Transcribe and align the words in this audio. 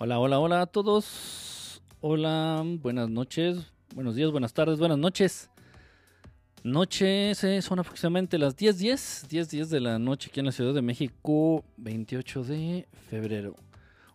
Hola, 0.00 0.20
hola, 0.20 0.38
hola 0.38 0.60
a 0.62 0.66
todos. 0.66 1.82
Hola, 2.00 2.62
buenas 2.64 3.10
noches, 3.10 3.72
buenos 3.96 4.14
días, 4.14 4.30
buenas 4.30 4.54
tardes, 4.54 4.78
buenas 4.78 4.96
noches. 4.96 5.50
Noches, 6.62 7.42
eh, 7.42 7.60
son 7.62 7.80
aproximadamente 7.80 8.38
las 8.38 8.56
10:10, 8.56 9.26
10:10 9.28 9.70
de 9.70 9.80
la 9.80 9.98
noche 9.98 10.28
aquí 10.30 10.38
en 10.38 10.46
la 10.46 10.52
Ciudad 10.52 10.72
de 10.72 10.82
México, 10.82 11.64
28 11.78 12.44
de 12.44 12.86
febrero. 13.10 13.56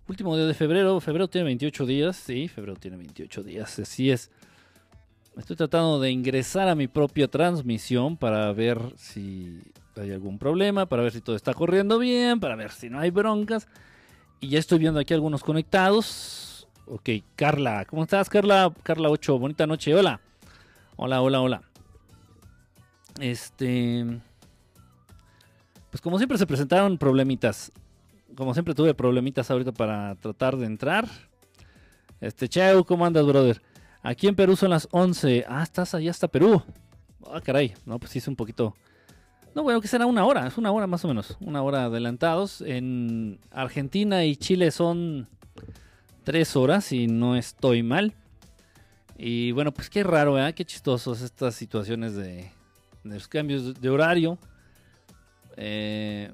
Último 0.08 0.38
día 0.38 0.46
de 0.46 0.54
febrero, 0.54 0.98
febrero 1.02 1.28
tiene 1.28 1.44
28 1.48 1.86
días, 1.86 2.16
sí, 2.16 2.48
febrero 2.48 2.78
tiene 2.78 2.96
28 2.96 3.44
días, 3.44 3.78
así 3.78 4.10
es. 4.10 4.32
Estoy 5.36 5.58
tratando 5.58 6.00
de 6.00 6.12
ingresar 6.12 6.70
a 6.70 6.76
mi 6.76 6.88
propia 6.88 7.28
transmisión 7.28 8.16
para 8.16 8.54
ver 8.54 8.80
si 8.96 9.60
hay 9.98 10.14
algún 10.14 10.40
problema, 10.40 10.86
para 10.86 11.04
ver 11.04 11.12
si 11.12 11.20
todo 11.20 11.36
está 11.36 11.54
corriendo 11.54 12.00
bien, 12.00 12.40
para 12.40 12.56
ver 12.56 12.72
si 12.72 12.90
no 12.90 13.00
hay 13.00 13.10
broncas. 13.10 13.68
Y 14.44 14.50
ya 14.50 14.60
estoy 14.60 14.78
viendo 14.78 15.00
aquí 15.00 15.14
algunos 15.14 15.42
conectados. 15.42 16.68
Ok, 16.86 17.10
Carla, 17.38 17.86
¿cómo 17.86 18.04
estás, 18.04 18.28
Carla? 18.28 18.74
Carla 18.84 19.10
8, 19.10 19.40
bonita 19.40 19.66
noche, 19.66 19.96
hola. 19.96 20.20
Hola, 20.98 21.22
hola, 21.22 21.40
hola. 21.40 21.62
Este. 23.22 24.06
Pues 25.90 26.02
como 26.02 26.18
siempre 26.18 26.38
se 26.38 26.46
presentaron 26.46 26.98
problemitas. 26.98 27.72
Como 28.36 28.54
siempre 28.54 28.76
tuve 28.76 28.94
problemitas 28.94 29.50
ahorita 29.50 29.72
para 29.72 30.16
tratar 30.16 30.58
de 30.58 30.66
entrar. 30.66 31.08
Este, 32.20 32.50
Chau, 32.50 32.84
¿cómo 32.84 33.06
andas, 33.06 33.26
brother? 33.26 33.62
Aquí 34.02 34.28
en 34.28 34.36
Perú 34.36 34.58
son 34.58 34.72
las 34.72 34.90
11. 34.92 35.46
Ah, 35.48 35.64
estás 35.64 35.96
allá 35.96 36.12
hasta 36.12 36.28
Perú. 36.28 36.62
Ah, 37.32 37.40
caray. 37.40 37.76
No, 37.86 37.98
pues 37.98 38.14
es 38.18 38.28
un 38.28 38.36
poquito 38.36 38.76
no, 39.56 39.64
bueno, 39.64 39.82
que 39.82 39.88
será 39.88 40.06
una 40.06 40.26
hora, 40.26 40.48
es 40.48 40.58
una 40.58 40.72
hora 40.72 40.88
más 40.88 41.06
o 41.06 41.08
menos, 41.08 41.38
una 41.40 41.62
hora 41.62 41.86
adelantados. 41.86 42.62
En 42.62 43.40
Argentina 43.52 44.26
y 44.26 44.36
Chile 44.36 44.72
son 44.72 45.28
tres 46.24 46.56
horas, 46.56 46.92
y 46.92 47.08
no 47.08 47.36
estoy 47.36 47.84
mal. 47.84 48.14
Y 49.18 49.52
bueno, 49.52 49.72
pues 49.72 49.90
qué 49.90 50.04
raro, 50.04 50.44
¿eh? 50.44 50.54
Qué 50.54 50.66
chistosos 50.66 51.22
estas 51.22 51.54
situaciones 51.56 52.16
de, 52.16 52.52
los 53.04 53.28
cambios 53.28 53.80
de 53.80 53.90
horario. 53.90 54.40
Eh, 55.56 56.32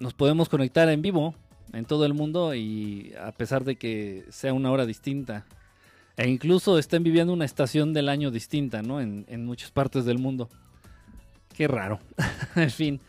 nos 0.00 0.14
podemos 0.14 0.48
conectar 0.48 0.88
en 0.88 1.02
vivo 1.02 1.34
en 1.74 1.84
todo 1.84 2.06
el 2.06 2.14
mundo 2.14 2.54
y 2.54 3.12
a 3.20 3.32
pesar 3.32 3.64
de 3.64 3.76
que 3.76 4.24
sea 4.30 4.54
una 4.54 4.70
hora 4.70 4.86
distinta. 4.86 5.44
E 6.16 6.28
incluso 6.28 6.78
estén 6.78 7.02
viviendo 7.02 7.32
una 7.32 7.44
estación 7.44 7.92
del 7.92 8.08
año 8.08 8.30
distinta, 8.30 8.82
¿no? 8.82 9.00
En, 9.00 9.26
en 9.28 9.44
muchas 9.44 9.70
partes 9.70 10.04
del 10.04 10.18
mundo. 10.18 10.48
Qué 11.54 11.68
raro. 11.68 12.00
en 12.56 12.70
fin, 12.70 13.00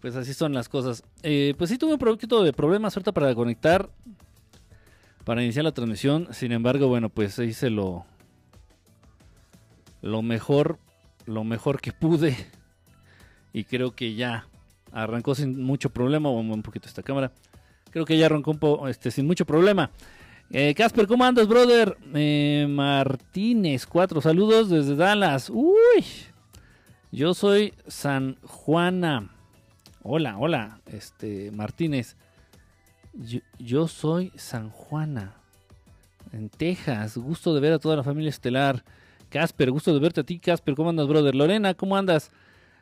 pues 0.00 0.16
así 0.16 0.32
son 0.32 0.54
las 0.54 0.68
cosas. 0.68 1.02
Eh, 1.22 1.54
pues 1.58 1.70
sí 1.70 1.76
tuve 1.76 1.94
un 1.94 1.98
poquito 1.98 2.42
de 2.42 2.52
problemas 2.52 2.96
ahorita 2.96 3.12
para 3.12 3.34
conectar, 3.34 3.90
para 5.24 5.42
iniciar 5.42 5.64
la 5.64 5.72
transmisión. 5.72 6.28
Sin 6.30 6.52
embargo, 6.52 6.86
bueno, 6.88 7.08
pues 7.10 7.38
hice 7.40 7.68
lo, 7.68 8.06
lo 10.02 10.22
mejor, 10.22 10.78
lo 11.26 11.44
mejor 11.44 11.80
que 11.80 11.92
pude. 11.92 12.36
Y 13.52 13.64
creo 13.64 13.90
que 13.96 14.14
ya 14.14 14.46
arrancó 14.92 15.34
sin 15.34 15.60
mucho 15.62 15.90
problema. 15.90 16.30
Vamos 16.30 16.54
un 16.54 16.62
poquito 16.62 16.88
esta 16.88 17.02
cámara. 17.02 17.32
Creo 17.90 18.04
que 18.04 18.16
ya 18.16 18.26
arrancó 18.26 18.86
este, 18.88 19.10
sin 19.10 19.26
mucho 19.26 19.44
problema. 19.44 19.90
Eh, 20.52 20.74
Casper, 20.74 21.06
¿cómo 21.06 21.24
andas, 21.24 21.48
brother? 21.48 21.96
Eh, 22.14 22.66
Martínez, 22.68 23.86
cuatro 23.86 24.20
saludos 24.20 24.68
desde 24.68 24.96
Dallas. 24.96 25.50
Uy, 25.50 26.04
yo 27.12 27.34
soy 27.34 27.74
San 27.86 28.36
Juana. 28.42 29.30
Hola, 30.02 30.38
hola, 30.38 30.80
este 30.86 31.50
Martínez. 31.50 32.16
Yo, 33.58 33.88
soy 33.88 34.32
San 34.36 34.70
Juana. 34.70 35.34
En 36.32 36.48
Texas. 36.48 37.16
Gusto 37.16 37.54
de 37.54 37.60
ver 37.60 37.72
a 37.72 37.78
toda 37.78 37.96
la 37.96 38.04
familia 38.04 38.30
estelar. 38.30 38.84
Casper, 39.28 39.70
gusto 39.70 39.92
de 39.92 40.00
verte 40.00 40.20
a 40.20 40.24
ti, 40.24 40.38
Casper. 40.38 40.74
¿Cómo 40.74 40.90
andas, 40.90 41.08
brother? 41.08 41.34
Lorena, 41.34 41.74
¿cómo 41.74 41.96
andas? 41.96 42.30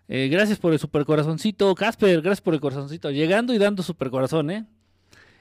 Eh, 0.09 0.29
gracias 0.29 0.59
por 0.59 0.73
el 0.73 0.79
super 0.79 1.05
corazoncito. 1.05 1.75
Casper, 1.75 2.21
gracias 2.21 2.43
por 2.43 2.55
el 2.55 2.61
corazoncito. 2.61 3.11
Llegando 3.11 3.55
y 3.55 3.59
dando 3.59 3.83
super 3.83 4.11
corazón, 4.11 4.51
¿eh? 4.51 4.67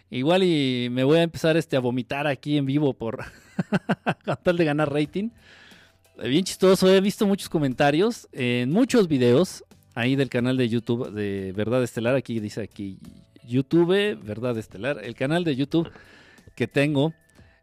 Igual 0.10 0.44
y 0.44 0.88
me 0.90 1.04
voy 1.04 1.20
a 1.20 1.24
empezar 1.24 1.58
este, 1.58 1.76
a 1.76 1.82
vomitar 1.82 2.28
aquí 2.28 2.58
en 2.58 2.66
vivo 2.66 2.94
por 2.94 3.26
tal 4.44 4.56
de 4.56 4.66
ganar 4.66 4.92
rating. 4.92 5.30
Bien 6.24 6.44
chistoso, 6.44 6.92
he 6.92 7.00
visto 7.00 7.28
muchos 7.28 7.48
comentarios 7.48 8.28
en 8.32 8.72
muchos 8.72 9.08
videos 9.08 9.64
ahí 9.94 10.16
del 10.16 10.30
canal 10.30 10.58
de 10.58 10.68
YouTube 10.68 11.12
de 11.12 11.54
Verdad 11.56 11.84
Estelar. 11.84 12.16
Aquí 12.16 12.40
dice 12.40 12.62
aquí 12.62 12.98
YouTube, 13.48 14.18
Verdad 14.24 14.58
Estelar, 14.58 15.00
el 15.04 15.14
canal 15.14 15.44
de 15.44 15.56
YouTube 15.56 15.92
que 16.56 16.68
tengo. 16.68 17.14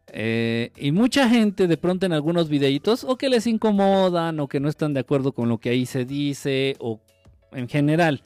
Eh, 0.06 0.70
y 0.76 0.92
mucha 0.92 1.28
gente 1.28 1.66
de 1.66 1.76
pronto 1.76 2.06
en 2.06 2.12
algunos 2.12 2.48
videitos 2.48 3.02
o 3.02 3.16
que 3.16 3.28
les 3.28 3.48
incomodan 3.48 4.38
o 4.38 4.46
que 4.46 4.60
no 4.60 4.68
están 4.68 4.94
de 4.94 5.00
acuerdo 5.00 5.32
con 5.32 5.48
lo 5.48 5.58
que 5.58 5.70
ahí 5.70 5.84
se 5.84 6.04
dice 6.04 6.76
o 6.78 7.00
en 7.50 7.68
general. 7.68 8.22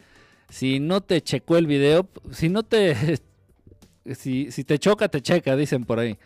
Si 0.50 0.78
no 0.78 1.00
te 1.00 1.22
checó 1.22 1.56
el 1.56 1.66
video, 1.66 2.06
si 2.30 2.50
no 2.50 2.62
te... 2.62 3.18
Si, 4.14 4.50
si 4.50 4.64
te 4.64 4.78
choca, 4.78 5.08
te 5.08 5.20
checa, 5.20 5.54
dicen 5.54 5.84
por 5.84 5.98
ahí. 5.98 6.16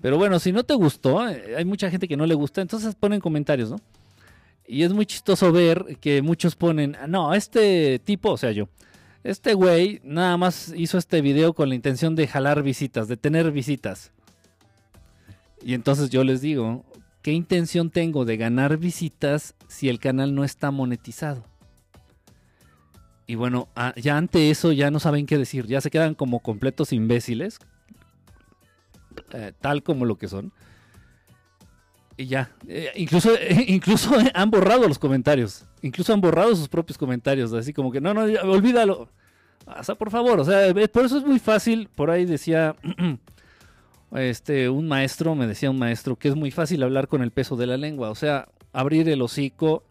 Pero 0.00 0.16
bueno, 0.16 0.38
si 0.38 0.52
no 0.52 0.64
te 0.64 0.74
gustó, 0.74 1.28
eh, 1.28 1.56
hay 1.56 1.64
mucha 1.64 1.90
gente 1.90 2.08
que 2.08 2.16
no 2.16 2.26
le 2.26 2.34
gusta, 2.34 2.62
entonces 2.62 2.94
ponen 2.94 3.20
comentarios, 3.20 3.70
¿no? 3.70 3.76
Y 4.66 4.84
es 4.84 4.92
muy 4.92 5.04
chistoso 5.04 5.52
ver 5.52 5.98
que 6.00 6.22
muchos 6.22 6.54
ponen, 6.54 6.96
no, 7.08 7.34
este 7.34 7.98
tipo, 7.98 8.30
o 8.30 8.36
sea, 8.36 8.52
yo, 8.52 8.68
este 9.24 9.54
güey 9.54 10.00
nada 10.04 10.36
más 10.36 10.72
hizo 10.76 10.96
este 10.96 11.20
video 11.20 11.52
con 11.52 11.68
la 11.68 11.74
intención 11.74 12.14
de 12.14 12.26
jalar 12.26 12.62
visitas, 12.62 13.08
de 13.08 13.16
tener 13.16 13.50
visitas. 13.50 14.12
Y 15.62 15.74
entonces 15.74 16.08
yo 16.08 16.24
les 16.24 16.40
digo, 16.40 16.84
¿qué 17.20 17.32
intención 17.32 17.90
tengo 17.90 18.24
de 18.24 18.38
ganar 18.38 18.78
visitas 18.78 19.54
si 19.68 19.88
el 19.88 19.98
canal 19.98 20.34
no 20.34 20.44
está 20.44 20.70
monetizado? 20.70 21.44
Y 23.26 23.34
bueno, 23.34 23.68
ah, 23.76 23.92
ya 23.96 24.16
ante 24.16 24.50
eso 24.50 24.72
ya 24.72 24.90
no 24.90 24.98
saben 24.98 25.26
qué 25.26 25.36
decir, 25.36 25.66
ya 25.66 25.80
se 25.80 25.90
quedan 25.90 26.14
como 26.14 26.40
completos 26.40 26.92
imbéciles, 26.92 27.58
eh, 29.32 29.52
tal 29.60 29.82
como 29.82 30.04
lo 30.04 30.16
que 30.16 30.28
son. 30.28 30.52
Y 32.16 32.26
ya, 32.26 32.50
eh, 32.68 32.90
incluso, 32.96 33.30
incluso 33.66 34.10
han 34.34 34.50
borrado 34.50 34.86
los 34.86 34.98
comentarios, 34.98 35.64
incluso 35.82 36.12
han 36.12 36.20
borrado 36.20 36.54
sus 36.54 36.68
propios 36.68 36.98
comentarios, 36.98 37.52
así 37.52 37.72
como 37.72 37.90
que 37.90 38.00
no, 38.00 38.12
no, 38.12 38.22
olvídalo. 38.50 39.08
O 39.66 39.94
por 39.94 40.10
favor, 40.10 40.40
o 40.40 40.44
sea, 40.44 40.68
eh, 40.68 40.88
por 40.88 41.04
eso 41.04 41.18
es 41.18 41.24
muy 41.24 41.38
fácil, 41.38 41.88
por 41.94 42.10
ahí 42.10 42.24
decía 42.24 42.74
este 44.12 44.68
un 44.68 44.88
maestro, 44.88 45.34
me 45.34 45.46
decía 45.46 45.70
un 45.70 45.78
maestro 45.78 46.16
que 46.16 46.28
es 46.28 46.34
muy 46.34 46.50
fácil 46.50 46.82
hablar 46.82 47.08
con 47.08 47.22
el 47.22 47.30
peso 47.30 47.56
de 47.56 47.66
la 47.66 47.76
lengua, 47.76 48.10
o 48.10 48.14
sea, 48.14 48.48
abrir 48.72 49.08
el 49.08 49.22
hocico 49.22 49.84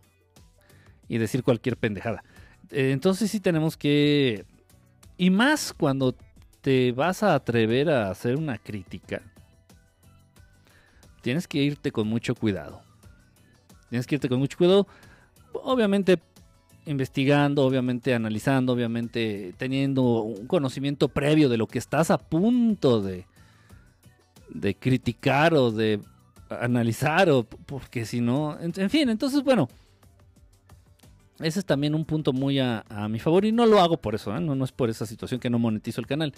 y 1.08 1.18
decir 1.18 1.44
cualquier 1.44 1.78
pendejada. 1.78 2.24
entonces 2.72 3.32
sí 3.32 3.40
tenemos 3.40 3.78
que 3.78 4.46
y 5.18 5.30
más 5.30 5.74
cuando 5.74 6.16
te 6.62 6.92
vas 6.92 7.24
a 7.24 7.36
atrever 7.36 7.90
a 7.90 8.10
hacer 8.10 8.36
una 8.36 8.58
crítica, 8.58 9.22
tienes 11.22 11.48
que 11.48 11.60
irte 11.60 11.92
con 11.92 12.08
mucho 12.08 12.36
cuidado. 12.36 12.82
Tienes 13.90 14.06
que 14.06 14.16
irte 14.16 14.30
con 14.30 14.40
mucho 14.40 14.58
cuidado, 14.58 14.88
obviamente 15.54 16.20
investigando, 16.86 17.66
obviamente 17.66 18.14
analizando, 18.14 18.74
obviamente 18.74 19.54
teniendo 19.58 20.24
un 20.24 20.48
conocimiento 20.48 21.08
previo 21.08 21.50
de 21.50 21.58
lo 21.58 21.68
que 21.68 21.80
estás 21.80 22.12
a 22.12 22.18
punto 22.18 23.02
de, 23.02 23.26
de 24.50 24.76
criticar 24.76 25.54
o 25.54 25.72
de 25.72 26.00
analizar, 26.50 27.30
o 27.30 27.44
porque 27.44 28.06
si 28.06 28.22
no, 28.22 28.58
en 28.60 28.90
fin, 28.90 29.10
entonces 29.10 29.44
bueno, 29.44 29.70
ese 31.42 31.60
es 31.60 31.66
también 31.66 31.96
un 31.96 32.06
punto 32.06 32.34
muy 32.34 32.60
a, 32.60 32.84
mi 33.10 33.20
favor 33.20 33.46
y 33.46 33.52
no 33.52 33.66
lo 33.66 33.80
hago 33.80 33.98
por 33.98 34.16
eso, 34.16 34.36
¿eh? 34.36 34.42
no, 34.42 34.56
no 34.56 34.66
es 34.66 34.72
por 34.72 34.90
esa 34.90 35.06
situación 35.06 35.40
que 35.40 35.50
no 35.50 35.60
monetizo 35.60 36.02
el 36.02 36.08
canal. 36.08 36.34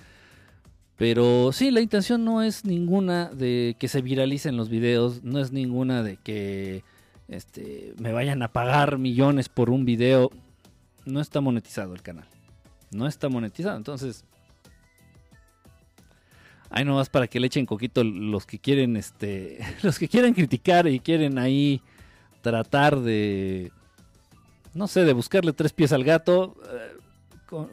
Pero 0.97 1.51
sí, 1.51 1.71
la 1.71 1.81
intención 1.81 2.23
no 2.23 2.43
es 2.43 2.63
ninguna 2.63 3.29
de 3.29 3.75
que 3.79 3.87
se 3.87 4.03
viralicen 4.03 4.55
los 4.55 4.69
videos, 4.69 5.23
no 5.23 5.39
es 5.39 5.51
ninguna 5.51 6.03
de 6.03 6.17
que 6.17 6.83
este, 7.27 7.95
me 7.97 8.11
vayan 8.11 8.43
a 8.43 8.49
pagar 8.49 8.99
millones 8.99 9.49
por 9.49 9.71
un 9.71 9.83
video. 9.83 10.29
No 11.05 11.19
está 11.19 11.41
monetizado 11.41 11.95
el 11.95 12.03
canal. 12.03 12.27
No 12.91 13.07
está 13.07 13.29
monetizado, 13.29 13.77
entonces... 13.77 14.25
Ahí 16.69 16.85
nomás 16.85 17.09
para 17.09 17.27
que 17.27 17.39
le 17.39 17.47
echen 17.47 17.65
coquito 17.65 18.03
los 18.03 18.45
que 18.45 18.59
quieren, 18.59 18.95
este, 18.95 19.59
los 19.81 19.97
que 19.97 20.07
quieren 20.07 20.33
criticar 20.33 20.87
y 20.87 20.99
quieren 20.99 21.37
ahí 21.37 21.81
tratar 22.41 22.99
de 22.99 23.71
no 24.73 24.87
sé, 24.87 25.03
de 25.05 25.13
buscarle 25.13 25.53
tres 25.53 25.73
pies 25.73 25.91
al 25.91 26.03
gato 26.03 26.55
eh, 26.71 26.97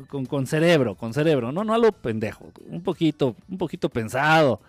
con, 0.09 0.27
con, 0.27 0.47
cerebro, 0.47 0.97
con 0.97 1.15
cerebro, 1.15 1.53
no, 1.53 1.65
no 1.65 1.75
a 1.75 1.79
lo 1.79 1.93
pendejo, 1.93 2.51
un 2.67 2.83
poquito, 2.83 3.37
un 3.49 3.59
poquito 3.59 3.89
pensado. 3.89 4.61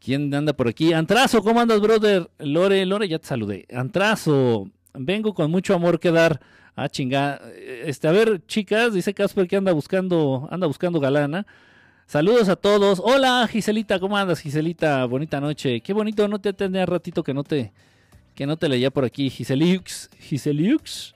¿Quién 0.00 0.34
anda 0.34 0.52
por 0.52 0.68
aquí? 0.68 0.92
Antrazo, 0.92 1.42
¿cómo 1.42 1.60
andas, 1.60 1.80
brother? 1.80 2.30
Lore, 2.38 2.84
Lore, 2.84 3.08
ya 3.08 3.18
te 3.18 3.26
saludé. 3.26 3.66
Antrazo, 3.74 4.68
vengo 4.92 5.32
con 5.32 5.50
mucho 5.50 5.74
amor 5.74 5.98
que 5.98 6.10
dar. 6.10 6.40
a 6.76 6.88
chingar. 6.88 7.40
Este, 7.56 8.08
a 8.08 8.12
ver, 8.12 8.44
chicas, 8.46 8.92
dice 8.92 9.14
Casper 9.14 9.48
que 9.48 9.56
anda 9.56 9.72
buscando, 9.72 10.46
anda 10.50 10.66
buscando 10.66 11.00
galana. 11.00 11.46
Saludos 12.06 12.50
a 12.50 12.56
todos. 12.56 13.00
Hola, 13.02 13.48
Giselita, 13.50 13.98
¿cómo 13.98 14.16
andas, 14.16 14.40
Giselita? 14.40 15.06
Bonita 15.06 15.40
noche. 15.40 15.80
Qué 15.80 15.94
bonito, 15.94 16.28
no 16.28 16.38
te 16.38 16.52
tenía 16.52 16.84
ratito 16.84 17.22
que 17.22 17.32
no 17.32 17.42
te 17.42 17.72
que 18.34 18.46
no 18.46 18.56
te 18.56 18.68
leía 18.68 18.90
por 18.90 19.04
aquí. 19.04 19.30
Giseliux, 19.30 20.10
Giseliux. 20.18 21.14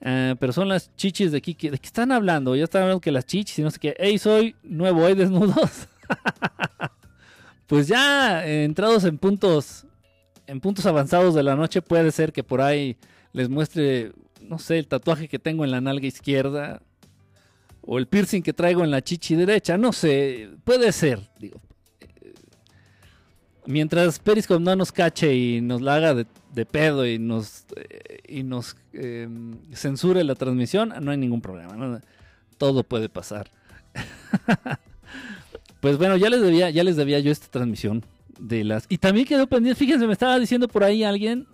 Eh, 0.00 0.36
pero 0.38 0.52
son 0.52 0.68
las 0.68 0.94
chichis 0.96 1.32
de 1.32 1.38
aquí. 1.38 1.54
¿De 1.54 1.78
qué 1.78 1.86
están 1.86 2.12
hablando? 2.12 2.54
Ya 2.54 2.64
están 2.64 2.82
hablando 2.82 3.00
que 3.00 3.12
las 3.12 3.26
chichis 3.26 3.58
y 3.58 3.62
no 3.62 3.70
sé 3.70 3.78
qué. 3.78 3.96
Ey, 3.98 4.18
soy 4.18 4.54
nuevo, 4.62 5.04
hay 5.04 5.14
desnudos. 5.14 5.88
pues 7.66 7.88
ya 7.88 8.46
eh, 8.46 8.64
entrados 8.64 9.04
en 9.04 9.18
puntos 9.18 9.84
en 10.46 10.60
puntos 10.60 10.86
avanzados 10.86 11.34
de 11.34 11.42
la 11.42 11.54
noche 11.54 11.82
puede 11.82 12.10
ser 12.10 12.32
que 12.32 12.42
por 12.42 12.62
ahí 12.62 12.96
les 13.34 13.50
muestre 13.50 14.12
no 14.48 14.58
sé, 14.58 14.78
el 14.78 14.88
tatuaje 14.88 15.28
que 15.28 15.38
tengo 15.38 15.64
en 15.64 15.70
la 15.70 15.80
nalga 15.80 16.06
izquierda 16.06 16.80
o 17.82 17.98
el 17.98 18.06
piercing 18.06 18.42
que 18.42 18.52
traigo 18.52 18.84
en 18.84 18.90
la 18.90 19.02
chichi 19.02 19.34
derecha, 19.34 19.78
no 19.78 19.92
sé, 19.92 20.50
puede 20.64 20.92
ser, 20.92 21.20
digo. 21.38 21.60
Mientras 23.66 24.18
Periscope 24.18 24.62
no 24.62 24.74
nos 24.76 24.92
cache 24.92 25.34
y 25.34 25.60
nos 25.60 25.82
la 25.82 25.96
haga 25.96 26.14
de, 26.14 26.26
pedo 26.66 27.06
y 27.06 27.18
nos, 27.18 27.64
eh, 27.76 28.20
y 28.26 28.42
nos 28.42 28.76
em, 28.92 29.58
censure 29.72 30.24
la 30.24 30.34
transmisión, 30.34 30.92
no 31.00 31.10
hay 31.10 31.16
ningún 31.16 31.40
problema. 31.40 32.00
Todo 32.56 32.82
puede 32.82 33.08
pasar. 33.08 33.50
pues 35.80 35.98
bueno, 35.98 36.16
ya 36.16 36.30
les 36.30 36.40
debía, 36.40 36.70
ya 36.70 36.84
les 36.84 36.96
debía 36.96 37.20
yo 37.20 37.30
esta 37.30 37.48
transmisión 37.48 38.04
de 38.38 38.64
las. 38.64 38.86
Y 38.88 38.98
también 38.98 39.26
quedó 39.26 39.46
pendiente. 39.46 39.78
Fíjense, 39.78 40.06
me 40.06 40.12
estaba 40.12 40.38
diciendo 40.38 40.68
por 40.68 40.84
ahí 40.84 41.04
alguien. 41.04 41.46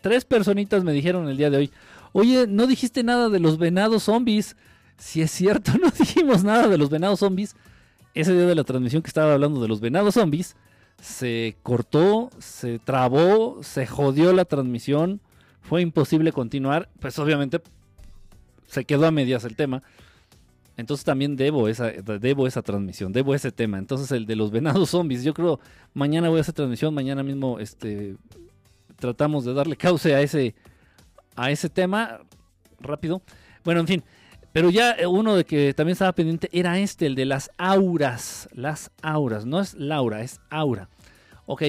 Tres 0.00 0.24
personitas 0.24 0.84
me 0.84 0.92
dijeron 0.92 1.28
el 1.28 1.36
día 1.36 1.50
de 1.50 1.56
hoy. 1.56 1.70
Oye, 2.12 2.46
no 2.46 2.66
dijiste 2.66 3.02
nada 3.02 3.28
de 3.28 3.40
los 3.40 3.58
venados 3.58 4.04
zombies. 4.04 4.56
Si 4.98 5.22
es 5.22 5.30
cierto, 5.30 5.72
no 5.80 5.90
dijimos 5.90 6.44
nada 6.44 6.68
de 6.68 6.78
los 6.78 6.90
venados 6.90 7.20
zombies. 7.20 7.56
Ese 8.14 8.32
día 8.32 8.46
de 8.46 8.54
la 8.54 8.64
transmisión 8.64 9.02
que 9.02 9.08
estaba 9.08 9.34
hablando 9.34 9.60
de 9.60 9.66
los 9.66 9.80
venados 9.80 10.14
zombies, 10.14 10.54
se 11.04 11.58
cortó, 11.62 12.30
se 12.38 12.78
trabó, 12.78 13.62
se 13.62 13.86
jodió 13.86 14.32
la 14.32 14.46
transmisión. 14.46 15.20
Fue 15.60 15.82
imposible 15.82 16.32
continuar. 16.32 16.88
Pues 16.98 17.18
obviamente 17.18 17.60
se 18.66 18.86
quedó 18.86 19.06
a 19.06 19.10
medias 19.10 19.44
el 19.44 19.54
tema. 19.54 19.82
Entonces 20.78 21.04
también 21.04 21.36
debo 21.36 21.68
esa, 21.68 21.90
debo 21.90 22.46
esa 22.46 22.62
transmisión, 22.62 23.12
debo 23.12 23.34
ese 23.34 23.52
tema. 23.52 23.76
Entonces 23.76 24.10
el 24.12 24.24
de 24.24 24.34
los 24.34 24.50
venados 24.50 24.90
zombies, 24.90 25.22
yo 25.22 25.34
creo 25.34 25.60
mañana 25.92 26.30
voy 26.30 26.38
a 26.38 26.40
hacer 26.40 26.54
transmisión, 26.54 26.94
mañana 26.94 27.22
mismo 27.22 27.58
este, 27.60 28.16
tratamos 28.96 29.44
de 29.44 29.52
darle 29.52 29.76
cauce 29.76 30.14
a 30.14 30.22
ese, 30.22 30.54
a 31.36 31.50
ese 31.50 31.68
tema 31.68 32.20
rápido. 32.80 33.20
Bueno, 33.62 33.80
en 33.80 33.86
fin. 33.86 34.04
Pero 34.52 34.70
ya 34.70 34.92
eh, 34.92 35.06
uno 35.06 35.36
de 35.36 35.44
que 35.44 35.74
también 35.74 35.92
estaba 35.92 36.12
pendiente 36.12 36.48
era 36.50 36.78
este, 36.78 37.04
el 37.04 37.14
de 37.14 37.26
las 37.26 37.50
auras. 37.58 38.48
Las 38.54 38.90
auras. 39.02 39.44
No 39.44 39.60
es 39.60 39.74
Laura, 39.74 40.22
es 40.22 40.40
aura. 40.48 40.88
Ok. 41.46 41.62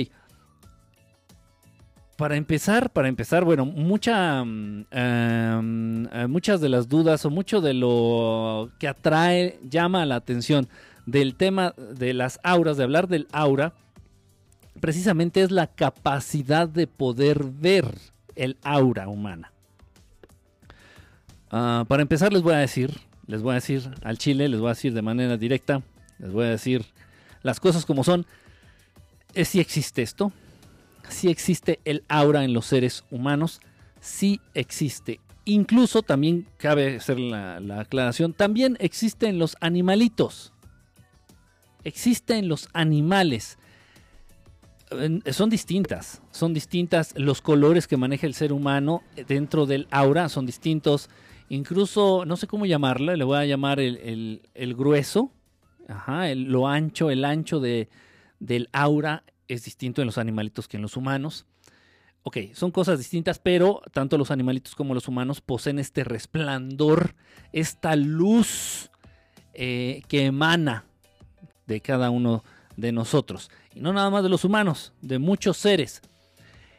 Para 2.18 2.38
empezar, 2.38 2.92
para 2.92 3.10
empezar, 3.10 3.44
bueno, 3.44 3.66
mm, 3.66 4.86
em, 4.92 6.07
eh, 6.12 6.27
muchas 6.30 6.62
de 6.62 6.69
las 6.69 6.88
dudas 6.88 7.25
o 7.25 7.30
mucho 7.30 7.60
de 7.60 7.74
lo 7.74 8.72
que 8.80 8.88
atrae, 8.88 9.60
llama 9.69 10.06
la 10.06 10.16
atención 10.16 10.69
del 11.06 11.36
tema 11.36 11.74
de 11.77 12.13
las 12.13 12.39
auras, 12.44 12.77
de 12.77 12.83
hablar 12.83 13.10
del 13.10 13.27
aura, 13.33 13.74
precisamente 14.80 15.42
es 15.42 15.51
la 15.51 15.68
capacidad 15.68 16.69
de 16.69 16.88
poder 16.88 17.44
ver 17.44 17.86
el 18.36 18.57
aura 18.63 19.07
humana. 19.10 19.51
Ah, 21.51 21.86
para 21.88 22.01
empezar 22.01 22.33
les 22.33 22.42
voy 22.42 22.54
a 22.54 22.57
decir, 22.57 22.92
les 23.28 23.42
voy 23.42 23.51
a 23.51 23.56
decir 23.56 23.89
al 24.04 24.18
Chile, 24.18 24.50
les 24.50 24.60
voy 24.60 24.68
a 24.68 24.74
decir 24.74 24.94
de 24.94 25.01
manera 25.01 25.38
directa, 25.38 25.81
les 26.19 26.31
voy 26.31 26.45
a 26.45 26.50
decir 26.50 26.86
las 27.44 27.60
cosas 27.60 27.86
como 27.86 28.04
son. 28.04 28.25
Es 29.36 29.50
si 29.50 29.60
existe 29.60 30.02
esto, 30.02 30.32
si 31.10 31.30
existe 31.30 31.80
el 31.86 32.04
aura 32.08 32.44
en 32.44 32.54
los 32.54 32.66
seres 32.66 33.04
humanos, 33.12 33.62
si 34.00 34.42
existe. 34.54 35.20
Incluso 35.44 36.02
también 36.02 36.48
cabe 36.58 36.96
hacer 36.96 37.20
la, 37.20 37.60
la 37.60 37.82
aclaración, 37.82 38.34
también 38.34 38.78
existe 38.80 39.28
en 39.28 39.38
los 39.38 39.56
animalitos. 39.62 40.52
Existe 41.84 42.38
en 42.38 42.48
los 42.48 42.68
animales 42.74 43.60
son 45.32 45.50
distintas, 45.50 46.22
son 46.31 46.54
distintas 46.54 47.14
los 47.18 47.42
colores 47.42 47.88
que 47.88 47.98
maneja 47.98 48.28
el 48.28 48.34
ser 48.34 48.54
humano 48.54 49.04
dentro 49.28 49.66
del 49.66 49.88
aura, 49.92 50.30
son 50.30 50.46
distintos, 50.46 51.10
incluso, 51.50 52.24
no 52.26 52.38
sé 52.38 52.48
cómo 52.48 52.66
llamarla, 52.66 53.16
le 53.16 53.24
voy 53.24 53.38
a 53.38 53.46
llamar 53.46 53.80
el, 53.80 54.42
grueso, 54.78 55.31
ajá, 55.88 56.34
lo 56.36 56.68
ancho, 56.68 57.10
el 57.10 57.26
ancho 57.26 57.60
de, 57.60 57.90
del 58.45 58.69
aura 58.74 59.24
es 59.47 59.65
distinto 59.65 60.01
en 60.01 60.07
los 60.07 60.18
animalitos 60.18 60.68
que 60.68 60.77
en 60.77 60.83
los 60.83 60.97
humanos. 60.97 61.45
Ok, 62.24 62.38
son 62.53 62.71
cosas 62.71 62.97
distintas, 62.97 63.38
pero 63.38 63.81
tanto 63.92 64.18
los 64.18 64.31
animalitos 64.31 64.74
como 64.74 64.94
los 64.94 65.07
humanos 65.07 65.42
poseen 65.42 65.77
este 65.77 66.03
resplandor, 66.03 67.15
esta 67.51 67.95
luz 67.95 68.89
eh, 69.53 70.01
que 70.07 70.25
emana 70.25 70.86
de 71.68 71.81
cada 71.81 72.09
uno 72.09 72.44
de 72.77 72.92
nosotros. 72.92 73.51
Y 73.74 73.80
no 73.80 73.94
nada 73.94 74.09
más 74.09 74.24
de 74.24 74.30
los 74.30 74.44
humanos, 74.44 74.94
de 75.01 75.19
muchos 75.19 75.57
seres 75.57 76.01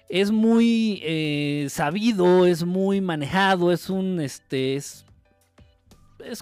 es 0.09 0.31
muy 0.31 1.01
eh, 1.03 1.67
sabido, 1.71 2.47
es 2.47 2.65
muy 2.65 3.01
manejado, 3.01 3.73
es 3.73 3.91
un 3.91 4.21
este 4.21 4.77
es, 4.77 5.05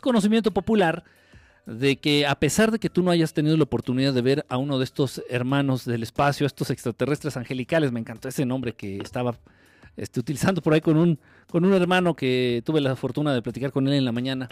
conocimiento 0.00 0.50
popular 0.50 1.04
de 1.66 1.96
que 1.96 2.26
a 2.26 2.34
pesar 2.34 2.70
de 2.70 2.78
que 2.78 2.90
tú 2.90 3.02
no 3.02 3.10
hayas 3.10 3.32
tenido 3.32 3.56
la 3.56 3.64
oportunidad 3.64 4.12
de 4.12 4.22
ver 4.22 4.46
a 4.48 4.58
uno 4.58 4.78
de 4.78 4.84
estos 4.84 5.22
hermanos 5.28 5.84
del 5.84 6.02
espacio, 6.02 6.46
estos 6.46 6.70
extraterrestres 6.70 7.36
angelicales, 7.36 7.90
me 7.90 8.00
encantó 8.00 8.28
ese 8.28 8.44
nombre 8.44 8.74
que 8.74 8.98
estaba 8.98 9.38
este, 9.96 10.20
utilizando 10.20 10.60
por 10.60 10.74
ahí 10.74 10.80
con 10.80 10.96
un, 10.96 11.18
con 11.48 11.64
un 11.64 11.72
hermano 11.72 12.14
que 12.14 12.62
tuve 12.64 12.80
la 12.80 12.96
fortuna 12.96 13.32
de 13.32 13.42
platicar 13.42 13.72
con 13.72 13.88
él 13.88 13.94
en 13.94 14.04
la 14.04 14.12
mañana. 14.12 14.48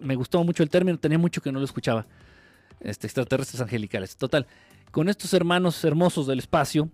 Me 0.00 0.14
gustó 0.14 0.42
mucho 0.44 0.62
el 0.62 0.70
término, 0.70 0.98
tenía 0.98 1.18
mucho 1.18 1.40
que 1.40 1.52
no 1.52 1.58
lo 1.58 1.64
escuchaba. 1.64 2.06
Este, 2.80 3.06
extraterrestres 3.06 3.60
angelicales. 3.60 4.16
Total, 4.16 4.46
con 4.90 5.08
estos 5.08 5.32
hermanos 5.34 5.82
hermosos 5.84 6.26
del 6.26 6.40
espacio, 6.40 6.90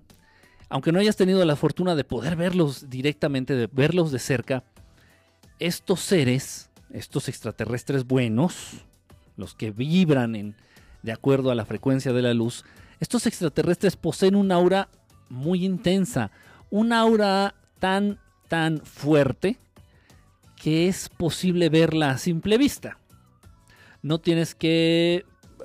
aunque 0.69 0.93
no 0.93 0.99
hayas 0.99 1.17
tenido 1.17 1.43
la 1.45 1.57
fortuna 1.57 1.95
de 1.95 2.05
poder 2.05 2.37
verlos 2.37 2.91
directamente, 2.91 3.55
de 3.55 3.69
verlos 3.73 4.13
de 4.13 4.19
cerca, 4.19 4.65
estos 5.59 6.01
seres, 6.01 6.71
estos 6.93 7.29
extraterrestres 7.29 8.07
buenos, 8.07 8.85
los 9.39 9.55
que 9.55 9.71
vibran 9.71 10.37
en, 10.37 10.55
de 11.03 11.13
acuerdo 11.13 11.51
a 11.51 11.55
la 11.55 11.65
frecuencia 11.65 12.13
de 12.13 12.21
la 12.21 12.35
luz, 12.35 12.65
estos 13.01 13.27
extraterrestres 13.27 13.97
poseen 13.97 14.35
un 14.35 14.53
aura 14.53 14.89
muy 15.31 15.65
intensa, 15.65 16.31
un 16.69 16.93
aura 16.93 17.55
tan, 17.79 18.19
tan 18.49 18.81
fuerte 18.81 19.57
que 20.57 20.89
es 20.89 21.09
posible 21.09 21.69
verla 21.69 22.11
a 22.11 22.19
simple 22.19 22.59
vista. 22.59 22.99
No 24.03 24.21
tienes 24.21 24.55
que 24.55 25.25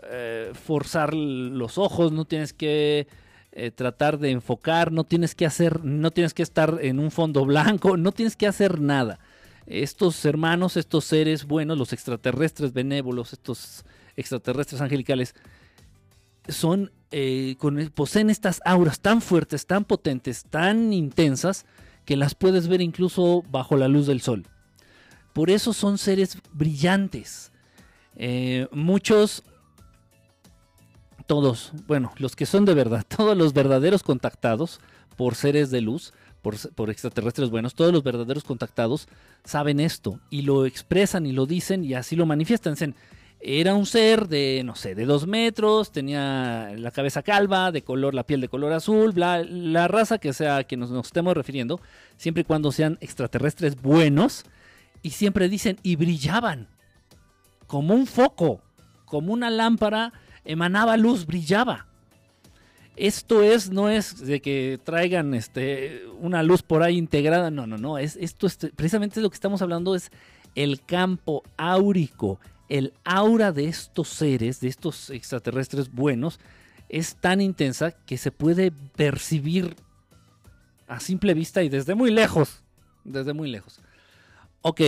eh, 0.09 0.51
forzar 0.53 1.13
los 1.13 1.77
ojos, 1.77 2.11
no 2.11 2.25
tienes 2.25 2.53
que 2.53 3.07
eh, 3.51 3.71
tratar 3.71 4.19
de 4.19 4.31
enfocar, 4.31 4.91
no 4.91 5.03
tienes 5.03 5.33
que 5.35 5.45
hacer, 5.45 5.83
no 5.83 6.11
tienes 6.11 6.33
que 6.33 6.43
estar 6.43 6.79
en 6.81 6.99
un 6.99 7.11
fondo 7.11 7.45
blanco, 7.45 7.97
no 7.97 8.11
tienes 8.11 8.35
que 8.35 8.47
hacer 8.47 8.79
nada. 8.79 9.19
Estos 9.65 10.23
hermanos, 10.25 10.77
estos 10.77 11.05
seres 11.05 11.45
buenos, 11.45 11.77
los 11.77 11.93
extraterrestres 11.93 12.73
benévolos, 12.73 13.33
estos 13.33 13.85
extraterrestres 14.15 14.81
angelicales, 14.81 15.35
son, 16.47 16.91
eh, 17.11 17.55
poseen 17.93 18.29
estas 18.29 18.61
auras 18.65 18.99
tan 18.99 19.21
fuertes, 19.21 19.65
tan 19.65 19.85
potentes, 19.85 20.43
tan 20.43 20.91
intensas, 20.91 21.65
que 22.05 22.17
las 22.17 22.35
puedes 22.35 22.67
ver 22.67 22.81
incluso 22.81 23.43
bajo 23.49 23.77
la 23.77 23.87
luz 23.87 24.07
del 24.07 24.21
sol. 24.21 24.45
Por 25.31 25.49
eso 25.49 25.73
son 25.73 25.97
seres 25.97 26.37
brillantes. 26.51 27.51
Eh, 28.15 28.67
muchos 28.71 29.43
todos, 31.25 31.71
bueno, 31.87 32.11
los 32.17 32.35
que 32.35 32.45
son 32.45 32.65
de 32.65 32.73
verdad, 32.73 33.05
todos 33.17 33.37
los 33.37 33.53
verdaderos 33.53 34.03
contactados 34.03 34.79
por 35.15 35.35
seres 35.35 35.71
de 35.71 35.81
luz, 35.81 36.13
por, 36.43 36.89
extraterrestres 36.89 37.49
buenos, 37.49 37.73
todos 37.73 37.93
los 37.93 38.03
verdaderos 38.03 38.43
contactados 38.43 39.07
saben 39.45 39.79
esto 39.79 40.19
y 40.29 40.41
lo 40.41 40.65
expresan 40.65 41.25
y 41.25 41.31
lo 41.31 41.45
dicen 41.45 41.85
y 41.85 41.93
así 41.93 42.17
lo 42.17 42.25
manifiestan. 42.25 42.75
era 43.39 43.73
un 43.73 43.85
ser 43.85 44.27
de, 44.27 44.61
no 44.65 44.75
sé, 44.75 44.93
de 44.93 45.05
dos 45.05 45.25
metros, 45.25 45.91
tenía 45.91 46.73
la 46.77 46.91
cabeza 46.91 47.23
calva, 47.23 47.71
de 47.71 47.81
color, 47.81 48.13
la 48.13 48.25
piel 48.25 48.41
de 48.41 48.49
color 48.49 48.73
azul, 48.73 49.13
la 49.15 49.87
raza 49.87 50.17
que 50.17 50.33
sea 50.33 50.57
a 50.57 50.63
que 50.65 50.75
nos, 50.75 50.91
nos 50.91 51.07
estemos 51.07 51.33
refiriendo, 51.33 51.79
siempre 52.17 52.41
y 52.41 52.43
cuando 52.45 52.73
sean 52.73 52.97
extraterrestres 52.99 53.81
buenos, 53.81 54.43
y 55.01 55.11
siempre 55.11 55.49
dicen, 55.49 55.79
y 55.81 55.95
brillaban, 55.95 56.67
como 57.67 57.93
un 57.93 58.05
foco, 58.05 58.61
como 59.05 59.31
una 59.33 59.49
lámpara 59.49 60.13
emanaba 60.43 60.97
luz, 60.97 61.25
brillaba. 61.25 61.87
Esto 62.95 63.41
es, 63.41 63.71
no 63.71 63.89
es 63.89 64.19
de 64.19 64.39
que 64.41 64.79
traigan 64.83 65.33
este, 65.33 66.05
una 66.19 66.43
luz 66.43 66.61
por 66.61 66.83
ahí 66.83 66.97
integrada, 66.97 67.49
no, 67.49 67.65
no, 67.65 67.77
no, 67.77 67.97
es, 67.97 68.17
esto 68.17 68.45
es, 68.45 68.57
precisamente 68.75 69.19
lo 69.19 69.29
que 69.31 69.35
estamos 69.35 69.63
hablando 69.63 69.95
es 69.95 70.11
el 70.53 70.81
campo 70.85 71.43
áurico, 71.57 72.39
el 72.69 72.93
aura 73.03 73.51
de 73.51 73.65
estos 73.65 74.09
seres, 74.09 74.59
de 74.59 74.67
estos 74.67 75.09
extraterrestres 75.09 75.91
buenos, 75.91 76.39
es 76.87 77.15
tan 77.15 77.41
intensa 77.41 77.91
que 77.91 78.17
se 78.17 78.31
puede 78.31 78.71
percibir 78.71 79.75
a 80.87 80.99
simple 80.99 81.33
vista 81.33 81.63
y 81.63 81.69
desde 81.69 81.95
muy 81.95 82.11
lejos. 82.11 82.61
Desde 83.03 83.33
muy 83.33 83.49
lejos. 83.49 83.79
Ok, 84.61 84.81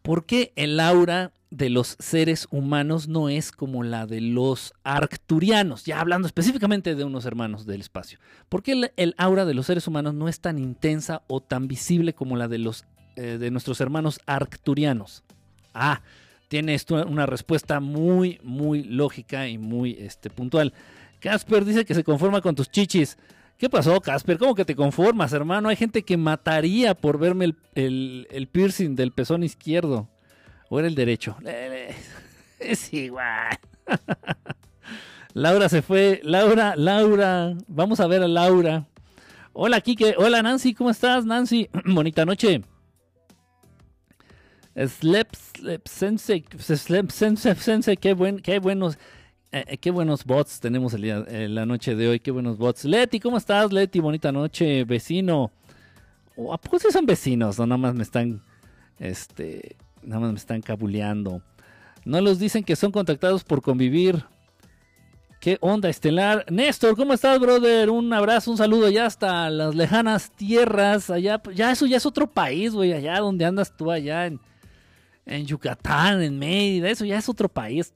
¿por 0.00 0.24
qué 0.24 0.52
el 0.56 0.80
aura 0.80 1.32
de 1.56 1.70
los 1.70 1.96
seres 1.98 2.48
humanos 2.50 3.06
no 3.08 3.28
es 3.28 3.52
como 3.52 3.82
la 3.82 4.06
de 4.06 4.20
los 4.20 4.74
arcturianos? 4.82 5.84
Ya 5.84 6.00
hablando 6.00 6.26
específicamente 6.26 6.94
de 6.94 7.04
unos 7.04 7.24
hermanos 7.26 7.64
del 7.66 7.80
espacio. 7.80 8.18
¿Por 8.48 8.62
qué 8.62 8.90
el, 8.96 9.14
aura 9.18 9.44
de 9.44 9.54
los 9.54 9.66
seres 9.66 9.86
humanos 9.86 10.14
no 10.14 10.28
es 10.28 10.40
tan 10.40 10.58
intensa 10.58 11.22
o 11.28 11.40
tan 11.40 11.68
visible 11.68 12.14
como 12.14 12.36
la 12.36 12.48
de 12.48 12.58
los 12.58 12.84
eh, 13.16 13.38
de 13.38 13.50
nuestros 13.50 13.80
hermanos 13.80 14.20
arcturianos? 14.26 15.22
Ah, 15.72 16.02
tiene 16.48 16.74
esto 16.74 17.04
una 17.06 17.26
respuesta 17.26 17.80
muy, 17.80 18.40
muy 18.42 18.82
lógica 18.82 19.48
y 19.48 19.58
muy 19.58 19.96
este, 19.98 20.30
puntual. 20.30 20.72
Casper 21.20 21.64
dice 21.64 21.84
que 21.84 21.94
se 21.94 22.04
conforma 22.04 22.40
con 22.40 22.54
tus 22.54 22.70
chichis. 22.70 23.16
¿Qué 23.56 23.70
pasó, 23.70 24.00
Casper? 24.00 24.36
¿Cómo 24.36 24.54
que 24.54 24.64
te 24.64 24.74
conformas, 24.74 25.32
hermano? 25.32 25.68
Hay 25.68 25.76
gente 25.76 26.02
que 26.02 26.16
mataría 26.16 26.94
por 26.94 27.18
verme 27.18 27.54
el, 27.74 28.48
piercing 28.52 28.96
del 28.96 29.12
pezón 29.12 29.44
izquierdo. 29.44 30.08
¿O 30.68 30.78
era 30.78 30.88
el 30.88 30.94
derecho? 30.94 31.36
Es 32.58 32.92
igual. 32.92 33.58
Laura 35.34 35.68
se 35.68 35.82
fue. 35.82 36.20
Laura, 36.22 36.74
Laura. 36.76 37.54
Vamos 37.66 38.00
a 38.00 38.06
ver 38.06 38.22
a 38.22 38.28
Laura. 38.28 38.86
Hola, 39.52 39.80
Kike. 39.80 40.14
Hola, 40.18 40.42
Nancy. 40.42 40.74
¿Cómo 40.74 40.90
estás, 40.90 41.24
Nancy? 41.24 41.68
Bonita 41.84 42.24
noche. 42.24 42.62
Slep, 44.76 45.34
Slep 45.34 45.86
Sensei, 45.86 46.44
Slep 46.58 47.10
Sensei, 47.10 47.96
qué, 47.96 48.12
buen, 48.12 48.40
qué 48.40 48.58
buenos, 48.58 48.98
eh, 49.52 49.64
eh, 49.68 49.78
qué 49.78 49.92
buenos 49.92 50.24
bots 50.24 50.58
tenemos 50.58 50.94
eh, 50.94 51.48
la 51.48 51.64
noche 51.64 51.94
de 51.94 52.08
hoy, 52.08 52.18
qué 52.18 52.32
buenos 52.32 52.58
bots. 52.58 52.84
Leti, 52.84 53.20
¿cómo 53.20 53.36
estás, 53.36 53.72
Leti? 53.72 54.00
Bonita 54.00 54.32
noche, 54.32 54.84
vecino. 54.84 55.52
Oh, 56.36 56.52
¿A 56.52 56.58
poco 56.58 56.80
son 56.80 57.06
vecinos? 57.06 57.58
No, 57.58 57.66
nada 57.66 57.78
más 57.78 57.94
me 57.94 58.02
están, 58.02 58.42
este, 58.98 59.76
nada 60.04 60.20
más 60.20 60.32
me 60.32 60.38
están 60.38 60.60
cabuleando. 60.60 61.42
No 62.04 62.20
los 62.20 62.38
dicen 62.38 62.64
que 62.64 62.76
son 62.76 62.92
contactados 62.92 63.44
por 63.44 63.62
convivir. 63.62 64.24
¿Qué 65.40 65.58
onda, 65.60 65.88
Estelar? 65.88 66.46
Néstor, 66.50 66.96
¿cómo 66.96 67.12
estás, 67.12 67.38
brother? 67.38 67.90
Un 67.90 68.12
abrazo, 68.12 68.50
un 68.50 68.56
saludo 68.56 68.88
ya 68.88 69.06
hasta 69.06 69.50
las 69.50 69.74
lejanas 69.74 70.30
tierras. 70.30 71.10
Allá, 71.10 71.42
ya 71.54 71.70
eso 71.70 71.86
ya 71.86 71.98
es 71.98 72.06
otro 72.06 72.26
país, 72.26 72.72
güey. 72.72 72.92
Allá 72.92 73.18
donde 73.20 73.44
andas 73.44 73.76
tú, 73.76 73.90
allá 73.90 74.26
en 74.26 74.40
en 75.26 75.46
Yucatán, 75.46 76.22
en 76.22 76.38
Mérida, 76.38 76.90
eso 76.90 77.04
ya 77.04 77.18
es 77.18 77.28
otro 77.28 77.48
país. 77.48 77.92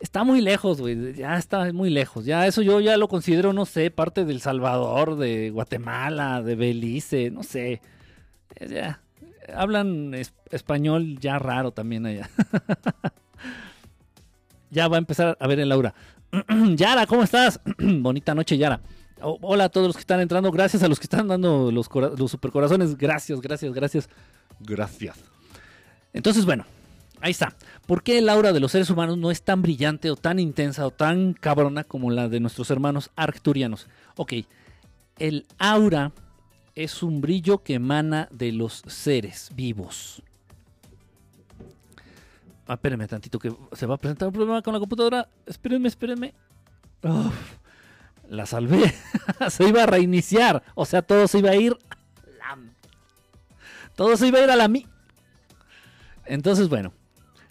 Está 0.00 0.22
muy 0.22 0.40
lejos, 0.40 0.80
güey, 0.80 1.14
ya 1.14 1.36
está 1.36 1.72
muy 1.72 1.90
lejos. 1.90 2.24
Ya 2.24 2.46
eso 2.46 2.62
yo 2.62 2.80
ya 2.80 2.96
lo 2.96 3.08
considero, 3.08 3.52
no 3.52 3.66
sé, 3.66 3.90
parte 3.90 4.24
del 4.24 4.40
Salvador, 4.40 5.16
de 5.16 5.50
Guatemala, 5.50 6.42
de 6.42 6.54
Belice, 6.54 7.30
no 7.30 7.42
sé. 7.42 7.80
Ya, 8.60 9.00
hablan 9.54 10.14
español 10.50 11.18
ya 11.18 11.38
raro 11.38 11.72
también 11.72 12.06
allá. 12.06 12.30
ya 14.70 14.88
va 14.88 14.96
a 14.96 14.98
empezar 14.98 15.36
a 15.40 15.46
ver 15.46 15.60
el 15.60 15.68
Laura. 15.68 15.94
Yara, 16.74 17.06
¿cómo 17.06 17.22
estás? 17.22 17.60
Bonita 17.78 18.34
noche, 18.34 18.58
Yara. 18.58 18.80
hola 19.20 19.64
a 19.64 19.68
todos 19.68 19.86
los 19.86 19.96
que 19.96 20.00
están 20.00 20.20
entrando. 20.20 20.50
Gracias 20.50 20.82
a 20.82 20.88
los 20.88 20.98
que 20.98 21.04
están 21.04 21.28
dando 21.28 21.72
los, 21.72 21.88
los 21.92 22.30
supercorazones. 22.30 22.96
Gracias, 22.96 23.40
gracias, 23.40 23.72
gracias. 23.72 24.08
Gracias. 24.60 25.18
Entonces, 26.12 26.44
bueno, 26.44 26.64
ahí 27.20 27.30
está. 27.30 27.54
¿Por 27.86 28.02
qué 28.02 28.18
el 28.18 28.28
aura 28.28 28.52
de 28.52 28.60
los 28.60 28.72
seres 28.72 28.90
humanos 28.90 29.18
no 29.18 29.30
es 29.30 29.42
tan 29.42 29.62
brillante 29.62 30.10
o 30.10 30.16
tan 30.16 30.38
intensa 30.38 30.86
o 30.86 30.90
tan 30.90 31.32
cabrona 31.32 31.84
como 31.84 32.10
la 32.10 32.28
de 32.28 32.40
nuestros 32.40 32.70
hermanos 32.70 33.10
arcturianos? 33.16 33.86
Ok, 34.16 34.34
el 35.18 35.46
aura 35.58 36.12
es 36.78 37.02
un 37.02 37.20
brillo 37.20 37.64
que 37.64 37.74
emana 37.74 38.28
de 38.30 38.52
los 38.52 38.84
seres 38.86 39.50
vivos. 39.52 40.22
Ah, 42.68 42.74
espérenme 42.74 43.08
tantito 43.08 43.40
que 43.40 43.52
se 43.72 43.84
va 43.84 43.96
a 43.96 43.98
presentar 43.98 44.28
un 44.28 44.34
problema 44.34 44.62
con 44.62 44.72
la 44.72 44.78
computadora. 44.78 45.28
Espérenme, 45.44 45.88
espérenme. 45.88 46.34
la 48.28 48.46
salvé. 48.46 48.94
se 49.50 49.68
iba 49.68 49.82
a 49.82 49.86
reiniciar. 49.86 50.62
O 50.76 50.84
sea, 50.84 51.02
todo 51.02 51.26
se 51.26 51.40
iba 51.40 51.50
a 51.50 51.56
ir. 51.56 51.76
Todo 53.96 54.16
se 54.16 54.28
iba 54.28 54.38
a 54.38 54.44
ir 54.44 54.50
a 54.50 54.54
la 54.54 54.68
mi. 54.68 54.86
Entonces, 56.26 56.68
bueno, 56.68 56.92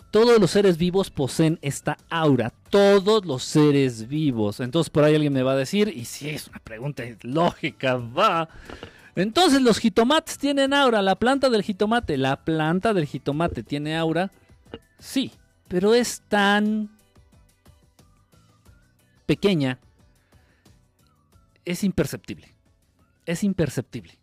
todos 0.10 0.40
los 0.40 0.52
seres 0.52 0.78
vivos 0.78 1.10
poseen 1.10 1.60
esta 1.62 1.98
aura. 2.10 2.54
Todos 2.70 3.26
los 3.26 3.44
seres 3.44 4.08
vivos. 4.08 4.62
Entonces, 4.62 4.90
por 4.90 5.04
ahí 5.04 5.16
alguien 5.16 5.34
me 5.34 5.44
va 5.44 5.52
a 5.52 5.58
decir, 5.58 5.90
y 5.90 6.06
si 6.06 6.30
es 6.30 6.48
una 6.48 6.60
pregunta 6.60 7.04
lógica, 7.24 7.98
va. 7.98 8.48
Entonces, 9.18 9.64
los 9.64 9.80
jitomates 9.80 10.38
tienen 10.38 10.76
aura. 10.76 11.02
La 11.02 11.16
planta 11.16 11.50
del 11.50 11.64
jitomate, 11.64 12.18
la 12.18 12.46
planta 12.46 12.94
del 12.94 13.08
jitomate 13.08 13.64
tiene 13.64 13.98
aura. 13.98 14.32
Sí, 15.00 15.32
pero 15.68 15.96
es 15.96 16.22
tan 16.30 16.92
pequeña. 19.26 19.80
Es 21.66 21.84
imperceptible. 21.84 22.54
Es 23.26 23.44
imperceptible. 23.44 24.20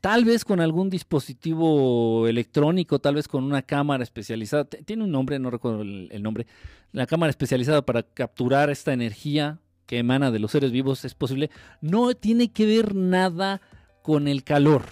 Tal 0.00 0.24
vez 0.24 0.46
con 0.46 0.60
algún 0.60 0.88
dispositivo 0.88 2.26
electrónico, 2.26 3.00
tal 3.00 3.16
vez 3.16 3.28
con 3.28 3.44
una 3.44 3.60
cámara 3.60 4.02
especializada. 4.02 4.64
Tiene 4.64 5.04
un 5.04 5.10
nombre, 5.10 5.38
no 5.38 5.50
recuerdo 5.50 5.82
el, 5.82 6.22
nombre. 6.22 6.46
La 6.92 7.06
cámara 7.06 7.28
especializada 7.28 7.82
para 7.82 8.02
capturar 8.02 8.70
esta 8.70 8.94
energía 8.94 9.58
que 9.84 9.98
emana 9.98 10.30
de 10.30 10.38
los 10.38 10.52
seres 10.52 10.72
vivos 10.72 11.04
es 11.04 11.14
posible. 11.14 11.50
No 11.82 12.14
tiene 12.14 12.50
que 12.50 12.64
ver 12.64 12.94
nada 12.94 13.60
con 14.02 14.28
el 14.28 14.44
calor. 14.44 14.82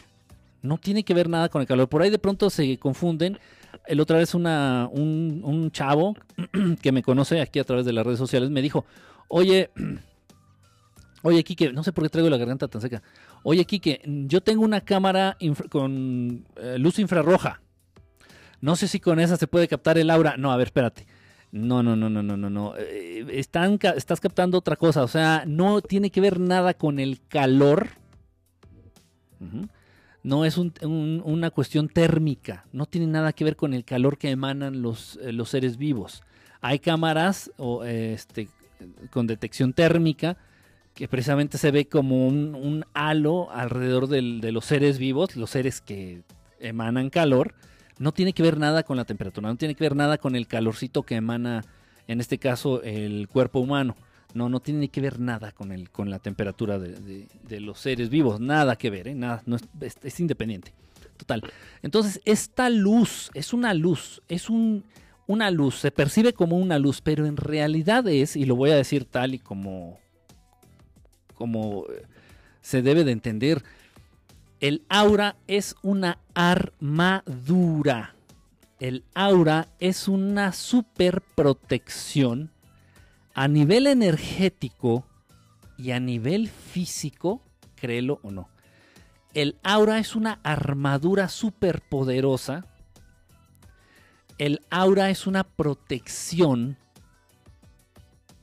No 0.62 0.78
tiene 0.78 1.04
que 1.04 1.14
ver 1.14 1.28
nada 1.28 1.48
con 1.48 1.60
el 1.60 1.66
calor. 1.66 1.88
Por 1.88 2.02
ahí 2.02 2.10
de 2.10 2.18
pronto 2.18 2.50
se 2.50 2.78
confunden. 2.78 3.38
El 3.86 4.00
otra 4.00 4.18
vez 4.18 4.34
un, 4.34 4.46
un 4.46 5.70
chavo 5.70 6.14
que 6.82 6.92
me 6.92 7.02
conoce 7.02 7.40
aquí 7.40 7.58
a 7.58 7.64
través 7.64 7.86
de 7.86 7.92
las 7.92 8.04
redes 8.04 8.18
sociales 8.18 8.50
me 8.50 8.62
dijo, 8.62 8.84
oye, 9.28 9.70
oye 11.22 11.42
Kike, 11.44 11.72
no 11.72 11.82
sé 11.82 11.92
por 11.92 12.04
qué 12.04 12.10
traigo 12.10 12.28
la 12.28 12.36
garganta 12.36 12.68
tan 12.68 12.80
seca. 12.80 13.02
Oye, 13.42 13.64
Kike, 13.64 14.02
yo 14.04 14.42
tengo 14.42 14.62
una 14.62 14.82
cámara 14.82 15.36
con 15.70 16.44
eh, 16.56 16.76
luz 16.78 16.98
infrarroja. 16.98 17.62
No 18.60 18.76
sé 18.76 18.88
si 18.88 19.00
con 19.00 19.18
esa 19.18 19.36
se 19.36 19.46
puede 19.46 19.68
captar 19.68 19.96
el 19.96 20.10
aura. 20.10 20.36
No, 20.36 20.52
a 20.52 20.56
ver, 20.56 20.66
espérate. 20.66 21.06
No, 21.52 21.82
no, 21.82 21.96
no, 21.96 22.10
no, 22.10 22.22
no, 22.22 22.36
no, 22.36 22.50
no. 22.50 22.74
Eh, 22.76 23.26
están, 23.30 23.78
estás 23.96 24.20
captando 24.20 24.58
otra 24.58 24.76
cosa. 24.76 25.02
O 25.02 25.08
sea, 25.08 25.44
no 25.46 25.80
tiene 25.80 26.10
que 26.10 26.20
ver 26.20 26.38
nada 26.38 26.74
con 26.74 26.98
el 26.98 27.20
calor. 27.26 27.88
No 30.22 30.44
es 30.44 30.58
una 30.58 31.50
cuestión 31.50 31.88
térmica. 31.88 32.66
No 32.72 32.86
tiene 32.86 33.06
nada 33.06 33.32
que 33.32 33.44
ver 33.44 33.56
con 33.56 33.74
el 33.74 33.84
calor 33.84 34.18
que 34.18 34.30
emanan 34.30 34.82
los, 34.82 35.18
eh, 35.22 35.32
los 35.32 35.48
seres 35.48 35.76
vivos. 35.76 36.22
Hay 36.60 36.78
cámaras 36.78 37.50
este, 37.86 38.48
con 39.10 39.26
detección 39.26 39.72
térmica 39.72 40.36
que 40.94 41.08
precisamente 41.08 41.56
se 41.56 41.70
ve 41.70 41.86
como 41.86 42.26
un, 42.26 42.84
halo 42.92 43.50
alrededor 43.50 44.08
de 44.08 44.52
los 44.52 44.64
seres 44.66 44.98
vivos, 44.98 45.36
los 45.36 45.50
seres 45.50 45.80
que 45.80 46.22
emanan 46.58 47.08
calor, 47.08 47.54
no 47.98 48.12
tiene 48.12 48.32
que 48.32 48.42
ver 48.42 48.58
nada 48.58 48.82
con 48.82 48.96
la 48.96 49.04
temperatura, 49.04 49.48
no 49.48 49.56
tiene 49.56 49.74
que 49.74 49.84
ver 49.84 49.94
nada 49.94 50.18
con 50.18 50.34
el 50.34 50.46
calorcito 50.46 51.02
que 51.02 51.16
emana, 51.16 51.64
en 52.08 52.20
este 52.20 52.38
caso, 52.38 52.82
el 52.82 53.28
cuerpo 53.28 53.60
humano. 53.60 53.94
No, 54.34 54.48
no 54.48 54.60
tiene 54.60 54.88
que 54.88 55.00
ver 55.00 55.18
nada 55.18 55.52
con, 55.52 55.72
el, 55.72 55.90
con 55.90 56.10
la 56.10 56.18
temperatura 56.18 56.78
de, 56.78 57.28
los 57.60 57.80
seres 57.80 58.10
vivos, 58.10 58.40
nada 58.40 58.76
que 58.76 58.90
ver, 58.90 59.08
¿eh? 59.08 59.14
nada, 59.14 59.42
no 59.46 59.56
es, 59.56 59.64
es, 60.02 60.20
independiente. 60.20 60.72
Total. 61.16 61.42
Entonces, 61.82 62.20
esta 62.24 62.70
luz 62.70 63.30
es 63.34 63.52
una 63.52 63.74
luz, 63.74 64.22
es 64.28 64.48
un, 64.48 64.84
una 65.26 65.50
luz, 65.50 65.76
se 65.76 65.90
percibe 65.90 66.32
como 66.32 66.56
una 66.58 66.78
luz, 66.78 67.00
pero 67.02 67.26
en 67.26 67.36
realidad 67.36 68.06
es, 68.08 68.36
y 68.36 68.44
lo 68.44 68.56
voy 68.56 68.70
a 68.70 68.76
decir 68.76 69.04
tal 69.04 69.34
y 69.34 69.38
como 69.38 69.98
como 71.40 71.86
eh, 71.88 72.04
se 72.60 72.82
debe 72.82 73.02
de 73.02 73.12
entender. 73.12 73.64
El 74.60 74.84
aura 74.90 75.36
es 75.46 75.74
una 75.80 76.18
armadura. 76.34 78.14
El 78.78 79.04
aura 79.14 79.68
es 79.78 80.06
una 80.06 80.52
super 80.52 81.22
protección 81.22 82.50
a 83.40 83.48
nivel 83.48 83.86
energético 83.86 85.06
y 85.78 85.92
a 85.92 86.00
nivel 86.00 86.48
físico, 86.48 87.42
créelo 87.74 88.20
o 88.22 88.30
no. 88.30 88.48
El 89.32 89.58
aura 89.62 89.98
es 89.98 90.14
una 90.14 90.40
armadura 90.42 91.28
super 91.28 91.80
poderosa. 91.80 92.66
El 94.36 94.60
aura 94.70 95.10
es 95.10 95.26
una 95.26 95.44
protección 95.44 96.76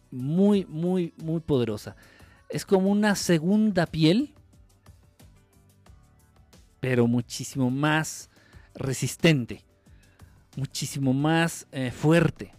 muy, 0.10 0.66
muy, 0.66 1.13
muy 1.18 1.42
poderosa 1.42 1.96
es 2.50 2.66
como 2.66 2.89
una 2.89 3.16
segunda 3.16 3.86
piel, 3.86 4.34
pero 6.80 7.08
muchísimo 7.08 7.70
más 7.70 8.30
resistente. 8.74 9.63
muchísimo 10.56 11.13
más 11.13 11.68
eh, 11.72 11.92
fuerte, 11.92 12.51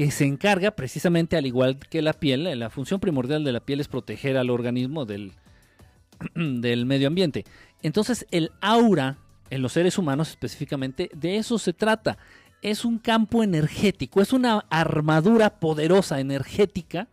que 0.00 0.10
se 0.10 0.24
encarga 0.24 0.70
precisamente 0.70 1.36
al 1.36 1.44
igual 1.44 1.78
que 1.78 2.00
la 2.00 2.14
piel, 2.14 2.58
la 2.58 2.70
función 2.70 3.00
primordial 3.00 3.44
de 3.44 3.52
la 3.52 3.60
piel 3.60 3.80
es 3.80 3.88
proteger 3.88 4.38
al 4.38 4.48
organismo 4.48 5.04
del, 5.04 5.34
del 6.34 6.86
medio 6.86 7.06
ambiente. 7.06 7.44
Entonces 7.82 8.26
el 8.30 8.50
aura 8.62 9.18
en 9.50 9.60
los 9.60 9.74
seres 9.74 9.98
humanos 9.98 10.30
específicamente, 10.30 11.10
de 11.12 11.36
eso 11.36 11.58
se 11.58 11.74
trata. 11.74 12.16
Es 12.62 12.86
un 12.86 12.98
campo 12.98 13.42
energético, 13.42 14.22
es 14.22 14.32
una 14.32 14.64
armadura 14.70 15.60
poderosa 15.60 16.18
energética 16.18 17.06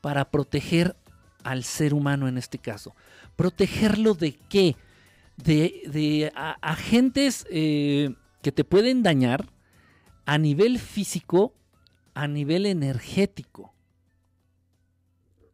para 0.00 0.32
proteger 0.32 0.96
al 1.44 1.62
ser 1.62 1.94
humano 1.94 2.26
en 2.26 2.38
este 2.38 2.58
caso. 2.58 2.96
¿Protegerlo 3.36 4.14
de 4.14 4.32
qué? 4.48 4.74
De, 5.36 6.32
agentes 6.60 7.46
eh, 7.52 8.16
que 8.42 8.50
te 8.50 8.64
pueden 8.64 9.04
dañar 9.04 9.48
a 10.26 10.38
nivel 10.38 10.80
físico, 10.80 11.54
a 12.14 12.28
nivel 12.28 12.66
energético. 12.66 13.74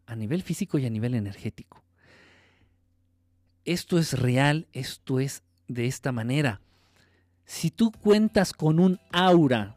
A 0.07 0.15
nivel 0.15 0.43
físico 0.43 0.79
y 0.79 0.87
a 0.87 0.91
nivel 0.91 1.15
energético. 1.15 1.83
Esto 3.65 3.99
es 3.99 4.19
real, 4.19 4.67
esto 4.73 5.21
es 5.21 5.43
de 5.69 5.87
esta 5.87 6.13
manera. 6.13 6.61
Si 7.45 7.71
tú 7.71 7.93
cuentas 7.93 8.53
con 8.53 8.79
un 8.79 8.99
aura 9.13 9.77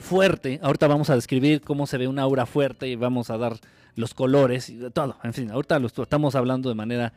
fuerte, 0.00 0.60
ahorita 0.62 0.86
vamos 0.86 1.10
a 1.10 1.14
describir 1.14 1.60
cómo 1.60 1.86
se 1.86 1.98
ve 1.98 2.08
un 2.08 2.18
aura 2.18 2.46
fuerte 2.46 2.88
y 2.88 2.96
vamos 2.96 3.30
a 3.30 3.38
dar 3.38 3.58
los 3.94 4.14
colores 4.14 4.68
y 4.68 4.78
todo. 4.90 5.18
En 5.22 5.32
fin, 5.32 5.50
ahorita 5.50 5.78
lo 5.78 5.86
estamos 5.86 6.34
hablando 6.34 6.68
de 6.68 6.74
manera 6.74 7.12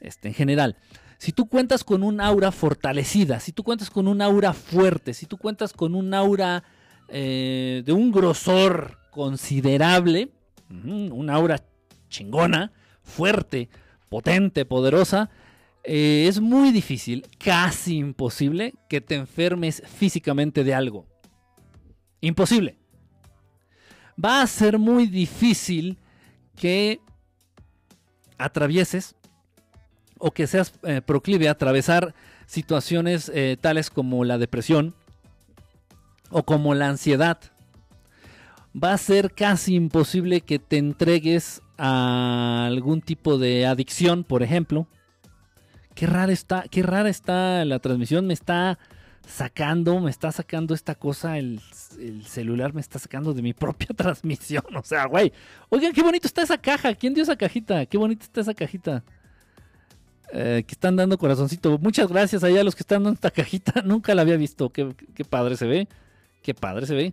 este, 0.00 0.28
en 0.28 0.34
general. 0.34 0.76
Si 1.18 1.32
tú 1.32 1.46
cuentas 1.46 1.84
con 1.84 2.02
un 2.02 2.20
aura 2.20 2.50
fortalecida, 2.50 3.40
si 3.40 3.52
tú 3.52 3.62
cuentas 3.62 3.90
con 3.90 4.08
un 4.08 4.20
aura 4.20 4.52
fuerte, 4.52 5.14
si 5.14 5.26
tú 5.26 5.38
cuentas 5.38 5.72
con 5.72 5.94
un 5.94 6.12
aura 6.12 6.64
eh, 7.08 7.82
de 7.84 7.92
un 7.92 8.10
grosor 8.10 8.98
considerable, 9.10 10.30
un 10.68 11.30
aura 11.30 11.62
chingona, 12.08 12.72
fuerte, 13.02 13.68
potente, 14.08 14.64
poderosa, 14.64 15.30
eh, 15.84 16.26
es 16.28 16.40
muy 16.40 16.72
difícil, 16.72 17.26
casi 17.38 17.98
imposible, 17.98 18.74
que 18.88 19.00
te 19.00 19.14
enfermes 19.16 19.82
físicamente 19.86 20.64
de 20.64 20.74
algo. 20.74 21.06
Imposible. 22.20 22.78
Va 24.22 24.42
a 24.42 24.46
ser 24.46 24.78
muy 24.78 25.06
difícil 25.06 25.98
que 26.56 27.00
atravieses 28.38 29.14
o 30.18 30.30
que 30.30 30.46
seas 30.46 30.72
eh, 30.84 31.02
proclive 31.02 31.48
a 31.48 31.52
atravesar 31.52 32.14
situaciones 32.46 33.32
tales 33.60 33.90
como 33.90 34.24
la 34.24 34.38
depresión 34.38 34.94
o 36.30 36.42
como 36.42 36.74
la 36.74 36.88
ansiedad. 36.88 37.38
Va 38.76 38.92
a 38.92 38.98
ser 38.98 39.32
casi 39.34 39.74
imposible 39.74 40.40
que 40.40 40.58
te 40.58 40.78
entregues 40.78 41.62
a 41.78 42.66
algún 42.66 43.00
tipo 43.00 43.38
de 43.38 43.66
adicción, 43.66 44.24
por 44.24 44.42
ejemplo. 44.42 44.88
Qué 45.94 46.06
rara 46.06 46.32
está, 46.32 46.64
qué 46.70 46.82
rara 46.82 47.08
está 47.08 47.64
la 47.64 47.78
transmisión, 47.78 48.26
me 48.26 48.34
está 48.34 48.78
sacando, 49.26 50.00
me 50.00 50.10
está 50.10 50.32
sacando 50.32 50.74
esta 50.74 50.94
cosa, 50.94 51.38
el, 51.38 51.60
celular 52.26 52.74
me 52.74 52.80
está 52.80 52.98
sacando 52.98 53.32
de 53.32 53.42
mi 53.42 53.52
propia 53.52 53.88
transmisión. 53.96 54.64
O 54.74 54.82
sea, 54.82 55.06
güey. 55.06 55.32
Oigan, 55.68 55.92
qué 55.92 56.02
bonito 56.02 56.26
está 56.26 56.42
esa 56.42 56.58
caja. 56.58 56.94
¿Quién 56.94 57.14
dio 57.14 57.22
esa 57.22 57.36
cajita? 57.36 57.86
Qué 57.86 57.96
bonita 57.96 58.24
está 58.24 58.40
esa 58.40 58.54
cajita. 58.54 59.04
Eh, 60.32 60.64
que 60.66 60.72
están 60.72 60.96
dando 60.96 61.16
corazoncito. 61.16 61.78
Muchas 61.78 62.08
gracias 62.08 62.42
allá 62.42 62.60
a 62.60 62.64
los 62.64 62.74
que 62.74 62.82
están 62.82 63.04
dando 63.04 63.14
esta 63.14 63.30
cajita. 63.30 63.82
Nunca 63.84 64.14
la 64.14 64.22
había 64.22 64.36
visto. 64.36 64.70
Qué, 64.70 64.94
padre 65.28 65.56
se 65.56 65.66
ve. 65.66 65.88
Qué 66.44 66.54
padre 66.54 66.86
se 66.86 66.94
ve. 66.94 67.12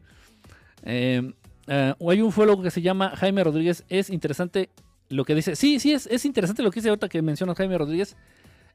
Eh, 0.84 1.34
eh, 1.66 1.96
hay 2.08 2.22
un 2.22 2.32
fuego 2.32 2.62
que 2.62 2.70
se 2.70 2.84
llama 2.84 3.16
Jaime 3.16 3.44
Rodríguez. 3.44 3.84
Es 3.90 4.12
interesante 4.12 4.70
lo 5.10 5.26
que 5.26 5.34
dice. 5.34 5.56
Sí, 5.56 5.80
sí, 5.80 5.94
es, 5.94 6.06
es 6.06 6.26
interesante 6.26 6.62
lo 6.62 6.70
que 6.70 6.82
dice 6.82 6.90
ahorita 6.90 7.10
que 7.10 7.24
menciona 7.24 7.56
Jaime 7.56 7.80
Rodríguez 7.80 8.16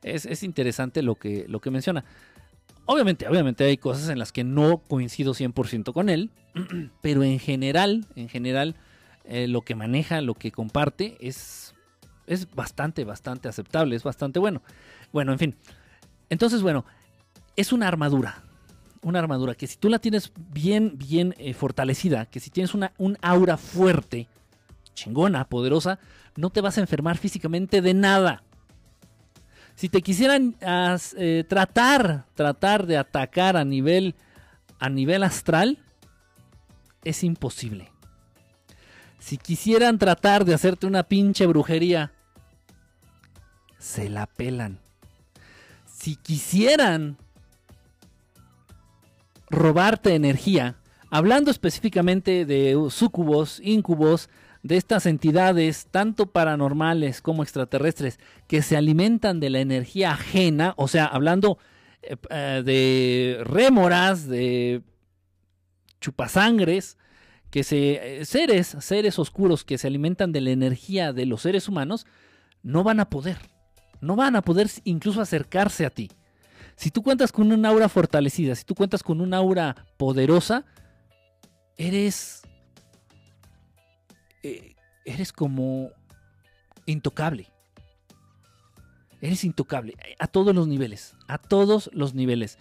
es, 0.02 0.42
interesante 0.42 1.02
lo 1.02 1.16
que, 1.16 1.46
lo 1.48 1.61
que 1.61 1.70
menciona. 1.70 2.04
Obviamente, 2.85 3.26
obviamente 3.28 3.64
hay 3.64 3.76
cosas 3.76 4.09
en 4.09 4.18
las 4.18 4.33
que 4.33 4.44
no 4.44 4.78
coincido 4.78 5.35
100% 5.35 5.92
con 5.92 6.09
él, 6.09 6.31
pero 7.02 7.24
en 7.24 7.38
general, 7.38 8.07
en 8.14 8.28
general, 8.28 8.76
eh, 9.24 9.48
lo 9.48 9.62
que 9.62 9.74
maneja, 9.74 10.20
lo 10.20 10.35
que 10.35 10.52
comparte 10.52 11.16
es, 11.20 11.74
es 12.26 12.54
bastante, 12.54 13.04
bastante 13.04 13.48
aceptable, 13.48 13.96
es 13.96 14.04
bastante 14.04 14.38
bueno. 14.38 14.62
Bueno, 15.12 15.33
en 15.33 15.38
fin. 15.38 15.57
Entonces, 16.31 16.62
bueno, 16.62 16.85
es 17.57 17.72
una 17.72 17.88
armadura. 17.88 18.42
Una 19.07 19.21
armadura 19.21 19.55
que 19.55 19.69
si 19.69 19.77
tú 19.77 19.88
la 19.88 20.01
tienes 20.01 20.33
bien, 20.53 20.99
bien 20.99 21.35
eh, 21.38 21.55
fortalecida, 21.55 22.27
que 22.27 22.40
si 22.40 22.51
tienes 22.51 22.75
una, 22.75 22.92
un 22.99 23.16
aura 23.23 23.57
fuerte, 23.57 24.27
chingona, 24.95 25.49
poderosa, 25.49 26.01
no 26.35 26.51
te 26.51 26.61
vas 26.61 26.77
a 26.77 26.81
enfermar 26.81 27.16
físicamente 27.16 27.81
de 27.81 27.95
nada 27.95 28.42
si 29.77 29.90
te 29.90 30.01
quisieran 30.01 30.57
eh, 30.61 31.45
tratar, 31.47 32.25
tratar 32.35 32.87
de 32.87 32.97
atacar 32.97 33.59
a 33.59 33.64
nivel, 33.64 34.14
a 34.79 34.88
nivel 34.88 35.23
astral, 35.23 35.79
es 37.05 37.23
imposible. 37.23 37.92
Si 39.19 39.37
quisieran 39.37 39.99
tratar 39.99 40.47
de 40.47 40.55
hacerte 40.55 40.87
una 40.87 41.03
pinche 41.03 41.47
brujería, 41.47 42.12
se 43.79 44.09
la 44.09 44.27
pelan. 44.27 44.81
Si 45.85 46.16
quisieran 46.16 47.19
robarte 49.50 50.14
energía, 50.14 50.76
hablando 51.11 51.50
específicamente 51.50 52.44
de 52.44 52.88
sucubos, 52.90 53.61
incubos, 53.62 54.28
de 54.62 54.76
estas 54.76 55.06
entidades, 55.06 55.87
tanto 55.90 56.32
paranormales 56.32 57.22
como 57.22 57.42
extraterrestres, 57.42 58.18
que 58.48 58.62
se 58.62 58.76
alimentan 58.76 59.38
de 59.38 59.50
la 59.50 59.61
energía 59.61 60.12
ajena, 60.12 60.74
o 60.76 60.88
sea, 60.88 61.06
hablando 61.06 61.59
eh, 62.02 62.16
eh, 62.30 62.62
de 62.64 63.38
rémoras, 63.44 64.26
de 64.26 64.82
chupasangres, 66.00 66.98
que 67.50 67.62
se, 67.62 68.20
eh, 68.20 68.24
seres, 68.24 68.76
seres 68.80 69.18
oscuros 69.18 69.64
que 69.64 69.78
se 69.78 69.87
alimentan 69.87 70.32
de 70.32 70.40
la 70.40 70.50
energía 70.50 71.12
de 71.12 71.26
los 71.26 71.42
seres 71.42 71.68
humanos, 71.68 72.06
no 72.62 72.82
van 72.82 72.98
a 72.98 73.09
poder, 73.09 73.38
no 74.00 74.16
van 74.16 74.35
a 74.35 74.42
poder 74.42 74.68
incluso 74.85 75.20
acercarse 75.20 75.87
a 75.87 75.90
ti. 75.90 76.11
Si 76.76 76.90
tú 76.90 77.02
cuentas 77.02 77.32
con 77.32 77.50
una 77.52 77.70
aura 77.70 77.88
fortalecida, 77.88 78.54
si 78.54 78.64
tú 78.64 78.74
cuentas 78.74 79.02
con 79.02 79.20
una 79.20 79.38
aura 79.38 79.86
poderosa, 79.96 80.64
eres 81.76 82.42
eh, 84.42 84.76
eres 85.04 85.32
como 85.32 85.90
intocable. 86.84 87.50
Eres 89.20 89.44
intocable 89.44 89.94
a 90.18 90.26
todos 90.26 90.54
los 90.54 90.68
niveles, 90.68 91.14
a 91.26 91.38
todos 91.38 91.90
los 91.94 92.14
niveles. 92.14 92.58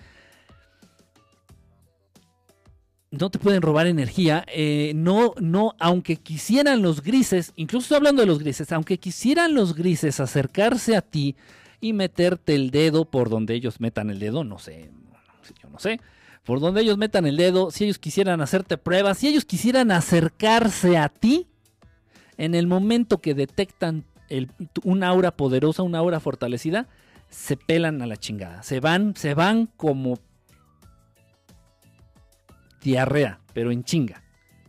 No 3.12 3.30
te 3.30 3.40
pueden 3.40 3.62
robar 3.62 3.88
energía, 3.88 4.46
eh, 4.48 4.94
no, 4.96 5.34
no, 5.40 5.76
aunque 5.80 6.16
quisieran 6.18 6.82
los 6.82 7.02
grises, 7.02 7.54
incluso 7.56 7.84
estoy 7.84 7.98
hablando 7.98 8.22
de 8.22 8.28
los 8.28 8.40
grises, 8.40 8.72
aunque 8.72 8.98
quisieran 8.98 9.54
los 9.54 9.76
grises 9.76 10.20
acercarse 10.20 10.96
a 10.96 11.02
ti 11.02 11.36
y 11.82 11.94
meterte 11.94 12.56
el 12.56 12.72
dedo 12.72 13.06
por 13.06 13.30
donde 13.30 13.54
ellos 13.54 13.80
metan 13.80 14.10
el 14.10 14.20
dedo, 14.20 14.44
no 14.44 14.60
sé, 14.60 14.92
yo 15.62 15.70
no 15.70 15.80
sé, 15.80 16.00
por 16.44 16.60
donde 16.60 16.82
ellos 16.82 16.98
metan 16.98 17.26
el 17.26 17.38
dedo, 17.38 17.72
si 17.72 17.86
ellos 17.86 18.00
quisieran 18.00 18.42
hacerte 18.42 18.78
pruebas, 18.78 19.18
si 19.18 19.28
ellos 19.28 19.46
quisieran 19.46 19.92
acercarse 19.92 20.98
a 20.98 21.10
ti, 21.10 21.48
en 22.38 22.54
el 22.54 22.68
momento 22.68 23.20
que 23.20 23.34
detectan 23.34 24.06
un 24.84 25.04
aura 25.04 25.36
poderosa, 25.36 25.84
una 25.84 26.00
aura 26.00 26.20
fortalecida, 26.20 26.88
se 27.30 27.58
pelan 27.58 28.02
a 28.02 28.08
la 28.08 28.18
chingada. 28.18 28.64
Se 28.64 28.80
van, 28.80 29.16
se 29.16 29.34
van 29.34 29.68
como 29.78 30.20
diarrea, 32.82 33.40
pero 33.54 33.72
en 33.72 33.84
chinga. 33.84 34.24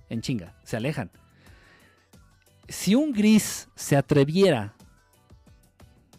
En 0.09 0.21
chinga, 0.21 0.55
se 0.65 0.77
alejan. 0.77 1.11
Si 2.69 2.95
un 2.95 3.13
gris 3.13 3.69
se 3.75 3.97
atreviera, 3.97 4.76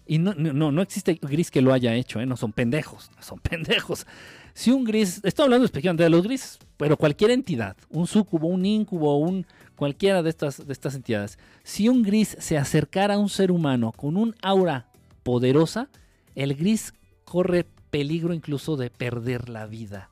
y 0.08 0.20
no, 0.20 0.34
no, 0.34 0.72
no 0.72 0.82
existe 0.82 1.20
gris 1.22 1.52
que 1.52 1.62
lo 1.62 1.74
haya 1.74 1.94
hecho, 1.94 2.20
¿eh? 2.20 2.26
no 2.26 2.38
son 2.38 2.54
pendejos, 2.54 3.12
son 3.20 3.40
pendejos. 3.42 4.06
Si 4.54 4.72
un 4.72 4.84
gris, 4.84 5.22
estoy 5.24 5.44
hablando 5.44 5.66
específicamente 5.66 6.04
de 6.04 6.10
los 6.10 6.24
gris, 6.24 6.58
pero 6.78 6.98
cualquier 6.98 7.32
entidad, 7.32 7.78
un 7.90 8.08
sucubo, 8.08 8.48
un 8.48 8.66
incubo, 8.66 9.18
un, 9.18 9.46
cualquiera 9.76 10.24
de 10.24 10.30
estas, 10.30 10.66
de 10.66 10.74
estas 10.74 10.96
entidades, 10.96 11.38
si 11.64 11.90
un 11.90 12.02
gris 12.02 12.36
se 12.40 12.58
acercara 12.58 13.16
a 13.16 13.20
un 13.20 13.30
ser 13.30 13.52
humano 13.52 13.92
con 13.92 14.18
un 14.18 14.36
aura 14.42 14.88
poderosa, 15.24 15.90
el 16.36 16.56
gris 16.56 16.94
corre 17.26 17.66
peligro 17.90 18.34
incluso 18.34 18.78
de 18.78 18.90
perder 18.90 19.50
la 19.50 19.68
vida. 19.68 20.10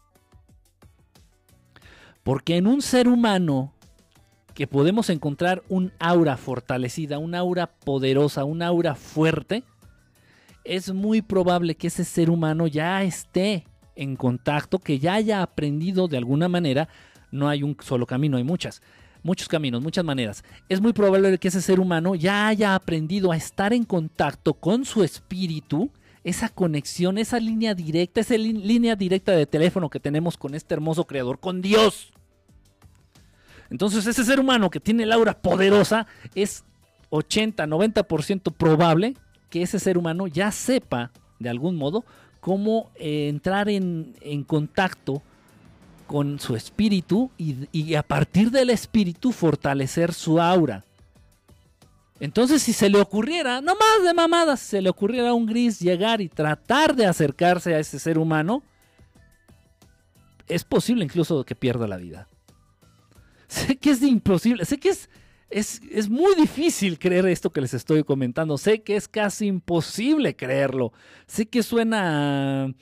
Porque 2.23 2.57
en 2.57 2.67
un 2.67 2.81
ser 2.81 3.07
humano 3.07 3.75
que 4.55 4.67
podemos 4.67 5.09
encontrar 5.09 5.63
un 5.69 5.91
aura 5.99 6.37
fortalecida, 6.37 7.19
un 7.19 7.35
aura 7.35 7.67
poderosa, 7.67 8.45
un 8.45 8.61
aura 8.61 8.95
fuerte, 8.95 9.63
es 10.65 10.91
muy 10.91 11.21
probable 11.21 11.75
que 11.75 11.87
ese 11.87 12.03
ser 12.03 12.29
humano 12.29 12.67
ya 12.67 13.03
esté 13.03 13.65
en 13.95 14.15
contacto, 14.15 14.79
que 14.79 14.99
ya 14.99 15.13
haya 15.13 15.41
aprendido 15.41 16.07
de 16.07 16.17
alguna 16.17 16.49
manera. 16.49 16.89
No 17.31 17.47
hay 17.47 17.63
un 17.63 17.77
solo 17.79 18.05
camino, 18.05 18.37
hay 18.37 18.43
muchas, 18.43 18.81
muchos 19.23 19.47
caminos, 19.47 19.81
muchas 19.81 20.03
maneras. 20.03 20.43
Es 20.67 20.81
muy 20.81 20.91
probable 20.91 21.37
que 21.37 21.47
ese 21.47 21.61
ser 21.61 21.79
humano 21.79 22.15
ya 22.15 22.47
haya 22.47 22.75
aprendido 22.75 23.31
a 23.31 23.37
estar 23.37 23.73
en 23.73 23.83
contacto 23.83 24.55
con 24.55 24.85
su 24.85 25.03
espíritu, 25.03 25.91
esa 26.23 26.49
conexión, 26.49 27.19
esa 27.19 27.39
línea 27.39 27.75
directa, 27.75 28.19
esa 28.19 28.35
línea 28.35 28.95
directa 28.95 29.33
de 29.33 29.45
teléfono 29.45 29.89
que 29.89 29.99
tenemos 29.99 30.35
con 30.37 30.55
este 30.55 30.73
hermoso 30.73 31.05
creador, 31.05 31.39
con 31.39 31.61
Dios. 31.61 32.11
Entonces 33.69 34.07
ese 34.07 34.25
ser 34.25 34.39
humano 34.39 34.69
que 34.71 34.79
tiene 34.79 35.03
el 35.03 35.11
aura 35.11 35.39
poderosa 35.39 36.07
es 36.33 36.63
80, 37.11 37.67
90% 37.67 38.53
probable 38.53 39.15
que 39.55 39.61
ese 39.61 39.79
ser 39.79 39.97
humano 39.97 40.27
ya 40.27 40.51
sepa 40.51 41.11
de 41.39 41.47
algún 41.47 41.77
modo 41.77 42.03
cómo 42.41 42.91
eh, 42.95 43.29
entrar 43.29 43.69
en, 43.69 44.43
contacto 44.45 45.21
con 46.07 46.41
su 46.41 46.57
espíritu 46.57 47.31
y, 47.37 47.95
a 47.95 48.03
partir 48.03 48.51
del 48.51 48.69
espíritu 48.69 49.31
fortalecer 49.31 50.13
su 50.13 50.41
aura. 50.41 50.83
Entonces, 52.19 52.63
si 52.63 52.73
se 52.73 52.89
le 52.89 52.99
ocurriera, 52.99 53.61
no 53.61 53.75
más 53.75 54.03
de 54.03 54.13
mamadas, 54.13 54.59
se 54.59 54.81
le 54.81 54.89
ocurriera 54.89 55.29
a 55.29 55.33
un 55.33 55.45
gris 55.45 55.79
llegar 55.79 56.19
y 56.19 56.27
tratar 56.27 56.93
de 56.93 57.05
acercarse 57.05 57.73
a 57.75 57.79
ese 57.79 57.97
ser 57.97 58.17
humano, 58.17 58.61
es 60.49 60.65
posible 60.65 61.05
incluso 61.05 61.45
que 61.45 61.55
pierda 61.55 61.87
la 61.87 61.95
vida. 61.95 62.27
Sé 63.47 63.77
que 63.77 63.91
es 63.91 64.01
imposible, 64.01 64.65
sé 64.65 64.77
que 64.77 64.89
es 64.89 65.09
es, 65.49 66.09
muy 66.09 66.35
difícil 66.35 66.99
creer 66.99 67.25
esto 67.27 67.51
que 67.51 67.61
les 67.61 67.73
estoy 67.73 68.03
comentando. 68.03 68.57
Sé 68.57 68.81
que 68.83 68.95
es 68.95 69.07
casi 69.07 69.47
imposible 69.47 70.35
creerlo. 70.35 70.91
Sé 71.27 71.45
que 71.45 71.63
suena, 71.63 72.73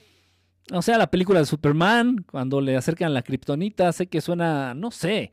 o 0.71 0.81
sea, 0.81 0.97
la 0.97 1.11
película 1.11 1.39
de 1.39 1.45
Superman, 1.45 2.25
cuando 2.29 2.61
le 2.61 2.75
acercan 2.75 3.13
la 3.13 3.21
kriptonita, 3.21 3.91
sé 3.91 4.07
que 4.07 4.21
suena, 4.21 4.73
no 4.73 4.91
sé, 4.91 5.31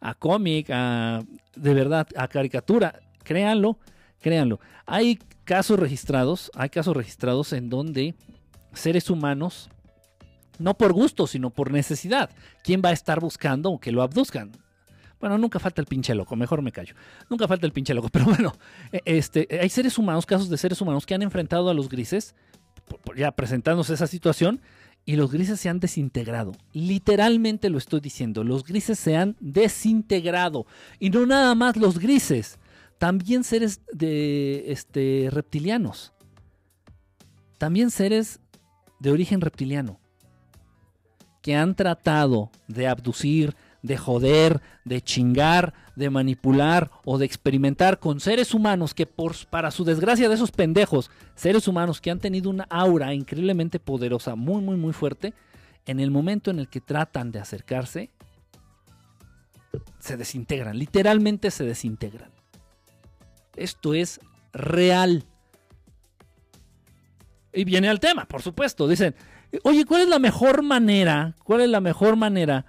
a 0.00 0.14
cómic, 0.14 0.68
a, 0.70 1.22
de 1.56 1.74
verdad, 1.74 2.06
a 2.16 2.28
caricatura. 2.28 3.00
Créanlo, 3.22 3.78
créanlo. 4.20 4.60
Hay 4.84 5.18
casos 5.44 5.78
registrados, 5.78 6.50
hay 6.54 6.68
casos 6.68 6.96
registrados 6.96 7.52
en 7.52 7.70
donde 7.70 8.14
seres 8.72 9.10
humanos, 9.10 9.70
no 10.58 10.76
por 10.76 10.92
gusto, 10.92 11.26
sino 11.26 11.50
por 11.50 11.72
necesidad, 11.72 12.30
¿quién 12.62 12.82
va 12.84 12.90
a 12.90 12.92
estar 12.92 13.20
buscando 13.20 13.78
que 13.78 13.92
lo 13.92 14.02
abduzcan? 14.02 14.52
Bueno, 15.20 15.38
nunca 15.38 15.58
falta 15.58 15.80
el 15.80 15.86
pinche 15.86 16.14
loco, 16.14 16.36
mejor 16.36 16.62
me 16.62 16.72
callo. 16.72 16.94
Nunca 17.30 17.48
falta 17.48 17.66
el 17.66 17.72
pinche 17.72 17.94
loco, 17.94 18.08
pero 18.12 18.26
bueno, 18.26 18.52
e, 18.92 19.00
este, 19.04 19.48
hay 19.60 19.68
seres 19.68 19.98
humanos, 19.98 20.26
casos 20.26 20.48
de 20.48 20.56
seres 20.56 20.80
humanos 20.80 21.06
que 21.06 21.14
han 21.14 21.22
enfrentado 21.22 21.70
a 21.70 21.74
los 21.74 21.88
grises, 21.88 22.34
ya 23.16 23.32
presentándose 23.32 23.94
esa 23.94 24.06
situación, 24.06 24.60
y 25.04 25.16
los 25.16 25.30
grises 25.30 25.60
se 25.60 25.68
han 25.68 25.78
desintegrado. 25.78 26.52
Literalmente 26.72 27.70
lo 27.70 27.78
estoy 27.78 28.00
diciendo, 28.00 28.42
los 28.42 28.64
grises 28.64 28.98
se 28.98 29.16
han 29.16 29.36
desintegrado. 29.40 30.66
Y 30.98 31.10
no 31.10 31.24
nada 31.26 31.54
más 31.54 31.76
los 31.76 31.98
grises, 31.98 32.58
también 32.98 33.44
seres 33.44 33.80
de 33.92 34.72
este, 34.72 35.28
reptilianos. 35.30 36.12
También 37.58 37.90
seres 37.90 38.40
de 38.98 39.12
origen 39.12 39.40
reptiliano 39.40 40.00
que 41.46 41.54
han 41.54 41.76
tratado 41.76 42.50
de 42.66 42.88
abducir, 42.88 43.54
de 43.86 43.96
joder, 43.96 44.60
de 44.84 45.00
chingar, 45.00 45.72
de 45.94 46.10
manipular 46.10 46.90
o 47.04 47.18
de 47.18 47.24
experimentar 47.24 47.98
con 47.98 48.20
seres 48.20 48.52
humanos 48.52 48.94
que 48.94 49.06
por, 49.06 49.34
para 49.48 49.70
su 49.70 49.84
desgracia 49.84 50.28
de 50.28 50.34
esos 50.34 50.50
pendejos, 50.50 51.10
seres 51.34 51.66
humanos 51.68 52.00
que 52.00 52.10
han 52.10 52.18
tenido 52.18 52.50
una 52.50 52.66
aura 52.68 53.14
increíblemente 53.14 53.78
poderosa, 53.78 54.34
muy, 54.34 54.60
muy, 54.60 54.76
muy 54.76 54.92
fuerte, 54.92 55.32
en 55.86 56.00
el 56.00 56.10
momento 56.10 56.50
en 56.50 56.58
el 56.58 56.68
que 56.68 56.80
tratan 56.80 57.30
de 57.30 57.38
acercarse, 57.38 58.10
se 59.98 60.16
desintegran, 60.16 60.78
literalmente 60.78 61.50
se 61.50 61.64
desintegran. 61.64 62.30
Esto 63.54 63.94
es 63.94 64.20
real. 64.52 65.24
Y 67.52 67.64
viene 67.64 67.88
al 67.88 68.00
tema, 68.00 68.26
por 68.26 68.42
supuesto. 68.42 68.86
Dicen, 68.86 69.14
oye, 69.62 69.84
¿cuál 69.86 70.02
es 70.02 70.08
la 70.08 70.18
mejor 70.18 70.62
manera? 70.62 71.34
¿Cuál 71.42 71.62
es 71.62 71.70
la 71.70 71.80
mejor 71.80 72.16
manera 72.16 72.66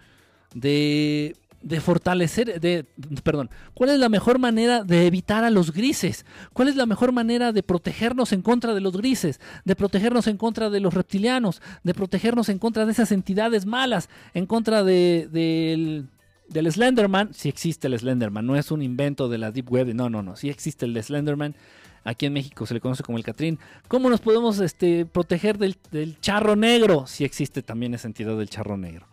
de, 0.53 1.36
fortalecer, 1.81 2.60
de, 2.60 2.86
perdón, 3.23 3.49
cuál 3.73 3.91
es 3.91 3.99
la 3.99 4.10
mejor 4.10 4.39
manera 4.39 4.83
de 4.83 5.07
evitar 5.07 5.43
a 5.43 5.49
los 5.49 5.73
grises, 5.73 6.25
cuál 6.53 6.67
es 6.67 6.75
la 6.75 6.86
mejor 6.86 7.12
manera 7.12 7.51
de 7.51 7.63
protegernos 7.63 8.31
en 8.33 8.41
contra 8.41 8.73
de 8.73 8.81
los 8.81 8.95
grises, 8.95 9.39
de 9.65 9.75
protegernos 9.75 10.27
en 10.27 10.38
contra 10.38 10.69
de 10.69 10.79
los 10.79 10.93
reptilianos, 10.93 11.62
de 11.83 11.93
protegernos 11.93 12.49
en 12.49 12.60
contra 12.60 12.86
de 12.86 12.91
esas 12.91 13.12
entidades 13.12 13.65
malas, 13.65 14.10
en 14.33 14.45
contra 14.45 14.83
de, 14.83 15.27
del, 15.31 16.07
del 16.47 16.71
Slenderman, 16.71 17.33
si 17.33 17.49
existe 17.49 17.88
el 17.88 17.97
Slenderman, 17.97 18.45
no 18.45 18.55
es 18.55 18.71
un 18.71 18.81
invento 18.81 19.29
de 19.29 19.38
la 19.38 19.51
Deep 19.51 19.71
Web, 19.71 19.93
no, 19.93 20.10
no, 20.10 20.23
no, 20.23 20.36
si 20.36 20.49
existe 20.49 20.86
el 20.86 21.01
Slenderman. 21.01 21.55
Aquí 22.03 22.25
en 22.25 22.31
México 22.31 22.65
se 22.65 22.73
le 22.73 22.79
conoce 22.79 23.03
como 23.03 23.17
el 23.17 23.25
Catrín. 23.25 23.60
¿Cómo 23.89 24.10
nos 24.10 24.21
podemos 24.21 24.62
este, 24.62 25.05
proteger 25.05 25.57
del, 25.57 25.75
del 25.91 26.17
charro 26.21 26.55
negro? 26.55 27.05
Si 27.05 27.25
existe 27.25 27.62
también 27.62 27.93
esa 27.93 28.07
entidad 28.07 28.38
del 28.38 28.49
charro 28.49 28.77
negro. 28.77 29.07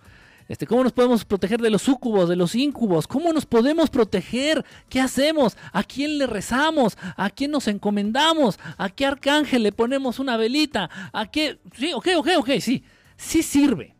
Este, 0.48 0.66
¿Cómo 0.66 0.84
nos 0.84 0.92
podemos 0.92 1.24
proteger 1.24 1.60
de 1.60 1.70
los 1.70 1.82
súcubos, 1.82 2.28
de 2.28 2.36
los 2.36 2.54
íncubos? 2.54 3.06
¿Cómo 3.06 3.32
nos 3.32 3.46
podemos 3.46 3.88
proteger? 3.88 4.64
¿Qué 4.88 5.00
hacemos? 5.00 5.56
¿A 5.72 5.82
quién 5.84 6.18
le 6.18 6.26
rezamos? 6.26 6.98
¿A 7.16 7.30
quién 7.30 7.50
nos 7.50 7.66
encomendamos? 7.66 8.58
¿A 8.76 8.90
qué 8.90 9.06
arcángel 9.06 9.62
le 9.62 9.72
ponemos 9.72 10.18
una 10.18 10.36
velita? 10.36 10.90
¿A 11.12 11.30
qué? 11.30 11.58
Sí, 11.76 11.92
ok, 11.94 12.08
ok, 12.16 12.28
ok, 12.38 12.50
sí. 12.60 12.84
Sí 13.16 13.42
sirve. 13.42 13.94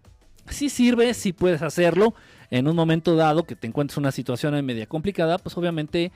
Sí 0.51 0.69
sirve, 0.69 1.15
sí 1.15 1.33
puedes 1.33 1.63
hacerlo. 1.63 2.15
En 2.51 2.69
un 2.69 2.77
momento 2.77 3.17
dado 3.17 3.45
que 3.45 3.57
te 3.57 3.67
encuentres 3.67 3.97
una 3.97 4.13
situación 4.13 4.63
media 4.67 4.87
complicada, 4.87 5.39
pues 5.39 5.57
obviamente 5.57 6.13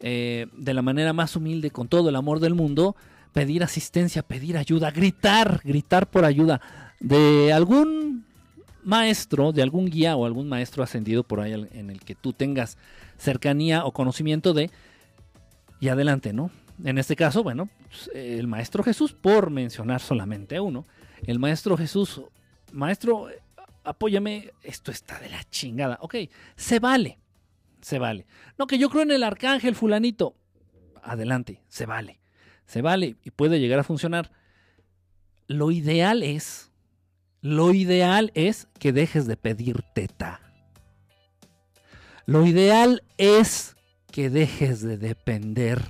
eh, 0.00 0.46
de 0.56 0.74
la 0.74 0.82
manera 0.82 1.12
más 1.12 1.34
humilde, 1.34 1.70
con 1.70 1.88
todo 1.88 2.08
el 2.08 2.16
amor 2.16 2.38
del 2.38 2.54
mundo, 2.54 2.94
pedir 3.32 3.64
asistencia, 3.64 4.22
pedir 4.22 4.56
ayuda, 4.56 4.92
gritar, 4.92 5.60
gritar 5.64 6.08
por 6.08 6.24
ayuda 6.24 6.60
de 7.00 7.52
algún 7.52 8.24
maestro, 8.84 9.52
de 9.52 9.62
algún 9.62 9.86
guía 9.86 10.16
o 10.16 10.26
algún 10.26 10.48
maestro 10.48 10.82
ascendido 10.82 11.24
por 11.24 11.40
ahí 11.40 11.52
en 11.52 11.90
el 11.90 12.00
que 12.00 12.14
tú 12.14 12.32
tengas 12.32 12.78
cercanía 13.18 13.84
o 13.84 13.92
conocimiento 13.92 14.52
de, 14.54 14.70
y 15.80 15.88
adelante, 15.88 16.32
¿no? 16.32 16.50
En 16.82 16.98
este 16.98 17.16
caso, 17.16 17.42
bueno, 17.42 17.68
pues, 17.88 18.10
el 18.14 18.46
maestro 18.46 18.82
Jesús, 18.82 19.12
por 19.12 19.50
mencionar 19.50 20.00
solamente 20.00 20.58
uno, 20.60 20.84
el 21.22 21.38
maestro 21.38 21.76
Jesús, 21.76 22.22
maestro, 22.72 23.28
apóyame, 23.84 24.50
esto 24.62 24.90
está 24.90 25.20
de 25.20 25.28
la 25.28 25.42
chingada, 25.44 25.98
ok, 26.00 26.16
se 26.56 26.78
vale, 26.78 27.18
se 27.80 27.98
vale. 27.98 28.26
No, 28.58 28.66
que 28.66 28.78
yo 28.78 28.90
creo 28.90 29.02
en 29.02 29.12
el 29.12 29.22
arcángel 29.22 29.74
fulanito, 29.74 30.34
adelante, 31.02 31.62
se 31.68 31.86
vale, 31.86 32.18
se 32.66 32.82
vale 32.82 33.16
y 33.22 33.30
puede 33.30 33.60
llegar 33.60 33.78
a 33.78 33.84
funcionar. 33.84 34.30
Lo 35.46 35.70
ideal 35.70 36.22
es 36.22 36.72
lo 37.44 37.74
ideal 37.74 38.32
es 38.34 38.68
que 38.78 38.94
dejes 38.94 39.26
de 39.26 39.36
pedir 39.36 39.82
teta. 39.94 40.40
Lo 42.24 42.46
ideal 42.46 43.02
es 43.18 43.76
que 44.10 44.30
dejes 44.30 44.80
de 44.80 44.96
depender. 44.96 45.82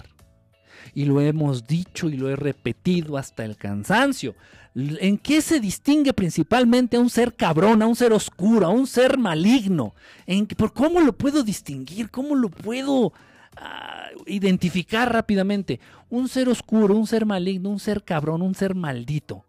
Y 0.94 1.04
lo 1.04 1.20
hemos 1.20 1.68
dicho 1.68 2.08
y 2.08 2.16
lo 2.16 2.28
he 2.28 2.34
repetido 2.34 3.16
hasta 3.16 3.44
el 3.44 3.56
cansancio. 3.56 4.34
¿En 4.74 5.16
qué 5.16 5.40
se 5.40 5.60
distingue 5.60 6.12
principalmente 6.12 6.96
a 6.96 7.00
un 7.00 7.08
ser 7.08 7.36
cabrón, 7.36 7.82
a 7.82 7.86
un 7.86 7.94
ser 7.94 8.12
oscuro, 8.12 8.66
a 8.66 8.70
un 8.70 8.88
ser 8.88 9.16
maligno? 9.16 9.94
¿En, 10.26 10.48
¿Por 10.48 10.72
cómo 10.72 11.00
lo 11.02 11.12
puedo 11.12 11.44
distinguir? 11.44 12.10
¿Cómo 12.10 12.34
lo 12.34 12.48
puedo 12.48 13.12
ah, 13.56 14.08
identificar 14.26 15.12
rápidamente? 15.12 15.78
Un 16.10 16.28
ser 16.28 16.48
oscuro, 16.48 16.96
un 16.96 17.06
ser 17.06 17.24
maligno, 17.24 17.70
un 17.70 17.78
ser 17.78 18.02
cabrón, 18.02 18.42
un 18.42 18.56
ser 18.56 18.74
maldito 18.74 19.43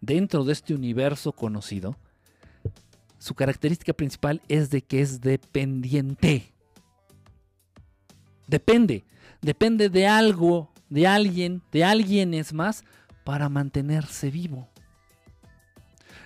dentro 0.00 0.44
de 0.44 0.52
este 0.52 0.74
universo 0.74 1.32
conocido, 1.32 1.96
su 3.18 3.34
característica 3.34 3.92
principal 3.92 4.40
es 4.48 4.70
de 4.70 4.82
que 4.82 5.00
es 5.00 5.20
dependiente. 5.20 6.52
Depende, 8.46 9.04
depende 9.42 9.88
de 9.88 10.06
algo, 10.06 10.70
de 10.88 11.06
alguien, 11.06 11.62
de 11.72 11.84
alguien 11.84 12.32
es 12.32 12.52
más, 12.52 12.84
para 13.24 13.48
mantenerse 13.48 14.30
vivo. 14.30 14.68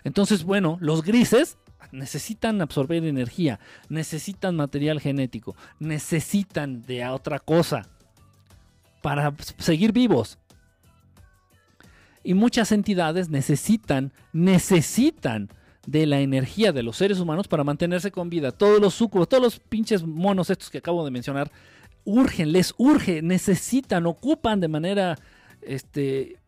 Entonces, 0.04 0.44
bueno, 0.44 0.78
los 0.80 1.02
grises 1.02 1.56
necesitan 1.90 2.60
absorber 2.60 3.04
energía, 3.04 3.60
necesitan 3.88 4.56
material 4.56 5.00
genético, 5.00 5.56
necesitan 5.78 6.82
de 6.82 7.06
otra 7.06 7.38
cosa 7.38 7.88
para 9.02 9.34
seguir 9.58 9.92
vivos. 9.92 10.38
Y 12.24 12.34
muchas 12.34 12.72
entidades 12.72 13.28
necesitan, 13.28 14.12
necesitan 14.32 15.48
de 15.86 16.06
la 16.06 16.20
energía 16.20 16.72
de 16.72 16.82
los 16.82 16.96
seres 16.96 17.18
humanos 17.18 17.48
para 17.48 17.64
mantenerse 17.64 18.12
con 18.12 18.30
vida. 18.30 18.52
Todos 18.52 18.80
los 18.80 18.94
sucubos, 18.94 19.28
todos 19.28 19.42
los 19.42 19.58
pinches 19.58 20.04
monos 20.04 20.50
estos 20.50 20.70
que 20.70 20.78
acabo 20.78 21.04
de 21.04 21.10
mencionar, 21.10 21.50
urgen, 22.04 22.52
les 22.52 22.74
urge, 22.78 23.22
necesitan, 23.22 24.06
ocupan 24.06 24.60
de 24.60 24.68
manera 24.68 25.18
este, 25.60 26.38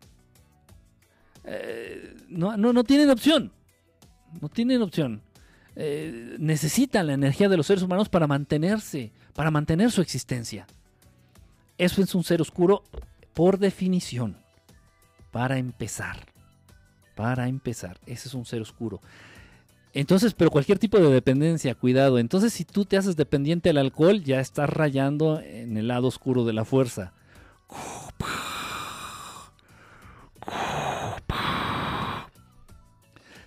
eh, 1.45 2.15
no, 2.29 2.57
no, 2.57 2.73
no 2.73 2.85
tienen 2.85 3.11
opción. 3.11 3.53
No 4.41 4.49
tienen 4.49 4.83
opción. 4.83 5.23
Eh, 5.77 6.37
necesitan 6.39 7.07
la 7.07 7.15
energía 7.15 7.49
de 7.49 7.57
los 7.57 7.67
seres 7.67 7.83
humanos 7.83 8.09
para 8.09 8.27
mantenerse, 8.27 9.13
para 9.35 9.51
mantener 9.51 9.91
su 9.91 10.01
existencia. 10.01 10.67
Eso 11.79 12.03
es 12.03 12.15
un 12.15 12.25
ser 12.25 12.41
oscuro 12.41 12.85
por 13.33 13.59
definición. 13.59 14.44
Para 15.35 15.59
empezar. 15.59 16.17
Para 17.17 17.49
empezar. 17.49 17.99
Ese 18.07 18.29
es 18.29 18.35
un 18.35 18.47
ser 18.47 18.63
oscuro. 18.63 19.01
Entonces, 19.93 20.33
pero 20.33 20.49
cualquier 20.49 20.79
tipo 20.79 20.97
de 20.97 21.11
dependencia, 21.11 21.75
cuidado. 21.75 22.21
Entonces, 22.21 22.53
si 22.53 22.65
tú 22.65 22.85
te 22.85 22.97
haces 22.97 23.17
dependiente 23.17 23.69
del 23.69 23.79
alcohol, 23.79 24.23
ya 24.23 24.39
estás 24.39 24.71
rayando 24.71 25.41
en 25.41 25.77
el 25.77 25.89
lado 25.89 26.07
oscuro 26.07 26.45
de 26.45 26.53
la 26.53 26.65
fuerza. 26.65 27.15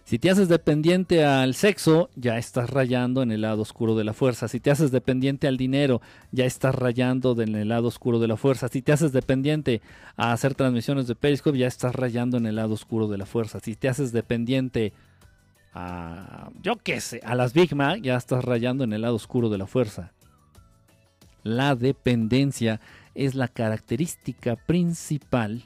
Si 0.07 0.19
te 0.19 0.29
haces 0.29 0.47
dependiente 0.47 1.25
al 1.25 1.53
sexo, 1.53 2.09
ya 2.15 2.37
estás 2.37 2.69
rayando 2.69 3.21
en 3.23 3.29
el 3.33 3.41
lado 3.41 3.63
oscuro 3.63 3.93
de 3.93 4.05
la 4.05 4.13
fuerza. 4.13 4.47
Si 4.47 4.61
te 4.61 4.71
haces 4.71 4.89
dependiente 4.89 5.49
al 5.49 5.57
dinero, 5.57 6.01
ya 6.31 6.45
estás 6.45 6.73
rayando 6.75 7.35
en 7.41 7.53
el 7.55 7.67
lado 7.67 7.89
oscuro 7.89 8.17
de 8.17 8.29
la 8.29 8.37
fuerza. 8.37 8.69
Si 8.69 8.81
te 8.81 8.93
haces 8.93 9.11
dependiente 9.11 9.81
a 10.15 10.31
hacer 10.31 10.55
transmisiones 10.55 11.07
de 11.07 11.15
Periscope, 11.15 11.57
ya 11.57 11.67
estás 11.67 11.93
rayando 11.93 12.37
en 12.37 12.45
el 12.45 12.55
lado 12.55 12.75
oscuro 12.75 13.09
de 13.09 13.17
la 13.17 13.25
fuerza. 13.25 13.59
Si 13.59 13.75
te 13.75 13.89
haces 13.89 14.13
dependiente 14.13 14.93
a, 15.73 16.51
yo 16.61 16.77
qué 16.77 17.01
sé, 17.01 17.19
a 17.25 17.35
las 17.35 17.51
Big 17.51 17.75
Mac, 17.75 17.99
ya 18.01 18.15
estás 18.15 18.45
rayando 18.45 18.85
en 18.85 18.93
el 18.93 19.01
lado 19.01 19.15
oscuro 19.15 19.49
de 19.49 19.57
la 19.57 19.67
fuerza. 19.67 20.13
La 21.43 21.75
dependencia 21.75 22.79
es 23.13 23.35
la 23.35 23.49
característica 23.49 24.55
principal 24.55 25.65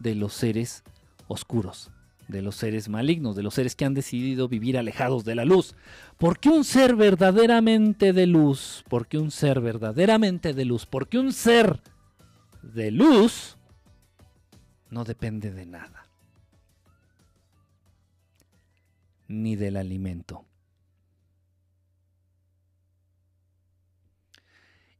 de 0.00 0.16
los 0.16 0.32
seres 0.32 0.82
oscuros 1.28 1.92
de 2.28 2.42
los 2.42 2.56
seres 2.56 2.88
malignos, 2.88 3.34
de 3.34 3.42
los 3.42 3.54
seres 3.54 3.74
que 3.74 3.86
han 3.86 3.94
decidido 3.94 4.48
vivir 4.48 4.78
alejados 4.78 5.24
de 5.24 5.34
la 5.34 5.44
luz. 5.44 5.74
Porque 6.18 6.50
un 6.50 6.62
ser 6.62 6.94
verdaderamente 6.94 8.12
de 8.12 8.26
luz, 8.26 8.84
porque 8.88 9.18
un 9.18 9.30
ser 9.30 9.60
verdaderamente 9.60 10.52
de 10.52 10.64
luz, 10.66 10.86
porque 10.86 11.18
un 11.18 11.32
ser 11.32 11.80
de 12.62 12.90
luz 12.90 13.56
no 14.90 15.04
depende 15.04 15.50
de 15.50 15.66
nada. 15.66 16.06
Ni 19.26 19.56
del 19.56 19.76
alimento. 19.76 20.44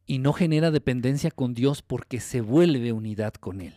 Y 0.06 0.18
no 0.18 0.32
genera 0.32 0.70
dependencia 0.70 1.30
con 1.30 1.52
Dios 1.52 1.82
porque 1.82 2.20
se 2.20 2.40
vuelve 2.40 2.92
unidad 2.92 3.34
con 3.34 3.60
Él, 3.60 3.74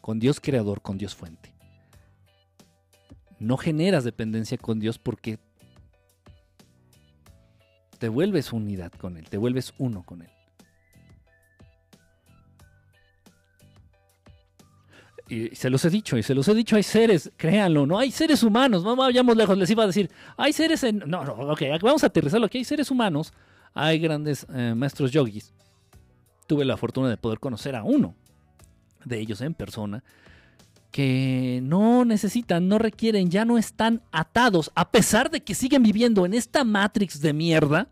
con 0.00 0.20
Dios 0.20 0.38
creador, 0.38 0.80
con 0.82 0.98
Dios 0.98 1.16
fuente 1.16 1.53
no 3.44 3.56
generas 3.56 4.04
dependencia 4.04 4.58
con 4.58 4.80
Dios 4.80 4.98
porque 4.98 5.38
te 7.98 8.08
vuelves 8.08 8.52
unidad 8.52 8.92
con 8.92 9.16
Él, 9.16 9.28
te 9.28 9.36
vuelves 9.36 9.74
uno 9.78 10.02
con 10.02 10.22
Él. 10.22 10.30
Y 15.26 15.54
se 15.54 15.70
los 15.70 15.82
he 15.86 15.90
dicho, 15.90 16.18
y 16.18 16.22
se 16.22 16.34
los 16.34 16.46
he 16.48 16.54
dicho, 16.54 16.76
hay 16.76 16.82
seres, 16.82 17.32
créanlo, 17.36 17.86
no 17.86 17.98
hay 17.98 18.10
seres 18.10 18.42
humanos, 18.42 18.84
no 18.84 18.94
vayamos 18.94 19.36
lejos, 19.36 19.56
les 19.56 19.70
iba 19.70 19.84
a 19.84 19.86
decir, 19.86 20.10
hay 20.36 20.52
seres 20.52 20.84
en... 20.84 20.98
No, 21.06 21.24
no, 21.24 21.32
ok, 21.32 21.62
vamos 21.80 22.04
a 22.04 22.08
aterrizarlo 22.08 22.46
aquí, 22.46 22.58
hay 22.58 22.64
seres 22.64 22.90
humanos, 22.90 23.32
hay 23.72 23.98
grandes 23.98 24.46
eh, 24.54 24.74
maestros 24.76 25.10
yogis. 25.12 25.54
Tuve 26.46 26.66
la 26.66 26.76
fortuna 26.76 27.08
de 27.08 27.16
poder 27.16 27.38
conocer 27.38 27.74
a 27.74 27.84
uno 27.84 28.14
de 29.04 29.18
ellos 29.18 29.40
en 29.40 29.54
persona, 29.54 30.04
que 30.94 31.58
no 31.60 32.04
necesitan, 32.04 32.68
no 32.68 32.78
requieren, 32.78 33.28
ya 33.28 33.44
no 33.44 33.58
están 33.58 34.00
atados, 34.12 34.70
a 34.76 34.92
pesar 34.92 35.28
de 35.28 35.42
que 35.42 35.56
siguen 35.56 35.82
viviendo 35.82 36.24
en 36.24 36.34
esta 36.34 36.62
Matrix 36.62 37.20
de 37.20 37.32
mierda, 37.32 37.88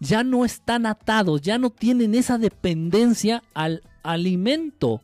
ya 0.00 0.24
no 0.24 0.46
están 0.46 0.86
atados, 0.86 1.42
ya 1.42 1.58
no 1.58 1.68
tienen 1.68 2.14
esa 2.14 2.38
dependencia 2.38 3.42
al 3.52 3.82
alimento 4.02 5.02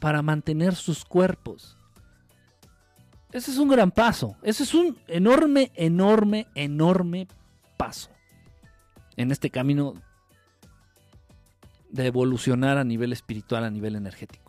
para 0.00 0.20
mantener 0.20 0.74
sus 0.74 1.02
cuerpos. 1.02 1.78
Ese 3.32 3.50
es 3.50 3.56
un 3.56 3.70
gran 3.70 3.90
paso, 3.90 4.36
ese 4.42 4.64
es 4.64 4.74
un 4.74 4.98
enorme, 5.08 5.72
enorme, 5.76 6.46
enorme 6.54 7.26
paso 7.78 8.10
en 9.16 9.30
este 9.32 9.48
camino 9.48 9.94
de 11.88 12.04
evolucionar 12.04 12.76
a 12.76 12.84
nivel 12.84 13.14
espiritual, 13.14 13.64
a 13.64 13.70
nivel 13.70 13.96
energético. 13.96 14.43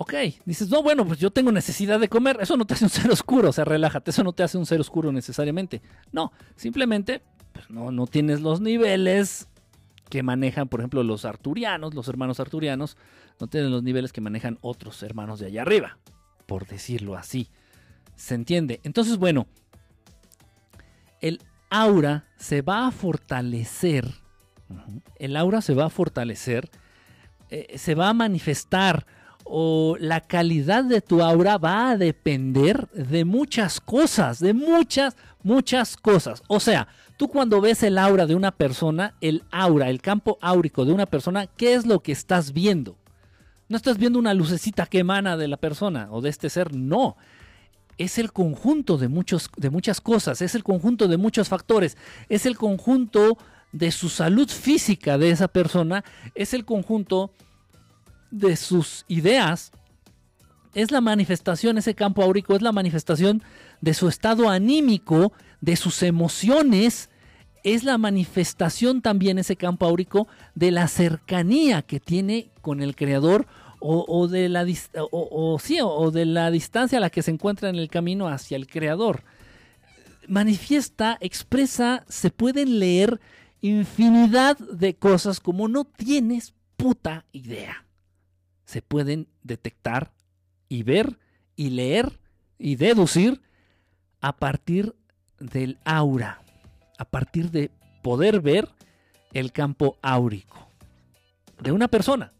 Ok, 0.00 0.14
dices, 0.44 0.70
no, 0.70 0.80
bueno, 0.80 1.04
pues 1.04 1.18
yo 1.18 1.32
tengo 1.32 1.50
necesidad 1.50 1.98
de 1.98 2.08
comer. 2.08 2.38
Eso 2.40 2.56
no 2.56 2.64
te 2.64 2.74
hace 2.74 2.84
un 2.84 2.90
ser 2.90 3.10
oscuro, 3.10 3.50
o 3.50 3.52
sea, 3.52 3.64
relájate, 3.64 4.12
eso 4.12 4.22
no 4.22 4.32
te 4.32 4.44
hace 4.44 4.56
un 4.56 4.64
ser 4.64 4.80
oscuro 4.80 5.10
necesariamente. 5.10 5.82
No, 6.12 6.32
simplemente 6.54 7.20
pues 7.52 7.68
no, 7.68 7.90
no 7.90 8.06
tienes 8.06 8.40
los 8.40 8.60
niveles 8.60 9.48
que 10.08 10.22
manejan, 10.22 10.68
por 10.68 10.80
ejemplo, 10.80 11.02
los 11.02 11.24
arturianos, 11.24 11.94
los 11.94 12.06
hermanos 12.06 12.38
arturianos, 12.38 12.96
no 13.40 13.48
tienen 13.48 13.72
los 13.72 13.82
niveles 13.82 14.12
que 14.12 14.20
manejan 14.20 14.58
otros 14.60 15.02
hermanos 15.02 15.40
de 15.40 15.46
allá 15.46 15.62
arriba, 15.62 15.98
por 16.46 16.68
decirlo 16.68 17.16
así. 17.16 17.48
¿Se 18.14 18.36
entiende? 18.36 18.80
Entonces, 18.84 19.16
bueno, 19.16 19.48
el 21.20 21.40
aura 21.70 22.24
se 22.36 22.62
va 22.62 22.86
a 22.86 22.92
fortalecer, 22.92 24.06
el 25.18 25.36
aura 25.36 25.60
se 25.60 25.74
va 25.74 25.86
a 25.86 25.90
fortalecer, 25.90 26.70
eh, 27.50 27.76
se 27.76 27.96
va 27.96 28.08
a 28.10 28.14
manifestar 28.14 29.04
o 29.50 29.96
la 29.98 30.20
calidad 30.20 30.84
de 30.84 31.00
tu 31.00 31.22
aura 31.22 31.58
va 31.58 31.90
a 31.90 31.96
depender 31.96 32.88
de 32.90 33.24
muchas 33.24 33.80
cosas, 33.80 34.40
de 34.40 34.52
muchas, 34.52 35.16
muchas 35.42 35.96
cosas. 35.96 36.42
O 36.48 36.60
sea, 36.60 36.88
tú 37.16 37.28
cuando 37.28 37.60
ves 37.60 37.82
el 37.82 37.98
aura 37.98 38.26
de 38.26 38.34
una 38.34 38.52
persona, 38.52 39.14
el 39.20 39.44
aura, 39.50 39.88
el 39.90 40.00
campo 40.00 40.38
áurico 40.40 40.84
de 40.84 40.92
una 40.92 41.06
persona, 41.06 41.46
¿qué 41.46 41.74
es 41.74 41.86
lo 41.86 42.00
que 42.00 42.12
estás 42.12 42.52
viendo? 42.52 42.96
No 43.68 43.76
estás 43.76 43.98
viendo 43.98 44.18
una 44.18 44.34
lucecita 44.34 44.86
que 44.86 45.00
emana 45.00 45.36
de 45.36 45.48
la 45.48 45.56
persona 45.56 46.08
o 46.10 46.20
de 46.20 46.30
este 46.30 46.50
ser, 46.50 46.74
no. 46.74 47.16
Es 47.96 48.18
el 48.18 48.32
conjunto 48.32 48.96
de, 48.96 49.08
muchos, 49.08 49.50
de 49.56 49.70
muchas 49.70 50.00
cosas, 50.00 50.40
es 50.40 50.54
el 50.54 50.62
conjunto 50.62 51.08
de 51.08 51.16
muchos 51.16 51.48
factores, 51.48 51.96
es 52.28 52.46
el 52.46 52.56
conjunto 52.56 53.36
de 53.72 53.90
su 53.90 54.08
salud 54.08 54.48
física 54.48 55.18
de 55.18 55.30
esa 55.30 55.48
persona, 55.48 56.04
es 56.34 56.54
el 56.54 56.64
conjunto 56.64 57.32
de 58.30 58.56
sus 58.56 59.04
ideas 59.08 59.72
es 60.74 60.90
la 60.90 61.00
manifestación, 61.00 61.78
ese 61.78 61.94
campo 61.94 62.22
áurico 62.22 62.54
es 62.54 62.62
la 62.62 62.72
manifestación 62.72 63.42
de 63.80 63.94
su 63.94 64.08
estado 64.08 64.48
anímico, 64.48 65.32
de 65.60 65.76
sus 65.76 66.02
emociones, 66.02 67.10
es 67.64 67.84
la 67.84 67.98
manifestación 67.98 69.02
también 69.02 69.38
ese 69.38 69.56
campo 69.56 69.86
áurico 69.86 70.28
de 70.54 70.70
la 70.70 70.86
cercanía 70.88 71.82
que 71.82 72.00
tiene 72.00 72.50
con 72.60 72.80
el 72.80 72.94
creador 72.94 73.46
o, 73.80 74.26
de 74.28 74.48
la, 74.48 74.66
o, 75.10 75.58
o 75.58 76.10
de 76.10 76.24
la 76.24 76.50
distancia 76.50 76.98
a 76.98 77.00
la 77.00 77.10
que 77.10 77.22
se 77.22 77.30
encuentra 77.30 77.68
en 77.68 77.76
el 77.76 77.88
camino 77.88 78.28
hacia 78.28 78.56
el 78.56 78.66
creador. 78.66 79.22
Manifiesta, 80.26 81.16
expresa, 81.20 82.04
se 82.08 82.30
pueden 82.30 82.80
leer 82.80 83.20
infinidad 83.60 84.58
de 84.58 84.94
cosas 84.94 85.40
como 85.40 85.68
no 85.68 85.84
tienes 85.84 86.54
puta 86.76 87.24
idea 87.32 87.87
se 88.68 88.82
pueden 88.82 89.28
detectar 89.42 90.12
y 90.68 90.82
ver 90.82 91.18
y 91.56 91.70
leer 91.70 92.20
y 92.58 92.76
deducir 92.76 93.40
a 94.20 94.36
partir 94.36 94.94
del 95.40 95.78
aura, 95.86 96.42
a 96.98 97.06
partir 97.06 97.50
de 97.50 97.70
poder 98.02 98.42
ver 98.42 98.68
el 99.32 99.52
campo 99.52 99.96
áurico 100.02 100.68
de 101.62 101.72
una 101.72 101.88
persona. 101.88 102.34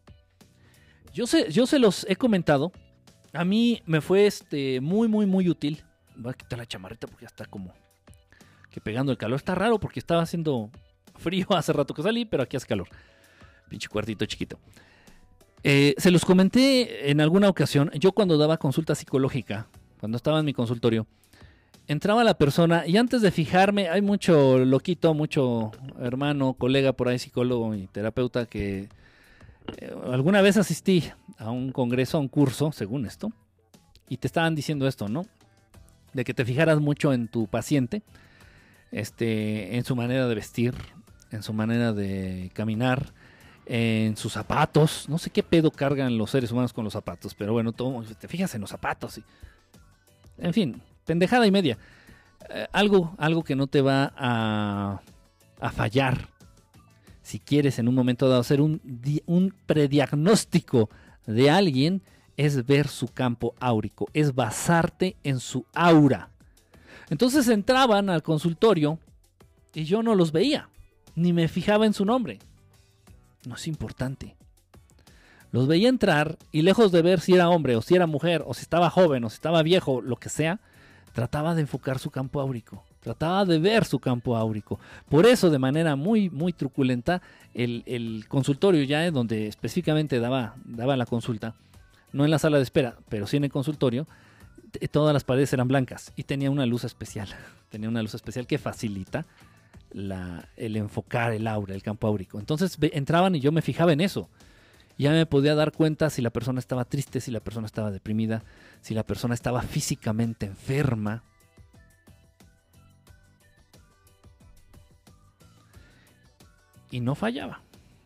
Yo, 1.14 1.26
sé, 1.26 1.50
yo 1.50 1.66
se 1.66 1.78
los 1.78 2.04
he 2.10 2.16
comentado. 2.16 2.72
A 3.32 3.46
mí 3.46 3.80
me 3.86 4.02
fue 4.02 4.26
este, 4.26 4.82
muy, 4.82 5.08
muy, 5.08 5.24
muy 5.24 5.48
útil. 5.48 5.82
Voy 6.14 6.32
a 6.32 6.34
quitar 6.34 6.58
la 6.58 6.66
chamarrita 6.66 7.06
porque 7.06 7.22
ya 7.22 7.28
está 7.28 7.46
como 7.46 7.72
que 8.70 8.82
pegando 8.82 9.12
el 9.12 9.16
calor. 9.16 9.36
Está 9.36 9.54
raro 9.54 9.80
porque 9.80 9.98
estaba 9.98 10.20
haciendo 10.20 10.70
frío 11.16 11.46
hace 11.56 11.72
rato 11.72 11.94
que 11.94 12.02
salí, 12.02 12.26
pero 12.26 12.42
aquí 12.42 12.58
hace 12.58 12.66
calor. 12.66 12.88
Pinche 13.70 13.88
cuartito 13.88 14.26
chiquito. 14.26 14.58
Eh, 15.64 15.94
se 15.98 16.10
los 16.10 16.24
comenté 16.24 17.10
en 17.10 17.20
alguna 17.20 17.48
ocasión, 17.48 17.90
yo 17.94 18.12
cuando 18.12 18.38
daba 18.38 18.58
consulta 18.58 18.94
psicológica, 18.94 19.66
cuando 19.98 20.16
estaba 20.16 20.38
en 20.38 20.44
mi 20.44 20.52
consultorio, 20.52 21.06
entraba 21.88 22.22
la 22.22 22.34
persona 22.34 22.86
y 22.86 22.96
antes 22.96 23.22
de 23.22 23.30
fijarme, 23.30 23.88
hay 23.88 24.02
mucho 24.02 24.58
loquito, 24.58 25.14
mucho 25.14 25.72
hermano, 25.98 26.52
colega 26.52 26.92
por 26.92 27.08
ahí, 27.08 27.18
psicólogo 27.18 27.74
y 27.74 27.86
terapeuta 27.88 28.46
que 28.46 28.88
eh, 29.78 29.94
alguna 30.12 30.42
vez 30.42 30.56
asistí 30.56 31.04
a 31.38 31.50
un 31.50 31.72
congreso, 31.72 32.18
a 32.18 32.20
un 32.20 32.28
curso, 32.28 32.72
según 32.72 33.06
esto, 33.06 33.32
y 34.08 34.18
te 34.18 34.26
estaban 34.26 34.54
diciendo 34.54 34.86
esto, 34.86 35.08
¿no? 35.08 35.26
De 36.12 36.24
que 36.24 36.34
te 36.34 36.44
fijaras 36.44 36.80
mucho 36.80 37.12
en 37.12 37.28
tu 37.28 37.48
paciente, 37.48 38.02
este, 38.92 39.76
en 39.76 39.84
su 39.84 39.96
manera 39.96 40.28
de 40.28 40.34
vestir, 40.34 40.74
en 41.30 41.42
su 41.42 41.52
manera 41.52 41.92
de 41.92 42.50
caminar, 42.54 43.12
en 43.68 44.16
sus 44.16 44.32
zapatos. 44.32 45.08
No 45.08 45.18
sé 45.18 45.30
qué 45.30 45.42
pedo 45.42 45.70
cargan 45.70 46.16
los 46.16 46.30
seres 46.30 46.50
humanos 46.50 46.72
con 46.72 46.84
los 46.84 46.94
zapatos, 46.94 47.34
pero 47.34 47.52
bueno, 47.52 47.72
te 47.72 48.26
fijas 48.26 48.54
en 48.54 48.62
los 48.62 48.70
zapatos. 48.70 49.20
En 50.38 50.54
fin, 50.54 50.80
pendejada 51.04 51.46
y 51.46 51.50
media. 51.50 51.76
Eh, 52.48 52.66
algo, 52.72 53.14
algo 53.18 53.44
que 53.44 53.54
no 53.54 53.66
te 53.66 53.82
va 53.82 54.12
a, 54.16 55.00
a, 55.60 55.70
fallar. 55.70 56.28
Si 57.22 57.38
quieres 57.38 57.78
en 57.78 57.88
un 57.88 57.94
momento 57.94 58.28
dado 58.28 58.40
hacer 58.40 58.62
un, 58.62 58.80
un 59.26 59.54
prediagnóstico 59.66 60.88
de 61.26 61.50
alguien, 61.50 62.02
es 62.38 62.64
ver 62.64 62.88
su 62.88 63.08
campo 63.08 63.54
áurico, 63.60 64.08
es 64.14 64.34
basarte 64.34 65.16
en 65.24 65.40
su 65.40 65.66
aura. 65.74 66.30
Entonces 67.10 67.48
entraban 67.48 68.08
al 68.08 68.22
consultorio 68.22 68.98
y 69.74 69.84
yo 69.84 70.02
no 70.02 70.14
los 70.14 70.32
veía, 70.32 70.70
ni 71.14 71.34
me 71.34 71.48
fijaba 71.48 71.84
en 71.84 71.92
su 71.92 72.06
nombre 72.06 72.38
no 73.46 73.54
es 73.54 73.66
importante. 73.66 74.36
Los 75.50 75.66
veía 75.66 75.88
entrar 75.88 76.36
y 76.52 76.62
lejos 76.62 76.92
de 76.92 77.02
ver 77.02 77.20
si 77.20 77.34
era 77.34 77.48
hombre 77.48 77.76
o 77.76 77.82
si 77.82 77.94
era 77.94 78.06
mujer 78.06 78.44
o 78.46 78.54
si 78.54 78.62
estaba 78.62 78.90
joven 78.90 79.24
o 79.24 79.30
si 79.30 79.34
estaba 79.34 79.62
viejo, 79.62 80.02
lo 80.02 80.16
que 80.16 80.28
sea, 80.28 80.60
trataba 81.12 81.54
de 81.54 81.62
enfocar 81.62 81.98
su 81.98 82.10
campo 82.10 82.40
áurico. 82.40 82.84
Trataba 83.00 83.44
de 83.44 83.58
ver 83.58 83.84
su 83.84 83.98
campo 83.98 84.36
áurico. 84.36 84.78
Por 85.08 85.24
eso, 85.24 85.50
de 85.50 85.58
manera 85.58 85.96
muy, 85.96 86.28
muy 86.30 86.52
truculenta, 86.52 87.22
el, 87.54 88.24
consultorio 88.28 88.82
ya, 88.82 89.10
donde 89.10 89.46
específicamente 89.46 90.20
daba, 90.20 90.54
daba 90.64 90.96
la 90.96 91.06
consulta, 91.06 91.54
no 92.12 92.24
en 92.24 92.30
la 92.30 92.38
sala 92.38 92.58
de 92.58 92.64
espera, 92.64 92.96
pero 93.08 93.26
sí 93.26 93.36
en 93.36 93.44
el 93.44 93.52
consultorio, 93.52 94.06
todas 94.90 95.14
las 95.14 95.24
paredes 95.24 95.52
eran 95.52 95.68
blancas 95.68 96.12
y 96.16 96.24
tenía 96.24 96.50
una 96.50 96.66
luz 96.66 96.84
especial. 96.84 97.28
Tenía 97.68 97.90
una 97.90 98.00
luz 98.00 98.14
especial 98.14 98.46
que 98.46 98.56
facilita 98.56 99.26
el 99.90 100.76
enfocar 100.76 101.32
el 101.32 101.46
aura, 101.46 101.74
el 101.74 101.82
campo 101.82 102.06
áurico. 102.06 102.38
Entonces 102.38 102.76
entraban 102.80 103.34
y 103.34 103.40
yo 103.40 103.52
me 103.52 103.62
fijaba 103.62 103.92
en 103.92 104.00
eso. 104.00 104.28
Ya 104.98 105.12
me 105.12 105.26
podía 105.26 105.54
dar 105.54 105.72
cuenta 105.72 106.10
si 106.10 106.22
la 106.22 106.30
persona 106.30 106.58
estaba 106.58 106.84
triste, 106.84 107.20
si 107.20 107.30
la 107.30 107.40
persona 107.40 107.66
estaba 107.66 107.90
deprimida, 107.90 108.42
si 108.80 108.94
la 108.94 109.04
persona 109.04 109.34
estaba 109.34 109.62
físicamente 109.62 110.46
enferma. 110.46 111.22
Y 116.90 117.00
no 117.00 117.14
fallaba. 117.14 117.62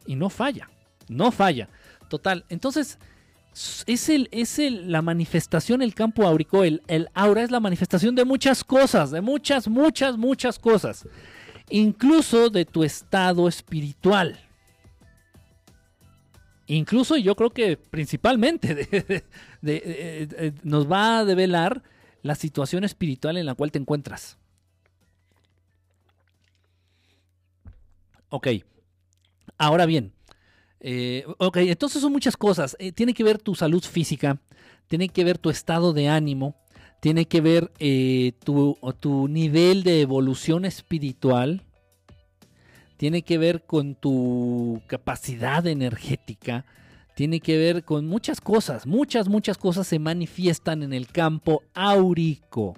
Y 0.06 0.16
no 0.16 0.28
falla. 0.28 0.68
No 1.08 1.32
falla. 1.32 1.68
Total. 2.10 2.44
Entonces, 2.50 2.98
es, 3.86 4.08
el, 4.10 4.28
es 4.30 4.58
la 4.58 5.00
manifestación, 5.00 5.80
el 5.80 5.94
campo 5.94 6.26
áurico, 6.26 6.62
el, 6.62 6.82
el 6.88 7.08
aura 7.14 7.42
es 7.42 7.50
la 7.50 7.60
manifestación 7.60 8.14
de 8.14 8.26
muchas 8.26 8.64
cosas, 8.64 9.10
de 9.10 9.22
muchas, 9.22 9.66
muchas, 9.66 10.18
muchas 10.18 10.58
cosas 10.58 11.06
incluso 11.72 12.50
de 12.50 12.64
tu 12.64 12.84
estado 12.84 13.48
espiritual. 13.48 14.38
Incluso 16.66 17.16
yo 17.16 17.34
creo 17.34 17.50
que 17.50 17.76
principalmente 17.76 19.24
nos 20.62 20.90
va 20.90 21.18
a 21.18 21.24
develar 21.24 21.82
la 22.22 22.34
situación 22.34 22.84
espiritual 22.84 23.36
en 23.36 23.46
la 23.46 23.54
cual 23.54 23.72
te 23.72 23.78
encuentras. 23.78 24.38
Ok, 28.28 28.48
ahora 29.58 29.84
bien, 29.84 30.12
eh, 30.80 31.24
ok, 31.38 31.56
entonces 31.58 32.00
son 32.00 32.12
muchas 32.12 32.36
cosas. 32.36 32.76
Eh, 32.78 32.92
tiene 32.92 33.12
que 33.12 33.24
ver 33.24 33.38
tu 33.38 33.54
salud 33.54 33.82
física, 33.82 34.40
tiene 34.88 35.08
que 35.08 35.24
ver 35.24 35.36
tu 35.38 35.50
estado 35.50 35.92
de 35.92 36.08
ánimo, 36.08 36.56
tiene 37.02 37.26
que 37.26 37.40
ver 37.40 37.72
eh, 37.80 38.30
tu, 38.44 38.78
tu, 39.00 39.26
nivel 39.26 39.82
de 39.82 40.02
evolución 40.02 40.64
espiritual, 40.64 41.64
tiene 42.96 43.22
que 43.22 43.38
ver 43.38 43.64
con 43.64 43.96
tu 43.96 44.80
capacidad 44.86 45.66
energética, 45.66 46.64
tiene 47.16 47.40
que 47.40 47.58
ver 47.58 47.82
con 47.82 48.06
muchas 48.06 48.40
cosas, 48.40 48.86
muchas, 48.86 49.26
muchas 49.26 49.58
cosas 49.58 49.88
se 49.88 49.98
manifiestan 49.98 50.84
en 50.84 50.92
el 50.92 51.08
campo 51.08 51.64
áurico, 51.74 52.76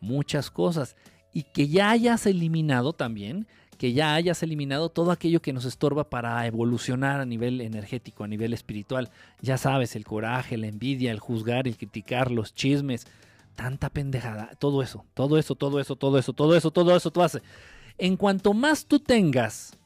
muchas 0.00 0.48
cosas, 0.48 0.94
y 1.32 1.42
que 1.42 1.66
ya 1.66 1.90
hayas 1.90 2.26
eliminado 2.26 2.92
también, 2.92 3.48
que 3.78 3.92
ya 3.92 4.14
hayas 4.14 4.44
eliminado 4.44 4.90
todo 4.90 5.10
aquello 5.10 5.42
que 5.42 5.52
nos 5.52 5.64
estorba 5.64 6.08
para 6.08 6.46
evolucionar 6.46 7.20
a 7.20 7.26
nivel 7.26 7.60
energético, 7.60 8.22
a 8.22 8.28
nivel 8.28 8.52
espiritual. 8.52 9.10
Ya 9.42 9.58
sabes, 9.58 9.96
el 9.96 10.04
coraje, 10.04 10.56
la 10.56 10.68
envidia, 10.68 11.10
el 11.10 11.18
juzgar, 11.18 11.66
el 11.66 11.76
criticar, 11.76 12.30
los 12.30 12.54
chismes, 12.54 13.08
tanta 13.56 13.90
pendejada, 13.90 14.50
todo 14.58 14.82
eso, 14.82 15.04
todo 15.14 15.38
eso, 15.38 15.54
todo 15.56 15.80
eso, 15.80 15.96
todo 15.96 16.18
eso, 16.18 16.32
todo 16.32 16.56
eso, 16.56 16.70
todo 16.70 16.96
eso, 16.96 17.10
todo 17.10 17.24
hace. 17.24 17.42
En 17.98 18.16
cuanto 18.16 18.54
más 18.54 18.86
tú 18.86 19.00
tengas 19.00 19.76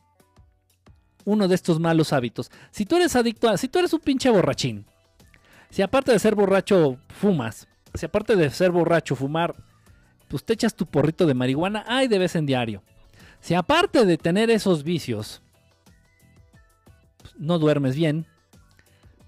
uno 1.25 1.49
de 1.49 1.55
estos 1.55 1.79
malos 1.81 2.13
hábitos, 2.13 2.51
si 2.71 2.85
tú 2.85 2.97
eres 2.97 3.17
adicto 3.17 3.49
a, 3.49 3.57
si 3.57 3.69
tú 3.69 3.79
eres 3.79 3.93
un 3.93 4.01
pinche 4.01 4.29
borrachín, 4.29 4.85
si 5.71 5.83
aparte 5.83 6.13
de 6.13 6.19
ser 6.19 6.35
borracho 6.35 6.99
fumas, 7.09 7.69
si 7.95 8.05
aparte 8.05 8.37
de 8.37 8.51
ser 8.51 8.73
borracho 8.73 9.15
fumar, 9.15 9.55
pues 10.29 10.45
te 10.45 10.53
echas 10.53 10.75
tu 10.75 10.87
porrito 10.87 11.27
de 11.27 11.35
marihuana, 11.35 11.85
ay, 11.87 12.09
de 12.09 12.19
vez 12.19 12.35
en 12.35 12.47
diario. 12.47 12.83
Si 13.41 13.55
aparte 13.55 14.05
de 14.05 14.19
tener 14.19 14.51
esos 14.51 14.85
vicios, 14.85 15.43
pues, 17.19 17.35
no 17.39 17.59
duermes 17.59 17.97
bien, 17.97 18.27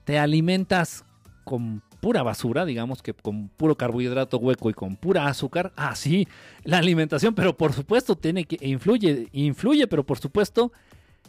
te 0.04 0.18
alimentas 0.18 1.04
con 1.44 1.82
pura 2.02 2.24
basura, 2.24 2.64
digamos 2.64 3.00
que 3.00 3.14
con 3.14 3.48
puro 3.48 3.76
carbohidrato 3.76 4.36
hueco 4.38 4.68
y 4.68 4.74
con 4.74 4.96
pura 4.96 5.28
azúcar, 5.28 5.72
ah, 5.76 5.94
sí, 5.94 6.26
la 6.64 6.78
alimentación, 6.78 7.32
pero 7.32 7.56
por 7.56 7.72
supuesto 7.72 8.16
tiene 8.16 8.44
que 8.44 8.58
influye, 8.66 9.28
influye, 9.30 9.86
pero 9.86 10.04
por 10.04 10.18
supuesto 10.18 10.72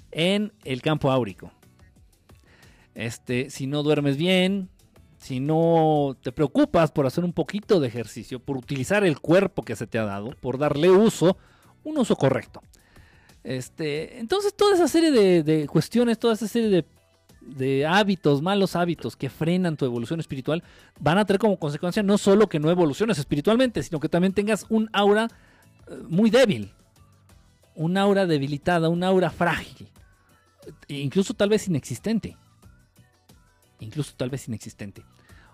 en 0.09 0.51
el 0.63 0.81
campo 0.81 1.11
áurico. 1.11 1.51
Este, 2.95 3.51
si 3.51 3.67
no 3.67 3.83
duermes 3.83 4.17
bien, 4.17 4.69
si 5.17 5.39
no 5.39 6.17
te 6.23 6.31
preocupas 6.31 6.91
por 6.91 7.05
hacer 7.05 7.23
un 7.23 7.33
poquito 7.33 7.79
de 7.79 7.87
ejercicio, 7.87 8.39
por 8.39 8.57
utilizar 8.57 9.03
el 9.03 9.19
cuerpo 9.19 9.61
que 9.61 9.75
se 9.75 9.85
te 9.85 9.99
ha 9.99 10.05
dado, 10.05 10.31
por 10.41 10.57
darle 10.57 10.89
uso, 10.89 11.37
un 11.83 11.99
uso 11.99 12.15
correcto. 12.15 12.63
Este, 13.43 14.17
entonces 14.17 14.55
toda 14.55 14.73
esa 14.73 14.87
serie 14.87 15.11
de, 15.11 15.43
de 15.43 15.67
cuestiones, 15.67 16.17
toda 16.17 16.33
esa 16.33 16.47
serie 16.47 16.69
de 16.69 16.83
de 17.45 17.85
hábitos, 17.85 18.41
malos 18.41 18.75
hábitos 18.75 19.15
que 19.15 19.29
frenan 19.29 19.77
tu 19.77 19.85
evolución 19.85 20.19
espiritual, 20.19 20.63
van 20.99 21.17
a 21.17 21.25
tener 21.25 21.39
como 21.39 21.57
consecuencia 21.57 22.03
no 22.03 22.17
solo 22.17 22.47
que 22.47 22.59
no 22.59 22.69
evoluciones 22.71 23.17
espiritualmente, 23.17 23.83
sino 23.83 23.99
que 23.99 24.09
también 24.09 24.33
tengas 24.33 24.65
un 24.69 24.89
aura 24.93 25.27
eh, 25.87 25.95
muy 26.07 26.29
débil, 26.29 26.71
un 27.75 27.97
aura 27.97 28.25
debilitada, 28.25 28.89
un 28.89 29.03
aura 29.03 29.29
frágil, 29.29 29.87
e 30.87 30.95
incluso 30.95 31.33
tal 31.33 31.49
vez 31.49 31.67
inexistente. 31.67 32.37
Incluso 33.79 34.13
tal 34.15 34.29
vez 34.29 34.47
inexistente. 34.47 35.03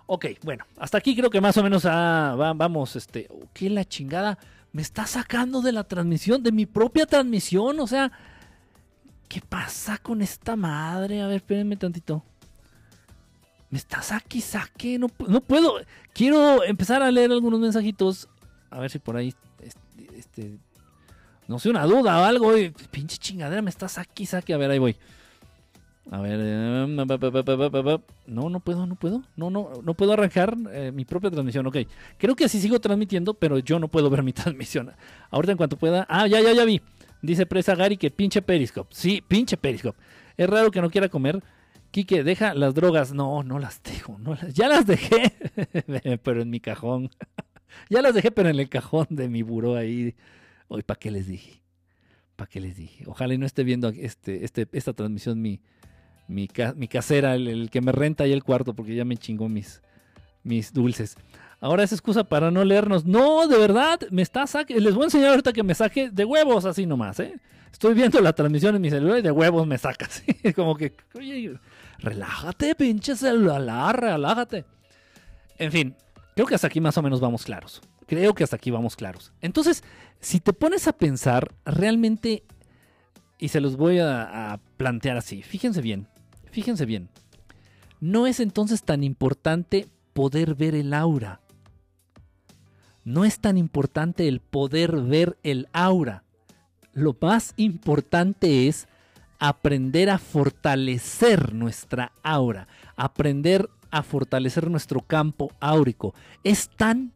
Ok, 0.05 0.25
bueno, 0.43 0.65
hasta 0.77 0.97
aquí 0.97 1.15
creo 1.15 1.29
que 1.29 1.41
más 1.41 1.57
o 1.57 1.63
menos 1.63 1.85
ah, 1.85 2.35
vamos, 2.55 2.95
este, 2.95 3.27
¿qué 3.53 3.69
la 3.69 3.85
chingada? 3.85 4.37
Me 4.71 4.81
está 4.81 5.05
sacando 5.07 5.61
de 5.61 5.71
la 5.71 5.83
transmisión, 5.83 6.43
de 6.43 6.51
mi 6.51 6.65
propia 6.65 7.05
transmisión, 7.05 7.79
o 7.79 7.87
sea, 7.87 8.11
¿Qué 9.29 9.41
pasa 9.47 9.99
con 9.99 10.23
esta 10.23 10.55
madre? 10.55 11.21
A 11.21 11.27
ver, 11.27 11.37
espérenme 11.37 11.77
tantito. 11.77 12.23
Me 13.69 13.77
está 13.77 14.01
saque 14.01 14.41
saque. 14.41 14.97
No, 14.97 15.07
puedo. 15.07 15.75
Quiero 16.13 16.63
empezar 16.63 17.03
a 17.03 17.11
leer 17.11 17.31
algunos 17.31 17.59
mensajitos. 17.59 18.27
A 18.71 18.79
ver 18.79 18.89
si 18.89 18.97
por 18.97 19.15
ahí. 19.15 19.35
Este, 20.17 20.57
no 21.47 21.59
sé, 21.59 21.69
una 21.69 21.85
duda 21.85 22.19
o 22.19 22.23
algo. 22.23 22.53
Pinche 22.89 23.17
chingadera, 23.17 23.61
me 23.61 23.69
está 23.69 23.87
saque 23.87 24.25
saque. 24.25 24.51
A 24.51 24.57
ver, 24.57 24.71
ahí 24.71 24.79
voy. 24.79 24.97
A 26.09 26.21
ver. 26.21 26.39
No, 26.89 27.05
no 28.49 28.59
puedo, 28.59 28.87
no 28.87 28.95
puedo. 28.95 29.21
No, 29.35 29.51
no, 29.51 29.69
no 29.83 29.93
puedo 29.93 30.13
arrancar 30.13 30.57
eh, 30.71 30.91
mi 30.91 31.05
propia 31.05 31.29
transmisión. 31.29 31.67
Ok. 31.67 31.77
Creo 32.17 32.35
que 32.35 32.45
así 32.45 32.59
sigo 32.59 32.79
transmitiendo, 32.79 33.35
pero 33.35 33.59
yo 33.59 33.77
no 33.77 33.89
puedo 33.89 34.09
ver 34.09 34.23
mi 34.23 34.33
transmisión. 34.33 34.91
Ahorita 35.29 35.51
en 35.51 35.57
cuanto 35.57 35.77
pueda. 35.77 36.07
Ah, 36.09 36.25
ya, 36.25 36.41
ya, 36.41 36.53
ya 36.53 36.65
vi. 36.65 36.81
Dice 37.21 37.45
Presa 37.45 37.75
Gary 37.75 37.97
que 37.97 38.11
pinche 38.11 38.41
Periscope. 38.41 38.93
Sí, 38.93 39.23
pinche 39.27 39.57
Periscope. 39.57 39.99
Es 40.37 40.49
raro 40.49 40.71
que 40.71 40.81
no 40.81 40.89
quiera 40.89 41.09
comer. 41.09 41.43
Quique, 41.91 42.23
deja 42.23 42.53
las 42.53 42.75
drogas. 42.75 43.13
No, 43.13 43.43
no 43.43 43.59
las 43.59 43.81
dejo. 43.83 44.17
No 44.19 44.37
ya 44.53 44.67
las 44.67 44.85
dejé, 44.85 45.33
pero 46.23 46.41
en 46.41 46.49
mi 46.49 46.59
cajón. 46.59 47.09
ya 47.89 48.01
las 48.01 48.13
dejé, 48.13 48.31
pero 48.31 48.49
en 48.49 48.59
el 48.59 48.69
cajón 48.69 49.07
de 49.09 49.27
mi 49.27 49.41
buró 49.41 49.75
ahí. 49.75 50.15
Hoy, 50.67 50.83
¿para 50.83 50.99
qué 50.99 51.11
les 51.11 51.27
dije? 51.27 51.61
¿Para 52.35 52.49
qué 52.49 52.61
les 52.61 52.77
dije? 52.77 53.03
Ojalá 53.07 53.33
y 53.33 53.37
no 53.37 53.45
esté 53.45 53.63
viendo 53.63 53.89
este, 53.89 54.45
este, 54.45 54.67
esta 54.71 54.93
transmisión 54.93 55.41
mi, 55.41 55.59
mi, 56.27 56.47
casera, 56.47 57.35
el, 57.35 57.47
el, 57.47 57.69
que 57.69 57.81
me 57.81 57.91
renta 57.91 58.23
ahí 58.23 58.31
el 58.31 58.43
cuarto, 58.43 58.73
porque 58.73 58.95
ya 58.95 59.03
me 59.03 59.17
chingó 59.17 59.49
mis, 59.49 59.81
mis 60.43 60.71
dulces. 60.71 61.17
Ahora 61.61 61.83
es 61.83 61.91
excusa 61.91 62.23
para 62.23 62.51
no 62.51 62.63
leernos. 62.63 63.05
No, 63.05 63.47
de 63.47 63.57
verdad, 63.57 63.99
me 64.11 64.21
está 64.21 64.47
saque. 64.47 64.79
Les 64.79 64.93
voy 64.93 65.03
a 65.03 65.05
enseñar 65.05 65.29
ahorita 65.31 65.53
que 65.53 65.63
me 65.63 65.75
saque 65.75 66.09
de 66.09 66.25
huevos 66.25 66.65
así 66.65 66.85
nomás, 66.85 67.19
¿eh? 67.19 67.39
Estoy 67.71 67.93
viendo 67.93 68.19
la 68.21 68.33
transmisión 68.33 68.75
en 68.75 68.81
mi 68.81 68.89
celular 68.89 69.19
y 69.19 69.21
de 69.21 69.31
huevos 69.31 69.67
me 69.67 69.77
saca 69.77 70.05
así. 70.09 70.53
Como 70.53 70.75
que, 70.75 70.95
oye, 71.13 71.59
relájate, 71.99 72.75
pinche 72.75 73.15
celular, 73.15 73.99
relájate. 73.99 74.65
En 75.57 75.71
fin, 75.71 75.95
creo 76.35 76.47
que 76.47 76.55
hasta 76.55 76.67
aquí 76.67 76.79
más 76.79 76.97
o 76.97 77.01
menos 77.01 77.19
vamos 77.19 77.43
claros. 77.43 77.81
Creo 78.07 78.33
que 78.33 78.43
hasta 78.43 78.55
aquí 78.55 78.71
vamos 78.71 78.95
claros. 78.95 79.33
Entonces, 79.41 79.83
si 80.19 80.39
te 80.39 80.53
pones 80.53 80.87
a 80.87 80.93
pensar, 80.93 81.53
realmente, 81.65 82.43
y 83.37 83.49
se 83.49 83.61
los 83.61 83.75
voy 83.75 83.99
a 83.99 84.59
plantear 84.77 85.17
así, 85.17 85.43
fíjense 85.43 85.81
bien, 85.81 86.07
Fíjense 86.51 86.85
bien, 86.85 87.09
no 87.99 88.27
es 88.27 88.39
entonces 88.39 88.83
tan 88.83 89.03
importante 89.03 89.87
poder 90.13 90.55
ver 90.55 90.75
el 90.75 90.93
aura. 90.93 91.41
No 93.09 93.25
es 93.25 93.39
tan 93.39 93.57
importante 93.57 94.27
el 94.27 94.39
poder 94.39 95.01
ver 95.01 95.35
el 95.41 95.67
aura. 95.73 96.21
Lo 96.93 97.17
más 97.19 97.55
importante 97.57 98.67
es 98.67 98.87
aprender 99.39 100.11
a 100.11 100.19
fortalecer 100.19 101.55
nuestra 101.55 102.11
aura, 102.21 102.67
aprender 102.95 103.67
a 103.89 104.03
fortalecer 104.03 104.69
nuestro 104.69 105.01
campo 105.01 105.51
áurico. 105.59 106.13
Es 106.43 106.69
tan 106.69 107.11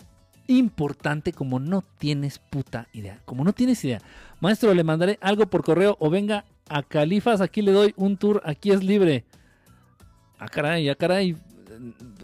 importante 0.47 1.31
como 1.31 1.59
no 1.59 1.83
tienes 1.99 2.39
puta 2.39 2.87
idea, 2.91 3.21
como 3.25 3.43
no 3.43 3.53
tienes 3.53 3.85
idea. 3.85 4.01
Maestro, 4.39 4.73
le 4.73 4.83
mandaré 4.83 5.19
algo 5.21 5.45
por 5.45 5.63
correo 5.63 5.95
o 5.99 6.09
venga 6.09 6.45
a 6.69 6.81
Califas, 6.81 7.39
aquí 7.39 7.61
le 7.61 7.71
doy 7.71 7.93
un 7.97 8.17
tour, 8.17 8.41
aquí 8.45 8.71
es 8.71 8.83
libre. 8.83 9.25
Ah, 10.39 10.47
caray, 10.47 10.89
ah, 10.89 10.95
caray. 10.95 11.37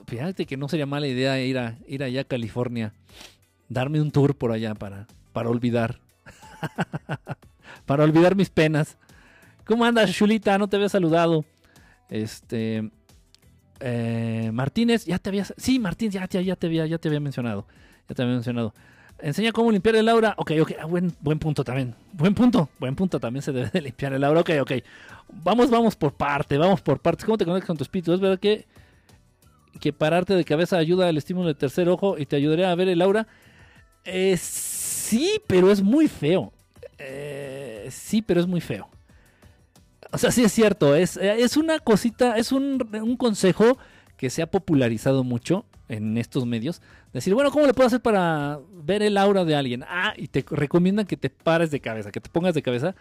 Fíjate 0.07 0.47
que 0.47 0.57
no 0.57 0.67
sería 0.67 0.87
mala 0.87 1.05
idea 1.05 1.39
ir, 1.39 1.59
a, 1.59 1.77
ir 1.87 2.03
allá 2.03 2.21
a 2.21 2.23
California, 2.23 2.95
darme 3.69 4.01
un 4.01 4.11
tour 4.11 4.35
por 4.35 4.51
allá 4.51 4.75
para, 4.75 5.07
para 5.31 5.49
olvidar. 5.49 5.99
para 7.85 8.03
olvidar 8.03 8.35
mis 8.35 8.49
penas. 8.49 8.97
¿Cómo 9.65 9.85
andas, 9.85 10.11
Chulita? 10.11 10.57
No 10.57 10.67
te 10.67 10.75
había 10.75 10.89
saludado. 10.89 11.45
Este. 12.09 12.89
Eh, 13.79 14.49
Martínez, 14.51 15.05
ya 15.05 15.19
te 15.19 15.29
había. 15.29 15.45
Sí, 15.45 15.79
Martínez, 15.79 16.15
ya, 16.15 16.25
ya, 16.25 16.55
te 16.55 16.67
había, 16.67 16.85
ya 16.87 16.97
te 16.97 17.07
había 17.07 17.19
mencionado. 17.19 17.65
Ya 18.09 18.15
te 18.15 18.23
había 18.23 18.33
mencionado. 18.33 18.73
Enseña 19.19 19.51
cómo 19.51 19.71
limpiar 19.71 19.95
el 19.95 20.09
aura. 20.09 20.33
Ok, 20.37 20.51
ok. 20.61 20.71
Ah, 20.81 20.85
buen, 20.85 21.13
buen 21.21 21.39
punto 21.39 21.63
también. 21.63 21.93
Buen 22.13 22.33
punto. 22.33 22.69
Buen 22.79 22.95
punto. 22.95 23.19
También 23.19 23.43
se 23.43 23.51
debe 23.51 23.69
de 23.69 23.81
limpiar 23.81 24.13
el 24.13 24.23
aura. 24.23 24.41
Ok, 24.41 24.51
ok. 24.61 24.71
Vamos, 25.43 25.69
vamos 25.69 25.95
por 25.95 26.13
parte. 26.13 26.57
Vamos 26.57 26.81
por 26.81 26.99
partes. 26.99 27.25
¿Cómo 27.25 27.37
te 27.37 27.45
conectas 27.45 27.67
con 27.67 27.77
tu 27.77 27.83
espíritu? 27.83 28.13
Es 28.13 28.19
verdad 28.19 28.39
que, 28.39 28.65
que 29.79 29.93
pararte 29.93 30.33
de 30.33 30.43
cabeza 30.45 30.77
ayuda 30.77 31.07
al 31.07 31.17
estímulo 31.17 31.47
del 31.47 31.57
tercer 31.57 31.89
ojo 31.89 32.17
y 32.17 32.25
te 32.25 32.37
ayudaría 32.37 32.71
a 32.71 32.75
ver 32.75 32.87
el 32.87 33.01
aura. 33.01 33.27
Eh, 34.05 34.37
sí, 34.37 35.41
pero 35.47 35.71
es 35.71 35.81
muy 35.81 36.07
feo. 36.07 36.51
Eh, 36.97 37.87
sí, 37.91 38.21
pero 38.21 38.39
es 38.39 38.47
muy 38.47 38.61
feo. 38.61 38.89
O 40.11 40.17
sea, 40.17 40.31
sí 40.31 40.43
es 40.43 40.51
cierto, 40.51 40.95
es, 40.95 41.17
es 41.17 41.55
una 41.55 41.79
cosita, 41.79 42.37
es 42.37 42.51
un, 42.51 42.89
un, 42.93 43.15
consejo 43.15 43.77
que 44.17 44.31
se 44.31 44.41
ha 44.41 44.47
popularizado 44.49 45.23
mucho 45.23 45.65
en 45.87 46.17
estos 46.17 46.47
medios. 46.47 46.81
Decir, 47.13 47.33
bueno, 47.35 47.51
¿cómo 47.51 47.67
le 47.67 47.73
puedo 47.73 47.87
hacer 47.87 48.01
para 48.01 48.59
ver 48.71 49.03
el 49.03 49.17
aura 49.17 49.45
de 49.45 49.55
alguien? 49.55 49.83
Ah, 49.87 50.13
y 50.17 50.27
te 50.27 50.43
recomiendan 50.49 51.05
que 51.05 51.17
te 51.17 51.29
pares 51.29 51.69
de 51.69 51.79
cabeza, 51.79 52.11
que 52.11 52.21
te 52.21 52.29
pongas 52.29 52.55
de 52.55 52.63
cabeza. 52.63 52.95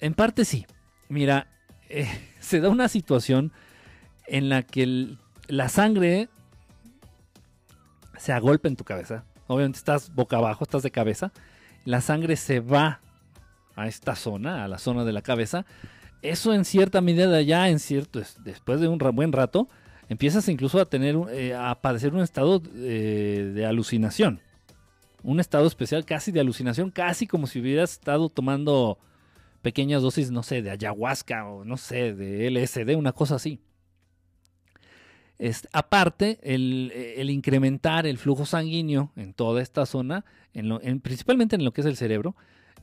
En 0.00 0.14
parte 0.14 0.44
sí. 0.44 0.66
Mira, 1.08 1.48
eh, 1.88 2.06
se 2.40 2.60
da 2.60 2.68
una 2.68 2.88
situación 2.88 3.52
en 4.26 4.48
la 4.48 4.62
que 4.62 5.16
la 5.48 5.68
sangre 5.68 6.28
se 8.18 8.32
agolpa 8.32 8.68
en 8.68 8.76
tu 8.76 8.84
cabeza. 8.84 9.24
Obviamente 9.48 9.78
estás 9.78 10.14
boca 10.14 10.36
abajo, 10.36 10.62
estás 10.62 10.82
de 10.82 10.92
cabeza. 10.92 11.32
La 11.84 12.00
sangre 12.00 12.36
se 12.36 12.60
va 12.60 13.00
a 13.74 13.88
esta 13.88 14.14
zona, 14.14 14.64
a 14.64 14.68
la 14.68 14.78
zona 14.78 15.04
de 15.04 15.12
la 15.12 15.22
cabeza 15.22 15.66
eso 16.22 16.52
en 16.52 16.64
cierta 16.64 17.00
medida 17.00 17.40
ya 17.42 17.68
en 17.68 17.78
cierto 17.78 18.20
después 18.40 18.80
de 18.80 18.88
un 18.88 18.98
buen 18.98 19.32
rato 19.32 19.68
empiezas 20.08 20.48
incluso 20.48 20.80
a 20.80 20.86
tener 20.86 21.16
eh, 21.30 21.54
a 21.54 21.80
padecer 21.80 22.14
un 22.14 22.20
estado 22.20 22.62
eh, 22.74 23.52
de 23.54 23.66
alucinación 23.66 24.40
un 25.22 25.40
estado 25.40 25.66
especial 25.66 26.04
casi 26.04 26.32
de 26.32 26.40
alucinación 26.40 26.90
casi 26.90 27.26
como 27.26 27.46
si 27.46 27.60
hubieras 27.60 27.92
estado 27.92 28.28
tomando 28.28 28.98
pequeñas 29.62 30.02
dosis 30.02 30.30
no 30.30 30.42
sé 30.42 30.62
de 30.62 30.70
ayahuasca 30.70 31.46
o 31.46 31.64
no 31.64 31.76
sé 31.76 32.14
de 32.14 32.50
LSD 32.50 32.96
una 32.96 33.12
cosa 33.12 33.36
así 33.36 33.60
aparte 35.72 36.38
el, 36.42 37.30
incrementar 37.30 38.06
el 38.06 38.18
flujo 38.18 38.44
sanguíneo 38.44 39.12
en 39.16 39.32
toda 39.32 39.62
esta 39.62 39.86
zona 39.86 40.24
en 40.52 41.00
principalmente 41.00 41.54
en 41.54 41.64
lo 41.64 41.72
que 41.72 41.82
es 41.82 41.86
el 41.86 41.96
cerebro 41.96 42.34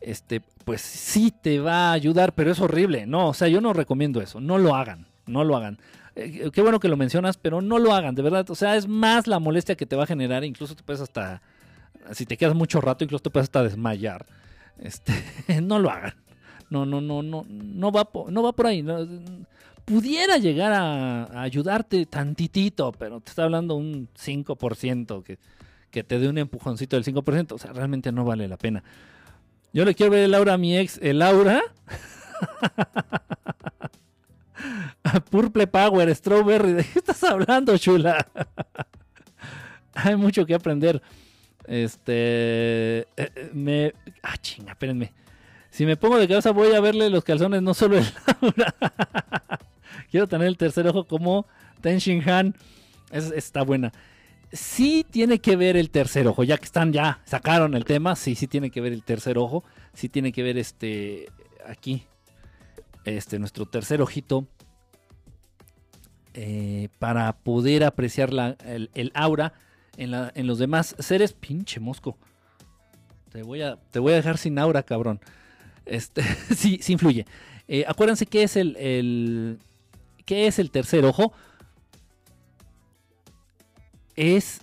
este, 0.01 0.41
pues 0.63 0.81
sí 0.81 1.31
te 1.31 1.59
va 1.59 1.89
a 1.89 1.93
ayudar, 1.93 2.33
pero 2.33 2.51
es 2.51 2.59
horrible. 2.59 3.05
No, 3.05 3.29
o 3.29 3.33
sea, 3.33 3.47
yo 3.47 3.61
no 3.61 3.73
recomiendo 3.73 4.21
eso. 4.21 4.39
No 4.39 4.57
lo 4.57 4.75
hagan, 4.75 5.07
no 5.25 5.43
lo 5.43 5.55
hagan. 5.55 5.79
Eh, 6.15 6.51
qué 6.53 6.61
bueno 6.61 6.79
que 6.79 6.87
lo 6.87 6.97
mencionas, 6.97 7.37
pero 7.37 7.61
no 7.61 7.79
lo 7.79 7.93
hagan, 7.93 8.15
de 8.15 8.21
verdad. 8.21 8.49
O 8.49 8.55
sea, 8.55 8.75
es 8.75 8.87
más 8.87 9.27
la 9.27 9.39
molestia 9.39 9.75
que 9.75 9.85
te 9.85 9.95
va 9.95 10.03
a 10.03 10.07
generar. 10.07 10.43
Incluso 10.43 10.75
te 10.75 10.83
puedes 10.83 11.01
hasta, 11.01 11.41
si 12.11 12.25
te 12.25 12.37
quedas 12.37 12.55
mucho 12.55 12.81
rato, 12.81 13.03
incluso 13.03 13.23
te 13.23 13.29
puedes 13.29 13.45
hasta 13.45 13.63
desmayar. 13.63 14.25
Este, 14.79 15.13
no 15.61 15.79
lo 15.79 15.89
hagan. 15.89 16.13
No, 16.69 16.85
no, 16.85 16.99
no, 16.99 17.21
no, 17.21 17.45
no 17.47 17.91
va, 17.91 18.05
por, 18.05 18.31
no 18.31 18.43
va 18.43 18.53
por 18.53 18.67
ahí. 18.67 18.83
Pudiera 19.85 20.37
llegar 20.37 20.73
a, 20.73 21.41
ayudarte 21.41 22.05
tantitito, 22.05 22.91
pero 22.91 23.21
te 23.21 23.29
está 23.29 23.43
hablando 23.43 23.75
un 23.75 24.09
5% 24.13 25.23
que, 25.23 25.37
que 25.91 26.03
te 26.03 26.19
dé 26.19 26.27
un 26.27 26.37
empujoncito 26.37 26.95
del 26.99 27.05
5%. 27.05 27.53
O 27.53 27.57
sea, 27.57 27.71
realmente 27.71 28.11
no 28.11 28.25
vale 28.25 28.47
la 28.47 28.57
pena. 28.57 28.83
Yo 29.71 29.85
le 29.85 29.95
quiero 29.95 30.11
ver 30.11 30.23
el 30.23 30.33
aura 30.33 30.53
a 30.53 30.57
mi 30.57 30.77
ex, 30.77 30.99
el 31.01 31.21
aura. 31.21 31.61
Purple 35.29 35.67
Power, 35.67 36.13
Strawberry. 36.15 36.73
¿De 36.73 36.83
qué 36.83 36.99
estás 36.99 37.23
hablando, 37.23 37.77
chula? 37.77 38.25
Hay 39.93 40.15
mucho 40.15 40.45
que 40.45 40.53
aprender. 40.53 41.01
Este. 41.67 43.01
Eh, 43.01 43.05
eh, 43.17 43.49
me. 43.53 43.93
Ah, 44.23 44.37
chinga, 44.37 44.71
espérenme. 44.71 45.13
Si 45.69 45.85
me 45.85 45.97
pongo 45.97 46.17
de 46.17 46.27
cabeza, 46.27 46.51
voy 46.51 46.73
a 46.73 46.79
verle 46.79 47.09
los 47.09 47.23
calzones, 47.23 47.61
no 47.61 47.73
solo 47.73 47.97
el 47.97 48.05
aura. 48.41 48.75
Quiero 50.15 50.29
tener 50.29 50.47
el 50.47 50.55
tercer 50.55 50.87
ojo 50.87 51.03
como 51.03 51.45
Ten 51.81 51.97
Shin 51.97 52.23
Han. 52.29 52.55
está 53.11 53.63
buena 53.63 53.91
sí 54.53 55.05
tiene 55.11 55.39
que 55.39 55.57
ver 55.57 55.75
el 55.75 55.89
tercer 55.89 56.25
ojo, 56.25 56.45
ya 56.45 56.57
que 56.57 56.63
están, 56.63 56.93
ya 56.93 57.19
sacaron 57.25 57.73
el 57.73 57.83
tema, 57.83 58.15
sí, 58.15 58.33
sí 58.35 58.47
tiene 58.47 58.69
que 58.69 58.79
ver 58.79 58.93
el 58.93 59.03
tercer 59.03 59.37
ojo, 59.37 59.65
sí 59.93 60.07
tiene 60.07 60.31
que 60.31 60.41
ver 60.41 60.57
este, 60.57 61.27
aquí, 61.67 62.05
este, 63.03 63.39
nuestro 63.39 63.65
tercer 63.65 64.01
ojito, 64.01 64.47
eh, 66.33 66.87
para 66.97 67.33
poder 67.33 67.83
apreciar 67.83 68.31
la, 68.31 68.55
el, 68.63 69.11
aura 69.15 69.51
en, 69.97 70.11
la, 70.11 70.31
en, 70.33 70.47
los 70.47 70.59
demás 70.59 70.95
seres, 70.97 71.33
pinche 71.33 71.81
mosco, 71.81 72.17
te 73.33 73.43
voy 73.43 73.63
a, 73.63 73.75
te 73.91 73.99
voy 73.99 74.13
a 74.13 74.15
dejar 74.15 74.37
sin 74.37 74.59
aura, 74.59 74.81
cabrón, 74.83 75.19
este, 75.85 76.23
sí, 76.55 76.79
sí 76.81 76.93
influye. 76.93 77.25
Eh, 77.67 77.83
acuérdense 77.87 78.27
que 78.27 78.43
es 78.43 78.55
el, 78.55 79.59
¿qué 80.25 80.47
es 80.47 80.59
el 80.59 80.71
tercer 80.71 81.05
ojo? 81.05 81.33
es 84.15 84.61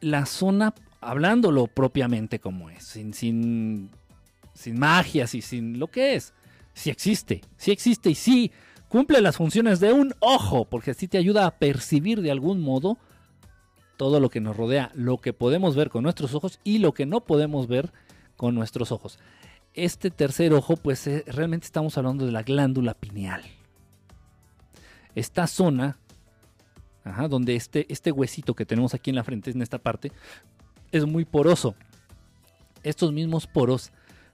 la 0.00 0.26
zona, 0.26 0.74
hablándolo 1.00 1.66
propiamente 1.66 2.38
como 2.38 2.70
es, 2.70 2.84
sin, 2.84 3.14
sin, 3.14 3.90
sin 4.54 4.78
magias 4.78 5.34
y 5.34 5.42
sin 5.42 5.78
lo 5.78 5.88
que 5.88 6.14
es. 6.14 6.34
Si 6.74 6.90
existe, 6.90 7.42
si 7.56 7.72
existe 7.72 8.10
y 8.10 8.14
sí 8.14 8.52
cumple 8.88 9.20
las 9.20 9.36
funciones 9.36 9.80
de 9.80 9.92
un 9.92 10.14
ojo, 10.20 10.64
porque 10.64 10.92
así 10.92 11.08
te 11.08 11.18
ayuda 11.18 11.46
a 11.46 11.58
percibir 11.58 12.22
de 12.22 12.30
algún 12.30 12.60
modo 12.60 12.98
todo 13.96 14.20
lo 14.20 14.30
que 14.30 14.40
nos 14.40 14.56
rodea, 14.56 14.92
lo 14.94 15.18
que 15.18 15.32
podemos 15.32 15.74
ver 15.74 15.90
con 15.90 16.04
nuestros 16.04 16.34
ojos 16.34 16.60
y 16.62 16.78
lo 16.78 16.94
que 16.94 17.04
no 17.04 17.24
podemos 17.24 17.66
ver 17.66 17.92
con 18.36 18.54
nuestros 18.54 18.92
ojos. 18.92 19.18
Este 19.74 20.10
tercer 20.10 20.54
ojo, 20.54 20.76
pues 20.76 21.06
eh, 21.06 21.24
realmente 21.26 21.66
estamos 21.66 21.98
hablando 21.98 22.24
de 22.24 22.32
la 22.32 22.42
glándula 22.42 22.94
pineal. 22.94 23.42
Esta 25.14 25.46
zona 25.46 25.98
donde 27.28 27.56
este, 27.56 27.86
este 27.92 28.12
huesito 28.12 28.54
que 28.54 28.66
tenemos 28.66 28.94
aquí 28.94 29.10
en 29.10 29.16
la 29.16 29.24
frente, 29.24 29.50
en 29.50 29.62
esta 29.62 29.78
parte, 29.78 30.12
es 30.92 31.06
muy 31.06 31.24
poroso. 31.24 31.74
Estos 32.82 33.12
mismos 33.12 33.46
poros 33.46 33.90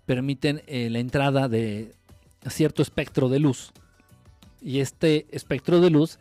permiten 0.07 0.62
eh, 0.66 0.91
la 0.91 0.99
entrada 0.99 1.49
de 1.49 1.95
cierto 2.49 2.83
espectro 2.83 3.29
de 3.29 3.39
luz. 3.39 3.72
Y 4.61 4.81
este 4.81 5.27
espectro 5.31 5.81
de 5.81 5.91
luz 5.91 6.18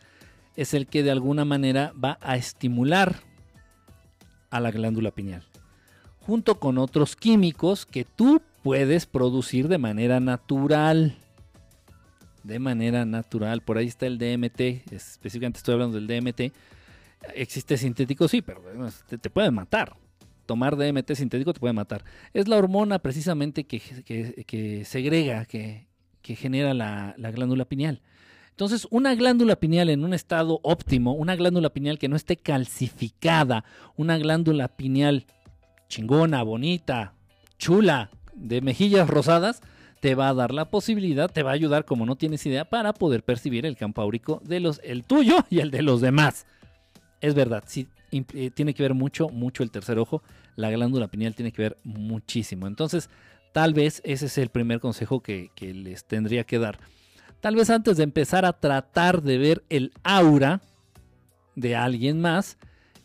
es 0.56 0.74
el 0.74 0.88
que 0.88 1.04
de 1.04 1.12
alguna 1.12 1.46
manera 1.46 1.94
va 2.02 2.18
a 2.22 2.36
estimular 2.38 3.16
a 4.50 4.60
la 4.60 4.72
glándula 4.72 5.12
pineal. 5.12 5.44
Junto 6.26 6.60
con 6.60 6.78
otros 6.78 7.16
químicos 7.16 7.86
que 7.86 8.06
tú 8.06 8.42
puedes 8.62 9.06
producir 9.06 9.68
de 9.68 9.78
manera 9.78 10.20
natural 10.20 11.18
de 12.44 12.60
manera 12.60 13.06
natural. 13.06 13.62
Por 13.62 13.78
ahí 13.78 13.88
está 13.88 14.06
el 14.06 14.18
DMT, 14.18 14.92
específicamente 14.92 15.58
estoy 15.58 15.74
hablando 15.74 16.00
del 16.00 16.08
DMT. 16.08 16.54
Existe 17.36 17.78
sintético, 17.78 18.28
sí, 18.28 18.42
pero 18.42 18.62
te, 19.08 19.30
puede 19.30 19.50
matar. 19.52 19.96
Tomar 20.46 20.76
DMT 20.76 21.14
sintético 21.14 21.54
te 21.54 21.60
puede 21.60 21.74
matar. 21.74 22.04
Es 22.34 22.48
la 22.48 22.58
hormona 22.58 23.00
precisamente 23.00 23.64
que, 23.64 24.86
segrega, 24.86 25.46
que, 25.46 25.88
genera 26.22 26.74
la, 26.74 27.16
la 27.18 27.32
glándula 27.32 27.66
pineal. 27.66 28.02
Entonces, 28.50 28.88
una 28.92 29.16
glándula 29.16 29.56
pineal 29.56 29.90
en 29.90 30.04
un 30.04 30.14
estado 30.14 30.60
óptimo, 30.62 31.14
una 31.14 31.36
glándula 31.36 31.72
pineal 31.72 31.98
que 31.98 32.08
no 32.08 32.16
esté 32.16 32.38
calcificada, 32.38 33.64
una 33.96 34.18
glándula 34.18 34.68
pineal 34.68 35.26
chingona, 35.88 36.44
bonita, 36.44 37.14
chula, 37.58 38.12
de 38.36 38.62
mejillas 38.62 39.10
rosadas, 39.10 39.62
te 40.04 40.16
va 40.16 40.28
a 40.28 40.34
dar 40.34 40.54
la 40.54 40.70
posibilidad, 40.70 41.32
te 41.32 41.44
va 41.44 41.52
a 41.52 41.54
ayudar 41.54 41.86
como 41.86 42.06
no 42.06 42.18
tienes 42.18 42.46
idea 42.46 42.66
para 42.66 42.92
poder 42.92 43.24
percibir 43.24 43.66
el 43.66 43.78
campo 43.78 44.02
áurico 44.02 44.42
de 44.44 44.60
los, 44.60 44.82
el 44.84 45.06
tuyo 45.06 45.46
y 45.50 45.60
el 45.60 45.72
de 45.72 45.82
los 45.82 46.02
demás. 46.02 46.46
Es 47.22 47.36
verdad, 47.36 47.64
sí, 47.68 47.88
eh, 48.12 48.52
tiene 48.54 48.74
que 48.74 48.84
ver 48.84 48.96
mucho, 48.96 49.30
mucho 49.30 49.64
el 49.64 49.72
tercer 49.72 49.98
ojo. 50.00 50.22
La 50.58 50.70
glándula 50.72 51.08
pineal 51.08 51.36
tiene 51.36 51.54
que 51.54 51.62
ver 51.62 51.78
muchísimo. 51.86 52.68
Entonces, 52.68 53.10
tal 53.54 53.74
vez 53.74 54.02
ese 54.04 54.26
es 54.26 54.38
el 54.38 54.50
primer 54.50 54.82
consejo 54.82 55.22
que, 55.22 55.52
que 55.56 55.74
les 55.74 56.04
tendría 56.04 56.44
que 56.44 56.60
dar. 56.60 56.80
Tal 57.40 57.56
vez 57.56 57.70
antes 57.70 57.96
de 57.96 58.04
empezar 58.04 58.44
a 58.44 58.52
tratar 58.52 59.24
de 59.24 59.38
ver 59.38 59.64
el 59.70 59.94
aura 60.04 60.60
de 61.56 61.78
alguien 61.78 62.20
más, 62.20 62.58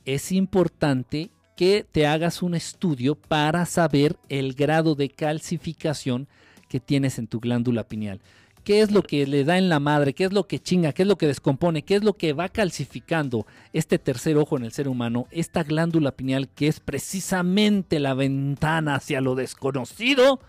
es 0.04 0.32
importante 0.32 1.30
que 1.54 1.86
te 1.88 2.08
hagas 2.08 2.42
un 2.42 2.56
estudio 2.56 3.14
para 3.14 3.66
saber 3.66 4.16
el 4.28 4.54
grado 4.54 4.96
de 4.96 5.10
calcificación 5.10 6.26
que 6.68 6.80
tienes 6.80 7.18
en 7.18 7.26
tu 7.26 7.40
glándula 7.40 7.84
pineal. 7.84 8.20
¿Qué 8.64 8.82
es 8.82 8.90
lo 8.90 9.02
que 9.02 9.26
le 9.26 9.44
da 9.44 9.56
en 9.56 9.70
la 9.70 9.80
madre? 9.80 10.12
¿Qué 10.12 10.24
es 10.24 10.32
lo 10.32 10.46
que 10.46 10.58
chinga? 10.58 10.92
¿Qué 10.92 11.02
es 11.02 11.08
lo 11.08 11.16
que 11.16 11.26
descompone? 11.26 11.82
¿Qué 11.82 11.94
es 11.94 12.04
lo 12.04 12.12
que 12.12 12.34
va 12.34 12.50
calcificando 12.50 13.46
este 13.72 13.98
tercer 13.98 14.36
ojo 14.36 14.58
en 14.58 14.64
el 14.64 14.72
ser 14.72 14.88
humano? 14.88 15.26
Esta 15.30 15.62
glándula 15.62 16.12
pineal 16.12 16.48
que 16.48 16.68
es 16.68 16.78
precisamente 16.78 17.98
la 17.98 18.12
ventana 18.12 18.96
hacia 18.96 19.22
lo 19.22 19.34
desconocido. 19.34 20.40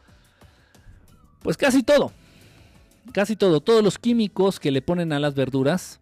Pues 1.42 1.56
casi 1.56 1.82
todo. 1.82 2.12
Casi 3.14 3.38
todo. 3.38 3.62
Todos 3.62 3.84
los 3.84 3.98
químicos 3.98 4.60
que 4.60 4.72
le 4.72 4.82
ponen 4.82 5.14
a 5.14 5.20
las 5.20 5.34
verduras, 5.34 6.02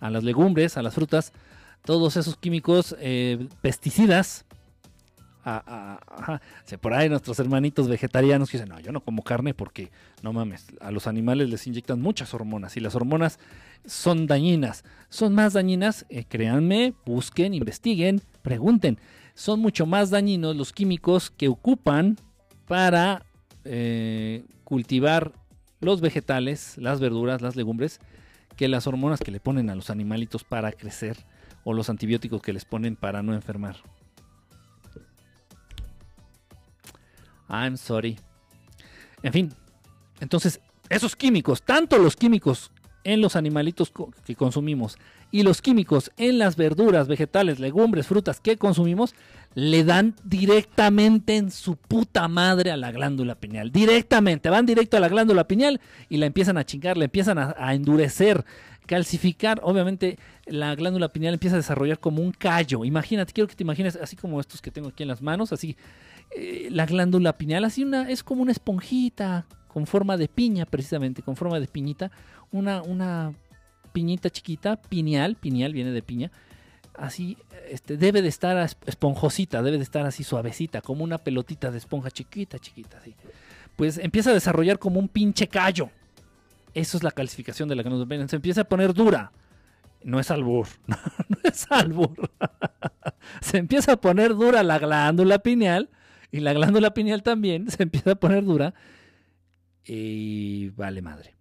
a 0.00 0.10
las 0.10 0.24
legumbres, 0.24 0.76
a 0.76 0.82
las 0.82 0.94
frutas, 0.94 1.32
todos 1.84 2.16
esos 2.16 2.36
químicos 2.36 2.96
eh, 2.98 3.46
pesticidas. 3.60 4.44
Por 6.80 6.94
ahí 6.94 7.08
nuestros 7.08 7.38
hermanitos 7.38 7.88
vegetarianos 7.88 8.50
dicen, 8.50 8.68
no, 8.68 8.80
yo 8.80 8.92
no 8.92 9.00
como 9.00 9.22
carne 9.22 9.54
porque, 9.54 9.90
no 10.22 10.32
mames, 10.32 10.66
a 10.80 10.90
los 10.90 11.06
animales 11.06 11.48
les 11.48 11.66
inyectan 11.66 12.00
muchas 12.00 12.32
hormonas 12.34 12.76
y 12.76 12.80
las 12.80 12.94
hormonas 12.94 13.38
son 13.84 14.26
dañinas. 14.26 14.84
Son 15.08 15.34
más 15.34 15.54
dañinas, 15.54 16.06
eh, 16.08 16.24
créanme, 16.28 16.94
busquen, 17.04 17.54
investiguen, 17.54 18.22
pregunten. 18.42 18.98
Son 19.34 19.60
mucho 19.60 19.86
más 19.86 20.10
dañinos 20.10 20.56
los 20.56 20.72
químicos 20.72 21.30
que 21.30 21.48
ocupan 21.48 22.16
para 22.66 23.24
eh, 23.64 24.44
cultivar 24.64 25.32
los 25.80 26.00
vegetales, 26.00 26.78
las 26.78 27.00
verduras, 27.00 27.42
las 27.42 27.56
legumbres, 27.56 28.00
que 28.56 28.68
las 28.68 28.86
hormonas 28.86 29.20
que 29.20 29.32
le 29.32 29.40
ponen 29.40 29.70
a 29.70 29.74
los 29.74 29.90
animalitos 29.90 30.44
para 30.44 30.72
crecer 30.72 31.16
o 31.64 31.72
los 31.72 31.90
antibióticos 31.90 32.42
que 32.42 32.52
les 32.52 32.64
ponen 32.64 32.96
para 32.96 33.22
no 33.22 33.34
enfermar. 33.34 33.76
I'm 37.52 37.76
sorry. 37.76 38.18
En 39.22 39.32
fin, 39.32 39.52
entonces 40.20 40.60
esos 40.88 41.14
químicos, 41.14 41.62
tanto 41.62 41.98
los 41.98 42.16
químicos 42.16 42.72
en 43.04 43.20
los 43.20 43.36
animalitos 43.36 43.92
que 44.24 44.34
consumimos 44.34 44.96
y 45.30 45.42
los 45.42 45.60
químicos 45.60 46.12
en 46.16 46.38
las 46.38 46.56
verduras, 46.56 47.08
vegetales, 47.08 47.58
legumbres, 47.58 48.06
frutas 48.06 48.40
que 48.40 48.56
consumimos, 48.56 49.14
le 49.54 49.84
dan 49.84 50.14
directamente 50.24 51.36
en 51.36 51.50
su 51.50 51.76
puta 51.76 52.28
madre 52.28 52.70
a 52.70 52.76
la 52.76 52.92
glándula 52.92 53.34
pineal. 53.34 53.72
Directamente, 53.72 54.50
van 54.50 54.66
directo 54.66 54.96
a 54.96 55.00
la 55.00 55.08
glándula 55.08 55.48
pineal 55.48 55.80
y 56.08 56.18
la 56.18 56.26
empiezan 56.26 56.58
a 56.58 56.64
chingar, 56.64 56.96
la 56.96 57.04
empiezan 57.04 57.38
a, 57.38 57.54
a 57.58 57.74
endurecer, 57.74 58.44
calcificar. 58.86 59.60
Obviamente 59.62 60.18
la 60.46 60.74
glándula 60.74 61.08
pineal 61.08 61.34
empieza 61.34 61.56
a 61.56 61.60
desarrollar 61.60 61.98
como 61.98 62.22
un 62.22 62.32
callo. 62.32 62.84
Imagínate, 62.84 63.32
quiero 63.32 63.48
que 63.48 63.56
te 63.56 63.62
imagines 63.62 63.96
así 63.96 64.16
como 64.16 64.40
estos 64.40 64.60
que 64.60 64.70
tengo 64.70 64.88
aquí 64.88 65.02
en 65.02 65.08
las 65.08 65.22
manos, 65.22 65.52
así 65.52 65.76
eh, 66.36 66.68
la 66.70 66.86
glándula 66.86 67.36
pineal, 67.36 67.64
así 67.64 67.84
una, 67.84 68.08
es 68.08 68.22
como 68.22 68.42
una 68.42 68.52
esponjita 68.52 69.46
con 69.68 69.86
forma 69.86 70.16
de 70.16 70.28
piña, 70.28 70.66
precisamente, 70.66 71.22
con 71.22 71.36
forma 71.36 71.58
de 71.58 71.66
piñita, 71.66 72.10
una, 72.50 72.82
una 72.82 73.32
piñita 73.92 74.30
chiquita, 74.30 74.76
pineal, 74.76 75.36
pineal 75.36 75.72
viene 75.72 75.90
de 75.90 76.02
piña, 76.02 76.30
así, 76.94 77.38
este, 77.70 77.96
debe 77.96 78.22
de 78.22 78.28
estar 78.28 78.56
esponjosita, 78.86 79.62
debe 79.62 79.78
de 79.78 79.84
estar 79.84 80.04
así 80.04 80.24
suavecita, 80.24 80.82
como 80.82 81.04
una 81.04 81.18
pelotita 81.18 81.70
de 81.70 81.78
esponja 81.78 82.10
chiquita, 82.10 82.58
chiquita, 82.58 82.98
así. 82.98 83.14
Pues 83.76 83.98
empieza 83.98 84.30
a 84.30 84.34
desarrollar 84.34 84.78
como 84.78 85.00
un 85.00 85.08
pinche 85.08 85.48
callo. 85.48 85.88
Eso 86.74 86.98
es 86.98 87.02
la 87.02 87.10
calcificación 87.10 87.68
de 87.68 87.76
la 87.76 87.82
glándula 87.82 88.06
pineal. 88.06 88.28
Se 88.28 88.36
empieza 88.36 88.62
a 88.62 88.64
poner 88.64 88.92
dura 88.92 89.32
no 90.04 90.20
es 90.20 90.30
albur, 90.30 90.66
no, 90.86 90.96
es 91.44 91.66
albur. 91.70 92.30
se 93.40 93.58
empieza 93.58 93.92
a 93.92 93.96
poner 93.96 94.34
dura 94.34 94.62
la 94.62 94.78
glándula 94.78 95.38
pineal 95.38 95.88
y 96.32 96.40
la 96.40 96.54
glándula 96.54 96.94
pineal 96.94 97.22
también 97.22 97.70
se 97.70 97.82
empieza 97.82 98.12
a 98.12 98.14
poner 98.16 98.44
dura 98.44 98.74
y 99.84 100.70
vale 100.70 101.02
madre. 101.02 101.34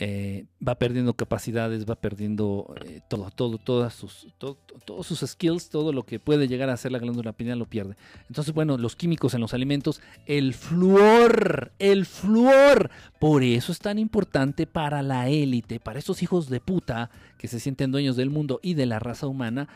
Eh, 0.00 0.46
va 0.66 0.76
perdiendo 0.76 1.14
capacidades, 1.14 1.84
va 1.84 1.96
perdiendo 1.96 2.72
eh, 2.84 3.00
todo, 3.08 3.32
todo, 3.32 3.58
todas 3.58 3.92
sus, 3.94 4.28
todos 4.38 5.04
sus 5.04 5.28
skills, 5.28 5.70
todo 5.70 5.92
lo 5.92 6.04
que 6.04 6.20
puede 6.20 6.46
llegar 6.46 6.70
a 6.70 6.74
hacer 6.74 6.92
la 6.92 7.00
glándula 7.00 7.32
pineal 7.32 7.58
lo 7.58 7.66
pierde. 7.66 7.96
Entonces, 8.28 8.54
bueno, 8.54 8.78
los 8.78 8.94
químicos 8.94 9.34
en 9.34 9.40
los 9.40 9.54
alimentos, 9.54 10.00
el 10.26 10.54
flúor, 10.54 11.72
el 11.80 12.06
flúor, 12.06 12.92
por 13.18 13.42
eso 13.42 13.72
es 13.72 13.80
tan 13.80 13.98
importante 13.98 14.68
para 14.68 15.02
la 15.02 15.28
élite, 15.30 15.80
para 15.80 15.98
esos 15.98 16.22
hijos 16.22 16.48
de 16.48 16.60
puta 16.60 17.10
que 17.36 17.48
se 17.48 17.58
sienten 17.58 17.90
dueños 17.90 18.14
del 18.14 18.30
mundo 18.30 18.60
y 18.62 18.74
de 18.74 18.86
la 18.86 19.00
raza 19.00 19.26
humana. 19.26 19.68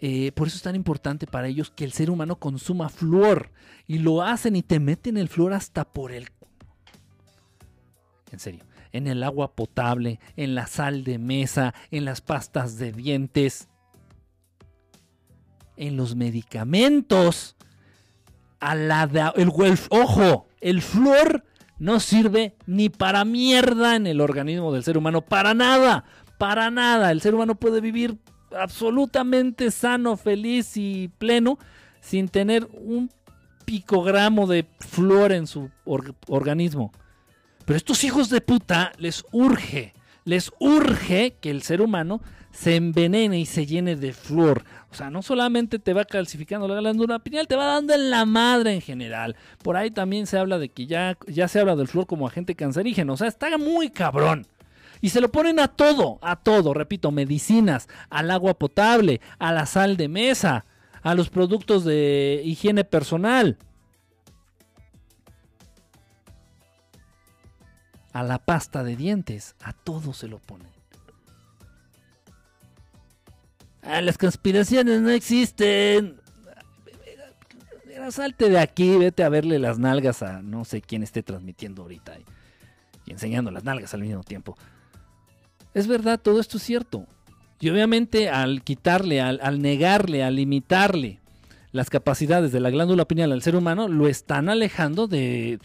Eh, 0.00 0.32
por 0.32 0.46
eso 0.46 0.56
es 0.56 0.62
tan 0.62 0.76
importante 0.76 1.26
para 1.26 1.48
ellos 1.48 1.70
que 1.70 1.84
el 1.84 1.92
ser 1.92 2.10
humano 2.10 2.36
consuma 2.36 2.88
flúor. 2.88 3.50
Y 3.86 3.98
lo 3.98 4.22
hacen 4.22 4.56
y 4.56 4.62
te 4.62 4.80
meten 4.80 5.16
el 5.16 5.28
flúor 5.28 5.52
hasta 5.52 5.84
por 5.84 6.12
el... 6.12 6.28
En 8.30 8.38
serio 8.38 8.64
en 8.92 9.06
el 9.06 9.22
agua 9.22 9.54
potable, 9.54 10.20
en 10.36 10.54
la 10.54 10.66
sal 10.66 11.04
de 11.04 11.18
mesa, 11.18 11.74
en 11.90 12.04
las 12.04 12.20
pastas 12.20 12.78
de 12.78 12.92
dientes, 12.92 13.68
en 15.76 15.96
los 15.96 16.16
medicamentos. 16.16 17.56
A 18.60 18.74
la 18.74 19.32
el, 19.36 19.52
ojo, 19.90 20.48
el 20.60 20.82
flúor 20.82 21.44
no 21.78 22.00
sirve 22.00 22.56
ni 22.66 22.88
para 22.88 23.24
mierda 23.24 23.94
en 23.94 24.08
el 24.08 24.20
organismo 24.20 24.72
del 24.72 24.82
ser 24.82 24.98
humano, 24.98 25.22
para 25.22 25.54
nada, 25.54 26.04
para 26.38 26.70
nada. 26.70 27.12
El 27.12 27.20
ser 27.20 27.34
humano 27.34 27.54
puede 27.54 27.80
vivir 27.80 28.18
absolutamente 28.56 29.70
sano, 29.70 30.16
feliz 30.16 30.76
y 30.76 31.08
pleno 31.18 31.58
sin 32.00 32.28
tener 32.28 32.68
un 32.72 33.10
picogramo 33.64 34.46
de 34.46 34.66
flúor 34.80 35.32
en 35.32 35.46
su 35.46 35.70
organismo. 35.84 36.92
Pero 37.64 37.76
estos 37.76 38.02
hijos 38.04 38.30
de 38.30 38.40
puta 38.40 38.92
les 38.96 39.24
urge, 39.30 39.92
les 40.24 40.50
urge 40.58 41.36
que 41.40 41.50
el 41.50 41.62
ser 41.62 41.82
humano 41.82 42.22
se 42.50 42.76
envenene 42.76 43.38
y 43.38 43.46
se 43.46 43.66
llene 43.66 43.94
de 43.94 44.12
flor. 44.12 44.64
O 44.90 44.94
sea, 44.94 45.10
no 45.10 45.22
solamente 45.22 45.78
te 45.78 45.92
va 45.92 46.04
calcificando 46.04 46.66
la 46.66 46.76
glándula 46.76 47.18
pineal, 47.18 47.46
te 47.46 47.56
va 47.56 47.66
dando 47.66 47.94
en 47.94 48.10
la 48.10 48.24
madre 48.24 48.72
en 48.72 48.80
general. 48.80 49.36
Por 49.62 49.76
ahí 49.76 49.90
también 49.90 50.26
se 50.26 50.38
habla 50.38 50.58
de 50.58 50.70
que 50.70 50.86
ya, 50.86 51.18
ya 51.26 51.46
se 51.46 51.60
habla 51.60 51.76
del 51.76 51.88
flor 51.88 52.06
como 52.06 52.26
agente 52.26 52.54
cancerígeno. 52.54 53.12
O 53.12 53.16
sea, 53.16 53.28
está 53.28 53.56
muy 53.58 53.90
cabrón. 53.90 54.46
Y 55.00 55.10
se 55.10 55.20
lo 55.20 55.30
ponen 55.30 55.60
a 55.60 55.68
todo, 55.68 56.18
a 56.22 56.36
todo, 56.36 56.74
repito, 56.74 57.10
medicinas, 57.10 57.88
al 58.10 58.30
agua 58.30 58.58
potable, 58.58 59.20
a 59.38 59.52
la 59.52 59.66
sal 59.66 59.96
de 59.96 60.08
mesa, 60.08 60.64
a 61.02 61.14
los 61.14 61.30
productos 61.30 61.84
de 61.84 62.42
higiene 62.44 62.84
personal. 62.84 63.58
a 68.18 68.24
la 68.24 68.38
pasta 68.40 68.82
de 68.82 68.96
dientes, 68.96 69.54
a 69.62 69.72
todo 69.72 70.12
se 70.12 70.26
lo 70.26 70.38
ponen. 70.38 70.66
Ah, 73.82 74.02
las 74.02 74.18
conspiraciones 74.18 75.00
no 75.00 75.10
existen. 75.10 76.20
salte 78.10 78.48
de 78.48 78.58
aquí, 78.58 78.96
vete 78.96 79.22
a 79.22 79.28
verle 79.28 79.60
las 79.60 79.78
nalgas 79.78 80.22
a 80.22 80.42
no 80.42 80.64
sé 80.64 80.80
quién 80.80 81.04
esté 81.04 81.22
transmitiendo 81.22 81.82
ahorita 81.82 82.18
y, 83.06 83.12
enseñando 83.12 83.52
las 83.52 83.62
nalgas 83.62 83.94
al 83.94 84.00
mismo 84.00 84.24
tiempo. 84.24 84.56
Es 85.74 85.86
verdad, 85.86 86.20
todo 86.20 86.40
esto 86.40 86.56
es 86.56 86.62
cierto. 86.62 87.06
Y 87.60 87.70
obviamente 87.70 88.28
al 88.28 88.62
quitarle, 88.62 89.20
al 89.20 89.60
negarle, 89.60 90.22
al 90.22 90.36
limitarle 90.36 91.20
las 91.72 91.90
capacidades 91.90 92.50
de 92.52 92.60
la 92.60 92.70
glándula 92.70 93.06
pineal 93.06 93.32
al 93.32 93.42
ser 93.42 93.54
humano 93.54 93.88
lo 93.88 94.08
están 94.08 94.48
alejando 94.48 95.06
de, 95.06 95.58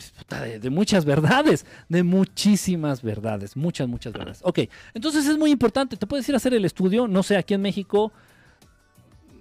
de, 0.62 0.70
muchas 0.70 1.06
verdades, 1.06 1.66
de 1.88 2.04
muchísimas 2.04 3.02
verdades, 3.02 3.56
muchas, 3.56 3.88
muchas 3.88 4.14
verdades. 4.14 4.40
Ok, 4.44 4.60
entonces 4.94 5.26
es 5.28 5.38
muy 5.38 5.52
importante, 5.52 5.96
te 5.96 6.06
puedes 6.06 6.28
ir 6.28 6.36
a 6.36 6.38
hacer 6.38 6.54
el 6.54 6.66
estudio, 6.66 7.08
no 7.08 7.24
sé, 7.24 7.38
aquí 7.38 7.54
en 7.54 7.62
México, 7.62 8.12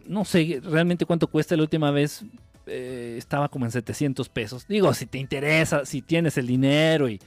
no 0.07 0.25
sé 0.25 0.61
realmente 0.63 1.05
cuánto 1.05 1.27
cuesta 1.27 1.57
la 1.57 1.63
última 1.63 1.91
vez, 1.91 2.25
eh, 2.67 3.17
estaba 3.19 3.49
como 3.49 3.65
en 3.65 3.73
700 3.73 4.29
pesos. 4.29 4.67
Digo, 4.69 4.95
si 4.95 5.07
te 5.07 5.19
interesa, 5.19 5.85
si 5.85 6.03
tienes 6.03 6.39
el 6.39 6.47
dinero 6.47 7.09
y... 7.09 7.21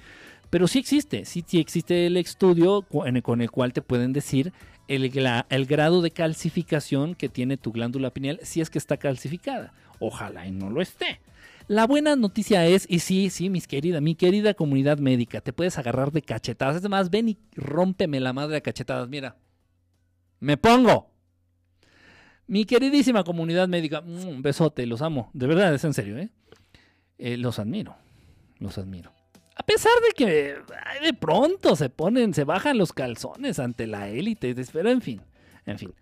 Pero 0.50 0.68
sí 0.68 0.80
existe, 0.80 1.26
sí, 1.26 1.44
sí 1.46 1.60
existe 1.60 2.06
el 2.08 2.18
estudio 2.18 2.84
con 2.84 3.42
el 3.42 3.52
cual 3.52 3.74
te 3.74 3.82
pueden 3.82 4.14
decir 4.14 4.54
el, 4.88 5.66
grado 5.66 6.02
de 6.02 6.12
calcificación 6.12 7.16
que 7.16 7.30
tiene 7.30 7.58
tu 7.58 7.72
glándula 7.72 8.12
pineal 8.12 8.40
si 8.44 8.62
es 8.62 8.70
que 8.70 8.78
está 8.78 8.98
calcificada. 8.98 9.74
Ojalá 10.00 10.48
y 10.48 10.52
no 10.52 10.70
lo 10.70 10.82
esté. 10.82 11.20
La 11.68 11.88
buena 11.88 12.16
noticia 12.16 12.66
es, 12.68 12.86
y 12.88 13.00
sí, 13.00 13.32
sí, 13.32 13.50
mis 13.50 13.68
querida, 13.68 14.00
mi 14.00 14.14
querida 14.14 14.54
comunidad 14.54 15.00
médica, 15.00 15.42
te 15.42 15.52
puedes 15.52 15.78
agarrar 15.80 16.12
de 16.12 16.22
cachetadas. 16.22 16.76
Es 16.76 16.90
más, 16.90 17.10
ven 17.10 17.30
y 17.30 17.38
rómpeme 17.56 18.20
la 18.20 18.34
madre 18.34 18.58
a 18.58 18.62
cachetadas. 18.62 19.10
Mira, 19.10 19.36
me 20.40 20.58
pongo. 20.58 21.10
Mi 22.46 22.66
queridísima 22.66 23.24
comunidad 23.24 23.68
médica, 23.68 24.02
un 24.02 24.44
besote, 24.44 24.86
los 24.86 25.02
amo. 25.02 25.32
De 25.34 25.48
verdad, 25.48 25.74
es 25.74 25.84
en 25.84 25.96
serio, 25.96 26.20
¿eh? 26.20 26.30
¿eh? 27.18 27.38
Los 27.38 27.58
admiro, 27.58 27.96
los 28.60 28.78
admiro. 28.78 29.15
A 29.56 29.64
pesar 29.64 29.94
de 30.08 30.14
que 30.16 30.58
de 31.02 31.14
pronto 31.14 31.76
se 31.76 31.90
ponen, 31.90 32.34
se 32.34 32.44
bajan 32.44 32.78
los 32.78 32.92
calzones 32.92 33.58
ante 33.60 33.88
la 33.88 34.10
élite, 34.10 34.54
pero 34.72 34.90
en 34.90 35.02
fin, 35.02 35.22
en 35.66 35.80
fin. 35.80 35.94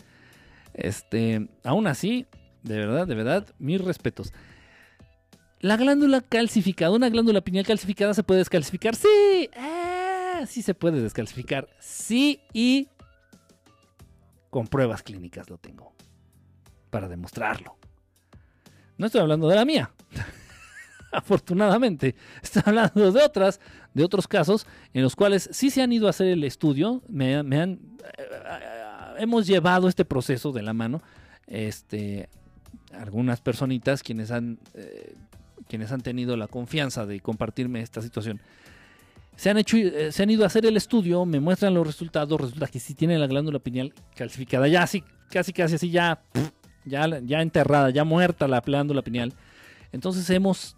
Este, 0.74 1.48
aún 1.64 1.86
así, 1.86 2.26
de 2.64 2.78
verdad, 2.78 3.08
de 3.08 3.16
verdad, 3.16 3.48
mis 3.60 3.80
respetos. 3.80 4.34
La 5.60 5.78
glándula 5.78 6.22
calcificada, 6.22 6.92
una 6.92 7.10
glándula 7.10 7.42
pineal 7.42 7.66
calcificada 7.66 8.14
se 8.14 8.24
puede 8.24 8.40
descalcificar. 8.40 8.96
Sí, 8.96 9.50
ah, 9.56 10.42
sí 10.48 10.62
se 10.62 10.74
puede 10.74 11.02
descalcificar. 11.02 11.70
Sí, 11.80 12.42
y 12.54 12.90
con 14.50 14.68
pruebas 14.68 15.04
clínicas 15.04 15.50
lo 15.50 15.58
tengo 15.58 15.94
para 16.90 17.08
demostrarlo. 17.08 17.78
No 18.98 19.06
estoy 19.06 19.22
hablando 19.22 19.48
de 19.48 19.56
la 19.56 19.66
mía. 19.66 19.92
Afortunadamente, 21.24 22.16
estoy 22.42 22.64
hablando 22.66 23.12
de 23.12 23.22
otras, 23.22 23.60
de 23.94 24.04
otros 24.04 24.28
casos 24.28 24.66
en 24.94 25.04
los 25.04 25.16
cuales 25.16 25.48
sí 25.52 25.70
se 25.70 25.82
han 25.82 25.94
ido 25.94 26.08
a 26.08 26.10
hacer 26.10 26.28
el 26.28 26.44
estudio, 26.44 27.04
me, 27.08 27.36
han, 27.36 27.54
eh, 27.54 29.20
hemos 29.20 29.46
llevado 29.46 29.88
este 29.88 30.06
proceso 30.06 30.52
de 30.52 30.64
la 30.64 30.74
mano, 30.74 31.04
este, 31.46 32.30
algunas 32.94 33.42
personitas 33.42 34.02
quienes 34.02 34.32
han, 34.32 34.58
eh, 34.74 35.14
quienes 35.68 35.92
han 35.92 36.02
tenido 36.02 36.36
la 36.36 36.48
confianza 36.48 37.06
de 37.06 37.20
compartirme 37.20 37.82
esta 37.82 38.02
situación. 38.02 38.42
Se 39.36 39.52
han, 39.52 39.58
hecho, 39.58 39.78
eh, 39.78 40.12
se 40.12 40.24
han 40.24 40.30
ido 40.32 40.44
a 40.44 40.48
hacer 40.48 40.66
el 40.66 40.78
estudio, 40.78 41.26
me 41.26 41.40
muestran 41.40 41.76
los 41.76 41.86
resultados, 41.86 42.42
resulta 42.42 42.68
que 42.68 42.80
sí 42.80 42.96
tienen 42.96 43.20
la 43.20 43.28
glándula 43.28 43.60
pineal 43.60 43.94
calcificada, 44.16 44.68
ya 44.68 44.84
así, 44.84 45.04
casi 45.30 45.54
casi 45.54 45.76
así, 45.76 45.92
ya, 45.92 46.24
ya, 46.86 47.20
ya 47.20 47.42
enterrada, 47.42 47.92
ya 47.92 48.04
muerta 48.04 48.48
la 48.48 48.62
glándula 48.62 49.04
pineal. 49.04 49.34
Entonces 49.92 50.28
hemos 50.32 50.76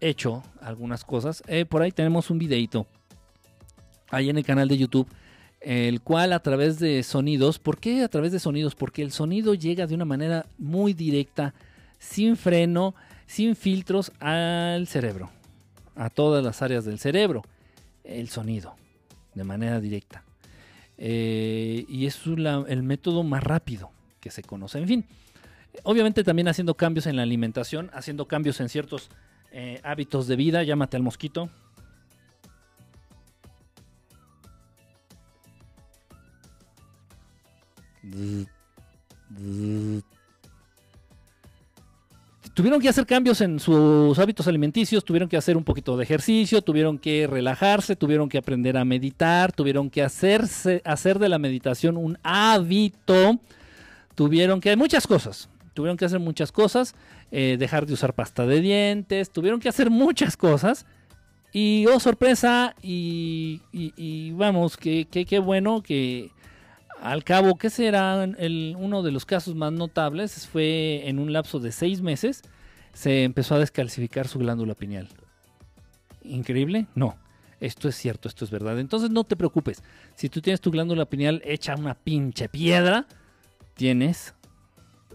hecho 0.00 0.42
algunas 0.60 1.04
cosas. 1.04 1.42
Eh, 1.46 1.64
por 1.64 1.82
ahí 1.82 1.92
tenemos 1.92 2.30
un 2.30 2.38
videito 2.38 2.86
ahí 4.10 4.28
en 4.28 4.38
el 4.38 4.44
canal 4.44 4.68
de 4.68 4.78
YouTube, 4.78 5.06
el 5.60 6.00
cual 6.00 6.32
a 6.32 6.40
través 6.40 6.78
de 6.78 7.02
sonidos, 7.02 7.58
¿por 7.58 7.78
qué 7.78 8.02
a 8.02 8.08
través 8.08 8.32
de 8.32 8.40
sonidos? 8.40 8.74
Porque 8.74 9.02
el 9.02 9.12
sonido 9.12 9.54
llega 9.54 9.86
de 9.86 9.94
una 9.94 10.04
manera 10.04 10.46
muy 10.58 10.94
directa, 10.94 11.54
sin 11.98 12.36
freno, 12.36 12.94
sin 13.26 13.54
filtros 13.54 14.10
al 14.20 14.86
cerebro, 14.86 15.30
a 15.94 16.10
todas 16.10 16.42
las 16.42 16.62
áreas 16.62 16.84
del 16.84 16.98
cerebro, 16.98 17.42
el 18.04 18.28
sonido, 18.28 18.74
de 19.34 19.44
manera 19.44 19.80
directa. 19.80 20.24
Eh, 20.98 21.86
y 21.88 22.06
es 22.06 22.20
el 22.26 22.82
método 22.82 23.22
más 23.22 23.42
rápido 23.42 23.90
que 24.20 24.30
se 24.30 24.42
conoce. 24.42 24.78
En 24.78 24.88
fin, 24.88 25.04
obviamente 25.82 26.24
también 26.24 26.48
haciendo 26.48 26.74
cambios 26.74 27.06
en 27.06 27.16
la 27.16 27.22
alimentación, 27.22 27.90
haciendo 27.92 28.26
cambios 28.26 28.60
en 28.60 28.68
ciertos 28.68 29.10
eh, 29.52 29.80
hábitos 29.82 30.26
de 30.26 30.36
vida, 30.36 30.62
llámate 30.62 30.96
al 30.96 31.02
mosquito. 31.02 31.50
Tuvieron 42.54 42.80
que 42.80 42.88
hacer 42.88 43.06
cambios 43.06 43.40
en 43.40 43.60
sus 43.60 44.18
hábitos 44.18 44.46
alimenticios, 44.46 45.04
tuvieron 45.04 45.28
que 45.28 45.36
hacer 45.36 45.56
un 45.56 45.64
poquito 45.64 45.96
de 45.96 46.02
ejercicio, 46.02 46.60
tuvieron 46.60 46.98
que 46.98 47.26
relajarse, 47.26 47.96
tuvieron 47.96 48.28
que 48.28 48.38
aprender 48.38 48.76
a 48.76 48.84
meditar, 48.84 49.52
tuvieron 49.52 49.88
que 49.88 50.02
hacerse, 50.02 50.82
hacer 50.84 51.18
de 51.18 51.28
la 51.28 51.38
meditación 51.38 51.96
un 51.96 52.18
hábito, 52.22 53.38
tuvieron 54.14 54.60
que, 54.60 54.76
muchas 54.76 55.06
cosas, 55.06 55.48
tuvieron 55.74 55.96
que 55.96 56.04
hacer 56.04 56.20
muchas 56.20 56.52
cosas, 56.52 56.94
eh, 57.30 57.56
dejar 57.58 57.86
de 57.86 57.94
usar 57.94 58.14
pasta 58.14 58.46
de 58.46 58.60
dientes, 58.60 59.30
tuvieron 59.30 59.60
que 59.60 59.68
hacer 59.68 59.90
muchas 59.90 60.36
cosas. 60.36 60.86
Y 61.52 61.86
oh, 61.86 61.98
sorpresa, 61.98 62.74
y, 62.82 63.60
vamos, 64.32 64.76
que 64.76 65.06
qué 65.06 65.38
bueno 65.40 65.82
que 65.82 66.30
al 67.00 67.24
cabo, 67.24 67.56
¿qué 67.56 67.70
será? 67.70 68.24
El, 68.24 68.76
uno 68.78 69.02
de 69.02 69.10
los 69.10 69.24
casos 69.24 69.54
más 69.54 69.72
notables 69.72 70.46
fue 70.46 71.08
en 71.08 71.18
un 71.18 71.32
lapso 71.32 71.58
de 71.58 71.72
seis 71.72 72.02
meses, 72.02 72.42
se 72.92 73.24
empezó 73.24 73.54
a 73.54 73.58
descalcificar 73.58 74.28
su 74.28 74.38
glándula 74.38 74.74
pineal. 74.74 75.08
¿Increíble? 76.22 76.86
No. 76.94 77.16
Esto 77.60 77.88
es 77.88 77.96
cierto, 77.96 78.28
esto 78.28 78.44
es 78.44 78.50
verdad. 78.50 78.78
Entonces 78.78 79.10
no 79.10 79.24
te 79.24 79.36
preocupes. 79.36 79.82
Si 80.14 80.28
tú 80.28 80.40
tienes 80.40 80.60
tu 80.60 80.70
glándula 80.70 81.06
pineal 81.06 81.42
hecha 81.44 81.74
una 81.74 81.94
pinche 81.94 82.48
piedra, 82.48 83.06
tienes 83.74 84.34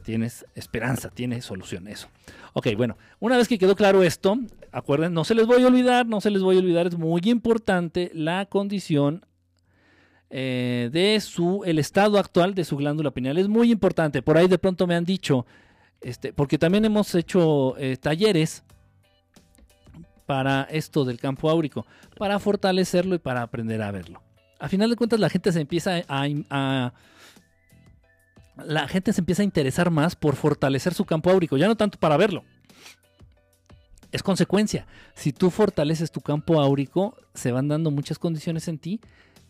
tienes 0.06 0.46
esperanza, 0.54 1.10
tienes 1.10 1.44
solución, 1.46 1.88
eso. 1.88 2.08
Ok, 2.54 2.68
bueno, 2.78 2.96
una 3.20 3.38
vez 3.38 3.48
que 3.48 3.58
quedó 3.58 3.76
claro 3.76 4.04
esto, 4.04 4.38
acuerden, 4.72 5.14
no 5.14 5.26
se 5.26 5.34
les 5.34 5.48
voy 5.48 5.64
a 5.64 5.68
olvidar, 5.68 6.06
no 6.06 6.22
se 6.22 6.30
les 6.30 6.44
voy 6.44 6.56
a 6.56 6.60
olvidar, 6.60 6.88
es 6.88 6.96
muy 6.96 7.22
importante 7.26 8.12
la 8.14 8.46
condición 8.46 9.26
eh, 10.30 10.90
de 10.94 11.20
su, 11.20 11.64
el 11.66 11.80
estado 11.80 12.20
actual 12.20 12.54
de 12.54 12.64
su 12.64 12.78
glándula 12.78 13.12
pineal, 13.12 13.38
es 13.40 13.48
muy 13.48 13.72
importante, 13.72 14.22
por 14.22 14.38
ahí 14.38 14.48
de 14.48 14.60
pronto 14.60 14.86
me 14.86 14.96
han 14.96 15.06
dicho, 15.06 15.46
este, 16.02 16.32
porque 16.34 16.60
también 16.60 16.86
hemos 16.86 17.14
hecho 17.16 17.76
eh, 17.78 17.98
talleres 17.98 18.64
para 20.28 20.68
esto 20.70 21.04
del 21.04 21.20
campo 21.20 21.50
áurico, 21.50 21.86
para 22.18 22.38
fortalecerlo 22.38 23.16
y 23.16 23.20
para 23.20 23.42
aprender 23.42 23.82
a 23.82 23.92
verlo. 23.92 24.22
A 24.60 24.70
final 24.70 24.90
de 24.90 24.96
cuentas 24.96 25.20
la 25.20 25.30
gente 25.30 25.52
se 25.52 25.62
empieza 25.62 26.02
a 26.08 26.94
la 28.58 28.88
gente 28.88 29.14
se 29.14 29.22
empieza 29.22 29.42
a 29.42 29.46
interesar 29.46 29.92
más 29.92 30.16
por 30.16 30.36
fortalecer 30.36 30.94
su 30.94 31.06
campo 31.06 31.30
áurico, 31.30 31.58
ya 31.58 31.68
no 31.68 31.76
tanto 31.76 32.00
para 32.00 32.18
verlo. 32.18 32.44
Es 34.12 34.24
consecuencia. 34.24 34.88
Si 35.14 35.34
tú 35.34 35.50
fortaleces 35.50 36.12
tu 36.12 36.22
campo 36.22 36.62
áurico, 36.62 37.18
se 37.34 37.52
van 37.52 37.68
dando 37.68 37.92
muchas 37.92 38.18
condiciones 38.18 38.68
en 38.68 38.78
ti 38.78 39.02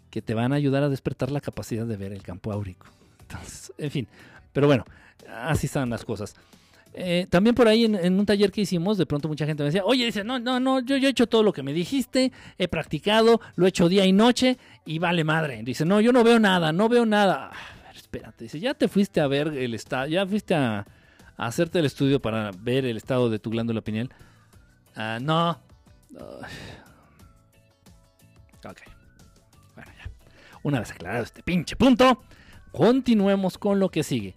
que 0.09 0.21
te 0.21 0.33
van 0.33 0.53
a 0.53 0.55
ayudar 0.55 0.81
a 0.81 0.89
despertar 0.89 1.29
la 1.29 1.41
capacidad 1.41 1.85
de 1.85 1.97
ver 1.97 2.13
el 2.13 2.23
campo 2.23 2.51
áurico. 2.51 2.87
Entonces, 3.21 3.71
en 3.77 3.91
fin, 3.91 4.07
pero 4.53 4.67
bueno, 4.67 4.85
así 5.29 5.67
están 5.67 5.89
las 5.89 6.03
cosas. 6.03 6.35
Eh, 6.93 7.27
también 7.29 7.53
por 7.53 7.67
ahí 7.67 7.83
en, 7.83 8.17
un 8.17 8.25
taller 8.25 8.51
que 8.51 8.61
hicimos, 8.61 8.97
de 8.97 9.05
pronto 9.05 9.27
mucha 9.27 9.45
gente 9.45 9.63
me 9.63 9.67
decía, 9.67 9.83
oye, 9.83 10.05
dice, 10.05 10.23
no, 10.23 10.39
no, 10.39 10.61
no, 10.61 10.79
yo, 10.79 10.95
yo 10.95 11.09
he 11.09 11.11
hecho 11.11 11.27
todo 11.27 11.43
lo 11.43 11.51
que 11.51 11.61
me 11.61 11.73
dijiste, 11.73 12.31
he 12.57 12.69
practicado, 12.69 13.41
lo 13.55 13.65
he 13.65 13.69
hecho 13.69 13.89
día 13.89 14.05
y 14.05 14.13
noche 14.13 14.57
y 14.85 14.97
vale 14.97 15.25
madre. 15.25 15.61
Dice, 15.63 15.83
no, 15.83 15.99
yo 15.99 16.13
no 16.13 16.23
veo 16.23 16.39
nada, 16.39 16.71
no 16.71 16.87
veo 16.87 17.05
nada 17.05 17.51
espérate, 18.15 18.45
dice, 18.45 18.59
ya 18.59 18.73
te 18.73 18.87
fuiste 18.87 19.19
a 19.19 19.27
ver 19.27 19.49
el 19.49 19.73
estado, 19.73 20.07
ya 20.07 20.25
fuiste 20.25 20.55
a, 20.55 20.85
hacerte 21.37 21.79
el 21.79 21.85
estudio 21.85 22.21
para 22.21 22.51
ver 22.51 22.85
el 22.85 22.95
estado 22.97 23.29
de 23.29 23.39
tu 23.39 23.49
glándula 23.49 23.81
pineal. 23.81 24.09
Ah, 24.95 25.19
no. 25.21 25.59
Ok. 28.63 28.81
Bueno, 29.75 29.91
ya. 29.97 30.09
Una 30.63 30.79
vez 30.79 30.91
aclarado 30.91 31.23
este 31.23 31.43
pinche 31.43 31.75
punto, 31.75 32.23
continuemos 32.71 33.57
con 33.57 33.79
lo 33.79 33.89
que 33.89 34.03
sigue. 34.03 34.33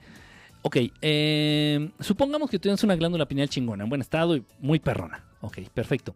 Ok, 0.63 0.77
em, 1.01 1.93
supongamos 2.01 2.51
que 2.51 2.59
tienes 2.59 2.83
una 2.83 2.97
glándula 2.97 3.27
pineal 3.27 3.49
chingona, 3.49 3.85
en 3.85 3.91
buen 3.91 4.01
estado 4.01 4.37
y 4.37 4.45
muy 4.59 4.81
perrona. 4.81 5.25
Ok, 5.41 5.59
perfecto. 5.73 6.13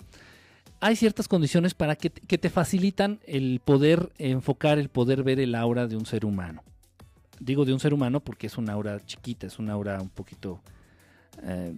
Hay 0.81 0.97
ciertas 0.97 1.29
condiciones 1.29 1.75
para 1.75 1.95
que, 1.95 2.11
que 2.11 2.39
te 2.39 2.51
facilitan 2.51 3.21
el 3.25 3.61
poder 3.65 4.11
enfocar, 4.19 4.81
el 4.81 4.89
poder 4.89 5.23
ver 5.23 5.39
el 5.39 5.55
aura 5.55 5.87
de 5.87 5.97
un 5.97 6.07
ser 6.07 6.25
humano 6.25 6.65
digo 7.45 7.64
de 7.64 7.72
un 7.72 7.80
ser 7.80 7.93
humano 7.93 8.20
porque 8.20 8.47
es 8.47 8.57
una 8.57 8.72
aura 8.72 9.05
chiquita, 9.05 9.47
es 9.47 9.59
una 9.59 9.72
aura 9.72 10.01
un 10.01 10.09
poquito 10.09 10.61
eh, 11.43 11.74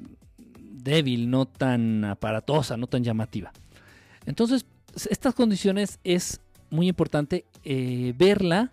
débil, 0.58 1.30
no 1.30 1.46
tan 1.46 2.04
aparatosa, 2.04 2.76
no 2.76 2.86
tan 2.86 3.02
llamativa. 3.02 3.52
Entonces, 4.26 4.66
estas 5.10 5.34
condiciones 5.34 5.98
es 6.04 6.40
muy 6.70 6.88
importante 6.88 7.46
eh, 7.64 8.14
verla. 8.16 8.70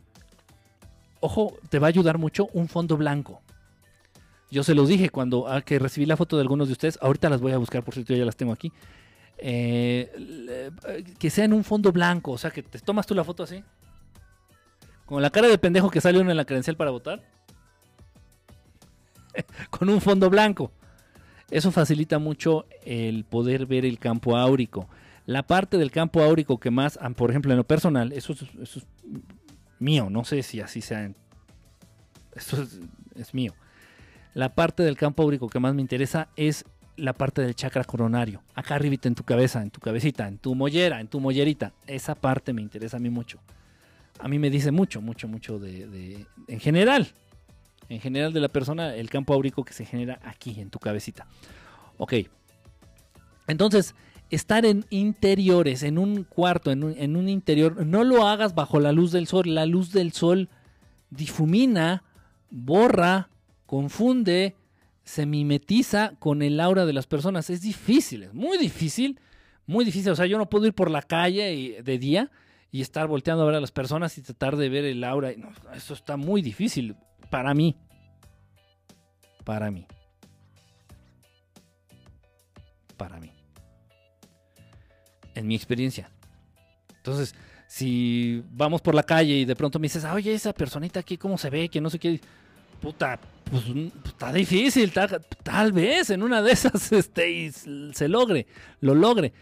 Ojo, 1.20 1.56
te 1.70 1.80
va 1.80 1.88
a 1.88 1.90
ayudar 1.90 2.18
mucho 2.18 2.50
un 2.54 2.68
fondo 2.68 2.98
blanco. 2.98 3.42
Yo 4.50 4.64
se 4.64 4.76
los 4.76 4.90
dije 4.90 5.10
cuando 5.10 5.48
ah, 5.48 5.62
que 5.62 5.80
recibí 5.80 6.06
la 6.06 6.18
foto 6.18 6.36
de 6.36 6.42
algunos 6.42 6.68
de 6.68 6.74
ustedes. 6.74 7.00
Ahorita 7.02 7.30
las 7.30 7.40
voy 7.40 7.54
a 7.54 7.58
buscar, 7.58 7.84
por 7.84 7.94
cierto, 7.94 8.14
ya 8.14 8.26
las 8.26 8.36
tengo 8.36 8.52
aquí. 8.52 8.72
Eh, 9.38 10.70
que 11.18 11.30
sea 11.30 11.46
en 11.46 11.54
un 11.54 11.64
fondo 11.64 11.92
blanco, 11.92 12.32
o 12.32 12.38
sea, 12.38 12.52
que 12.52 12.62
te 12.62 12.80
tomas 12.80 13.08
tú 13.08 13.16
la 13.16 13.24
foto 13.24 13.44
así 13.44 13.64
con 15.12 15.22
la 15.22 15.30
cara 15.30 15.50
de 15.50 15.58
pendejo 15.58 15.90
que 15.90 16.00
sale 16.00 16.22
uno 16.22 16.32
en 16.32 16.38
la 16.38 16.46
credencial 16.46 16.78
para 16.78 16.90
votar. 16.90 17.22
con 19.70 19.90
un 19.90 20.00
fondo 20.00 20.30
blanco. 20.30 20.72
Eso 21.50 21.70
facilita 21.70 22.18
mucho 22.18 22.66
el 22.86 23.26
poder 23.26 23.66
ver 23.66 23.86
el 23.86 24.00
campo 24.00 24.38
áurico. 24.38 24.88
La 25.26 25.44
parte 25.44 25.78
del 25.78 25.92
campo 25.92 26.24
áurico 26.24 26.62
que 26.62 26.72
más, 26.72 26.98
ah, 27.02 27.10
por 27.10 27.30
ejemplo, 27.30 27.52
en 27.52 27.58
lo 27.58 27.66
personal, 27.66 28.14
eso 28.14 28.32
es, 28.32 28.86
mío, 29.80 30.10
no 30.10 30.24
sé 30.24 30.44
si 30.44 30.62
así 30.62 30.80
sea. 30.80 31.12
Esto 32.34 32.66
es, 33.16 33.34
mío. 33.34 33.54
La 34.34 34.56
parte 34.56 34.82
del 34.82 34.96
campo 34.96 35.24
áurico 35.24 35.50
que 35.50 35.60
más 35.60 35.76
me 35.76 35.82
interesa 35.82 36.30
es 36.38 36.64
la 36.96 37.12
parte 37.12 37.42
del 37.42 37.54
chakra 37.54 37.84
coronario, 37.84 38.44
acá 38.56 38.76
arribita 38.76 39.10
en 39.10 39.16
tu 39.16 39.24
cabeza, 39.24 39.62
en 39.62 39.72
tu 39.72 39.82
cabecita, 39.82 40.26
en 40.28 40.38
tu 40.38 40.56
mollera, 40.56 41.02
en 41.02 41.10
tu 41.10 41.20
mollerita. 41.20 41.74
Esa 41.86 42.16
parte 42.16 42.54
me 42.54 42.62
interesa 42.62 42.96
a 42.96 43.02
mí 43.02 43.10
mucho. 43.10 43.42
A 44.20 44.28
mí 44.28 44.40
me 44.40 44.50
dice 44.50 44.72
mucho, 44.72 45.02
mucho, 45.02 45.28
mucho 45.28 45.60
de, 45.60 46.26
en 46.48 46.60
general, 46.60 47.08
en 47.90 48.00
general 48.00 48.34
de 48.34 48.40
la 48.40 48.50
persona, 48.50 48.96
el 48.96 49.10
campo 49.10 49.34
áurico 49.34 49.64
que 49.64 49.74
se 49.74 49.86
genera 49.86 50.20
aquí, 50.24 50.60
en 50.60 50.70
tu 50.70 50.80
cabecita. 50.80 51.28
Ok. 51.98 52.14
Entonces, 53.48 53.96
estar 54.30 54.66
en 54.66 54.86
interiores, 54.90 55.84
en 55.84 55.98
un 55.98 56.24
cuarto, 56.24 56.72
en 56.72 56.84
un, 56.84 56.98
en 56.98 57.16
un, 57.16 57.30
interior, 57.30 57.86
no 57.86 58.04
lo 58.04 58.28
hagas 58.28 58.56
bajo 58.56 58.80
la 58.80 58.92
luz 58.92 59.12
del 59.12 59.28
sol. 59.28 59.44
La 59.54 59.66
luz 59.66 59.92
del 59.92 60.14
sol 60.14 60.50
difumina, 61.10 62.04
borra, 62.50 63.30
confunde, 63.66 64.56
se 65.04 65.26
mimetiza 65.26 66.14
con 66.20 66.42
el 66.42 66.60
aura 66.60 66.86
de 66.86 66.94
las 66.94 67.08
personas. 67.08 67.50
Es 67.50 67.62
difícil, 67.62 68.24
es 68.24 68.34
muy 68.34 68.58
difícil, 68.58 69.20
muy 69.66 69.84
difícil. 69.84 70.12
O 70.12 70.16
sea, 70.16 70.26
yo 70.26 70.38
no 70.38 70.50
puedo 70.50 70.66
ir 70.68 70.74
por 70.74 70.90
la 70.90 71.02
calle 71.02 71.82
de 71.84 71.98
día 71.98 72.32
y 72.72 72.82
estar 72.82 73.08
volteando 73.08 73.44
a 73.44 73.46
ver 73.48 73.56
a 73.56 73.62
las 73.62 73.72
personas 73.72 74.18
y 74.18 74.22
tratar 74.22 74.56
de 74.56 74.70
ver 74.70 74.86
el 74.86 75.04
aura. 75.04 75.32
No, 75.38 75.50
eso 75.76 75.94
está 75.94 76.16
muy 76.16 76.42
difícil 76.42 76.96
para 77.30 77.54
mí. 77.54 77.76
Para 79.44 79.70
mí. 79.70 79.86
Para 82.96 83.20
mí. 83.20 83.32
En 85.36 85.48
mi 85.48 85.56
experiencia. 85.56 86.10
Entonces, 86.98 87.36
si 87.68 88.44
vamos 88.52 88.82
por 88.82 88.96
la 88.96 89.04
calle 89.04 89.34
y 89.34 89.46
de 89.46 89.56
pronto 89.56 89.80
me 89.80 89.86
dices, 89.86 90.06
oye, 90.06 90.34
esa 90.34 90.54
personita 90.54 91.00
aquí, 91.00 91.18
¿cómo 91.18 91.38
se 91.38 91.50
ve? 91.50 91.68
Que 91.68 91.82
no 91.82 91.90
sé 91.90 92.00
qué. 92.00 92.22
Puta, 92.82 93.20
pues, 93.50 93.64
está 94.06 94.32
difícil. 94.32 94.92
Tal, 94.92 95.26
tal, 95.44 95.72
vez 95.74 96.10
en 96.10 96.24
una 96.24 96.42
de 96.42 96.52
esas 96.52 96.92
este, 96.94 97.52
se 97.52 98.08
logre, 98.08 98.48
lo 98.80 98.96
logre. 98.96 99.34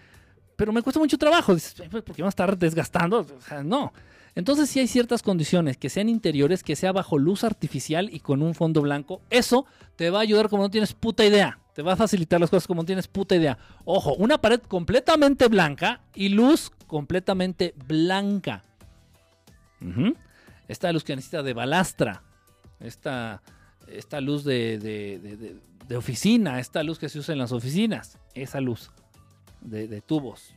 Pero 0.59 0.73
me 0.73 0.81
cuesta 0.81 0.99
mucho 0.99 1.17
trabajo. 1.17 1.53
Dices, 1.55 1.73
porque 1.89 2.21
vamos 2.21 2.33
a 2.33 2.35
estar 2.35 2.57
desgastando. 2.57 3.19
O 3.19 3.41
sea, 3.41 3.63
no. 3.63 3.93
Entonces, 4.35 4.69
si 4.69 4.81
hay 4.81 4.87
ciertas 4.87 5.23
condiciones 5.23 5.77
que 5.77 5.87
sean 5.87 6.09
interiores, 6.09 6.63
que 6.63 6.75
sea 6.75 6.91
bajo 6.91 7.17
luz 7.17 7.45
artificial 7.45 8.09
y 8.11 8.19
con 8.19 8.41
un 8.41 8.53
fondo 8.53 8.81
blanco, 8.81 9.21
eso 9.29 9.65
te 9.95 10.09
va 10.09 10.19
a 10.19 10.21
ayudar 10.23 10.49
como 10.49 10.63
no 10.63 10.69
tienes 10.69 10.91
puta 10.91 11.23
idea. 11.23 11.59
Te 11.73 11.81
va 11.81 11.93
a 11.93 11.95
facilitar 11.95 12.41
las 12.41 12.49
cosas 12.49 12.67
como 12.67 12.81
no 12.81 12.85
tienes 12.85 13.07
puta 13.07 13.37
idea. 13.37 13.57
Ojo, 13.85 14.15
una 14.15 14.41
pared 14.41 14.59
completamente 14.59 15.47
blanca 15.47 16.01
y 16.13 16.27
luz 16.27 16.71
completamente 16.87 17.73
blanca. 17.87 18.61
Esta 20.67 20.91
luz 20.91 21.05
que 21.05 21.15
necesita 21.15 21.41
de 21.41 21.53
balastra. 21.53 22.21
Esta, 22.81 23.41
esta 23.87 24.19
luz 24.19 24.43
de, 24.43 25.55
oficina. 25.95 26.59
Esta 26.59 26.83
luz 26.83 26.99
que 26.99 27.07
se 27.07 27.19
usa 27.19 27.31
en 27.31 27.39
las 27.39 27.53
oficinas. 27.53 28.17
Esa 28.33 28.59
luz 28.59 28.91
de, 29.61 30.01
tubos. 30.01 30.53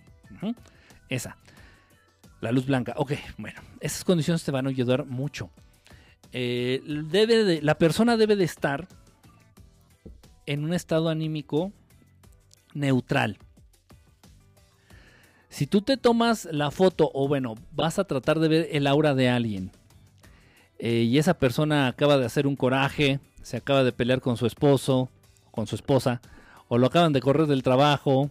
Esa. 1.08 1.36
La 2.40 2.52
luz 2.52 2.66
blanca. 2.66 2.94
Ok, 2.96 3.12
bueno, 3.38 3.60
esas 3.80 4.04
condiciones 4.04 4.42
te 4.44 4.50
van 4.50 4.66
a 4.66 4.70
ayudar 4.70 5.06
mucho. 5.06 5.50
Eh, 6.32 6.82
debe 6.86 7.44
de, 7.44 7.62
la 7.62 7.76
persona 7.76 8.16
debe 8.16 8.36
de 8.36 8.44
estar 8.44 8.88
en 10.46 10.64
un 10.64 10.74
estado 10.74 11.08
anímico 11.08 11.72
neutral. 12.74 13.38
Si 15.48 15.66
tú 15.66 15.82
te 15.82 15.98
tomas 15.98 16.48
la 16.50 16.70
foto 16.70 17.10
o 17.12 17.28
bueno, 17.28 17.54
vas 17.72 17.98
a 17.98 18.04
tratar 18.04 18.40
de 18.40 18.48
ver 18.48 18.68
el 18.72 18.86
aura 18.86 19.14
de 19.14 19.28
alguien 19.28 19.70
eh, 20.78 21.02
y 21.02 21.18
esa 21.18 21.34
persona 21.34 21.88
acaba 21.88 22.16
de 22.16 22.24
hacer 22.24 22.46
un 22.46 22.56
coraje, 22.56 23.20
se 23.42 23.58
acaba 23.58 23.84
de 23.84 23.92
pelear 23.92 24.20
con 24.22 24.38
su 24.38 24.46
esposo, 24.46 25.10
con 25.50 25.66
su 25.66 25.76
esposa, 25.76 26.22
o 26.68 26.78
lo 26.78 26.86
acaban 26.86 27.12
de 27.12 27.20
correr 27.20 27.46
del 27.46 27.62
trabajo, 27.62 28.30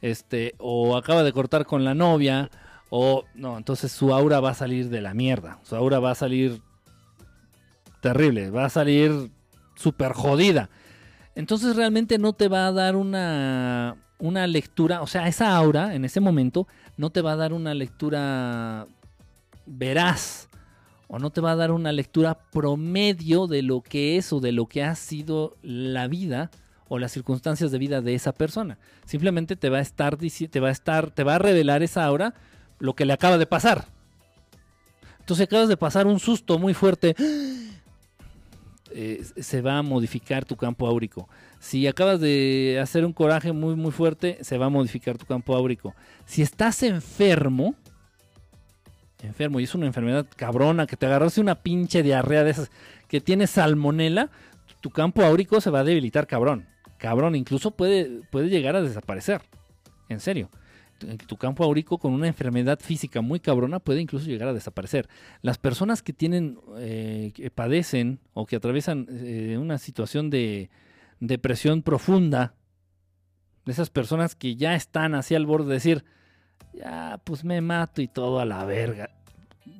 este, 0.00 0.54
o 0.58 0.96
acaba 0.96 1.22
de 1.22 1.32
cortar 1.32 1.66
con 1.66 1.84
la 1.84 1.94
novia, 1.94 2.50
o 2.90 3.24
no, 3.34 3.58
entonces 3.58 3.92
su 3.92 4.12
aura 4.14 4.40
va 4.40 4.50
a 4.50 4.54
salir 4.54 4.88
de 4.88 5.00
la 5.00 5.14
mierda. 5.14 5.58
Su 5.62 5.76
aura 5.76 5.98
va 5.98 6.12
a 6.12 6.14
salir 6.14 6.62
terrible, 8.00 8.50
va 8.50 8.66
a 8.66 8.70
salir 8.70 9.30
súper 9.74 10.12
jodida. 10.12 10.70
Entonces 11.34 11.76
realmente 11.76 12.18
no 12.18 12.32
te 12.32 12.48
va 12.48 12.66
a 12.66 12.72
dar 12.72 12.96
una, 12.96 13.96
una 14.18 14.46
lectura, 14.46 15.02
o 15.02 15.06
sea, 15.06 15.28
esa 15.28 15.54
aura 15.56 15.94
en 15.94 16.04
ese 16.04 16.20
momento 16.20 16.66
no 16.96 17.10
te 17.10 17.22
va 17.22 17.32
a 17.32 17.36
dar 17.36 17.52
una 17.52 17.74
lectura 17.74 18.86
veraz 19.66 20.48
o 21.06 21.18
no 21.18 21.30
te 21.30 21.40
va 21.40 21.52
a 21.52 21.56
dar 21.56 21.70
una 21.70 21.92
lectura 21.92 22.38
promedio 22.50 23.46
de 23.46 23.62
lo 23.62 23.82
que 23.82 24.16
es 24.16 24.32
o 24.32 24.40
de 24.40 24.52
lo 24.52 24.66
que 24.66 24.82
ha 24.82 24.94
sido 24.94 25.56
la 25.62 26.06
vida 26.06 26.50
o 26.88 26.98
las 26.98 27.12
circunstancias 27.12 27.70
de 27.70 27.78
vida 27.78 28.00
de 28.00 28.14
esa 28.14 28.32
persona. 28.32 28.78
Simplemente 29.04 29.56
te 29.56 29.68
va 29.68 29.78
a 29.78 29.82
estar 29.82 30.16
te 30.16 30.60
va 30.60 30.68
a 30.68 30.72
estar 30.72 31.10
te 31.10 31.24
va 31.24 31.36
a 31.36 31.38
revelar 31.38 31.82
esa 31.82 32.04
aura 32.04 32.34
lo 32.78 32.94
que 32.94 33.04
le 33.04 33.12
acaba 33.12 33.38
de 33.38 33.46
pasar. 33.46 33.86
Entonces 35.20 35.46
acabas 35.46 35.68
de 35.68 35.76
pasar 35.76 36.06
un 36.06 36.20
susto 36.20 36.58
muy 36.58 36.74
fuerte. 36.74 37.14
Eh, 38.90 39.22
se 39.36 39.60
va 39.60 39.76
a 39.76 39.82
modificar 39.82 40.46
tu 40.46 40.56
campo 40.56 40.86
áurico. 40.86 41.28
Si 41.60 41.86
acabas 41.86 42.20
de 42.20 42.78
hacer 42.80 43.04
un 43.04 43.12
coraje 43.12 43.52
muy 43.52 43.76
muy 43.76 43.92
fuerte, 43.92 44.38
se 44.40 44.56
va 44.56 44.66
a 44.66 44.70
modificar 44.70 45.18
tu 45.18 45.26
campo 45.26 45.54
áurico. 45.54 45.94
Si 46.24 46.40
estás 46.40 46.82
enfermo, 46.82 47.74
enfermo 49.22 49.60
y 49.60 49.64
es 49.64 49.74
una 49.74 49.86
enfermedad 49.86 50.26
cabrona 50.36 50.86
que 50.86 50.96
te 50.96 51.04
agarraste 51.04 51.40
una 51.40 51.56
pinche 51.56 52.02
diarrea 52.02 52.44
de 52.44 52.52
esas 52.52 52.70
que 53.08 53.20
tiene 53.20 53.46
salmonela, 53.46 54.30
tu 54.80 54.90
campo 54.90 55.22
áurico 55.22 55.60
se 55.60 55.70
va 55.70 55.80
a 55.80 55.84
debilitar 55.84 56.26
cabrón. 56.26 56.66
Cabrón, 56.98 57.34
incluso 57.34 57.70
puede, 57.70 58.22
puede 58.30 58.48
llegar 58.48 58.76
a 58.76 58.82
desaparecer. 58.82 59.40
En 60.08 60.20
serio 60.20 60.50
tu 60.98 61.36
campo 61.36 61.64
áurico 61.64 61.98
con 61.98 62.12
una 62.12 62.26
enfermedad 62.26 62.80
física 62.80 63.20
muy 63.20 63.40
cabrona 63.40 63.78
puede 63.78 64.00
incluso 64.00 64.26
llegar 64.26 64.48
a 64.48 64.52
desaparecer. 64.52 65.08
Las 65.42 65.58
personas 65.58 66.02
que 66.02 66.12
tienen, 66.12 66.58
eh, 66.78 67.32
que 67.34 67.50
padecen 67.50 68.20
o 68.34 68.46
que 68.46 68.56
atraviesan 68.56 69.06
eh, 69.10 69.56
una 69.58 69.78
situación 69.78 70.30
de 70.30 70.70
depresión 71.20 71.82
profunda, 71.82 72.54
esas 73.66 73.90
personas 73.90 74.34
que 74.34 74.56
ya 74.56 74.74
están 74.74 75.14
así 75.14 75.34
al 75.34 75.46
borde 75.46 75.68
de 75.68 75.74
decir, 75.74 76.04
ya 76.74 77.20
pues 77.24 77.44
me 77.44 77.60
mato 77.60 78.02
y 78.02 78.08
todo 78.08 78.40
a 78.40 78.44
la 78.44 78.64
verga, 78.64 79.10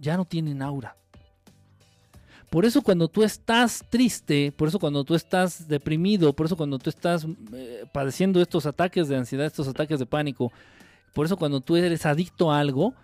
ya 0.00 0.16
no 0.16 0.24
tienen 0.24 0.62
aura. 0.62 0.96
Por 2.50 2.64
eso 2.64 2.80
cuando 2.82 3.08
tú 3.08 3.22
estás 3.22 3.84
triste, 3.90 4.52
por 4.52 4.68
eso 4.68 4.78
cuando 4.78 5.04
tú 5.04 5.14
estás 5.14 5.68
deprimido, 5.68 6.32
por 6.32 6.46
eso 6.46 6.56
cuando 6.56 6.78
tú 6.78 6.88
estás 6.88 7.26
eh, 7.52 7.84
padeciendo 7.92 8.40
estos 8.40 8.64
ataques 8.64 9.08
de 9.08 9.16
ansiedad, 9.16 9.46
estos 9.46 9.68
ataques 9.68 9.98
de 9.98 10.06
pánico, 10.06 10.50
por 11.12 11.26
eso 11.26 11.36
cuando 11.36 11.60
tú 11.60 11.76
eres 11.76 12.06
adicto 12.06 12.50
a 12.50 12.58
algo, 12.58 12.94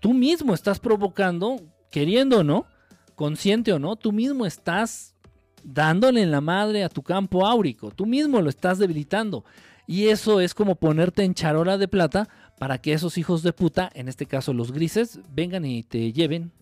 tú 0.00 0.14
mismo 0.14 0.54
estás 0.54 0.80
provocando, 0.80 1.60
queriendo 1.90 2.38
o 2.38 2.44
no, 2.44 2.66
consciente 3.14 3.72
o 3.74 3.78
no, 3.78 3.96
tú 3.96 4.10
mismo 4.10 4.46
estás 4.46 5.14
dándole 5.62 6.22
en 6.22 6.30
la 6.30 6.40
madre 6.40 6.84
a 6.84 6.88
tu 6.88 7.02
campo 7.02 7.46
áurico, 7.46 7.90
tú 7.90 8.06
mismo 8.06 8.40
lo 8.40 8.48
estás 8.48 8.78
debilitando. 8.78 9.44
Y 9.86 10.06
eso 10.06 10.40
es 10.40 10.54
como 10.54 10.76
ponerte 10.76 11.24
en 11.24 11.34
charola 11.34 11.76
de 11.76 11.88
plata 11.88 12.28
para 12.58 12.78
que 12.78 12.94
esos 12.94 13.18
hijos 13.18 13.42
de 13.42 13.52
puta, 13.52 13.90
en 13.94 14.08
este 14.08 14.24
caso 14.24 14.54
los 14.54 14.72
grises, 14.72 15.20
vengan 15.34 15.66
y 15.66 15.82
te 15.82 16.12
lleven 16.12 16.52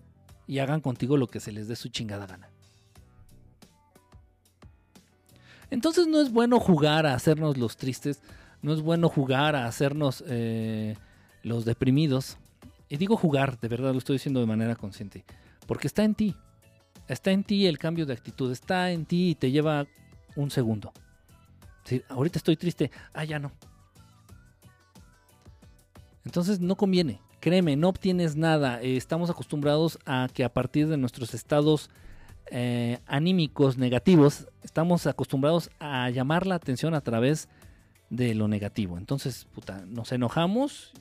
y 0.51 0.59
hagan 0.59 0.81
contigo 0.81 1.17
lo 1.17 1.29
que 1.29 1.41
se 1.41 1.53
les 1.53 1.69
dé 1.69 1.77
su 1.77 1.89
chingada 1.89 2.27
gana. 2.27 2.49
Entonces 5.71 6.09
no 6.09 6.21
es 6.21 6.33
bueno 6.33 6.59
jugar 6.59 7.07
a 7.07 7.15
hacernos 7.15 7.57
los 7.57 7.77
tristes 7.77 8.21
no 8.63 8.75
es 8.75 8.83
bueno 8.83 9.09
jugar 9.09 9.57
a 9.57 9.67
hacernos 9.67 10.23
eh, 10.27 10.95
los 11.43 11.65
deprimidos. 11.65 12.37
Y 12.89 12.97
digo 12.97 13.17
jugar, 13.17 13.59
de 13.61 13.69
verdad 13.69 13.93
lo 13.93 13.99
estoy 13.99 14.17
diciendo 14.17 14.41
de 14.41 14.47
manera 14.47 14.77
consciente. 14.77 15.25
Porque 15.67 15.87
está 15.87 16.05
en 16.05 16.15
ti. 16.15 16.37
Está 17.09 17.31
en 17.31 17.45
ti 17.45 17.67
el 17.67 17.79
cambio 17.79 18.05
de 18.05 18.13
actitud. 18.13 18.51
Está 18.53 18.91
en 18.91 19.07
ti 19.07 19.31
y 19.31 19.35
te 19.35 19.51
lleva 19.51 19.87
un 20.37 20.51
segundo. 20.51 20.93
ahorita 22.09 22.39
estoy 22.39 22.57
triste. 22.57 22.91
Ah, 23.15 23.25
ya 23.25 23.39
no. 23.39 23.53
Entonces 26.25 26.61
no 26.61 26.77
conviene. 26.77 27.21
Créeme, 27.41 27.75
no 27.75 27.89
obtienes 27.89 28.37
nada. 28.37 28.83
Eh, 28.83 28.97
estamos 28.97 29.31
acostumbrados 29.31 29.99
a 30.05 30.29
que 30.33 30.45
a 30.45 30.53
partir 30.53 30.89
de 30.89 30.99
nuestros 30.99 31.33
estados 31.33 31.89
eh, 32.51 32.99
anímicos 33.07 33.79
negativos, 33.79 34.47
estamos 34.63 35.07
acostumbrados 35.07 35.71
a 35.79 36.11
llamar 36.11 36.47
la 36.47 36.57
atención 36.57 36.95
a 36.95 37.01
través 37.01 37.49
de 38.11 38.35
lo 38.35 38.47
negativo. 38.47 38.99
Entonces, 38.99 39.47
puta, 39.55 39.85
nos 39.87 40.13
enojamos 40.13 40.93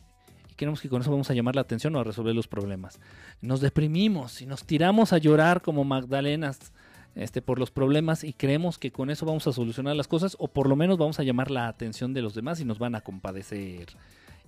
y 0.50 0.54
queremos 0.54 0.80
que 0.80 0.88
con 0.88 1.02
eso 1.02 1.12
vamos 1.12 1.30
a 1.30 1.34
llamar 1.34 1.56
la 1.56 1.62
atención 1.62 1.94
o 1.96 2.00
a 2.00 2.06
resolver 2.06 2.34
los 2.34 2.48
problemas. 2.48 3.00
Nos 3.42 3.60
deprimimos 3.60 4.42
y 4.42 4.46
nos 4.46 4.64
tiramos 4.64 5.12
a 5.12 5.18
llorar 5.18 5.62
como 5.62 5.84
Magdalenas 5.84 6.72
este, 7.16 7.42
por 7.42 7.60
los 7.60 7.72
problemas 7.72 8.24
y 8.24 8.32
creemos 8.32 8.78
que 8.78 8.92
con 8.92 9.10
eso 9.10 9.26
vamos 9.26 9.46
a 9.48 9.52
solucionar 9.52 9.96
las 9.96 10.08
cosas 10.08 10.38
o 10.40 10.48
por 10.48 10.70
lo 10.70 10.78
menos 10.78 10.98
vamos 10.98 11.20
a 11.20 11.24
llamar 11.24 11.52
la 11.52 11.68
atención 11.68 12.14
de 12.14 12.22
los 12.22 12.34
demás 12.34 12.62
y 12.62 12.66
nos 12.66 12.80
van 12.80 12.96
a 12.96 13.02
compadecer 13.02 13.88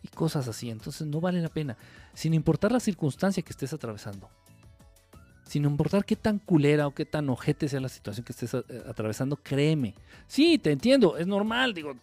y 0.04 0.08
cosas 0.10 0.48
así. 0.48 0.70
Entonces 0.70 1.08
no 1.08 1.22
vale 1.22 1.42
la 1.42 1.50
pena, 1.50 1.78
sin 2.14 2.34
importar 2.34 2.72
la 2.72 2.80
circunstancia 2.80 3.44
que 3.44 3.52
estés 3.52 3.74
atravesando. 3.74 4.30
sin 5.46 5.66
importar 5.66 6.06
qué 6.06 6.16
tan 6.16 6.40
culera 6.40 6.88
o 6.88 6.94
qué 6.94 7.06
tan 7.06 7.30
ojete 7.30 7.68
sea 7.68 7.82
la 7.82 7.90
situación 7.90 8.24
que 8.24 8.32
estés 8.32 8.54
eh, 8.54 8.64
atravesando, 8.88 9.36
créeme. 9.36 9.96
Sí, 10.26 10.58
te 10.58 10.72
entiendo, 10.72 11.18
es 11.18 11.28
normal, 11.28 11.74
digo, 11.74 11.94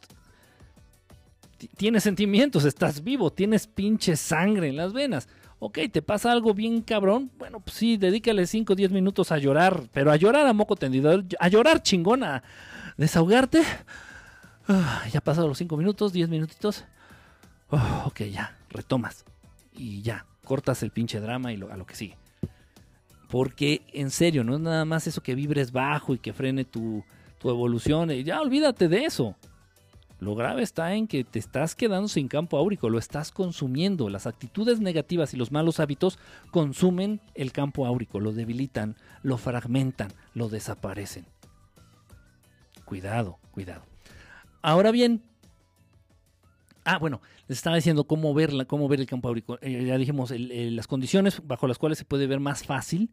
tienes 1.78 2.02
sentimientos, 2.02 2.64
estás 2.64 3.02
vivo, 3.02 3.32
tienes 3.32 3.66
pinche 3.66 4.16
sangre 4.16 4.68
en 4.68 4.76
las 4.76 4.92
venas. 4.92 5.28
Ok, 5.60 5.78
te 5.90 6.02
pasa 6.02 6.30
algo 6.30 6.54
bien 6.54 6.82
cabrón. 6.82 7.30
Bueno, 7.38 7.60
pues 7.60 7.76
sí, 7.76 7.96
dedícale 7.96 8.46
5 8.46 8.72
o 8.72 8.76
10 8.76 8.92
minutos 8.92 9.32
a 9.32 9.38
llorar, 9.38 9.88
pero 9.92 10.12
a 10.12 10.16
llorar 10.16 10.46
a 10.46 10.52
moco 10.52 10.76
tendido, 10.76 11.24
a 11.38 11.48
llorar 11.48 11.82
chingona, 11.82 12.44
desahogarte. 12.96 13.62
Ah, 14.68 15.02
ya 15.12 15.20
pasaron 15.20 15.48
los 15.48 15.58
5 15.58 15.76
minutos, 15.76 16.12
10 16.12 16.28
minutitos. 16.28 16.84
Oh, 17.70 18.04
ok, 18.06 18.22
ya, 18.22 18.56
retomas. 18.70 19.24
Y 19.72 20.02
ya, 20.02 20.26
cortas 20.44 20.82
el 20.82 20.90
pinche 20.90 21.20
drama 21.20 21.52
y 21.52 21.56
a 21.56 21.76
lo 21.76 21.86
que 21.86 21.94
sigue. 21.94 22.16
Porque 23.28 23.82
en 23.92 24.10
serio, 24.10 24.42
no 24.42 24.54
es 24.54 24.60
nada 24.60 24.84
más 24.84 25.06
eso 25.06 25.22
que 25.22 25.34
vibres 25.34 25.70
bajo 25.70 26.14
y 26.14 26.18
que 26.18 26.32
frene 26.32 26.64
tu, 26.64 27.04
tu 27.38 27.50
evolución. 27.50 28.10
Ya 28.10 28.40
olvídate 28.40 28.88
de 28.88 29.04
eso. 29.04 29.36
Lo 30.20 30.34
grave 30.34 30.62
está 30.62 30.94
en 30.94 31.06
que 31.06 31.22
te 31.22 31.38
estás 31.38 31.76
quedando 31.76 32.08
sin 32.08 32.26
campo 32.26 32.56
áurico, 32.56 32.90
lo 32.90 32.98
estás 32.98 33.30
consumiendo. 33.30 34.08
Las 34.08 34.26
actitudes 34.26 34.80
negativas 34.80 35.32
y 35.32 35.36
los 35.36 35.52
malos 35.52 35.78
hábitos 35.78 36.18
consumen 36.50 37.20
el 37.34 37.52
campo 37.52 37.86
áurico, 37.86 38.18
lo 38.18 38.32
debilitan, 38.32 38.96
lo 39.22 39.36
fragmentan, 39.36 40.12
lo 40.34 40.48
desaparecen. 40.48 41.26
Cuidado, 42.84 43.38
cuidado. 43.52 43.82
Ahora 44.60 44.90
bien, 44.90 45.22
ah, 46.88 46.98
bueno, 46.98 47.20
les 47.46 47.58
estaba 47.58 47.76
diciendo 47.76 48.04
cómo, 48.04 48.34
cómo 48.66 48.88
ver 48.88 49.00
el 49.00 49.06
campo 49.06 49.28
áurico. 49.28 49.58
Eh, 49.60 49.84
ya 49.84 49.98
dijimos 49.98 50.32
las 50.34 50.86
condiciones 50.86 51.46
bajo 51.46 51.68
las 51.68 51.78
cuales 51.78 51.98
se 51.98 52.04
puede 52.04 52.26
ver 52.26 52.40
más 52.40 52.64
fácil. 52.64 53.10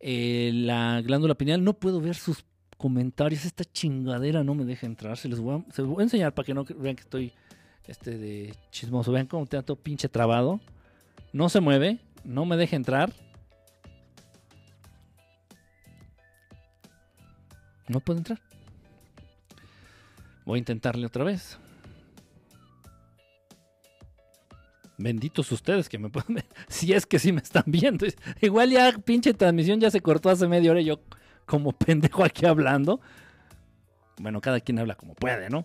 Eh, 0.00 0.52
la 0.54 1.02
glándula 1.02 1.34
pineal 1.34 1.62
no 1.62 1.74
puedo 1.74 2.00
ver 2.00 2.14
sus 2.14 2.44
comentarios. 2.78 3.44
Esta 3.44 3.64
chingadera 3.64 4.42
no 4.42 4.54
me 4.54 4.64
deja 4.64 4.86
entrar. 4.86 5.18
Se 5.18 5.28
los 5.28 5.40
voy 5.40 5.62
a, 5.76 5.82
voy 5.82 6.00
a 6.00 6.04
enseñar 6.04 6.32
para 6.32 6.46
que 6.46 6.54
no 6.54 6.64
vean 6.64 6.96
que 6.96 7.02
estoy 7.02 7.32
este 7.86 8.16
de 8.16 8.54
chismoso. 8.70 9.12
Vean 9.12 9.26
cómo 9.26 9.44
te 9.46 9.62
todo 9.62 9.76
pinche 9.76 10.08
trabado. 10.08 10.58
No 11.32 11.50
se 11.50 11.60
mueve. 11.60 11.98
No 12.24 12.46
me 12.46 12.56
deja 12.56 12.74
entrar. 12.74 13.12
No 17.86 18.00
puedo 18.00 18.18
entrar. 18.18 18.40
Voy 20.46 20.56
a 20.56 20.60
intentarle 20.60 21.06
otra 21.06 21.24
vez. 21.24 21.58
Benditos 24.98 25.52
ustedes 25.52 25.88
que 25.88 25.96
me 25.96 26.10
pueden 26.10 26.34
ver. 26.34 26.44
Si 26.68 26.92
es 26.92 27.06
que 27.06 27.20
sí 27.20 27.32
me 27.32 27.40
están 27.40 27.62
viendo. 27.66 28.04
Igual 28.42 28.70
ya 28.70 28.92
pinche 28.92 29.32
transmisión 29.32 29.80
ya 29.80 29.90
se 29.90 30.00
cortó 30.00 30.28
hace 30.28 30.48
media 30.48 30.72
hora 30.72 30.80
y 30.80 30.86
yo 30.86 31.00
como 31.46 31.72
pendejo 31.72 32.24
aquí 32.24 32.44
hablando. 32.44 33.00
Bueno, 34.18 34.40
cada 34.40 34.58
quien 34.60 34.80
habla 34.80 34.96
como 34.96 35.14
puede, 35.14 35.48
¿no? 35.48 35.64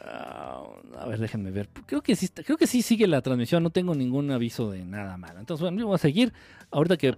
Ah, 0.00 0.62
a 0.98 1.06
ver, 1.06 1.18
déjenme 1.18 1.50
ver. 1.50 1.68
Creo 1.86 2.02
que 2.02 2.16
sí, 2.16 2.82
sigue 2.82 3.06
la 3.06 3.20
transmisión. 3.20 3.62
No 3.62 3.70
tengo 3.70 3.94
ningún 3.94 4.30
aviso 4.30 4.70
de 4.70 4.84
nada 4.84 5.18
malo. 5.18 5.38
Entonces, 5.38 5.62
bueno, 5.62 5.78
yo 5.78 5.86
voy 5.86 5.96
a 5.96 5.98
seguir. 5.98 6.32
Ahorita 6.70 6.96
que 6.96 7.08
eh, 7.08 7.16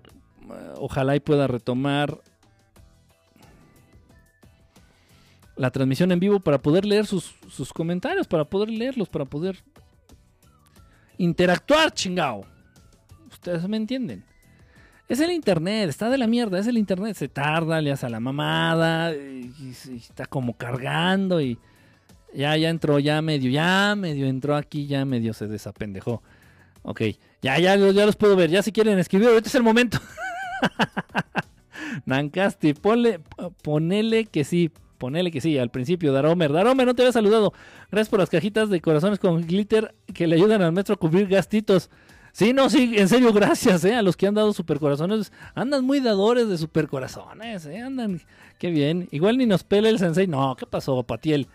ojalá 0.77 1.15
y 1.15 1.21
pueda 1.21 1.47
retomar 1.47 2.19
la 5.55 5.71
transmisión 5.71 6.11
en 6.11 6.19
vivo 6.19 6.41
para 6.41 6.59
poder 6.59 6.85
leer 6.85 7.07
sus 7.07 7.73
comentarios, 7.73 8.27
para 8.27 8.45
poder 8.45 8.71
leerlos, 8.71 9.09
para 9.09 9.27
poder 9.27 9.63
interactuar, 11.21 11.93
chingao. 11.93 12.47
Ustedes 13.31 13.69
me 13.69 13.77
entienden. 13.77 14.25
Es 15.09 15.21
el 15.21 15.31
internet, 15.31 15.89
está 15.89 16.09
de 16.09 16.17
la 16.17 16.27
mierda, 16.27 16.59
es 16.59 16.67
el 16.67 16.79
internet. 16.79 17.17
Se 17.17 17.29
tarda, 17.29 17.81
le 17.81 17.93
hace 17.93 18.07
a 18.07 18.09
la 18.09 18.21
mamada, 18.21 19.13
y, 19.15 19.53
está 19.95 20.27
como 20.27 20.57
cargando 20.57 21.41
y 21.41 21.59
ya, 22.33 22.57
ya 22.57 22.71
entró, 22.71 22.99
ya 22.99 23.21
medio, 23.21 23.51
ya 23.51 23.95
medio 23.97 24.27
entró 24.27 24.57
aquí, 24.57 24.87
ya 24.87 25.05
medio 25.05 25.35
se 25.35 25.47
desapendejó. 25.47 26.23
Ok, 26.83 27.03
ya, 27.43 27.59
ya, 27.59 27.77
ya 27.77 28.07
los 28.07 28.17
puedo 28.17 28.37
ver, 28.37 28.51
ya 28.51 28.63
si 28.63 28.73
quieren 28.73 28.99
escribir, 28.99 29.29
ahorita 29.29 29.49
es 29.49 29.55
el 29.55 29.63
momento. 29.63 29.99
Nancasti, 32.07 32.73
ponle, 32.73 33.21
ponele 33.63 34.25
que 34.25 34.45
sí, 34.45 34.71
ponele 35.01 35.33
que 35.33 35.41
sí, 35.41 35.59
al 35.59 35.71
principio, 35.71 36.13
Daromer. 36.13 36.53
Daromer, 36.53 36.87
no 36.87 36.95
te 36.95 37.03
había 37.03 37.13
saludado. 37.13 37.53
Gracias 37.91 38.11
por 38.11 38.21
las 38.21 38.29
cajitas 38.29 38.69
de 38.69 38.81
corazones 38.81 39.19
con 39.19 39.45
glitter 39.45 39.95
que 40.15 40.29
le 40.29 40.37
ayudan 40.37 40.63
al 40.63 40.73
maestro 40.73 40.95
a 40.95 40.99
cubrir 40.99 41.27
gastitos. 41.27 41.91
Sí, 42.33 42.53
no, 42.53 42.71
sí, 42.71 42.95
en 42.97 43.09
serio, 43.09 43.33
gracias, 43.33 43.85
¿eh? 43.85 43.97
A 43.97 44.03
los 44.03 44.17
que 44.17 44.27
han 44.27 44.35
dado 44.35 44.53
supercorazones. 44.53 45.33
Andan 45.55 45.85
muy 45.85 46.01
dadores 46.01 46.49
de 46.49 46.59
supercorazones, 46.59 47.67
¿eh? 47.67 47.79
Andan, 47.79 48.21
qué 48.59 48.71
bien. 48.71 49.09
Igual 49.11 49.39
ni 49.39 49.47
nos 49.47 49.65
pela 49.65 49.89
el 49.89 49.99
sensei. 49.99 50.27
No, 50.27 50.55
¿qué 50.55 50.67
pasó, 50.67 51.03
Patiel? 51.03 51.49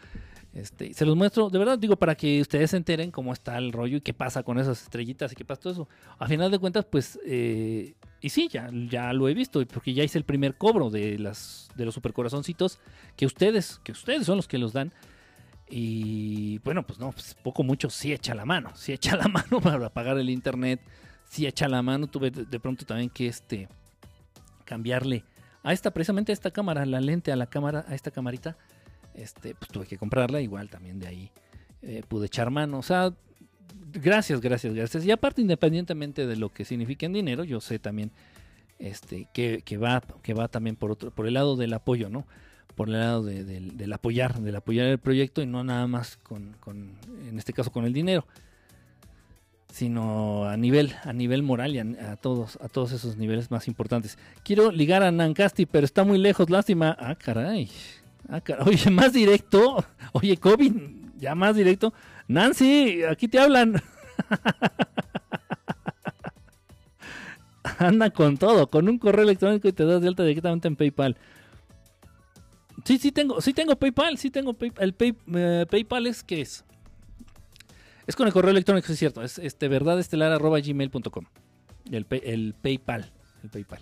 Este, 0.54 0.92
se 0.92 1.06
los 1.06 1.16
muestro, 1.16 1.50
de 1.50 1.58
verdad 1.58 1.78
digo, 1.78 1.94
para 1.94 2.16
que 2.16 2.40
ustedes 2.40 2.72
se 2.72 2.76
enteren 2.76 3.12
cómo 3.12 3.32
está 3.32 3.56
el 3.58 3.72
rollo 3.72 3.98
y 3.98 4.00
qué 4.00 4.12
pasa 4.12 4.42
con 4.42 4.58
esas 4.58 4.82
estrellitas 4.82 5.30
y 5.30 5.36
qué 5.36 5.44
pasa 5.44 5.60
todo 5.60 5.72
eso. 5.72 5.88
A 6.18 6.26
final 6.26 6.50
de 6.50 6.58
cuentas, 6.58 6.84
pues, 6.84 7.20
eh, 7.24 7.94
y 8.20 8.28
sí, 8.28 8.48
ya, 8.50 8.70
ya 8.90 9.12
lo 9.12 9.28
he 9.28 9.34
visto, 9.34 9.64
porque 9.66 9.94
ya 9.94 10.02
hice 10.02 10.18
el 10.18 10.24
primer 10.24 10.56
cobro 10.58 10.90
de, 10.90 11.16
las, 11.16 11.70
de 11.76 11.84
los 11.84 11.94
supercorazoncitos 11.94 12.80
que 13.16 13.24
ustedes, 13.24 13.80
que 13.84 13.92
ustedes 13.92 14.26
son 14.26 14.36
los 14.36 14.48
que 14.48 14.58
los 14.58 14.72
dan. 14.72 14.92
Y 15.74 16.58
bueno, 16.58 16.86
pues 16.86 16.98
no, 16.98 17.12
pues, 17.12 17.34
poco 17.42 17.62
mucho 17.62 17.88
sí 17.88 18.12
echa 18.12 18.34
la 18.34 18.44
mano, 18.44 18.72
sí 18.74 18.92
echa 18.92 19.16
la 19.16 19.26
mano 19.28 19.58
para 19.58 19.88
pagar 19.88 20.18
el 20.18 20.28
internet, 20.28 20.80
sí 21.24 21.46
echa 21.46 21.66
la 21.66 21.80
mano. 21.80 22.08
Tuve 22.08 22.30
de, 22.30 22.60
pronto 22.60 22.84
también 22.84 23.08
que 23.08 23.26
este, 23.26 23.68
cambiarle 24.66 25.24
a 25.62 25.72
esta, 25.72 25.90
precisamente 25.90 26.30
a 26.30 26.34
esta 26.34 26.50
cámara, 26.50 26.84
la 26.84 27.00
lente 27.00 27.32
a 27.32 27.36
la 27.36 27.46
cámara, 27.46 27.86
a 27.88 27.94
esta 27.94 28.10
camarita 28.10 28.58
este, 29.14 29.54
pues 29.54 29.70
tuve 29.70 29.86
que 29.86 29.96
comprarla, 29.96 30.42
igual 30.42 30.68
también 30.68 30.98
de 30.98 31.06
ahí 31.06 31.30
eh, 31.80 32.02
pude 32.06 32.26
echar 32.26 32.50
mano. 32.50 32.78
O 32.78 32.82
sea, 32.82 33.14
gracias, 33.92 34.42
gracias, 34.42 34.74
gracias. 34.74 35.06
Y 35.06 35.10
aparte, 35.10 35.40
independientemente 35.40 36.26
de 36.26 36.36
lo 36.36 36.50
que 36.50 36.66
signifique 36.66 37.06
en 37.06 37.14
dinero, 37.14 37.44
yo 37.44 37.62
sé 37.62 37.78
también 37.78 38.10
este, 38.78 39.26
que, 39.32 39.62
va, 39.78 40.02
que 40.22 40.34
va 40.34 40.48
también 40.48 40.76
por 40.76 40.90
otro, 40.90 41.10
por 41.10 41.26
el 41.26 41.32
lado 41.32 41.56
del 41.56 41.72
apoyo, 41.72 42.10
¿no? 42.10 42.26
Por 42.74 42.88
el 42.88 42.94
lado 42.94 43.24
del 43.24 43.92
apoyar, 43.92 44.40
del 44.40 44.56
apoyar 44.56 44.86
el 44.86 44.98
proyecto 44.98 45.42
y 45.42 45.46
no 45.46 45.62
nada 45.62 45.86
más 45.86 46.16
con, 46.16 46.56
en 47.28 47.38
este 47.38 47.52
caso 47.52 47.70
con 47.70 47.84
el 47.84 47.92
dinero, 47.92 48.26
sino 49.72 50.44
a 50.44 50.56
nivel, 50.56 50.94
a 51.04 51.12
nivel 51.12 51.42
moral 51.42 51.74
y 51.74 51.78
a, 51.78 52.16
todos, 52.16 52.58
a 52.60 52.68
todos 52.68 52.92
esos 52.92 53.16
niveles 53.16 53.50
más 53.50 53.68
importantes. 53.68 54.18
Quiero 54.44 54.70
ligar 54.70 55.02
a 55.02 55.10
Nancasti, 55.10 55.66
pero 55.66 55.86
está 55.86 56.04
muy 56.04 56.18
lejos, 56.18 56.50
lástima. 56.50 56.94
Ah, 57.00 57.14
caray. 57.14 57.70
Ah, 58.28 58.42
caray. 58.42 58.66
Oye, 58.68 58.90
más 58.90 59.14
directo. 59.14 59.84
Oye, 60.12 60.36
COVID, 60.36 60.72
ya 61.18 61.34
más 61.34 61.56
directo. 61.56 61.94
Nancy, 62.28 63.02
aquí 63.04 63.28
te 63.28 63.38
hablan. 63.38 63.82
Anda 67.78 68.10
con 68.10 68.36
todo, 68.36 68.68
con 68.68 68.88
un 68.88 68.98
correo 68.98 69.24
electrónico 69.24 69.68
y 69.68 69.72
te 69.72 69.86
das 69.86 70.02
de 70.02 70.08
alta 70.08 70.24
directamente 70.24 70.68
en 70.68 70.76
PayPal. 70.76 71.16
Sí, 72.84 72.98
sí 72.98 73.12
tengo, 73.12 73.40
sí 73.40 73.52
tengo 73.52 73.76
PayPal, 73.76 74.18
sí 74.18 74.30
tengo 74.30 74.54
PayPal. 74.54 74.82
El 74.98 75.14
eh, 75.34 75.66
PayPal 75.70 76.06
es 76.06 76.24
qué 76.24 76.40
es? 76.40 76.64
Es 78.06 78.16
con 78.16 78.26
el 78.26 78.32
correo 78.32 78.50
electrónico, 78.50 78.92
es 78.92 78.98
cierto, 78.98 79.22
es 79.22 79.38
este 79.38 79.68
verdadestelar@gmail.com. 79.68 81.24
El, 81.90 82.06
el 82.10 82.54
PayPal, 82.60 83.12
el 83.44 83.50
PayPal. 83.50 83.80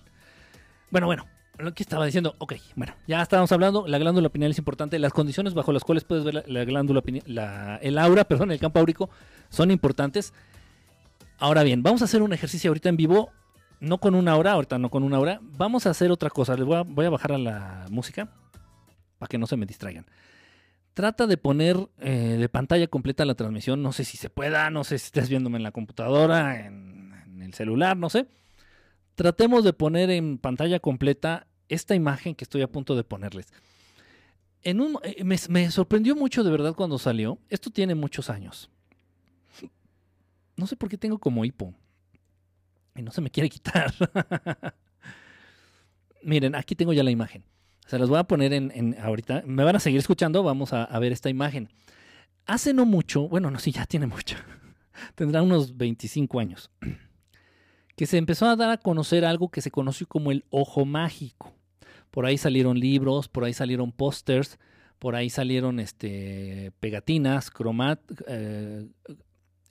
Bueno, 0.90 1.06
bueno, 1.06 1.26
lo 1.58 1.72
que 1.72 1.82
estaba 1.82 2.04
diciendo, 2.04 2.34
ok, 2.38 2.54
bueno, 2.76 2.94
ya 3.06 3.22
estábamos 3.22 3.50
hablando, 3.52 3.86
la 3.86 3.98
glándula 3.98 4.28
pineal 4.28 4.50
es 4.50 4.58
importante, 4.58 4.98
las 4.98 5.12
condiciones 5.12 5.54
bajo 5.54 5.72
las 5.72 5.84
cuales 5.84 6.04
puedes 6.04 6.24
ver 6.24 6.44
la, 6.46 6.64
glándula 6.64 7.00
pineal, 7.00 7.78
el 7.80 7.98
aura, 7.98 8.24
perdón, 8.28 8.52
el 8.52 8.60
campo 8.60 8.78
áurico, 8.78 9.08
son 9.48 9.70
importantes. 9.70 10.34
Ahora 11.38 11.62
bien, 11.62 11.82
vamos 11.82 12.02
a 12.02 12.04
hacer 12.04 12.20
un 12.20 12.34
ejercicio 12.34 12.70
ahorita 12.70 12.90
en 12.90 12.96
vivo 12.98 13.30
no 13.80 13.96
con 13.96 14.14
una 14.14 14.36
hora, 14.36 14.52
ahorita 14.52 14.78
no 14.78 14.90
con 14.90 15.02
una 15.02 15.18
hora. 15.18 15.40
Vamos 15.56 15.86
a 15.86 15.90
hacer 15.90 16.10
otra 16.10 16.28
cosa. 16.28 16.54
Les 16.54 16.66
voy 16.66 16.76
a, 16.76 16.82
voy 16.82 17.06
a 17.06 17.10
bajar 17.10 17.32
a 17.32 17.38
la 17.38 17.86
música 17.90 18.28
para 19.20 19.28
que 19.28 19.38
no 19.38 19.46
se 19.46 19.58
me 19.58 19.66
distraigan. 19.66 20.06
Trata 20.94 21.26
de 21.26 21.36
poner 21.36 21.76
eh, 21.98 22.36
de 22.40 22.48
pantalla 22.48 22.88
completa 22.88 23.26
la 23.26 23.34
transmisión. 23.34 23.82
No 23.82 23.92
sé 23.92 24.04
si 24.04 24.16
se 24.16 24.30
pueda, 24.30 24.70
no 24.70 24.82
sé 24.82 24.98
si 24.98 25.04
estés 25.06 25.28
viéndome 25.28 25.58
en 25.58 25.62
la 25.62 25.72
computadora, 25.72 26.66
en, 26.66 27.42
el 27.42 27.54
celular, 27.54 27.96
no 27.96 28.10
sé. 28.10 28.26
Tratemos 29.14 29.62
de 29.62 29.72
poner 29.72 30.10
en 30.10 30.38
pantalla 30.38 30.80
completa 30.80 31.46
esta 31.68 31.94
imagen 31.94 32.34
que 32.34 32.44
estoy 32.44 32.62
a 32.62 32.72
punto 32.72 32.96
de 32.96 33.04
ponerles. 33.04 33.52
En 34.62 34.80
un, 34.80 34.98
eh, 35.02 35.22
me, 35.22 35.36
me 35.48 35.70
sorprendió 35.70 36.16
mucho 36.16 36.42
de 36.42 36.50
verdad 36.50 36.74
cuando 36.74 36.98
salió. 36.98 37.38
Esto 37.50 37.70
tiene 37.70 37.94
muchos 37.94 38.30
años. 38.30 38.70
No 40.56 40.66
sé 40.66 40.76
por 40.76 40.88
qué 40.88 40.96
tengo 40.96 41.18
como 41.18 41.44
hipo 41.44 41.74
y 42.96 43.02
no 43.02 43.10
se 43.10 43.20
me 43.20 43.30
quiere 43.30 43.48
quitar. 43.48 43.94
Miren, 46.22 46.54
aquí 46.54 46.74
tengo 46.74 46.92
ya 46.92 47.02
la 47.02 47.10
imagen. 47.10 47.44
Se 47.86 47.98
las 47.98 48.08
voy 48.08 48.18
a 48.18 48.24
poner 48.24 48.52
en, 48.52 48.96
ahorita. 49.00 49.42
Me 49.46 49.64
van 49.64 49.76
a 49.76 49.80
seguir 49.80 49.98
escuchando. 49.98 50.42
Vamos 50.42 50.72
a, 50.72 50.98
ver 50.98 51.12
esta 51.12 51.28
imagen. 51.28 51.68
Hace 52.46 52.72
no 52.72 52.86
mucho, 52.86 53.28
bueno, 53.28 53.50
no, 53.50 53.58
sí, 53.58 53.72
ya 53.72 53.86
tiene 53.86 54.06
mucho. 54.06 54.36
Tendrá 55.14 55.42
unos 55.42 55.76
25 55.76 56.40
años. 56.40 56.70
Que 57.96 58.06
se 58.06 58.16
empezó 58.16 58.46
a 58.46 58.56
dar 58.56 58.70
a 58.70 58.78
conocer 58.78 59.26
algo 59.26 59.50
que 59.50 59.60
se 59.60 59.70
conoció 59.70 60.06
como 60.06 60.30
el 60.30 60.46
ojo 60.48 60.86
mágico. 60.86 61.52
Por 62.10 62.24
ahí 62.24 62.38
salieron 62.38 62.80
libros, 62.80 63.28
por 63.28 63.44
ahí 63.44 63.52
salieron 63.52 63.92
pósters, 63.92 64.58
por 64.98 65.16
ahí 65.16 65.28
salieron 65.28 65.78
este, 65.80 66.72
pegatinas, 66.80 67.50
cromat, 67.50 68.00
eh, 68.26 68.86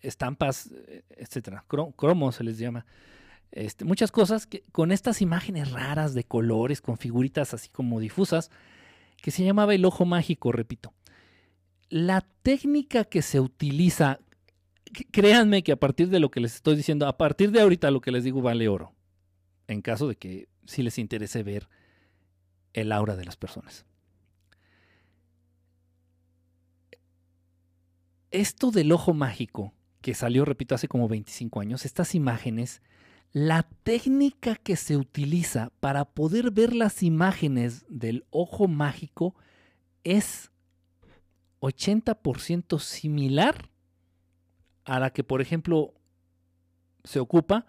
estampas, 0.02 0.70
etcétera, 1.10 1.66
cromos 1.96 2.36
se 2.36 2.44
les 2.44 2.60
llama. 2.60 2.86
Este, 3.52 3.84
muchas 3.84 4.12
cosas 4.12 4.46
que, 4.46 4.64
con 4.72 4.92
estas 4.92 5.22
imágenes 5.22 5.72
raras 5.72 6.14
de 6.14 6.24
colores, 6.24 6.82
con 6.82 6.98
figuritas 6.98 7.54
así 7.54 7.70
como 7.70 8.00
difusas, 8.00 8.52
que 9.22 9.32
se 9.32 9.44
llamaba 9.44 9.74
el 9.74 9.86
ojo 9.86 10.06
mágico, 10.06 10.52
repito. 10.52 10.94
La 11.90 12.22
técnica 12.44 13.04
que 13.04 13.22
se 13.22 13.40
utiliza, 13.40 14.20
créanme 15.12 15.64
que 15.64 15.72
a 15.72 15.80
partir 15.80 16.10
de 16.10 16.20
lo 16.20 16.30
que 16.30 16.40
les 16.40 16.56
estoy 16.56 16.76
diciendo, 16.76 17.08
a 17.08 17.18
partir 17.18 17.52
de 17.52 17.62
ahorita 17.62 17.92
lo 17.92 18.02
que 18.02 18.12
les 18.12 18.24
digo 18.24 18.42
vale 18.42 18.68
oro, 18.68 18.94
en 19.68 19.82
caso 19.82 20.08
de 20.08 20.16
que 20.16 20.48
sí 20.66 20.84
les 20.84 21.00
interese 21.00 21.42
ver 21.44 21.68
el 22.74 22.92
aura 22.92 23.16
de 23.16 23.26
las 23.26 23.36
personas. 23.36 23.86
Esto 28.32 28.70
del 28.70 28.92
ojo 28.92 29.14
mágico 29.14 29.74
que 30.02 30.14
salió, 30.14 30.46
repito, 30.46 30.76
hace 30.76 30.88
como 30.88 31.08
25 31.08 31.60
años, 31.60 31.86
estas 31.86 32.14
imágenes, 32.14 32.82
la 33.32 33.64
técnica 33.84 34.56
que 34.56 34.76
se 34.76 34.98
utiliza 34.98 35.72
para 35.80 36.06
poder 36.06 36.52
ver 36.52 36.74
las 36.74 37.04
imágenes 37.04 37.86
del 37.90 38.26
ojo 38.32 38.68
mágico 38.68 39.36
es 40.04 40.52
80% 41.62 42.80
similar 42.80 43.70
a 44.86 45.00
la 45.00 45.12
que, 45.12 45.24
por 45.24 45.42
ejemplo, 45.42 45.94
se 47.04 47.20
ocupa, 47.20 47.66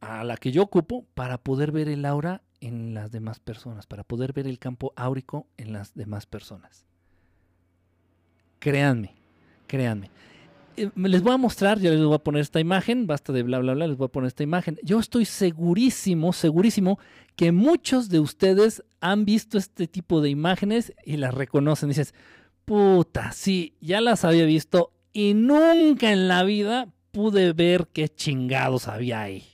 a 0.00 0.24
la 0.24 0.36
que 0.36 0.52
yo 0.52 0.62
ocupo 0.62 1.04
para 1.14 1.38
poder 1.38 1.72
ver 1.72 1.88
el 1.88 2.04
aura 2.04 2.42
en 2.60 2.94
las 2.94 3.10
demás 3.10 3.40
personas, 3.40 3.86
para 3.86 4.04
poder 4.04 4.32
ver 4.32 4.46
el 4.46 4.58
campo 4.58 4.92
áurico 4.96 5.46
en 5.56 5.72
las 5.72 5.94
demás 5.94 6.26
personas. 6.26 6.84
Créanme, 8.60 9.14
créanme. 9.66 10.10
Eh, 10.80 10.90
les 10.96 11.22
voy 11.22 11.34
a 11.34 11.36
mostrar, 11.36 11.78
ya 11.78 11.90
les 11.90 12.02
voy 12.02 12.14
a 12.14 12.18
poner 12.18 12.40
esta 12.40 12.58
imagen, 12.58 13.06
basta 13.06 13.34
de 13.34 13.42
bla, 13.42 13.58
bla, 13.58 13.74
bla, 13.74 13.86
les 13.86 13.98
voy 13.98 14.06
a 14.06 14.12
poner 14.12 14.28
esta 14.28 14.42
imagen. 14.42 14.78
Yo 14.82 14.98
estoy 14.98 15.26
segurísimo, 15.26 16.32
segurísimo 16.32 16.98
que 17.36 17.52
muchos 17.52 18.08
de 18.08 18.18
ustedes 18.20 18.82
han 19.00 19.26
visto 19.26 19.58
este 19.58 19.86
tipo 19.86 20.22
de 20.22 20.30
imágenes 20.30 20.94
y 21.04 21.18
las 21.18 21.34
reconocen. 21.34 21.90
Dices, 21.90 22.14
puta, 22.64 23.32
sí, 23.32 23.76
ya 23.82 24.00
las 24.00 24.24
había 24.24 24.46
visto 24.46 24.92
y 25.12 25.34
nunca 25.34 26.12
en 26.12 26.28
la 26.28 26.44
vida 26.44 26.88
pude 27.10 27.52
ver 27.52 27.88
qué 27.92 28.08
chingados 28.08 28.88
había 28.88 29.20
ahí. 29.20 29.44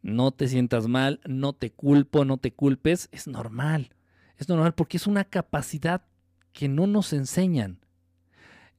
No 0.00 0.30
te 0.30 0.48
sientas 0.48 0.88
mal, 0.88 1.20
no 1.26 1.52
te 1.52 1.72
culpo, 1.72 2.24
no 2.24 2.38
te 2.38 2.52
culpes, 2.52 3.10
es 3.12 3.26
normal. 3.26 3.90
Es 4.38 4.48
normal 4.48 4.72
porque 4.72 4.96
es 4.96 5.06
una 5.06 5.24
capacidad 5.24 6.06
que 6.54 6.68
no 6.68 6.86
nos 6.86 7.12
enseñan. 7.12 7.80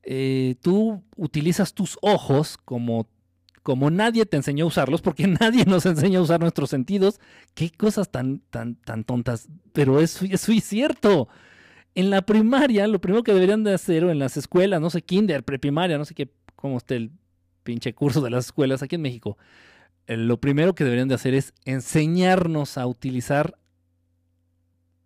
Eh, 0.04 0.56
tú 0.62 1.04
utilizas 1.16 1.74
tus 1.74 1.98
ojos 2.02 2.58
como, 2.66 3.08
como 3.64 3.90
nadie 3.92 4.26
te 4.26 4.38
enseñó 4.38 4.66
a 4.66 4.68
usarlos, 4.68 5.02
porque 5.02 5.28
nadie 5.42 5.66
nos 5.66 5.86
enseña 5.86 6.20
a 6.20 6.24
usar 6.24 6.40
nuestros 6.40 6.70
sentidos. 6.70 7.20
Qué 7.54 7.72
cosas 7.72 8.10
tan, 8.10 8.40
tan, 8.50 8.76
tan 8.76 9.04
tontas, 9.04 9.48
pero 9.74 10.00
eso 10.00 10.26
es 10.26 10.64
cierto. 10.64 11.28
En 11.94 12.10
la 12.10 12.22
primaria, 12.22 12.88
lo 12.88 13.02
primero 13.02 13.24
que 13.24 13.34
deberían 13.34 13.64
de 13.64 13.74
hacer, 13.74 14.06
o 14.06 14.12
en 14.12 14.20
las 14.20 14.38
escuelas, 14.38 14.80
no 14.80 14.90
sé, 14.90 15.02
kinder, 15.02 15.44
preprimaria, 15.44 15.98
no 15.98 16.06
sé 16.06 16.16
qué, 16.16 16.32
cómo 16.56 16.78
esté 16.78 16.96
el 16.96 17.12
pinche 17.64 17.94
curso 17.94 18.22
de 18.22 18.30
las 18.30 18.46
escuelas 18.46 18.82
aquí 18.82 18.96
en 18.96 19.02
México, 19.02 19.38
eh, 20.08 20.18
lo 20.18 20.40
primero 20.40 20.74
que 20.74 20.84
deberían 20.84 21.08
de 21.08 21.16
hacer 21.16 21.34
es 21.34 21.54
enseñarnos 21.66 22.78
a 22.78 22.88
utilizar 22.88 23.58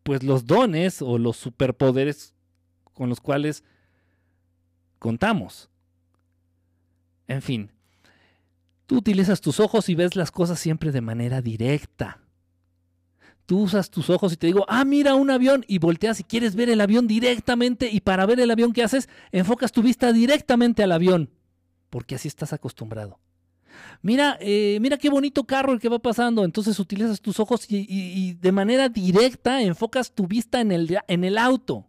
pues 0.04 0.24
los 0.24 0.46
dones 0.46 1.02
o 1.02 1.18
los 1.18 1.36
superpoderes 1.36 2.36
con 2.94 3.10
los 3.10 3.20
cuales 3.20 3.64
contamos. 5.06 5.70
En 7.28 7.44
fin, 7.44 7.70
tú 8.88 8.98
utilizas 8.98 9.40
tus 9.40 9.60
ojos 9.60 9.88
y 9.88 9.94
ves 9.94 10.16
las 10.16 10.32
cosas 10.32 10.60
siempre 10.60 10.92
de 10.92 11.02
manera 11.02 11.44
directa. 11.44 12.22
Tú 13.46 13.60
usas 13.60 13.92
tus 13.92 14.10
ojos 14.10 14.34
y 14.34 14.38
te 14.38 14.48
digo, 14.48 14.66
ah, 14.68 14.84
mira 14.84 15.14
un 15.14 15.30
avión 15.30 15.64
y 15.68 15.78
volteas 15.78 16.20
y 16.22 16.24
quieres 16.24 16.56
ver 16.56 16.70
el 16.72 16.82
avión 16.82 17.06
directamente 17.06 17.88
y 17.92 18.00
para 18.00 18.26
ver 18.26 18.40
el 18.40 18.50
avión 18.50 18.74
que 18.74 18.82
haces, 18.82 19.08
enfocas 19.32 19.72
tu 19.72 19.84
vista 19.84 20.12
directamente 20.12 20.82
al 20.82 20.92
avión, 20.92 21.30
porque 21.92 22.16
así 22.16 22.28
estás 22.28 22.52
acostumbrado. 22.52 23.20
Mira, 24.02 24.40
eh, 24.42 24.80
mira 24.82 24.98
qué 24.98 25.12
bonito 25.12 25.44
carro 25.44 25.72
el 25.72 25.80
que 25.80 25.90
va 25.90 26.00
pasando. 26.00 26.44
Entonces 26.44 26.80
utilizas 26.80 27.22
tus 27.22 27.40
ojos 27.40 27.70
y, 27.70 27.86
y 27.88 28.34
de 28.34 28.52
manera 28.52 28.90
directa 28.90 29.62
enfocas 29.62 30.16
tu 30.16 30.26
vista 30.26 30.62
en 30.62 30.72
el, 30.72 30.98
en 31.08 31.24
el 31.24 31.38
auto 31.38 31.86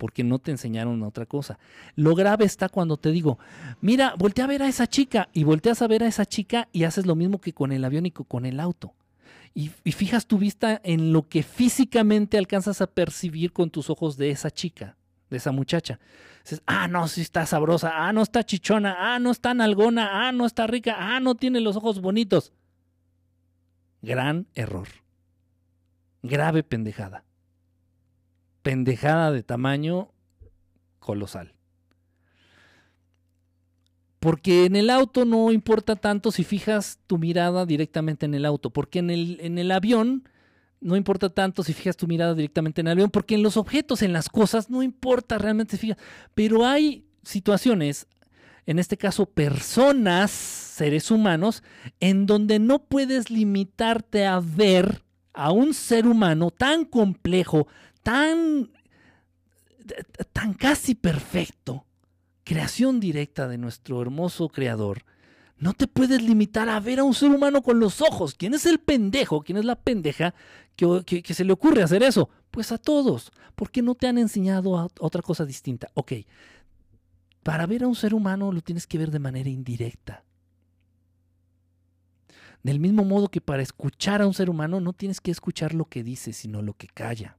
porque 0.00 0.24
no 0.24 0.38
te 0.38 0.50
enseñaron 0.50 1.02
otra 1.02 1.26
cosa. 1.26 1.58
Lo 1.94 2.14
grave 2.14 2.46
está 2.46 2.70
cuando 2.70 2.96
te 2.96 3.10
digo, 3.10 3.38
mira, 3.82 4.14
voltea 4.16 4.46
a 4.46 4.48
ver 4.48 4.62
a 4.62 4.68
esa 4.68 4.86
chica 4.86 5.28
y 5.34 5.44
volteas 5.44 5.82
a 5.82 5.86
ver 5.86 6.02
a 6.02 6.06
esa 6.06 6.24
chica 6.24 6.68
y 6.72 6.84
haces 6.84 7.04
lo 7.04 7.14
mismo 7.14 7.38
que 7.38 7.52
con 7.52 7.70
el 7.70 7.84
avión 7.84 8.06
y 8.06 8.10
con 8.10 8.46
el 8.46 8.60
auto. 8.60 8.94
Y, 9.52 9.68
fijas 9.68 10.26
tu 10.26 10.38
vista 10.38 10.80
en 10.84 11.12
lo 11.12 11.28
que 11.28 11.42
físicamente 11.42 12.38
alcanzas 12.38 12.80
a 12.80 12.86
percibir 12.86 13.52
con 13.52 13.68
tus 13.68 13.90
ojos 13.90 14.16
de 14.16 14.30
esa 14.30 14.50
chica, 14.50 14.96
de 15.28 15.36
esa 15.36 15.52
muchacha. 15.52 16.00
Dices, 16.44 16.62
ah, 16.64 16.88
no, 16.88 17.06
sí 17.06 17.20
está 17.20 17.44
sabrosa, 17.44 17.92
ah, 17.94 18.10
no 18.14 18.22
está 18.22 18.42
chichona, 18.42 18.96
ah, 18.98 19.18
no 19.18 19.30
está 19.30 19.52
nalgona, 19.52 20.26
ah, 20.26 20.32
no 20.32 20.46
está 20.46 20.66
rica, 20.66 20.96
ah, 20.98 21.20
no 21.20 21.34
tiene 21.34 21.60
los 21.60 21.76
ojos 21.76 22.00
bonitos. 22.00 22.54
Gran 24.00 24.46
error. 24.54 24.88
Grave 26.22 26.62
pendejada 26.62 27.24
pendejada 28.70 29.32
de 29.32 29.42
tamaño 29.42 30.12
colosal. 31.00 31.54
Porque 34.20 34.64
en 34.64 34.76
el 34.76 34.90
auto 34.90 35.24
no 35.24 35.50
importa 35.50 35.96
tanto 35.96 36.30
si 36.30 36.44
fijas 36.44 37.00
tu 37.08 37.18
mirada 37.18 37.66
directamente 37.66 38.26
en 38.26 38.34
el 38.34 38.46
auto, 38.46 38.70
porque 38.70 39.00
en 39.00 39.10
el, 39.10 39.38
en 39.40 39.58
el 39.58 39.72
avión 39.72 40.22
no 40.80 40.94
importa 40.94 41.30
tanto 41.30 41.64
si 41.64 41.72
fijas 41.72 41.96
tu 41.96 42.06
mirada 42.06 42.32
directamente 42.36 42.80
en 42.80 42.86
el 42.86 42.92
avión, 42.92 43.10
porque 43.10 43.34
en 43.34 43.42
los 43.42 43.56
objetos, 43.56 44.02
en 44.02 44.12
las 44.12 44.28
cosas, 44.28 44.70
no 44.70 44.84
importa 44.84 45.36
realmente 45.36 45.72
si 45.72 45.88
fijas. 45.88 45.98
Pero 46.36 46.64
hay 46.64 47.04
situaciones, 47.24 48.06
en 48.66 48.78
este 48.78 48.96
caso 48.96 49.26
personas, 49.26 50.30
seres 50.30 51.10
humanos, 51.10 51.64
en 51.98 52.24
donde 52.24 52.60
no 52.60 52.84
puedes 52.84 53.30
limitarte 53.30 54.26
a 54.26 54.38
ver 54.38 55.02
a 55.32 55.50
un 55.50 55.74
ser 55.74 56.06
humano 56.06 56.52
tan 56.52 56.84
complejo, 56.84 57.66
tan, 58.02 58.70
tan 60.32 60.54
casi 60.54 60.94
perfecto, 60.94 61.86
creación 62.44 63.00
directa 63.00 63.48
de 63.48 63.58
nuestro 63.58 64.02
hermoso 64.02 64.48
creador, 64.48 65.04
no 65.60 65.74
te 65.74 65.86
puedes 65.86 66.22
limitar 66.22 66.70
a 66.70 66.80
ver 66.80 67.00
a 67.00 67.04
un 67.04 67.12
ser 67.12 67.30
humano 67.30 67.62
con 67.62 67.78
los 67.78 68.00
ojos. 68.00 68.34
¿Quién 68.34 68.54
es 68.54 68.64
el 68.64 68.80
pendejo? 68.80 69.42
¿Quién 69.42 69.58
es 69.58 69.66
la 69.66 69.76
pendeja 69.76 70.34
que, 70.74 71.22
se 71.34 71.44
le 71.44 71.52
ocurre 71.52 71.82
hacer 71.82 72.02
eso? 72.02 72.30
Pues 72.50 72.72
a 72.72 72.78
todos. 72.78 73.30
¿Por 73.54 73.70
qué 73.70 73.82
no 73.82 73.94
te 73.94 74.08
han 74.08 74.16
enseñado 74.16 74.90
otra 74.98 75.20
cosa 75.20 75.44
distinta? 75.44 75.90
Ok, 75.92 76.12
para 77.42 77.66
ver 77.66 77.84
a 77.84 77.88
un 77.88 77.94
ser 77.94 78.14
humano 78.14 78.52
lo 78.52 78.62
tienes 78.62 78.86
que 78.86 78.96
ver 78.96 79.10
de 79.10 79.18
manera 79.18 79.50
indirecta. 79.50 80.24
Del 82.62 82.80
mismo 82.80 83.04
modo 83.04 83.28
que 83.28 83.42
para 83.42 83.62
escuchar 83.62 84.22
a 84.22 84.26
un 84.26 84.34
ser 84.34 84.48
humano 84.48 84.80
no 84.80 84.94
tienes 84.94 85.20
que 85.20 85.30
escuchar 85.30 85.74
lo 85.74 85.84
que 85.84 86.02
dice, 86.02 86.32
sino 86.32 86.62
lo 86.62 86.72
que 86.72 86.88
calla. 86.88 87.36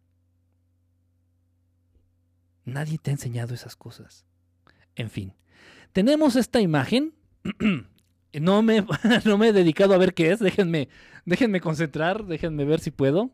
Nadie 2.66 2.97
te 2.97 3.12
ha 3.12 3.14
enseñado 3.14 3.53
esas 3.53 3.76
cosas. 3.76 4.26
En 4.95 5.09
fin, 5.09 5.34
tenemos 5.93 6.36
esta 6.36 6.62
imagen. 6.62 7.14
No 8.39 8.62
me, 8.62 8.86
no 9.26 9.38
me 9.38 9.49
he 9.49 9.51
dedicado 9.51 9.93
a 9.93 9.97
ver 9.97 10.14
qué 10.14 10.32
es. 10.32 10.39
Déjenme, 10.39 10.88
déjenme 11.26 11.59
concentrar, 11.59 12.26
déjenme 12.26 12.64
ver 12.64 12.80
si 12.80 12.89
puedo. 12.89 13.32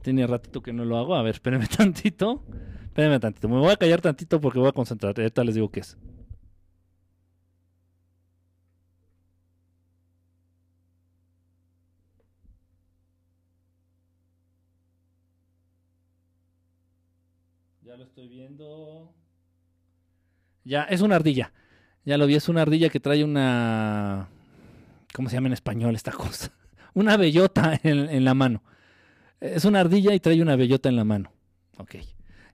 Tenía 0.00 0.26
ratito 0.26 0.62
que 0.62 0.72
no 0.72 0.86
lo 0.86 0.96
hago. 0.96 1.16
A 1.16 1.22
ver, 1.22 1.34
espérenme 1.34 1.66
tantito. 1.76 2.42
Espérenme 2.84 3.20
tantito. 3.20 3.48
Me 3.50 3.58
voy 3.58 3.72
a 3.72 3.76
callar 3.76 4.00
tantito 4.00 4.40
porque 4.40 4.58
voy 4.58 4.68
a 4.68 4.72
concentrar. 4.72 5.14
Ahorita 5.14 5.44
les 5.44 5.54
digo 5.54 5.70
qué 5.70 5.80
es. 5.80 5.98
Lo 18.00 18.06
estoy 18.06 18.28
viendo. 18.28 19.12
Ya, 20.64 20.84
es 20.84 21.02
una 21.02 21.16
ardilla. 21.16 21.52
Ya 22.06 22.16
lo 22.16 22.26
vi, 22.26 22.34
es 22.34 22.48
una 22.48 22.62
ardilla 22.62 22.88
que 22.88 22.98
trae 22.98 23.22
una... 23.22 24.30
¿Cómo 25.12 25.28
se 25.28 25.36
llama 25.36 25.48
en 25.48 25.52
español 25.52 25.94
esta 25.94 26.12
cosa? 26.12 26.50
Una 26.94 27.18
bellota 27.18 27.78
en, 27.82 28.24
la 28.24 28.32
mano. 28.32 28.62
Es 29.38 29.64
una 29.64 29.80
ardilla 29.80 30.14
y 30.14 30.20
trae 30.20 30.40
una 30.40 30.56
bellota 30.56 30.88
en 30.88 30.96
la 30.96 31.04
mano. 31.04 31.32
Ok. 31.76 31.96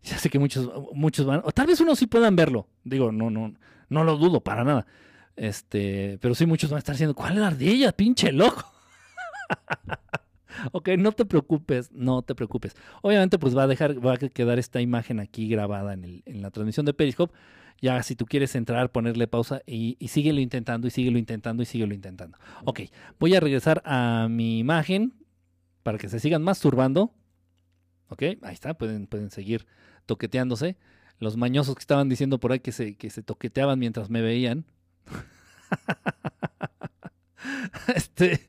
Ya 0.02 0.18
sé 0.18 0.30
que 0.30 0.38
muchos, 0.38 0.70
muchos 0.94 1.26
van... 1.26 1.42
O 1.44 1.50
tal 1.50 1.66
vez 1.66 1.80
unos 1.80 1.98
sí 1.98 2.06
puedan 2.06 2.36
verlo. 2.36 2.68
Digo, 2.84 3.10
no, 3.10 3.28
no, 3.28 3.54
no 3.88 4.04
lo 4.04 4.16
dudo 4.16 4.40
para 4.40 4.62
nada. 4.62 4.86
Este, 5.34 6.18
pero 6.20 6.34
sí 6.36 6.46
muchos 6.46 6.70
van 6.70 6.76
a 6.76 6.78
estar 6.78 6.94
diciendo, 6.94 7.14
¿cuál 7.14 7.32
es 7.32 7.38
la 7.38 7.48
ardilla? 7.48 7.90
Pinche 7.90 8.30
loco. 8.30 8.64
ok, 10.72 10.90
no 10.98 11.12
te 11.12 11.24
preocupes, 11.24 11.90
no 11.92 12.22
te 12.22 12.34
preocupes. 12.34 12.74
Obviamente, 13.02 13.38
pues 13.38 13.56
va 13.56 13.64
a 13.64 13.66
dejar, 13.66 14.04
va 14.04 14.14
a 14.14 14.16
quedar 14.16 14.58
esta 14.58 14.80
imagen 14.80 15.20
aquí 15.20 15.48
grabada 15.48 15.94
en, 15.94 16.04
el, 16.04 16.22
en 16.26 16.42
la 16.42 16.50
transmisión 16.50 16.86
de 16.86 16.94
Periscope 16.94 17.34
ya 17.80 18.02
si 18.02 18.16
tú 18.16 18.26
quieres 18.26 18.54
entrar, 18.54 18.90
ponerle 18.90 19.28
pausa 19.28 19.62
y, 19.66 19.96
y 19.98 20.08
síguelo 20.08 20.40
intentando 20.40 20.86
y 20.86 20.90
síguelo 20.90 21.18
intentando 21.18 21.62
y 21.62 21.66
síguelo 21.66 21.94
intentando. 21.94 22.38
Ok, 22.64 22.80
voy 23.18 23.34
a 23.34 23.40
regresar 23.40 23.82
a 23.84 24.28
mi 24.30 24.58
imagen 24.58 25.14
para 25.82 25.98
que 25.98 26.08
se 26.08 26.20
sigan 26.20 26.42
masturbando. 26.42 27.12
Ok, 28.08 28.22
ahí 28.22 28.54
está, 28.54 28.74
pueden, 28.74 29.06
pueden 29.06 29.30
seguir 29.30 29.66
toqueteándose. 30.06 30.76
Los 31.18 31.36
mañosos 31.36 31.74
que 31.74 31.80
estaban 31.80 32.08
diciendo 32.08 32.38
por 32.38 32.52
ahí 32.52 32.60
que 32.60 32.72
se, 32.72 32.96
que 32.96 33.10
se 33.10 33.22
toqueteaban 33.22 33.78
mientras 33.78 34.10
me 34.10 34.22
veían. 34.22 34.64
este, 37.94 38.48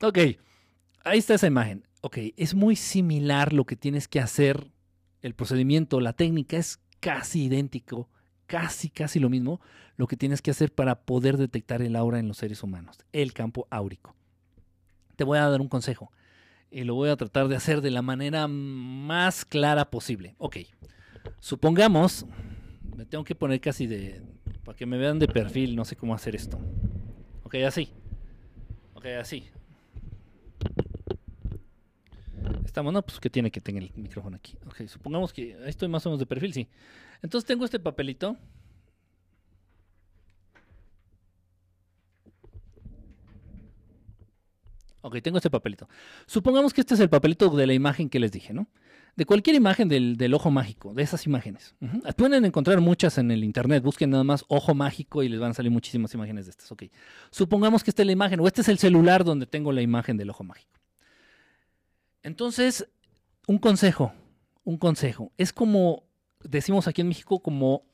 ok, 0.00 0.18
ahí 1.08 1.18
está 1.18 1.34
esa 1.34 1.46
imagen. 1.46 1.86
Ok, 2.00 2.18
es 2.36 2.54
muy 2.54 2.76
similar 2.76 3.52
lo 3.52 3.64
que 3.64 3.76
tienes 3.76 4.08
que 4.08 4.20
hacer. 4.20 4.70
El 5.22 5.34
procedimiento, 5.34 6.00
la 6.00 6.12
técnica 6.12 6.56
es 6.56 6.80
casi 7.00 7.44
idéntico 7.44 8.08
casi, 8.48 8.88
casi 8.88 9.20
lo 9.20 9.28
mismo 9.28 9.60
lo 9.96 10.08
que 10.08 10.16
tienes 10.16 10.42
que 10.42 10.50
hacer 10.50 10.72
para 10.72 11.02
poder 11.02 11.36
detectar 11.36 11.82
el 11.82 11.94
aura 11.94 12.18
en 12.18 12.26
los 12.26 12.38
seres 12.38 12.64
humanos, 12.64 12.98
el 13.12 13.32
campo 13.32 13.68
áurico. 13.70 14.16
Te 15.14 15.22
voy 15.22 15.38
a 15.38 15.48
dar 15.48 15.60
un 15.60 15.68
consejo 15.68 16.10
y 16.70 16.82
lo 16.82 16.94
voy 16.94 17.10
a 17.10 17.16
tratar 17.16 17.46
de 17.48 17.56
hacer 17.56 17.80
de 17.80 17.90
la 17.90 18.02
manera 18.02 18.48
más 18.48 19.44
clara 19.44 19.90
posible. 19.90 20.34
Ok, 20.38 20.56
supongamos, 21.40 22.26
me 22.96 23.04
tengo 23.04 23.24
que 23.24 23.34
poner 23.34 23.60
casi 23.60 23.86
de, 23.86 24.22
para 24.64 24.76
que 24.76 24.86
me 24.86 24.98
vean 24.98 25.18
de 25.18 25.28
perfil, 25.28 25.76
no 25.76 25.84
sé 25.84 25.94
cómo 25.94 26.14
hacer 26.14 26.34
esto. 26.34 26.58
Ok, 27.44 27.56
así. 27.66 27.90
Ok, 28.94 29.06
así. 29.20 29.44
Estamos, 32.68 32.92
no, 32.92 33.00
pues 33.00 33.18
que 33.18 33.30
tiene 33.30 33.50
que 33.50 33.62
tener 33.62 33.82
el 33.82 33.92
micrófono 33.96 34.36
aquí. 34.36 34.58
Ok, 34.66 34.86
supongamos 34.88 35.32
que 35.32 35.56
estoy 35.64 35.88
más 35.88 36.04
o 36.04 36.10
menos 36.10 36.20
de 36.20 36.26
perfil, 36.26 36.52
sí. 36.52 36.68
Entonces 37.22 37.48
tengo 37.48 37.64
este 37.64 37.80
papelito. 37.80 38.36
Ok, 45.00 45.16
tengo 45.22 45.38
este 45.38 45.48
papelito. 45.48 45.88
Supongamos 46.26 46.74
que 46.74 46.82
este 46.82 46.92
es 46.92 47.00
el 47.00 47.08
papelito 47.08 47.48
de 47.48 47.66
la 47.66 47.72
imagen 47.72 48.10
que 48.10 48.20
les 48.20 48.32
dije, 48.32 48.52
¿no? 48.52 48.68
De 49.16 49.24
cualquier 49.24 49.56
imagen 49.56 49.88
del, 49.88 50.34
ojo 50.34 50.50
mágico, 50.50 50.92
de 50.92 51.02
esas 51.02 51.24
imágenes. 51.24 51.74
Pueden 52.18 52.44
encontrar 52.44 52.82
muchas 52.82 53.16
en 53.16 53.30
el 53.30 53.44
internet. 53.44 53.82
Busquen 53.82 54.10
nada 54.10 54.24
más 54.24 54.44
ojo 54.48 54.74
mágico 54.74 55.22
y 55.22 55.30
les 55.30 55.40
van 55.40 55.52
a 55.52 55.54
salir 55.54 55.72
muchísimas 55.72 56.12
imágenes 56.12 56.44
de 56.44 56.50
estas. 56.50 56.70
Ok. 56.70 56.84
Supongamos 57.30 57.82
que 57.82 57.90
esta 57.90 58.02
es 58.02 58.06
la 58.06 58.12
imagen, 58.12 58.40
o 58.40 58.46
este 58.46 58.60
es 58.60 58.68
el 58.68 58.78
celular 58.78 59.24
donde 59.24 59.46
tengo 59.46 59.72
la 59.72 59.80
imagen 59.80 60.18
del 60.18 60.28
ojo 60.28 60.44
mágico. 60.44 60.77
Entonces, 62.28 62.86
un 63.46 63.56
consejo, 63.56 64.12
un 64.62 64.76
consejo. 64.76 65.32
Es 65.38 65.54
como 65.54 66.04
decimos 66.44 66.86
aquí 66.86 67.00
en 67.00 67.08
México 67.08 67.40
como 67.40 67.86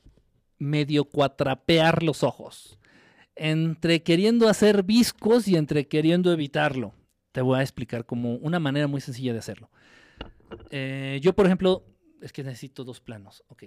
medio 0.58 1.04
cuatrapear 1.04 2.02
los 2.02 2.24
ojos. 2.24 2.80
Entre 3.36 4.02
queriendo 4.02 4.48
hacer 4.48 4.82
viscos 4.82 5.46
y 5.46 5.54
entre 5.54 5.86
queriendo 5.86 6.32
evitarlo. 6.32 6.94
Te 7.30 7.42
voy 7.42 7.60
a 7.60 7.62
explicar 7.62 8.06
como 8.06 8.34
una 8.34 8.58
manera 8.58 8.88
muy 8.88 9.00
sencilla 9.00 9.32
de 9.32 9.38
hacerlo. 9.38 9.70
Eh, 10.70 11.20
yo, 11.22 11.32
por 11.36 11.46
ejemplo, 11.46 11.84
es 12.20 12.32
que 12.32 12.42
necesito 12.42 12.82
dos 12.82 13.00
planos. 13.00 13.44
Ok. 13.46 13.66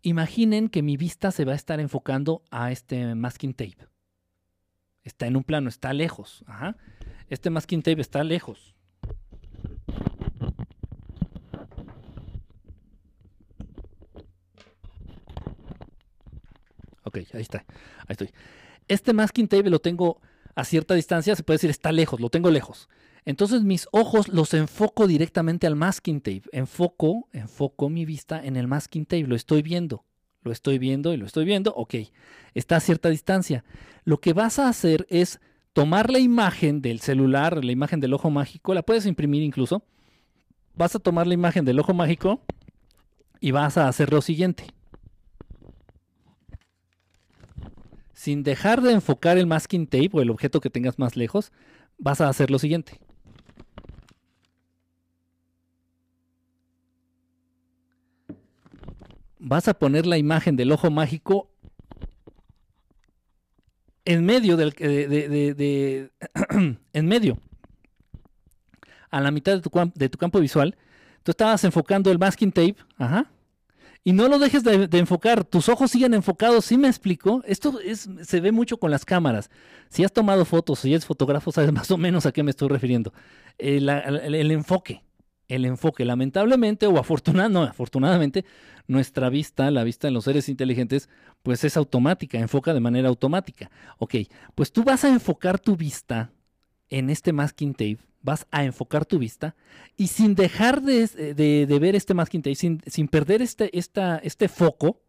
Imaginen 0.00 0.70
que 0.70 0.80
mi 0.80 0.96
vista 0.96 1.30
se 1.30 1.44
va 1.44 1.52
a 1.52 1.56
estar 1.56 1.78
enfocando 1.78 2.42
a 2.50 2.72
este 2.72 3.14
masking 3.14 3.52
tape. 3.52 3.92
Está 5.04 5.26
en 5.26 5.36
un 5.36 5.44
plano, 5.44 5.68
está 5.68 5.92
lejos. 5.92 6.44
Este 7.32 7.48
masking 7.48 7.80
tape 7.80 8.02
está 8.02 8.22
lejos. 8.22 8.74
Ok, 17.04 17.16
ahí 17.32 17.40
está. 17.40 17.64
Ahí 18.00 18.10
estoy. 18.10 18.32
Este 18.86 19.14
masking 19.14 19.48
tape 19.48 19.70
lo 19.70 19.78
tengo 19.78 20.20
a 20.54 20.62
cierta 20.66 20.92
distancia, 20.92 21.34
se 21.34 21.42
puede 21.42 21.54
decir 21.54 21.70
está 21.70 21.90
lejos, 21.90 22.20
lo 22.20 22.28
tengo 22.28 22.50
lejos. 22.50 22.90
Entonces 23.24 23.62
mis 23.62 23.88
ojos 23.92 24.28
los 24.28 24.52
enfoco 24.52 25.06
directamente 25.06 25.66
al 25.66 25.74
masking 25.74 26.20
tape. 26.20 26.42
Enfoco, 26.52 27.30
enfoco 27.32 27.88
mi 27.88 28.04
vista 28.04 28.44
en 28.44 28.56
el 28.56 28.68
masking 28.68 29.06
tape, 29.06 29.26
lo 29.26 29.36
estoy 29.36 29.62
viendo. 29.62 30.04
Lo 30.42 30.52
estoy 30.52 30.78
viendo 30.78 31.14
y 31.14 31.16
lo 31.16 31.24
estoy 31.24 31.46
viendo. 31.46 31.72
Ok, 31.76 31.94
está 32.52 32.76
a 32.76 32.80
cierta 32.80 33.08
distancia. 33.08 33.64
Lo 34.04 34.20
que 34.20 34.34
vas 34.34 34.58
a 34.58 34.68
hacer 34.68 35.06
es 35.08 35.40
tomar 35.72 36.10
la 36.10 36.18
imagen 36.18 36.82
del 36.82 37.00
celular, 37.00 37.64
la 37.64 37.72
imagen 37.72 38.00
del 38.00 38.14
ojo 38.14 38.30
mágico, 38.30 38.74
la 38.74 38.82
puedes 38.82 39.06
imprimir 39.06 39.42
incluso. 39.42 39.84
Vas 40.74 40.94
a 40.94 40.98
tomar 40.98 41.26
la 41.26 41.34
imagen 41.34 41.64
del 41.64 41.78
ojo 41.80 41.94
mágico 41.94 42.42
y 43.40 43.50
vas 43.50 43.76
a 43.76 43.88
hacer 43.88 44.12
lo 44.12 44.22
siguiente. 44.22 44.66
sin 48.22 48.44
dejar 48.44 48.82
de 48.82 48.92
enfocar 48.92 49.36
el 49.36 49.48
masking 49.48 49.88
tape 49.88 50.10
o 50.12 50.20
el 50.20 50.30
objeto 50.30 50.60
que 50.60 50.70
tengas 50.70 50.96
más 50.96 51.16
lejos, 51.16 51.50
vas 51.98 52.20
a 52.20 52.28
hacer 52.28 52.52
lo 52.52 52.60
siguiente. 52.60 53.00
Vas 59.40 59.66
a 59.66 59.74
poner 59.74 60.06
la 60.06 60.18
imagen 60.18 60.54
del 60.54 60.70
ojo 60.70 60.88
mágico 60.88 61.51
en 64.04 64.24
medio 64.24 64.56
del 64.56 64.70
de, 64.70 66.10
en 66.92 67.06
medio 67.06 67.38
a 69.10 69.20
la 69.20 69.30
mitad 69.30 69.54
de 69.54 69.60
tu, 69.60 69.70
de 69.94 70.08
tu 70.08 70.18
campo 70.18 70.40
visual 70.40 70.76
tú 71.22 71.30
estabas 71.30 71.62
enfocando 71.64 72.10
el 72.10 72.18
masking 72.18 72.52
tape 72.52 72.76
ajá, 72.98 73.30
y 74.04 74.12
no 74.12 74.28
lo 74.28 74.38
dejes 74.38 74.64
de, 74.64 74.88
enfocar. 74.98 75.44
Tus 75.44 75.68
ojos 75.68 75.92
siguen 75.92 76.14
enfocados. 76.14 76.64
¿Sí 76.64 76.76
me 76.76 76.88
explico? 76.88 77.42
Esto 77.46 77.78
es, 77.80 78.08
se 78.22 78.40
ve 78.40 78.50
mucho 78.50 78.76
con 78.76 78.90
las 78.90 79.04
cámaras. 79.04 79.48
Si 79.90 80.02
has 80.02 80.12
tomado 80.12 80.44
fotos, 80.44 80.80
si 80.80 80.90
eres 80.90 81.06
fotógrafo, 81.06 81.52
sabes 81.52 81.72
más 81.72 81.90
o 81.90 81.96
menos 81.96 82.26
a 82.26 82.32
qué 82.32 82.42
me 82.42 82.50
estoy 82.50 82.68
refiriendo. 82.68 83.12
el, 83.58 84.50
enfoque. 84.50 85.04
El 85.54 85.64
enfoque. 85.64 86.04
Lamentablemente 86.04 86.86
o 86.86 86.98
afortunadamente, 86.98 88.44
nuestra 88.86 89.28
vista, 89.28 89.70
la 89.70 89.84
vista 89.84 90.08
en 90.08 90.14
los 90.14 90.24
seres 90.24 90.48
inteligentes, 90.48 91.08
pues 91.42 91.64
es 91.64 91.76
automática, 91.76 92.38
enfoca 92.38 92.72
de 92.74 92.80
manera 92.80 93.08
automática. 93.08 93.70
Ok, 93.98 94.14
pues 94.54 94.72
tú 94.72 94.84
vas 94.84 95.04
a 95.04 95.08
enfocar 95.08 95.58
tu 95.58 95.76
vista 95.76 96.30
en 96.88 97.10
este 97.10 97.32
masking 97.32 97.72
tape 97.72 97.98
vas 98.22 98.46
a 98.50 98.64
enfocar 98.64 99.04
tu 99.04 99.18
vista 99.18 99.54
y 99.96 100.06
sin 100.06 100.34
dejar 100.34 100.80
de, 100.80 101.66
ver 101.80 101.96
este 101.96 102.14
masking 102.14 102.42
tape, 102.42 102.54
sin, 102.54 102.80
sin 102.86 103.08
perder 103.08 103.42
este, 103.42 103.76
esta, 103.76 104.18
este 104.18 104.48
foco 104.48 105.00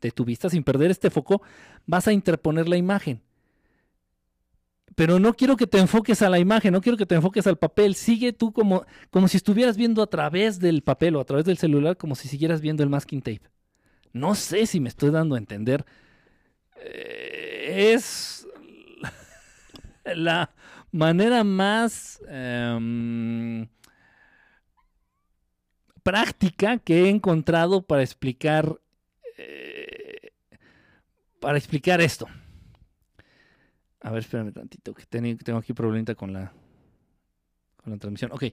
de 0.00 0.10
tu 0.10 0.24
vista, 0.24 0.48
sin 0.48 0.62
perder 0.62 0.90
este 0.90 1.10
foco, 1.10 1.42
vas 1.86 2.06
a 2.06 2.12
interponer 2.12 2.68
la 2.68 2.76
imagen. 2.76 3.20
Pero 4.94 5.18
no 5.18 5.34
quiero 5.34 5.56
que 5.56 5.66
te 5.66 5.78
enfoques 5.78 6.22
a 6.22 6.28
la 6.28 6.38
imagen, 6.38 6.72
no 6.72 6.80
quiero 6.80 6.96
que 6.96 7.06
te 7.06 7.14
enfoques 7.14 7.46
al 7.46 7.58
papel. 7.58 7.94
Sigue 7.94 8.32
tú 8.32 8.52
como, 8.52 8.84
como 9.10 9.28
si 9.28 9.36
estuvieras 9.36 9.76
viendo 9.76 10.02
a 10.02 10.06
través 10.06 10.60
del 10.60 10.82
papel 10.82 11.16
o 11.16 11.20
a 11.20 11.24
través 11.24 11.44
del 11.44 11.58
celular, 11.58 11.96
como 11.96 12.14
si 12.14 12.28
siguieras 12.28 12.60
viendo 12.60 12.82
el 12.82 12.88
masking 12.88 13.22
tape. 13.22 13.50
No 14.12 14.34
sé 14.34 14.66
si 14.66 14.78
me 14.80 14.88
estoy 14.88 15.10
dando 15.10 15.34
a 15.34 15.38
entender. 15.38 15.84
Eh, 16.76 17.92
es 17.94 18.46
la 20.14 20.50
manera 20.92 21.42
más 21.42 22.20
em, 22.28 23.66
práctica 26.02 26.78
que 26.78 27.04
he 27.04 27.08
encontrado 27.08 27.82
para 27.82 28.02
explicar 28.02 28.78
eh, 29.36 30.30
para 31.40 31.58
explicar 31.58 32.00
esto. 32.00 32.26
A 34.04 34.10
ver, 34.10 34.20
espérame 34.20 34.52
tantito, 34.52 34.94
que 34.94 35.04
tengo 35.06 35.58
aquí 35.58 35.72
problemita 35.72 36.14
con 36.14 36.32
la 36.32 36.52
con 37.82 37.92
la 37.92 37.98
transmisión. 37.98 38.30
Ok, 38.32 38.44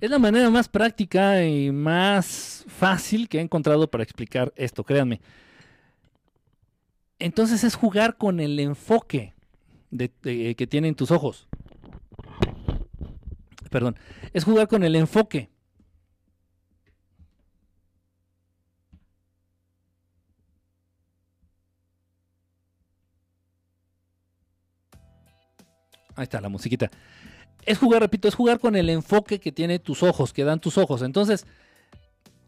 es 0.00 0.10
la 0.10 0.18
manera 0.18 0.48
más 0.48 0.68
práctica 0.68 1.44
y 1.44 1.72
más 1.72 2.64
fácil 2.68 3.28
que 3.28 3.38
he 3.38 3.40
encontrado 3.40 3.90
para 3.90 4.04
explicar 4.04 4.52
esto, 4.56 4.84
créanme. 4.84 5.20
Entonces 7.18 7.64
es 7.64 7.74
jugar 7.74 8.16
con 8.16 8.38
el 8.38 8.60
enfoque 8.60 9.34
que 10.22 10.66
tienen 10.70 10.94
tus 10.94 11.10
ojos 11.10 11.48
perdón, 13.68 13.96
es 14.32 14.44
jugar 14.44 14.68
con 14.68 14.82
el 14.82 14.96
enfoque. 14.96 15.50
Ahí 26.18 26.24
está 26.24 26.40
la 26.40 26.48
musiquita. 26.48 26.90
Es 27.64 27.78
jugar, 27.78 28.02
repito, 28.02 28.26
es 28.26 28.34
jugar 28.34 28.58
con 28.58 28.74
el 28.74 28.90
enfoque 28.90 29.38
que 29.38 29.52
tiene 29.52 29.78
tus 29.78 30.02
ojos, 30.02 30.32
que 30.32 30.42
dan 30.42 30.60
tus 30.60 30.76
ojos. 30.76 31.02
Entonces, 31.02 31.46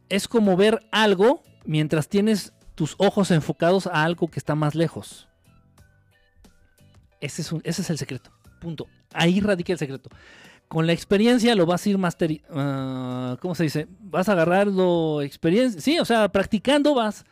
es 0.09 0.26
como 0.26 0.56
ver 0.56 0.80
algo 0.90 1.44
mientras 1.64 2.09
tienes 2.09 2.52
tus 2.74 2.97
ojos 2.98 3.30
enfocados 3.30 3.86
a 3.86 4.02
algo 4.02 4.28
que 4.28 4.40
está 4.40 4.56
más 4.56 4.74
lejos. 4.74 5.28
Ese 7.20 7.42
es, 7.62 7.90
el 7.90 7.98
secreto. 7.98 8.32
Punto. 8.60 8.88
Ahí 9.12 9.40
radica 9.40 9.72
el 9.72 9.78
secreto 9.78 10.10
con 10.66 10.86
la 10.86 10.92
experiencia 10.92 11.56
lo 11.56 11.66
vas 11.66 11.84
a 11.84 11.90
ir 11.90 11.98
master, 11.98 12.30
uh, 12.30 13.36
¿cómo 13.40 13.56
se 13.56 13.64
dice? 13.64 13.88
Vas 13.98 14.28
a 14.28 14.32
agarrarlo 14.32 15.20
experiencia, 15.20 15.80
sí, 15.80 15.98
o 15.98 16.05
sea, 16.05 16.28
practicando 16.28 16.94
vas, 16.94 17.24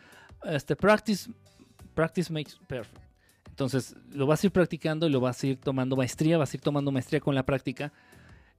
este, 0.42 0.74
practice, 0.74 1.30
practice 1.94 2.32
makes 2.32 2.54
perfect. 2.66 3.07
Entonces, 3.58 3.96
lo 4.12 4.24
vas 4.28 4.44
a 4.44 4.46
ir 4.46 4.52
practicando 4.52 5.08
y 5.08 5.10
lo 5.10 5.18
vas 5.18 5.42
a 5.42 5.48
ir 5.48 5.56
tomando 5.56 5.96
maestría, 5.96 6.38
vas 6.38 6.54
a 6.54 6.56
ir 6.56 6.60
tomando 6.60 6.92
maestría 6.92 7.18
con 7.18 7.34
la 7.34 7.42
práctica, 7.42 7.92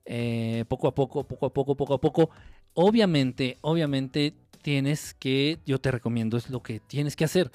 eh, 0.03 0.65
poco 0.67 0.89
a 0.89 0.93
poco, 0.93 1.23
poco 1.23 1.45
a 1.45 1.53
poco, 1.53 1.77
poco 1.77 1.93
a 1.93 2.01
poco. 2.01 2.29
Obviamente, 2.73 3.57
obviamente 3.61 4.33
tienes 4.61 5.13
que, 5.13 5.59
yo 5.65 5.79
te 5.79 5.89
recomiendo, 5.89 6.35
es 6.35 6.49
lo 6.49 6.61
que 6.61 6.81
tienes 6.81 7.15
que 7.15 7.23
hacer. 7.23 7.49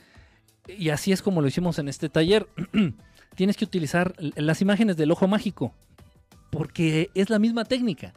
Y 0.67 0.89
así 0.89 1.13
es 1.13 1.21
como 1.21 1.43
lo 1.43 1.49
hicimos 1.49 1.79
en 1.79 1.89
este 1.89 2.09
taller. 2.09 2.49
tienes 3.37 3.59
que 3.59 3.67
utilizar 3.67 4.15
las 4.37 4.63
imágenes 4.63 4.97
del 4.97 5.11
ojo 5.11 5.29
mágico 5.29 5.75
porque 6.49 7.11
es 7.13 7.29
la 7.29 7.39
misma 7.39 7.67
técnica. 7.67 8.15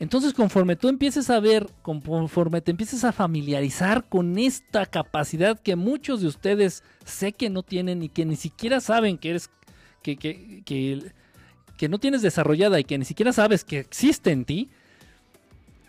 Entonces, 0.00 0.32
conforme 0.32 0.76
tú 0.76 0.88
empieces 0.88 1.28
a 1.28 1.40
ver, 1.40 1.68
conforme 1.82 2.62
te 2.62 2.70
empieces 2.70 3.04
a 3.04 3.12
familiarizar 3.12 4.08
con 4.08 4.38
esta 4.38 4.86
capacidad 4.86 5.60
que 5.60 5.76
muchos 5.76 6.22
de 6.22 6.26
ustedes 6.26 6.82
sé 7.04 7.32
que 7.32 7.50
no 7.50 7.62
tienen 7.62 8.02
y 8.02 8.08
que 8.08 8.24
ni 8.24 8.36
siquiera 8.36 8.80
saben 8.80 9.18
que 9.18 9.28
eres, 9.28 9.50
que, 10.02 10.16
que, 10.16 10.62
que, 10.64 11.88
no 11.90 11.98
tienes 11.98 12.22
desarrollada 12.22 12.80
y 12.80 12.84
que 12.84 12.96
ni 12.96 13.04
siquiera 13.04 13.34
sabes 13.34 13.62
que 13.62 13.78
existe 13.78 14.30
en 14.30 14.46
ti, 14.46 14.70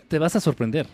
te 0.09 0.19
vas 0.19 0.35
a 0.35 0.41
sorprender. 0.41 0.88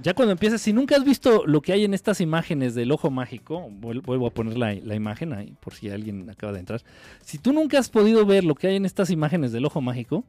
Ya 0.00 0.14
cuando 0.14 0.30
empieces, 0.30 0.62
si 0.62 0.72
nunca 0.72 0.94
has 0.94 1.04
visto 1.04 1.44
lo 1.46 1.62
que 1.62 1.72
hay 1.72 1.84
en 1.84 1.92
estas 1.92 2.20
imágenes 2.20 2.76
del 2.76 2.92
ojo 2.92 3.10
mágico, 3.10 3.68
vuelvo 3.68 4.28
a 4.28 4.30
poner 4.30 4.56
la, 4.56 4.74
la 4.74 4.94
imagen 4.94 5.32
ahí 5.32 5.56
por 5.58 5.74
si 5.74 5.90
alguien 5.90 6.30
acaba 6.30 6.52
de 6.52 6.60
entrar. 6.60 6.82
Si 7.24 7.36
tú 7.38 7.52
nunca 7.52 7.80
has 7.80 7.90
podido 7.90 8.24
ver 8.24 8.44
lo 8.44 8.54
que 8.54 8.68
hay 8.68 8.76
en 8.76 8.86
estas 8.86 9.10
imágenes 9.10 9.50
del 9.50 9.64
ojo 9.64 9.80
mágico, 9.80 10.24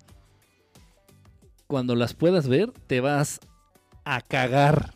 cuando 1.71 1.95
las 1.95 2.13
puedas 2.13 2.49
ver, 2.49 2.73
te 2.87 2.99
vas 2.99 3.39
a 4.03 4.19
cagar. 4.19 4.93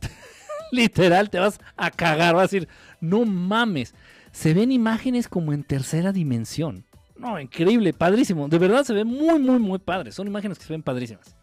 Literal, 0.70 1.28
te 1.30 1.40
vas 1.40 1.58
a 1.76 1.90
cagar. 1.90 2.36
Vas 2.36 2.42
a 2.42 2.54
decir, 2.54 2.68
no 3.00 3.24
mames. 3.24 3.92
Se 4.30 4.54
ven 4.54 4.70
imágenes 4.70 5.26
como 5.26 5.52
en 5.52 5.64
tercera 5.64 6.12
dimensión. 6.12 6.84
No, 7.16 7.40
increíble, 7.40 7.92
padrísimo. 7.92 8.46
De 8.46 8.58
verdad 8.58 8.84
se 8.84 8.94
ve 8.94 9.04
muy, 9.04 9.40
muy, 9.40 9.58
muy 9.58 9.80
padre. 9.80 10.12
Son 10.12 10.28
imágenes 10.28 10.60
que 10.60 10.64
se 10.64 10.72
ven 10.72 10.84
padrísimas. 10.84 11.36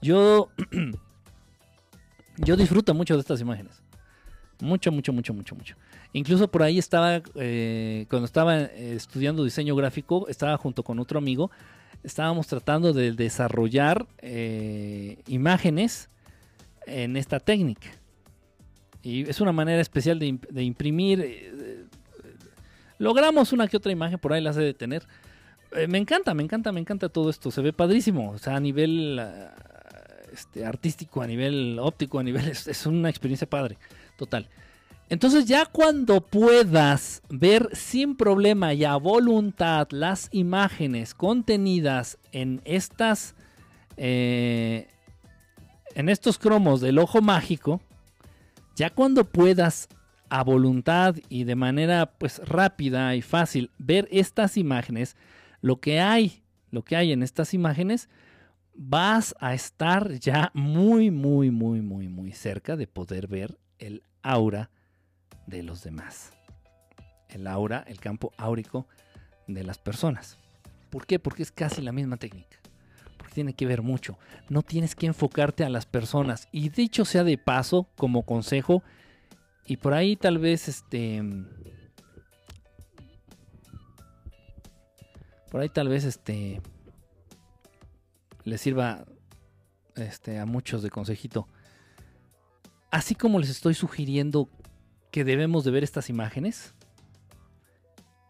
Yo. 0.00 0.50
yo 2.36 2.56
disfruto 2.56 2.94
mucho 2.94 3.14
de 3.14 3.22
estas 3.22 3.40
imágenes. 3.40 3.82
Mucho, 4.60 4.92
mucho, 4.92 5.12
mucho, 5.12 5.34
mucho, 5.34 5.56
mucho. 5.56 5.74
Incluso 6.12 6.46
por 6.46 6.62
ahí 6.62 6.78
estaba, 6.78 7.22
eh, 7.34 8.06
cuando 8.08 8.26
estaba 8.26 8.60
eh, 8.60 8.94
estudiando 8.94 9.42
diseño 9.42 9.74
gráfico, 9.74 10.28
estaba 10.28 10.56
junto 10.58 10.84
con 10.84 11.00
otro 11.00 11.18
amigo 11.18 11.50
estábamos 12.02 12.46
tratando 12.46 12.92
de 12.92 13.12
desarrollar 13.12 14.06
eh, 14.18 15.18
imágenes 15.26 16.08
en 16.86 17.16
esta 17.16 17.40
técnica. 17.40 17.88
Y 19.02 19.28
es 19.28 19.40
una 19.40 19.52
manera 19.52 19.80
especial 19.80 20.18
de, 20.18 20.62
imprimir. 20.62 21.20
Eh, 21.20 21.84
logramos 22.98 23.52
una 23.52 23.66
que 23.68 23.76
otra 23.76 23.92
imagen, 23.92 24.18
por 24.18 24.32
ahí 24.32 24.40
la 24.40 24.52
sé 24.52 24.60
de 24.60 24.74
tener. 24.74 25.06
Eh, 25.72 25.86
me 25.86 25.98
encanta, 25.98 26.34
me 26.34 26.42
encanta, 26.42 26.72
me 26.72 26.80
encanta 26.80 27.08
todo 27.08 27.30
esto. 27.30 27.50
Se 27.50 27.60
ve 27.62 27.72
padrísimo. 27.72 28.30
O 28.30 28.38
sea, 28.38 28.56
a 28.56 28.60
nivel 28.60 29.20
este, 30.32 30.64
artístico, 30.64 31.22
a 31.22 31.26
nivel 31.26 31.78
óptico, 31.80 32.18
a 32.18 32.22
nivel... 32.22 32.46
es 32.48 32.86
una 32.86 33.08
experiencia 33.08 33.48
padre. 33.48 33.76
Total. 34.16 34.48
Entonces 35.12 35.44
ya 35.44 35.66
cuando 35.66 36.22
puedas 36.22 37.20
ver 37.28 37.68
sin 37.74 38.16
problema 38.16 38.72
y 38.72 38.86
a 38.86 38.96
voluntad 38.96 39.88
las 39.90 40.30
imágenes 40.32 41.12
contenidas 41.12 42.16
en 42.32 42.62
estas 42.64 43.34
eh, 43.98 44.88
en 45.94 46.08
estos 46.08 46.38
cromos 46.38 46.80
del 46.80 46.98
ojo 46.98 47.20
mágico, 47.20 47.82
ya 48.74 48.88
cuando 48.88 49.24
puedas 49.24 49.90
a 50.30 50.42
voluntad 50.44 51.16
y 51.28 51.44
de 51.44 51.56
manera 51.56 52.14
pues 52.16 52.38
rápida 52.38 53.14
y 53.14 53.20
fácil 53.20 53.70
ver 53.76 54.08
estas 54.10 54.56
imágenes, 54.56 55.18
lo 55.60 55.78
que 55.78 56.00
hay, 56.00 56.42
lo 56.70 56.84
que 56.84 56.96
hay 56.96 57.12
en 57.12 57.22
estas 57.22 57.52
imágenes, 57.52 58.08
vas 58.74 59.34
a 59.40 59.52
estar 59.52 60.14
ya 60.14 60.50
muy 60.54 61.10
muy 61.10 61.50
muy 61.50 61.82
muy 61.82 62.08
muy 62.08 62.32
cerca 62.32 62.76
de 62.78 62.86
poder 62.86 63.26
ver 63.26 63.58
el 63.78 64.04
aura 64.22 64.70
de 65.46 65.62
los 65.62 65.82
demás. 65.82 66.32
El 67.28 67.46
aura, 67.46 67.84
el 67.86 67.98
campo 67.98 68.32
áurico 68.36 68.86
de 69.46 69.64
las 69.64 69.78
personas. 69.78 70.38
¿Por 70.90 71.06
qué? 71.06 71.18
Porque 71.18 71.42
es 71.42 71.50
casi 71.50 71.80
la 71.80 71.92
misma 71.92 72.16
técnica. 72.16 72.58
Porque 73.16 73.34
tiene 73.34 73.54
que 73.54 73.66
ver 73.66 73.82
mucho. 73.82 74.18
No 74.48 74.62
tienes 74.62 74.94
que 74.94 75.06
enfocarte 75.06 75.64
a 75.64 75.70
las 75.70 75.86
personas. 75.86 76.48
Y 76.52 76.68
dicho 76.68 77.04
sea 77.04 77.24
de 77.24 77.38
paso, 77.38 77.88
como 77.96 78.24
consejo, 78.24 78.82
y 79.66 79.76
por 79.76 79.94
ahí 79.94 80.16
tal 80.16 80.38
vez 80.38 80.68
este... 80.68 81.22
Por 85.50 85.60
ahí 85.60 85.68
tal 85.68 85.88
vez 85.88 86.04
este... 86.04 86.60
Le 88.44 88.58
sirva 88.58 89.04
este, 89.94 90.38
a 90.38 90.46
muchos 90.46 90.82
de 90.82 90.90
consejito. 90.90 91.46
Así 92.90 93.14
como 93.14 93.38
les 93.38 93.50
estoy 93.50 93.74
sugiriendo 93.74 94.48
que 95.12 95.24
debemos 95.24 95.62
de 95.62 95.70
ver 95.70 95.84
estas 95.84 96.08
imágenes 96.08 96.74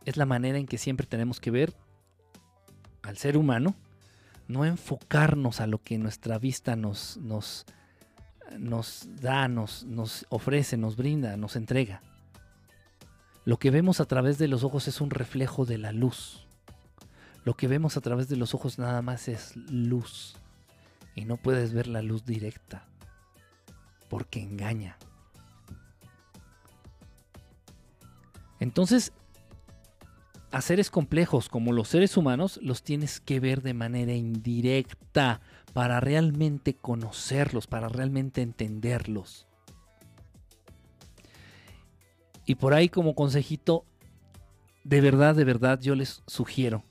es 0.04 0.16
la 0.16 0.26
manera 0.26 0.58
en 0.58 0.66
que 0.66 0.78
siempre 0.78 1.06
tenemos 1.06 1.40
que 1.40 1.52
ver 1.52 1.74
al 3.02 3.16
ser 3.16 3.36
humano, 3.36 3.76
no 4.48 4.64
enfocarnos 4.64 5.60
a 5.60 5.68
lo 5.68 5.82
que 5.82 5.96
nuestra 5.96 6.38
vista 6.38 6.74
nos, 6.74 7.18
nos, 7.18 7.64
da, 9.20 9.46
nos, 9.46 9.84
nos 9.84 10.26
ofrece, 10.28 10.76
nos 10.76 10.96
brinda, 10.96 11.36
nos 11.36 11.54
entrega. 11.54 12.02
Lo 13.44 13.58
que 13.58 13.70
vemos 13.70 14.00
a 14.00 14.04
través 14.04 14.38
de 14.38 14.48
los 14.48 14.64
ojos 14.64 14.88
es 14.88 15.00
un 15.00 15.10
reflejo 15.10 15.64
de 15.64 15.78
la 15.78 15.92
luz. 15.92 16.46
Lo 17.44 17.54
que 17.54 17.68
vemos 17.68 17.96
a 17.96 18.00
través 18.00 18.28
de 18.28 18.36
los 18.36 18.54
ojos 18.54 18.78
nada 18.78 19.02
más 19.02 19.28
es 19.28 19.56
luz. 19.56 20.36
Y 21.14 21.26
no 21.26 21.36
puedes 21.36 21.72
ver 21.72 21.86
la 21.86 22.02
luz 22.02 22.24
directa. 22.24 22.86
Porque 24.08 24.40
engaña. 24.40 24.96
Entonces, 28.62 29.12
a 30.52 30.60
seres 30.60 30.88
complejos 30.88 31.48
como 31.48 31.72
los 31.72 31.88
seres 31.88 32.16
humanos 32.16 32.60
los 32.62 32.84
tienes 32.84 33.18
que 33.18 33.40
ver 33.40 33.60
de 33.60 33.74
manera 33.74 34.14
indirecta 34.14 35.40
para 35.72 35.98
realmente 35.98 36.74
conocerlos, 36.74 37.66
para 37.66 37.88
realmente 37.88 38.40
entenderlos. 38.40 39.48
Y 42.46 42.54
por 42.54 42.72
ahí 42.72 42.88
como 42.88 43.16
consejito, 43.16 43.84
de 44.84 45.00
verdad, 45.00 45.34
de 45.34 45.44
verdad, 45.44 45.80
yo 45.80 45.96
les 45.96 46.22
sugiero, 46.28 46.84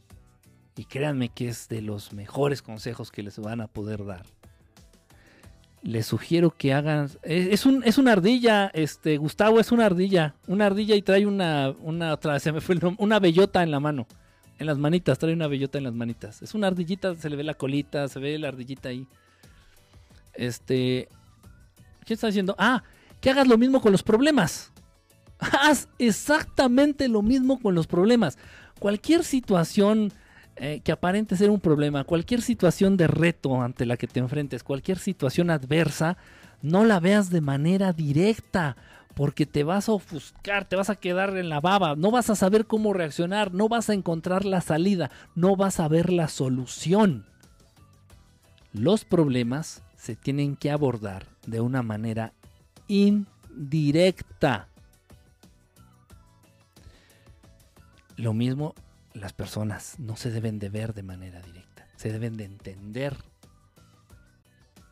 y 0.76 0.84
créanme 0.84 1.30
que 1.30 1.48
es 1.48 1.69
de 1.69 1.81
los 1.81 2.11
mejores 2.11 2.61
consejos 2.61 3.11
que 3.11 3.23
les 3.23 3.39
van 3.39 3.61
a 3.61 3.68
poder 3.68 4.03
dar. 4.06 4.26
Les 5.84 6.06
sugiero 6.06 6.52
que 6.52 6.74
hagan. 6.74 7.10
Es, 7.24 7.66
un, 7.66 7.84
es 7.84 7.98
una 7.98 8.12
ardilla, 8.12 8.70
este, 8.74 9.18
Gustavo 9.18 9.60
es 9.60 9.72
una 9.72 9.88
ardilla. 9.88 10.36
Una 10.48 10.68
ardilla 10.68 10.95
y 10.95 11.02
trae 11.02 11.26
una. 11.26 11.74
Una, 11.80 12.20
se 12.40 12.52
me 12.52 12.60
una 12.98 13.20
bellota 13.20 13.64
en 13.64 13.72
la 13.72 13.80
mano. 13.80 14.08
En 14.60 14.68
las 14.68 14.78
manitas, 14.78 15.18
trae 15.18 15.34
una 15.34 15.48
bellota 15.48 15.80
en 15.80 15.86
las 15.86 15.94
manitas. 15.94 16.44
Es 16.44 16.53
una 16.53 16.68
ardillita, 16.68 17.16
se 17.16 17.30
le 17.32 17.36
ve 17.36 17.44
la 17.44 17.56
colita, 17.56 18.08
se 18.08 18.20
ve 18.20 18.38
la 18.38 18.49
ardillita 18.49 18.90
ahí. 18.90 19.08
Este. 20.34 21.10
¿Qué 22.06 22.14
está 22.14 22.28
diciendo? 22.28 22.56
Ah, 22.60 22.84
que 23.20 23.32
hagas 23.32 23.48
lo 23.48 23.58
mismo 23.58 23.82
con 23.82 23.91
los 23.91 24.03
problemas. 24.03 24.72
Haz 25.40 25.90
exactamente 25.98 27.08
lo 27.08 27.24
mismo 27.24 27.60
con 27.60 27.74
los 27.74 27.88
problemas. 27.88 28.38
Cualquier 28.80 29.24
situación 29.24 30.14
eh, 30.64 30.80
que 30.82 30.92
aparente 30.92 31.36
ser 31.36 31.50
un 31.50 31.60
problema, 31.60 32.04
cualquier 32.04 32.44
situación 32.44 32.96
de 32.96 33.08
reto 33.08 33.64
ante 33.64 33.88
la 33.88 33.98
que 33.98 34.06
te 34.06 34.20
enfrentes, 34.20 34.62
cualquier 34.62 35.00
situación 35.00 35.50
adversa, 35.50 36.18
no 36.62 36.86
la 36.86 37.00
veas 37.00 37.32
de 37.32 37.42
manera 37.42 37.94
directa, 37.94 38.78
porque 39.16 39.48
te 39.48 39.64
vas 39.64 39.90
a 39.90 39.94
ofuscar, 39.94 40.66
te 40.66 40.76
vas 40.76 40.92
a 40.92 40.98
quedar 40.98 41.36
en 41.36 41.50
la 41.50 41.62
baba, 41.62 41.96
no 41.96 42.12
vas 42.12 42.30
a 42.30 42.36
saber 42.36 42.68
cómo 42.68 42.94
reaccionar, 42.94 43.52
no 43.56 43.70
vas 43.70 43.90
a 43.90 43.96
encontrar 43.96 44.46
la 44.46 44.62
salida, 44.62 45.10
no 45.34 45.56
vas 45.56 45.80
a 45.80 45.88
ver 45.88 46.14
la 46.14 46.28
solución. 46.28 47.26
Los 48.72 49.04
problemas 49.04 49.82
se 49.98 50.16
tienen 50.16 50.56
que 50.56 50.70
abordar 50.70 51.26
de 51.48 51.60
una 51.60 51.82
manera 51.82 52.34
indirecta. 52.88 54.68
Lo 58.16 58.36
mismo 58.36 58.76
las 59.14 59.34
personas 59.34 60.00
no 60.00 60.16
se 60.16 60.32
deben 60.32 60.60
de 60.60 60.70
ver 60.70 60.94
de 60.94 61.04
manera 61.04 61.42
directa, 61.42 61.88
se 61.96 62.12
deben 62.12 62.38
de 62.38 62.46
entender 62.46 63.18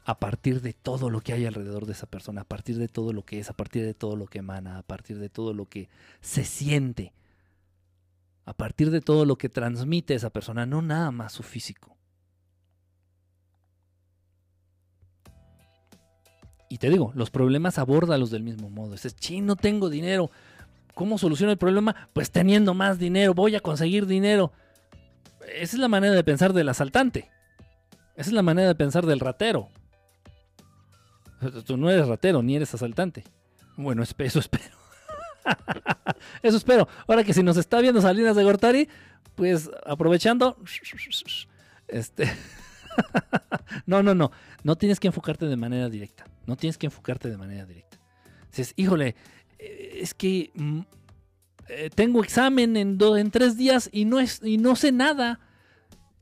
a 0.05 0.19
partir 0.19 0.61
de 0.61 0.73
todo 0.73 1.09
lo 1.09 1.21
que 1.21 1.33
hay 1.33 1.45
alrededor 1.45 1.85
de 1.85 1.93
esa 1.93 2.07
persona, 2.07 2.41
a 2.41 2.45
partir 2.45 2.77
de 2.77 2.87
todo 2.87 3.13
lo 3.13 3.23
que 3.23 3.39
es, 3.39 3.49
a 3.49 3.53
partir 3.53 3.85
de 3.85 3.93
todo 3.93 4.15
lo 4.15 4.25
que 4.25 4.39
emana, 4.39 4.79
a 4.79 4.83
partir 4.83 5.19
de 5.19 5.29
todo 5.29 5.53
lo 5.53 5.65
que 5.65 5.87
se 6.19 6.43
siente, 6.45 7.13
a 8.45 8.53
partir 8.53 8.89
de 8.89 9.01
todo 9.01 9.25
lo 9.25 9.37
que 9.37 9.49
transmite 9.49 10.15
esa 10.15 10.31
persona, 10.31 10.65
no 10.65 10.81
nada 10.81 11.11
más 11.11 11.33
su 11.33 11.43
físico. 11.43 11.95
Y 16.69 16.77
te 16.77 16.89
digo, 16.89 17.11
los 17.15 17.31
problemas 17.31 17.79
los 18.17 18.29
del 18.29 18.43
mismo 18.43 18.69
modo. 18.69 18.93
Es, 18.93 19.15
ching, 19.15 19.45
no 19.45 19.55
tengo 19.55 19.89
dinero. 19.89 20.29
¿Cómo 20.99 21.17
soluciono 21.17 21.53
el 21.53 21.57
problema? 21.57 21.95
Pues 22.11 22.29
teniendo 22.29 22.73
más 22.73 22.99
dinero, 22.99 23.33
voy 23.33 23.55
a 23.55 23.61
conseguir 23.61 24.05
dinero. 24.05 24.51
Esa 25.47 25.77
es 25.77 25.79
la 25.79 25.87
manera 25.87 26.13
de 26.13 26.25
pensar 26.25 26.51
del 26.51 26.67
asaltante. 26.67 27.31
Esa 28.17 28.31
es 28.31 28.33
la 28.33 28.41
manera 28.41 28.67
de 28.67 28.75
pensar 28.75 29.05
del 29.05 29.21
ratero. 29.21 29.69
Tú 31.65 31.77
no 31.77 31.89
eres 31.89 32.05
ratero 32.05 32.43
ni 32.43 32.57
eres 32.57 32.73
asaltante. 32.73 33.23
Bueno, 33.77 34.03
eso 34.03 34.39
espero. 34.39 34.75
eso 36.43 36.57
espero. 36.57 36.89
Ahora 37.07 37.23
que 37.23 37.33
si 37.33 37.43
nos 37.43 37.55
está 37.55 37.79
viendo 37.79 38.01
Salinas 38.01 38.35
de 38.35 38.43
Gortari, 38.43 38.89
pues 39.35 39.71
aprovechando. 39.85 40.57
Este. 41.87 42.29
no, 43.85 44.03
no, 44.03 44.13
no. 44.13 44.33
No 44.63 44.75
tienes 44.75 44.99
que 44.99 45.07
enfocarte 45.07 45.45
de 45.45 45.55
manera 45.55 45.87
directa. 45.87 46.25
No 46.45 46.57
tienes 46.57 46.77
que 46.77 46.87
enfocarte 46.87 47.29
de 47.29 47.37
manera 47.37 47.65
directa. 47.65 47.89
Dices, 48.49 48.73
híjole, 48.75 49.15
es 49.59 50.13
que 50.13 50.51
mm, 50.55 50.79
eh, 51.67 51.89
tengo 51.93 52.23
examen 52.23 52.75
en, 52.77 52.97
en 52.99 53.31
tres 53.31 53.57
días 53.57 53.89
y 53.91 54.05
no, 54.05 54.19
es, 54.19 54.41
y 54.43 54.57
no 54.57 54.75
sé 54.75 54.91
nada. 54.91 55.39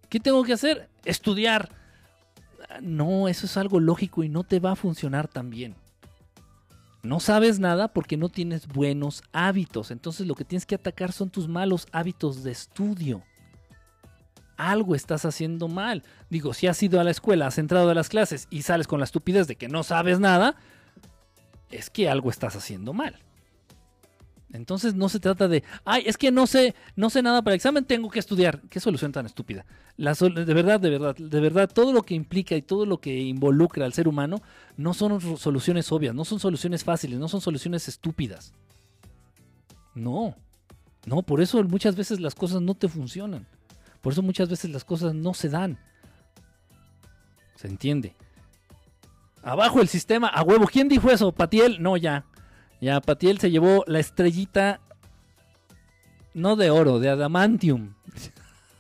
¿Qué 0.10 0.20
tengo 0.20 0.44
que 0.44 0.54
hacer? 0.54 0.90
Estudiar. 1.06 1.70
No, 2.82 3.28
eso 3.28 3.46
es 3.46 3.56
algo 3.58 3.80
lógico 3.80 4.24
y 4.24 4.30
no 4.30 4.44
te 4.44 4.60
va 4.60 4.72
a 4.72 4.76
funcionar 4.76 5.28
tan 5.28 5.50
bien. 5.50 5.76
No 7.04 7.20
sabes 7.20 7.60
nada 7.60 7.88
porque 7.88 8.18
no 8.18 8.28
tienes 8.28 8.68
buenos 8.68 9.24
hábitos. 9.32 9.92
Entonces 9.92 10.28
lo 10.28 10.36
que 10.36 10.44
tienes 10.44 10.66
que 10.66 10.76
atacar 10.76 11.12
son 11.12 11.30
tus 11.30 11.48
malos 11.48 11.88
hábitos 11.92 12.44
de 12.44 12.52
estudio. 12.52 13.24
Algo 14.58 14.96
estás 14.96 15.24
haciendo 15.24 15.68
mal. 15.68 16.04
Digo, 16.30 16.54
si 16.54 16.68
has 16.68 16.82
ido 16.84 17.00
a 17.00 17.04
la 17.04 17.12
escuela, 17.12 17.48
has 17.48 17.58
entrado 17.58 17.90
a 17.90 17.94
las 17.94 18.10
clases 18.10 18.48
y 18.50 18.64
sales 18.64 18.88
con 18.88 19.00
la 19.00 19.06
estupidez 19.06 19.48
de 19.48 19.56
que 19.56 19.70
no 19.70 19.84
sabes 19.84 20.20
nada, 20.20 20.56
es 21.70 21.90
que 21.90 22.10
algo 22.10 22.30
estás 22.30 22.56
haciendo 22.56 22.92
mal. 22.94 23.20
Entonces 24.54 24.96
no 24.96 25.10
se 25.10 25.20
trata 25.20 25.48
de, 25.48 25.64
ay, 25.84 26.04
es 26.06 26.18
que 26.18 26.32
no 26.32 26.48
sé, 26.48 26.74
no 26.96 27.10
sé 27.10 27.22
nada 27.22 27.42
para 27.42 27.54
el 27.54 27.58
examen, 27.58 27.84
tengo 27.84 28.10
que 28.10 28.20
estudiar. 28.20 28.62
Qué 28.70 28.80
solución 28.80 29.12
tan 29.12 29.26
estúpida. 29.26 29.66
de 29.98 30.54
verdad, 30.54 30.80
de 30.80 30.90
verdad, 30.90 31.16
de 31.16 31.40
verdad, 31.40 31.70
todo 31.70 31.92
lo 31.92 32.02
que 32.04 32.16
implica 32.16 32.56
y 32.56 32.62
todo 32.62 32.86
lo 32.86 33.00
que 33.00 33.20
involucra 33.20 33.86
al 33.86 33.94
ser 33.94 34.08
humano 34.08 34.42
no 34.78 34.94
son 34.94 35.38
soluciones 35.38 35.92
obvias, 35.92 36.16
no 36.16 36.24
son 36.24 36.40
soluciones 36.40 36.84
fáciles, 36.84 37.20
no 37.20 37.28
son 37.28 37.42
soluciones 37.42 37.88
estúpidas. 37.88 38.54
No, 39.96 40.36
no, 41.06 41.24
por 41.24 41.42
eso 41.42 41.62
muchas 41.64 41.96
veces 41.96 42.20
las 42.20 42.36
cosas 42.36 42.62
no 42.62 42.74
te 42.74 42.88
funcionan. 42.88 43.48
Por 44.02 44.14
eso 44.14 44.22
muchas 44.22 44.48
veces 44.48 44.72
las 44.72 44.86
cosas 44.86 45.14
no 45.14 45.34
se 45.34 45.50
dan. 45.50 45.78
¿Se 47.56 47.68
entiende? 47.68 48.16
Abajo 49.42 49.82
el 49.82 49.88
sistema, 49.88 50.28
a 50.28 50.44
huevo. 50.44 50.68
¿Quién 50.68 50.88
dijo 50.88 51.10
eso? 51.10 51.32
Patiel, 51.32 51.82
no, 51.82 51.98
ya. 51.98 52.26
Ya, 52.80 53.02
Patiel 53.02 53.40
se 53.40 53.50
llevó 53.50 53.84
la 53.88 54.00
estrellita, 54.00 54.80
no 56.34 56.56
de 56.56 56.70
oro, 56.70 57.00
de 57.00 57.10
adamantium. 57.10 57.96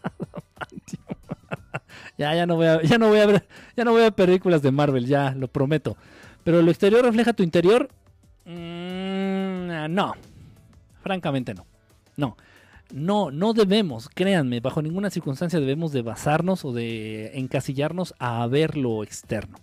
ya, 2.18 2.36
ya 2.36 2.45
no 2.45 2.57
voy 2.57 2.68
a, 2.68 2.82
ya 2.84 2.99
no 2.99 3.10
voy 3.10 3.19
a 3.19 3.26
ver, 3.26 3.48
ya 3.76 3.84
no 3.84 3.91
voy 3.91 4.02
a 4.02 4.06
ver 4.06 4.14
películas 4.14 4.61
de 4.61 4.72
Marvel, 4.72 5.07
ya, 5.07 5.32
lo 5.32 5.48
prometo. 5.48 5.98
Pero 6.44 6.61
lo 6.61 6.69
exterior 6.69 7.03
refleja 7.03 7.34
tu 7.34 7.41
interior. 7.41 7.90
Mm, 8.45 9.94
no, 9.94 10.14
francamente 11.02 11.56
no. 11.56 11.65
No, 12.15 12.38
no, 12.94 13.32
no 13.32 13.53
debemos, 13.53 14.10
créanme, 14.10 14.60
bajo 14.60 14.84
ninguna 14.84 15.10
circunstancia 15.10 15.60
debemos 15.60 15.91
de 15.91 16.03
basarnos 16.03 16.65
o 16.65 16.72
de 16.72 17.38
encasillarnos 17.40 18.14
a 18.19 18.45
ver 18.45 18.78
lo 18.78 19.03
externo. 19.03 19.57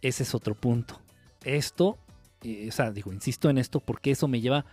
Ese 0.00 0.22
es 0.22 0.34
otro 0.34 0.54
punto 0.54 1.01
esto, 1.44 1.98
eh, 2.42 2.68
o 2.68 2.72
sea, 2.72 2.90
digo, 2.90 3.12
insisto 3.12 3.50
en 3.50 3.58
esto 3.58 3.80
porque 3.80 4.10
eso 4.12 4.28
me 4.28 4.40
lleva 4.40 4.64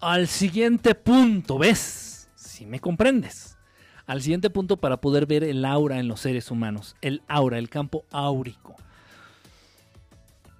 al 0.00 0.26
siguiente 0.28 0.94
punto, 0.94 1.58
¿ves? 1.58 2.28
Si 2.34 2.66
me 2.66 2.80
comprendes. 2.80 3.56
Al 4.06 4.20
siguiente 4.20 4.50
punto 4.50 4.78
para 4.78 5.00
poder 5.00 5.26
ver 5.26 5.44
el 5.44 5.64
aura 5.64 6.00
en 6.00 6.08
los 6.08 6.20
seres 6.20 6.50
humanos, 6.50 6.96
el 7.00 7.22
aura, 7.28 7.58
el 7.58 7.70
campo 7.70 8.04
áurico. 8.10 8.74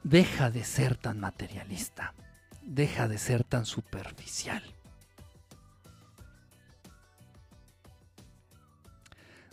Deja 0.04 0.50
de 0.50 0.64
ser 0.64 0.96
tan 0.96 1.18
materialista, 1.18 2.14
deja 2.62 3.08
de 3.08 3.18
ser 3.18 3.42
tan 3.44 3.66
superficial. 3.66 4.62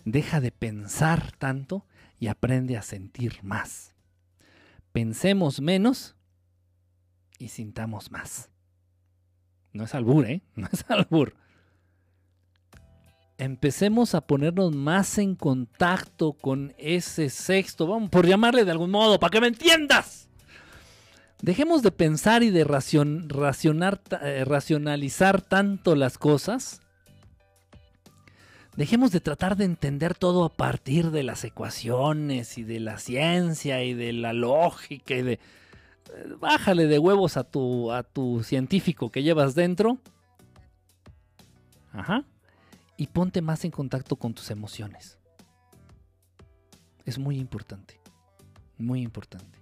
Deja 0.06 0.40
de 0.40 0.52
pensar 0.52 1.32
tanto 1.38 1.86
y 2.20 2.28
aprende 2.28 2.78
a 2.78 2.82
sentir 2.84 3.40
más 3.44 3.94
pensemos 4.92 5.62
menos 5.62 6.16
y 7.38 7.50
sintamos 7.50 8.12
más. 8.12 8.50
No 9.72 9.86
es 9.86 9.96
albur, 9.96 10.26
¿eh? 10.26 10.42
No 10.56 10.68
es 10.72 10.86
albur. 10.90 11.36
Empecemos 13.38 14.16
a 14.16 14.22
ponernos 14.22 14.76
más 14.76 15.18
en 15.18 15.36
contacto 15.36 16.34
con 16.34 16.74
ese 16.78 17.30
sexto, 17.30 17.88
vamos, 17.88 18.10
por 18.10 18.28
llamarle 18.28 18.66
de 18.66 18.72
algún 18.72 18.92
modo, 18.92 19.18
para 19.18 19.32
que 19.32 19.40
me 19.40 19.48
entiendas. 19.48 20.30
Dejemos 21.42 21.82
de 21.82 21.92
pensar 21.92 22.44
y 22.44 22.50
de 22.50 22.66
racionar, 22.66 24.02
eh, 24.22 24.44
racionalizar 24.46 25.42
tanto 25.42 25.96
las 25.96 26.18
cosas. 26.18 26.82
Dejemos 28.80 29.12
de 29.12 29.20
tratar 29.20 29.58
de 29.58 29.66
entender 29.66 30.16
todo 30.16 30.46
a 30.46 30.56
partir 30.56 31.12
de 31.12 31.22
las 31.22 31.44
ecuaciones 31.44 32.58
y 32.58 32.64
de 32.64 32.80
la 32.80 32.98
ciencia 32.98 33.84
y 33.84 33.94
de 33.94 34.14
la 34.14 34.32
lógica 34.32 35.16
y 35.16 35.22
de... 35.22 35.34
Eh, 35.34 35.40
bájale 36.40 36.88
de 36.88 36.98
huevos 36.98 37.36
a 37.36 37.44
tu, 37.44 37.92
a 37.92 38.04
tu 38.04 38.42
científico 38.42 39.12
que 39.12 39.22
llevas 39.22 39.54
dentro. 39.54 39.98
Ajá. 41.92 42.24
Y 42.96 43.08
ponte 43.08 43.42
más 43.42 43.66
en 43.66 43.72
contacto 43.72 44.16
con 44.16 44.34
tus 44.34 44.50
emociones. 44.50 45.18
Es 47.04 47.20
muy 47.20 47.38
importante. 47.38 48.00
Muy 48.78 49.02
importante. 49.02 49.60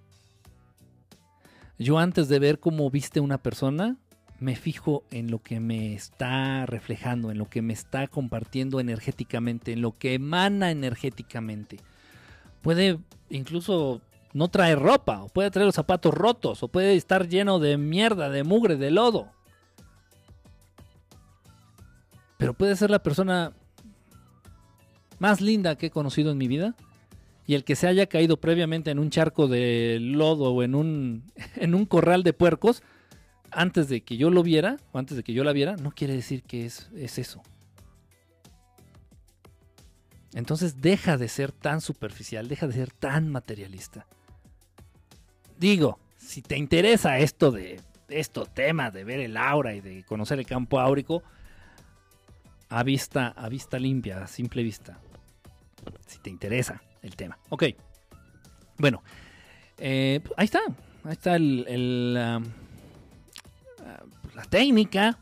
Yo 1.76 1.98
antes 1.98 2.28
de 2.28 2.38
ver 2.38 2.60
cómo 2.60 2.88
viste 2.88 3.18
una 3.18 3.38
persona, 3.38 3.96
me 4.40 4.54
fijo 4.54 5.04
en 5.10 5.30
lo 5.30 5.40
que 5.42 5.60
me 5.60 5.94
está 5.94 6.64
reflejando, 6.66 7.30
en 7.30 7.38
lo 7.38 7.48
que 7.48 7.62
me 7.62 7.72
está 7.72 8.06
compartiendo 8.06 8.78
energéticamente, 8.78 9.72
en 9.72 9.82
lo 9.82 9.98
que 9.98 10.14
emana 10.14 10.70
energéticamente. 10.70 11.78
Puede 12.62 12.98
incluso 13.30 14.00
no 14.32 14.48
traer 14.48 14.78
ropa, 14.78 15.22
o 15.22 15.28
puede 15.28 15.50
traer 15.50 15.66
los 15.66 15.74
zapatos 15.74 16.14
rotos, 16.14 16.62
o 16.62 16.68
puede 16.68 16.94
estar 16.94 17.28
lleno 17.28 17.58
de 17.58 17.76
mierda, 17.76 18.28
de 18.28 18.44
mugre, 18.44 18.76
de 18.76 18.90
lodo. 18.90 19.28
Pero 22.36 22.54
puede 22.54 22.76
ser 22.76 22.90
la 22.90 23.02
persona 23.02 23.52
más 25.18 25.40
linda 25.40 25.76
que 25.76 25.86
he 25.86 25.90
conocido 25.90 26.30
en 26.30 26.38
mi 26.38 26.46
vida. 26.46 26.76
Y 27.46 27.54
el 27.54 27.64
que 27.64 27.76
se 27.76 27.88
haya 27.88 28.06
caído 28.06 28.36
previamente 28.36 28.90
en 28.90 28.98
un 28.98 29.10
charco 29.10 29.48
de 29.48 29.98
lodo 30.00 30.52
o 30.52 30.62
en 30.62 30.74
un, 30.74 31.24
en 31.56 31.74
un 31.74 31.86
corral 31.86 32.22
de 32.22 32.32
puercos, 32.32 32.82
antes 33.50 33.88
de 33.88 34.02
que 34.02 34.16
yo 34.16 34.30
lo 34.30 34.42
viera, 34.42 34.76
o 34.92 34.98
antes 34.98 35.16
de 35.16 35.22
que 35.22 35.32
yo 35.32 35.44
la 35.44 35.52
viera, 35.52 35.76
no 35.76 35.90
quiere 35.90 36.14
decir 36.14 36.42
que 36.42 36.66
es, 36.66 36.90
es 36.94 37.18
eso. 37.18 37.42
Entonces 40.34 40.80
deja 40.80 41.16
de 41.16 41.28
ser 41.28 41.52
tan 41.52 41.80
superficial, 41.80 42.48
deja 42.48 42.66
de 42.66 42.74
ser 42.74 42.92
tan 42.92 43.28
materialista. 43.28 44.06
Digo, 45.58 45.98
si 46.16 46.42
te 46.42 46.56
interesa 46.56 47.18
esto 47.18 47.50
de 47.50 47.80
estos 48.08 48.52
temas 48.52 48.92
de 48.92 49.04
ver 49.04 49.20
el 49.20 49.36
aura 49.36 49.74
y 49.74 49.80
de 49.80 50.04
conocer 50.04 50.38
el 50.38 50.46
campo 50.46 50.80
áurico, 50.80 51.22
a 52.68 52.82
vista, 52.82 53.28
a 53.28 53.48
vista 53.48 53.78
limpia, 53.78 54.22
a 54.22 54.26
simple 54.26 54.62
vista. 54.62 55.00
Si 56.06 56.18
te 56.18 56.30
interesa 56.30 56.82
el 57.02 57.16
tema. 57.16 57.38
Ok. 57.48 57.64
Bueno, 58.76 59.02
eh, 59.78 60.20
ahí 60.36 60.44
está. 60.44 60.60
Ahí 61.04 61.12
está 61.12 61.36
el, 61.36 62.42
la 64.34 64.42
técnica. 64.44 65.18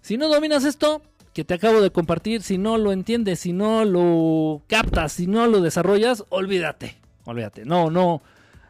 Si 0.00 0.16
no 0.16 0.28
dominas 0.28 0.64
esto 0.64 1.02
que 1.32 1.44
te 1.44 1.54
acabo 1.54 1.80
de 1.80 1.90
compartir, 1.90 2.42
si 2.42 2.58
no 2.58 2.78
lo 2.78 2.92
entiendes, 2.92 3.40
si 3.40 3.52
no 3.52 3.84
lo 3.84 4.62
captas, 4.66 5.12
si 5.12 5.26
no 5.26 5.46
lo 5.46 5.60
desarrollas, 5.60 6.24
olvídate. 6.28 6.96
Olvídate. 7.24 7.64
No, 7.64 7.90
no, 7.90 8.22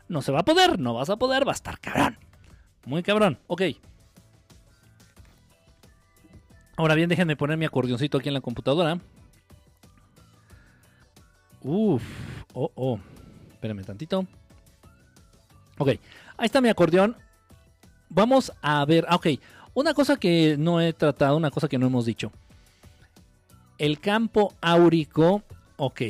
no 0.09 0.23
se 0.23 0.33
va 0.33 0.41
a 0.41 0.45
poder, 0.45 0.79
no 0.79 0.95
vas 0.95 1.11
a 1.11 1.17
poder, 1.17 1.47
va 1.47 1.53
a 1.53 1.55
estar 1.55 1.79
cabrón. 1.81 2.19
Muy 2.85 3.03
cabrón. 3.03 3.39
Ok. 3.47 3.63
Ahora 6.77 6.95
bien, 6.95 7.09
déjenme 7.09 7.37
poner 7.37 7.57
mi 7.57 7.67
acordeoncito 7.67 8.19
aquí 8.19 8.29
en 8.29 8.35
la 8.35 8.41
computadora. 8.41 8.99
Uf, 11.63 12.03
oh, 12.55 12.71
oh. 12.75 12.99
Espérame 13.53 13.85
tantito. 13.85 14.27
Ok, 15.77 15.89
ahí 16.37 16.47
está 16.47 16.61
mi 16.61 16.69
acordeón 16.71 17.17
vamos 18.11 18.53
a 18.61 18.85
ver. 18.85 19.07
Ah, 19.09 19.17
ok, 19.17 19.29
una 19.73 19.95
cosa 19.95 20.17
que 20.17 20.57
no 20.59 20.81
he 20.81 20.93
tratado, 20.93 21.37
una 21.37 21.51
cosa 21.51 21.69
que 21.69 21.79
no 21.79 21.87
hemos 21.87 22.05
dicho. 22.05 22.31
El 23.79 23.99
campo 23.99 24.53
áurico, 24.61 25.43
ok, 25.79 26.03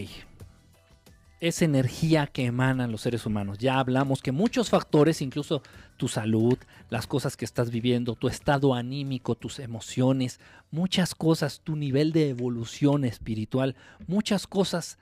es 1.41 1.63
energía 1.63 2.27
que 2.27 2.45
emanan 2.47 2.93
los 2.93 3.03
seres 3.03 3.25
humanos. 3.25 3.59
Ya 3.59 3.79
hablamos 3.79 4.23
que 4.23 4.33
muchos 4.33 4.69
factores, 4.69 5.23
incluso 5.23 5.63
tu 5.97 6.09
salud, 6.09 6.59
las 6.91 7.07
cosas 7.07 7.37
que 7.37 7.45
estás 7.45 7.71
viviendo, 7.71 8.15
tu 8.15 8.29
estado 8.29 8.75
anímico, 8.75 9.37
tus 9.37 9.59
emociones, 9.59 10.41
muchas 10.71 11.15
cosas, 11.15 11.61
tu 11.63 11.77
nivel 11.77 12.13
de 12.13 12.31
evolución 12.31 13.05
espiritual, 13.05 13.77
muchas 14.07 14.47
cosas 14.47 14.99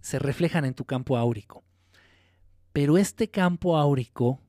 se 0.00 0.18
reflejan 0.18 0.64
en 0.64 0.74
tu 0.74 0.84
campo 0.84 1.16
áurico. 1.16 1.62
Pero 2.72 2.98
este 2.98 3.28
campo 3.28 3.76
áurico 3.78 4.40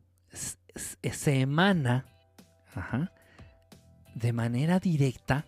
se 0.76 1.42
emana 1.42 2.06
de 4.16 4.34
manera 4.34 4.80
directa 4.80 5.46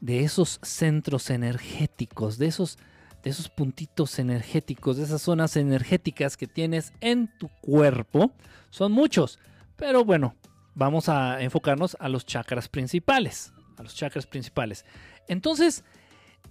de 0.00 0.24
esos 0.24 0.58
centros 0.62 1.30
energéticos, 1.30 2.38
de 2.38 2.46
esos, 2.46 2.78
de 3.22 3.30
esos 3.30 3.48
puntitos 3.48 4.18
energéticos, 4.18 4.96
de 4.96 5.04
esas 5.04 5.22
zonas 5.22 5.56
energéticas 5.56 6.36
que 6.36 6.46
tienes 6.46 6.92
en 7.00 7.28
tu 7.38 7.48
cuerpo. 7.60 8.32
Son 8.70 8.92
muchos, 8.92 9.38
pero 9.76 10.04
bueno, 10.04 10.34
vamos 10.74 11.08
a 11.08 11.42
enfocarnos 11.42 11.96
a 12.00 12.08
los 12.08 12.24
chakras 12.24 12.68
principales. 12.68 13.52
A 13.76 13.82
los 13.82 13.94
chakras 13.94 14.26
principales. 14.26 14.84
Entonces, 15.28 15.84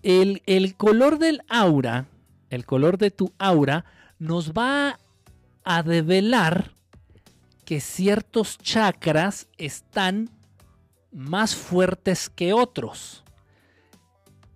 el, 0.03 0.41
el 0.45 0.75
color 0.75 1.19
del 1.19 1.41
aura, 1.49 2.07
el 2.49 2.65
color 2.65 2.97
de 2.97 3.11
tu 3.11 3.33
aura, 3.37 3.85
nos 4.17 4.53
va 4.53 4.99
a 5.63 5.83
develar 5.83 6.73
que 7.69 7.81
ciertos 7.81 8.57
chakras 8.57 9.47
están 9.59 10.31
más 11.11 11.55
fuertes 11.55 12.27
que 12.27 12.51
otros. 12.51 13.23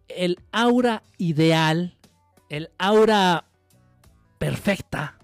El 0.08 0.40
aura 0.52 1.04
ideal, 1.20 1.96
el 2.50 2.72
aura 2.80 3.46
perfecta, 4.40 5.20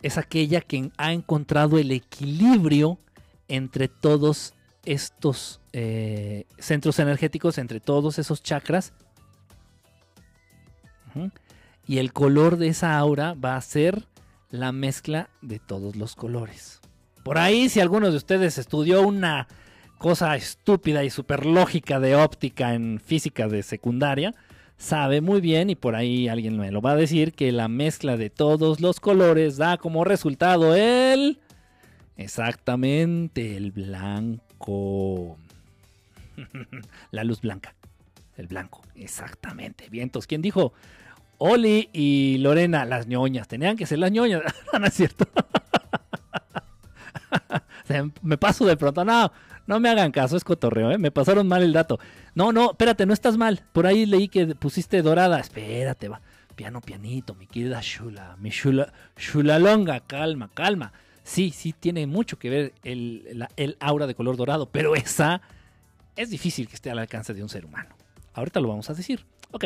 es 0.00 0.16
aquella 0.16 0.60
que 0.60 0.92
ha 0.96 1.12
encontrado 1.12 1.76
el 1.76 1.90
equilibrio 1.90 3.00
entre 3.48 3.88
todos 3.88 4.54
estos 4.84 5.60
eh, 5.72 6.46
centros 6.60 7.00
energéticos, 7.00 7.58
entre 7.58 7.80
todos 7.80 8.20
esos 8.20 8.44
chakras. 8.44 8.92
Y 11.84 11.98
el 11.98 12.12
color 12.12 12.58
de 12.58 12.68
esa 12.68 12.96
aura 12.96 13.34
va 13.34 13.56
a 13.56 13.60
ser 13.60 14.06
la 14.56 14.72
mezcla 14.72 15.30
de 15.42 15.58
todos 15.58 15.96
los 15.96 16.16
colores. 16.16 16.80
Por 17.22 17.38
ahí, 17.38 17.68
si 17.68 17.80
alguno 17.80 18.10
de 18.10 18.16
ustedes 18.16 18.58
estudió 18.58 19.02
una 19.02 19.48
cosa 19.98 20.36
estúpida 20.36 21.04
y 21.04 21.10
súper 21.10 21.46
lógica 21.46 22.00
de 22.00 22.16
óptica 22.16 22.74
en 22.74 23.00
física 23.00 23.48
de 23.48 23.62
secundaria, 23.62 24.34
sabe 24.76 25.20
muy 25.20 25.40
bien, 25.40 25.70
y 25.70 25.74
por 25.74 25.96
ahí 25.96 26.28
alguien 26.28 26.58
me 26.58 26.70
lo 26.70 26.80
va 26.80 26.92
a 26.92 26.96
decir, 26.96 27.32
que 27.32 27.52
la 27.52 27.68
mezcla 27.68 28.16
de 28.16 28.30
todos 28.30 28.80
los 28.80 29.00
colores 29.00 29.56
da 29.56 29.76
como 29.78 30.04
resultado 30.04 30.74
el... 30.74 31.40
Exactamente, 32.16 33.56
el 33.56 33.72
blanco. 33.72 35.36
la 37.10 37.24
luz 37.24 37.40
blanca. 37.40 37.74
El 38.36 38.46
blanco, 38.46 38.82
exactamente. 38.94 39.88
Vientos. 39.88 40.26
¿Quién 40.26 40.42
dijo? 40.42 40.72
Oli 41.38 41.90
y 41.92 42.38
Lorena, 42.38 42.84
las 42.84 43.06
ñoñas. 43.06 43.48
Tenían 43.48 43.76
que 43.76 43.86
ser 43.86 43.98
las 43.98 44.10
ñoñas. 44.10 44.42
no, 44.78 44.86
es 44.86 44.94
cierto. 44.94 45.26
me 48.22 48.38
paso 48.38 48.64
de 48.66 48.76
pronto. 48.76 49.04
No, 49.04 49.32
no 49.66 49.80
me 49.80 49.88
hagan 49.88 50.12
caso, 50.12 50.36
es 50.36 50.44
cotorreo, 50.44 50.90
¿eh? 50.92 50.98
Me 50.98 51.10
pasaron 51.10 51.48
mal 51.48 51.62
el 51.62 51.72
dato. 51.72 51.98
No, 52.34 52.52
no, 52.52 52.70
espérate, 52.70 53.06
no 53.06 53.12
estás 53.12 53.36
mal. 53.36 53.62
Por 53.72 53.86
ahí 53.86 54.06
leí 54.06 54.28
que 54.28 54.46
pusiste 54.54 55.02
dorada. 55.02 55.40
Espérate, 55.40 56.08
va. 56.08 56.20
Piano, 56.54 56.80
pianito, 56.80 57.34
mi 57.34 57.46
querida 57.46 57.80
Shula. 57.82 58.36
Mi 58.38 58.50
Shula, 58.50 58.92
Shula 59.16 59.58
longa. 59.58 60.00
Calma, 60.00 60.50
calma. 60.54 60.92
Sí, 61.22 61.50
sí, 61.50 61.72
tiene 61.72 62.06
mucho 62.06 62.38
que 62.38 62.48
ver 62.48 62.74
el, 62.84 63.46
el 63.56 63.76
aura 63.80 64.06
de 64.06 64.14
color 64.14 64.36
dorado, 64.36 64.70
pero 64.70 64.94
esa 64.94 65.42
es 66.14 66.30
difícil 66.30 66.68
que 66.68 66.76
esté 66.76 66.90
al 66.90 66.98
alcance 66.98 67.34
de 67.34 67.42
un 67.42 67.48
ser 67.48 67.66
humano. 67.66 67.90
Ahorita 68.32 68.60
lo 68.60 68.68
vamos 68.68 68.88
a 68.90 68.94
decir. 68.94 69.26
Ok, 69.50 69.64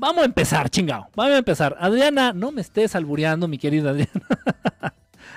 Vamos 0.00 0.22
a 0.22 0.24
empezar, 0.24 0.70
chingado. 0.70 1.08
Vamos 1.14 1.34
a 1.34 1.38
empezar. 1.38 1.76
Adriana, 1.78 2.32
no 2.32 2.52
me 2.52 2.62
estés 2.62 2.94
albureando, 2.94 3.46
mi 3.48 3.58
querida 3.58 3.90
Adriana. 3.90 4.26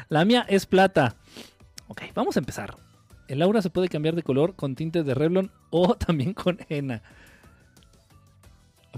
La 0.10 0.24
mía 0.24 0.46
es 0.48 0.66
plata. 0.66 1.18
Ok, 1.90 2.04
vamos 2.16 2.38
a 2.38 2.40
empezar. 2.40 2.78
El 3.28 3.42
aura 3.42 3.62
se 3.62 3.70
puede 3.70 3.90
cambiar 3.90 4.16
de 4.16 4.24
color 4.24 4.56
con 4.56 4.76
tintes 4.76 5.06
de 5.06 5.14
Revlon 5.16 5.52
o 5.70 5.96
también 5.98 6.34
con 6.34 6.60
henna. 6.70 7.02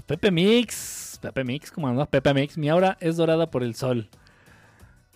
Pepe 0.06 0.30
Mix. 0.30 1.18
Pepe 1.20 1.42
Mix, 1.42 1.72
¿cómo 1.72 1.88
andas? 1.88 2.06
Pepe 2.06 2.32
Mix. 2.32 2.56
Mi 2.56 2.68
aura 2.68 2.96
es 3.00 3.16
dorada 3.16 3.50
por 3.50 3.64
el 3.64 3.74
sol. 3.74 4.08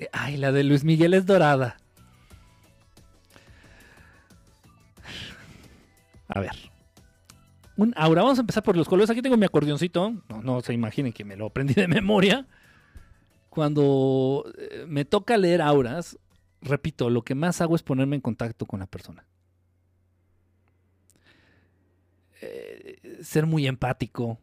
Eh, 0.01 0.09
ay, 0.12 0.36
la 0.36 0.51
de 0.51 0.64
Luis 0.64 0.82
Miguel 0.82 1.14
es 1.14 1.27
dorada. 1.27 1.77
A 6.27 6.40
ver 6.40 6.69
un 7.82 7.94
aura. 7.97 8.23
Vamos 8.23 8.39
a 8.39 8.43
empezar 8.43 8.62
por 8.62 8.77
los 8.77 8.89
colores. 8.89 9.11
Aquí 9.11 9.23
tengo 9.23 9.36
mi 9.36 9.47
acordeoncito. 9.47 10.23
No, 10.43 10.61
se 10.61 10.73
imaginen 10.73 11.12
que 11.12 11.24
me 11.24 11.36
lo 11.36 11.47
aprendí 11.47 11.74
de 11.74 11.89
memoria. 11.89 12.47
Cuando 13.48 14.44
eh, 14.59 14.85
me 14.86 15.05
toca 15.05 15.36
leer 15.36 15.61
auras, 15.61 16.19
repito, 16.61 17.11
lo 17.11 17.23
que 17.23 17.35
más 17.35 17.61
hago 17.61 17.74
es 17.74 17.82
ponerme 17.82 18.16
en 18.16 18.23
contacto 18.23 18.66
con 18.66 18.81
la 18.81 18.86
persona. 18.86 19.24
ser 23.23 23.44
muy 23.44 23.66
empático 23.66 24.39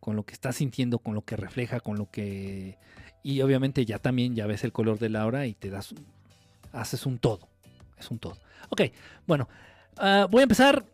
con 0.00 0.16
lo 0.16 0.24
que 0.24 0.34
está 0.34 0.52
sintiendo, 0.52 0.98
con 0.98 1.14
lo 1.14 1.24
que 1.24 1.36
refleja, 1.36 1.80
con 1.80 1.96
lo 1.96 2.10
que... 2.10 2.76
Y 3.22 3.40
obviamente 3.40 3.84
ya 3.84 3.98
también 3.98 4.34
ya 4.34 4.46
ves 4.46 4.64
el 4.64 4.72
color 4.72 4.98
de 4.98 5.08
la 5.08 5.22
aura 5.22 5.46
y 5.46 5.54
te 5.54 5.70
das... 5.70 5.94
Haces 6.72 7.06
un 7.06 7.18
todo. 7.18 7.48
Es 7.96 8.10
un 8.10 8.18
todo. 8.18 8.36
Ok, 8.70 8.82
bueno. 9.26 9.48
ah, 9.98 10.26
voy 10.28 10.40
a 10.40 10.42
empezar. 10.42 10.84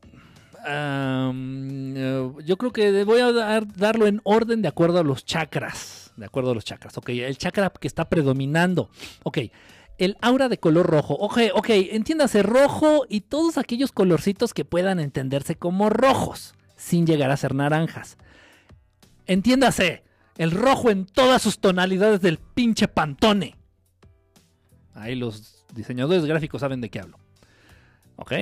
Eh, 0.66 2.32
yo 2.44 2.56
creo 2.56 2.72
que 2.72 3.04
voy 3.04 3.20
a 3.20 3.32
dar- 3.32 3.66
darlo 3.74 4.06
en 4.06 4.20
orden 4.24 4.62
de 4.62 4.68
acuerdo 4.68 4.98
a 4.98 5.02
los 5.04 5.24
chakras. 5.24 6.12
De 6.16 6.26
acuerdo 6.26 6.50
a 6.50 6.54
los 6.54 6.64
chakras. 6.64 6.96
Ok, 6.98 7.10
el 7.10 7.38
chakra 7.38 7.70
que 7.70 7.86
está 7.86 8.08
predominando. 8.08 8.90
Ok, 9.22 9.38
el 9.98 10.16
aura 10.20 10.48
de 10.48 10.58
color 10.58 10.86
rojo. 10.86 11.14
Ok, 11.14 11.38
ok, 11.54 11.68
entiéndase 11.70 12.42
rojo 12.42 13.04
y 13.08 13.22
todos 13.22 13.58
aquellos 13.58 13.92
colorcitos 13.92 14.52
que 14.54 14.64
puedan 14.64 14.98
entenderse 15.00 15.56
como 15.56 15.90
rojos, 15.90 16.54
sin 16.76 17.06
llegar 17.06 17.30
a 17.30 17.36
ser 17.36 17.54
naranjas. 17.54 18.16
Entiéndase, 19.26 20.02
el 20.38 20.50
rojo 20.52 20.90
en 20.90 21.04
todas 21.06 21.42
sus 21.42 21.58
tonalidades 21.60 22.20
del 22.20 22.38
pinche 22.38 22.88
pantone. 22.88 23.56
Ahí 24.94 25.14
los 25.14 25.64
diseñadores 25.74 26.24
gráficos 26.24 26.60
saben 26.60 26.80
de 26.80 26.90
qué 26.90 27.00
hablo. 27.00 27.18
¿Ok? 28.16 28.32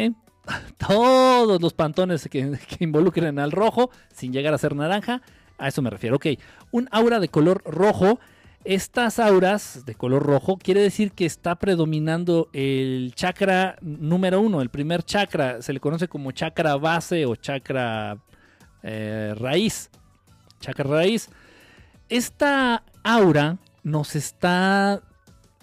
Todos 0.78 1.60
los 1.60 1.72
pantones 1.72 2.28
que, 2.30 2.58
que 2.68 2.84
involucren 2.84 3.38
al 3.38 3.52
rojo, 3.52 3.90
sin 4.12 4.32
llegar 4.32 4.54
a 4.54 4.58
ser 4.58 4.74
naranja, 4.74 5.22
a 5.58 5.68
eso 5.68 5.82
me 5.82 5.90
refiero. 5.90 6.16
Ok, 6.16 6.26
un 6.70 6.88
aura 6.90 7.20
de 7.20 7.28
color 7.28 7.62
rojo. 7.64 8.18
Estas 8.64 9.20
auras 9.20 9.84
de 9.86 9.94
color 9.94 10.24
rojo 10.24 10.56
quiere 10.56 10.80
decir 10.80 11.12
que 11.12 11.24
está 11.24 11.54
predominando 11.54 12.48
el 12.52 13.12
chakra 13.14 13.76
número 13.80 14.40
uno, 14.40 14.60
el 14.60 14.70
primer 14.70 15.04
chakra. 15.04 15.62
Se 15.62 15.72
le 15.72 15.78
conoce 15.78 16.08
como 16.08 16.32
chakra 16.32 16.76
base 16.76 17.26
o 17.26 17.36
chakra 17.36 18.18
eh, 18.82 19.34
raíz. 19.36 19.90
Chakra 20.60 20.84
raíz. 20.84 21.28
Esta 22.08 22.82
aura 23.04 23.58
nos 23.84 24.16
está 24.16 25.00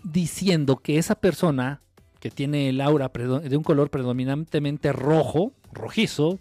diciendo 0.03 0.77
que 0.77 0.97
esa 0.97 1.15
persona 1.15 1.81
que 2.23 2.31
tiene 2.31 2.69
el 2.69 2.79
aura 2.79 3.09
de 3.09 3.57
un 3.57 3.63
color 3.63 3.89
predominantemente 3.89 4.93
rojo, 4.93 5.51
rojizo, 5.73 6.39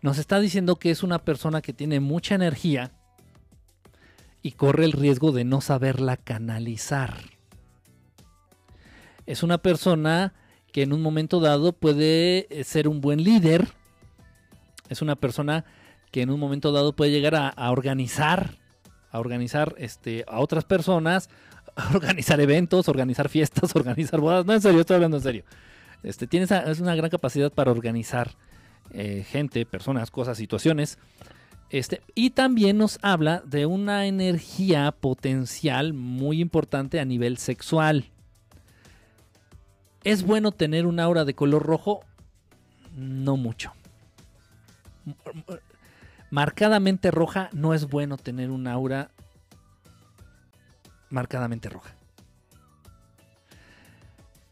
nos 0.00 0.16
está 0.16 0.40
diciendo 0.40 0.76
que 0.76 0.90
es 0.90 1.02
una 1.02 1.18
persona 1.18 1.60
que 1.60 1.74
tiene 1.74 2.00
mucha 2.00 2.36
energía 2.36 2.92
y 4.40 4.52
corre 4.52 4.86
el 4.86 4.92
riesgo 4.92 5.30
de 5.30 5.44
no 5.44 5.60
saberla 5.60 6.16
canalizar. 6.16 7.18
Es 9.26 9.42
una 9.42 9.58
persona 9.58 10.32
que 10.72 10.80
en 10.80 10.94
un 10.94 11.02
momento 11.02 11.38
dado 11.38 11.74
puede 11.74 12.46
eh, 12.48 12.64
ser 12.64 12.88
un 12.88 13.02
buen 13.02 13.22
líder. 13.22 13.68
Es 14.88 15.02
una 15.02 15.16
persona 15.16 15.66
que 16.10 16.22
en 16.22 16.30
un 16.30 16.40
momento 16.40 16.72
dado 16.72 16.96
puede 16.96 17.10
llegar 17.10 17.34
a, 17.34 17.70
organizar, 17.70 18.56
a 19.10 19.20
organizar 19.20 19.74
este, 19.76 20.24
a 20.28 20.40
otras 20.40 20.64
personas, 20.64 21.28
organizar 21.94 22.40
eventos, 22.40 22.88
organizar 22.88 23.28
fiestas, 23.28 23.74
organizar 23.76 24.20
bodas. 24.20 24.46
No, 24.46 24.52
en 24.54 24.60
serio, 24.62 24.80
estoy 24.80 24.94
hablando 24.96 25.16
en 25.18 25.22
serio. 25.22 25.44
Este, 26.02 26.26
tiene 26.26 26.44
esa- 26.44 26.70
es 26.70 26.80
una 26.80 26.94
gran 26.94 27.10
capacidad 27.10 27.52
para 27.52 27.70
organizar 27.70 28.32
eh, 28.92 29.24
gente, 29.28 29.64
personas, 29.66 30.10
cosas, 30.10 30.36
situaciones. 30.36 30.98
Este, 31.70 32.02
y 32.14 32.30
también 32.30 32.76
nos 32.78 32.98
habla 33.02 33.42
de 33.44 33.66
una 33.66 34.06
energía 34.06 34.92
potencial 34.92 35.92
muy 35.94 36.40
importante 36.40 37.00
a 37.00 37.04
nivel 37.04 37.38
sexual. 37.38 38.10
¿Es 40.04 40.22
bueno 40.22 40.52
tener 40.52 40.86
un 40.86 41.00
aura 41.00 41.24
de 41.24 41.34
color 41.34 41.62
rojo? 41.62 42.04
No 42.94 43.36
mucho. 43.38 43.72
Marcadamente 46.30 47.10
roja 47.10 47.48
no 47.52 47.74
es 47.74 47.88
bueno 47.88 48.16
tener 48.18 48.50
un 48.50 48.66
aura 48.66 49.10
marcadamente 51.14 51.68
roja. 51.70 51.96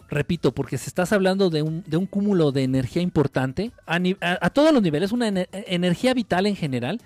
Repito, 0.08 0.52
porque 0.52 0.76
se 0.76 0.90
estás 0.90 1.12
hablando 1.12 1.48
de 1.48 1.62
un, 1.62 1.82
de 1.86 1.96
un 1.96 2.04
cúmulo 2.06 2.52
de 2.52 2.64
energía 2.64 3.00
importante 3.00 3.72
a, 3.86 4.50
todos 4.50 4.72
los 4.72 4.82
niveles, 4.82 5.10
una 5.10 5.28
ener- 5.28 5.48
energía 5.52 6.12
vital 6.12 6.46
en 6.46 6.54
general, 6.54 7.00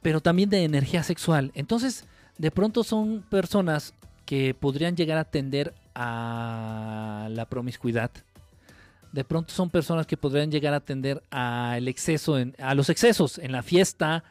pero 0.00 0.20
también 0.22 0.48
de 0.48 0.64
energía 0.64 1.02
sexual. 1.02 1.52
Entonces, 1.54 2.06
de 2.38 2.50
pronto 2.50 2.84
son 2.84 3.22
personas 3.28 3.92
que 4.24 4.54
podrían 4.54 4.96
llegar 4.96 5.18
a 5.18 5.24
tender 5.24 5.74
a 5.94 7.28
la 7.30 7.44
promiscuidad. 7.46 8.10
De 9.12 9.24
pronto 9.24 9.52
son 9.52 9.68
personas 9.68 10.06
que 10.06 10.16
podrían 10.16 10.50
llegar 10.50 10.72
a 10.72 10.80
tender 10.80 11.22
al 11.30 11.86
exceso, 11.86 12.38
en- 12.38 12.54
a 12.58 12.74
los 12.74 12.88
excesos 12.88 13.38
en 13.38 13.52
la 13.52 13.62
fiesta, 13.62 14.24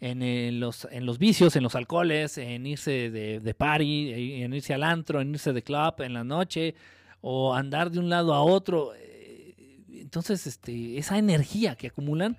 en, 0.00 0.60
los, 0.60 0.86
en 0.90 1.06
los 1.06 1.18
vicios, 1.18 1.56
en 1.56 1.62
los 1.62 1.74
alcoholes, 1.74 2.38
en 2.38 2.66
irse 2.66 3.10
de, 3.10 3.40
de 3.40 3.54
party, 3.54 4.10
eh, 4.12 4.44
en 4.44 4.54
irse 4.54 4.74
al 4.74 4.84
antro, 4.84 5.20
en 5.20 5.30
irse 5.30 5.52
de 5.52 5.62
club 5.62 5.94
en 6.00 6.12
la 6.14 6.24
noche, 6.24 6.74
o 7.20 7.54
andar 7.54 7.90
de 7.90 7.98
un 7.98 8.08
lado 8.08 8.32
a 8.32 8.42
otro. 8.42 8.92
Eh, 8.94 9.54
Entonces, 10.00 10.46
este, 10.46 10.98
esa 10.98 11.18
energía 11.18 11.74
que 11.74 11.88
acumulan 11.88 12.36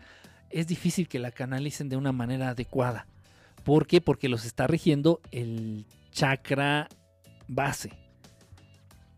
es 0.50 0.68
difícil 0.68 1.08
que 1.08 1.20
la 1.20 1.32
canalicen 1.32 1.90
de 1.90 1.98
una 1.98 2.12
manera 2.12 2.50
adecuada. 2.50 3.06
¿Por 3.64 3.86
qué? 3.88 4.00
Porque 4.00 4.30
los 4.30 4.46
está 4.46 4.66
rigiendo 4.66 5.20
el 5.32 5.86
chakra 6.12 6.88
base. 7.48 7.92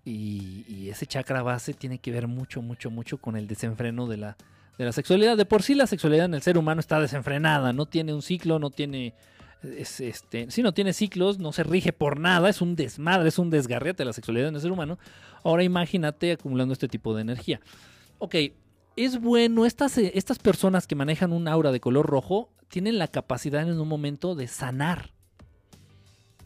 Y 0.03 0.89
ese 0.89 1.05
chakra 1.05 1.43
base 1.43 1.75
tiene 1.75 1.99
que 1.99 2.11
ver 2.11 2.27
mucho, 2.27 2.63
mucho, 2.63 2.89
mucho 2.89 3.19
con 3.19 3.37
el 3.37 3.45
desenfreno 3.45 4.07
de 4.07 4.17
la, 4.17 4.35
de 4.81 4.87
la 4.87 4.91
sexualidad. 4.91 5.37
De 5.37 5.45
por 5.45 5.63
sí 5.63 5.75
la 5.75 5.87
sexualidad 5.87 6.25
en 6.25 6.33
el 6.33 6.41
ser 6.41 6.57
humano 6.57 6.79
está 6.79 6.99
desenfrenada, 6.99 7.73
no 7.73 7.85
tiene 7.85 8.13
un 8.13 8.21
ciclo, 8.21 8.59
no 8.59 8.69
tiene... 8.69 9.13
Es, 9.63 9.99
este, 9.99 10.49
si 10.49 10.63
no 10.63 10.73
tiene 10.73 10.91
ciclos, 10.91 11.37
no 11.37 11.51
se 11.51 11.63
rige 11.63 11.93
por 11.93 12.19
nada, 12.19 12.49
es 12.49 12.61
un 12.61 12.75
desmadre, 12.75 13.29
es 13.29 13.37
un 13.37 13.51
desgarrete 13.51 14.03
la 14.03 14.13
sexualidad 14.13 14.49
en 14.49 14.55
el 14.55 14.61
ser 14.61 14.71
humano. 14.71 14.97
Ahora 15.43 15.63
imagínate 15.63 16.31
acumulando 16.31 16.73
este 16.73 16.87
tipo 16.87 17.13
de 17.15 17.21
energía. 17.21 17.61
Ok, 18.17 18.35
es 18.95 19.21
bueno, 19.21 19.65
estas, 19.67 19.97
eh, 19.99 20.11
estas 20.15 20.39
personas 20.39 20.87
que 20.87 20.95
manejan 20.95 21.31
un 21.31 21.47
aura 21.47 21.71
de 21.71 21.79
color 21.79 22.07
rojo 22.07 22.49
tienen 22.69 22.97
la 22.97 23.07
capacidad 23.07 23.67
en 23.67 23.79
un 23.79 23.87
momento 23.87 24.33
de 24.33 24.47
sanar. 24.47 25.11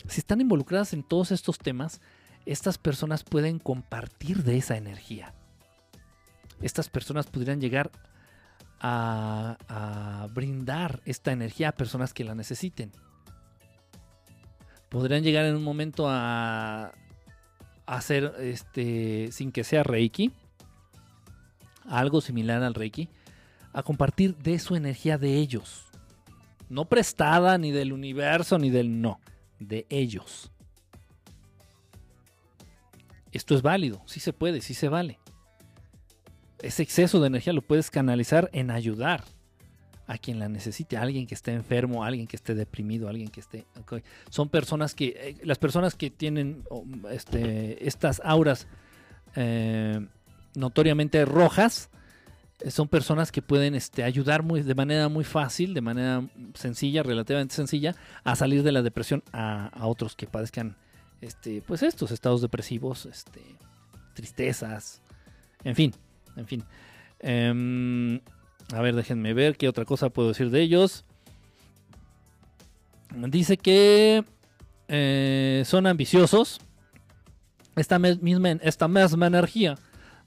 Si 0.07 0.19
están 0.19 0.41
involucradas 0.41 0.91
en 0.91 1.03
todos 1.03 1.31
estos 1.31 1.57
temas, 1.57 2.01
estas 2.45 2.77
personas 2.77 3.23
pueden 3.23 3.59
compartir 3.59 4.43
de 4.43 4.57
esa 4.57 4.75
energía. 4.75 5.33
Estas 6.61 6.89
personas 6.89 7.27
podrían 7.27 7.59
llegar 7.59 7.91
a, 7.91 7.99
a 8.81 10.27
brindar 10.33 11.01
esta 11.05 11.31
energía 11.31 11.69
a 11.69 11.71
personas 11.71 12.13
que 12.13 12.23
la 12.23 12.35
necesiten. 12.35 12.91
Podrían 14.95 15.23
llegar 15.23 15.45
en 15.45 15.55
un 15.55 15.63
momento 15.63 16.05
a, 16.07 16.93
hacer, 17.85 18.33
este, 18.39 19.29
sin 19.31 19.51
que 19.51 19.63
sea 19.63 19.83
Reiki, 19.83 20.31
algo 21.83 22.21
similar 22.21 22.63
al 22.63 22.73
Reiki, 22.73 23.09
a 23.73 23.83
compartir 23.83 24.37
de 24.37 24.57
su 24.57 24.75
energía 24.75 25.17
de 25.17 25.35
ellos. 25.35 25.85
No 26.69 26.85
prestada 26.85 27.57
ni 27.57 27.71
del 27.71 27.93
universo 27.93 28.57
ni 28.57 28.69
del 28.69 29.01
no, 29.01 29.19
de 29.59 29.85
ellos. 29.89 30.49
Esto 33.31 33.53
es 33.53 33.61
válido, 33.61 34.01
sí 34.05 34.21
se 34.21 34.31
puede, 34.31 34.61
sí 34.61 34.73
se 34.73 34.87
vale. 34.87 35.19
Ese 36.61 36.83
exceso 36.83 37.19
de 37.19 37.27
energía 37.27 37.53
lo 37.53 37.61
puedes 37.61 37.91
canalizar 37.91 38.49
en 38.53 38.71
ayudar 38.71 39.23
a 40.07 40.17
quien 40.17 40.39
la 40.39 40.49
necesite, 40.49 40.97
a 40.97 41.01
alguien 41.01 41.25
que 41.25 41.33
esté 41.33 41.51
enfermo, 41.51 42.03
a 42.03 42.07
alguien 42.07 42.27
que 42.27 42.35
esté 42.35 42.53
deprimido, 42.53 43.07
a 43.07 43.09
alguien 43.09 43.29
que 43.29 43.39
esté... 43.39 43.65
Son 44.29 44.49
personas 44.49 44.93
que, 44.93 45.15
eh, 45.17 45.37
las 45.43 45.57
personas 45.57 45.95
que 45.95 46.11
tienen 46.11 46.63
oh, 46.69 46.85
este, 47.09 47.87
estas 47.87 48.21
auras 48.23 48.67
eh, 49.35 50.05
notoriamente 50.55 51.25
rojas, 51.25 51.89
eh, 52.59 52.69
son 52.69 52.87
personas 52.87 53.31
que 53.31 53.41
pueden 53.41 53.73
este, 53.73 54.03
ayudar 54.03 54.43
muy, 54.43 54.61
de 54.61 54.75
manera 54.75 55.09
muy 55.09 55.23
fácil, 55.23 55.73
de 55.73 55.81
manera 55.81 56.27
sencilla, 56.53 57.01
relativamente 57.01 57.55
sencilla, 57.55 57.95
a 58.23 58.35
salir 58.35 58.61
de 58.61 58.71
la 58.71 58.83
depresión 58.83 59.23
a, 59.33 59.67
a 59.67 59.87
otros 59.87 60.15
que 60.15 60.27
padezcan 60.27 60.77
este, 61.21 61.63
pues 61.63 61.81
estos 61.81 62.11
estados 62.11 62.41
depresivos, 62.41 63.07
este, 63.07 63.41
tristezas, 64.13 65.01
en 65.63 65.75
fin, 65.75 65.93
en 66.35 66.47
fin. 66.47 66.63
Em, 67.19 68.19
a 68.73 68.81
ver, 68.81 68.95
déjenme 68.95 69.33
ver 69.33 69.57
qué 69.57 69.67
otra 69.67 69.85
cosa 69.85 70.09
puedo 70.09 70.29
decir 70.29 70.49
de 70.49 70.61
ellos. 70.61 71.05
Dice 73.15 73.57
que 73.57 74.23
eh, 74.87 75.63
son 75.65 75.87
ambiciosos. 75.87 76.59
Esta 77.75 77.99
misma 77.99 79.27
energía 79.27 79.75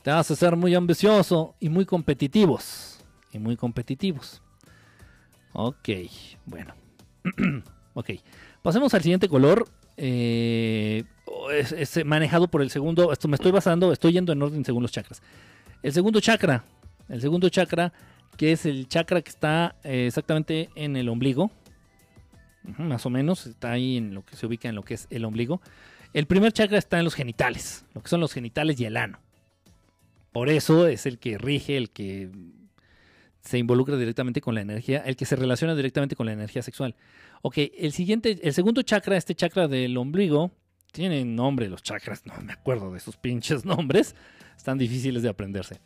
te 0.02 0.10
hace 0.10 0.36
ser 0.36 0.56
muy 0.56 0.74
ambicioso 0.74 1.54
y 1.60 1.68
muy 1.68 1.86
competitivos. 1.86 2.98
Y 3.32 3.38
muy 3.38 3.56
competitivos. 3.56 4.42
Ok, 5.52 5.88
bueno. 6.46 6.74
ok, 7.94 8.10
pasemos 8.62 8.92
al 8.94 9.02
siguiente 9.02 9.28
color. 9.28 9.68
Eh, 9.96 11.04
es, 11.52 11.72
es 11.72 12.04
manejado 12.04 12.48
por 12.48 12.62
el 12.62 12.70
segundo. 12.70 13.12
Esto 13.12 13.28
me 13.28 13.34
estoy 13.34 13.50
basando, 13.50 13.92
estoy 13.92 14.12
yendo 14.12 14.32
en 14.32 14.42
orden 14.42 14.64
según 14.64 14.82
los 14.82 14.92
chakras. 14.92 15.22
El 15.82 15.92
segundo 15.92 16.20
chakra. 16.20 16.64
El 17.08 17.20
segundo 17.20 17.48
chakra 17.48 17.92
que 18.38 18.52
es 18.52 18.64
el 18.64 18.88
chakra 18.88 19.20
que 19.20 19.30
está 19.30 19.74
eh, 19.82 20.06
exactamente 20.06 20.70
en 20.76 20.96
el 20.96 21.08
ombligo. 21.08 21.50
Más 22.78 23.04
o 23.04 23.10
menos, 23.10 23.46
está 23.46 23.72
ahí 23.72 23.96
en 23.96 24.14
lo 24.14 24.24
que 24.24 24.36
se 24.36 24.46
ubica 24.46 24.68
en 24.68 24.76
lo 24.76 24.84
que 24.84 24.94
es 24.94 25.08
el 25.10 25.24
ombligo. 25.24 25.60
El 26.14 26.26
primer 26.26 26.52
chakra 26.52 26.78
está 26.78 26.98
en 26.98 27.04
los 27.04 27.14
genitales, 27.14 27.84
lo 27.94 28.02
que 28.02 28.08
son 28.08 28.20
los 28.20 28.32
genitales 28.32 28.80
y 28.80 28.84
el 28.84 28.96
ano. 28.96 29.18
Por 30.32 30.48
eso 30.48 30.86
es 30.86 31.04
el 31.04 31.18
que 31.18 31.36
rige, 31.36 31.76
el 31.76 31.90
que 31.90 32.30
se 33.40 33.58
involucra 33.58 33.96
directamente 33.96 34.40
con 34.40 34.54
la 34.54 34.60
energía, 34.60 34.98
el 34.98 35.16
que 35.16 35.24
se 35.24 35.34
relaciona 35.34 35.74
directamente 35.74 36.14
con 36.14 36.26
la 36.26 36.32
energía 36.32 36.62
sexual. 36.62 36.94
Ok, 37.42 37.58
el 37.76 37.92
siguiente, 37.92 38.38
el 38.42 38.54
segundo 38.54 38.82
chakra, 38.82 39.16
este 39.16 39.34
chakra 39.34 39.66
del 39.66 39.96
ombligo, 39.96 40.52
tiene 40.92 41.24
nombre 41.24 41.68
los 41.68 41.82
chakras, 41.82 42.24
no 42.24 42.34
me 42.42 42.52
acuerdo 42.52 42.92
de 42.92 43.00
sus 43.00 43.16
pinches 43.16 43.64
nombres, 43.64 44.14
están 44.58 44.76
difíciles 44.76 45.22
de 45.22 45.28
aprenderse. 45.28 45.80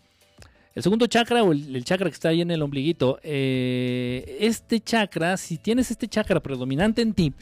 El 0.74 0.82
segundo 0.82 1.06
chakra 1.06 1.44
o 1.44 1.52
el, 1.52 1.84
chakra 1.84 2.08
que 2.08 2.14
está 2.14 2.30
ahí 2.30 2.40
en 2.40 2.50
el 2.50 2.62
ombliguito, 2.62 3.20
eh, 3.22 4.38
este 4.40 4.80
chakra, 4.80 5.36
si 5.36 5.58
tienes 5.58 5.90
este 5.90 6.08
chakra 6.08 6.40
predominante 6.40 7.02
en 7.02 7.12
ti, 7.12 7.34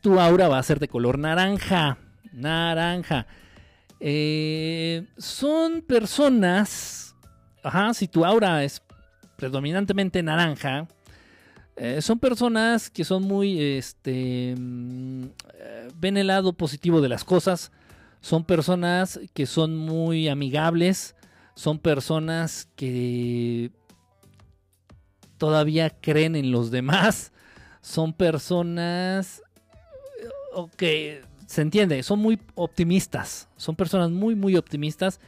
tu 0.00 0.18
aura 0.20 0.48
va 0.48 0.58
a 0.58 0.62
ser 0.62 0.80
de 0.80 0.88
color 0.88 1.18
naranja. 1.18 1.98
Naranja. 2.32 3.28
Eh, 4.00 5.06
son 5.16 5.82
personas, 5.82 7.14
ajá, 7.62 7.94
si 7.94 8.08
tu 8.08 8.24
aura 8.24 8.64
es 8.64 8.82
predominantemente 9.36 10.20
naranja, 10.22 10.88
eh, 11.76 12.02
son 12.02 12.18
personas 12.18 12.90
que 12.90 13.04
son 13.04 13.22
muy, 13.22 13.60
este, 13.60 14.56
mm, 14.58 15.26
ven 15.94 16.16
el 16.16 16.26
lado 16.26 16.52
positivo 16.52 17.00
de 17.00 17.08
las 17.08 17.22
cosas, 17.22 17.70
son 18.24 18.42
personas 18.44 19.20
que 19.34 19.44
son 19.44 19.76
muy 19.76 20.28
amigables, 20.28 21.14
son 21.54 21.78
personas 21.78 22.70
que 22.74 23.70
todavía 25.36 25.90
creen 25.90 26.34
en 26.34 26.50
los 26.50 26.70
demás, 26.70 27.34
son 27.82 28.14
personas, 28.14 29.42
ok, 30.54 30.82
se 31.46 31.60
entiende, 31.60 32.02
son 32.02 32.18
muy 32.20 32.40
optimistas, 32.54 33.50
son 33.58 33.76
personas 33.76 34.10
muy, 34.10 34.34
muy 34.34 34.56
optimistas, 34.56 35.20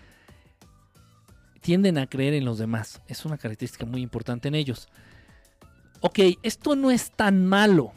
tienden 1.61 1.99
a 1.99 2.07
creer 2.07 2.33
en 2.33 2.47
los 2.47 2.57
demás, 2.57 3.03
es 3.09 3.27
una 3.27 3.37
característica 3.37 3.85
muy 3.85 4.01
importante 4.01 4.49
en 4.49 4.55
ellos. 4.55 4.89
Ok, 6.01 6.21
esto 6.43 6.75
no 6.75 6.91
es 6.91 7.11
tan 7.11 7.45
malo, 7.45 7.93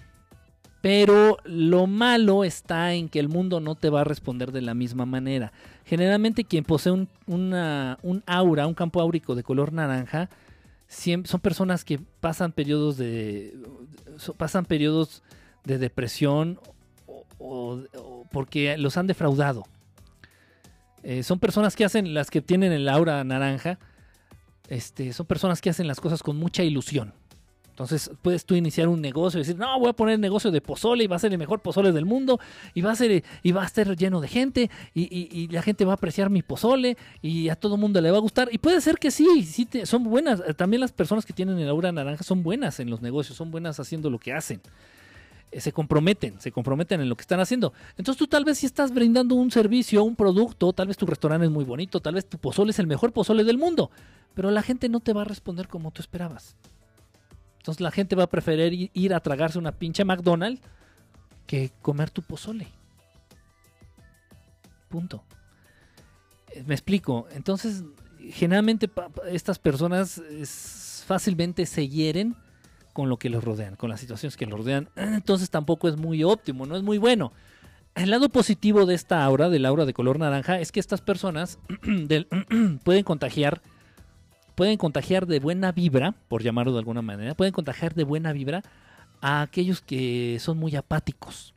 pero 0.82 1.38
lo 1.44 1.88
malo 1.88 2.44
está 2.44 2.94
en 2.94 3.10
que 3.10 3.20
el 3.20 3.28
mundo 3.28 3.60
no 3.60 3.76
te 3.76 3.90
va 3.90 4.02
a 4.02 4.06
responder 4.06 4.52
de 4.52 4.62
la 4.62 4.74
misma 4.74 5.06
manera. 5.06 5.52
Generalmente 5.86 6.44
quien 6.44 6.64
posee 6.64 6.92
un, 6.92 8.24
aura, 8.26 8.68
un 8.68 8.74
campo 8.74 9.02
áurico 9.02 9.36
de 9.36 9.44
color 9.44 9.74
naranja, 9.74 10.30
son 10.88 11.40
personas 11.42 11.84
que 11.84 12.00
pasan 12.20 12.52
periodos 12.52 12.98
de 12.98 13.56
pasan 14.38 14.66
periodos 14.66 15.22
de 15.64 15.78
depresión 15.78 16.60
o 17.38 17.84
porque 18.32 18.78
los 18.78 18.98
han 18.98 19.08
defraudado. 19.08 19.66
Eh, 21.04 21.24
son 21.24 21.40
personas 21.40 21.76
que 21.76 21.86
hacen 21.86 22.14
las 22.14 22.30
que 22.30 22.42
tienen 22.42 22.72
el 22.72 22.88
aura 22.90 23.24
naranja. 23.24 23.80
Este, 24.68 25.14
son 25.14 25.26
personas 25.26 25.62
que 25.62 25.70
hacen 25.70 25.88
las 25.88 26.00
cosas 26.00 26.22
con 26.22 26.38
mucha 26.38 26.64
ilusión. 26.64 27.14
Entonces 27.80 28.12
puedes 28.22 28.44
tú 28.44 28.56
iniciar 28.56 28.90
un 28.90 29.00
negocio 29.00 29.40
y 29.40 29.44
decir, 29.44 29.58
no, 29.58 29.80
voy 29.80 29.88
a 29.88 29.94
poner 29.94 30.20
negocio 30.20 30.52
de 30.52 30.60
pozole 30.60 31.06
y 31.06 31.08
va 31.08 31.16
a 31.16 31.20
ser 31.20 31.32
el 31.32 31.38
mejor 31.38 31.62
pozole 31.62 31.94
del 31.94 32.06
mundo 32.06 32.38
y 32.74 32.82
va 32.82 32.92
a 32.92 32.96
ser 32.96 33.24
y 33.42 33.52
va 33.54 33.64
a 33.64 33.66
estar 33.66 33.96
lleno 33.96 34.20
de 34.20 34.28
gente 34.28 34.70
y, 34.94 35.48
la 35.48 35.62
gente 35.62 35.86
va 35.86 35.94
a 35.94 35.96
apreciar 35.96 36.30
mi 36.30 36.42
pozole 36.42 36.98
y 37.22 37.48
a 37.48 37.56
todo 37.56 37.78
mundo 37.78 38.02
le 38.02 38.12
va 38.12 38.18
a 38.18 38.20
gustar. 38.20 38.50
Y 38.52 38.58
puede 38.58 38.82
ser 38.82 38.98
que 38.98 39.12
sí, 39.12 39.46
sí 39.46 39.66
son 39.86 40.04
buenas. 40.04 40.44
Eh, 40.46 40.54
También 40.54 40.82
las 40.82 40.92
personas 40.92 41.26
que 41.26 41.32
tienen 41.32 41.58
el 41.58 41.70
aura 41.70 41.94
naranja 41.94 42.22
son 42.22 42.44
buenas 42.44 42.82
en 42.82 42.90
los 42.90 43.02
negocios, 43.02 43.38
son 43.38 43.50
buenas 43.50 43.80
haciendo 43.80 44.10
lo 44.10 44.20
que 44.20 44.34
hacen. 44.34 44.60
Eh, 45.50 45.62
Se 45.62 45.72
comprometen, 45.72 46.38
se 46.42 46.52
comprometen 46.52 47.00
en 47.00 47.08
lo 47.08 47.16
que 47.16 47.22
están 47.22 47.40
haciendo. 47.40 47.72
Entonces 47.92 48.18
tú 48.18 48.28
tal 48.28 48.44
vez 48.44 48.58
si 48.58 48.66
estás 48.66 48.94
brindando 48.94 49.36
un 49.36 49.52
servicio, 49.52 50.04
un 50.04 50.18
producto, 50.18 50.74
tal 50.74 50.88
vez 50.88 50.98
tu 50.98 51.06
restaurante 51.06 51.46
es 51.46 51.52
muy 51.52 51.64
bonito, 51.64 52.02
tal 52.02 52.16
vez 52.16 52.26
tu 52.26 52.40
pozole 52.40 52.72
es 52.72 52.80
el 52.80 52.88
mejor 52.88 53.14
pozole 53.14 53.46
del 53.46 53.58
mundo, 53.58 53.90
pero 54.34 54.52
la 54.52 54.64
gente 54.64 54.90
no 54.90 55.00
te 55.00 55.14
va 55.14 55.22
a 55.22 55.26
responder 55.26 55.70
como 55.70 55.92
tú 55.92 56.02
esperabas. 56.02 56.58
Entonces 57.60 57.82
la 57.82 57.92
gente 57.92 58.16
va 58.16 58.24
a 58.24 58.28
preferir 58.28 58.90
ir 58.94 59.14
a 59.14 59.20
tragarse 59.20 59.60
una 59.60 59.72
pinche 59.72 60.04
McDonald's 60.04 60.62
que 61.46 61.72
comer 61.82 62.10
tu 62.10 62.22
pozole. 62.22 62.68
Punto. 64.90 65.24
Eh, 66.52 66.64
Me 66.66 66.74
explico. 66.74 67.28
Entonces, 67.32 67.84
generalmente 68.32 68.90
estas 69.28 69.60
personas 69.60 70.22
fácilmente 71.06 71.66
se 71.66 71.88
hieren 71.88 72.36
con 72.94 73.10
lo 73.10 73.18
que 73.18 73.30
los 73.30 73.44
rodean, 73.44 73.76
con 73.76 73.90
las 73.90 74.00
situaciones 74.00 74.38
que 74.38 74.46
los 74.46 74.60
rodean. 74.60 74.90
Entonces 74.96 75.50
tampoco 75.50 75.88
es 75.88 75.98
muy 75.98 76.24
óptimo, 76.24 76.66
no 76.66 76.76
es 76.76 76.84
muy 76.84 76.98
bueno. 76.98 77.32
El 77.96 78.12
lado 78.12 78.30
positivo 78.30 78.86
de 78.86 78.96
esta 78.96 79.24
aura, 79.24 79.50
del 79.50 79.66
aura 79.66 79.86
de 79.86 79.94
color 79.94 80.20
naranja, 80.20 80.60
es 80.60 80.72
que 80.72 80.80
estas 80.80 81.02
personas 81.02 81.60
pueden 82.84 83.04
contagiar 83.04 83.62
pueden 84.60 84.76
contagiar 84.76 85.26
de 85.26 85.40
buena 85.40 85.72
vibra, 85.72 86.16
por 86.28 86.44
llamarlo 86.44 86.74
de 86.74 86.80
alguna 86.80 87.02
manera, 87.02 87.34
pueden 87.34 87.54
contagiar 87.54 87.96
de 87.96 88.04
buena 88.04 88.34
vibra 88.34 88.62
a 89.22 89.42
aquellos 89.42 89.80
que 89.80 90.38
son 90.42 90.58
muy 90.58 90.76
apáticos. 90.76 91.56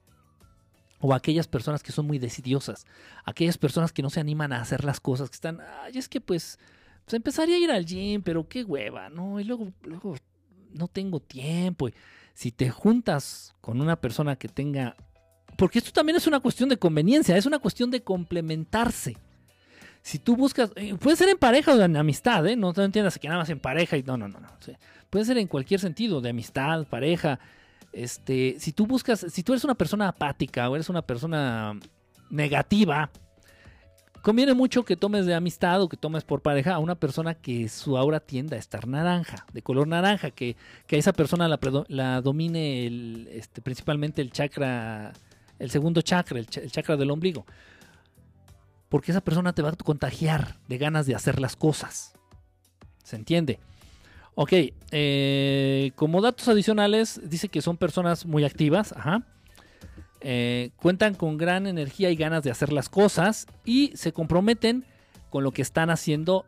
O 1.01 1.13
a 1.13 1.17
aquellas 1.17 1.49
personas 1.49 1.83
que 1.83 1.91
son 1.91 2.07
muy 2.07 2.21
decidiosas. 2.21 2.87
Aquellas 3.25 3.59
personas 3.59 3.91
que 3.91 4.03
no 4.03 4.11
se 4.11 4.21
animan 4.21 4.53
a 4.53 4.61
hacer 4.61 4.85
las 4.85 5.01
cosas, 5.01 5.31
que 5.31 5.35
están, 5.35 5.59
ay, 5.83 5.99
es 5.99 6.09
que 6.09 6.21
pues, 6.21 6.61
pues 7.05 7.15
empezaría 7.15 7.57
a 7.57 7.59
ir 7.59 7.73
al 7.73 7.87
gym, 7.87 8.23
pero 8.23 8.47
qué 8.47 8.63
hueva, 8.63 9.11
¿no? 9.11 9.41
Y 9.41 9.43
luego, 9.43 9.73
luego 9.83 10.15
no 10.73 10.87
tengo 10.87 11.19
tiempo. 11.19 11.89
Y 11.89 11.95
si 12.35 12.53
te 12.53 12.71
juntas 12.71 13.53
con 13.61 13.81
una 13.81 13.97
persona 13.97 14.37
que 14.37 14.47
tenga... 14.47 14.95
Porque 15.57 15.81
esto 15.81 15.91
también 15.91 16.15
es 16.15 16.29
una 16.29 16.39
cuestión 16.39 16.69
de 16.69 16.77
conveniencia, 16.77 17.37
es 17.37 17.47
una 17.47 17.59
cuestión 17.59 17.91
de 17.91 18.05
complementarse 18.05 19.17
si 20.03 20.19
tú 20.19 20.37
buscas, 20.37 20.73
eh, 20.75 20.95
puede 20.97 21.17
ser 21.17 21.29
en 21.29 21.39
pareja 21.39 21.73
o 21.73 21.81
en 21.81 21.97
amistad, 21.97 22.47
¿eh? 22.47 22.57
No 22.57 22.73
te 22.73 22.83
entiendas 22.83 23.19
que 23.19 23.29
nada 23.29 23.41
más 23.41 23.51
en 23.51 23.61
pareja 23.61 23.97
y 23.97 24.03
no, 24.03 24.17
no, 24.17 24.29
no, 24.29 24.41
no. 24.41 24.49
Puede 25.09 25.25
ser 25.25 25.39
en 25.39 25.47
cualquier 25.47 25.79
sentido, 25.79 26.21
de 26.21 26.31
amistad, 26.31 26.85
pareja. 26.87 27.39
Este, 27.93 28.57
si 28.59 28.73
tú 28.73 28.87
buscas, 28.87 29.25
si 29.31 29.43
tú 29.45 29.53
eres 29.53 29.65
una 29.65 29.77
persona 29.77 30.09
apática 30.09 30.69
o 30.69 30.75
eres 30.75 30.89
una 30.89 31.03
persona 31.03 31.79
negativa, 32.31 33.11
conviene 34.23 34.55
mucho 34.55 34.85
que 34.85 34.97
tomes 34.97 35.25
de 35.25 35.35
amistad 35.35 35.81
o 35.83 35.89
que 35.89 35.97
tomes 35.97 36.25
por 36.25 36.43
pareja 36.43 36.75
a 36.75 36.79
una 36.81 36.97
persona 36.97 37.35
que 37.35 37.69
su 37.69 37.97
aura 37.97 38.19
tienda 38.19 38.57
a 38.57 38.59
estar 38.59 38.89
naranja, 38.89 39.47
de 39.53 39.63
color 39.63 39.87
naranja, 39.87 40.33
que, 40.33 40.57
que 40.89 40.97
a 40.97 40.99
esa 40.99 41.13
persona 41.13 41.49
la, 41.89 42.21
domine 42.23 42.87
el, 42.87 43.29
este, 43.31 43.63
principalmente 43.63 44.21
el 44.21 44.33
chakra, 44.33 45.13
el 45.61 45.71
segundo 45.71 46.03
chakra, 46.03 46.41
el, 46.41 46.49
el 46.61 46.73
chakra 46.73 46.97
del 46.97 47.11
ombligo 47.13 47.47
porque 48.93 49.11
esa 49.11 49.23
persona 49.23 49.55
te 49.55 49.63
va 49.63 49.71
a 49.71 49.73
contagiar 49.73 50.59
de 50.69 50.77
ganas 50.77 51.07
de 51.07 51.15
hacer 51.15 51.41
las 51.41 51.57
cosas. 51.57 52.13
¿Se 53.03 53.17
entiende? 53.17 53.59
Ok, 54.35 54.53
eh, 54.91 55.93
como 55.97 56.21
datos 56.21 56.47
adicionales, 56.49 57.19
dice 57.25 57.49
que 57.49 57.63
son 57.63 57.79
personas 57.79 58.27
muy 58.27 58.45
activas, 58.45 58.93
ajá. 58.93 59.23
Eh, 60.21 60.73
cuentan 60.77 61.15
con 61.15 61.39
gran 61.39 61.67
energía 61.67 62.11
y 62.11 62.17
ganas 62.17 62.43
de 62.43 62.51
hacer 62.51 62.71
las 62.71 62.91
cosas 62.91 63.47
y 63.65 63.97
se 63.97 64.13
comprometen 64.13 64.85
con 65.31 65.43
lo 65.43 65.53
que 65.53 65.63
están 65.63 65.89
haciendo. 65.89 66.45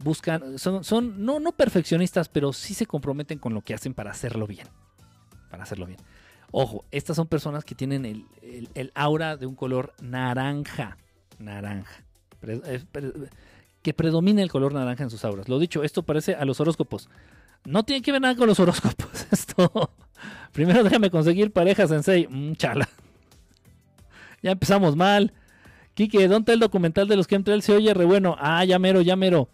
Buscan, 0.00 0.58
son, 0.58 0.82
son 0.82 1.24
no, 1.24 1.38
no 1.38 1.52
perfeccionistas, 1.52 2.28
pero 2.28 2.52
sí 2.52 2.74
se 2.74 2.86
comprometen 2.86 3.38
con 3.38 3.54
lo 3.54 3.62
que 3.62 3.74
hacen 3.74 3.94
para 3.94 4.10
hacerlo 4.10 4.48
bien. 4.48 4.66
Para 5.48 5.62
hacerlo 5.62 5.86
bien. 5.86 6.00
Ojo, 6.50 6.84
estas 6.90 7.14
son 7.14 7.28
personas 7.28 7.64
que 7.64 7.76
tienen 7.76 8.04
el, 8.04 8.92
aura 8.96 9.36
de 9.36 9.46
un 9.46 9.54
color 9.54 9.94
naranja 10.02 10.98
naranja. 11.38 12.04
Que 13.82 13.94
predomina 13.94 14.42
el 14.42 14.50
color 14.50 14.74
naranja 14.74 15.04
en 15.04 15.10
sus 15.10 15.24
auras. 15.24 15.48
Lo 15.48 15.58
dicho, 15.58 15.82
esto 15.82 16.02
parece 16.02 16.34
a 16.34 16.44
los 16.44 16.60
horóscopos. 16.60 17.08
No 17.64 17.84
tiene 17.84 18.02
que 18.02 18.12
ver 18.12 18.20
nada 18.20 18.36
con 18.36 18.46
los 18.46 18.60
horóscopos. 18.60 19.26
Esto. 19.30 19.90
Primero 20.52 20.82
déjame 20.84 21.10
conseguir 21.10 21.52
pareja 21.52 21.86
sensei. 21.86 22.26
Mm, 22.28 22.54
chala. 22.54 22.88
Ya 24.42 24.52
empezamos 24.52 24.96
mal. 24.96 25.32
Quique, 25.94 26.28
¿dónde 26.28 26.38
está 26.38 26.52
el 26.52 26.60
documental 26.60 27.08
de 27.08 27.16
los 27.16 27.26
chemtrails? 27.26 27.64
Se 27.64 27.72
oye 27.72 27.92
re 27.92 28.04
bueno. 28.04 28.36
Ah, 28.38 28.64
ya 28.64 28.78
mero, 28.78 29.00
ya 29.00 29.16
mero. 29.16 29.48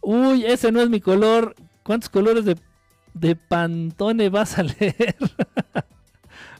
Uy, 0.00 0.44
ese 0.44 0.70
no 0.70 0.80
es 0.80 0.88
mi 0.88 1.00
color. 1.00 1.56
¿Cuántos 1.82 2.08
colores 2.08 2.44
de, 2.44 2.56
de 3.14 3.36
Pantone 3.36 4.28
vas 4.28 4.58
a 4.58 4.62
leer? 4.62 5.16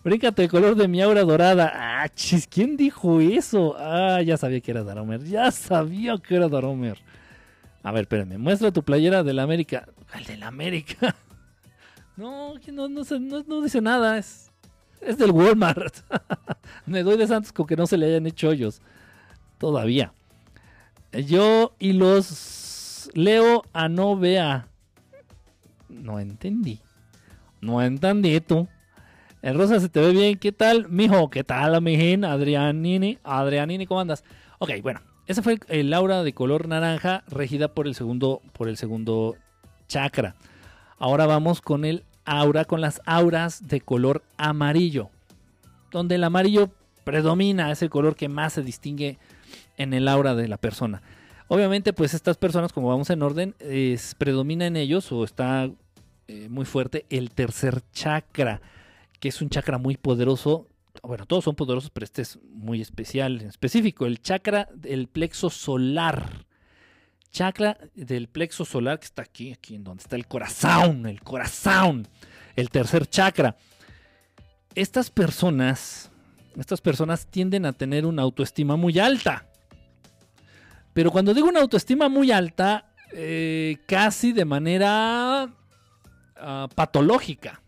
Bríncate 0.02 0.44
el 0.44 0.50
color 0.50 0.76
de 0.76 0.88
mi 0.88 1.02
aura 1.02 1.22
dorada. 1.24 1.70
Ah, 1.74 2.08
chis, 2.08 2.46
¿quién 2.46 2.76
dijo 2.76 3.20
eso? 3.20 3.76
Ah, 3.78 4.22
ya 4.22 4.36
sabía 4.38 4.60
que 4.60 4.70
era 4.70 4.82
Daromer. 4.82 5.22
Ya 5.24 5.50
sabía 5.50 6.16
que 6.16 6.36
era 6.36 6.48
Daromer. 6.48 6.98
A 7.82 7.92
ver, 7.92 8.02
espérame. 8.02 8.38
Muestra 8.38 8.72
tu 8.72 8.82
playera 8.82 9.22
del 9.22 9.38
América. 9.38 9.88
¿Cuál 10.10 10.24
del 10.24 10.42
América? 10.42 11.14
No, 12.16 12.52
no 12.76 13.62
dice 13.62 13.80
nada. 13.80 14.18
Es, 14.18 14.50
es 15.00 15.16
del 15.16 15.30
Walmart. 15.30 15.94
Me 16.84 17.02
doy 17.02 17.16
de 17.16 17.26
santos 17.26 17.50
con 17.50 17.66
que 17.66 17.76
no 17.76 17.86
se 17.86 17.96
le 17.96 18.06
hayan 18.06 18.26
hecho 18.26 18.50
hoyos. 18.50 18.82
Todavía. 19.56 20.12
Yo 21.12 21.74
y 21.78 21.94
los 21.94 23.10
leo 23.14 23.62
a 23.72 23.88
no 23.88 24.18
vea. 24.18 24.68
No 25.88 26.20
entendí. 26.20 26.80
No 27.62 27.80
entendí 27.80 28.38
tú. 28.42 28.68
El 29.42 29.56
rosa 29.56 29.80
se 29.80 29.88
te 29.88 30.00
ve 30.00 30.12
bien. 30.12 30.38
¿Qué 30.38 30.52
tal, 30.52 30.88
mijo? 30.88 31.30
¿Qué 31.30 31.44
tal, 31.44 31.80
mijín? 31.80 32.24
Adrianini. 32.24 33.18
Adrianini, 33.24 33.86
¿cómo 33.86 34.00
andas? 34.00 34.24
Ok, 34.58 34.70
bueno. 34.82 35.00
Ese 35.26 35.42
fue 35.42 35.58
el 35.68 35.94
aura 35.94 36.24
de 36.24 36.32
color 36.32 36.66
naranja 36.66 37.22
regida 37.28 37.68
por 37.68 37.86
el 37.86 37.94
segundo, 37.94 38.42
por 38.52 38.68
el 38.68 38.76
segundo 38.76 39.36
chakra. 39.86 40.34
Ahora 40.98 41.26
vamos 41.26 41.60
con 41.60 41.84
el 41.84 42.04
aura, 42.24 42.64
con 42.64 42.80
las 42.80 43.00
auras 43.06 43.68
de 43.68 43.80
color 43.80 44.22
amarillo. 44.36 45.08
Donde 45.92 46.16
el 46.16 46.24
amarillo 46.24 46.70
predomina, 47.04 47.70
es 47.70 47.82
el 47.82 47.90
color 47.90 48.16
que 48.16 48.28
más 48.28 48.54
se 48.54 48.62
distingue 48.62 49.18
en 49.76 49.94
el 49.94 50.08
aura 50.08 50.34
de 50.34 50.48
la 50.48 50.56
persona. 50.56 51.00
Obviamente, 51.48 51.92
pues 51.92 52.12
estas 52.12 52.36
personas, 52.36 52.72
como 52.72 52.88
vamos 52.88 53.08
en 53.10 53.22
orden, 53.22 53.54
predomina 54.18 54.66
en 54.66 54.76
ellos 54.76 55.10
o 55.12 55.24
está 55.24 55.70
eh, 56.28 56.48
muy 56.48 56.64
fuerte 56.64 57.06
el 57.08 57.30
tercer 57.30 57.82
chakra, 57.92 58.60
que 59.20 59.28
es 59.28 59.40
un 59.42 59.50
chakra 59.50 59.78
muy 59.78 59.96
poderoso. 59.96 60.66
Bueno, 61.02 61.26
todos 61.26 61.44
son 61.44 61.54
poderosos, 61.54 61.90
pero 61.90 62.04
este 62.04 62.22
es 62.22 62.38
muy 62.42 62.80
especial, 62.80 63.40
específico. 63.42 64.06
El 64.06 64.20
chakra 64.20 64.68
del 64.74 65.06
plexo 65.06 65.50
solar. 65.50 66.46
Chakra 67.30 67.78
del 67.94 68.28
plexo 68.28 68.64
solar 68.64 68.98
que 68.98 69.04
está 69.04 69.22
aquí, 69.22 69.52
aquí 69.52 69.76
en 69.76 69.84
donde 69.84 70.02
está 70.02 70.16
el 70.16 70.26
corazón, 70.26 71.06
el 71.06 71.20
corazón, 71.20 72.08
el 72.56 72.70
tercer 72.70 73.06
chakra. 73.06 73.56
Estas 74.74 75.10
personas, 75.10 76.10
estas 76.56 76.80
personas 76.80 77.26
tienden 77.26 77.66
a 77.66 77.72
tener 77.72 78.04
una 78.04 78.22
autoestima 78.22 78.74
muy 78.74 78.98
alta. 78.98 79.46
Pero 80.92 81.12
cuando 81.12 81.32
digo 81.32 81.48
una 81.48 81.60
autoestima 81.60 82.08
muy 82.08 82.32
alta, 82.32 82.92
eh, 83.12 83.78
casi 83.86 84.32
de 84.32 84.44
manera 84.44 85.48
ah, 86.36 86.68
patológica. 86.74 87.62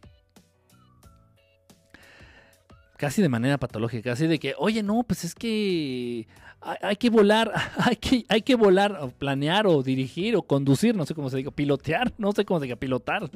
Casi 3.02 3.20
de 3.20 3.28
manera 3.28 3.58
patológica, 3.58 4.12
así 4.12 4.28
de 4.28 4.38
que, 4.38 4.54
oye, 4.58 4.80
no, 4.84 5.02
pues 5.02 5.24
es 5.24 5.34
que 5.34 6.28
hay, 6.60 6.94
que 6.94 7.10
volar, 7.10 7.52
hay 7.78 7.96
que, 7.96 8.24
hay 8.28 8.42
que 8.42 8.54
volar, 8.54 8.96
o 9.00 9.10
planear, 9.10 9.66
o 9.66 9.82
dirigir, 9.82 10.36
o 10.36 10.42
conducir, 10.42 10.94
no 10.94 11.04
sé 11.04 11.12
cómo 11.12 11.28
se 11.28 11.38
diga, 11.38 11.50
pilotear, 11.50 12.12
no 12.18 12.30
sé 12.30 12.44
cómo 12.44 12.60
se 12.60 12.66
diga, 12.66 12.76
pilotar. 12.76 13.28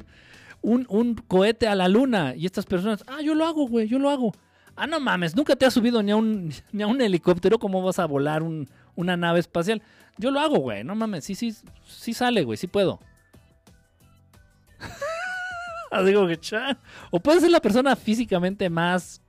Un, 0.62 0.86
un 0.88 1.16
cohete 1.16 1.66
a 1.66 1.74
la 1.74 1.88
luna. 1.88 2.36
Y 2.36 2.47
estas 2.47 2.64
personas, 2.64 3.02
ah, 3.09 3.20
yo 3.20 3.34
lo 3.34 3.44
hago, 3.44 3.66
güey, 3.66 3.88
yo 3.88 3.98
lo 3.98 4.09
hago. 4.09 4.32
Ah, 4.76 4.86
no 4.86 5.01
mames, 5.01 5.34
nunca 5.34 5.56
te 5.56 5.66
has 5.66 5.74
subido 5.74 6.01
ni 6.01 6.12
a 6.12 6.16
un, 6.16 6.52
ni 6.70 6.84
a 6.84 6.86
un 6.86 7.01
helicóptero. 7.01 7.59
¿Cómo 7.59 7.82
vas 7.82 7.98
a 7.98 8.06
volar 8.06 8.44
una 8.94 9.16
nave 9.16 9.40
espacial? 9.40 9.82
Yo 10.16 10.30
lo 10.30 10.38
hago, 10.38 10.59
güey. 10.59 10.84
No 10.84 10.94
mames, 10.94 11.24
sí, 11.24 11.34
sí, 11.34 11.52
sí 11.88 12.14
sale, 12.14 12.44
güey, 12.44 12.56
sí 12.56 12.68
puedo. 12.68 13.01
Digo 16.05 16.28
que 16.28 16.38
O 17.10 17.18
puede 17.18 17.40
ser 17.40 17.51
la 17.51 17.60
persona 17.60 17.97
físicamente 17.97 18.70
más 18.70 19.22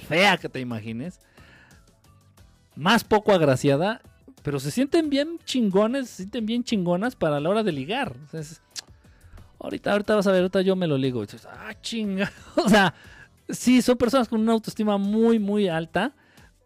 fea 0.00 0.36
que 0.36 0.48
te 0.48 0.60
imagines. 0.60 1.20
Más 2.74 3.04
poco 3.04 3.32
agraciada. 3.32 4.00
Pero 4.42 4.58
se 4.58 4.70
sienten 4.70 5.10
bien 5.10 5.38
chingones, 5.44 6.08
se 6.08 6.16
sienten 6.16 6.46
bien 6.46 6.64
chingonas 6.64 7.14
para 7.14 7.40
la 7.40 7.50
hora 7.50 7.62
de 7.62 7.72
ligar. 7.72 8.16
ahorita, 9.58 9.92
ahorita 9.92 10.14
vas 10.14 10.26
a 10.26 10.32
ver, 10.32 10.40
ahorita 10.40 10.62
yo 10.62 10.76
me 10.76 10.86
lo 10.86 10.96
ligo. 10.96 11.22
ah, 11.48 11.74
chinga. 11.82 12.32
O 12.56 12.68
sea, 12.68 12.94
sí, 13.48 13.82
son 13.82 13.98
personas 13.98 14.28
con 14.28 14.40
una 14.40 14.52
autoestima 14.52 14.96
muy, 14.96 15.38
muy 15.38 15.68
alta, 15.68 16.14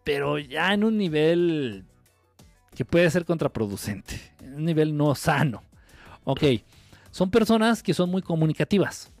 pero 0.03 0.39
ya 0.39 0.73
en 0.73 0.83
un 0.83 0.97
nivel 0.97 1.85
que 2.73 2.85
puede 2.85 3.09
ser 3.09 3.25
contraproducente, 3.25 4.19
en 4.41 4.55
un 4.55 4.65
nivel 4.65 4.95
no 4.95 5.15
sano. 5.15 5.63
Ok, 6.23 6.43
son 7.11 7.29
personas 7.29 7.83
que 7.83 7.93
son 7.93 8.09
muy 8.09 8.21
comunicativas. 8.21 9.11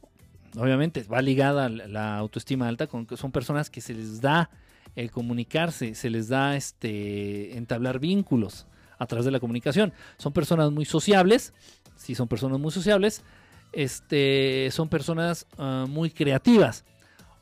Obviamente 0.57 1.03
va 1.03 1.21
ligada 1.21 1.69
la 1.69 2.17
autoestima 2.17 2.67
alta 2.67 2.87
con 2.87 3.05
que 3.05 3.17
son 3.17 3.31
personas 3.31 3.69
que 3.69 3.81
se 3.81 3.93
les 3.93 4.21
da 4.21 4.49
el 4.95 5.11
comunicarse, 5.11 5.95
se 5.95 6.09
les 6.09 6.29
da 6.29 6.55
este 6.55 7.57
entablar 7.57 7.99
vínculos 7.99 8.65
a 8.97 9.05
través 9.05 9.25
de 9.25 9.31
la 9.31 9.39
comunicación. 9.39 9.93
Son 10.17 10.31
personas 10.31 10.71
muy 10.71 10.85
sociables, 10.85 11.53
sí 11.95 12.15
son 12.15 12.27
personas 12.27 12.59
muy 12.59 12.71
sociables, 12.71 13.23
este, 13.73 14.69
son 14.71 14.87
personas 14.87 15.47
ah, 15.57 15.85
muy 15.87 16.09
creativas. 16.09 16.85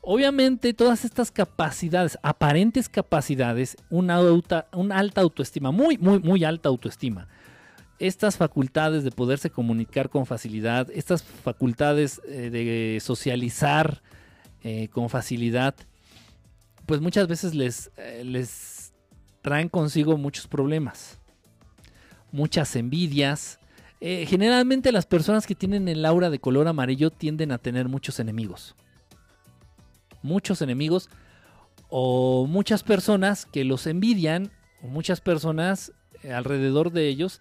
Obviamente 0.00 0.74
todas 0.74 1.04
estas 1.04 1.30
capacidades, 1.30 2.18
aparentes 2.22 2.88
capacidades, 2.88 3.76
una 3.88 4.18
alta 4.18 5.20
autoestima, 5.20 5.70
muy, 5.70 5.96
muy, 5.96 6.18
muy 6.18 6.44
alta 6.44 6.68
autoestima, 6.68 7.28
estas 8.06 8.36
facultades 8.36 9.02
de 9.02 9.10
poderse 9.10 9.48
comunicar 9.48 10.10
con 10.10 10.26
facilidad, 10.26 10.90
estas 10.90 11.22
facultades 11.22 12.20
eh, 12.28 12.50
de 12.50 13.00
socializar 13.00 14.02
eh, 14.62 14.88
con 14.88 15.08
facilidad, 15.08 15.74
pues 16.84 17.00
muchas 17.00 17.28
veces 17.28 17.54
les, 17.54 17.90
eh, 17.96 18.22
les 18.22 18.92
traen 19.40 19.70
consigo 19.70 20.18
muchos 20.18 20.46
problemas, 20.46 21.18
muchas 22.30 22.76
envidias. 22.76 23.58
generalmente 24.00 24.92
las 24.92 25.06
personas 25.06 25.46
que 25.46 25.54
tienen 25.54 25.88
el 25.88 26.04
aura 26.04 26.28
de 26.28 26.38
color 26.38 26.68
amarillo 26.68 27.10
tienden 27.10 27.52
a 27.52 27.58
tener 27.58 27.88
muchos 27.88 28.20
enemigos 28.20 28.74
muchos 30.20 30.60
enemigos 30.60 31.08
o 31.88 32.46
muchas 32.46 32.82
personas 32.82 33.46
que 33.46 33.64
los 33.64 33.86
envidian 33.86 34.50
o 34.82 34.88
muchas 34.88 35.20
personas 35.22 35.92
alrededor 36.22 36.92
de 36.92 37.08
ellos 37.08 37.40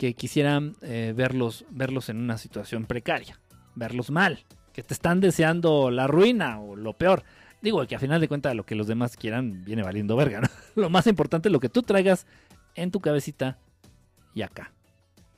que 0.00 0.14
quisieran 0.14 0.74
eh, 0.80 1.12
verlos, 1.14 1.66
verlos 1.70 2.08
en 2.08 2.16
una 2.16 2.38
situación 2.38 2.86
precaria, 2.86 3.38
verlos 3.76 4.10
mal, 4.10 4.46
que 4.72 4.82
te 4.82 4.94
están 4.94 5.20
deseando 5.20 5.90
la 5.90 6.06
ruina 6.06 6.58
o 6.58 6.74
lo 6.74 6.94
peor. 6.94 7.22
Digo 7.60 7.86
que 7.86 7.94
a 7.94 7.98
final 8.00 8.20
de 8.20 8.26
cuentas 8.26 8.56
lo 8.56 8.64
que 8.64 8.74
los 8.74 8.86
demás 8.86 9.16
quieran 9.16 9.62
viene 9.64 9.82
valiendo 9.82 10.16
verga. 10.16 10.40
Lo 10.74 10.88
más 10.88 11.06
importante 11.06 11.48
es 11.48 11.52
lo 11.52 11.60
que 11.60 11.68
tú 11.68 11.82
traigas 11.82 12.26
en 12.74 12.90
tu 12.90 13.00
cabecita 13.00 13.58
y 14.34 14.40
acá. 14.40 14.72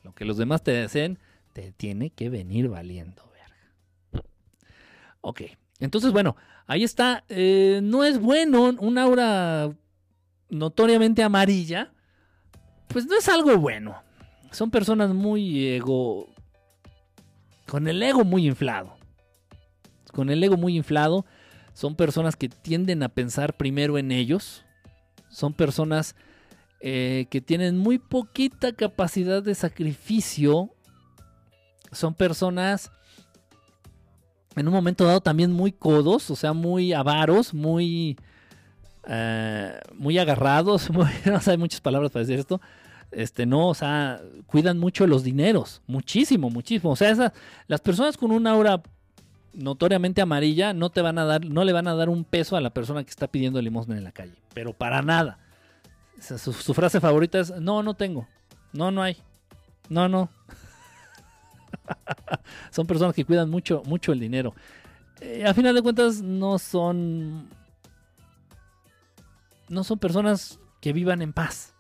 Lo 0.05 0.15
que 0.15 0.25
los 0.25 0.37
demás 0.37 0.63
te 0.63 0.71
deseen 0.71 1.19
te 1.53 1.73
tiene 1.73 2.11
que 2.11 2.31
venir 2.31 2.69
valiendo 2.69 3.29
verga. 3.33 4.25
Ok, 5.21 5.43
entonces 5.81 6.13
bueno, 6.13 6.37
Ahí 6.67 6.85
está. 6.85 7.25
Eh, 7.29 7.81
no 7.83 8.05
es 8.05 8.19
bueno 8.21 8.65
un 8.79 8.99
aura 8.99 9.73
notoriamente 10.49 11.23
amarilla. 11.23 11.93
Pues 12.89 13.07
no 13.07 13.17
es 13.17 13.29
algo 13.29 13.57
bueno. 13.59 14.03
Son 14.53 14.71
personas 14.71 15.11
muy 15.11 15.67
ego. 15.69 16.29
Con 17.67 17.89
el 17.89 18.03
ego 18.03 18.25
muy 18.25 18.47
inflado. 18.47 18.95
Con 20.13 20.31
el 20.31 20.45
ego 20.45 20.57
muy 20.57 20.77
inflado. 20.77 21.25
Son 21.75 21.97
personas 21.97 22.37
que 22.37 22.49
tienden 22.49 23.03
a 23.03 23.09
pensar 23.09 23.57
primero 23.57 23.99
en 23.99 24.13
ellos. 24.13 24.65
Son 25.31 25.55
personas 25.55 26.15
eh, 26.81 27.27
que 27.31 27.41
tienen 27.41 27.79
muy 27.79 27.99
poquita 27.99 28.73
capacidad 28.73 29.43
de 29.43 29.55
sacrificio. 29.55 30.71
Son 31.91 32.15
personas 32.15 32.93
en 34.57 34.69
un 34.69 34.75
momento 34.75 35.05
dado 35.05 35.21
también 35.21 35.53
muy 35.53 35.73
codos, 35.73 36.31
o 36.31 36.37
sea, 36.37 36.53
muy 36.53 36.93
avaros, 36.93 37.55
muy, 37.55 38.19
eh, 39.07 39.81
muy 39.95 40.19
agarrados, 40.19 40.91
no 41.25 41.41
sé, 41.41 41.53
hay 41.53 41.57
muchas 41.57 41.81
palabras 41.81 42.11
para 42.11 42.25
decir 42.25 42.39
esto. 42.39 42.61
Este, 43.13 43.47
no, 43.47 43.69
o 43.69 43.75
sea, 43.75 44.21
cuidan 44.47 44.79
mucho 44.79 45.07
los 45.07 45.23
dineros, 45.23 45.83
muchísimo, 45.87 46.51
muchísimo. 46.51 46.93
O 46.93 46.97
sea, 46.97 47.33
las 47.67 47.81
personas 47.81 48.17
con 48.17 48.31
una 48.31 48.53
aura 48.53 48.83
notoriamente 49.53 50.23
amarilla 50.23 50.73
no 50.73 50.91
te 50.91 51.03
van 51.03 51.19
a 51.19 51.25
dar, 51.25 51.45
no 51.45 51.65
le 51.65 51.73
van 51.73 51.89
a 51.89 51.95
dar 51.95 52.09
un 52.09 52.25
peso 52.25 52.57
a 52.57 52.61
la 52.61 52.71
persona 52.71 53.05
que 53.05 53.11
está 53.11 53.29
pidiendo 53.29 53.61
limosna 53.61 53.97
en 53.99 54.05
la 54.05 54.13
calle, 54.13 54.35
pero 54.55 54.73
para 54.73 55.03
nada. 55.03 55.39
su, 56.21 56.53
su 56.53 56.75
frase 56.75 57.01
favorita 57.01 57.39
es, 57.39 57.51
no, 57.61 57.83
no 57.83 57.95
tengo, 57.95 58.27
no, 58.73 58.91
no 58.91 59.03
hay, 59.03 59.19
no, 59.91 60.09
no. 60.09 60.31
son 62.71 62.87
personas 62.87 63.15
que 63.15 63.25
cuidan 63.25 63.51
mucho, 63.51 63.83
mucho 63.87 64.13
el 64.13 64.21
dinero. 64.21 64.55
Eh, 65.21 65.45
a 65.47 65.55
final 65.55 65.75
de 65.75 65.83
cuentas, 65.83 66.21
no 66.21 66.59
son. 66.59 67.49
No 69.69 69.85
son 69.85 69.99
personas 69.99 70.59
que 70.81 70.93
vivan 70.93 71.23
en 71.23 71.33
paz. 71.33 71.72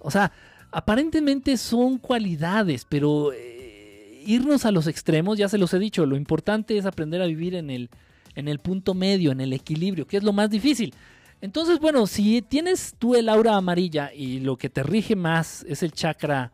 O 0.00 0.10
sea, 0.10 0.32
aparentemente 0.70 1.56
son 1.56 1.98
cualidades, 1.98 2.86
pero 2.88 3.32
eh, 3.32 4.22
irnos 4.26 4.64
a 4.64 4.72
los 4.72 4.86
extremos, 4.86 5.38
ya 5.38 5.48
se 5.48 5.58
los 5.58 5.72
he 5.74 5.78
dicho, 5.78 6.06
lo 6.06 6.16
importante 6.16 6.76
es 6.76 6.86
aprender 6.86 7.22
a 7.22 7.26
vivir 7.26 7.54
en 7.54 7.70
el, 7.70 7.90
en 8.34 8.48
el 8.48 8.58
punto 8.58 8.94
medio, 8.94 9.32
en 9.32 9.40
el 9.40 9.52
equilibrio, 9.52 10.06
que 10.06 10.16
es 10.16 10.22
lo 10.22 10.32
más 10.32 10.50
difícil. 10.50 10.94
Entonces, 11.40 11.78
bueno, 11.78 12.06
si 12.06 12.42
tienes 12.42 12.94
tú 12.98 13.14
el 13.14 13.28
aura 13.28 13.56
amarilla 13.56 14.12
y 14.12 14.40
lo 14.40 14.56
que 14.56 14.68
te 14.68 14.82
rige 14.82 15.16
más 15.16 15.64
es 15.68 15.82
el 15.82 15.92
chakra 15.92 16.52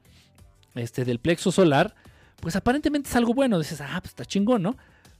este, 0.74 1.04
del 1.04 1.18
plexo 1.18 1.50
solar, 1.50 1.94
pues 2.40 2.54
aparentemente 2.54 3.08
es 3.08 3.16
algo 3.16 3.34
bueno. 3.34 3.58
Dices, 3.58 3.80
ah, 3.80 3.98
pues 4.00 4.10
está 4.10 4.24
chingón, 4.24 4.62
¿no? 4.62 4.76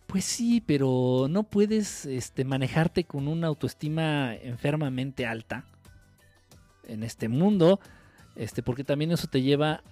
Pues 0.07 0.25
sí, 0.25 0.63
pero 0.65 1.27
no 1.29 1.43
puedes 1.43 2.07
este, 2.07 2.45
manejarte 2.45 3.05
con 3.05 3.27
una 3.27 3.49
autoestima 3.49 4.35
enfermamente 4.37 5.27
alta 5.27 5.65
en 6.87 7.03
este 7.03 7.29
mundo, 7.29 7.81
este, 8.37 8.63
porque 8.63 8.85
también 8.85 9.11
eso 9.11 9.27
te 9.27 9.43
lleva 9.43 9.83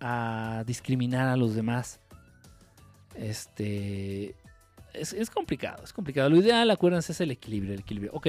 a, 0.00 0.64
discriminar 0.66 1.28
a 1.28 1.36
los 1.36 1.54
demás. 1.54 2.00
Este. 3.14 4.34
Es, 4.92 5.30
complicado, 5.30 5.82
es 5.84 5.92
complicado. 5.92 6.28
Lo 6.28 6.36
ideal, 6.36 6.70
acuérdense, 6.70 7.12
es 7.12 7.20
el 7.20 7.30
equilibrio. 7.30 7.72
El 7.72 7.80
equilibrio. 7.80 8.12
Ok. 8.12 8.28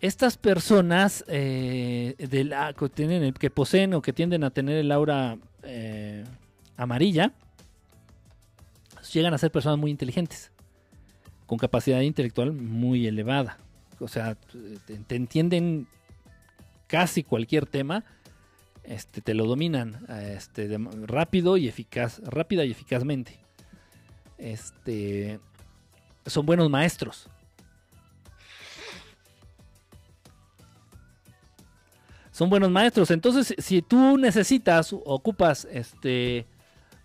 Estas 0.00 0.36
personas 0.38 1.24
eh, 1.28 2.14
que 3.38 3.50
poseen 3.50 3.94
o 3.94 4.02
que 4.02 4.12
tienden 4.12 4.44
a 4.44 4.50
tener 4.50 4.76
el 4.78 4.92
aura 4.92 5.38
eh, 5.62 6.24
amarilla 6.76 7.34
llegan 9.12 9.34
a 9.34 9.38
ser 9.38 9.50
personas 9.50 9.78
muy 9.78 9.90
inteligentes, 9.90 10.52
con 11.46 11.58
capacidad 11.58 12.00
intelectual 12.00 12.52
muy 12.52 13.06
elevada. 13.06 13.58
O 13.98 14.08
sea, 14.08 14.36
te, 14.86 15.14
entienden 15.14 15.86
casi 16.90 17.22
cualquier 17.22 17.66
tema, 17.66 18.04
este, 18.82 19.20
te 19.20 19.34
lo 19.34 19.46
dominan 19.46 20.04
este, 20.08 20.76
rápido 21.06 21.56
y 21.56 21.68
eficaz, 21.68 22.20
rápida 22.24 22.64
y 22.64 22.72
eficazmente. 22.72 23.38
Este, 24.36 25.38
son 26.26 26.46
buenos 26.46 26.68
maestros. 26.68 27.28
Son 32.32 32.50
buenos 32.50 32.70
maestros. 32.70 33.10
Entonces, 33.10 33.54
si 33.58 33.82
tú 33.82 34.16
necesitas, 34.16 34.92
ocupas, 34.92 35.68
este, 35.70 36.46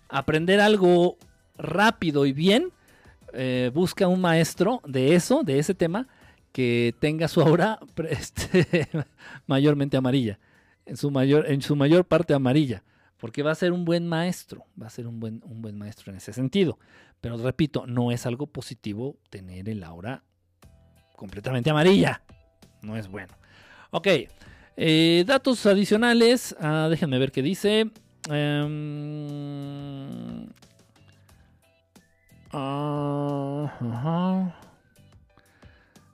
aprender 0.08 0.60
algo 0.60 1.18
rápido 1.58 2.26
y 2.26 2.32
bien, 2.32 2.72
eh, 3.32 3.70
busca 3.74 4.08
un 4.08 4.20
maestro 4.20 4.80
de 4.86 5.14
eso, 5.14 5.42
de 5.42 5.58
ese 5.58 5.74
tema, 5.74 6.08
que 6.56 6.94
tenga 7.00 7.28
su 7.28 7.42
aura 7.42 7.78
este, 8.08 8.88
mayormente 9.46 9.98
amarilla, 9.98 10.38
en 10.86 10.96
su, 10.96 11.10
mayor, 11.10 11.50
en 11.50 11.60
su 11.60 11.76
mayor 11.76 12.06
parte 12.06 12.32
amarilla, 12.32 12.82
porque 13.18 13.42
va 13.42 13.50
a 13.50 13.54
ser 13.54 13.72
un 13.72 13.84
buen 13.84 14.06
maestro, 14.08 14.64
va 14.80 14.86
a 14.86 14.90
ser 14.90 15.06
un 15.06 15.20
buen, 15.20 15.42
un 15.44 15.60
buen 15.60 15.76
maestro 15.76 16.10
en 16.10 16.16
ese 16.16 16.32
sentido. 16.32 16.78
Pero 17.20 17.36
repito, 17.36 17.86
no 17.86 18.10
es 18.10 18.24
algo 18.24 18.46
positivo 18.46 19.18
tener 19.28 19.68
el 19.68 19.84
aura 19.84 20.24
completamente 21.14 21.68
amarilla, 21.68 22.22
no 22.80 22.96
es 22.96 23.06
bueno. 23.08 23.34
Ok, 23.90 24.08
eh, 24.78 25.24
datos 25.26 25.66
adicionales, 25.66 26.56
ah, 26.58 26.86
déjenme 26.88 27.18
ver 27.18 27.32
qué 27.32 27.42
dice. 27.42 27.90
Em, 28.30 28.76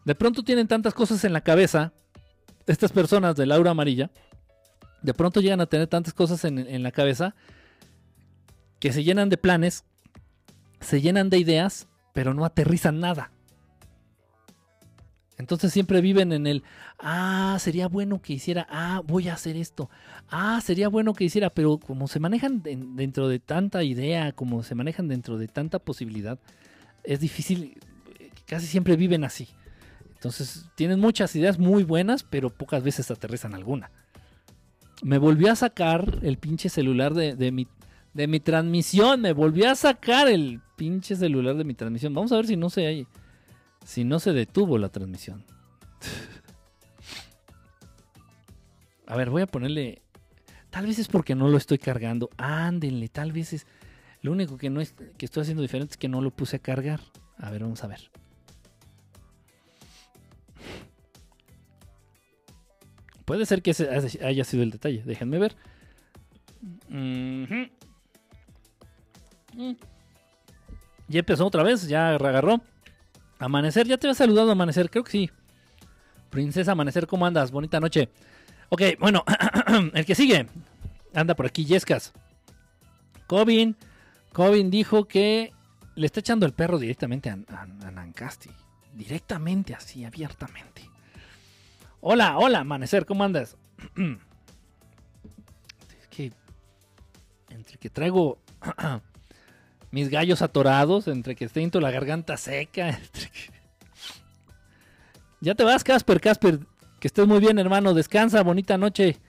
de 0.04 0.14
pronto 0.14 0.42
tienen 0.42 0.68
tantas 0.68 0.94
cosas 0.94 1.24
en 1.24 1.32
la 1.32 1.42
cabeza, 1.42 1.92
estas 2.66 2.92
personas 2.92 3.36
de 3.36 3.46
Laura 3.46 3.70
Amarilla, 3.70 4.10
de 5.02 5.14
pronto 5.14 5.40
llegan 5.40 5.60
a 5.60 5.66
tener 5.66 5.88
tantas 5.88 6.14
cosas 6.14 6.44
en, 6.44 6.82
la 6.82 6.92
cabeza 6.92 7.34
que 8.78 8.92
se 8.92 9.04
llenan 9.04 9.28
de 9.28 9.36
planes, 9.36 9.84
se 10.80 11.00
llenan 11.00 11.30
de 11.30 11.38
ideas, 11.38 11.88
pero 12.12 12.34
no 12.34 12.44
aterrizan 12.44 13.00
nada. 13.00 13.30
Entonces 15.38 15.72
siempre 15.72 16.00
viven 16.00 16.32
en 16.32 16.46
el, 16.46 16.62
ah, 17.00 17.56
sería 17.58 17.88
bueno 17.88 18.22
que 18.22 18.34
hiciera, 18.34 18.66
ah, 18.70 19.02
voy 19.04 19.28
a 19.28 19.34
hacer 19.34 19.56
esto, 19.56 19.90
ah, 20.28 20.60
sería 20.62 20.88
bueno 20.88 21.14
que 21.14 21.24
hiciera, 21.24 21.50
pero 21.50 21.78
como 21.78 22.06
se 22.06 22.20
manejan 22.20 22.62
dentro 22.62 23.26
de 23.28 23.40
tanta 23.40 23.82
idea, 23.82 24.32
como 24.32 24.62
se 24.62 24.76
manejan 24.76 25.08
dentro 25.08 25.38
de 25.38 25.48
tanta 25.48 25.80
posibilidad, 25.80 26.38
es 27.02 27.18
difícil, 27.18 27.76
casi 28.46 28.66
siempre 28.66 28.94
viven 28.94 29.24
así. 29.24 29.48
Entonces 30.22 30.66
tienen 30.76 31.00
muchas 31.00 31.34
ideas 31.34 31.58
muy 31.58 31.82
buenas, 31.82 32.22
pero 32.22 32.48
pocas 32.48 32.84
veces 32.84 33.10
aterrizan 33.10 33.56
alguna. 33.56 33.90
Me 35.02 35.18
volvió 35.18 35.50
a 35.50 35.56
sacar 35.56 36.20
el 36.22 36.38
pinche 36.38 36.68
celular 36.68 37.12
de, 37.12 37.50
mi, 37.50 37.66
de 38.14 38.28
mi 38.28 38.38
transmisión, 38.38 39.20
me 39.20 39.32
volvió 39.32 39.68
a 39.68 39.74
sacar 39.74 40.28
el 40.28 40.60
pinche 40.76 41.16
celular 41.16 41.56
de 41.56 41.64
mi 41.64 41.74
transmisión. 41.74 42.14
Vamos 42.14 42.30
a 42.30 42.36
ver 42.36 42.46
si 42.46 42.56
no 42.56 42.70
se, 42.70 43.08
si 43.84 44.04
no 44.04 44.20
se 44.20 44.32
detuvo 44.32 44.78
la 44.78 44.90
transmisión. 44.90 45.44
A 49.08 49.16
ver, 49.16 49.28
voy 49.28 49.42
a 49.42 49.48
ponerle. 49.48 50.02
Tal 50.70 50.86
vez 50.86 51.00
es 51.00 51.08
porque 51.08 51.34
no 51.34 51.48
lo 51.48 51.56
estoy 51.56 51.78
cargando. 51.78 52.30
Ándenle, 52.36 53.08
tal 53.08 53.32
vez 53.32 53.54
es. 53.54 53.66
Lo 54.20 54.30
único 54.30 54.56
que 54.56 54.70
no 54.70 54.80
es, 54.80 54.94
que 55.18 55.26
estoy 55.26 55.40
haciendo 55.40 55.62
diferente 55.62 55.94
es 55.94 55.98
que 55.98 56.08
no 56.08 56.20
lo 56.20 56.30
puse 56.30 56.58
a 56.58 56.60
cargar. 56.60 57.00
A 57.38 57.50
ver, 57.50 57.62
vamos 57.62 57.82
a 57.82 57.88
ver. 57.88 58.12
Puede 63.32 63.46
ser 63.46 63.62
que 63.62 63.70
ese 63.70 63.88
haya 64.22 64.44
sido 64.44 64.62
el 64.62 64.70
detalle. 64.70 65.02
Déjenme 65.06 65.38
ver. 65.38 65.56
Ya 71.08 71.18
empezó 71.18 71.46
otra 71.46 71.62
vez, 71.62 71.88
ya 71.88 72.10
agarró. 72.10 72.60
Amanecer, 73.38 73.86
ya 73.86 73.96
te 73.96 74.06
había 74.06 74.16
saludado 74.16 74.50
Amanecer, 74.50 74.90
creo 74.90 75.02
que 75.02 75.12
sí. 75.12 75.30
Princesa 76.28 76.72
Amanecer, 76.72 77.06
¿cómo 77.06 77.24
andas? 77.24 77.50
Bonita 77.52 77.80
noche. 77.80 78.10
Ok, 78.68 78.82
bueno, 79.00 79.24
el 79.94 80.04
que 80.04 80.14
sigue. 80.14 80.46
Anda 81.14 81.34
por 81.34 81.46
aquí, 81.46 81.64
Yescas. 81.64 82.12
Cobin. 83.28 83.78
Cobin 84.34 84.70
dijo 84.70 85.08
que 85.08 85.54
le 85.94 86.04
está 86.04 86.20
echando 86.20 86.44
el 86.44 86.52
perro 86.52 86.78
directamente 86.78 87.30
a, 87.30 87.36
Nancasti. 87.90 88.50
Directamente, 88.92 89.74
así, 89.74 90.04
abiertamente. 90.04 90.91
Hola, 92.04 92.36
hola, 92.36 92.58
amanecer, 92.58 93.06
¿cómo 93.06 93.22
andas? 93.22 93.56
es 96.00 96.08
que. 96.10 96.32
Entre 97.48 97.78
que 97.78 97.90
traigo 97.90 98.38
mis 99.92 100.08
gallos 100.08 100.42
atorados, 100.42 101.06
entre 101.06 101.36
que 101.36 101.48
siento 101.48 101.80
la 101.80 101.92
garganta 101.92 102.36
seca. 102.36 102.88
Entre 102.98 103.30
que... 103.30 103.52
Ya 105.40 105.54
te 105.54 105.62
vas, 105.62 105.84
Casper, 105.84 106.20
Casper. 106.20 106.58
Que 106.98 107.06
estés 107.06 107.28
muy 107.28 107.38
bien, 107.38 107.60
hermano. 107.60 107.94
Descansa, 107.94 108.42
bonita 108.42 108.76
noche. 108.76 109.20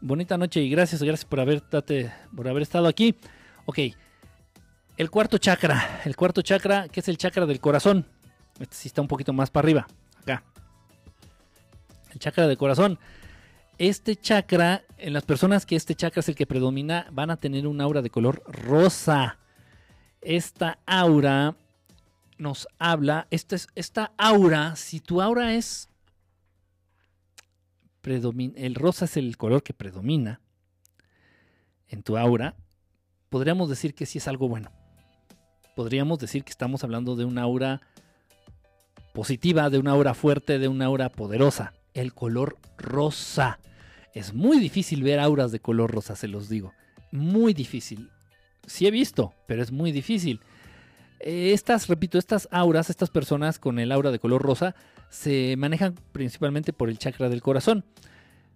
Bonita 0.00 0.36
noche 0.36 0.62
y 0.62 0.70
gracias, 0.70 1.04
gracias 1.04 1.26
por 1.26 1.38
haber, 1.38 1.62
por 1.62 2.48
haber 2.48 2.62
estado 2.62 2.88
aquí. 2.88 3.14
Ok, 3.66 3.78
el 4.96 5.10
cuarto 5.10 5.38
chakra. 5.38 6.00
El 6.04 6.16
cuarto 6.16 6.42
chakra, 6.42 6.88
que 6.88 6.98
es 6.98 7.08
el 7.08 7.18
chakra 7.18 7.46
del 7.46 7.60
corazón. 7.60 8.04
Este 8.58 8.74
sí 8.74 8.88
está 8.88 9.00
un 9.00 9.06
poquito 9.08 9.32
más 9.32 9.48
para 9.48 9.66
arriba. 9.66 9.86
El 12.10 12.18
chakra 12.18 12.46
del 12.46 12.58
corazón. 12.58 12.98
Este 13.78 14.16
chakra, 14.16 14.84
en 14.98 15.12
las 15.12 15.24
personas 15.24 15.64
que 15.64 15.76
este 15.76 15.94
chakra 15.94 16.20
es 16.20 16.28
el 16.28 16.34
que 16.34 16.46
predomina, 16.46 17.06
van 17.12 17.30
a 17.30 17.36
tener 17.36 17.66
un 17.66 17.80
aura 17.80 18.02
de 18.02 18.10
color 18.10 18.42
rosa. 18.46 19.38
Esta 20.20 20.78
aura 20.86 21.56
nos 22.36 22.68
habla, 22.78 23.26
esta, 23.30 23.56
es, 23.56 23.68
esta 23.74 24.12
aura, 24.18 24.76
si 24.76 25.00
tu 25.00 25.22
aura 25.22 25.54
es 25.54 25.88
el 28.02 28.74
rosa 28.74 29.04
es 29.04 29.16
el 29.18 29.36
color 29.36 29.62
que 29.62 29.74
predomina 29.74 30.40
en 31.88 32.02
tu 32.02 32.16
aura, 32.16 32.56
podríamos 33.28 33.68
decir 33.68 33.94
que 33.94 34.06
sí 34.06 34.18
es 34.18 34.28
algo 34.28 34.48
bueno. 34.48 34.70
Podríamos 35.76 36.18
decir 36.18 36.44
que 36.44 36.50
estamos 36.50 36.82
hablando 36.82 37.14
de 37.16 37.24
una 37.24 37.42
aura 37.42 37.80
positiva, 39.12 39.70
de 39.70 39.78
una 39.78 39.92
aura 39.92 40.14
fuerte, 40.14 40.58
de 40.58 40.68
una 40.68 40.86
aura 40.86 41.10
poderosa. 41.10 41.74
El 41.94 42.14
color 42.14 42.58
rosa. 42.78 43.58
Es 44.14 44.34
muy 44.34 44.58
difícil 44.58 45.02
ver 45.02 45.20
auras 45.20 45.52
de 45.52 45.60
color 45.60 45.90
rosa, 45.90 46.16
se 46.16 46.28
los 46.28 46.48
digo. 46.48 46.72
Muy 47.12 47.54
difícil. 47.54 48.10
Sí 48.66 48.86
he 48.86 48.90
visto, 48.90 49.34
pero 49.46 49.62
es 49.62 49.72
muy 49.72 49.92
difícil. 49.92 50.40
Estas, 51.20 51.88
repito, 51.88 52.18
estas 52.18 52.48
auras, 52.50 52.88
estas 52.88 53.10
personas 53.10 53.58
con 53.58 53.78
el 53.78 53.92
aura 53.92 54.10
de 54.10 54.18
color 54.18 54.42
rosa, 54.42 54.74
se 55.10 55.54
manejan 55.58 55.94
principalmente 56.12 56.72
por 56.72 56.88
el 56.88 56.98
chakra 56.98 57.28
del 57.28 57.42
corazón. 57.42 57.84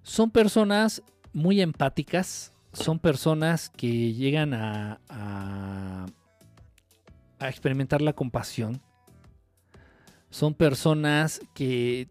Son 0.02 0.30
personas 0.30 1.02
muy 1.32 1.60
empáticas, 1.60 2.54
son 2.72 2.98
personas 2.98 3.70
que 3.70 4.12
llegan 4.12 4.54
a, 4.54 5.00
a, 5.08 6.06
experimentar 7.40 8.00
la 8.00 8.14
compasión, 8.14 8.80
son 10.30 10.54
personas 10.54 11.40
que 11.54 12.08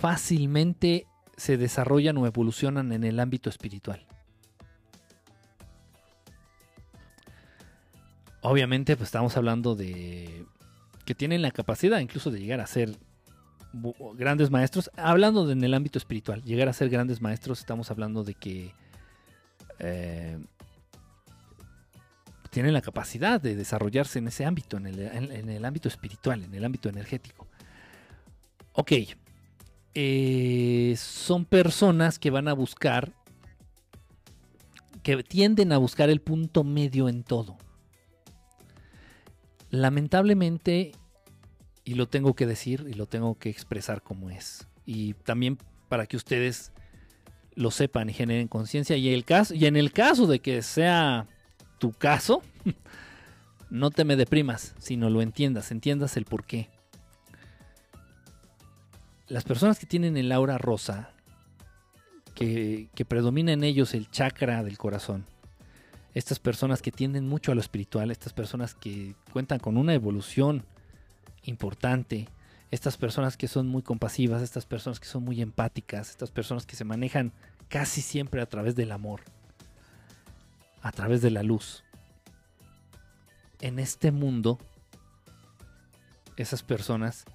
fácilmente 0.00 1.06
se 1.36 1.56
desarrollan 1.56 2.16
o 2.18 2.26
evolucionan 2.26 2.92
en 2.92 3.04
el 3.04 3.18
ámbito 3.20 3.50
espiritual. 3.50 4.06
Obviamente, 8.42 8.96
pues 8.96 9.08
estamos 9.08 9.36
hablando 9.36 9.74
de 9.74 10.46
que 11.04 11.14
tienen 11.14 11.42
la 11.42 11.50
capacidad 11.50 11.98
incluso 11.98 12.30
de 12.30 12.40
llegar 12.40 12.60
a 12.60 12.66
ser 12.66 12.96
grandes 14.14 14.50
maestros. 14.50 14.90
Hablando 14.96 15.50
en 15.50 15.62
el 15.62 15.74
ámbito 15.74 15.98
espiritual, 15.98 16.42
llegar 16.42 16.68
a 16.68 16.72
ser 16.72 16.88
grandes 16.88 17.20
maestros, 17.20 17.60
estamos 17.60 17.90
hablando 17.90 18.24
de 18.24 18.34
que 18.34 18.72
eh, 19.78 20.38
tienen 22.50 22.72
la 22.72 22.80
capacidad 22.80 23.40
de 23.40 23.54
desarrollarse 23.54 24.18
en 24.18 24.28
ese 24.28 24.44
ámbito, 24.44 24.76
en 24.76 24.86
el, 24.86 25.64
ámbito 25.64 25.88
espiritual, 25.88 26.42
en 26.42 26.54
el 26.54 26.64
ámbito 26.64 26.88
energético. 26.88 27.46
Ok, 28.72 28.92
eh, 29.94 30.94
son 30.96 31.44
personas 31.44 32.18
que 32.18 32.30
van 32.30 32.48
a 32.48 32.52
buscar, 32.52 33.12
que 35.02 35.22
tienden 35.22 35.72
a 35.72 35.78
buscar 35.78 36.10
el 36.10 36.20
punto 36.20 36.62
medio 36.62 37.08
en 37.08 37.22
todo 37.22 37.56
Lamentablemente, 39.70 40.92
y 41.84 41.94
lo 41.94 42.08
tengo 42.08 42.34
que 42.34 42.46
decir 42.46 42.86
y 42.88 42.94
lo 42.94 43.06
tengo 43.06 43.38
que 43.38 43.50
expresar 43.50 44.02
como 44.02 44.28
es, 44.28 44.66
y 44.84 45.14
también 45.14 45.58
para 45.88 46.06
que 46.06 46.16
ustedes 46.16 46.72
lo 47.54 47.70
sepan 47.70 48.10
y 48.10 48.12
generen 48.12 48.48
conciencia, 48.48 48.96
y, 48.96 49.12
el 49.14 49.24
caso, 49.24 49.54
y 49.54 49.66
en 49.66 49.76
el 49.76 49.92
caso 49.92 50.26
de 50.26 50.40
que 50.40 50.62
sea 50.62 51.28
tu 51.78 51.92
caso, 51.92 52.42
no 53.70 53.90
te 53.90 54.04
me 54.04 54.16
deprimas, 54.16 54.74
sino 54.78 55.08
lo 55.08 55.22
entiendas, 55.22 55.70
entiendas 55.70 56.16
el 56.16 56.24
por 56.24 56.44
qué. 56.44 56.68
Las 59.30 59.44
personas 59.44 59.78
que 59.78 59.86
tienen 59.86 60.16
el 60.16 60.32
aura 60.32 60.58
rosa, 60.58 61.12
que, 62.34 62.88
predomina 63.06 63.52
en 63.52 63.62
ellos 63.62 63.94
el 63.94 64.10
chakra 64.10 64.64
del 64.64 64.76
corazón, 64.76 65.24
estas 66.14 66.40
personas 66.40 66.82
que 66.82 66.90
tienden 66.90 67.28
mucho 67.28 67.52
a 67.52 67.54
lo 67.54 67.60
espiritual, 67.60 68.10
estas 68.10 68.32
personas 68.32 68.74
que 68.74 69.14
cuentan 69.32 69.60
con 69.60 69.76
una 69.76 69.94
evolución 69.94 70.64
importante, 71.44 72.26
estas 72.72 72.96
personas 72.96 73.36
que 73.36 73.46
son 73.46 73.68
muy 73.68 73.82
compasivas, 73.82 74.42
estas 74.42 74.66
personas 74.66 74.98
que 74.98 75.06
son 75.06 75.22
muy 75.22 75.40
empáticas, 75.40 76.10
estas 76.10 76.32
personas 76.32 76.66
que 76.66 76.74
se 76.74 76.84
manejan 76.84 77.32
casi 77.68 78.02
siempre 78.02 78.42
a 78.42 78.46
través 78.46 78.74
del 78.74 78.90
amor, 78.90 79.20
a 80.82 80.90
través 80.90 81.22
de 81.22 81.30
la 81.30 81.44
luz. 81.44 81.84
En 83.60 83.78
este 83.78 84.10
mundo, 84.10 84.58
esas 86.36 86.64
personas 86.64 87.26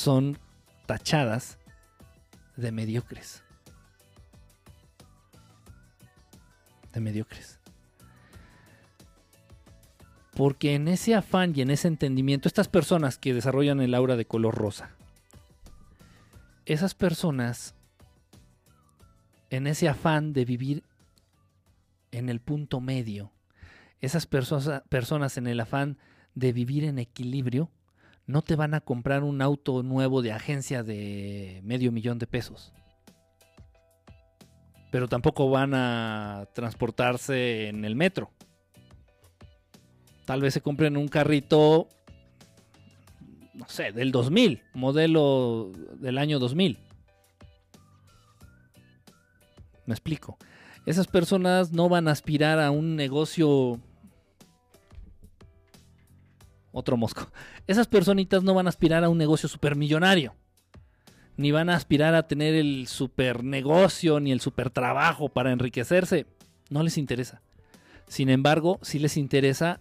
son 0.00 0.38
tachadas 0.86 1.58
de 2.56 2.72
mediocres. 2.72 3.42
De 6.94 7.00
mediocres. 7.00 7.60
Porque 10.34 10.74
en 10.74 10.88
ese 10.88 11.14
afán 11.14 11.52
y 11.54 11.60
en 11.60 11.70
ese 11.70 11.86
entendimiento, 11.86 12.48
estas 12.48 12.68
personas 12.68 13.18
que 13.18 13.34
desarrollan 13.34 13.82
el 13.82 13.94
aura 13.94 14.16
de 14.16 14.24
color 14.24 14.54
rosa, 14.54 14.96
esas 16.64 16.94
personas, 16.94 17.74
en 19.50 19.66
ese 19.66 19.86
afán 19.86 20.32
de 20.32 20.46
vivir 20.46 20.82
en 22.10 22.30
el 22.30 22.40
punto 22.40 22.80
medio, 22.80 23.32
esas 24.00 24.26
personas 24.26 25.36
en 25.36 25.46
el 25.46 25.60
afán 25.60 25.98
de 26.34 26.54
vivir 26.54 26.84
en 26.84 26.98
equilibrio, 26.98 27.70
no 28.30 28.42
te 28.42 28.56
van 28.56 28.74
a 28.74 28.80
comprar 28.80 29.22
un 29.24 29.42
auto 29.42 29.82
nuevo 29.82 30.22
de 30.22 30.32
agencia 30.32 30.82
de 30.82 31.60
medio 31.64 31.92
millón 31.92 32.18
de 32.18 32.26
pesos. 32.26 32.72
Pero 34.90 35.08
tampoco 35.08 35.50
van 35.50 35.74
a 35.74 36.48
transportarse 36.54 37.68
en 37.68 37.84
el 37.84 37.94
metro. 37.94 38.30
Tal 40.24 40.40
vez 40.40 40.54
se 40.54 40.60
compren 40.60 40.96
un 40.96 41.08
carrito, 41.08 41.88
no 43.54 43.68
sé, 43.68 43.92
del 43.92 44.12
2000, 44.12 44.62
modelo 44.74 45.72
del 45.94 46.18
año 46.18 46.38
2000. 46.38 46.78
Me 49.86 49.94
explico. 49.94 50.38
Esas 50.86 51.06
personas 51.06 51.72
no 51.72 51.88
van 51.88 52.08
a 52.08 52.12
aspirar 52.12 52.58
a 52.60 52.70
un 52.70 52.96
negocio 52.96 53.80
otro 56.72 56.96
mosco. 56.96 57.30
Esas 57.66 57.86
personitas 57.86 58.42
no 58.42 58.54
van 58.54 58.66
a 58.66 58.70
aspirar 58.70 59.04
a 59.04 59.08
un 59.08 59.18
negocio 59.18 59.48
supermillonario. 59.48 60.34
Ni 61.36 61.52
van 61.52 61.70
a 61.70 61.76
aspirar 61.76 62.14
a 62.14 62.26
tener 62.26 62.54
el 62.54 62.86
super 62.86 63.44
negocio 63.44 64.20
ni 64.20 64.32
el 64.32 64.40
super 64.40 64.70
trabajo 64.70 65.28
para 65.28 65.52
enriquecerse. 65.52 66.26
No 66.68 66.82
les 66.82 66.98
interesa. 66.98 67.40
Sin 68.08 68.28
embargo, 68.28 68.78
sí 68.82 68.98
les 68.98 69.16
interesa 69.16 69.80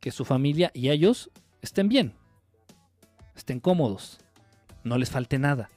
que 0.00 0.10
su 0.10 0.24
familia 0.24 0.70
y 0.74 0.90
ellos 0.90 1.30
estén 1.60 1.88
bien. 1.88 2.14
Estén 3.34 3.60
cómodos. 3.60 4.18
No 4.84 4.98
les 4.98 5.10
falte 5.10 5.38
nada. 5.38 5.70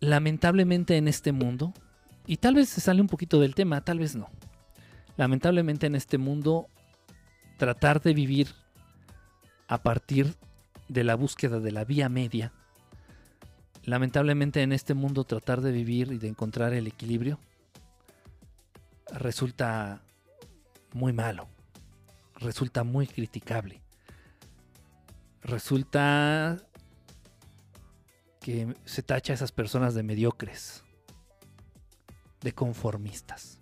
Lamentablemente 0.00 0.96
en 0.96 1.08
este 1.08 1.32
mundo, 1.32 1.72
y 2.26 2.36
tal 2.36 2.54
vez 2.54 2.68
se 2.68 2.80
sale 2.80 3.00
un 3.00 3.08
poquito 3.08 3.40
del 3.40 3.54
tema, 3.54 3.80
tal 3.80 3.98
vez 3.98 4.14
no. 4.14 4.28
Lamentablemente 5.16 5.86
en 5.86 5.96
este 5.96 6.18
mundo 6.18 6.68
tratar 7.58 8.00
de 8.00 8.14
vivir 8.14 8.54
a 9.66 9.82
partir 9.82 10.36
de 10.88 11.04
la 11.04 11.16
búsqueda 11.16 11.60
de 11.60 11.72
la 11.72 11.84
vía 11.84 12.08
media. 12.08 12.52
Lamentablemente 13.84 14.62
en 14.62 14.72
este 14.72 14.94
mundo 14.94 15.24
tratar 15.24 15.60
de 15.60 15.72
vivir 15.72 16.12
y 16.12 16.18
de 16.18 16.28
encontrar 16.28 16.72
el 16.72 16.86
equilibrio 16.86 17.38
resulta 19.12 20.02
muy 20.92 21.12
malo, 21.12 21.48
resulta 22.36 22.84
muy 22.84 23.06
criticable, 23.06 23.82
resulta 25.42 26.58
que 28.40 28.74
se 28.84 29.02
tacha 29.02 29.32
a 29.32 29.34
esas 29.34 29.52
personas 29.52 29.94
de 29.94 30.02
mediocres, 30.02 30.84
de 32.40 32.52
conformistas. 32.52 33.57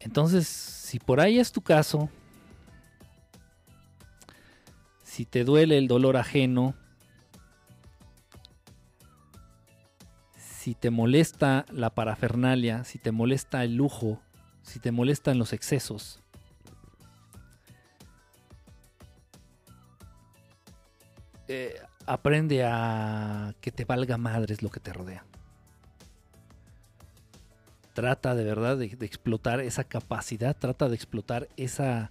Entonces, 0.00 0.48
si 0.48 0.98
por 0.98 1.20
ahí 1.20 1.38
es 1.38 1.52
tu 1.52 1.60
caso, 1.60 2.08
si 5.04 5.26
te 5.26 5.44
duele 5.44 5.76
el 5.76 5.88
dolor 5.88 6.16
ajeno, 6.16 6.74
si 10.36 10.74
te 10.74 10.90
molesta 10.90 11.66
la 11.70 11.90
parafernalia, 11.90 12.84
si 12.84 12.98
te 12.98 13.12
molesta 13.12 13.62
el 13.62 13.76
lujo, 13.76 14.20
si 14.62 14.80
te 14.80 14.90
molestan 14.90 15.38
los 15.38 15.52
excesos, 15.52 16.22
eh, 21.48 21.78
aprende 22.06 22.64
a 22.64 23.54
que 23.60 23.70
te 23.70 23.84
valga 23.84 24.16
madres 24.16 24.62
lo 24.62 24.70
que 24.70 24.80
te 24.80 24.92
rodea 24.92 25.24
trata 27.92 28.34
de 28.34 28.44
verdad 28.44 28.76
de, 28.76 28.86
explotar 29.00 29.60
esa 29.60 29.84
capacidad, 29.84 30.56
trata 30.56 30.88
de 30.88 30.94
explotar 30.94 31.48
esa, 31.56 32.10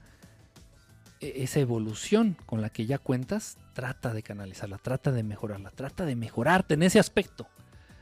e, 1.19 1.43
esa 1.43 1.60
evolución 1.60 2.38
con 2.45 2.61
la 2.61 2.69
que 2.69 2.85
ya 2.85 2.97
cuentas, 2.97 3.57
trata 3.73 4.14
de 4.14 4.23
canalizarla, 4.23 4.77
trata 4.77 5.11
de 5.11 5.23
mejorarla, 5.23 5.72
trata 5.72 6.06
de 6.06 6.15
mejorarte 6.15 6.73
en 6.73 6.84
ese 6.84 6.99
aspecto, 6.99 7.47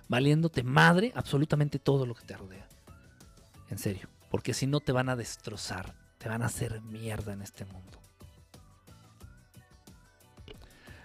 valiéndote 0.08 0.64
madre 0.64 1.12
absolutamente 1.16 1.80
todo 1.80 2.06
lo 2.06 2.16
que 2.16 2.26
te 2.26 2.38
rodea. 2.38 2.68
En 3.70 3.78
serio, 3.78 4.08
porque 4.30 4.54
si 4.54 4.68
no 4.68 4.80
te 4.80 4.92
van 4.92 5.10
a 5.10 5.16
destrozar, 5.16 5.94
te 6.18 6.30
van 6.30 6.42
a 6.42 6.48
hacer 6.48 6.82
mierda 6.82 7.34
en 7.34 7.42
este 7.42 7.66
mundo. 7.66 8.00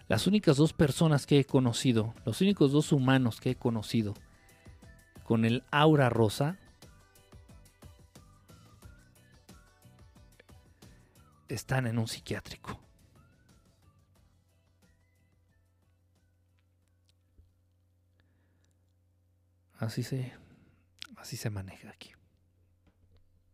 Las 0.09 0.27
únicas 0.27 0.57
dos 0.57 0.73
personas 0.73 1.27
que 1.27 1.39
he 1.39 1.45
conocido, 1.45 2.15
los 2.25 2.41
únicos 2.41 2.73
dos 2.73 2.93
humanos 2.93 3.41
que 3.41 3.51
he 3.51 3.55
conocido 3.55 4.15
con 5.25 5.45
el 5.45 5.65
aura 5.71 6.11
rosa 6.11 6.59
están 11.55 11.87
en 11.87 11.99
un 11.99 12.09
psiquiátrico. 12.09 12.79
Así 19.79 20.03
se, 20.03 20.33
así 21.17 21.37
se 21.37 21.51
maneja 21.51 21.91
aquí. 21.91 22.13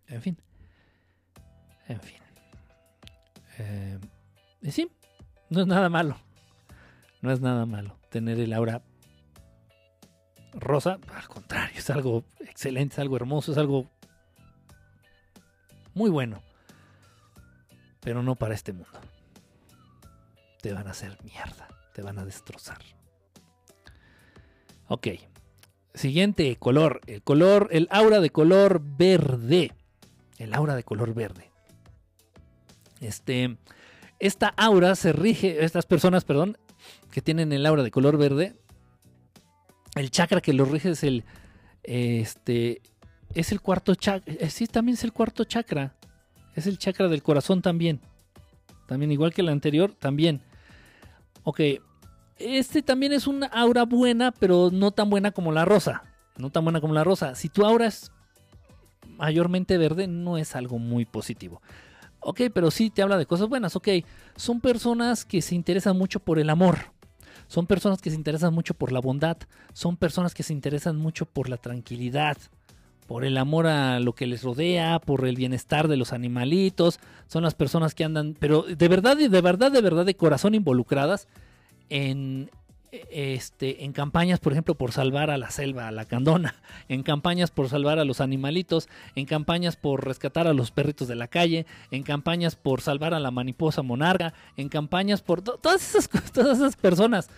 En 0.07 0.23
fin. 0.23 0.39
En 1.87 2.01
fin. 2.01 2.19
Eh, 3.59 3.99
y 4.63 4.71
sí, 4.71 4.91
no 5.49 5.61
es 5.61 5.67
nada 5.67 5.89
malo. 5.89 6.19
No 7.23 7.33
es 7.33 7.41
nada 7.41 7.67
malo 7.67 7.99
tener 8.11 8.39
el 8.39 8.53
aura 8.53 8.83
rosa. 10.53 10.99
Al 11.15 11.29
contrario, 11.29 11.79
es 11.79 11.91
algo 11.91 12.25
excelente, 12.41 12.95
es 12.95 12.99
algo 12.99 13.17
hermoso, 13.17 13.53
es 13.53 13.59
algo 13.59 13.91
muy 15.95 16.11
bueno 16.11 16.48
pero 18.09 18.23
no 18.23 18.37
para 18.37 18.55
este 18.55 18.73
mundo. 18.73 18.99
Te 20.63 20.73
van 20.73 20.87
a 20.87 20.93
hacer 20.93 21.19
mierda, 21.25 21.69
te 21.93 22.01
van 22.01 22.19
a 22.19 22.25
destrozar. 22.25 22.79
Ok, 24.87 25.09
siguiente 25.93 26.57
color, 26.57 27.03
el 27.07 27.23
color, 27.23 27.69
el 27.71 27.87
aura 27.91 28.21
de 28.21 28.31
color 28.31 28.81
verde. 28.83 29.75
El 30.39 30.55
aura 30.55 30.75
de 30.75 30.85
color 30.85 31.13
verde. 31.13 31.51
Este, 33.03 33.59
esta 34.21 34.55
aura 34.57 34.95
se 34.95 35.13
rige, 35.13 35.63
estas 35.63 35.85
personas, 35.85 36.25
perdón, 36.25 36.57
que 37.13 37.21
tienen 37.21 37.53
el 37.53 37.67
aura 37.67 37.83
de 37.83 37.91
color 37.91 38.17
verde, 38.17 38.59
el 39.97 40.11
chakra 40.11 40.41
que 40.41 40.55
lo 40.55 40.65
rige 40.65 40.93
es 40.93 41.05
el, 41.05 41.25
este, 41.83 42.81
es 43.35 43.53
el 43.53 43.61
cuarto 43.61 43.95
chakra, 43.97 44.33
eh, 44.33 44.49
sí, 44.49 44.67
también 44.67 44.95
es 44.95 45.05
el 45.05 45.13
cuarto 45.13 45.45
chakra. 45.45 45.98
Es 46.59 46.67
el 46.67 46.79
chakra 46.79 47.09
del 47.09 47.23
corazón 47.23 47.63
también. 47.63 48.01
También 48.87 49.13
igual 49.13 49.33
que 49.33 49.43
el 49.43 49.49
anterior, 49.49 49.93
también. 49.93 50.43
Ok, 51.45 51.61
este 52.37 52.83
también 52.83 53.13
es 53.13 53.27
una 53.27 53.47
aura 53.47 53.85
buena, 53.85 54.33
pero 54.33 54.71
no 54.73 54.91
tan 54.91 55.09
buena 55.09 55.31
como 55.31 55.53
la 55.53 55.65
rosa. 55.65 56.03
no 56.37 56.51
tan 56.51 56.65
buena 56.65 56.81
como 56.81 56.95
la 56.95 57.05
rosa. 57.05 57.35
Si 57.35 57.49
tu 57.49 57.65
aura 57.65 57.87
es 57.87 58.13
mayormente 59.17 59.79
verde, 59.79 60.07
no 60.07 60.37
es 60.37 60.55
algo 60.57 60.79
muy 60.79 61.05
positivo. 61.05 61.63
Ok, 62.21 62.43
pero 62.53 62.71
sí 62.71 62.91
te 62.91 63.03
habla 63.03 63.19
de 63.19 63.27
cosas 63.27 63.49
buenas. 63.49 63.77
Ok, 63.77 63.89
son 64.37 64.61
personas 64.61 65.25
que 65.25 65.43
se 65.43 65.55
interesan 65.55 65.97
mucho 65.97 66.21
por 66.21 66.39
el 66.39 66.51
amor. 66.51 66.79
Son 67.47 67.67
personas 67.67 68.03
que 68.03 68.11
se 68.11 68.17
interesan 68.17 68.53
mucho 68.53 68.75
por 68.75 68.93
la 68.93 69.01
bondad. 69.01 69.37
Son 69.73 69.97
personas 69.97 70.35
que 70.35 70.43
se 70.43 70.53
interesan 70.53 70.97
mucho 70.97 71.25
por 71.25 71.49
la 71.49 71.57
tranquilidad. 71.57 72.37
Por 73.09 73.25
el 73.25 73.39
amor 73.39 73.67
a 73.67 73.99
lo 73.99 74.15
que 74.15 74.29
les 74.29 74.45
rodea, 74.45 75.01
por 75.01 75.27
el 75.27 75.35
bienestar 75.35 75.89
de 75.89 75.97
los 75.97 76.13
animalitos. 76.13 77.01
Son 77.27 77.43
las 77.43 77.55
personas 77.55 77.95
que 77.95 78.05
andan, 78.05 78.37
pero 78.39 78.63
de 78.63 78.89
verdad, 78.89 79.17
de 79.17 79.41
verdad, 79.41 79.73
de 79.73 79.81
verdad, 79.81 80.07
de 80.07 80.15
corazón 80.15 80.55
involucradas 80.55 81.27
en, 81.89 82.51
este, 83.11 83.85
en 83.85 83.93
campañas, 83.93 84.41
por 84.41 84.53
ejemplo, 84.53 84.75
por 84.75 84.93
salvar 84.93 85.31
a 85.31 85.39
la 85.39 85.51
selva, 85.51 85.89
a 85.89 85.91
la 85.91 86.05
candona, 86.05 86.55
en 86.89 87.03
campañas 87.03 87.51
por 87.51 87.69
salvar 87.69 87.99
a 87.99 88.05
los 88.05 88.21
animalitos, 88.21 88.89
en 89.15 89.27
campañas 89.27 89.77
por 89.77 90.05
rescatar 90.05 90.47
a 90.47 90.53
los 90.53 90.71
perritos 90.71 91.09
de 91.09 91.17
la 91.17 91.29
calle, 91.29 91.67
en 91.91 92.03
campañas 92.03 92.57
por 92.57 92.81
salvar 92.81 93.15
a 93.15 93.21
la 93.21 93.31
mariposa 93.31 93.83
monarca, 93.83 94.35
en 94.57 94.69
campañas 94.69 95.23
por 95.23 95.43
todas 95.43 95.83
esas, 95.83 96.09
todas 96.33 96.59
esas 96.59 96.77
personas 96.77 97.31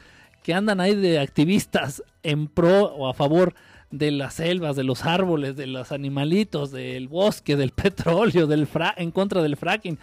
que 0.42 0.54
andan 0.54 0.80
ahí 0.80 0.94
de 0.94 1.18
activistas 1.18 2.02
en 2.22 2.48
pro 2.48 2.86
o 2.94 3.08
a 3.08 3.14
favor 3.14 3.54
de 3.90 4.10
las 4.10 4.34
selvas, 4.34 4.76
de 4.76 4.84
los 4.84 5.04
árboles, 5.04 5.56
de 5.56 5.66
los 5.66 5.92
animalitos, 5.92 6.70
del 6.70 7.08
bosque, 7.08 7.56
del 7.56 7.70
petróleo, 7.72 8.46
del 8.46 8.68
en 8.96 9.10
contra 9.10 9.42
del 9.42 9.56
fracking, 9.56 9.98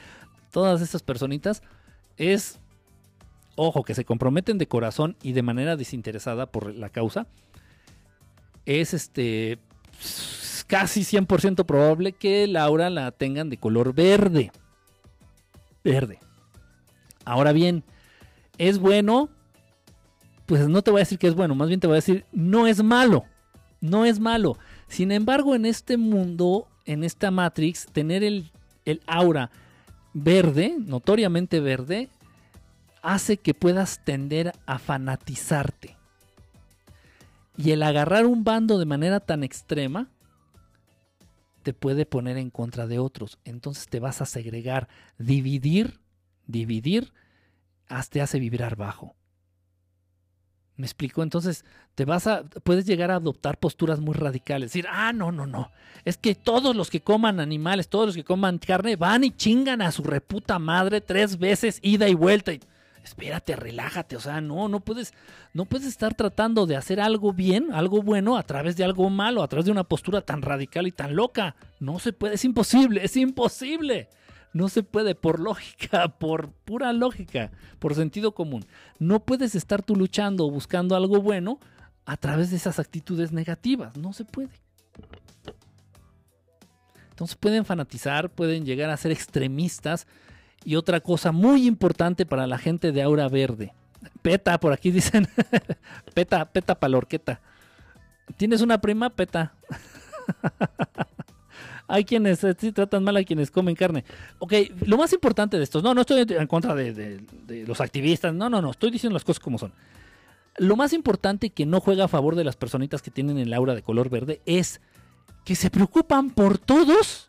todas 0.51 0.81
esas 0.81 1.03
personitas, 1.03 1.61
es 2.17 2.59
ojo, 3.57 3.83
que 3.83 3.95
se 3.95 4.05
comprometen 4.05 4.57
de 4.57 4.67
corazón 4.67 5.17
y 5.21 5.33
de 5.33 5.41
manera 5.41 5.75
desinteresada 5.75 6.45
por 6.45 6.73
la 6.73 6.89
causa, 6.89 7.27
es 8.65 8.93
este 8.93 9.59
casi 10.67 11.01
100% 11.01 11.65
probable 11.65 12.13
que 12.13 12.45
Laura 12.45 12.89
la 12.89 13.11
tengan 13.11 13.49
de 13.49 13.57
color 13.57 13.93
verde. 13.93 14.51
Verde. 15.83 16.19
Ahora 17.25 17.51
bien, 17.51 17.83
¿es 18.57 18.77
bueno? 18.77 19.29
Pues 20.45 20.67
no 20.67 20.81
te 20.81 20.91
voy 20.91 20.99
a 20.99 21.01
decir 21.01 21.17
que 21.17 21.27
es 21.27 21.35
bueno, 21.35 21.55
más 21.55 21.67
bien 21.67 21.79
te 21.79 21.87
voy 21.87 21.95
a 21.95 22.03
decir, 22.03 22.25
no 22.31 22.67
es 22.67 22.83
malo. 22.83 23.25
No 23.89 24.05
es 24.05 24.19
malo. 24.19 24.57
Sin 24.87 25.11
embargo, 25.11 25.55
en 25.55 25.65
este 25.65 25.97
mundo, 25.97 26.67
en 26.85 27.03
esta 27.03 27.31
Matrix, 27.31 27.87
tener 27.87 28.23
el, 28.23 28.51
el 28.85 29.01
aura 29.07 29.51
verde, 30.13 30.75
notoriamente 30.79 31.59
verde, 31.59 32.09
hace 33.01 33.37
que 33.37 33.53
puedas 33.53 34.03
tender 34.03 34.53
a 34.65 34.79
fanatizarte. 34.79 35.95
Y 37.57 37.71
el 37.71 37.83
agarrar 37.83 38.25
un 38.25 38.43
bando 38.43 38.77
de 38.77 38.85
manera 38.85 39.19
tan 39.19 39.43
extrema 39.43 40.09
te 41.63 41.73
puede 41.73 42.05
poner 42.05 42.37
en 42.37 42.49
contra 42.49 42.87
de 42.87 42.99
otros. 42.99 43.39
Entonces 43.43 43.87
te 43.87 43.99
vas 43.99 44.21
a 44.21 44.25
segregar. 44.25 44.87
Dividir, 45.17 45.99
dividir, 46.45 47.11
te 48.09 48.21
hace 48.21 48.39
vibrar 48.39 48.75
bajo. 48.75 49.15
¿Me 50.77 50.85
explico? 50.85 51.23
Entonces, 51.23 51.65
te 51.95 52.05
vas 52.05 52.27
a, 52.27 52.43
puedes 52.43 52.85
llegar 52.85 53.09
a 53.09 53.15
adoptar 53.15 53.57
posturas 53.57 53.99
muy 53.99 54.13
radicales. 54.13 54.71
Decir, 54.71 54.85
ah, 54.89 55.11
no, 55.11 55.31
no, 55.31 55.47
no. 55.47 55.71
Es 56.05 56.17
que 56.17 56.35
todos 56.35 56.75
los 56.75 56.91
que 56.91 57.01
coman 57.01 57.39
animales, 57.39 57.89
todos 57.89 58.05
los 58.05 58.15
que 58.15 58.23
coman 58.23 58.59
carne, 58.59 58.95
van 58.95 59.23
y 59.23 59.31
chingan 59.31 59.81
a 59.81 59.91
su 59.91 60.03
reputa 60.03 60.59
madre 60.59 61.01
tres 61.01 61.39
veces, 61.39 61.79
ida 61.81 62.07
y 62.07 62.13
vuelta. 62.13 62.53
Y, 62.53 62.59
espérate, 63.03 63.55
relájate, 63.55 64.15
o 64.15 64.19
sea, 64.19 64.39
no, 64.39 64.67
no 64.67 64.79
puedes, 64.81 65.13
no 65.53 65.65
puedes 65.65 65.87
estar 65.87 66.13
tratando 66.13 66.67
de 66.67 66.75
hacer 66.75 66.99
algo 66.99 67.33
bien, 67.33 67.73
algo 67.73 68.03
bueno 68.03 68.37
a 68.37 68.43
través 68.43 68.77
de 68.77 68.83
algo 68.83 69.09
malo, 69.09 69.41
a 69.41 69.47
través 69.47 69.65
de 69.65 69.71
una 69.71 69.83
postura 69.83 70.21
tan 70.21 70.43
radical 70.43 70.85
y 70.85 70.91
tan 70.91 71.15
loca. 71.15 71.55
No 71.79 71.97
se 71.97 72.13
puede, 72.13 72.35
es 72.35 72.45
imposible, 72.45 73.03
es 73.03 73.17
imposible. 73.17 74.09
No 74.57 74.69
se 74.69 74.81
puede 74.81 75.13
por 75.13 75.39
lógica, 75.39 76.07
por 76.17 76.49
pura 76.49 76.91
lógica, 76.91 77.51
por 77.77 77.93
sentido 77.93 78.33
común. 78.33 78.65
No 78.97 79.19
puedes 79.19 79.53
estar 79.53 79.83
tú 79.83 79.95
luchando 79.95 80.47
o 80.47 80.49
buscando 80.49 80.95
algo 80.95 81.21
bueno 81.21 81.59
a 82.07 82.17
través 82.17 82.49
de 82.49 82.55
esas 82.55 82.79
actitudes 82.79 83.31
negativas. 83.31 83.95
No 83.97 84.13
se 84.13 84.25
puede. 84.25 84.49
Entonces 87.11 87.37
pueden 87.37 87.65
fanatizar, 87.65 88.31
pueden 88.31 88.65
llegar 88.65 88.89
a 88.89 88.97
ser 88.97 89.11
extremistas 89.11 90.07
y 90.65 90.75
otra 90.75 91.01
cosa 91.01 91.31
muy 91.31 91.67
importante 91.67 92.25
para 92.25 92.47
la 92.47 92.57
gente 92.57 92.91
de 92.91 93.03
aura 93.03 93.29
verde. 93.29 93.75
Peta, 94.23 94.59
por 94.59 94.73
aquí 94.73 94.89
dicen. 94.89 95.27
peta, 96.15 96.51
peta 96.51 96.79
palorqueta. 96.79 97.41
¿Tienes 98.37 98.61
una 98.61 98.81
prima? 98.81 99.11
Peta. 99.11 99.53
Hay 101.87 102.03
quienes 102.03 102.43
eh, 102.43 102.55
sí 102.57 102.71
tratan 102.71 103.03
mal 103.03 103.15
a 103.17 103.23
quienes 103.23 103.49
comen 103.49 103.75
carne. 103.75 104.03
Ok, 104.39 104.53
lo 104.85 104.97
más 104.97 105.13
importante 105.13 105.57
de 105.57 105.63
estos, 105.63 105.83
no, 105.83 105.93
no 105.93 106.01
estoy 106.01 106.25
en 106.29 106.47
contra 106.47 106.75
de, 106.75 107.21
los 107.65 107.79
activistas, 107.79 108.33
no, 108.33 108.49
no, 108.49 108.61
no, 108.61 108.71
estoy 108.71 108.91
diciendo 108.91 109.13
las 109.13 109.23
cosas 109.23 109.39
como 109.39 109.57
son. 109.57 109.73
Lo 110.57 110.75
más 110.75 110.91
importante 110.91 111.51
que 111.51 111.65
no 111.65 111.79
juega 111.79 112.05
a 112.05 112.07
favor 112.07 112.35
de 112.35 112.43
las 112.43 112.55
personitas 112.55 113.01
que 113.01 113.11
tienen 113.11 113.37
el 113.37 113.53
aura 113.53 113.75
de 113.75 113.83
color 113.83 114.09
verde 114.09 114.41
es 114.45 114.81
que 115.45 115.55
se 115.55 115.69
preocupan 115.69 116.31
por 116.31 116.57
todos 116.57 117.27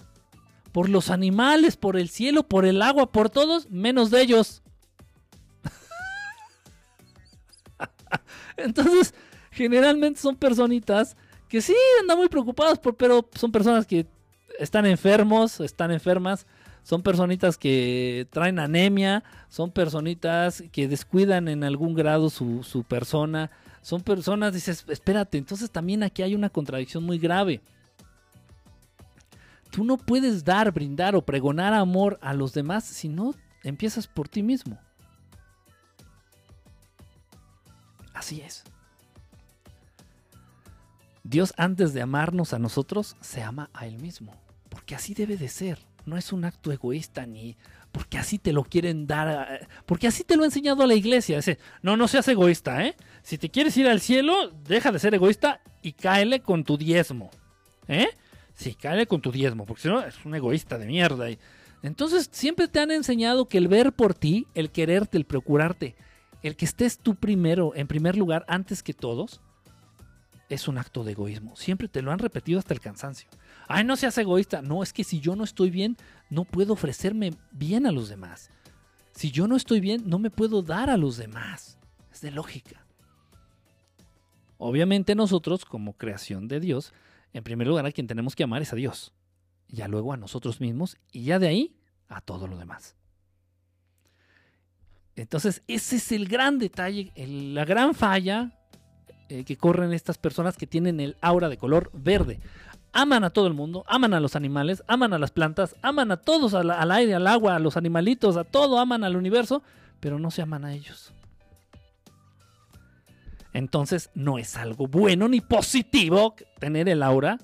por 0.73 0.89
los 0.89 1.11
animales, 1.11 1.77
por 1.77 1.97
el 1.97 2.09
cielo, 2.09 2.43
por 2.43 2.65
el 2.65 2.83
agua, 2.83 3.11
por 3.11 3.31
todos, 3.31 3.71
menos 3.71 4.11
de 4.11 4.23
ellos. 4.23 4.63
Entonces, 8.57 9.15
generalmente 9.51 10.21
son 10.21 10.37
personitas 10.37 11.17
que 11.49 11.61
sí 11.61 11.75
andan 12.01 12.19
muy 12.19 12.29
preocupadas, 12.29 12.81
pero 12.97 13.29
son 13.35 13.51
personas 13.51 13.87
que 13.87 14.07
están 14.59 14.87
enfermos, 14.87 15.61
están 15.61 15.91
enfermas, 15.91 16.47
son 16.83 17.03
personitas 17.03 17.59
que 17.59 18.27
traen 18.31 18.59
anemia, 18.59 19.25
son 19.49 19.71
personitas 19.71 20.63
que 20.73 20.89
descuidan 20.89 21.49
en 21.49 21.65
algún 21.65 21.95
grado 21.95 22.31
su, 22.31 22.63
su 22.63 22.85
persona, 22.85 23.51
son 23.83 24.03
personas, 24.03 24.55
dices, 24.55 24.85
espérate, 24.89 25.39
entonces 25.39 25.71
también 25.71 26.03
aquí 26.03 26.23
hay 26.23 26.35
una 26.35 26.51
contradicción 26.51 27.05
muy 27.05 27.19
grave. 27.19 27.61
Tú 29.71 29.85
no 29.85 29.97
puedes 29.99 30.45
dar, 30.45 30.73
brindar 30.73 31.15
o 31.15 31.23
pregonar 31.23 31.75
amor 31.75 32.19
a 32.23 32.33
los 32.33 32.53
demás 32.55 32.85
si 32.85 33.09
no 33.09 33.35
empiezas 33.63 34.07
por 34.07 34.29
ti 34.29 34.43
mismo. 34.43 34.79
Así 38.15 38.41
es. 38.41 38.65
Dios 41.23 41.53
antes 41.59 41.93
de 41.93 42.01
amarnos 42.01 42.55
a 42.55 42.59
nosotros, 42.59 43.17
se 43.21 43.43
ama 43.43 43.69
a 43.75 43.87
Él 43.87 43.99
mismo. 43.99 44.33
Porque 44.69 44.95
así 44.95 45.15
debe 45.15 45.37
de 45.37 45.49
ser. 45.49 45.79
No 46.07 46.17
es 46.17 46.33
un 46.33 46.45
acto 46.45 46.73
egoísta 46.73 47.27
ni 47.27 47.57
porque 47.93 48.19
así 48.19 48.39
te 48.39 48.53
lo 48.53 48.65
quieren 48.65 49.07
dar. 49.07 49.69
Porque 49.87 50.07
así 50.07 50.25
te 50.25 50.37
lo 50.37 50.43
ha 50.43 50.47
enseñado 50.47 50.87
la 50.87 50.95
iglesia. 50.95 51.41
No, 51.83 51.97
no 51.97 52.09
seas 52.09 52.29
egoísta, 52.29 52.85
¿eh? 52.85 52.95
Si 53.23 53.39
te 53.39 53.49
quieres 53.49 53.77
ir 53.77 53.89
al 53.89 54.01
cielo, 54.01 54.51
deja 54.65 54.93
de 54.93 54.99
ser 54.99 55.15
egoísta 55.15 55.61
y 55.83 55.93
cáele 55.93 56.41
con 56.41 56.65
tu 56.65 56.77
diezmo. 56.77 57.31
¿Eh? 57.89 58.09
Sí, 58.55 58.75
cáele 58.75 59.07
con 59.07 59.21
tu 59.21 59.33
diezmo, 59.33 59.65
porque 59.65 59.83
si 59.83 59.89
no 59.89 60.01
es 60.03 60.25
un 60.25 60.35
egoísta 60.35 60.79
de 60.79 60.87
mierda. 60.87 61.27
Entonces 61.83 62.29
siempre 62.33 62.69
te 62.69 62.81
han 62.81 62.91
enseñado 62.91 63.49
que 63.49 63.59
el 63.59 63.69
ver 63.69 63.93
por 63.93 64.15
ti, 64.15 64.47
el 64.55 64.71
quererte, 64.71 65.17
el 65.17 65.25
procurarte, 65.25 65.97
el 66.43 66.57
que 66.57 66.65
estés 66.65 66.99
tú 66.99 67.15
primero, 67.15 67.73
en 67.75 67.87
primer 67.87 68.17
lugar, 68.17 68.45
antes 68.49 68.83
que 68.83 68.95
todos, 68.95 69.41
es 70.49 70.69
un 70.69 70.79
acto 70.79 71.05
de 71.05 71.13
egoísmo. 71.13 71.57
Siempre 71.57 71.89
te 71.89 72.03
lo 72.03 72.11
han 72.11 72.19
repetido 72.19 72.59
hasta 72.59 72.75
el 72.75 72.81
cansancio. 72.81 73.29
Ay, 73.69 73.85
no 73.85 73.97
seas 73.97 74.17
egoísta. 74.19 74.63
No, 74.63 74.83
es 74.83 74.93
que 74.93 75.05
si 75.05 75.21
yo 75.21 75.37
no 75.37 75.45
estoy 75.45 75.71
bien, 75.71 75.97
no 76.31 76.45
puedo 76.45 76.73
ofrecerme 76.73 77.35
bien 77.53 77.87
a 77.87 77.93
los 77.93 78.09
demás. 78.09 78.51
Si 79.13 79.31
yo 79.31 79.47
no 79.47 79.57
estoy 79.57 79.81
bien, 79.81 80.05
no 80.07 80.19
me 80.19 80.31
puedo 80.31 80.63
dar 80.63 80.91
a 80.91 80.97
los 80.97 81.19
demás. 81.19 81.79
Es 82.11 82.23
de 82.23 82.31
lógica. 82.31 82.87
Obviamente 84.57 85.15
nosotros, 85.15 85.65
como 85.65 85.93
creación 85.93 86.49
de 86.49 86.61
Dios, 86.61 86.93
en 87.33 87.45
primer 87.45 87.67
lugar, 87.67 87.85
a 87.85 87.93
quien 87.93 88.07
tenemos 88.07 88.35
que 88.35 88.45
amar 88.45 88.63
es 88.63 88.73
a 88.73 88.77
Dios. 88.77 89.13
Ya 89.69 89.87
luego 89.87 90.13
a 90.13 90.17
nosotros 90.17 90.61
mismos 90.61 90.97
y 91.13 91.25
ya 91.25 91.39
de 91.39 91.49
ahí 91.49 91.77
a 92.09 92.21
todo 92.21 92.47
lo 92.47 92.57
demás. 92.57 92.97
Entonces, 95.15 95.63
ese 95.69 95.97
es 95.97 96.13
el 96.13 96.27
gran 96.27 96.59
detalle, 96.59 97.13
la 97.17 97.65
gran 97.65 97.95
falla 97.95 98.53
eh, 99.29 99.45
que 99.45 99.57
corren 99.57 99.93
estas 99.93 100.17
personas 100.17 100.57
que 100.57 100.67
tienen 100.67 101.01
el 101.01 101.17
aura 101.21 101.49
de 101.49 101.59
color 101.59 101.91
verde. 101.93 102.41
Aman 102.93 103.23
a 103.25 103.31
todo 103.31 103.47
el 103.47 103.55
mundo, 103.55 103.85
aman 103.87 104.15
a 104.15 104.21
los 104.21 104.35
animales, 104.35 104.83
aman 104.89 105.13
a 105.13 105.19
las 105.19 105.31
plantas, 105.31 105.77
aman 105.83 106.11
a 106.11 106.17
todos, 106.17 106.55
al 106.55 106.91
aire, 106.91 107.15
al 107.15 107.27
agua, 107.27 107.57
a 107.57 107.59
los 107.59 107.77
animalitos, 107.77 108.37
a 108.37 108.45
todo, 108.45 108.79
aman 108.79 109.05
al 109.05 109.17
universo, 109.17 109.63
pero 110.01 110.19
no 110.19 110.31
se 110.31 110.43
aman 110.43 110.65
a 110.65 110.75
ellos. 110.75 111.13
Entonces 113.53 114.11
no 114.15 114.39
es 114.39 114.57
algo 114.57 114.87
bueno 114.87 115.29
ni 115.29 115.41
positivo 115.41 116.35
tener 116.59 116.89
el 116.89 117.03
aura 117.03 117.39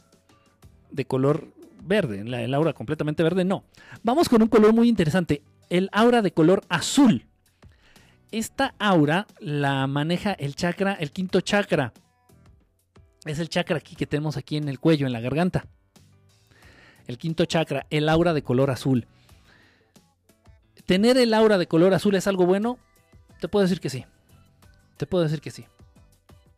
de 0.90 1.04
color 1.06 1.52
verde, 1.82 2.20
el 2.20 2.54
aura 2.54 2.72
completamente 2.72 3.22
verde, 3.22 3.44
no. 3.44 3.64
Vamos 4.02 4.28
con 4.28 4.42
un 4.42 4.48
color 4.48 4.72
muy 4.72 4.88
interesante, 4.88 5.42
el 5.70 5.88
aura 5.92 6.22
de 6.22 6.32
color 6.32 6.62
azul. 6.68 7.26
Esta 8.30 8.74
aura 8.78 9.26
la 9.38 9.86
maneja 9.86 10.32
el 10.32 10.56
chakra, 10.56 10.94
el 10.94 11.10
quinto 11.10 11.40
chakra. 11.40 11.92
Es 13.24 13.38
el 13.38 13.48
chakra 13.48 13.78
aquí 13.78 13.96
que 13.96 14.06
tenemos 14.06 14.36
aquí 14.36 14.56
en 14.56 14.68
el 14.68 14.78
cuello, 14.80 15.06
en 15.06 15.12
la 15.12 15.20
garganta. 15.20 15.66
El 17.06 17.18
quinto 17.18 17.44
chakra, 17.44 17.86
el 17.90 18.09
aura 18.09 18.32
de 18.32 18.42
color 18.42 18.70
azul. 18.70 19.06
¿Tener 20.86 21.16
el 21.16 21.32
aura 21.32 21.59
de 21.59 21.66
color 21.66 21.94
azul 21.94 22.14
es 22.14 22.26
algo 22.26 22.46
bueno? 22.46 22.78
Te 23.40 23.48
puedo 23.48 23.62
decir 23.62 23.80
que 23.80 23.90
sí. 23.90 24.05
Te 24.96 25.06
puedo 25.06 25.24
decir 25.24 25.40
que 25.40 25.51
sí. 25.51 25.66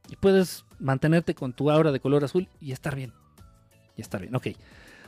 Y 0.09 0.16
puedes 0.16 0.64
mantenerte 0.78 1.34
con 1.34 1.52
tu 1.52 1.70
aura 1.70 1.93
de 1.93 2.01
color 2.01 2.24
azul 2.24 2.48
y 2.60 2.72
estar 2.72 2.94
bien. 2.94 3.12
Y 3.97 4.02
estar 4.02 4.20
bien, 4.20 4.34
ok. 4.34 4.48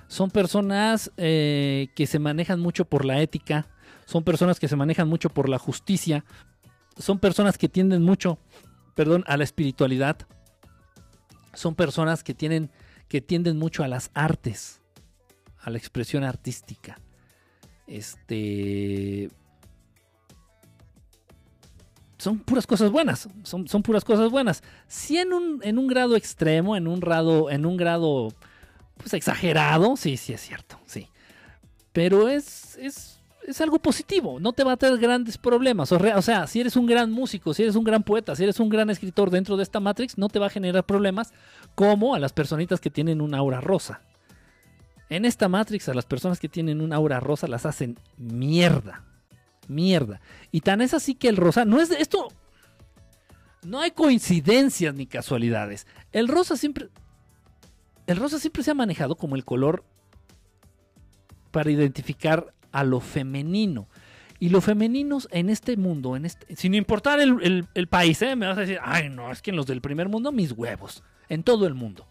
Son 0.07 0.31
personas 0.31 1.13
eh, 1.17 1.89
que 1.95 2.07
se 2.07 2.19
manejan 2.19 2.61
mucho 2.61 2.85
por 2.85 3.05
la 3.05 3.21
ética. 3.21 3.67
Son 4.07 4.25
personas 4.25 4.59
que 4.59 4.69
se 4.69 4.77
manejan 4.77 5.09
mucho 5.09 5.29
por 5.29 5.49
la 5.49 5.59
justicia. 5.59 6.25
Son 6.97 7.19
personas 7.19 7.59
que 7.59 7.69
tienden 7.69 8.03
mucho, 8.03 8.39
perdón, 8.95 9.23
a 9.27 9.37
la 9.37 9.45
espiritualidad. 9.45 10.27
Son 11.59 11.75
personas 11.75 12.23
que 12.23 12.35
tienen, 12.35 12.71
que 13.09 13.21
tienden 13.21 13.59
mucho 13.59 13.83
a 13.83 13.89
las 13.89 14.11
artes, 14.15 14.81
a 15.61 15.71
la 15.71 15.79
expresión 15.79 16.25
artística. 16.25 16.99
Este, 17.87 19.31
son 22.19 22.41
puras 22.41 22.67
cosas 22.67 22.91
buenas, 22.91 23.29
son, 23.45 23.69
son 23.69 23.83
puras 23.83 24.05
cosas 24.05 24.31
buenas. 24.31 24.63
Sí 24.87 25.19
en 25.19 25.33
un, 25.33 25.61
en 25.63 25.79
un 25.79 25.87
grado 25.87 26.17
extremo, 26.17 26.77
en 26.77 26.87
un 26.87 27.01
grado, 27.01 27.51
en 27.51 27.65
un 27.65 27.77
grado 27.77 28.35
pues 28.97 29.15
exagerado, 29.15 29.97
sí, 29.97 30.17
sí 30.17 30.33
es 30.33 30.41
cierto, 30.41 30.79
sí. 30.85 31.09
Pero 31.93 32.29
es, 32.29 33.18
es 33.51 33.61
algo 33.61 33.79
positivo, 33.79 34.39
no 34.41 34.53
te 34.53 34.65
va 34.65 34.73
a 34.73 34.77
tener 34.77 34.99
grandes 34.99 35.39
problemas. 35.39 35.91
O, 35.93 36.23
sea, 36.23 36.47
si 36.47 36.61
eres 36.61 36.77
un 36.77 36.87
gran 36.87 37.11
músico, 37.11 37.55
si 37.55 37.63
eres 37.63 37.77
un 37.77 37.85
gran 37.85 38.03
poeta, 38.03 38.37
si 38.37 38.45
eres 38.45 38.61
un 38.61 38.69
gran 38.69 38.91
escritor 38.91 39.31
dentro 39.31 39.57
de 39.57 39.63
esta 39.63 39.81
Matrix, 39.81 40.19
no 40.19 40.29
te 40.29 40.39
va 40.39 40.47
a 40.47 40.51
generar 40.51 40.85
problemas 40.85 41.33
como 41.75 42.15
a 42.15 42.19
las 42.19 42.33
personitas 42.33 42.81
que 42.81 42.91
tienen 42.91 43.21
un 43.21 43.35
aura 43.35 43.61
rosa. 43.61 44.03
En 45.11 45.25
esta 45.25 45.49
Matrix 45.49 45.89
a 45.89 45.95
las 45.95 46.05
personas 46.05 46.39
que 46.39 46.49
tienen 46.49 46.81
un 46.81 46.93
aura 46.93 47.21
rosa 47.21 47.49
las 47.49 47.65
hacen 47.65 47.99
mierda 48.19 49.05
mierda. 49.69 50.21
Y 50.51 50.63
tan 50.63 50.81
es 50.81 50.95
así 50.95 51.15
que 51.15 51.29
el 51.29 51.37
rosa 51.37 51.65
no 51.65 51.81
es 51.81 51.89
de 51.89 52.01
esto. 52.01 52.29
No 53.63 53.81
hay 53.81 53.91
coincidencias 53.91 54.95
ni 54.95 55.07
casualidades. 55.07 55.87
El 56.13 56.29
rosa 56.29 56.57
siempre. 56.57 56.89
El 58.07 58.17
rosa 58.17 58.39
siempre 58.39 58.63
se 58.63 58.71
ha 58.71 58.75
manejado 58.75 59.17
como 59.17 59.37
el 59.37 59.45
color 59.45 59.85
para 61.51 61.71
identificar 61.71 62.55
a 62.73 62.85
lo 62.85 63.01
femenino. 63.01 63.89
Y 64.41 64.51
lo 64.51 64.61
femenino 64.61 65.19
en 65.31 65.51
este 65.51 65.77
mundo, 65.77 66.15
en 66.15 66.25
este, 66.25 66.55
sin 66.55 66.75
importar 66.75 67.19
el, 67.21 67.89
país, 67.89 68.23
¿eh? 68.23 68.37
me 68.37 68.47
vas 68.47 68.57
a 68.57 68.61
decir, 68.61 68.79
ay 68.83 69.09
no, 69.09 69.33
es 69.33 69.43
que 69.43 69.51
en 69.51 69.57
los 69.57 69.67
del 69.67 69.81
primer 69.81 70.09
mundo, 70.09 70.31
mis 70.31 70.53
huevos. 70.53 71.03
En 71.29 71.43
todo 71.43 71.67
el 71.67 71.75
mundo. 71.75 72.07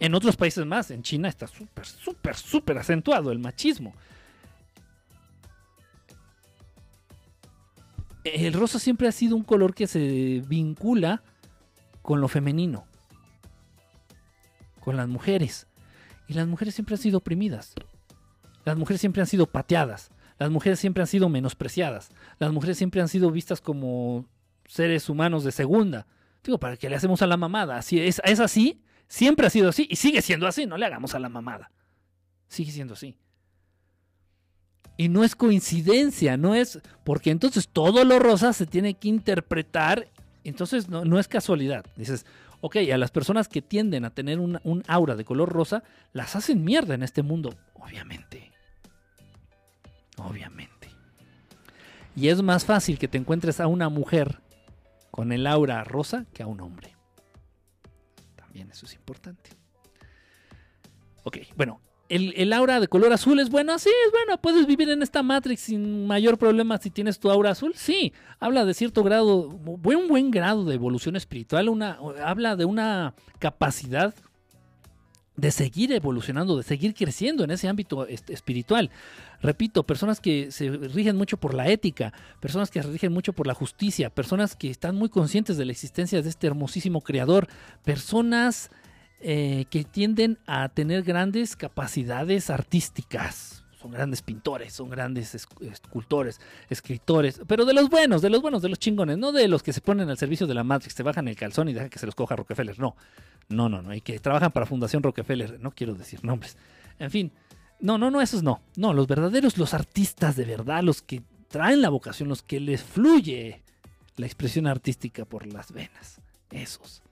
En 0.00 0.14
otros 0.14 0.36
países 0.36 0.64
más, 0.64 0.90
en 0.90 1.02
China 1.02 1.28
está 1.28 1.46
súper, 1.46 1.86
súper, 1.86 2.36
súper 2.36 2.78
acentuado 2.78 3.30
el 3.30 3.38
machismo. 3.38 3.94
el 8.24 8.52
rosa 8.52 8.78
siempre 8.78 9.08
ha 9.08 9.12
sido 9.12 9.36
un 9.36 9.42
color 9.42 9.74
que 9.74 9.86
se 9.86 10.42
vincula 10.46 11.22
con 12.02 12.20
lo 12.20 12.28
femenino, 12.28 12.86
con 14.80 14.96
las 14.96 15.08
mujeres. 15.08 15.66
Y 16.28 16.34
las 16.34 16.46
mujeres 16.46 16.74
siempre 16.74 16.94
han 16.94 17.00
sido 17.00 17.18
oprimidas. 17.18 17.74
Las 18.64 18.76
mujeres 18.76 19.00
siempre 19.00 19.20
han 19.22 19.26
sido 19.26 19.46
pateadas. 19.46 20.10
Las 20.38 20.50
mujeres 20.50 20.80
siempre 20.80 21.02
han 21.02 21.06
sido 21.06 21.28
menospreciadas. 21.28 22.10
Las 22.38 22.52
mujeres 22.52 22.78
siempre 22.78 23.00
han 23.00 23.08
sido 23.08 23.30
vistas 23.30 23.60
como 23.60 24.26
seres 24.66 25.08
humanos 25.08 25.44
de 25.44 25.52
segunda. 25.52 26.06
Digo, 26.42 26.58
¿para 26.58 26.76
qué 26.76 26.88
le 26.88 26.96
hacemos 26.96 27.22
a 27.22 27.26
la 27.26 27.36
mamada? 27.36 27.80
Si 27.82 28.00
es, 28.00 28.20
es 28.24 28.40
así, 28.40 28.82
siempre 29.08 29.46
ha 29.46 29.50
sido 29.50 29.68
así 29.68 29.86
y 29.90 29.96
sigue 29.96 30.22
siendo 30.22 30.46
así. 30.46 30.66
No 30.66 30.76
le 30.76 30.86
hagamos 30.86 31.14
a 31.14 31.18
la 31.18 31.28
mamada. 31.28 31.70
Sigue 32.48 32.72
siendo 32.72 32.94
así. 32.94 33.16
Y 34.96 35.08
no 35.08 35.24
es 35.24 35.34
coincidencia, 35.34 36.36
no 36.36 36.54
es. 36.54 36.80
Porque 37.04 37.30
entonces 37.30 37.68
todo 37.68 38.04
lo 38.04 38.18
rosa 38.18 38.52
se 38.52 38.66
tiene 38.66 38.94
que 38.94 39.08
interpretar. 39.08 40.08
Entonces 40.44 40.88
no, 40.88 41.18
es 41.18 41.28
casualidad. 41.28 41.84
Dices, 41.96 42.26
ok, 42.60 42.76
a 42.92 42.98
las 42.98 43.10
personas 43.10 43.48
que 43.48 43.62
tienden 43.62 44.04
a 44.04 44.10
tener 44.10 44.40
un 44.40 44.82
aura 44.88 45.14
de 45.14 45.24
color 45.24 45.50
rosa, 45.50 45.82
las 46.12 46.36
hacen 46.36 46.64
mierda 46.64 46.94
en 46.94 47.02
este 47.02 47.22
mundo. 47.22 47.54
Obviamente. 47.74 48.51
Obviamente. 50.18 50.90
Y 52.14 52.28
es 52.28 52.42
más 52.42 52.64
fácil 52.64 52.98
que 52.98 53.08
te 53.08 53.18
encuentres 53.18 53.60
a 53.60 53.66
una 53.66 53.88
mujer 53.88 54.40
con 55.10 55.32
el 55.32 55.46
aura 55.46 55.82
rosa 55.84 56.26
que 56.32 56.42
a 56.42 56.46
un 56.46 56.60
hombre. 56.60 56.94
También 58.36 58.70
eso 58.70 58.86
es 58.86 58.94
importante. 58.94 59.50
Ok, 61.24 61.38
bueno, 61.56 61.80
el, 62.08 62.52
aura 62.52 62.80
de 62.80 62.88
color 62.88 63.12
azul 63.12 63.40
es 63.40 63.48
bueno, 63.48 63.78
sí, 63.78 63.88
es 64.06 64.12
bueno, 64.12 64.38
puedes 64.40 64.66
vivir 64.66 64.90
en 64.90 65.02
esta 65.02 65.22
Matrix 65.22 65.62
sin 65.62 66.06
mayor 66.06 66.36
problema 66.36 66.76
si 66.76 66.90
tienes 66.90 67.18
tu 67.18 67.30
aura 67.30 67.52
azul, 67.52 67.72
sí, 67.74 68.12
habla 68.38 68.66
de 68.66 68.74
cierto 68.74 69.02
grado, 69.02 69.48
un 69.48 70.08
buen 70.08 70.30
grado 70.30 70.64
de 70.64 70.74
evolución 70.74 71.16
espiritual, 71.16 71.70
una, 71.70 71.98
habla 72.22 72.56
de 72.56 72.66
una 72.66 73.14
capacidad 73.38 74.14
de 75.36 75.50
seguir 75.50 75.92
evolucionando, 75.92 76.56
de 76.56 76.62
seguir 76.62 76.94
creciendo 76.94 77.44
en 77.44 77.50
ese 77.50 77.68
ámbito 77.68 78.06
espiritual. 78.06 78.90
Repito, 79.40 79.82
personas 79.84 80.20
que 80.20 80.50
se 80.50 80.68
rigen 80.70 81.16
mucho 81.16 81.36
por 81.36 81.54
la 81.54 81.68
ética, 81.68 82.12
personas 82.40 82.70
que 82.70 82.82
se 82.82 82.88
rigen 82.88 83.12
mucho 83.12 83.32
por 83.32 83.46
la 83.46 83.54
justicia, 83.54 84.10
personas 84.10 84.54
que 84.54 84.70
están 84.70 84.96
muy 84.96 85.08
conscientes 85.08 85.56
de 85.56 85.64
la 85.64 85.72
existencia 85.72 86.20
de 86.20 86.28
este 86.28 86.46
hermosísimo 86.46 87.00
creador, 87.00 87.48
personas 87.84 88.70
eh, 89.20 89.64
que 89.70 89.84
tienden 89.84 90.38
a 90.46 90.68
tener 90.68 91.02
grandes 91.02 91.56
capacidades 91.56 92.50
artísticas. 92.50 93.61
Son 93.82 93.90
grandes 93.90 94.22
pintores, 94.22 94.72
son 94.72 94.88
grandes 94.90 95.34
escultores, 95.34 96.40
escritores, 96.70 97.40
pero 97.48 97.64
de 97.64 97.74
los 97.74 97.90
buenos, 97.90 98.22
de 98.22 98.30
los 98.30 98.40
buenos, 98.40 98.62
de 98.62 98.68
los 98.68 98.78
chingones, 98.78 99.18
no 99.18 99.32
de 99.32 99.48
los 99.48 99.64
que 99.64 99.72
se 99.72 99.80
ponen 99.80 100.08
al 100.08 100.16
servicio 100.16 100.46
de 100.46 100.54
la 100.54 100.62
Matrix, 100.62 100.94
se 100.94 101.02
bajan 101.02 101.26
el 101.26 101.34
calzón 101.34 101.68
y 101.68 101.72
dejan 101.72 101.90
que 101.90 101.98
se 101.98 102.06
los 102.06 102.14
coja 102.14 102.36
Rockefeller, 102.36 102.78
no, 102.78 102.94
no, 103.48 103.68
no, 103.68 103.82
no, 103.82 103.92
y 103.92 104.00
que 104.00 104.20
trabajan 104.20 104.52
para 104.52 104.66
Fundación 104.66 105.02
Rockefeller, 105.02 105.58
no 105.58 105.72
quiero 105.72 105.94
decir 105.94 106.24
nombres, 106.24 106.56
en 107.00 107.10
fin, 107.10 107.32
no, 107.80 107.98
no, 107.98 108.08
no, 108.12 108.20
esos 108.20 108.44
no, 108.44 108.60
no, 108.76 108.94
los 108.94 109.08
verdaderos, 109.08 109.58
los 109.58 109.74
artistas 109.74 110.36
de 110.36 110.44
verdad, 110.44 110.84
los 110.84 111.02
que 111.02 111.22
traen 111.48 111.82
la 111.82 111.88
vocación, 111.88 112.28
los 112.28 112.42
que 112.42 112.60
les 112.60 112.84
fluye 112.84 113.64
la 114.16 114.26
expresión 114.26 114.68
artística 114.68 115.24
por 115.24 115.52
las 115.52 115.72
venas, 115.72 116.20
esos 116.52 117.02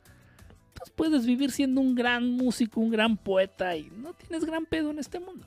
puedes 0.97 1.27
vivir 1.27 1.51
siendo 1.51 1.81
un 1.81 1.95
gran 1.95 2.29
músico, 2.31 2.81
un 2.81 2.91
gran 2.91 3.17
poeta 3.17 3.77
y 3.77 3.91
no 3.91 4.15
tienes 4.15 4.45
gran 4.45 4.67
pedo 4.67 4.91
en 4.91 4.99
este 4.99 5.21
mundo. 5.21 5.47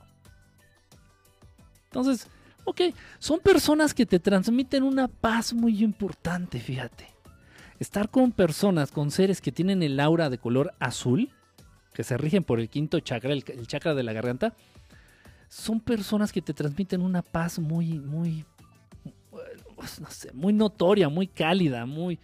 Entonces, 1.93 2.27
ok, 2.63 2.81
son 3.19 3.39
personas 3.39 3.93
que 3.93 4.07
te 4.07 4.19
transmiten 4.19 4.81
una 4.81 5.07
paz 5.07 5.53
muy 5.53 5.83
importante, 5.83 6.59
fíjate. 6.59 7.07
Estar 7.79 8.09
con 8.09 8.31
personas, 8.31 8.91
con 8.91 9.11
seres 9.11 9.41
que 9.41 9.51
tienen 9.51 9.83
el 9.83 9.99
aura 9.99 10.31
de 10.31 10.39
color 10.39 10.73
azul, 10.79 11.29
que 11.93 12.03
se 12.03 12.17
rigen 12.17 12.43
por 12.43 12.59
el 12.59 12.69
quinto 12.69 12.99
chakra, 12.99 13.33
el, 13.33 13.43
chakra 13.67 13.93
de 13.93 14.01
la 14.01 14.11
garganta, 14.11 14.55
son 15.49 15.79
personas 15.79 16.31
que 16.31 16.41
te 16.41 16.55
transmiten 16.55 17.01
una 17.01 17.21
paz 17.21 17.59
muy, 17.59 17.99
muy, 17.99 18.43
no 20.01 20.09
sé, 20.09 20.31
muy 20.33 20.51
notoria, 20.51 21.09
muy 21.09 21.27
cálida, 21.27 21.85
muy... 21.85 22.17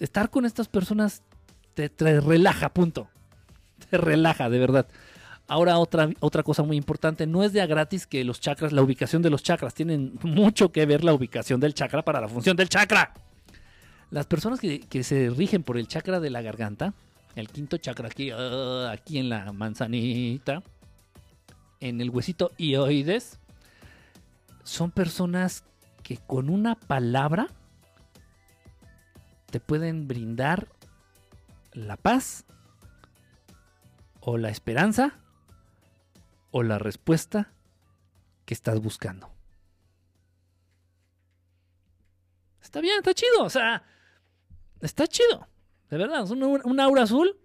Estar 0.00 0.28
con 0.28 0.44
estas 0.44 0.66
personas 0.66 1.22
te, 1.74 1.88
relaja, 2.20 2.70
punto. 2.70 3.08
Te 3.90 3.96
relaja, 3.96 4.50
de 4.50 4.58
verdad. 4.58 4.88
Ahora 5.50 5.78
otra, 5.78 6.08
otra 6.20 6.44
cosa 6.44 6.62
muy 6.62 6.76
importante, 6.76 7.26
no 7.26 7.42
es 7.42 7.52
de 7.52 7.60
a 7.60 7.66
gratis 7.66 8.06
que 8.06 8.22
los 8.22 8.38
chakras, 8.38 8.70
la 8.70 8.82
ubicación 8.82 9.20
de 9.20 9.30
los 9.30 9.42
chakras, 9.42 9.74
tienen 9.74 10.16
mucho 10.22 10.70
que 10.70 10.86
ver 10.86 11.02
la 11.02 11.12
ubicación 11.12 11.58
del 11.58 11.74
chakra 11.74 12.04
para 12.04 12.20
la 12.20 12.28
función 12.28 12.56
del 12.56 12.68
chakra. 12.68 13.12
Las 14.12 14.26
personas 14.26 14.60
que, 14.60 15.02
se 15.02 15.28
rigen 15.28 15.64
por 15.64 15.76
el 15.76 15.88
chakra 15.88 16.20
de 16.20 16.30
la 16.30 16.40
garganta, 16.40 16.94
el 17.34 17.48
quinto 17.48 17.78
chakra 17.78 18.06
aquí, 18.06 18.30
ah, 18.30 18.92
aquí 18.92 19.18
en 19.18 19.28
la 19.28 19.50
manzanita, 19.50 20.62
en 21.80 22.00
el 22.00 22.10
huesito 22.10 22.52
ioides, 22.56 23.40
son 24.62 24.92
personas 24.92 25.64
que 26.04 26.16
con 26.16 26.48
una 26.48 26.76
palabra 26.76 27.48
te 29.50 29.58
pueden 29.58 30.06
brindar 30.06 30.68
la 31.72 31.96
paz 31.96 32.44
o 34.20 34.38
la 34.38 34.50
esperanza 34.50 35.16
o 36.50 36.62
la 36.62 36.78
respuesta 36.78 37.52
que 38.44 38.54
estás 38.54 38.80
buscando. 38.80 39.30
Está 42.60 42.80
bien, 42.80 42.98
está 42.98 43.14
chido, 43.14 43.44
o 43.44 43.50
sea, 43.50 43.82
está 44.80 45.06
chido. 45.06 45.46
De 45.88 45.96
verdad, 45.96 46.30
un, 46.30 46.42
un 46.42 46.80
aura 46.80 47.02
azul. 47.02 47.36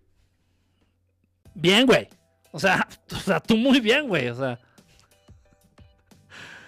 Bien, 1.56 1.86
güey. 1.88 2.08
O 2.52 2.60
sea, 2.60 2.88
tú 3.48 3.58
muy 3.58 3.80
bien, 3.80 4.08
güey. 4.08 4.30
O 4.30 4.36
sea. 4.36 4.60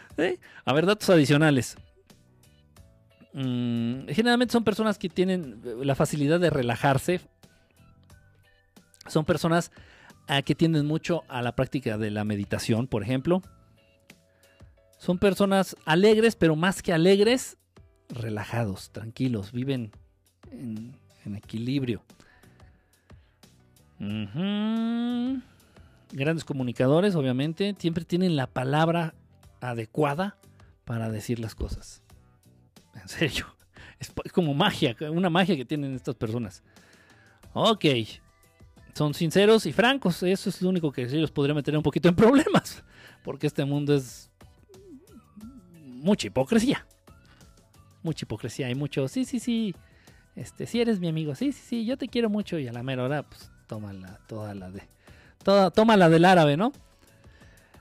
¿Eh? 0.18 0.40
A 0.66 0.74
ver, 0.74 0.86
datos 0.86 1.10
adicionales. 1.10 1.78
Mm, 3.34 4.08
generalmente 4.08 4.54
son 4.54 4.64
personas 4.64 4.98
que 4.98 5.10
tienen 5.10 5.62
la 5.84 5.94
facilidad 5.94 6.40
de 6.40 6.50
relajarse 6.50 7.22
Son 9.06 9.26
personas 9.26 9.72
que 10.46 10.56
tienden 10.56 10.86
mucho 10.86 11.24
a 11.30 11.42
la 11.42 11.56
práctica 11.56 11.98
de 11.98 12.12
la 12.12 12.24
meditación, 12.24 12.88
por 12.88 13.02
ejemplo. 13.04 13.42
Son 14.98 15.18
personas 15.20 15.76
alegres, 15.86 16.36
pero 16.36 16.56
más 16.56 16.82
que 16.82 16.92
alegres, 16.92 17.58
relajados, 18.10 18.92
tranquilos, 18.92 19.52
viven 19.52 19.92
en, 20.52 20.96
equilibrio. 21.36 22.04
Grandes 26.12 26.46
comunicadores, 26.46 27.16
obviamente, 27.16 27.76
siempre 27.78 28.06
tienen 28.06 28.36
la 28.36 28.48
palabra 28.48 29.14
adecuada 29.60 30.38
para 30.86 31.10
decir 31.10 31.40
las 31.40 31.54
cosas. 31.54 32.02
En 32.96 33.08
serio, 33.08 33.46
es 34.00 34.12
como 34.32 34.54
magia, 34.54 34.96
una 35.12 35.30
magia 35.30 35.56
que 35.56 35.66
tienen 35.66 35.94
estas 35.94 36.16
personas. 36.16 36.64
Ok, 37.54 37.86
son 38.98 39.14
sinceros 39.14 39.66
y 39.66 39.74
francos, 39.74 40.24
eso 40.24 40.50
es 40.50 40.62
lo 40.62 40.70
único 40.70 40.92
que 40.92 41.08
sí 41.08 41.18
los 41.18 41.32
podría 41.32 41.54
meter 41.54 41.78
un 41.78 41.84
poquito 41.84 42.10
en 42.10 42.16
problemas, 42.16 42.84
porque 43.24 43.48
este 43.48 43.64
mundo 43.64 43.94
es 43.94 44.32
mucha 45.74 46.28
hipocresía. 46.28 46.86
Mucha 48.04 48.26
hipocresía, 48.26 48.68
hay 48.68 48.76
mucho, 48.76 49.08
sí, 49.08 49.26
sí, 49.26 49.40
sí, 49.40 49.76
este, 50.36 50.66
si 50.66 50.82
eres 50.82 51.00
mi 51.00 51.08
amigo, 51.08 51.36
sí, 51.36 51.52
sí, 51.52 51.62
sí, 51.66 51.86
yo 51.86 51.98
te 51.98 52.08
quiero 52.08 52.30
mucho 52.30 52.58
y 52.58 52.68
a 52.68 52.74
la 52.74 52.84
mera 52.84 53.04
hora, 53.04 53.24
pues, 53.24 53.52
tómala, 53.68 54.20
toda 54.28 54.56
la 54.56 54.72
de, 54.72 54.82
toda, 55.44 55.72
toma 55.72 55.96
la 55.98 56.10
del 56.10 56.26
árabe, 56.26 56.58
¿no? 56.58 56.72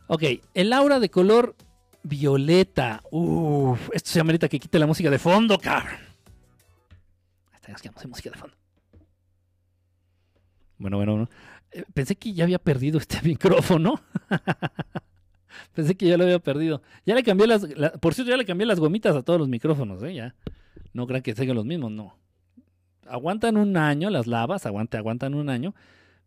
Ok, 0.08 0.22
el 0.54 0.72
aura 0.72 1.00
de 1.00 1.10
color 1.10 1.56
violeta, 2.02 3.02
uff, 3.10 3.88
esto 3.92 4.10
se 4.10 4.20
amerita 4.20 4.48
que 4.48 4.60
quite 4.60 4.78
la 4.78 4.86
música 4.86 5.10
de 5.10 5.18
fondo, 5.18 5.58
cabrón. 5.58 5.98
Hasta 7.52 7.90
nos 7.90 8.06
música 8.06 8.30
de 8.30 8.38
fondo. 8.38 8.56
Bueno, 10.78 10.96
bueno, 10.96 11.12
bueno. 11.12 11.30
Eh, 11.72 11.84
Pensé 11.94 12.16
que 12.16 12.32
ya 12.32 12.44
había 12.44 12.58
perdido 12.58 12.98
este 12.98 13.20
micrófono. 13.26 14.00
Pensé 15.74 15.94
que 15.96 16.06
ya 16.06 16.16
lo 16.16 16.24
había 16.24 16.38
perdido. 16.38 16.82
Ya 17.04 17.14
le 17.14 17.22
cambié 17.22 17.46
las. 17.46 17.62
la- 17.76 17.92
por 17.92 18.14
cierto, 18.14 18.30
ya 18.30 18.36
le 18.36 18.44
cambié 18.44 18.66
las 18.66 18.80
gomitas 18.80 19.14
a 19.16 19.22
todos 19.22 19.38
los 19.38 19.48
micrófonos, 19.48 20.02
¿eh? 20.02 20.14
Ya. 20.14 20.34
No 20.92 21.06
crean 21.06 21.22
que 21.22 21.34
sean 21.34 21.54
los 21.54 21.64
mismos, 21.64 21.90
no. 21.90 22.16
Aguantan 23.08 23.56
un 23.56 23.76
año 23.76 24.10
las 24.10 24.26
lavas, 24.26 24.66
aguante, 24.66 24.96
aguantan 24.96 25.34
un 25.34 25.48
año. 25.48 25.74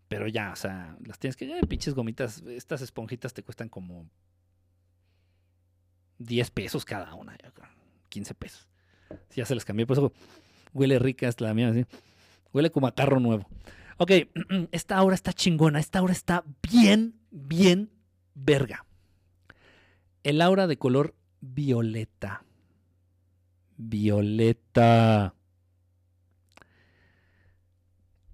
Pero 0.08 0.28
ya, 0.28 0.52
o 0.52 0.56
sea, 0.56 0.98
las 1.06 1.20
tienes 1.20 1.36
que. 1.36 1.48
pinches 1.68 1.94
gomitas. 1.94 2.42
Estas 2.48 2.82
esponjitas 2.82 3.34
te 3.34 3.44
cuestan 3.44 3.70
como 3.70 4.08
10 6.20 6.52
pesos 6.52 6.86
cada 6.86 7.14
una. 7.14 7.38
yo 7.44 7.54
creo, 7.54 7.70
15 8.10 8.34
pesos. 8.36 8.68
Si 9.30 9.38
ya 9.42 9.46
se 9.46 9.56
las 9.56 9.66
cambié, 9.66 9.86
por 9.86 9.98
eso 9.98 10.12
huele 10.74 11.00
rica 11.00 11.28
esta 11.28 11.46
la 11.46 11.54
mía. 11.54 11.74
Huele 12.54 12.72
como 12.72 12.88
a 12.88 12.94
carro 12.96 13.20
nuevo. 13.20 13.46
Ok, 14.02 14.12
esta 14.72 14.96
aura 14.96 15.14
está 15.14 15.34
chingona. 15.34 15.80
Esta 15.80 16.00
aura 16.00 16.14
está 16.14 16.46
bien, 16.72 17.20
bien 17.32 17.92
verga. 18.34 18.86
El 20.24 20.42
aura 20.42 20.68
de 20.68 20.78
color 20.78 21.16
violeta. 21.42 22.46
Violeta. 23.76 25.36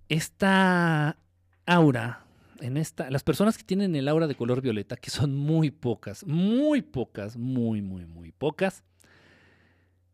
Esta 0.07 1.17
aura, 1.65 2.27
en 2.59 2.77
esta, 2.77 3.09
las 3.09 3.23
personas 3.23 3.57
que 3.57 3.63
tienen 3.63 3.95
el 3.95 4.07
aura 4.07 4.27
de 4.27 4.35
color 4.35 4.61
violeta, 4.61 4.97
que 4.97 5.09
son 5.09 5.35
muy 5.35 5.71
pocas, 5.71 6.27
muy 6.27 6.83
pocas, 6.83 7.37
muy, 7.37 7.81
muy, 7.81 8.05
muy 8.05 8.31
pocas, 8.31 8.83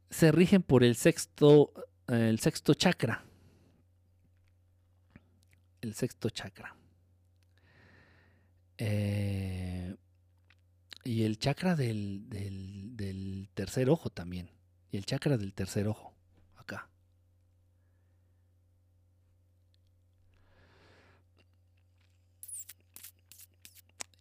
se 0.09 0.31
rigen 0.31 0.63
por 0.63 0.85
el 0.85 0.95
sexto, 0.95 1.73
el 2.07 2.39
sexto 2.39 2.73
chakra. 2.73 3.25
El 5.81 5.93
sexto 5.95 6.29
chakra. 6.29 6.75
Eh, 8.77 9.95
y 11.03 11.23
el 11.23 11.37
chakra 11.39 11.75
del, 11.75 12.29
del, 12.29 13.49
tercer 13.53 13.89
ojo 13.89 14.09
también. 14.09 14.49
Y 14.91 14.97
el 14.97 15.05
chakra 15.05 15.37
del 15.37 15.53
tercer 15.53 15.87
ojo. 15.87 16.13
Acá. 16.57 16.89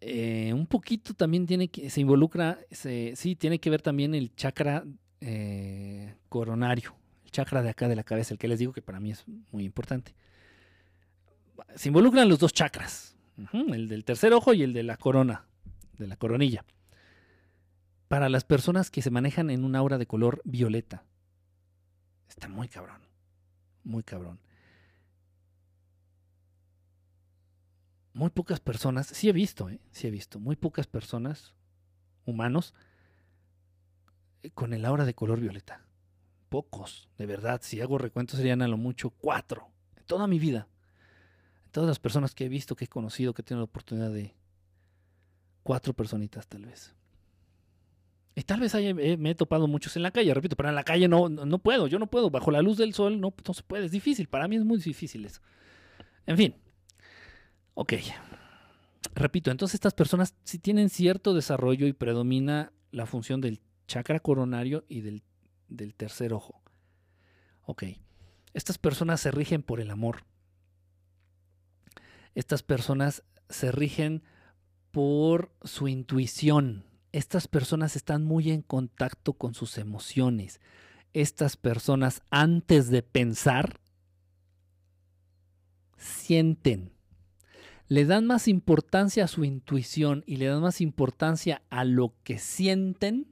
Eh, 0.01 0.53
un 0.55 0.67
poquito 0.67 1.13
también 1.15 1.47
tiene 1.47 1.69
que, 1.69 1.91
se 1.91 2.01
involucra, 2.01 2.59
se- 2.71 3.13
sí, 3.17 3.37
tiene 3.37 3.59
que 3.61 3.69
ver 3.69 3.83
también 3.83 4.15
el 4.15 4.35
chakra 4.35 4.85
eh, 5.21 6.15
coronario, 6.31 6.95
el 7.25 7.31
chakra 7.31 7.63
de 7.63 7.69
acá 7.71 7.87
de 7.89 7.97
la 7.97 8.05
cabeza, 8.05 8.33
el 8.33 8.39
que 8.39 8.49
les 8.49 8.59
digo 8.59 8.73
que 8.73 8.81
para 8.83 8.99
mí 9.01 9.11
es 9.11 9.25
muy 9.53 9.65
importante. 9.65 10.15
Se 11.75 11.89
involucran 11.89 12.29
los 12.29 12.39
dos 12.39 12.53
chakras, 12.53 13.17
el 13.53 13.89
del 13.89 14.05
tercer 14.05 14.33
ojo 14.33 14.55
y 14.55 14.63
el 14.63 14.73
de 14.73 14.83
la 14.83 14.97
corona, 14.97 15.47
de 15.99 16.07
la 16.07 16.17
coronilla. 16.17 16.65
Para 18.09 18.29
las 18.29 18.45
personas 18.45 18.91
que 18.91 19.03
se 19.03 19.11
manejan 19.11 19.51
en 19.51 19.65
un 19.65 19.77
aura 19.77 19.99
de 19.99 20.07
color 20.07 20.43
violeta, 20.45 21.05
está 22.29 22.49
muy 22.49 22.69
cabrón, 22.69 23.03
muy 23.85 24.03
cabrón. 24.03 24.41
muy 28.13 28.31
pocas 28.31 28.61
personas, 28.61 29.07
sí 29.07 29.29
he 29.29 29.33
visto, 29.33 29.69
¿eh? 29.71 29.81
sí 29.93 30.07
he 30.07 30.11
visto, 30.11 30.39
muy 30.39 30.57
pocas 30.57 30.87
personas, 30.87 31.55
humanos, 32.25 32.75
eh, 34.43 34.51
con 34.51 34.73
el 34.73 34.85
aura 34.85 35.05
de 35.05 35.15
color 35.15 35.41
violeta. 35.41 35.85
Pocos, 36.49 37.09
de 37.17 37.27
verdad. 37.27 37.61
Si 37.63 37.81
hago 37.81 37.97
recuento 37.97 38.37
serían 38.37 38.61
a 38.61 38.69
lo 38.69 38.77
mucho 38.77 39.11
cuatro. 39.11 39.71
En 39.97 40.05
toda 40.05 40.27
mi 40.27 40.39
vida. 40.39 40.67
Todas 41.71 41.89
las 41.89 41.99
personas 41.99 42.35
que 42.35 42.45
he 42.47 42.49
visto, 42.49 42.75
que 42.77 42.87
he 42.87 42.89
conocido, 42.89 43.33
que 43.35 43.43
he 43.43 43.45
tenido 43.45 43.61
la 43.61 43.65
oportunidad 43.65 44.11
de... 44.13 44.35
Cuatro 45.63 45.93
personitas 45.93 46.49
tal 46.49 46.65
vez. 46.65 46.95
Y 48.35 48.43
tal 48.43 48.61
vez 48.61 48.75
haya- 48.75 48.91
eh, 48.91 49.17
me 49.19 49.31
he 49.31 49.35
topado 49.35 49.67
muchos 49.67 49.95
en 49.97 50.03
la 50.03 50.11
calle, 50.11 50.33
repito, 50.33 50.57
pero 50.57 50.71
en 50.71 50.75
la 50.75 50.85
calle 50.85 51.07
no, 51.07 51.29
no, 51.29 51.45
no 51.45 51.59
puedo, 51.59 51.87
yo 51.87 51.99
no 51.99 52.07
puedo. 52.07 52.31
Bajo 52.31 52.51
la 52.51 52.63
luz 52.63 52.79
del 52.79 52.95
sol 52.95 53.21
no, 53.21 53.35
no 53.47 53.55
se 53.55 53.63
puede, 53.63 53.85
es 53.85 53.93
difícil. 53.93 54.27
Para 54.29 54.49
mí 54.49 54.57
es 54.57 54.65
muy 54.65 54.79
difícil 54.79 55.25
eso. 55.27 55.41
En 56.27 56.37
fin. 56.39 56.55
Ok. 57.75 57.93
Repito, 59.15 59.51
entonces 59.51 59.75
estas 59.75 59.93
personas 59.93 60.35
sí 60.45 60.59
tienen 60.59 60.89
cierto 60.89 61.35
desarrollo 61.35 61.87
y 61.87 61.93
predomina 61.93 62.73
la 62.91 63.05
función 63.07 63.41
del 63.41 63.61
chakra 63.87 64.21
coronario 64.21 64.85
y 64.89 65.03
del, 65.03 65.23
del 65.69 65.95
tercer 65.95 66.33
ojo. 66.33 66.63
Ok. 67.65 67.85
Estas 68.55 68.79
personas 68.79 69.21
se 69.21 69.31
rigen 69.31 69.63
por 69.63 69.81
el 69.81 69.91
amor. 69.91 70.25
Estas 72.35 72.63
personas 72.63 73.23
se 73.49 73.73
rigen 73.73 74.23
por 74.91 75.53
su 75.63 75.89
intuición. 75.89 76.85
Estas 77.13 77.49
personas 77.49 77.97
están 77.97 78.25
muy 78.25 78.51
en 78.51 78.63
contacto 78.63 79.35
con 79.35 79.55
sus 79.55 79.79
emociones. 79.79 80.61
Estas 81.13 81.57
personas 81.57 82.23
antes 82.31 82.89
de 82.89 83.03
pensar, 83.03 83.81
sienten 85.97 86.93
le 87.91 88.05
dan 88.05 88.25
más 88.25 88.47
importancia 88.47 89.25
a 89.25 89.29
su 89.29 89.45
intuición 89.45 90.23
y 90.25 90.37
le 90.37 90.47
dan 90.47 90.63
más 90.63 90.81
importancia 90.81 91.61
a 91.71 91.85
lo 91.85 92.15
que 92.23 92.39
sienten 92.39 93.27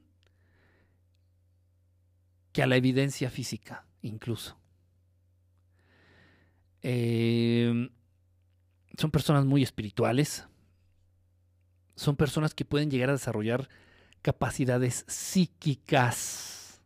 que 2.51 2.61
a 2.61 2.67
la 2.67 2.75
evidencia 2.75 3.29
física, 3.29 3.85
incluso. 4.01 4.59
Eh, 6.81 7.89
son 8.99 9.11
personas 9.11 9.45
muy 9.45 9.63
espirituales. 9.63 10.45
Son 11.95 12.17
personas 12.17 12.53
que 12.53 12.65
pueden 12.65 12.91
llegar 12.91 13.09
a 13.09 13.13
desarrollar 13.13 13.69
capacidades 14.21 15.05
psíquicas. 15.07 16.81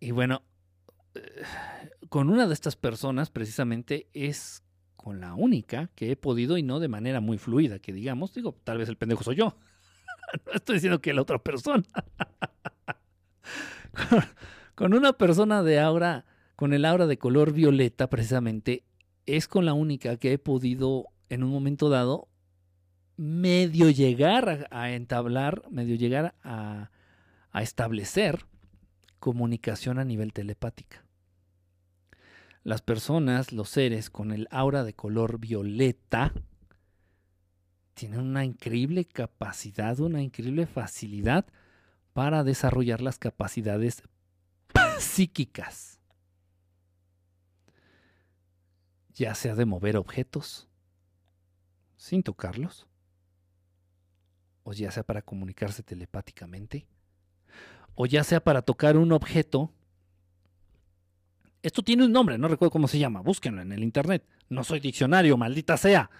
Y 0.00 0.10
bueno, 0.10 0.42
eh, 1.14 1.42
con 2.10 2.28
una 2.28 2.46
de 2.46 2.52
estas 2.52 2.76
personas 2.76 3.30
precisamente 3.30 4.06
es 4.12 4.62
con 4.96 5.20
la 5.20 5.34
única 5.34 5.88
que 5.94 6.10
he 6.10 6.16
podido 6.16 6.58
y 6.58 6.62
no 6.62 6.78
de 6.78 6.88
manera 6.88 7.20
muy 7.20 7.38
fluida, 7.38 7.78
que 7.78 7.94
digamos, 7.94 8.34
digo, 8.34 8.54
tal 8.62 8.76
vez 8.76 8.90
el 8.90 8.98
pendejo 8.98 9.24
soy 9.24 9.36
yo. 9.36 9.56
no 10.46 10.52
estoy 10.52 10.74
diciendo 10.74 11.00
que 11.00 11.14
la 11.14 11.22
otra 11.22 11.38
persona. 11.38 11.84
con, 14.10 14.24
con 14.74 14.94
una 14.94 15.14
persona 15.14 15.62
de 15.62 15.80
aura, 15.80 16.26
con 16.54 16.74
el 16.74 16.84
aura 16.84 17.06
de 17.06 17.16
color 17.16 17.52
violeta, 17.52 18.10
precisamente, 18.10 18.84
es 19.24 19.48
con 19.48 19.64
la 19.64 19.72
única 19.72 20.18
que 20.18 20.34
he 20.34 20.38
podido 20.38 21.06
en 21.28 21.42
un 21.42 21.50
momento 21.50 21.88
dado 21.88 22.28
medio 23.16 23.90
llegar 23.90 24.68
a, 24.70 24.90
entablar, 24.90 25.62
medio 25.70 25.96
llegar 25.96 26.34
a, 26.42 26.90
a 27.50 27.62
establecer 27.62 28.46
comunicación 29.20 29.98
a 29.98 30.04
nivel 30.04 30.32
telepática. 30.32 31.04
Las 32.62 32.82
personas, 32.82 33.52
los 33.52 33.68
seres 33.68 34.10
con 34.10 34.32
el 34.32 34.48
aura 34.50 34.84
de 34.84 34.94
color 34.94 35.38
violeta, 35.38 36.32
tienen 37.94 38.20
una 38.20 38.44
increíble 38.44 39.04
capacidad, 39.04 39.98
una 40.00 40.22
increíble 40.22 40.66
facilidad 40.66 41.46
para 42.12 42.44
desarrollar 42.44 43.00
las 43.00 43.18
capacidades 43.18 44.02
psíquicas, 44.98 46.00
ya 49.12 49.34
sea 49.34 49.54
de 49.54 49.64
mover 49.64 49.96
objetos, 49.96 50.68
sin 52.04 52.22
tocarlos, 52.22 52.86
o 54.62 54.74
ya 54.74 54.90
sea 54.90 55.02
para 55.02 55.22
comunicarse 55.22 55.82
telepáticamente, 55.82 56.86
o 57.94 58.04
ya 58.04 58.22
sea 58.22 58.44
para 58.44 58.60
tocar 58.60 58.98
un 58.98 59.10
objeto. 59.12 59.72
Esto 61.62 61.82
tiene 61.82 62.04
un 62.04 62.12
nombre, 62.12 62.36
no 62.36 62.46
recuerdo 62.46 62.72
cómo 62.72 62.88
se 62.88 62.98
llama, 62.98 63.22
búsquenlo 63.22 63.62
en 63.62 63.72
el 63.72 63.82
internet. 63.82 64.28
No 64.50 64.64
soy 64.64 64.80
diccionario, 64.80 65.38
maldita 65.38 65.78
sea. 65.78 66.10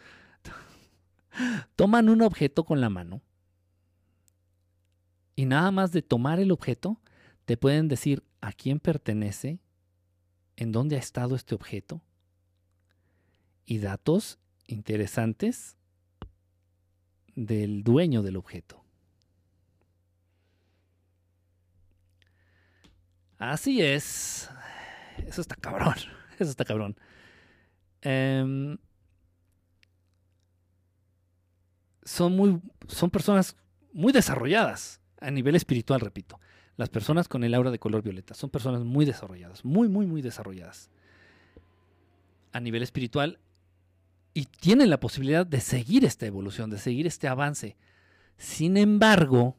Toman 1.76 2.08
un 2.08 2.22
objeto 2.22 2.64
con 2.64 2.80
la 2.80 2.88
mano 2.88 3.20
y 5.36 5.44
nada 5.44 5.70
más 5.70 5.92
de 5.92 6.00
tomar 6.00 6.40
el 6.40 6.50
objeto, 6.50 6.98
te 7.44 7.58
pueden 7.58 7.88
decir 7.88 8.24
a 8.40 8.52
quién 8.52 8.80
pertenece, 8.80 9.60
en 10.56 10.72
dónde 10.72 10.96
ha 10.96 11.00
estado 11.00 11.36
este 11.36 11.54
objeto 11.54 12.00
y 13.66 13.80
datos 13.80 14.38
interesantes 14.66 15.76
del 17.34 17.82
dueño 17.82 18.22
del 18.22 18.36
objeto. 18.36 18.84
Así 23.38 23.82
es. 23.82 24.48
Eso 25.26 25.40
está 25.40 25.56
cabrón. 25.56 25.94
Eso 26.38 26.50
está 26.50 26.64
cabrón. 26.64 26.96
Em, 28.00 28.76
son 32.04 32.36
muy. 32.36 32.60
Son 32.88 33.10
personas 33.10 33.56
muy 33.92 34.12
desarrolladas 34.12 35.00
a 35.20 35.30
nivel 35.30 35.54
espiritual, 35.56 36.00
repito. 36.00 36.40
Las 36.76 36.88
personas 36.88 37.28
con 37.28 37.44
el 37.44 37.54
aura 37.54 37.70
de 37.70 37.78
color 37.78 38.02
violeta 38.02 38.34
son 38.34 38.50
personas 38.50 38.82
muy 38.82 39.04
desarrolladas, 39.04 39.64
muy, 39.64 39.88
muy, 39.88 40.06
muy 40.06 40.22
desarrolladas. 40.22 40.90
A 42.52 42.60
nivel 42.60 42.82
espiritual 42.82 43.38
y 44.34 44.46
tienen 44.46 44.90
la 44.90 44.98
posibilidad 44.98 45.46
de 45.46 45.60
seguir 45.60 46.04
esta 46.04 46.26
evolución, 46.26 46.68
de 46.68 46.78
seguir 46.78 47.06
este 47.06 47.28
avance. 47.28 47.76
Sin 48.36 48.76
embargo, 48.76 49.56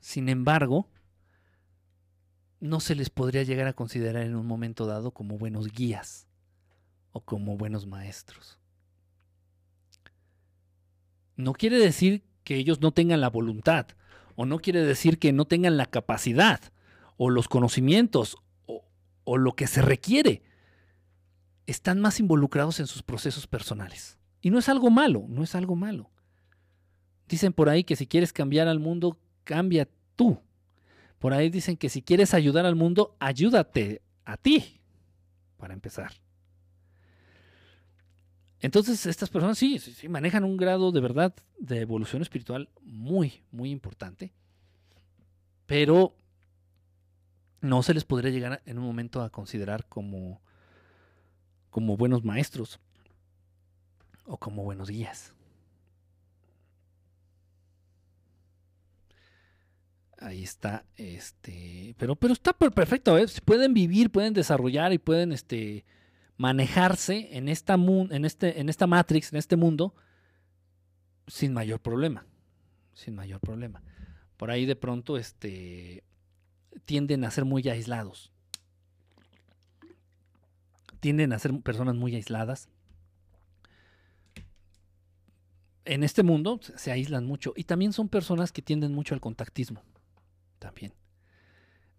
sin 0.00 0.28
embargo, 0.28 0.88
no 2.58 2.80
se 2.80 2.96
les 2.96 3.10
podría 3.10 3.44
llegar 3.44 3.68
a 3.68 3.72
considerar 3.72 4.24
en 4.24 4.34
un 4.34 4.44
momento 4.44 4.86
dado 4.86 5.12
como 5.12 5.38
buenos 5.38 5.72
guías 5.72 6.26
o 7.12 7.20
como 7.20 7.56
buenos 7.56 7.86
maestros. 7.86 8.58
No 11.36 11.52
quiere 11.52 11.78
decir 11.78 12.24
que 12.42 12.56
ellos 12.56 12.80
no 12.80 12.90
tengan 12.90 13.20
la 13.20 13.30
voluntad, 13.30 13.86
o 14.34 14.46
no 14.46 14.58
quiere 14.58 14.84
decir 14.84 15.20
que 15.20 15.32
no 15.32 15.44
tengan 15.44 15.76
la 15.76 15.86
capacidad, 15.86 16.60
o 17.16 17.30
los 17.30 17.46
conocimientos, 17.46 18.36
o, 18.66 18.84
o 19.22 19.36
lo 19.36 19.52
que 19.52 19.68
se 19.68 19.82
requiere 19.82 20.42
están 21.68 22.00
más 22.00 22.18
involucrados 22.18 22.80
en 22.80 22.86
sus 22.86 23.02
procesos 23.02 23.46
personales. 23.46 24.18
Y 24.40 24.50
no 24.50 24.58
es 24.58 24.68
algo 24.68 24.88
malo, 24.90 25.26
no 25.28 25.42
es 25.42 25.54
algo 25.54 25.76
malo. 25.76 26.10
Dicen 27.28 27.52
por 27.52 27.68
ahí 27.68 27.84
que 27.84 27.94
si 27.94 28.06
quieres 28.06 28.32
cambiar 28.32 28.68
al 28.68 28.80
mundo, 28.80 29.18
cambia 29.44 29.86
tú. 30.16 30.40
Por 31.18 31.34
ahí 31.34 31.50
dicen 31.50 31.76
que 31.76 31.90
si 31.90 32.00
quieres 32.00 32.32
ayudar 32.32 32.64
al 32.64 32.74
mundo, 32.74 33.16
ayúdate 33.18 34.00
a 34.24 34.38
ti, 34.38 34.80
para 35.58 35.74
empezar. 35.74 36.12
Entonces, 38.60 39.04
estas 39.04 39.28
personas 39.28 39.58
sí, 39.58 39.78
sí, 39.78 40.08
manejan 40.08 40.44
un 40.44 40.56
grado 40.56 40.90
de 40.90 41.00
verdad 41.00 41.34
de 41.58 41.80
evolución 41.80 42.22
espiritual 42.22 42.70
muy, 42.82 43.42
muy 43.50 43.70
importante, 43.70 44.32
pero 45.66 46.16
no 47.60 47.82
se 47.82 47.92
les 47.92 48.04
podría 48.04 48.30
llegar 48.30 48.62
en 48.64 48.78
un 48.78 48.84
momento 48.84 49.20
a 49.20 49.30
considerar 49.30 49.86
como 49.86 50.40
como 51.78 51.96
buenos 51.96 52.24
maestros 52.24 52.80
o 54.24 54.36
como 54.36 54.64
buenos 54.64 54.90
guías. 54.90 55.32
Ahí 60.18 60.42
está, 60.42 60.84
este, 60.96 61.94
pero, 61.96 62.16
pero 62.16 62.32
está 62.32 62.52
perfecto, 62.52 63.16
¿eh? 63.16 63.26
pueden 63.44 63.74
vivir, 63.74 64.10
pueden 64.10 64.34
desarrollar 64.34 64.92
y 64.92 64.98
pueden, 64.98 65.30
este, 65.30 65.84
manejarse 66.36 67.36
en 67.36 67.48
esta, 67.48 67.74
en, 67.74 68.24
este, 68.24 68.58
en 68.58 68.68
esta 68.68 68.88
matrix, 68.88 69.32
en 69.32 69.38
este 69.38 69.54
mundo, 69.54 69.94
sin 71.28 71.52
mayor 71.52 71.78
problema, 71.80 72.26
sin 72.92 73.14
mayor 73.14 73.38
problema. 73.38 73.84
Por 74.36 74.50
ahí 74.50 74.66
de 74.66 74.74
pronto, 74.74 75.16
este, 75.16 76.02
tienden 76.86 77.22
a 77.22 77.30
ser 77.30 77.44
muy 77.44 77.68
aislados, 77.68 78.32
tienden 81.00 81.32
a 81.32 81.38
ser 81.38 81.58
personas 81.60 81.94
muy 81.94 82.14
aisladas. 82.14 82.68
En 85.84 86.02
este 86.02 86.22
mundo 86.22 86.60
se 86.62 86.90
aíslan 86.90 87.24
mucho 87.24 87.54
y 87.56 87.64
también 87.64 87.92
son 87.92 88.08
personas 88.08 88.52
que 88.52 88.62
tienden 88.62 88.92
mucho 88.92 89.14
al 89.14 89.20
contactismo. 89.20 89.82
También. 90.58 90.92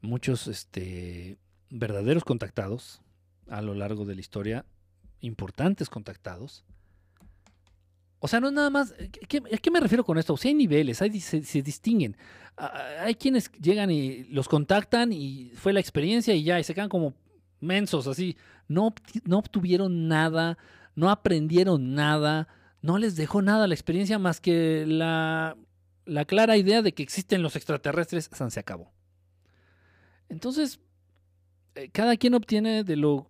Muchos 0.01 0.47
este, 0.47 1.37
verdaderos 1.69 2.23
contactados 2.23 3.01
a 3.47 3.61
lo 3.61 3.73
largo 3.73 4.05
de 4.05 4.15
la 4.15 4.21
historia, 4.21 4.65
importantes 5.21 5.89
contactados. 5.89 6.63
O 8.19 8.27
sea, 8.27 8.39
no 8.39 8.51
nada 8.51 8.69
más. 8.69 8.91
¿A 8.91 9.57
qué 9.57 9.71
me 9.71 9.79
refiero 9.79 10.03
con 10.03 10.17
esto? 10.17 10.33
O 10.33 10.37
sea, 10.37 10.49
hay 10.49 10.55
niveles, 10.55 11.01
hay, 11.01 11.19
se, 11.19 11.41
se, 11.43 11.61
distinguen. 11.61 12.17
Hay 12.57 13.15
quienes 13.15 13.51
llegan 13.53 13.89
y 13.89 14.25
los 14.25 14.49
contactan 14.49 15.13
y 15.13 15.51
fue 15.55 15.73
la 15.73 15.79
experiencia 15.79 16.35
y 16.35 16.43
ya, 16.43 16.59
y 16.59 16.63
se 16.63 16.75
quedan 16.75 16.89
como 16.89 17.15
mensos, 17.61 18.07
así 18.07 18.35
no, 18.69 18.93
no 19.25 19.39
obtuvieron 19.39 20.07
nada, 20.07 20.57
no 20.95 21.09
aprendieron 21.09 21.95
nada, 21.95 22.47
no 22.81 22.97
les 22.97 23.17
dejó 23.17 23.41
nada 23.41 23.67
la 23.67 23.73
experiencia 23.73 24.17
más 24.19 24.39
que 24.39 24.85
la, 24.87 25.57
la 26.05 26.23
clara 26.23 26.55
idea 26.55 26.81
de 26.81 26.93
que 26.93 27.03
existen 27.03 27.41
los 27.41 27.57
extraterrestres, 27.57 28.29
se 28.31 28.59
acabó. 28.59 28.93
Entonces, 30.29 30.79
eh, 31.75 31.89
cada 31.91 32.15
quien 32.15 32.35
obtiene 32.35 32.83
de 32.83 32.95
lo, 32.95 33.29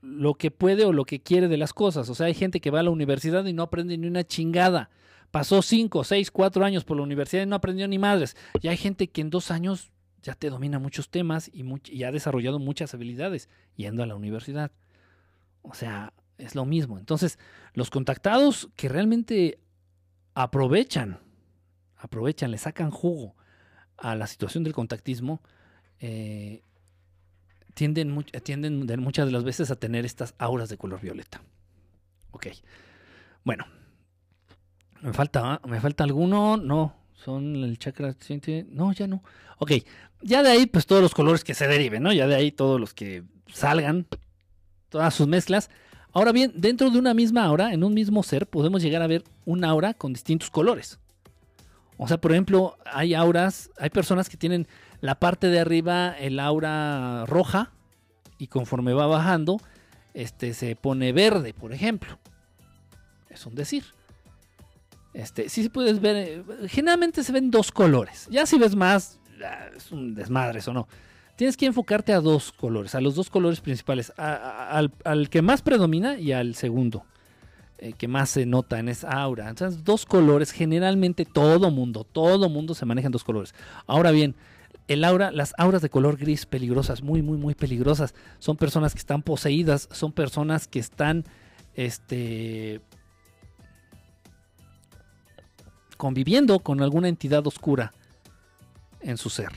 lo 0.00 0.34
que 0.34 0.50
puede 0.50 0.84
o 0.84 0.92
lo 0.92 1.04
que 1.04 1.20
quiere 1.20 1.48
de 1.48 1.56
las 1.56 1.72
cosas. 1.72 2.08
O 2.08 2.14
sea, 2.14 2.26
hay 2.26 2.34
gente 2.34 2.60
que 2.60 2.70
va 2.70 2.80
a 2.80 2.84
la 2.84 2.90
universidad 2.90 3.44
y 3.44 3.52
no 3.52 3.64
aprende 3.64 3.98
ni 3.98 4.06
una 4.06 4.24
chingada. 4.24 4.90
Pasó 5.32 5.62
cinco, 5.62 6.04
seis, 6.04 6.30
cuatro 6.30 6.64
años 6.64 6.84
por 6.84 6.96
la 6.96 7.02
universidad 7.02 7.42
y 7.42 7.46
no 7.46 7.56
aprendió 7.56 7.88
ni 7.88 7.98
madres. 7.98 8.36
Y 8.62 8.68
hay 8.68 8.76
gente 8.76 9.08
que 9.08 9.20
en 9.20 9.30
dos 9.30 9.50
años 9.50 9.90
ya 10.26 10.34
te 10.34 10.50
domina 10.50 10.80
muchos 10.80 11.08
temas 11.08 11.48
y, 11.54 12.02
ha 12.02 12.10
desarrollado 12.10 12.58
muchas 12.58 12.92
habilidades 12.92 13.48
yendo 13.76 14.02
a 14.02 14.06
la 14.06 14.16
universidad. 14.16 14.72
O 15.62 15.72
sea, 15.72 16.12
es 16.36 16.56
lo 16.56 16.64
mismo. 16.64 16.98
Entonces, 16.98 17.38
los 17.74 17.90
contactados 17.90 18.68
que 18.74 18.88
realmente 18.88 19.60
aprovechan, 20.34 21.20
aprovechan, 21.96 22.50
le 22.50 22.58
sacan 22.58 22.90
jugo 22.90 23.36
a 23.96 24.16
la 24.16 24.26
situación 24.26 24.64
del 24.64 24.72
contactismo, 24.72 25.42
eh, 26.00 26.60
tienden, 27.74 28.24
tienden 28.42 29.00
muchas 29.00 29.26
de 29.26 29.32
las 29.32 29.44
veces 29.44 29.70
a 29.70 29.76
tener 29.76 30.04
estas 30.04 30.34
auras 30.38 30.68
de 30.68 30.76
color 30.76 31.00
violeta. 31.00 31.40
Ok. 32.32 32.48
Bueno. 33.44 33.64
¿Me 35.02 35.12
falta, 35.12 35.60
¿me 35.68 35.80
falta 35.80 36.02
alguno? 36.02 36.56
No. 36.56 36.96
Son 37.26 37.56
el 37.56 37.76
chakra. 37.76 38.14
No, 38.70 38.92
ya 38.92 39.08
no. 39.08 39.20
Ok. 39.58 39.72
Ya 40.22 40.44
de 40.44 40.50
ahí, 40.50 40.66
pues 40.66 40.86
todos 40.86 41.02
los 41.02 41.12
colores 41.12 41.42
que 41.42 41.54
se 41.54 41.66
deriven, 41.66 42.04
¿no? 42.04 42.12
Ya 42.12 42.28
de 42.28 42.36
ahí 42.36 42.52
todos 42.52 42.78
los 42.78 42.94
que 42.94 43.24
salgan, 43.52 44.06
todas 44.90 45.12
sus 45.12 45.26
mezclas. 45.26 45.68
Ahora 46.12 46.30
bien, 46.30 46.52
dentro 46.54 46.88
de 46.88 47.00
una 47.00 47.14
misma 47.14 47.44
aura, 47.44 47.72
en 47.72 47.82
un 47.82 47.94
mismo 47.94 48.22
ser, 48.22 48.46
podemos 48.46 48.80
llegar 48.80 49.02
a 49.02 49.08
ver 49.08 49.24
un 49.44 49.64
aura 49.64 49.92
con 49.92 50.12
distintos 50.12 50.50
colores. 50.50 51.00
O 51.96 52.06
sea, 52.06 52.18
por 52.18 52.30
ejemplo, 52.30 52.78
hay 52.84 53.14
auras, 53.14 53.70
hay 53.76 53.90
personas 53.90 54.28
que 54.28 54.36
tienen 54.36 54.68
la 55.00 55.16
parte 55.16 55.48
de 55.48 55.58
arriba 55.58 56.12
el 56.16 56.38
aura 56.38 57.26
roja 57.26 57.72
y 58.38 58.46
conforme 58.46 58.92
va 58.92 59.08
bajando, 59.08 59.60
este 60.14 60.54
se 60.54 60.76
pone 60.76 61.12
verde, 61.12 61.54
por 61.54 61.72
ejemplo. 61.72 62.20
Es 63.30 63.44
un 63.46 63.56
decir. 63.56 63.82
Este, 65.16 65.48
sí, 65.48 65.62
sí 65.62 65.70
puedes 65.70 65.98
ver, 65.98 66.16
eh, 66.16 66.42
generalmente 66.68 67.24
se 67.24 67.32
ven 67.32 67.50
dos 67.50 67.72
colores. 67.72 68.28
Ya 68.30 68.44
si 68.44 68.58
ves 68.58 68.76
más, 68.76 69.18
es 69.74 69.90
un 69.90 70.14
desmadre 70.14 70.58
eso 70.58 70.74
no. 70.74 70.86
Tienes 71.36 71.56
que 71.56 71.64
enfocarte 71.64 72.12
a 72.12 72.20
dos 72.20 72.52
colores, 72.52 72.94
a 72.94 73.00
los 73.00 73.14
dos 73.14 73.30
colores 73.30 73.62
principales, 73.62 74.12
al, 74.18 74.90
que 75.30 75.40
más 75.40 75.62
predomina 75.62 76.18
y 76.18 76.32
al 76.32 76.54
segundo, 76.54 77.04
eh, 77.78 77.94
que 77.94 78.08
más 78.08 78.28
se 78.28 78.44
nota 78.44 78.78
en 78.78 78.90
esa 78.90 79.10
aura. 79.10 79.48
Entonces, 79.48 79.84
dos 79.84 80.04
colores, 80.04 80.50
generalmente 80.50 81.24
todo 81.24 81.70
mundo, 81.70 82.04
todo 82.04 82.50
mundo 82.50 82.74
se 82.74 82.84
maneja 82.84 83.06
en 83.06 83.12
dos 83.12 83.24
colores. 83.24 83.54
Ahora 83.86 84.10
bien, 84.10 84.34
el 84.86 85.02
aura, 85.02 85.30
las 85.30 85.54
auras 85.56 85.80
de 85.80 85.88
color 85.88 86.18
gris 86.18 86.44
peligrosas, 86.44 87.02
muy, 87.02 87.22
muy, 87.22 87.38
muy 87.38 87.54
peligrosas, 87.54 88.14
son 88.38 88.58
personas 88.58 88.92
que 88.92 89.00
están 89.00 89.22
poseídas, 89.22 89.88
son 89.92 90.12
personas 90.12 90.68
que 90.68 90.78
están, 90.78 91.24
este, 91.74 92.82
conviviendo 95.96 96.58
con 96.60 96.82
alguna 96.82 97.08
entidad 97.08 97.46
oscura 97.46 97.92
en 99.00 99.16
su 99.16 99.30
ser. 99.30 99.50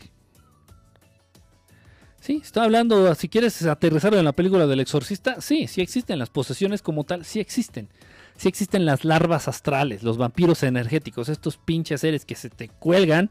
Sí, 2.19 2.41
está 2.43 2.63
hablando, 2.63 3.15
si 3.15 3.29
quieres 3.29 3.65
aterrizar 3.65 4.13
en 4.13 4.25
la 4.25 4.33
película 4.33 4.67
del 4.67 4.81
exorcista, 4.81 5.39
sí, 5.41 5.67
sí 5.67 5.81
existen 5.81 6.19
las 6.19 6.29
posesiones 6.29 6.81
como 6.81 7.03
tal, 7.05 7.23
sí 7.23 7.39
existen. 7.39 7.87
sí 8.35 8.47
existen 8.47 8.85
las 8.85 9.05
larvas 9.05 9.47
astrales, 9.47 10.03
los 10.03 10.17
vampiros 10.17 10.63
energéticos, 10.63 11.29
estos 11.29 11.57
pinches 11.57 12.01
seres 12.01 12.25
que 12.25 12.35
se 12.35 12.49
te 12.49 12.67
cuelgan 12.67 13.29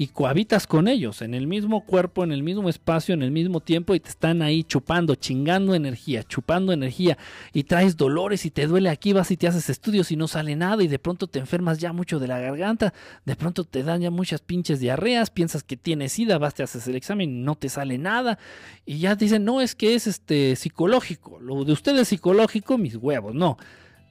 y 0.00 0.06
cohabitas 0.06 0.68
con 0.68 0.86
ellos 0.86 1.22
en 1.22 1.34
el 1.34 1.48
mismo 1.48 1.84
cuerpo, 1.84 2.22
en 2.22 2.30
el 2.30 2.44
mismo 2.44 2.68
espacio, 2.68 3.14
en 3.14 3.22
el 3.24 3.32
mismo 3.32 3.58
tiempo 3.58 3.96
y 3.96 4.00
te 4.00 4.08
están 4.08 4.42
ahí 4.42 4.62
chupando, 4.62 5.16
chingando 5.16 5.74
energía, 5.74 6.22
chupando 6.22 6.72
energía 6.72 7.18
y 7.52 7.64
traes 7.64 7.96
dolores 7.96 8.46
y 8.46 8.52
te 8.52 8.68
duele 8.68 8.90
aquí, 8.90 9.12
vas 9.12 9.32
y 9.32 9.36
te 9.36 9.48
haces 9.48 9.68
estudios 9.68 10.12
y 10.12 10.16
no 10.16 10.28
sale 10.28 10.54
nada 10.54 10.84
y 10.84 10.86
de 10.86 11.00
pronto 11.00 11.26
te 11.26 11.40
enfermas 11.40 11.78
ya 11.78 11.92
mucho 11.92 12.20
de 12.20 12.28
la 12.28 12.38
garganta, 12.38 12.94
de 13.24 13.34
pronto 13.34 13.64
te 13.64 13.82
dan 13.82 14.00
ya 14.00 14.12
muchas 14.12 14.40
pinches 14.40 14.78
diarreas, 14.78 15.30
piensas 15.30 15.64
que 15.64 15.76
tienes 15.76 16.12
sida, 16.12 16.38
vas, 16.38 16.54
te 16.54 16.62
haces 16.62 16.86
el 16.86 16.94
examen 16.94 17.44
no 17.44 17.56
te 17.56 17.68
sale 17.68 17.98
nada 17.98 18.38
y 18.86 19.00
ya 19.00 19.16
dicen, 19.16 19.44
no, 19.44 19.60
es 19.60 19.74
que 19.74 19.96
es 19.96 20.06
este 20.06 20.54
psicológico, 20.54 21.40
lo 21.40 21.64
de 21.64 21.72
usted 21.72 21.96
es 21.96 22.06
psicológico, 22.06 22.78
mis 22.78 22.94
huevos, 22.94 23.34
no. 23.34 23.58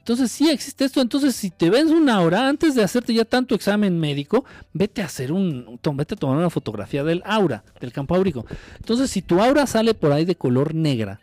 Entonces 0.08 0.32
sí 0.32 0.50
existe 0.50 0.86
esto. 0.86 1.02
Entonces 1.02 1.36
si 1.36 1.50
te 1.50 1.70
ves 1.70 1.88
una 1.88 2.22
hora 2.22 2.48
antes 2.48 2.76
de 2.76 2.82
hacerte 2.82 3.14
ya 3.14 3.26
tanto 3.26 3.54
examen 3.54 4.00
médico, 4.00 4.46
vete 4.72 5.02
a 5.02 5.06
hacer 5.06 5.34
un, 5.34 5.82
vete 5.96 6.14
a 6.14 6.18
tomar 6.18 6.38
una 6.38 6.50
fotografía 6.50 7.04
del 7.04 7.22
aura, 7.26 7.66
del 7.82 7.92
campo 7.92 8.16
áurico. 8.16 8.46
Entonces 8.78 9.12
si 9.12 9.22
tu 9.22 9.42
aura 9.42 9.68
sale 9.68 9.94
por 9.94 10.14
ahí 10.14 10.24
de 10.24 10.38
color 10.38 10.74
negra, 10.74 11.20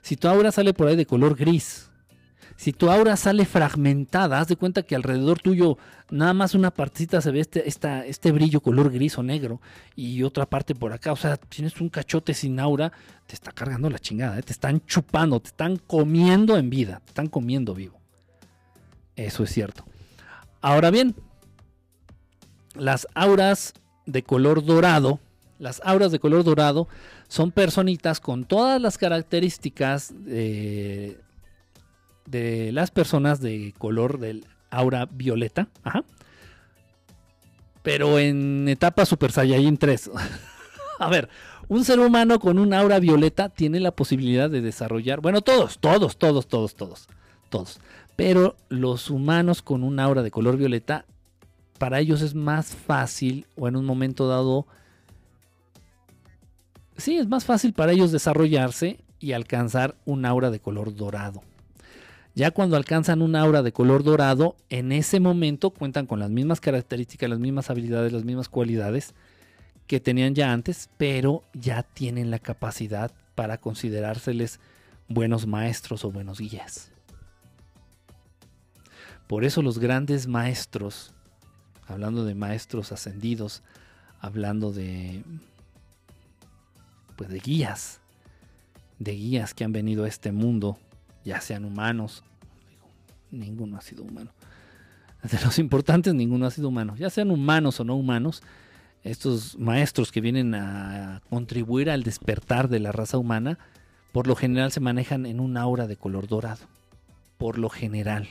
si 0.00 0.16
tu 0.16 0.28
aura 0.28 0.50
sale 0.50 0.72
por 0.72 0.88
ahí 0.88 0.96
de 0.96 1.04
color 1.04 1.36
gris, 1.36 1.90
si 2.56 2.72
tu 2.72 2.88
aura 2.90 3.16
sale 3.18 3.44
fragmentada, 3.44 4.40
haz 4.40 4.48
de 4.48 4.56
cuenta 4.56 4.82
que 4.82 4.96
alrededor 4.96 5.38
tuyo 5.38 5.76
nada 6.10 6.32
más 6.32 6.54
una 6.54 6.70
partecita 6.70 7.20
se 7.20 7.32
ve 7.32 7.40
este, 7.40 7.68
este 7.68 8.32
brillo 8.32 8.62
color 8.62 8.90
gris 8.90 9.18
o 9.18 9.22
negro 9.22 9.60
y 9.94 10.22
otra 10.22 10.46
parte 10.46 10.74
por 10.74 10.94
acá. 10.94 11.12
O 11.12 11.16
sea, 11.16 11.36
tienes 11.36 11.78
un 11.82 11.90
cachote 11.90 12.32
sin 12.32 12.58
aura, 12.60 12.92
te 13.26 13.34
está 13.34 13.52
cargando 13.52 13.90
la 13.90 13.98
chingada, 13.98 14.38
¿eh? 14.38 14.42
te 14.42 14.52
están 14.52 14.80
chupando, 14.86 15.38
te 15.38 15.48
están 15.48 15.76
comiendo 15.76 16.56
en 16.56 16.70
vida, 16.70 17.02
te 17.04 17.10
están 17.10 17.26
comiendo 17.26 17.74
vivo. 17.74 18.01
Eso 19.26 19.44
es 19.44 19.50
cierto. 19.50 19.84
Ahora 20.60 20.90
bien, 20.90 21.14
las 22.74 23.06
auras 23.14 23.74
de 24.06 24.22
color 24.22 24.64
dorado, 24.64 25.20
las 25.58 25.80
auras 25.84 26.12
de 26.12 26.18
color 26.18 26.44
dorado 26.44 26.88
son 27.28 27.50
personitas 27.52 28.20
con 28.20 28.44
todas 28.44 28.80
las 28.80 28.98
características 28.98 30.12
de, 30.24 31.18
las 32.72 32.90
personas 32.90 33.40
de 33.40 33.74
color 33.78 34.18
del 34.18 34.46
aura 34.70 35.06
violeta. 35.06 35.68
Pero 37.82 38.18
en 38.18 38.68
etapa 38.68 39.06
Super 39.06 39.32
Saiyajin 39.32 39.76
3. 39.76 40.10
A 40.98 41.08
ver, 41.08 41.28
un 41.68 41.84
ser 41.84 41.98
humano 41.98 42.38
con 42.38 42.58
un 42.58 42.74
aura 42.74 43.00
violeta 43.00 43.48
tiene 43.48 43.80
la 43.80 43.90
posibilidad 43.90 44.48
de 44.48 44.60
desarrollar, 44.60 45.20
bueno, 45.20 45.40
todos, 45.42 45.78
todos, 45.78 46.16
todos, 46.16 46.46
todos, 46.46 46.76
todos, 46.76 47.08
todos. 47.48 47.80
Pero 48.16 48.56
los 48.68 49.10
humanos 49.10 49.62
con 49.62 49.82
un 49.82 49.98
aura 49.98 50.22
de 50.22 50.30
color 50.30 50.56
violeta, 50.56 51.04
para 51.78 52.00
ellos 52.00 52.22
es 52.22 52.34
más 52.34 52.74
fácil 52.74 53.46
o 53.56 53.68
en 53.68 53.76
un 53.76 53.84
momento 53.84 54.28
dado... 54.28 54.66
Sí, 56.96 57.16
es 57.16 57.26
más 57.26 57.44
fácil 57.44 57.72
para 57.72 57.92
ellos 57.92 58.12
desarrollarse 58.12 59.00
y 59.18 59.32
alcanzar 59.32 59.96
un 60.04 60.26
aura 60.26 60.50
de 60.50 60.60
color 60.60 60.94
dorado. 60.94 61.42
Ya 62.34 62.50
cuando 62.50 62.76
alcanzan 62.76 63.20
un 63.20 63.36
aura 63.36 63.62
de 63.62 63.72
color 63.72 64.04
dorado, 64.04 64.56
en 64.70 64.92
ese 64.92 65.20
momento 65.20 65.70
cuentan 65.70 66.06
con 66.06 66.20
las 66.20 66.30
mismas 66.30 66.60
características, 66.60 67.28
las 67.28 67.38
mismas 67.38 67.68
habilidades, 67.68 68.12
las 68.12 68.24
mismas 68.24 68.48
cualidades 68.48 69.14
que 69.86 70.00
tenían 70.00 70.34
ya 70.34 70.52
antes, 70.52 70.88
pero 70.96 71.42
ya 71.52 71.82
tienen 71.82 72.30
la 72.30 72.38
capacidad 72.38 73.10
para 73.34 73.58
considerárseles 73.58 74.60
buenos 75.08 75.46
maestros 75.46 76.04
o 76.04 76.10
buenos 76.10 76.40
guías. 76.40 76.91
Por 79.26 79.44
eso 79.44 79.62
los 79.62 79.78
grandes 79.78 80.26
maestros, 80.26 81.14
hablando 81.86 82.24
de 82.24 82.34
maestros 82.34 82.92
ascendidos, 82.92 83.62
hablando 84.20 84.72
de 84.72 85.24
pues 87.16 87.30
de 87.30 87.40
guías, 87.40 88.00
de 88.98 89.12
guías 89.12 89.54
que 89.54 89.64
han 89.64 89.72
venido 89.72 90.04
a 90.04 90.08
este 90.08 90.32
mundo, 90.32 90.78
ya 91.24 91.40
sean 91.40 91.64
humanos, 91.64 92.24
ninguno 93.30 93.76
ha 93.76 93.80
sido 93.80 94.04
humano. 94.04 94.32
De 95.22 95.40
los 95.44 95.58
importantes 95.58 96.14
ninguno 96.14 96.46
ha 96.46 96.50
sido 96.50 96.68
humano, 96.68 96.96
ya 96.96 97.10
sean 97.10 97.30
humanos 97.30 97.78
o 97.80 97.84
no 97.84 97.94
humanos, 97.94 98.42
estos 99.04 99.58
maestros 99.58 100.12
que 100.12 100.20
vienen 100.20 100.54
a 100.54 101.22
contribuir 101.28 101.90
al 101.90 102.02
despertar 102.02 102.68
de 102.68 102.80
la 102.80 102.92
raza 102.92 103.18
humana, 103.18 103.58
por 104.12 104.26
lo 104.26 104.36
general 104.36 104.72
se 104.72 104.80
manejan 104.80 105.26
en 105.26 105.40
un 105.40 105.56
aura 105.56 105.86
de 105.86 105.96
color 105.96 106.26
dorado, 106.26 106.66
por 107.38 107.58
lo 107.58 107.68
general. 107.68 108.28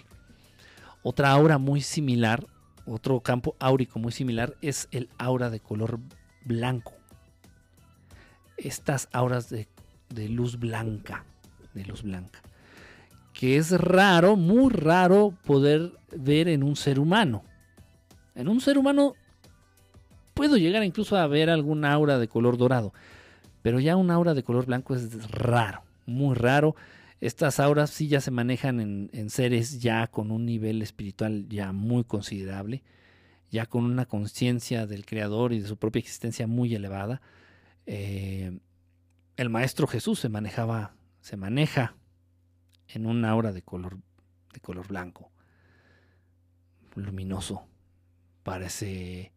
Otra 1.03 1.32
aura 1.32 1.57
muy 1.57 1.82
similar, 1.82 2.45
otro 2.86 3.22
campo 3.22 3.56
áurico 3.60 3.98
muy 3.98 4.11
similar 4.11 4.56
es 4.61 4.88
el 4.91 5.10
aura 5.18 5.49
de 5.49 5.60
color 5.60 5.99
blanco. 6.45 6.94
Estas 8.57 9.10
auras 9.11 9.49
de, 9.49 9.68
luz 10.30 10.60
blanca, 10.60 11.26
de 11.73 11.86
luz 11.86 12.03
blanca, 12.03 12.40
que 13.34 13.57
es 13.57 13.72
raro, 13.72 14.36
muy 14.36 14.72
raro 14.72 15.34
poder 15.45 15.91
ver 16.15 16.48
en 16.48 16.61
un 16.61 16.76
ser 16.76 16.99
humano. 16.99 17.44
En 18.36 18.48
un 18.48 18.61
ser 18.61 18.78
humano 18.78 19.15
puedo 20.36 20.57
llegar 20.57 20.84
incluso 20.84 21.18
a 21.18 21.26
ver 21.26 21.49
algún 21.49 21.84
aura 21.84 22.19
de 22.19 22.28
color 22.28 22.57
dorado, 22.57 22.94
pero 23.64 23.80
ya 23.80 23.95
un 23.95 24.11
aura 24.11 24.36
de 24.36 24.44
color 24.44 24.68
blanco 24.68 24.94
es 24.94 25.32
raro, 25.32 25.82
muy 26.06 26.36
raro. 26.36 26.76
Estas 27.22 27.60
auras 27.60 27.91
sí 27.91 28.07
ya 28.07 28.19
se 28.19 28.31
manejan 28.31 28.80
en, 29.14 29.30
seres 29.30 29.80
ya 29.80 30.07
con 30.07 30.31
un 30.31 30.43
nivel 30.43 30.81
espiritual 30.81 31.48
ya 31.49 31.72
muy 31.72 32.03
considerable, 32.03 32.81
ya 33.52 33.68
con 33.68 33.85
una 33.85 34.07
conciencia 34.07 34.88
del 34.88 35.06
Creador 35.06 35.53
y 35.53 35.60
de 35.60 35.68
su 35.68 35.77
propia 35.77 35.99
existencia 35.99 36.48
muy 36.48 36.73
elevada. 36.73 37.22
Eh, 37.85 38.60
el 39.38 39.49
Maestro 39.52 39.85
Jesús 39.85 40.19
se 40.19 40.30
manejaba, 40.30 40.95
se 41.19 41.38
maneja 41.38 41.95
en 42.88 43.06
una 43.06 43.30
aura 43.30 43.53
de 43.53 43.61
color, 43.61 43.99
de 44.52 44.60
color 44.60 44.88
blanco, 44.88 45.31
luminoso. 46.95 47.68
Parece, 48.41 49.31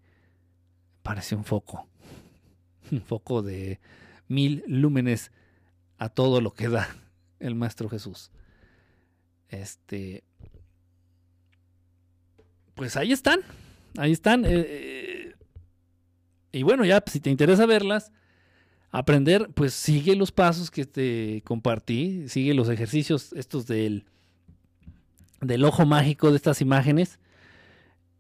parece 1.03 1.37
un 1.37 1.45
foco, 1.45 1.87
un 2.91 3.03
foco 3.03 3.43
de 3.43 3.79
mil 4.27 4.65
lúmenes 4.67 5.33
a 5.99 6.09
todo 6.09 6.41
lo 6.41 6.55
que 6.55 6.71
da 6.71 7.04
el 7.45 7.55
Maestro 7.55 7.89
Jesús. 7.89 8.31
Este. 9.49 10.25
Pues 12.75 12.97
ahí 12.97 13.13
están. 13.13 13.41
Ahí 13.97 14.13
están. 14.13 14.45
Eh, 14.45 14.51
eh, 14.67 15.35
y 16.53 16.63
bueno, 16.63 16.85
ya 16.85 17.03
si 17.07 17.21
te 17.21 17.31
interesa 17.31 17.67
verlas, 17.67 18.13
aprender, 18.91 19.51
pues 19.55 19.75
sigue 19.75 20.17
los 20.17 20.33
pasos 20.33 20.71
que 20.71 20.87
te 20.87 21.43
compartí. 21.45 22.29
Sigue 22.29 22.55
los 22.55 22.69
ejercicios 22.69 23.33
estos 23.35 23.67
del, 23.67 24.05
del 25.41 25.65
ojo 25.65 25.87
mágico 25.87 26.31
de 26.31 26.37
estas 26.37 26.61
imágenes. 26.61 27.19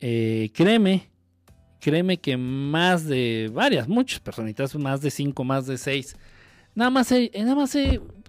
Eh, 0.00 0.50
créeme, 0.52 1.08
créeme 1.80 2.18
que 2.18 2.36
más 2.36 3.06
de 3.06 3.50
varias, 3.52 3.88
muchas 3.88 4.20
personitas, 4.20 4.74
más 4.76 5.00
de 5.00 5.10
cinco, 5.10 5.44
más 5.44 5.66
de 5.66 5.78
seis. 5.78 6.14
Nada 6.74 6.90
más, 6.90 7.10
nada 7.10 7.54
más 7.54 7.74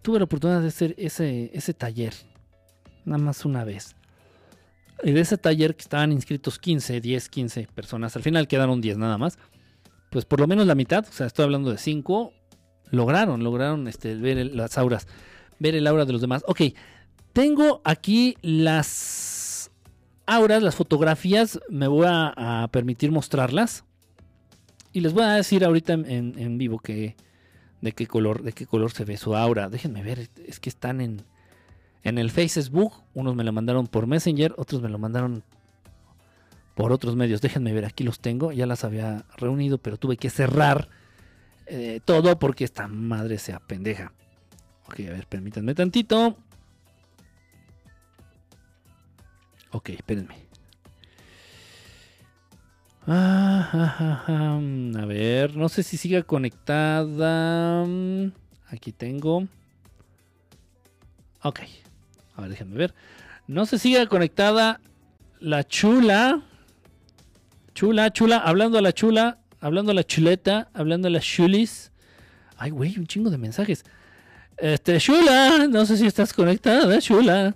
tuve 0.06 0.20
la 0.20 0.26
oportunidad 0.26 0.62
de 0.62 0.68
hacer 0.68 0.94
ese, 1.00 1.50
ese 1.52 1.74
taller, 1.74 2.14
nada 3.06 3.18
más 3.18 3.44
una 3.44 3.64
vez. 3.64 3.96
Y 5.04 5.14
de 5.14 5.20
ese 5.20 5.36
taller 5.36 5.76
que 5.76 5.82
estaban 5.82 6.12
inscritos 6.12 6.60
15, 6.60 7.02
10, 7.02 7.28
15 7.28 7.68
personas, 7.74 8.16
al 8.16 8.22
final 8.22 8.48
quedaron 8.48 8.82
10 8.82 9.00
nada 9.00 9.18
más, 9.18 9.40
pues 10.12 10.24
por 10.24 10.40
lo 10.40 10.46
menos 10.46 10.68
la 10.68 10.76
mitad, 10.76 11.08
o 11.10 11.12
sea, 11.12 11.26
estoy 11.26 11.46
hablando 11.46 11.72
de 11.72 11.80
5, 11.80 12.34
lograron, 12.92 13.44
lograron 13.44 13.88
este, 13.88 14.14
ver 14.14 14.46
las 14.46 14.78
auras, 14.78 15.08
ver 15.58 15.74
el 15.74 15.88
aura 15.88 16.06
de 16.06 16.14
los 16.14 16.22
demás. 16.22 16.44
Ok, 16.46 16.62
tengo 17.34 17.82
aquí 17.84 18.38
las 18.44 19.72
auras, 20.28 20.62
las 20.62 20.76
fotografías, 20.76 21.60
me 21.68 21.88
voy 21.88 22.06
a, 22.08 22.70
permitir 22.72 23.12
mostrarlas. 23.12 23.86
Y 24.94 25.00
les 25.00 25.14
voy 25.14 25.24
a 25.24 25.30
decir 25.30 25.66
ahorita 25.66 25.94
en 25.94 26.58
vivo 26.60 26.78
que 26.78 27.16
de 27.86 27.94
qué 27.94 28.08
color, 28.08 28.42
de 28.42 28.52
qué 28.52 28.66
color 28.66 28.92
se 28.92 29.06
ve 29.06 29.16
su 29.16 29.36
aura. 29.36 29.70
Déjenme 29.70 30.02
ver, 30.02 30.28
es 30.46 30.60
que 30.60 30.70
están 30.70 31.00
en, 31.00 31.22
en 32.04 32.18
el 32.18 32.32
Facebook. 32.32 32.94
Unos 33.14 33.36
me 33.36 33.44
lo 33.44 33.54
mandaron 33.54 33.86
por 33.88 34.08
Messenger, 34.08 34.56
otros 34.58 34.82
me 34.82 34.90
lo 34.90 34.98
mandaron 34.98 35.44
por 36.74 36.92
otros 36.92 37.16
medios. 37.16 37.42
Déjenme 37.42 37.74
ver, 37.74 37.86
aquí 37.86 38.04
los 38.04 38.20
tengo. 38.20 38.52
Ya 38.52 38.66
las 38.66 38.84
había 38.84 39.24
reunido, 39.38 39.78
pero 39.78 39.98
tuve 39.98 40.18
que 40.18 40.32
cerrar 40.32 40.90
eh, 41.68 42.00
todo 42.04 42.40
porque 42.40 42.64
esta 42.64 42.88
madre 42.88 43.38
sea 43.38 43.60
pendeja. 43.60 44.14
Ok, 44.88 45.02
a 45.02 45.12
ver, 45.12 45.28
permítanme 45.28 45.76
tantito. 45.76 46.36
Ok, 49.72 49.90
espérenme. 49.90 50.45
Ah, 53.08 54.26
a 55.00 55.06
ver, 55.06 55.56
no 55.56 55.70
sé 55.70 55.84
si 55.84 55.98
siga 55.98 56.24
conectada. 56.24 57.86
Aquí 58.68 58.92
tengo. 58.92 59.48
Ok. 61.44 61.60
A 62.36 62.42
ver, 62.42 62.50
déjenme 62.50 62.76
ver. 62.76 62.96
No 63.48 63.66
se 63.66 63.78
siga 63.78 64.08
conectada 64.08 64.82
la 65.40 65.64
chula. 65.64 66.42
Chula, 67.76 68.12
chula, 68.12 68.38
hablando 68.38 68.80
a 68.80 68.82
la 68.82 68.94
chula, 68.94 69.40
hablando 69.60 69.92
a 69.92 69.96
la 69.96 70.04
chuleta, 70.04 70.70
hablando 70.74 71.08
a 71.08 71.12
las 71.12 71.24
chulis. 71.24 71.92
Ay, 72.58 72.72
güey, 72.72 72.98
un 72.98 73.06
chingo 73.06 73.30
de 73.30 73.38
mensajes. 73.38 73.84
Este, 74.58 74.98
chula, 75.00 75.68
no 75.70 75.86
sé 75.86 75.98
si 75.98 76.08
estás 76.08 76.34
conectada, 76.34 77.00
chula. 77.00 77.56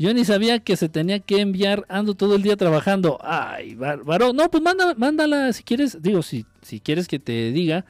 Yo 0.00 0.14
ni 0.14 0.24
sabía 0.24 0.60
que 0.60 0.78
se 0.78 0.88
tenía 0.88 1.20
que 1.20 1.42
enviar, 1.42 1.84
ando 1.90 2.14
todo 2.14 2.34
el 2.34 2.42
día 2.42 2.56
trabajando. 2.56 3.18
Ay, 3.20 3.74
varón, 3.74 4.34
no, 4.34 4.50
pues 4.50 4.62
manda, 4.62 4.94
mándala 4.94 5.52
si 5.52 5.62
quieres, 5.62 6.00
digo, 6.00 6.22
si, 6.22 6.46
si 6.62 6.80
quieres 6.80 7.06
que 7.06 7.18
te 7.18 7.52
diga, 7.52 7.84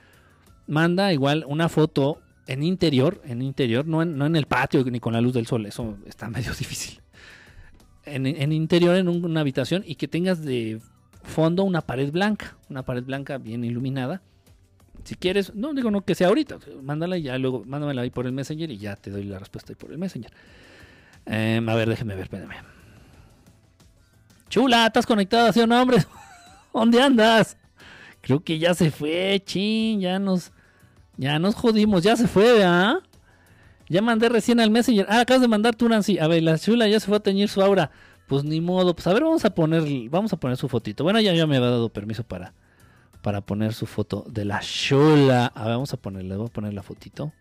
manda 0.67 1.13
igual 1.13 1.45
una 1.47 1.69
foto 1.69 2.21
en 2.49 2.65
interior, 2.65 3.23
en 3.25 3.43
interior, 3.43 3.87
no 3.87 4.03
en, 4.03 4.19
no 4.19 4.27
en 4.27 4.35
el 4.35 4.47
patio 4.47 4.83
ni 4.87 4.99
con 4.99 5.13
la 5.13 5.21
luz 5.21 5.35
del 5.35 5.47
sol, 5.47 5.67
eso 5.67 5.99
está 6.05 6.29
medio 6.29 6.53
difícil. 6.53 7.01
En, 8.07 8.27
interior, 8.51 8.97
en 8.97 9.07
una 9.07 9.43
habitación 9.43 9.85
y 9.87 9.95
que 9.95 10.09
tengas 10.09 10.43
de 10.43 10.81
fondo 11.23 11.63
una 11.63 11.81
pared 11.81 12.11
blanca, 12.11 12.57
una 12.69 12.83
pared 12.85 13.05
blanca 13.05 13.39
bien 13.39 13.63
iluminada. 13.63 14.21
Si 15.05 15.15
quieres, 15.15 15.55
no 15.55 15.75
digo 15.75 15.93
no 15.93 16.05
que 16.05 16.17
sea 16.17 16.27
ahorita, 16.27 16.59
mándala 16.83 17.19
y 17.19 17.23
ya 17.23 17.39
luego, 17.39 17.63
mándamela 17.65 18.03
ahí 18.03 18.11
por 18.11 18.27
el 18.27 18.33
Messenger 18.33 18.69
y 18.69 18.79
ya 18.79 18.97
te 18.97 19.13
doy 19.13 19.23
la 19.23 19.39
respuesta 19.39 19.71
ahí 19.71 19.77
por 19.77 19.93
el 19.93 19.99
Messenger. 19.99 20.33
Em, 21.33 21.69
a 21.69 21.75
ver, 21.77 21.89
déjeme 21.89 22.17
ver, 22.17 22.25
espérame. 22.25 22.57
Chula, 24.49 24.87
¿estás 24.87 25.07
conectada, 25.07 25.53
sí 25.53 25.61
o 25.61 25.67
no, 25.67 25.81
hombre? 25.81 25.99
¿Dónde 26.75 27.01
andas? 27.01 27.57
Creo 28.21 28.43
que 28.43 28.59
ya 28.59 28.75
se 28.75 28.91
fue, 28.91 29.41
chin, 29.47 30.01
ya 30.01 30.19
nos, 30.19 30.51
ya 31.17 31.39
nos 31.39 31.55
jodimos, 31.55 32.03
ya 32.03 32.17
se 32.17 32.27
fue, 32.27 32.65
¿ah? 32.65 32.99
Ya 33.89 34.03
mandé 34.03 34.29
recién 34.29 34.59
al 34.59 34.73
Messenger. 34.73 35.07
Ah, 35.09 35.21
acabas 35.21 35.41
de 35.41 35.47
mandar 35.47 35.77
tú, 35.77 35.89
Nancy. 35.89 36.19
A 36.19 36.27
ver, 36.27 36.43
la 36.43 36.59
chula 36.59 36.89
ya 36.89 36.99
se 36.99 37.07
fue 37.07 37.17
a 37.17 37.21
teñir 37.21 37.49
su 37.49 37.63
aura. 37.63 37.93
Pues 38.27 38.43
ni 38.43 38.61
modo. 38.61 38.95
Pues 38.95 39.07
a 39.07 39.13
ver, 39.13 39.23
vamos 39.23 39.45
a 39.45 39.51
poner, 39.55 39.85
vamos 40.11 40.33
a 40.33 40.37
poner 40.37 40.57
su 40.57 40.69
fotito. 40.69 41.03
Bueno, 41.05 41.21
ya, 41.21 41.33
ya 41.35 41.47
me 41.47 41.57
había 41.57 41.71
dado 41.71 41.89
permiso 41.89 42.23
para, 42.23 42.55
para 43.23 43.41
poner 43.41 43.73
su 43.73 43.87
foto 43.87 44.25
de 44.29 44.45
la 44.45 44.61
chula. 44.61 45.47
A 45.47 45.65
ver, 45.65 45.73
vamos 45.73 45.93
a 45.93 45.97
ponerle, 45.97 46.37
voy 46.37 46.47
a 46.47 46.53
poner 46.53 46.73
la 46.73 46.85
fotito. 46.85 47.33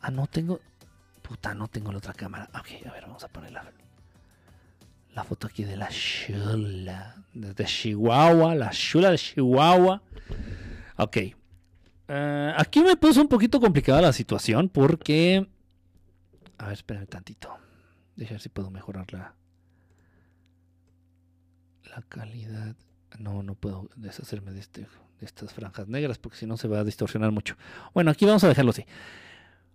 Ah, 0.00 0.12
no 0.12 0.28
tengo. 0.28 0.60
Puta, 1.28 1.54
no 1.54 1.68
tengo 1.68 1.92
la 1.92 1.98
otra 1.98 2.14
cámara. 2.14 2.48
Ok, 2.58 2.86
a 2.88 2.92
ver, 2.92 3.02
vamos 3.02 3.22
a 3.22 3.28
poner 3.28 3.52
la, 3.52 5.24
foto 5.24 5.46
aquí 5.46 5.62
de 5.62 5.76
la 5.76 5.88
chula. 5.88 7.16
De 7.34 7.64
Chihuahua, 7.66 8.54
la 8.54 8.70
chula 8.70 9.10
de 9.10 9.18
Chihuahua. 9.18 10.00
Ok. 10.96 11.16
Uh, 12.08 12.54
aquí 12.56 12.80
me 12.80 12.96
puso 12.96 13.20
un 13.20 13.28
poquito 13.28 13.60
complicada 13.60 14.00
la 14.00 14.14
situación 14.14 14.70
porque... 14.70 15.46
A 16.56 16.64
ver, 16.64 16.72
espérame 16.72 17.06
tantito. 17.06 17.54
Deja 18.16 18.32
ver 18.32 18.40
si 18.40 18.48
puedo 18.48 18.70
mejorar 18.70 19.12
la, 19.12 19.34
la 21.94 22.02
calidad. 22.08 22.74
No, 23.18 23.42
no 23.42 23.54
puedo 23.54 23.90
deshacerme 23.96 24.52
de, 24.52 24.60
este, 24.60 24.80
de 25.20 25.26
estas 25.26 25.52
franjas 25.52 25.88
negras 25.88 26.16
porque 26.16 26.38
si 26.38 26.46
no 26.46 26.56
se 26.56 26.68
va 26.68 26.78
a 26.78 26.84
distorsionar 26.84 27.32
mucho. 27.32 27.54
Bueno, 27.92 28.10
aquí 28.10 28.24
vamos 28.24 28.44
a 28.44 28.48
dejarlo 28.48 28.70
así. 28.70 28.86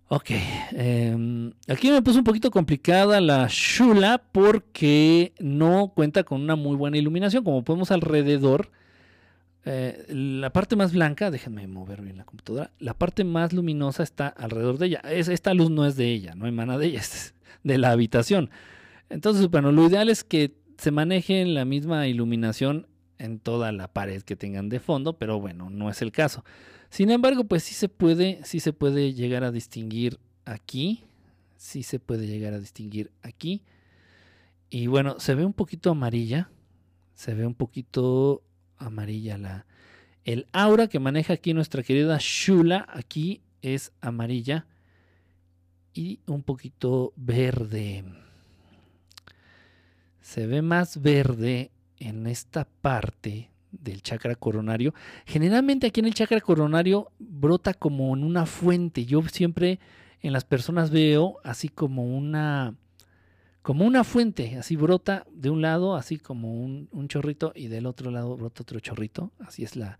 Ok, 0.08 0.30
eh, 0.30 1.52
aquí 1.66 1.90
me 1.90 2.02
puso 2.02 2.18
un 2.18 2.24
poquito 2.24 2.50
complicada 2.50 3.22
la 3.22 3.46
Shula 3.48 4.22
porque 4.32 5.32
no 5.38 5.92
cuenta 5.94 6.24
con 6.24 6.42
una 6.42 6.56
muy 6.56 6.76
buena 6.76 6.98
iluminación. 6.98 7.42
Como 7.42 7.64
podemos 7.64 7.90
alrededor, 7.90 8.70
eh, 9.64 10.04
la 10.08 10.50
parte 10.52 10.76
más 10.76 10.92
blanca, 10.92 11.30
déjenme 11.30 11.66
mover 11.66 12.02
bien 12.02 12.18
la 12.18 12.24
computadora, 12.24 12.70
la 12.78 12.92
parte 12.92 13.24
más 13.24 13.54
luminosa 13.54 14.02
está 14.02 14.28
alrededor 14.28 14.76
de 14.76 14.86
ella. 14.86 15.00
Es, 15.08 15.28
esta 15.28 15.54
luz 15.54 15.70
no 15.70 15.86
es 15.86 15.96
de 15.96 16.12
ella, 16.12 16.34
no 16.34 16.46
emana 16.46 16.76
de 16.76 16.86
ella, 16.86 17.00
es 17.00 17.34
de 17.62 17.78
la 17.78 17.90
habitación. 17.90 18.50
Entonces, 19.08 19.48
bueno, 19.48 19.72
lo 19.72 19.86
ideal 19.86 20.10
es 20.10 20.22
que 20.22 20.54
se 20.76 20.90
maneje 20.90 21.46
la 21.46 21.64
misma 21.64 22.06
iluminación 22.08 22.86
en 23.18 23.38
toda 23.38 23.72
la 23.72 23.88
pared 23.88 24.22
que 24.22 24.36
tengan 24.36 24.68
de 24.68 24.80
fondo, 24.80 25.14
pero 25.14 25.40
bueno, 25.40 25.70
no 25.70 25.88
es 25.88 26.02
el 26.02 26.12
caso. 26.12 26.44
Sin 26.94 27.10
embargo, 27.10 27.42
pues 27.42 27.64
sí 27.64 27.74
se 27.74 27.88
puede, 27.88 28.38
sí 28.44 28.60
se 28.60 28.72
puede 28.72 29.14
llegar 29.14 29.42
a 29.42 29.50
distinguir 29.50 30.20
aquí, 30.44 31.02
sí 31.56 31.82
se 31.82 31.98
puede 31.98 32.28
llegar 32.28 32.54
a 32.54 32.60
distinguir 32.60 33.10
aquí. 33.20 33.64
Y 34.70 34.86
bueno, 34.86 35.18
se 35.18 35.34
ve 35.34 35.44
un 35.44 35.54
poquito 35.54 35.90
amarilla, 35.90 36.52
se 37.12 37.34
ve 37.34 37.48
un 37.48 37.56
poquito 37.56 38.44
amarilla 38.76 39.38
la 39.38 39.66
el 40.22 40.46
aura 40.52 40.86
que 40.86 41.00
maneja 41.00 41.32
aquí 41.32 41.52
nuestra 41.52 41.82
querida 41.82 42.16
Shula, 42.20 42.86
aquí 42.88 43.42
es 43.60 43.90
amarilla 44.00 44.68
y 45.94 46.20
un 46.28 46.44
poquito 46.44 47.12
verde 47.16 48.04
se 50.20 50.46
ve 50.46 50.62
más 50.62 51.02
verde 51.02 51.72
en 51.98 52.28
esta 52.28 52.66
parte 52.66 53.50
del 53.80 54.02
chakra 54.02 54.34
coronario. 54.34 54.94
Generalmente 55.26 55.86
aquí 55.86 56.00
en 56.00 56.06
el 56.06 56.14
chakra 56.14 56.40
coronario 56.40 57.10
brota 57.18 57.74
como 57.74 58.14
en 58.14 58.24
una 58.24 58.46
fuente. 58.46 59.04
Yo 59.04 59.22
siempre 59.22 59.78
en 60.20 60.32
las 60.32 60.44
personas 60.44 60.90
veo 60.90 61.38
así 61.44 61.68
como 61.68 62.04
una 62.04 62.74
como 63.62 63.86
una 63.86 64.04
fuente, 64.04 64.58
así 64.58 64.76
brota 64.76 65.24
de 65.32 65.48
un 65.48 65.62
lado, 65.62 65.96
así 65.96 66.18
como 66.18 66.52
un, 66.52 67.08
chorrito, 67.08 67.50
y 67.54 67.68
del 67.68 67.86
otro 67.86 68.10
lado 68.10 68.36
brota 68.36 68.62
otro 68.62 68.78
chorrito. 68.78 69.32
Así 69.38 69.64
es 69.64 69.74
la, 69.74 69.98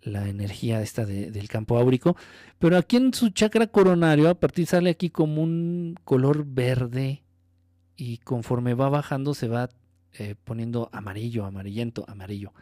la 0.00 0.28
energía 0.28 0.80
esta 0.80 1.04
del 1.04 1.48
campo 1.48 1.76
áurico. 1.76 2.16
Pero 2.60 2.76
aquí 2.76 2.96
en 2.96 3.12
su 3.12 3.30
chakra 3.30 3.66
coronario, 3.66 4.28
a 4.28 4.34
partir 4.36 4.66
sale 4.66 4.90
aquí 4.90 5.10
como 5.10 5.42
un 5.42 5.96
color 6.04 6.44
verde, 6.46 7.24
y 7.98 8.18
conforme 8.18 8.74
va 8.74 8.88
bajando 8.88 9.34
se 9.34 9.48
va 9.48 9.68
eh, 10.12 10.36
poniendo 10.44 10.88
amarillo, 10.92 11.44
amarillento, 11.44 12.04
amarillo. 12.08 12.54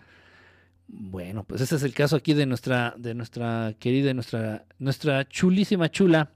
Bueno, 0.88 1.44
pues 1.44 1.60
ese 1.60 1.76
es 1.76 1.82
el 1.82 1.92
caso 1.92 2.16
aquí 2.16 2.32
de 2.34 2.46
nuestra, 2.46 2.94
de 2.96 3.14
nuestra 3.14 3.74
querida, 3.78 4.14
nuestra, 4.14 4.64
nuestra 4.78 5.28
chulísima 5.28 5.90
chula. 5.90 6.30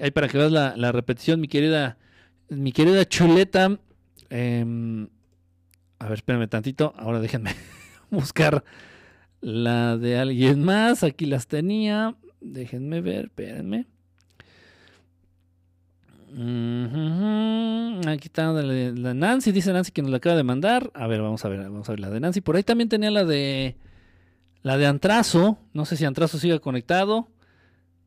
Ahí 0.00 0.10
para 0.10 0.28
que 0.28 0.38
veas 0.38 0.50
la, 0.50 0.92
repetición, 0.92 1.40
mi 1.40 1.48
querida, 1.48 1.98
mi 2.48 2.72
querida 2.72 3.04
chuleta. 3.04 3.78
Em, 4.30 5.08
a 5.98 6.08
ver, 6.08 6.14
espérenme 6.14 6.48
tantito. 6.48 6.94
Ahora 6.96 7.20
déjenme 7.20 7.54
buscar 8.10 8.64
la 9.40 9.98
de 9.98 10.18
alguien 10.18 10.64
más. 10.64 11.04
Aquí 11.04 11.26
las 11.26 11.46
tenía. 11.46 12.16
Déjenme 12.40 13.02
ver, 13.02 13.26
espérenme. 13.26 13.86
Aquí 16.36 18.26
está 18.26 18.52
la, 18.52 19.14
Nancy, 19.14 19.52
dice 19.52 19.72
Nancy 19.72 19.92
que 19.92 20.02
nos 20.02 20.10
la 20.10 20.16
acaba 20.16 20.34
de 20.34 20.42
mandar. 20.42 20.90
A 20.94 21.06
ver, 21.06 21.22
vamos 21.22 21.44
a 21.44 21.48
ver, 21.48 21.60
vamos 21.60 21.88
a 21.88 21.92
ver 21.92 22.00
la 22.00 22.10
de 22.10 22.18
Nancy. 22.18 22.40
Por 22.40 22.56
ahí 22.56 22.64
también 22.64 22.88
tenía 22.88 23.10
la 23.12 23.24
de 23.24 23.76
la 24.62 24.76
de 24.76 24.86
Antrazo. 24.86 25.58
No 25.72 25.84
sé 25.84 25.96
si 25.96 26.04
Antrazo 26.04 26.38
sigue 26.38 26.58
conectado. 26.58 27.28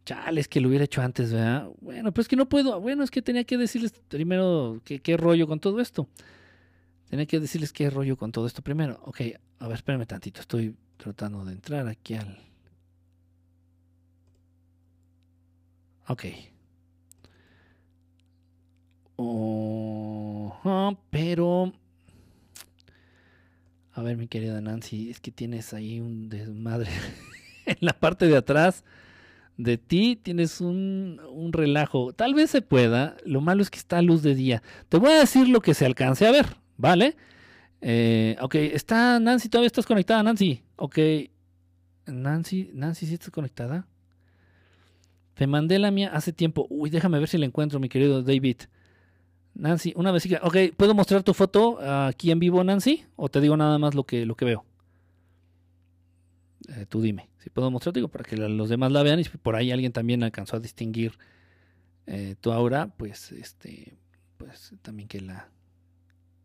Chale, 0.06 0.42
es 0.42 0.50
que 0.50 0.60
lo 0.60 0.68
hubiera 0.68 0.84
hecho 0.84 1.02
antes, 1.02 1.32
¿verdad? 1.32 1.70
Bueno, 1.80 2.12
pues 2.12 2.26
es 2.26 2.28
que 2.28 2.36
no 2.36 2.50
puedo. 2.50 2.82
Bueno, 2.82 3.04
es 3.04 3.12
que 3.12 3.22
tenía 3.22 3.46
que 3.46 3.58
decirles 3.58 3.94
primero 4.10 4.82
qué, 4.84 5.00
qué 5.00 5.16
rollo 5.16 5.48
con 5.48 5.60
todo 5.62 5.80
esto. 5.80 6.10
Tenía 7.10 7.26
que 7.26 7.40
decirles 7.40 7.72
qué 7.72 7.90
rollo 7.90 8.18
con 8.18 8.34
todo 8.34 8.46
esto 8.46 8.62
primero. 8.62 9.00
Ok, 9.06 9.22
a 9.60 9.68
ver, 9.68 9.76
espérame 9.76 10.06
tantito. 10.06 10.42
Estoy 10.42 10.76
tratando 10.98 11.46
de 11.46 11.54
entrar 11.54 11.88
aquí 11.88 12.16
al. 12.16 12.38
Ok 16.10 16.26
pero... 21.10 21.74
A 23.94 24.02
ver, 24.04 24.16
mi 24.16 24.28
querida 24.28 24.62
Nancy, 24.62 25.10
es 25.10 25.20
que 25.20 25.32
tienes 25.32 25.74
ahí 25.74 26.00
un 26.00 26.30
desmadre 26.30 26.92
en 27.66 27.78
la 27.82 27.94
parte 27.94 28.28
de 28.28 28.38
atrás 28.38 28.84
de 29.58 29.78
ti 29.78 30.20
tienes 30.22 30.62
un, 30.62 31.20
un, 31.32 31.52
relajo. 31.52 32.14
Tal 32.14 32.34
vez 32.34 32.52
se 32.52 32.62
pueda. 32.62 33.18
Lo 33.26 33.42
malo 33.42 33.62
es 33.64 33.70
que 33.70 33.80
está 33.80 33.98
a 33.98 34.02
luz 34.02 34.22
de 34.22 34.36
día. 34.36 34.62
Te 34.88 34.98
voy 34.98 35.12
a 35.12 35.20
decir 35.20 35.50
lo 35.50 35.62
que 35.62 35.74
se 35.74 35.86
alcance 35.86 36.28
a 36.28 36.32
ver, 36.32 36.58
¿vale? 36.78 37.16
Eh, 37.82 38.38
ok, 38.40 38.56
está 38.56 39.20
Nancy, 39.20 39.50
todavía 39.50 39.68
estás 39.68 39.86
conectada, 39.86 40.24
Nancy. 40.24 40.64
Ok, 40.76 41.00
Nancy, 42.06 42.70
Nancy, 42.74 43.08
¿sí 43.08 43.16
estás 43.16 43.32
conectada? 43.32 43.88
Te 45.34 45.48
mandé 45.48 45.78
la 45.80 45.92
mía 45.92 46.12
hace 46.14 46.34
tiempo. 46.34 46.68
Uy, 46.70 46.90
déjame 46.90 47.20
ver 47.20 47.28
si 47.28 47.38
la 47.38 47.46
encuentro, 47.46 47.80
mi 47.80 47.90
querido 47.90 48.24
David. 48.24 48.58
Nancy, 49.58 49.92
una 49.96 50.12
vez 50.12 50.28
Ok, 50.44 50.56
¿puedo 50.78 50.94
mostrar 50.94 51.24
tu 51.24 51.34
foto 51.34 51.80
aquí 51.82 52.30
en 52.32 52.40
vivo, 52.40 52.64
Nancy? 52.64 53.06
¿O 53.16 53.30
te 53.30 53.42
digo 53.42 53.58
nada 53.58 53.80
más 53.80 53.96
lo 53.96 54.04
que, 54.04 54.26
lo 54.26 54.36
que 54.36 54.46
veo? 54.46 54.66
Eh, 56.70 56.86
tú 56.88 57.02
dime. 57.02 57.30
Si 57.40 57.50
puedo 57.50 57.72
mostrar, 57.72 57.94
digo, 57.94 58.08
para 58.08 58.24
que 58.24 58.38
los 58.38 58.70
demás 58.70 58.92
la 58.92 59.02
vean 59.02 59.20
y 59.20 59.24
si 59.24 59.38
por 59.38 59.56
ahí 59.56 59.72
alguien 59.72 59.92
también 59.92 60.24
alcanzó 60.24 60.58
a 60.58 60.60
distinguir 60.60 61.18
eh, 62.06 62.36
tu 62.40 62.52
aura, 62.52 62.88
pues 62.98 63.32
este, 63.32 63.98
pues 64.38 64.74
también 64.84 65.08
que 65.08 65.22
la, 65.22 65.50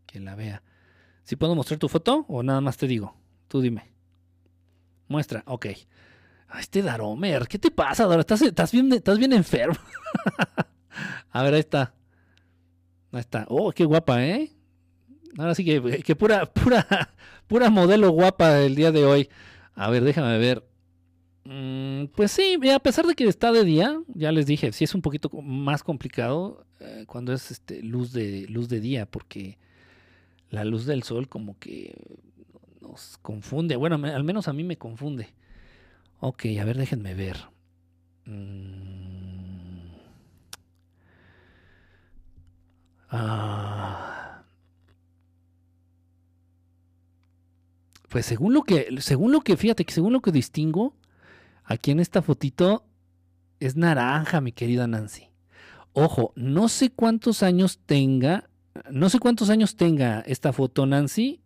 que 0.06 0.18
la 0.18 0.34
vea. 0.34 0.62
¿Si 1.24 1.36
puedo 1.36 1.54
mostrar 1.54 1.78
tu 1.78 1.88
foto 1.88 2.24
o 2.28 2.42
nada 2.42 2.60
más 2.62 2.78
te 2.78 2.86
digo? 2.86 3.14
Tú 3.48 3.60
dime. 3.60 3.92
Muestra, 5.08 5.42
ok. 5.46 5.66
este 6.58 6.80
Daromer, 6.80 7.46
¿qué 7.46 7.58
te 7.58 7.70
pasa, 7.70 8.08
Estás, 8.18 8.40
estás, 8.40 8.72
bien, 8.72 8.90
estás 8.92 9.18
bien 9.18 9.34
enfermo. 9.34 9.76
a 11.30 11.42
ver, 11.42 11.54
ahí 11.54 11.60
está. 11.60 11.94
Ahí 13.12 13.20
está. 13.20 13.46
Oh, 13.48 13.70
qué 13.72 13.84
guapa, 13.84 14.24
¿eh? 14.24 14.50
Ahora 15.38 15.54
sí 15.54 15.64
que, 15.64 16.02
que 16.02 16.16
pura, 16.16 16.46
pura, 16.52 16.86
pura 17.46 17.70
modelo 17.70 18.10
guapa 18.10 18.60
el 18.60 18.74
día 18.74 18.90
de 18.92 19.04
hoy. 19.04 19.28
A 19.74 19.90
ver, 19.90 20.04
déjame 20.04 20.38
ver. 20.38 20.64
Mm, 21.44 22.06
pues 22.14 22.30
sí, 22.32 22.58
a 22.70 22.78
pesar 22.78 23.06
de 23.06 23.14
que 23.14 23.24
está 23.24 23.52
de 23.52 23.64
día, 23.64 24.00
ya 24.14 24.32
les 24.32 24.46
dije, 24.46 24.72
sí 24.72 24.84
es 24.84 24.94
un 24.94 25.02
poquito 25.02 25.28
más 25.42 25.82
complicado 25.82 26.64
eh, 26.80 27.04
cuando 27.06 27.32
es 27.32 27.50
este, 27.50 27.82
luz, 27.82 28.12
de, 28.12 28.46
luz 28.48 28.68
de 28.68 28.80
día, 28.80 29.06
porque 29.06 29.58
la 30.50 30.64
luz 30.64 30.86
del 30.86 31.02
sol 31.02 31.28
como 31.28 31.58
que 31.58 31.94
nos 32.80 33.18
confunde. 33.22 33.76
Bueno, 33.76 33.96
al 34.06 34.24
menos 34.24 34.48
a 34.48 34.52
mí 34.52 34.64
me 34.64 34.76
confunde. 34.78 35.28
Ok, 36.20 36.46
a 36.60 36.64
ver, 36.64 36.78
déjenme 36.78 37.14
ver. 37.14 37.36
Mm. 38.26 39.01
Ah. 43.12 44.42
Pues 48.08 48.26
según 48.26 48.52
lo 48.54 48.62
que, 48.62 48.88
según 48.98 49.32
lo 49.32 49.40
que, 49.40 49.56
fíjate 49.56 49.84
que 49.84 49.92
según 49.92 50.12
lo 50.12 50.20
que 50.20 50.32
distingo, 50.32 50.94
aquí 51.64 51.90
en 51.90 52.00
esta 52.00 52.22
fotito 52.22 52.84
es 53.60 53.76
naranja, 53.76 54.40
mi 54.40 54.52
querida 54.52 54.86
Nancy. 54.86 55.28
Ojo, 55.92 56.32
no 56.36 56.68
sé 56.68 56.90
cuántos 56.90 57.42
años 57.42 57.78
tenga, 57.84 58.48
no 58.90 59.08
sé 59.08 59.18
cuántos 59.18 59.50
años 59.50 59.76
tenga 59.76 60.20
esta 60.26 60.52
foto 60.52 60.86
Nancy, 60.86 61.40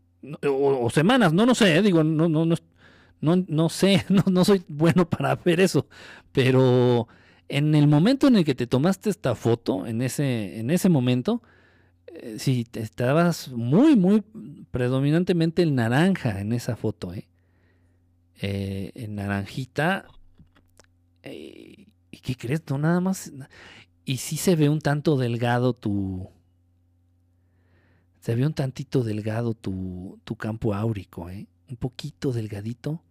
o, 0.49 0.89
semanas, 0.91 1.33
no, 1.33 1.47
no 1.47 1.55
sé, 1.55 1.83
digo, 1.83 2.03
no, 2.03 2.29
no, 2.29 2.45
no, 2.45 2.57
no, 3.21 3.45
no 3.47 3.69
sé, 3.69 4.05
no, 4.09 4.25
no 4.31 4.45
soy 4.45 4.63
bueno 4.69 5.09
para 5.09 5.35
ver 5.37 5.61
eso, 5.61 5.87
pero 6.33 7.07
en 7.49 7.75
el 7.75 7.87
momento 7.87 8.27
en 8.29 8.37
el 8.37 8.45
que 8.45 8.55
te 8.55 8.67
tomaste 8.67 9.11
esta 9.11 9.35
foto, 9.35 9.87
en 9.87 10.03
ese, 10.03 10.59
en 10.59 10.71
ese 10.71 10.89
momento, 10.89 11.43
eh, 12.21 12.39
si 12.39 12.67
estabas 12.73 13.49
muy, 13.49 13.97
muy 13.97 14.23
predominantemente 14.71 15.63
el 15.63 15.75
naranja 15.75 16.41
en 16.41 16.53
esa 16.53 16.77
foto, 16.77 17.13
¿eh? 17.13 17.29
eh 18.41 18.93
en 18.95 19.17
naranjita. 19.17 20.07
Eh, 21.23 21.87
¿Y 22.11 22.19
qué 22.19 22.37
crees? 22.37 22.63
No, 22.69 22.79
nada 22.79 23.01
más. 23.01 23.33
Y 24.05 24.19
sí 24.19 24.37
se 24.37 24.57
ve 24.57 24.69
un 24.69 24.81
tanto 24.81 25.17
delgado 25.17 25.73
tu. 25.73 26.31
Se 28.21 28.35
ve 28.35 28.47
un 28.47 28.55
tantito 28.55 29.05
delgado 29.05 29.55
tu, 29.55 30.19
tu 30.25 30.37
campo 30.37 30.75
áurico, 30.75 31.29
¿eh? 31.29 31.47
Un 31.69 31.77
poquito 31.77 32.33
delgadito. 32.33 33.03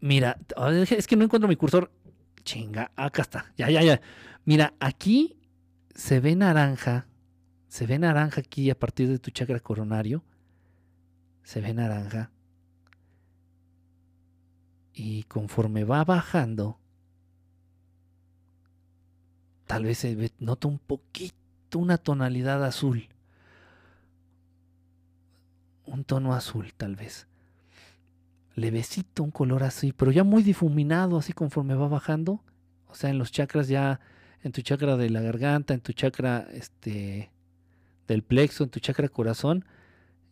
Mira, 0.00 0.38
es 0.90 1.06
que 1.06 1.16
no 1.16 1.24
encuentro 1.24 1.48
mi 1.48 1.56
cursor. 1.56 1.90
Chinga, 2.44 2.92
acá 2.96 3.22
está. 3.22 3.52
Ya, 3.56 3.70
ya, 3.70 3.82
ya. 3.82 4.00
Mira, 4.44 4.74
aquí 4.80 5.38
se 5.94 6.20
ve 6.20 6.36
naranja. 6.36 7.06
Se 7.74 7.88
ve 7.88 7.98
naranja 7.98 8.40
aquí 8.40 8.70
a 8.70 8.78
partir 8.78 9.08
de 9.08 9.18
tu 9.18 9.32
chakra 9.32 9.58
coronario. 9.58 10.22
Se 11.42 11.60
ve 11.60 11.74
naranja. 11.74 12.30
Y 14.92 15.24
conforme 15.24 15.82
va 15.82 16.04
bajando, 16.04 16.78
tal 19.66 19.86
vez 19.86 19.98
se 19.98 20.30
nota 20.38 20.68
un 20.68 20.78
poquito 20.78 21.80
una 21.80 21.98
tonalidad 21.98 22.64
azul. 22.64 23.08
Un 25.84 26.04
tono 26.04 26.32
azul, 26.32 26.72
tal 26.76 26.94
vez 26.94 27.26
levecito, 28.54 29.24
un 29.24 29.32
color 29.32 29.64
así, 29.64 29.92
pero 29.92 30.12
ya 30.12 30.22
muy 30.22 30.44
difuminado, 30.44 31.18
así 31.18 31.32
conforme 31.32 31.74
va 31.74 31.88
bajando. 31.88 32.40
O 32.86 32.94
sea, 32.94 33.10
en 33.10 33.18
los 33.18 33.32
chakras 33.32 33.66
ya, 33.66 33.98
en 34.44 34.52
tu 34.52 34.62
chakra 34.62 34.96
de 34.96 35.10
la 35.10 35.22
garganta, 35.22 35.74
en 35.74 35.80
tu 35.80 35.92
chakra 35.92 36.46
este, 36.52 37.33
del 38.06 38.22
plexo, 38.22 38.64
en 38.64 38.70
tu 38.70 38.80
chakra 38.80 39.08
corazón, 39.08 39.64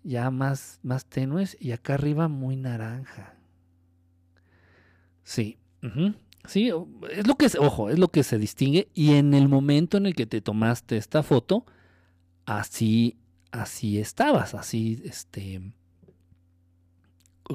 ya 0.05 0.31
más, 0.31 0.81
más 0.83 1.07
tenues 1.07 1.57
y 1.60 1.73
acá 1.73 1.94
arriba 1.94 2.28
muy 2.28 2.57
naranja. 2.57 3.34
Sí, 5.23 5.59
sí, 6.47 6.70
es 7.10 7.26
lo 7.26 7.36
que, 7.36 7.49
ojo, 7.59 7.91
es 7.91 7.99
lo 7.99 8.09
que 8.09 8.23
se 8.23 8.39
distingue 8.39 8.89
y 8.94 9.12
en 9.12 9.34
el 9.34 9.49
momento 9.49 9.97
en 9.97 10.07
el 10.07 10.15
que 10.15 10.26
te 10.26 10.41
tomaste 10.41 10.97
esta 10.97 11.23
foto, 11.23 11.65
así, 12.44 13.17
así 13.52 13.99
estabas, 13.99 14.55
así, 14.55 15.01
este, 15.05 15.73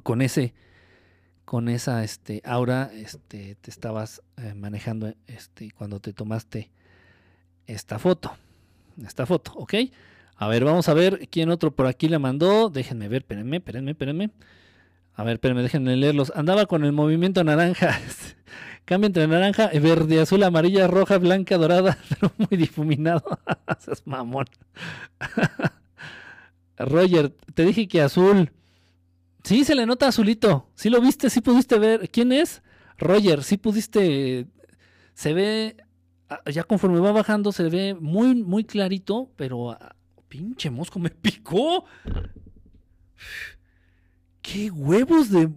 con 0.03 0.21
ese 0.21 0.53
con 1.45 1.69
esa 1.69 2.03
este 2.03 2.41
aura 2.43 2.91
este 2.93 3.55
te 3.55 3.71
estabas 3.71 4.21
eh, 4.35 4.53
manejando 4.53 5.13
este 5.27 5.71
cuando 5.71 6.01
te 6.01 6.11
tomaste 6.11 6.71
esta 7.67 7.99
foto 7.99 8.35
esta 9.05 9.25
foto 9.25 9.51
ok 9.55 9.73
a 10.35 10.47
ver 10.47 10.63
vamos 10.63 10.89
a 10.89 10.93
ver 10.93 11.27
quién 11.29 11.49
otro 11.49 11.71
por 11.71 11.87
aquí 11.87 12.07
le 12.07 12.19
mandó 12.19 12.69
déjenme 12.69 13.07
ver 13.07 13.21
espérenme 13.21 13.57
espérenme 13.57 13.91
espérenme 13.91 14.29
a 15.13 15.23
ver 15.23 15.33
espérenme 15.33 15.63
déjenme 15.63 15.95
leerlos 15.95 16.31
andaba 16.35 16.65
con 16.65 16.83
el 16.83 16.91
movimiento 16.91 17.43
naranja 17.43 17.99
cambia 18.85 19.07
entre 19.07 19.27
naranja 19.27 19.69
verde 19.73 20.21
azul 20.21 20.43
amarilla 20.43 20.87
roja 20.87 21.17
blanca 21.17 21.57
dorada 21.57 21.97
muy 22.37 22.57
difuminado 22.57 23.39
es 23.91 24.05
mamón 24.05 24.45
Roger 26.77 27.33
te 27.53 27.65
dije 27.65 27.87
que 27.87 28.01
azul 28.01 28.51
Sí, 29.47 29.63
se 29.63 29.75
le 29.75 29.85
nota 29.85 30.09
azulito. 30.09 30.67
Sí 30.75 30.89
lo 30.89 30.99
viste, 30.99 31.29
sí 31.29 31.39
pudiste 31.39 31.79
ver. 31.79 32.09
¿Quién 32.09 32.33
es? 32.33 32.61
Roger, 32.97 33.45
sí 33.45 33.55
pudiste. 33.55 34.45
Se 35.13 35.31
ve. 35.31 35.77
Ya 36.51 36.63
conforme 36.63 36.99
va 36.99 37.11
bajando, 37.11 37.51
se 37.51 37.69
ve 37.69 37.95
muy, 37.99 38.35
muy 38.35 38.63
clarito, 38.63 39.31
pero. 39.35 39.71
Ah, 39.71 39.95
pinche 40.27 40.69
mosco, 40.69 40.99
me 40.99 41.09
picó. 41.09 41.85
¡Qué 44.41 44.69
huevos 44.71 45.29
de. 45.29 45.49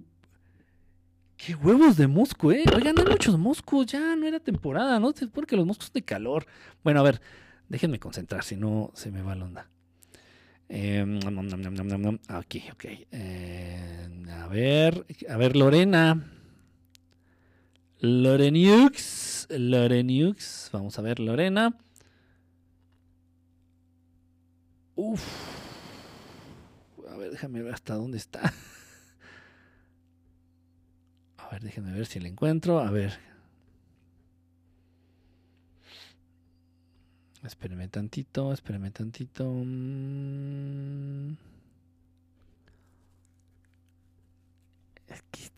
¡Qué 1.36 1.54
huevos 1.54 1.96
de 1.96 2.06
mosco, 2.06 2.52
eh! 2.52 2.64
Oigan, 2.74 2.98
hay 2.98 3.06
muchos 3.06 3.38
moscos, 3.38 3.86
ya 3.86 4.14
no 4.14 4.26
era 4.26 4.40
temporada, 4.40 5.00
¿no? 5.00 5.12
Porque 5.32 5.56
los 5.56 5.64
moscos 5.64 5.90
de 5.92 6.02
calor. 6.02 6.46
Bueno, 6.84 7.00
a 7.00 7.02
ver, 7.02 7.22
déjenme 7.68 7.98
concentrar, 7.98 8.44
si 8.44 8.56
no 8.56 8.90
se 8.94 9.10
me 9.10 9.22
va 9.22 9.34
la 9.34 9.46
onda. 9.46 9.70
Eh, 10.68 11.18
aquí, 12.28 12.62
ok. 12.72 12.84
A 14.30 14.46
ver, 14.48 15.06
a 15.28 15.36
ver, 15.36 15.56
Lorena. 15.56 16.39
Loreniux. 18.00 19.46
Loreniux. 19.50 20.70
Vamos 20.72 20.98
a 20.98 21.02
ver, 21.02 21.20
Lorena. 21.20 21.76
Uf. 24.96 25.22
A 27.08 27.16
ver, 27.16 27.30
déjame 27.30 27.62
ver 27.62 27.74
hasta 27.74 27.94
dónde 27.94 28.18
está. 28.18 28.52
A 31.38 31.48
ver, 31.50 31.62
déjenme 31.62 31.92
ver 31.92 32.06
si 32.06 32.20
la 32.20 32.28
encuentro. 32.28 32.78
A 32.78 32.90
ver, 32.90 33.18
Espéreme 37.42 37.88
tantito, 37.88 38.52
espéreme 38.52 38.90
tantito. 38.90 39.44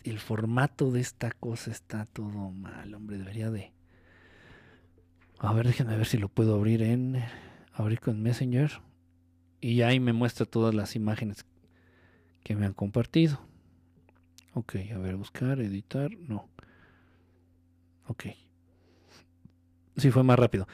El 0.05 0.19
formato 0.19 0.91
de 0.91 1.01
esta 1.01 1.31
cosa 1.31 1.71
está 1.71 2.07
todo 2.07 2.51
mal, 2.51 2.95
hombre. 2.95 3.19
Debería 3.19 3.51
de. 3.51 3.73
A 5.39 5.53
ver, 5.53 5.67
déjenme 5.67 5.97
ver 5.97 6.07
si 6.07 6.19
lo 6.19 6.29
puedo 6.29 6.55
abrir 6.55 6.83
en. 6.83 7.23
Abrir 7.73 8.01
con 8.01 8.23
Messenger. 8.23 8.81
Y 9.61 9.83
ahí 9.83 10.01
me 10.01 10.13
muestra 10.13 10.45
todas 10.45 10.75
las 10.75 10.97
imágenes 10.97 11.47
que 12.43 12.57
me 12.57 12.67
han 12.67 12.75
compartido. 12.75 13.41
Ok, 14.55 14.77
a 14.95 14.99
ver, 14.99 15.17
buscar, 15.17 15.61
editar. 15.61 16.11
No. 16.19 16.49
Ok. 18.09 18.25
Sí, 19.97 20.11
fue 20.11 20.23
más 20.23 20.39
rápido. 20.39 20.67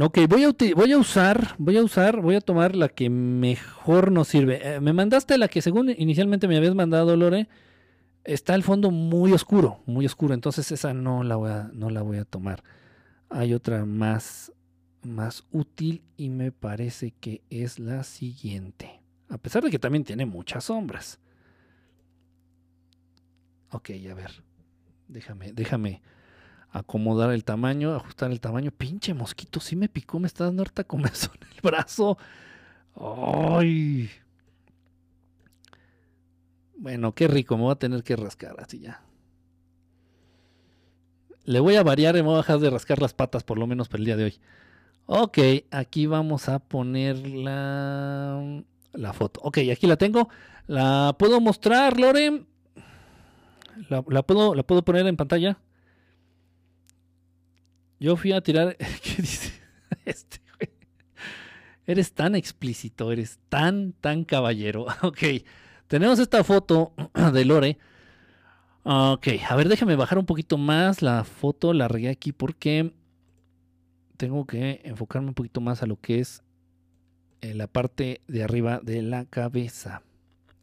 Ok, 0.00 0.20
voy 0.26 0.44
a, 0.44 0.48
usar, 0.96 1.54
voy 1.58 1.76
a 1.76 1.82
usar, 1.82 2.22
voy 2.22 2.34
a 2.34 2.40
tomar 2.40 2.74
la 2.74 2.88
que 2.88 3.10
mejor 3.10 4.10
nos 4.10 4.28
sirve. 4.28 4.76
Eh, 4.76 4.80
me 4.80 4.94
mandaste 4.94 5.36
la 5.36 5.48
que 5.48 5.60
según 5.60 5.90
inicialmente 5.90 6.48
me 6.48 6.56
habías 6.56 6.74
mandado, 6.74 7.14
Lore. 7.14 7.46
Está 8.24 8.54
el 8.54 8.62
fondo 8.62 8.90
muy 8.90 9.32
oscuro, 9.32 9.82
muy 9.84 10.06
oscuro. 10.06 10.32
Entonces 10.32 10.72
esa 10.72 10.94
no 10.94 11.22
la 11.24 11.36
voy 11.36 11.50
a, 11.50 11.70
no 11.74 11.90
la 11.90 12.00
voy 12.00 12.16
a 12.16 12.24
tomar. 12.24 12.62
Hay 13.28 13.52
otra 13.52 13.84
más, 13.84 14.52
más 15.02 15.44
útil 15.52 16.02
y 16.16 16.30
me 16.30 16.52
parece 16.52 17.10
que 17.10 17.42
es 17.50 17.78
la 17.78 18.02
siguiente. 18.02 19.02
A 19.28 19.36
pesar 19.36 19.62
de 19.62 19.70
que 19.70 19.78
también 19.78 20.04
tiene 20.04 20.24
muchas 20.24 20.64
sombras. 20.64 21.20
Ok, 23.72 23.90
a 24.10 24.14
ver. 24.14 24.42
Déjame, 25.08 25.52
déjame 25.52 26.00
acomodar 26.72 27.30
el 27.32 27.44
tamaño, 27.44 27.94
ajustar 27.94 28.32
el 28.32 28.40
tamaño. 28.40 28.70
Pinche 28.72 29.14
mosquito, 29.14 29.60
sí 29.60 29.76
me 29.76 29.88
picó, 29.88 30.18
me 30.18 30.26
está 30.26 30.44
dando 30.44 30.62
harta 30.62 30.84
comezón 30.84 31.34
en 31.42 31.48
el 31.54 31.60
brazo. 31.62 32.18
Ay. 32.96 34.10
Bueno, 36.76 37.14
qué 37.14 37.28
rico, 37.28 37.56
me 37.56 37.64
voy 37.64 37.72
a 37.72 37.76
tener 37.76 38.02
que 38.02 38.16
rascar 38.16 38.56
así 38.58 38.80
ya. 38.80 39.02
Le 41.44 41.60
voy 41.60 41.76
a 41.76 41.82
variar 41.82 42.16
y 42.16 42.22
me 42.22 42.28
voy 42.28 42.34
a 42.34 42.38
dejar 42.38 42.58
de 42.58 42.70
rascar 42.70 43.00
las 43.00 43.14
patas 43.14 43.44
por 43.44 43.58
lo 43.58 43.66
menos 43.66 43.88
para 43.88 44.00
el 44.00 44.06
día 44.06 44.16
de 44.16 44.24
hoy. 44.24 44.40
Ok, 45.06 45.38
aquí 45.70 46.06
vamos 46.06 46.48
a 46.48 46.60
poner 46.60 47.26
la, 47.26 48.62
la 48.92 49.12
foto. 49.12 49.40
Ok, 49.42 49.58
aquí 49.70 49.86
la 49.86 49.96
tengo. 49.96 50.28
¿La 50.66 51.14
puedo 51.18 51.40
mostrar, 51.40 51.98
Lore? 51.98 52.44
¿La, 53.88 54.04
la 54.08 54.22
puedo, 54.22 54.54
¿La 54.54 54.62
puedo 54.62 54.84
poner 54.84 55.06
en 55.06 55.16
pantalla? 55.16 55.58
Yo 58.02 58.16
fui 58.16 58.32
a 58.32 58.40
tirar. 58.40 58.76
¿Qué 59.02 59.22
dice? 59.22 59.52
Este, 60.04 60.40
güey. 60.58 60.70
Eres 61.86 62.12
tan 62.12 62.34
explícito, 62.34 63.12
eres 63.12 63.38
tan, 63.48 63.92
tan 63.92 64.24
caballero. 64.24 64.86
Ok, 65.02 65.18
tenemos 65.86 66.18
esta 66.18 66.42
foto 66.42 66.94
de 67.32 67.44
Lore. 67.44 67.78
Ok, 68.82 69.28
a 69.48 69.54
ver, 69.54 69.68
déjame 69.68 69.94
bajar 69.94 70.18
un 70.18 70.26
poquito 70.26 70.58
más 70.58 71.00
la 71.00 71.22
foto. 71.22 71.72
La 71.72 71.86
regué 71.86 72.08
aquí 72.08 72.32
porque 72.32 72.92
tengo 74.16 74.48
que 74.48 74.80
enfocarme 74.82 75.28
un 75.28 75.34
poquito 75.34 75.60
más 75.60 75.84
a 75.84 75.86
lo 75.86 76.00
que 76.00 76.18
es 76.18 76.42
eh, 77.40 77.54
la 77.54 77.68
parte 77.68 78.20
de 78.26 78.42
arriba 78.42 78.80
de 78.82 79.02
la 79.02 79.26
cabeza. 79.26 80.02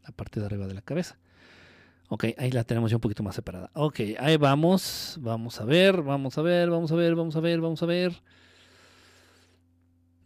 La 0.02 0.10
parte 0.10 0.40
de 0.40 0.46
arriba 0.46 0.66
de 0.66 0.74
la 0.74 0.82
cabeza. 0.82 1.18
Ok, 2.12 2.24
ahí 2.38 2.50
la 2.50 2.64
tenemos 2.64 2.90
ya 2.90 2.96
un 2.96 3.00
poquito 3.00 3.22
más 3.22 3.36
separada. 3.36 3.70
Ok, 3.72 4.00
ahí 4.18 4.36
vamos. 4.36 5.16
Vamos 5.20 5.60
a 5.60 5.64
ver, 5.64 6.02
vamos 6.02 6.36
a 6.38 6.42
ver, 6.42 6.68
vamos 6.68 6.90
a 6.90 6.96
ver, 6.96 7.14
vamos 7.14 7.36
a 7.36 7.40
ver, 7.40 7.60
vamos 7.60 7.82
a 7.84 7.86
ver. 7.86 8.20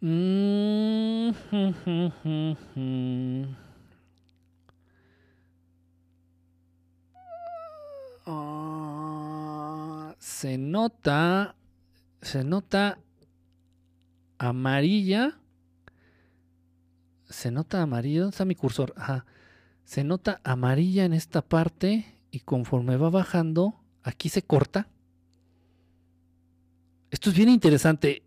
Mm, 0.00 1.32
se 10.18 10.56
nota, 10.56 11.54
se 12.22 12.44
nota 12.44 12.98
amarilla. 14.38 15.38
Se 17.28 17.50
nota 17.50 17.82
amarillo. 17.82 18.22
¿Dónde 18.22 18.34
está 18.34 18.46
mi 18.46 18.54
cursor? 18.54 18.94
Ajá. 18.96 19.26
Se 19.84 20.04
nota 20.04 20.40
amarilla 20.44 21.04
en 21.04 21.12
esta 21.12 21.42
parte 21.42 22.04
y 22.30 22.40
conforme 22.40 22.96
va 22.96 23.10
bajando, 23.10 23.74
aquí 24.02 24.28
se 24.28 24.42
corta. 24.42 24.88
Esto 27.10 27.30
es 27.30 27.36
bien 27.36 27.48
interesante. 27.48 28.22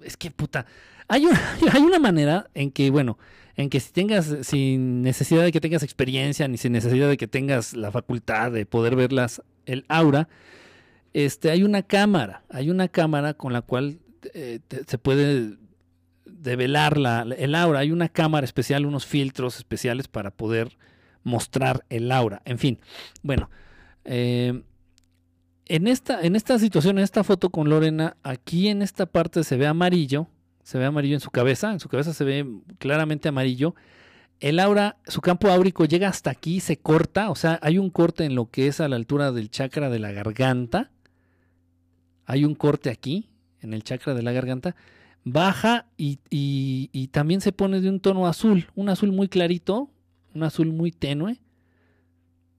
Es 0.00 0.16
que 0.16 0.30
puta. 0.30 0.66
Hay 1.08 1.26
una, 1.26 1.40
hay 1.72 1.82
una 1.82 1.98
manera 1.98 2.48
en 2.54 2.70
que, 2.70 2.90
bueno, 2.90 3.18
en 3.56 3.70
que 3.70 3.80
si 3.80 3.92
tengas, 3.92 4.34
sin 4.42 5.02
necesidad 5.02 5.42
de 5.42 5.52
que 5.52 5.60
tengas 5.60 5.82
experiencia, 5.82 6.48
ni 6.48 6.56
sin 6.56 6.72
necesidad 6.72 7.08
de 7.08 7.16
que 7.16 7.28
tengas 7.28 7.74
la 7.74 7.90
facultad 7.90 8.52
de 8.52 8.66
poder 8.66 8.96
ver 8.96 9.10
el 9.66 9.84
aura, 9.88 10.28
este, 11.12 11.50
hay 11.50 11.62
una 11.62 11.82
cámara, 11.82 12.44
hay 12.48 12.70
una 12.70 12.88
cámara 12.88 13.34
con 13.34 13.52
la 13.52 13.62
cual 13.62 13.98
eh, 14.34 14.60
se 14.86 14.98
puede 14.98 15.56
develar 16.44 16.98
la, 16.98 17.22
el 17.22 17.54
aura. 17.54 17.80
Hay 17.80 17.90
una 17.90 18.08
cámara 18.08 18.44
especial, 18.44 18.86
unos 18.86 19.06
filtros 19.06 19.56
especiales 19.56 20.06
para 20.06 20.30
poder 20.30 20.76
mostrar 21.24 21.84
el 21.88 22.12
aura. 22.12 22.42
En 22.44 22.58
fin, 22.58 22.78
bueno. 23.22 23.50
Eh, 24.04 24.62
en, 25.66 25.88
esta, 25.88 26.20
en 26.20 26.36
esta 26.36 26.58
situación, 26.58 26.98
en 26.98 27.04
esta 27.04 27.24
foto 27.24 27.48
con 27.48 27.70
Lorena, 27.70 28.18
aquí 28.22 28.68
en 28.68 28.82
esta 28.82 29.06
parte 29.06 29.42
se 29.42 29.56
ve 29.56 29.66
amarillo. 29.66 30.28
Se 30.62 30.78
ve 30.78 30.84
amarillo 30.84 31.14
en 31.14 31.20
su 31.20 31.30
cabeza. 31.30 31.72
En 31.72 31.80
su 31.80 31.88
cabeza 31.88 32.12
se 32.12 32.24
ve 32.24 32.46
claramente 32.78 33.28
amarillo. 33.28 33.74
El 34.40 34.60
aura, 34.60 34.98
su 35.06 35.22
campo 35.22 35.48
áurico 35.48 35.86
llega 35.86 36.08
hasta 36.08 36.30
aquí, 36.30 36.60
se 36.60 36.76
corta. 36.76 37.30
O 37.30 37.34
sea, 37.34 37.58
hay 37.62 37.78
un 37.78 37.88
corte 37.88 38.24
en 38.24 38.34
lo 38.34 38.50
que 38.50 38.66
es 38.66 38.80
a 38.80 38.88
la 38.88 38.96
altura 38.96 39.32
del 39.32 39.50
chakra 39.50 39.88
de 39.88 39.98
la 39.98 40.12
garganta. 40.12 40.90
Hay 42.26 42.44
un 42.44 42.54
corte 42.54 42.90
aquí 42.90 43.30
en 43.60 43.72
el 43.72 43.82
chakra 43.82 44.12
de 44.12 44.22
la 44.22 44.32
garganta, 44.32 44.76
baja 45.24 45.86
y, 45.96 47.08
también 47.08 47.40
se 47.40 47.52
pone 47.52 47.80
de 47.80 47.88
un 47.88 48.00
tono 48.00 48.26
azul, 48.26 48.66
un 48.74 48.88
azul 48.88 49.12
muy 49.12 49.28
clarito, 49.28 49.90
un 50.34 50.42
azul 50.42 50.72
muy 50.72 50.92
tenue. 50.92 51.40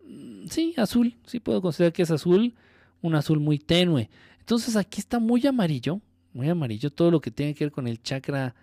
Mm, 0.04 0.48
sí, 0.48 0.74
azul, 0.78 1.16
sí 1.26 1.40
puedo 1.40 1.62
considerar 1.62 1.94
que 1.94 2.04
es 2.04 2.12
azul, 2.12 2.56
un 3.02 3.16
azul 3.16 3.40
muy 3.40 3.60
tenue. 3.60 4.10
Entonces 4.40 4.76
aquí 4.76 5.00
está 5.00 5.20
muy 5.20 5.46
amarillo, 5.46 6.02
muy 6.34 6.50
amarillo, 6.50 6.90
todo 6.92 7.12
lo 7.12 7.22
que 7.22 7.32
tiene 7.32 7.54
que 7.54 7.66
ver 7.66 7.72
con 7.72 7.88
el 7.88 8.02
chakra 8.02 8.56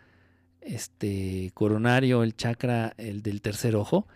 este 0.61 1.51
coronario, 1.55 2.23
el 2.23 2.37
chakra 2.37 2.95
el 2.97 3.23
del 3.23 3.41
tercer 3.41 3.75
ojo, 3.77 4.07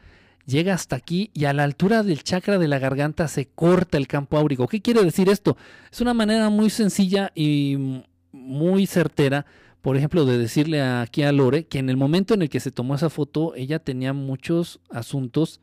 llega 0.46 0.74
hasta 0.74 0.96
aquí 0.96 1.30
y 1.34 1.44
a 1.44 1.52
la 1.52 1.64
altura 1.64 2.02
del 2.02 2.22
chakra 2.22 2.58
de 2.58 2.68
la 2.68 2.78
garganta 2.78 3.28
se 3.28 3.46
corta 3.46 3.98
el 3.98 4.06
campo 4.06 4.38
áurico. 4.38 4.68
¿Qué 4.68 4.80
quiere 4.80 5.02
decir 5.02 5.28
esto? 5.28 5.56
Es 5.90 6.00
una 6.00 6.14
manera 6.14 6.50
muy 6.50 6.70
sencilla 6.70 7.32
y 7.34 8.02
muy 8.32 8.86
certera, 8.86 9.46
por 9.86 9.96
ejemplo, 9.96 10.24
de 10.24 10.36
decirle 10.36 10.82
aquí 10.82 11.22
a 11.22 11.30
Lore 11.30 11.68
que 11.68 11.78
en 11.78 11.88
el 11.90 11.96
momento 11.96 12.34
en 12.34 12.42
el 12.42 12.50
que 12.50 12.58
se 12.58 12.72
tomó 12.72 12.96
esa 12.96 13.08
foto, 13.08 13.54
ella 13.54 13.78
tenía 13.78 14.12
muchos 14.12 14.80
asuntos 14.90 15.60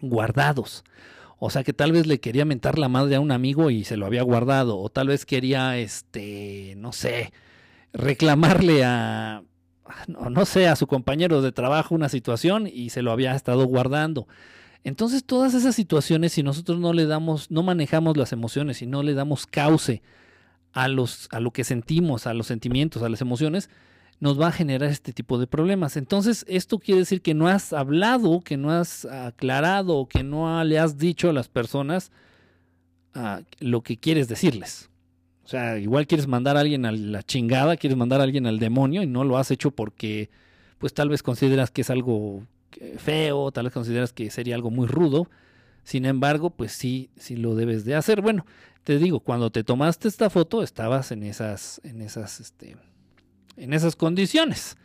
guardados. 0.00 0.82
O 1.38 1.50
sea 1.50 1.62
que 1.62 1.74
tal 1.74 1.92
vez 1.92 2.06
le 2.06 2.20
quería 2.20 2.46
mentar 2.46 2.78
la 2.78 2.88
madre 2.88 3.16
a 3.16 3.20
un 3.20 3.32
amigo 3.32 3.68
y 3.68 3.84
se 3.84 3.98
lo 3.98 4.06
había 4.06 4.22
guardado. 4.22 4.78
O 4.78 4.88
tal 4.88 5.08
vez 5.08 5.26
quería, 5.26 5.76
este, 5.76 6.72
no 6.78 6.92
sé, 6.92 7.34
reclamarle 7.92 8.82
a, 8.82 9.42
no, 10.08 10.46
sé, 10.46 10.66
a 10.66 10.74
su 10.74 10.86
compañero 10.86 11.42
de 11.42 11.52
trabajo 11.52 11.94
una 11.94 12.08
situación 12.08 12.66
y 12.66 12.88
se 12.88 13.02
lo 13.02 13.12
había 13.12 13.34
estado 13.34 13.66
guardando. 13.66 14.26
Entonces 14.84 15.22
todas 15.22 15.52
esas 15.52 15.74
situaciones, 15.74 16.32
si 16.32 16.42
nosotros 16.42 16.80
no 16.80 16.94
le 16.94 17.04
damos, 17.04 17.50
no 17.50 17.62
manejamos 17.62 18.16
las 18.16 18.32
emociones 18.32 18.80
y 18.80 18.86
no 18.86 19.02
le 19.02 19.12
damos 19.12 19.46
cauce 19.46 20.02
a, 20.76 20.88
los, 20.88 21.28
a 21.32 21.40
lo 21.40 21.52
que 21.52 21.64
sentimos, 21.64 22.26
a 22.26 22.34
los 22.34 22.48
sentimientos, 22.48 23.02
a 23.02 23.08
las 23.08 23.22
emociones, 23.22 23.70
nos 24.20 24.38
va 24.38 24.48
a 24.48 24.52
generar 24.52 24.90
este 24.90 25.14
tipo 25.14 25.38
de 25.38 25.46
problemas. 25.46 25.96
Entonces, 25.96 26.44
esto 26.48 26.78
quiere 26.78 27.00
decir 27.00 27.22
que 27.22 27.32
no 27.32 27.48
has 27.48 27.72
hablado, 27.72 28.42
que 28.42 28.58
no 28.58 28.70
has 28.70 29.06
aclarado, 29.06 30.06
que 30.06 30.22
no 30.22 30.62
le 30.64 30.78
has 30.78 30.98
dicho 30.98 31.30
a 31.30 31.32
las 31.32 31.48
personas 31.48 32.12
ah, 33.14 33.40
lo 33.58 33.80
que 33.80 33.96
quieres 33.96 34.28
decirles. 34.28 34.90
O 35.46 35.48
sea, 35.48 35.78
igual 35.78 36.06
quieres 36.06 36.26
mandar 36.26 36.58
a 36.58 36.60
alguien 36.60 36.84
a 36.84 36.92
la 36.92 37.22
chingada, 37.22 37.78
quieres 37.78 37.96
mandar 37.96 38.20
a 38.20 38.24
alguien 38.24 38.46
al 38.46 38.58
demonio 38.58 39.02
y 39.02 39.06
no 39.06 39.24
lo 39.24 39.38
has 39.38 39.50
hecho 39.50 39.70
porque, 39.70 40.28
pues 40.76 40.92
tal 40.92 41.08
vez 41.08 41.22
consideras 41.22 41.70
que 41.70 41.80
es 41.80 41.88
algo 41.88 42.42
eh, 42.78 42.96
feo, 42.98 43.50
tal 43.50 43.64
vez 43.64 43.72
consideras 43.72 44.12
que 44.12 44.30
sería 44.30 44.54
algo 44.54 44.70
muy 44.70 44.86
rudo. 44.86 45.30
Sin 45.86 46.04
embargo, 46.04 46.50
pues 46.50 46.72
sí, 46.72 47.10
sí 47.16 47.36
lo 47.36 47.54
debes 47.54 47.84
de 47.84 47.94
hacer. 47.94 48.20
Bueno, 48.20 48.44
te 48.82 48.98
digo, 48.98 49.20
cuando 49.20 49.52
te 49.52 49.62
tomaste 49.62 50.08
esta 50.08 50.28
foto 50.30 50.64
estabas 50.64 51.12
en 51.12 51.22
esas, 51.22 51.80
en 51.84 52.00
esas, 52.00 52.40
este, 52.40 52.76
en 53.56 53.72
esas 53.72 53.94
condiciones. 53.94 54.76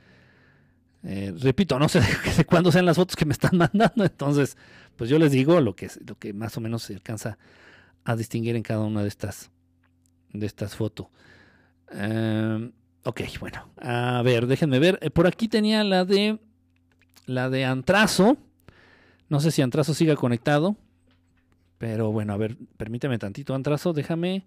Eh, 1.02 1.34
repito, 1.40 1.80
no 1.80 1.90
sé 1.90 2.02
cuándo 2.46 2.72
sean 2.72 2.86
las 2.86 2.98
fotos 2.98 3.16
que 3.16 3.26
me 3.26 3.34
están 3.34 3.58
mandando, 3.58 4.04
entonces, 4.04 4.56
pues 4.96 5.10
yo 5.10 5.18
les 5.18 5.32
digo 5.32 5.60
lo 5.60 5.76
que, 5.76 5.90
lo 6.06 6.20
que 6.20 6.34
más 6.34 6.56
o 6.58 6.62
menos 6.62 6.84
se 6.84 6.94
alcanza 6.94 7.40
a 8.04 8.16
distinguir 8.16 8.56
en 8.56 8.62
cada 8.62 8.82
una 8.82 9.02
de 9.02 9.08
estas, 9.08 9.50
de 10.34 10.46
estas 10.46 10.76
fotos. 10.76 11.08
Em, 11.90 12.74
ok, 13.06 13.22
bueno, 13.40 13.68
a 13.78 14.22
ver, 14.22 14.46
déjenme 14.46 14.78
ver. 14.78 15.00
Eh, 15.02 15.10
por 15.10 15.26
aquí 15.26 15.48
tenía 15.48 15.84
la 15.84 16.06
de 16.06 16.38
la 17.26 17.50
de 17.50 17.66
Antrazo. 17.66 18.38
No 19.30 19.40
sé 19.40 19.50
si 19.50 19.64
Antrazo 19.64 19.96
siga 19.96 20.16
conectado. 20.16 20.78
Pero 21.82 22.12
bueno, 22.12 22.34
a 22.34 22.38
ver, 22.38 22.58
permíteme 22.78 23.18
tantito, 23.18 23.56
Antrazo, 23.56 23.92
déjame 23.92 24.46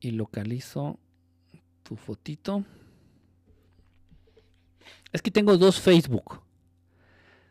y 0.00 0.12
localizo 0.12 0.98
tu 1.82 1.96
fotito. 1.96 2.64
Es 5.12 5.20
que 5.20 5.30
tengo 5.30 5.58
dos 5.58 5.78
Facebook. 5.78 6.40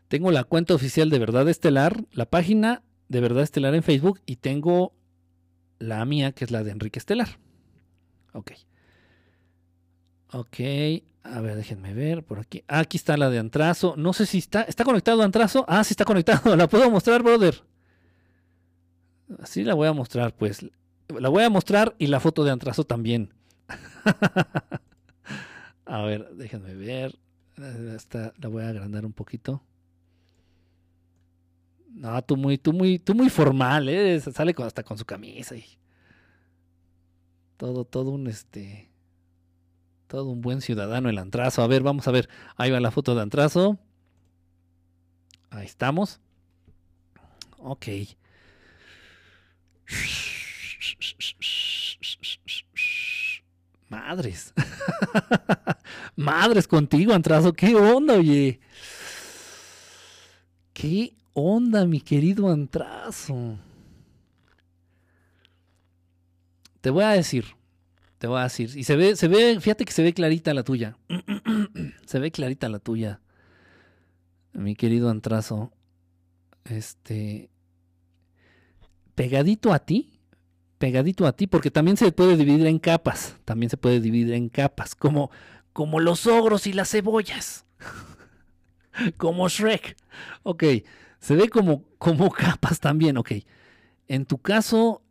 Tengo 0.08 0.32
la 0.32 0.42
cuenta 0.42 0.74
oficial 0.74 1.10
de 1.10 1.20
Verdad 1.20 1.48
Estelar, 1.48 2.04
la 2.10 2.26
página 2.26 2.82
de 3.08 3.20
Verdad 3.20 3.44
Estelar 3.44 3.76
en 3.76 3.84
Facebook 3.84 4.20
y 4.26 4.34
tengo 4.34 4.94
la 5.78 6.04
mía, 6.04 6.32
que 6.32 6.44
es 6.44 6.50
la 6.50 6.64
de 6.64 6.72
Enrique 6.72 6.98
Estelar. 6.98 7.38
Ok. 8.32 8.50
Ok. 10.32 10.58
A 11.22 11.40
ver, 11.40 11.54
déjenme 11.54 11.94
ver 11.94 12.24
por 12.24 12.40
aquí. 12.40 12.64
Ah, 12.66 12.80
aquí 12.80 12.96
está 12.96 13.16
la 13.16 13.30
de 13.30 13.38
Antrazo. 13.38 13.94
No 13.96 14.12
sé 14.12 14.26
si 14.26 14.38
está. 14.38 14.62
¿Está 14.62 14.82
conectado 14.82 15.22
Antrazo? 15.22 15.64
Ah, 15.68 15.84
sí 15.84 15.92
está 15.92 16.04
conectado. 16.04 16.56
¿La 16.56 16.68
puedo 16.68 16.90
mostrar, 16.90 17.22
brother? 17.22 17.69
Así 19.38 19.64
la 19.64 19.74
voy 19.74 19.88
a 19.88 19.92
mostrar, 19.92 20.34
pues. 20.34 20.66
La 21.08 21.28
voy 21.28 21.44
a 21.44 21.50
mostrar 21.50 21.94
y 21.98 22.06
la 22.06 22.20
foto 22.20 22.44
de 22.44 22.50
Antrazo 22.50 22.84
también. 22.84 23.32
a 25.84 26.02
ver, 26.02 26.30
déjenme 26.34 26.74
ver. 26.74 27.18
Esta 27.94 28.32
la 28.38 28.48
voy 28.48 28.62
a 28.62 28.68
agrandar 28.68 29.04
un 29.04 29.12
poquito. 29.12 29.62
No, 31.88 32.22
tú 32.22 32.36
muy, 32.36 32.56
tú 32.56 32.72
muy, 32.72 32.98
tú 32.98 33.14
muy 33.14 33.28
formal, 33.28 33.88
¿eh? 33.88 34.20
Sale 34.20 34.54
hasta 34.58 34.82
con 34.82 34.96
su 34.96 35.04
camisa 35.04 35.56
y 35.56 35.64
todo, 37.56 37.84
todo 37.84 38.10
un 38.10 38.28
este, 38.28 38.90
todo 40.06 40.30
un 40.30 40.40
buen 40.40 40.60
ciudadano 40.60 41.08
el 41.08 41.18
antrazo. 41.18 41.62
A 41.62 41.66
ver, 41.66 41.82
vamos 41.82 42.06
a 42.08 42.10
ver. 42.10 42.28
Ahí 42.56 42.70
va 42.70 42.80
la 42.80 42.90
foto 42.90 43.14
de 43.14 43.22
antrazo. 43.22 43.78
Ahí 45.50 45.66
estamos. 45.66 46.20
Ok. 47.58 47.86
Madres. 53.88 54.54
Madres 56.16 56.68
contigo, 56.68 57.12
Antrazo. 57.12 57.52
¿Qué 57.52 57.74
onda, 57.74 58.14
oye? 58.14 58.60
¿Qué 60.72 61.14
onda, 61.32 61.86
mi 61.86 62.00
querido 62.00 62.50
Antrazo? 62.50 63.58
Te 66.80 66.90
voy 66.90 67.04
a 67.04 67.10
decir. 67.10 67.44
Te 68.18 68.26
voy 68.26 68.40
a 68.40 68.44
decir. 68.44 68.70
Y 68.76 68.84
se 68.84 68.96
ve, 68.96 69.16
se 69.16 69.28
ve, 69.28 69.58
fíjate 69.60 69.84
que 69.84 69.92
se 69.92 70.02
ve 70.02 70.14
clarita 70.14 70.54
la 70.54 70.62
tuya. 70.62 70.96
se 72.06 72.18
ve 72.18 72.30
clarita 72.30 72.68
la 72.68 72.78
tuya. 72.78 73.20
Mi 74.52 74.76
querido 74.76 75.10
Antrazo. 75.10 75.72
Este. 76.64 77.50
Pegadito 79.20 79.72
a 79.72 79.78
ti 79.80 80.20
pegadito 80.80 81.26
a 81.26 81.32
ti, 81.32 81.46
porque 81.46 81.70
también 81.70 81.98
se 81.98 82.10
puede 82.10 82.38
dividir 82.38 82.66
en 82.66 82.78
capas, 82.78 83.36
también 83.44 83.68
se 83.68 83.76
puede 83.76 84.00
dividir 84.00 84.32
en 84.32 84.48
capas, 84.48 84.94
como, 84.94 85.30
como 85.74 86.00
los 86.00 86.26
ogros 86.26 86.66
y 86.66 86.72
las 86.72 86.90
cebollas, 86.90 87.66
como 89.18 89.46
Shrek. 89.46 89.94
Ok, 90.42 90.64
se 91.18 91.36
ve 91.36 91.50
como, 91.50 91.84
como 91.98 92.30
capas 92.30 92.80
también, 92.80 93.18
ok. 93.18 93.32
En 94.08 94.24
tu 94.24 94.38
caso, 94.38 95.02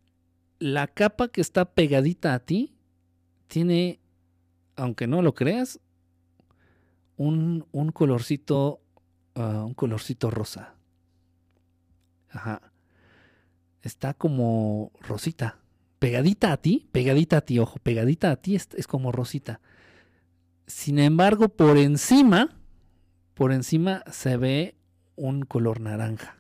la 0.58 0.88
capa 0.88 1.28
que 1.28 1.40
está 1.40 1.66
pegadita 1.66 2.34
a 2.34 2.40
ti 2.40 2.74
tiene, 3.48 4.00
aunque 4.76 5.06
no 5.06 5.22
lo 5.22 5.36
creas, 5.36 5.80
un, 7.16 7.68
un 7.72 7.92
colorcito, 7.92 8.82
ah, 9.36 9.66
un 9.68 9.76
colorcito 9.76 10.32
rosa. 10.32 10.74
Ajá 12.32 12.72
está 13.90 14.14
como 14.14 14.92
rosita. 15.02 15.58
Pegadita 15.98 16.54
a 16.54 16.58
ti, 16.58 16.88
pegadita 16.92 17.38
a 17.38 17.42
ti, 17.42 17.60
ojo, 17.60 17.78
pegadita 17.84 18.32
a 18.32 18.38
ti 18.38 18.56
es, 18.56 18.68
como 18.88 19.12
rosita. 19.12 19.60
Sin 20.66 21.00
embargo, 21.00 21.50
por 21.50 21.78
encima, 21.78 22.56
por 23.34 23.52
encima 23.52 24.04
se 24.10 24.38
ve 24.38 24.76
un 25.16 25.42
color 25.42 25.82
naranja. 25.82 26.38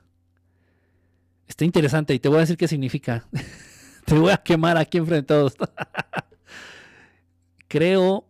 Está 1.47 1.65
interesante 1.65 2.13
y 2.13 2.19
te 2.19 2.29
voy 2.29 2.37
a 2.37 2.41
decir 2.41 2.55
qué 2.55 2.67
significa. 2.67 3.25
te 4.05 4.13
voy 4.13 4.31
a 4.31 4.37
quemar 4.37 4.77
aquí 4.77 4.97
enfrente 4.97 5.33
de 5.33 5.39
todos. 5.39 5.57
Creo, 7.67 8.25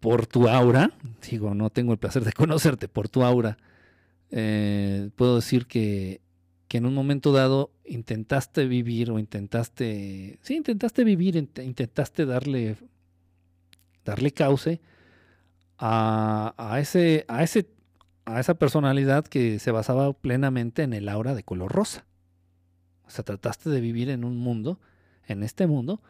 por 0.00 0.26
tu 0.26 0.48
aura, 0.48 0.90
digo, 1.30 1.54
no 1.54 1.70
tengo 1.70 1.92
el 1.92 1.98
placer 1.98 2.24
de 2.24 2.32
conocerte, 2.32 2.88
por 2.88 3.08
tu 3.08 3.22
aura, 3.22 3.56
eh, 4.30 5.10
puedo 5.16 5.36
decir 5.36 5.66
que 5.66 6.20
que 6.68 6.78
en 6.78 6.86
un 6.86 6.94
momento 6.94 7.32
dado 7.32 7.70
intentaste 7.84 8.66
vivir 8.66 9.10
o 9.10 9.18
intentaste, 9.18 10.38
sí, 10.42 10.56
intentaste 10.56 11.04
vivir, 11.04 11.36
intentaste 11.36 12.26
darle, 12.26 12.76
darle 14.04 14.32
cauce 14.32 14.80
a, 15.78 16.76
ese, 16.80 17.24
a, 17.28 17.42
ese, 17.42 17.68
a 18.24 18.40
esa 18.40 18.54
personalidad 18.54 19.24
que 19.26 19.58
se 19.58 19.70
basaba 19.70 20.12
plenamente 20.12 20.82
en 20.82 20.94
el 20.94 21.08
aura 21.08 21.34
de 21.34 21.42
color 21.42 21.72
rosa. 21.72 22.06
O 23.06 23.10
sea, 23.10 23.24
trataste 23.24 23.68
de 23.68 23.80
vivir 23.80 24.08
en 24.08 24.24
un 24.24 24.38
mundo, 24.38 24.80
en 25.26 25.42
este 25.42 25.66
mundo, 25.66 26.00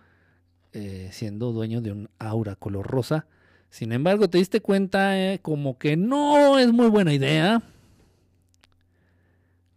eh, 0.73 1.09
siendo 1.13 1.53
dueño 1.53 1.81
de 1.81 1.91
un 1.91 2.09
aura 2.19 2.55
color 2.55 2.87
rosa. 2.87 3.27
Sin 3.71 3.93
embargo, 3.93 4.31
te 4.31 4.39
diste 4.39 4.61
cuenta 4.61 5.19
eh, 5.19 5.41
como 5.41 5.79
que 5.79 5.97
no 5.97 6.61
es 6.61 6.73
muy 6.73 6.89
buena 6.89 7.13
idea 7.13 7.63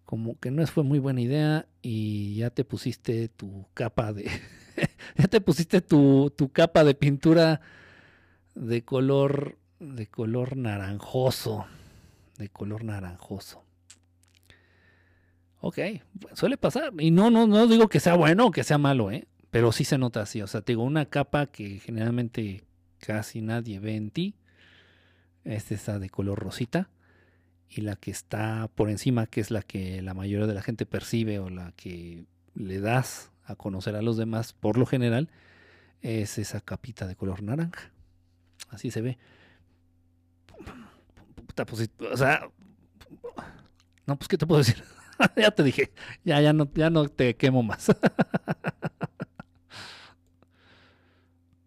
como 0.07 0.39
que 0.39 0.51
no 0.51 0.65
fue 0.67 0.85
muy 0.85 0.99
buena 0.99 1.19
idea 1.19 1.67
y 1.81 2.35
ya 2.35 2.49
te 2.49 2.63
pusiste 2.63 3.27
tu 3.27 3.67
capa 3.73 4.13
de 4.13 4.31
ya 5.17 5.27
te 5.27 5.41
pusiste 5.41 5.81
tu, 5.81 6.33
tu, 6.33 6.49
capa 6.49 6.85
de 6.85 6.95
pintura 6.95 7.59
de 8.55 8.85
color 8.85 9.57
de 9.81 10.07
color 10.07 10.55
naranjoso 10.55 11.65
de 12.37 12.47
color 12.47 12.85
naranjoso. 12.85 13.65
Ok 15.59 15.79
suele 16.35 16.55
pasar. 16.55 16.93
Y 16.99 17.11
no 17.11 17.29
no 17.29 17.45
no 17.45 17.67
digo 17.67 17.89
que 17.89 17.99
sea 17.99 18.15
bueno 18.15 18.45
o 18.45 18.51
que 18.51 18.63
sea 18.63 18.77
malo 18.77 19.11
eh 19.11 19.27
pero 19.51 19.73
sí 19.73 19.83
se 19.83 19.97
nota 19.97 20.21
así. 20.21 20.41
O 20.41 20.47
sea 20.47 20.61
tengo 20.61 20.83
una 20.83 21.07
capa 21.07 21.47
que 21.47 21.79
generalmente 21.79 22.63
casi 22.99 23.41
nadie 23.41 23.81
ve 23.81 23.97
en 23.97 24.11
ti 24.11 24.35
es 25.43 25.69
esa 25.73 25.99
de 25.99 26.09
color 26.09 26.39
rosita 26.39 26.89
y 27.69 27.81
la 27.81 27.95
que 27.95 28.11
está 28.11 28.69
por 28.75 28.89
encima, 28.89 29.27
que 29.27 29.41
es 29.41 29.51
la 29.51 29.61
que 29.61 30.01
la 30.01 30.13
mayoría 30.13 30.47
de 30.47 30.53
la 30.53 30.61
gente 30.61 30.85
percibe 30.85 31.39
o 31.39 31.49
la 31.49 31.73
que 31.73 32.25
le 32.55 32.79
das 32.79 33.31
a 33.43 33.55
conocer 33.55 33.95
a 33.95 34.01
los 34.01 34.17
demás 34.17 34.53
por 34.53 34.77
lo 34.77 34.85
general, 34.85 35.29
es 36.01 36.37
esa 36.37 36.61
capita 36.61 37.07
de 37.07 37.15
color 37.15 37.43
naranja. 37.43 37.91
Así 38.69 38.91
se 38.91 39.01
ve. 39.01 39.17
Pues, 41.65 41.89
o 42.11 42.17
sea, 42.17 42.49
no, 44.05 44.15
pues, 44.15 44.27
¿qué 44.27 44.37
te 44.37 44.45
puedo 44.45 44.59
decir? 44.59 44.83
ya 45.35 45.51
te 45.51 45.63
dije, 45.63 45.91
ya, 46.23 46.39
ya, 46.41 46.53
no, 46.53 46.69
ya 46.73 46.89
no 46.89 47.07
te 47.09 47.35
quemo 47.35 47.63
más. 47.63 47.89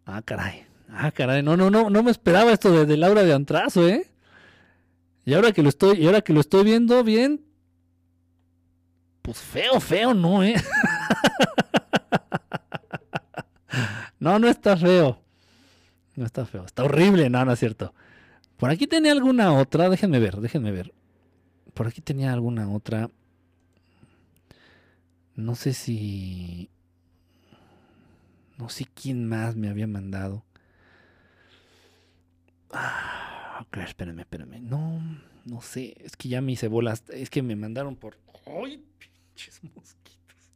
ah, 0.07 0.23
caray. 0.23 0.65
Ah, 0.89 1.11
caray. 1.11 1.43
No, 1.43 1.57
no, 1.57 1.70
no, 1.70 1.91
no 1.91 2.03
me 2.03 2.11
esperaba 2.11 2.53
esto 2.53 2.70
de, 2.73 2.87
de 2.87 2.97
Laura 2.97 3.23
de 3.23 3.33
Antrazo, 3.33 3.89
¿eh? 3.89 4.10
Y 5.31 5.34
ahora 5.34 5.52
que 5.52 5.62
lo 5.62 5.68
estoy, 5.68 5.99
y 5.99 6.07
ahora 6.07 6.23
que 6.23 6.33
lo 6.33 6.41
estoy 6.41 6.65
viendo 6.65 7.05
bien, 7.05 7.44
pues 9.23 9.39
feo, 9.39 9.78
feo, 9.78 10.12
no, 10.12 10.42
eh. 10.42 10.57
no, 14.18 14.41
no 14.41 14.49
está 14.49 14.76
feo. 14.76 15.23
No 16.17 16.26
está 16.26 16.44
feo, 16.47 16.65
está 16.65 16.83
horrible, 16.83 17.31
no, 17.31 17.44
no 17.44 17.52
es 17.52 17.60
cierto. 17.60 17.94
Por 18.57 18.70
aquí 18.70 18.89
tenía 18.89 19.12
alguna 19.12 19.52
otra, 19.52 19.89
déjenme 19.89 20.18
ver, 20.18 20.39
déjenme 20.39 20.73
ver. 20.73 20.92
Por 21.75 21.86
aquí 21.86 22.00
tenía 22.00 22.33
alguna 22.33 22.68
otra. 22.68 23.09
No 25.36 25.55
sé 25.55 25.75
si. 25.75 26.70
No 28.59 28.68
sé 28.68 28.84
quién 28.92 29.28
más 29.28 29.55
me 29.55 29.68
había 29.68 29.86
mandado. 29.86 30.42
Ah. 32.73 33.40
Ok, 33.61 33.77
espérame, 33.79 34.21
espérame. 34.21 34.61
No, 34.61 35.01
no 35.45 35.61
sé. 35.61 35.95
Es 36.01 36.17
que 36.17 36.29
ya 36.29 36.41
me 36.41 36.53
hice 36.53 36.69
bolas. 36.69 37.05
Es 37.09 37.29
que 37.31 37.43
me 37.43 37.57
mandaron 37.57 37.97
por. 37.97 38.17
¡Ay, 38.47 38.83
pinches 38.99 39.63
mosquitos! 39.75 40.53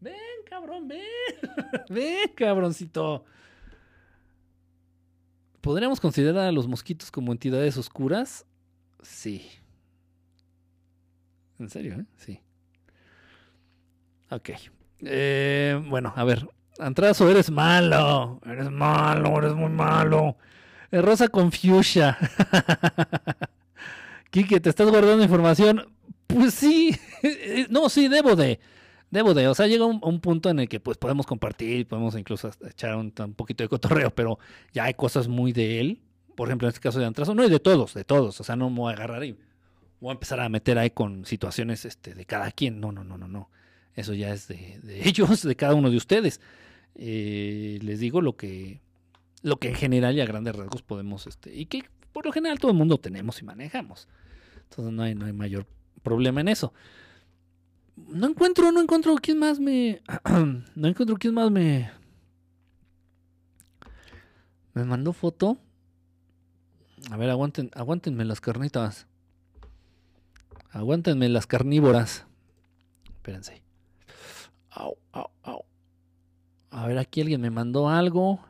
Ven, 0.00 0.14
cabrón, 0.48 0.88
ven. 0.88 1.02
ven, 1.90 2.30
cabroncito. 2.34 3.24
¿Podríamos 5.60 6.00
considerar 6.00 6.46
a 6.48 6.52
los 6.52 6.66
mosquitos 6.66 7.10
como 7.10 7.30
entidades 7.30 7.76
oscuras? 7.76 8.46
Sí. 9.02 9.48
¿En 11.58 11.70
serio? 11.70 11.94
Eh? 11.94 12.04
Sí. 12.16 12.40
Ok. 14.30 14.50
Eh, 15.00 15.80
bueno, 15.88 16.12
a 16.16 16.24
ver. 16.24 16.48
Antrazo, 16.78 17.30
eres 17.30 17.50
malo. 17.50 18.40
Eres 18.44 18.70
malo, 18.70 19.38
eres 19.38 19.54
muy 19.54 19.68
malo. 19.68 20.36
Rosa 21.00 21.28
con 21.28 21.52
fuchsia. 21.52 22.18
Quique, 24.30 24.60
¿te 24.60 24.70
estás 24.70 24.90
guardando 24.90 25.22
información? 25.22 25.86
Pues 26.26 26.54
sí. 26.54 26.96
no, 27.70 27.88
sí, 27.88 28.08
debo 28.08 28.36
de. 28.36 28.60
Debo 29.10 29.34
de. 29.34 29.48
O 29.48 29.54
sea, 29.54 29.66
llega 29.66 29.86
un, 29.86 30.20
punto 30.20 30.50
en 30.50 30.58
el 30.58 30.68
que 30.68 30.80
pues 30.80 30.98
podemos 30.98 31.26
compartir, 31.26 31.86
podemos 31.86 32.16
incluso 32.16 32.50
echar 32.68 32.96
un, 32.96 33.10
poquito 33.10 33.64
de 33.64 33.68
cotorreo, 33.68 34.10
pero 34.10 34.38
ya 34.72 34.84
hay 34.84 34.94
cosas 34.94 35.28
muy 35.28 35.52
de 35.52 35.80
él. 35.80 36.00
Por 36.34 36.48
ejemplo, 36.48 36.66
en 36.66 36.70
este 36.70 36.80
caso 36.80 36.98
de 36.98 37.06
Antrazo, 37.06 37.34
no, 37.34 37.44
y 37.44 37.50
de 37.50 37.60
todos, 37.60 37.94
de 37.94 38.04
todos. 38.04 38.40
O 38.40 38.44
sea, 38.44 38.56
no 38.56 38.70
me 38.70 38.76
voy 38.76 38.92
a 38.92 38.96
agarrar 38.96 39.24
y 39.24 39.36
voy 40.00 40.10
a 40.10 40.12
empezar 40.12 40.40
a 40.40 40.48
meter 40.48 40.78
ahí 40.78 40.90
con 40.90 41.26
situaciones 41.26 41.84
este, 41.84 42.14
de 42.14 42.24
cada 42.24 42.50
quien. 42.50 42.80
No, 42.80 42.92
no, 42.92 43.04
no, 43.04 43.18
no, 43.18 43.28
no. 43.28 43.50
Eso 43.94 44.14
ya 44.14 44.32
es 44.32 44.48
de, 44.48 44.80
ellos, 45.04 45.42
de 45.42 45.56
cada 45.56 45.74
uno 45.74 45.90
de 45.90 45.96
ustedes. 45.96 46.40
Eh, 46.94 47.78
les 47.82 48.00
digo 48.00 48.20
lo 48.20 48.36
que 48.36 48.80
lo 49.42 49.56
que 49.56 49.68
en 49.68 49.74
general 49.74 50.16
y 50.16 50.20
a 50.20 50.26
grandes 50.26 50.54
rasgos 50.56 50.82
podemos, 50.82 51.26
este, 51.26 51.54
y 51.54 51.66
que 51.66 51.84
por 52.12 52.24
lo 52.26 52.32
general 52.32 52.58
todo 52.58 52.70
el 52.70 52.76
mundo 52.76 52.98
tenemos 52.98 53.40
y 53.40 53.44
manejamos. 53.44 54.08
Entonces 54.70 54.92
no 54.92 55.02
hay, 55.02 55.14
no 55.14 55.26
hay 55.26 55.32
mayor 55.32 55.66
problema 56.02 56.40
en 56.40 56.48
eso. 56.48 56.72
No 57.96 58.28
encuentro, 58.28 58.72
no 58.72 58.80
encuentro 58.80 59.14
quién 59.16 59.38
más 59.38 59.60
me. 59.60 60.02
no 60.74 60.88
encuentro 60.88 61.16
quién 61.16 61.34
más 61.34 61.50
me. 61.50 61.90
Me 64.74 64.84
mandó 64.84 65.12
foto. 65.12 65.58
A 67.10 67.16
ver, 67.16 67.30
aguanten, 67.30 67.70
aguántenme 67.74 68.24
las 68.24 68.40
carnitas. 68.40 69.06
Aguántenme 70.70 71.28
las 71.28 71.46
carnívoras. 71.46 72.24
Espérense. 73.04 73.62
Au, 74.70 74.96
au, 75.12 75.30
au. 75.42 75.64
A 76.70 76.86
ver, 76.86 76.96
aquí 76.96 77.20
alguien 77.20 77.42
me 77.42 77.50
mandó 77.50 77.90
algo. 77.90 78.40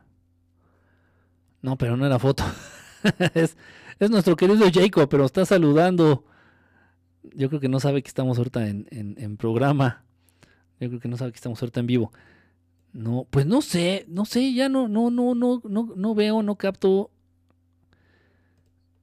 No, 1.63 1.77
pero 1.77 1.95
no 1.95 2.05
era 2.05 2.19
foto. 2.19 2.43
es, 3.33 3.55
nuestro 4.11 4.35
querido 4.35 4.67
Jacob, 4.71 5.07
pero 5.09 5.25
está 5.25 5.45
saludando. 5.45 6.25
Yo 7.33 7.47
creo 7.47 7.61
que 7.61 7.69
no 7.69 7.79
sabe 7.79 8.03
que 8.03 8.09
estamos 8.09 8.37
ahorita 8.37 8.67
en, 8.67 9.37
programa. 9.37 10.03
Yo 10.81 10.89
creo 10.89 10.99
que 10.99 11.07
no 11.07 11.15
sabe 11.15 11.31
que 11.31 11.37
estamos 11.37 11.61
ahorita 11.61 11.79
en 11.79 11.87
vivo. 11.87 12.11
No, 12.91 13.25
pues 13.29 13.45
no 13.45 13.61
sé, 13.61 14.05
no 14.09 14.25
sé, 14.25 14.53
ya 14.53 14.67
no, 14.67 14.89
no, 14.89 15.09
no, 15.09 15.33
no, 15.33 15.61
no, 15.63 15.93
no 15.95 16.13
veo, 16.13 16.43
no 16.43 16.57
capto. 16.57 17.09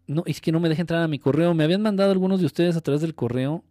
No, 0.07 0.23
es 0.27 0.43
que 0.43 0.53
no 0.53 0.61
me 0.61 0.69
deja 0.69 0.83
entrar 0.83 1.03
a 1.03 1.09
mi 1.09 1.19
correo. 1.19 1.55
Me 1.55 1.65
habían 1.65 1.81
mandado 1.81 2.13
algunos 2.13 2.41
de 2.41 2.47
ustedes 2.47 2.77
a 2.77 2.83
través 2.83 3.01
del 3.01 3.15
correo. 3.15 3.65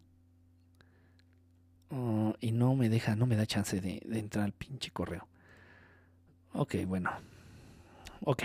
Ah, 1.92 2.34
y 2.42 2.54
no 2.54 2.76
me 2.76 2.90
deja, 2.90 3.16
no 3.16 3.28
me 3.28 3.36
da 3.36 3.46
chance 3.46 3.80
de, 3.80 4.02
de 4.04 4.20
entrar 4.20 4.46
al 4.46 4.54
pinche 4.54 4.90
correo. 4.90 5.28
Ok, 6.54 6.76
bueno. 6.88 7.12
Ok. 8.22 8.44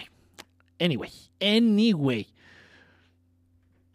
Anyway, 0.79 1.11
anyway. 1.41 2.27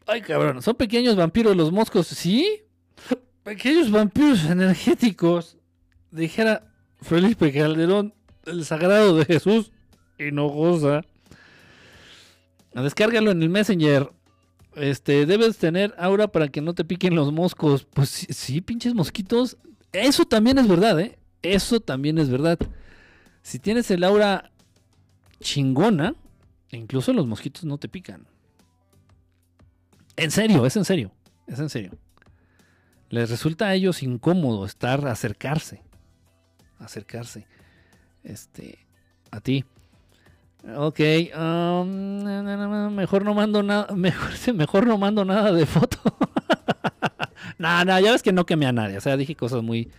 Ay, 0.05 0.21
cabrón, 0.21 0.61
son 0.61 0.75
pequeños 0.75 1.15
vampiros 1.15 1.55
los 1.55 1.71
moscos, 1.71 2.07
¿sí? 2.07 2.61
Pequeños 3.43 3.91
vampiros 3.91 4.45
energéticos. 4.45 5.57
Dijera 6.11 6.73
Felipe 7.01 7.51
Calderón, 7.53 8.13
el 8.45 8.65
sagrado 8.65 9.15
de 9.15 9.25
Jesús 9.25 9.71
Hinojosa. 10.17 11.03
Descárgalo 12.73 13.31
en 13.31 13.41
el 13.41 13.49
Messenger. 13.49 14.11
Este, 14.75 15.25
debes 15.25 15.57
tener 15.57 15.93
aura 15.97 16.27
para 16.27 16.47
que 16.47 16.61
no 16.61 16.73
te 16.73 16.85
piquen 16.85 17.15
los 17.15 17.31
moscos. 17.31 17.85
Pues 17.85 18.09
sí, 18.09 18.27
sí, 18.29 18.61
pinches 18.61 18.93
mosquitos. 18.93 19.57
Eso 19.91 20.25
también 20.25 20.57
es 20.57 20.67
verdad, 20.67 20.99
¿eh? 20.99 21.17
Eso 21.41 21.79
también 21.79 22.17
es 22.17 22.29
verdad. 22.29 22.59
Si 23.41 23.59
tienes 23.59 23.89
el 23.91 24.03
aura 24.03 24.51
chingona, 25.41 26.15
incluso 26.71 27.13
los 27.13 27.25
mosquitos 27.27 27.65
no 27.65 27.77
te 27.77 27.89
pican. 27.89 28.27
En 30.15 30.31
serio, 30.31 30.65
es 30.65 30.75
en 30.75 30.85
serio. 30.85 31.11
Es 31.47 31.59
en 31.59 31.69
serio. 31.69 31.91
Les 33.09 33.29
resulta 33.29 33.67
a 33.67 33.73
ellos 33.73 34.03
incómodo 34.03 34.65
estar, 34.65 35.07
acercarse. 35.07 35.81
Acercarse. 36.77 37.47
Este. 38.23 38.79
A 39.31 39.41
ti. 39.41 39.65
Ok. 40.75 40.99
um, 41.37 42.23
mejor 42.93 43.23
no 43.23 43.33
mando 43.33 43.63
nada. 43.63 43.87
Mejor, 43.95 44.53
mejor 44.53 44.87
no 44.87 44.97
mando 44.97 45.25
nada 45.25 45.51
de 45.51 45.65
foto. 45.65 45.97
no, 47.57 47.85
no, 47.85 47.99
ya 47.99 48.11
ves 48.11 48.23
que 48.23 48.33
no 48.33 48.45
quemé 48.45 48.65
a 48.65 48.73
nadie. 48.73 48.97
O 48.97 49.01
sea, 49.01 49.17
dije 49.17 49.35
cosas 49.35 49.63
muy, 49.63 49.89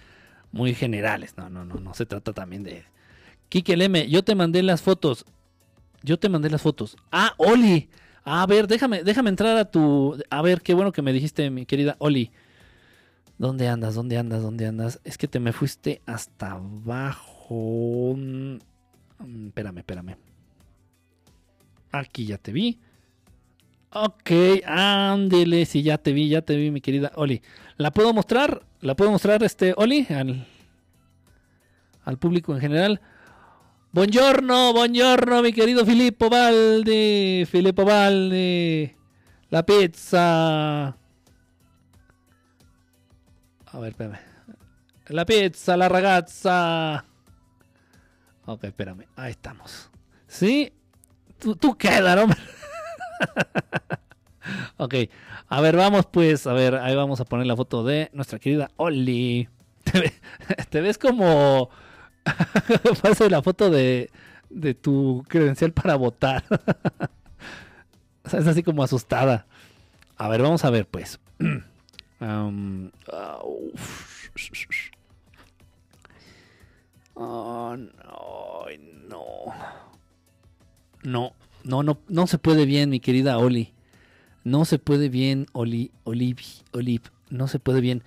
muy 0.52 0.74
generales. 0.74 1.34
No, 1.36 1.48
no, 1.48 1.64
no. 1.64 1.76
No 1.76 1.94
se 1.94 2.06
trata 2.06 2.32
también 2.32 2.62
de. 2.62 2.84
Kike 3.48 3.76
Leme, 3.76 4.08
yo 4.08 4.22
te 4.22 4.34
mandé 4.34 4.62
las 4.62 4.82
fotos. 4.82 5.24
Yo 6.02 6.18
te 6.18 6.28
mandé 6.28 6.50
las 6.50 6.62
fotos. 6.62 6.96
Ah, 7.12 7.34
Oli. 7.36 7.88
A 8.24 8.46
ver, 8.46 8.66
déjame, 8.66 9.02
déjame 9.02 9.30
entrar 9.30 9.56
a 9.56 9.64
tu. 9.70 10.16
A 10.30 10.42
ver, 10.42 10.60
qué 10.62 10.74
bueno 10.74 10.92
que 10.92 11.02
me 11.02 11.12
dijiste, 11.12 11.50
mi 11.50 11.66
querida 11.66 11.96
Oli. 11.98 12.30
¿Dónde 13.38 13.68
andas? 13.68 13.94
¿Dónde 13.94 14.18
andas? 14.18 14.42
¿Dónde 14.42 14.66
andas? 14.66 15.00
Es 15.02 15.16
que 15.16 15.26
te 15.26 15.40
me 15.40 15.52
fuiste 15.52 16.02
hasta 16.04 16.52
abajo. 16.52 18.14
Mm, 18.16 18.58
espérame, 19.46 19.78
espérame. 19.78 20.16
Aquí 21.90 22.26
ya 22.26 22.38
te 22.38 22.52
vi. 22.52 22.78
Ok, 23.92 24.30
ándele, 24.66 25.64
sí, 25.66 25.82
ya 25.82 25.98
te 25.98 26.12
vi, 26.12 26.28
ya 26.28 26.42
te 26.42 26.54
vi, 26.54 26.70
mi 26.70 26.80
querida 26.80 27.10
Oli. 27.16 27.42
¿La 27.76 27.90
puedo 27.90 28.12
mostrar? 28.12 28.62
¿La 28.80 28.94
puedo 28.94 29.10
mostrar, 29.10 29.42
este, 29.42 29.74
Oli? 29.76 30.06
Al, 30.10 30.46
al 32.04 32.18
público 32.18 32.54
en 32.54 32.60
general. 32.60 33.00
Buongiorno, 33.92 34.72
buongiorno, 34.72 35.42
mi 35.42 35.52
querido 35.52 35.84
Filippo 35.84 36.28
Valde. 36.28 37.44
Filippo 37.50 37.84
Valde. 37.84 38.94
La 39.48 39.64
pizza. 39.64 40.86
A 40.86 40.94
ver, 43.80 43.90
espérame. 43.90 44.20
La 45.08 45.26
pizza, 45.26 45.76
la 45.76 45.88
ragazza. 45.88 47.04
Ok, 48.46 48.62
espérame. 48.62 49.08
Ahí 49.16 49.32
estamos. 49.32 49.90
¿Sí? 50.28 50.72
Tú, 51.40 51.56
tú 51.56 51.76
queda, 51.76 52.22
hombre. 52.22 52.38
ok. 54.76 54.94
A 55.48 55.60
ver, 55.60 55.74
vamos 55.74 56.06
pues. 56.06 56.46
A 56.46 56.52
ver, 56.52 56.76
ahí 56.76 56.94
vamos 56.94 57.20
a 57.20 57.24
poner 57.24 57.48
la 57.48 57.56
foto 57.56 57.82
de 57.82 58.08
nuestra 58.12 58.38
querida 58.38 58.70
Oli. 58.76 59.48
Te, 60.70 60.80
ves 60.80 60.96
como 60.96 61.70
Paso 63.02 63.28
la 63.28 63.42
foto 63.42 63.70
de, 63.70 64.10
de 64.50 64.74
tu 64.74 65.24
credencial 65.28 65.72
para 65.72 65.96
votar. 65.96 66.44
es 68.24 68.46
así 68.46 68.62
como 68.62 68.82
asustada. 68.82 69.46
A 70.16 70.28
ver, 70.28 70.42
vamos 70.42 70.64
a 70.64 70.70
ver, 70.70 70.86
pues. 70.86 71.18
um, 72.20 72.90
no, 77.20 78.66
no. 79.08 79.54
No, 81.02 81.32
no, 81.64 81.82
no, 81.82 81.98
no 82.08 82.26
se 82.26 82.38
puede 82.38 82.66
bien, 82.66 82.90
mi 82.90 83.00
querida 83.00 83.38
Oli. 83.38 83.72
No 84.44 84.64
se 84.64 84.78
puede 84.78 85.08
bien, 85.08 85.46
Oli, 85.52 85.90
Oliv, 86.04 86.38
Oliv. 86.72 87.02
No 87.30 87.48
se 87.48 87.58
puede 87.58 87.80
bien. 87.80 88.02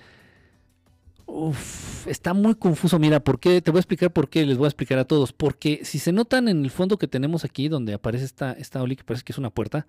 Está 2.06 2.34
muy 2.34 2.56
confuso. 2.56 3.00
Mira, 3.00 3.20
¿por 3.20 3.40
qué? 3.40 3.62
Te 3.62 3.72
voy 3.72 3.80
a 3.80 3.82
explicar 3.82 4.12
por 4.12 4.30
qué. 4.30 4.46
Les 4.46 4.58
voy 4.58 4.66
a 4.66 4.70
explicar 4.70 5.00
a 5.00 5.06
todos. 5.06 5.34
Porque 5.34 5.82
si 5.84 6.00
se 6.00 6.12
notan 6.12 6.48
en 6.48 6.64
el 6.64 6.72
fondo 6.72 6.98
que 6.98 7.08
tenemos 7.08 7.46
aquí, 7.46 7.70
donde 7.70 7.94
aparece 7.94 8.26
esta, 8.26 8.54
esta 8.54 8.82
Oli, 8.82 8.96
que 8.96 9.04
parece 9.04 9.24
que 9.24 9.32
es 9.32 9.38
una 9.38 9.50
puerta, 9.50 9.88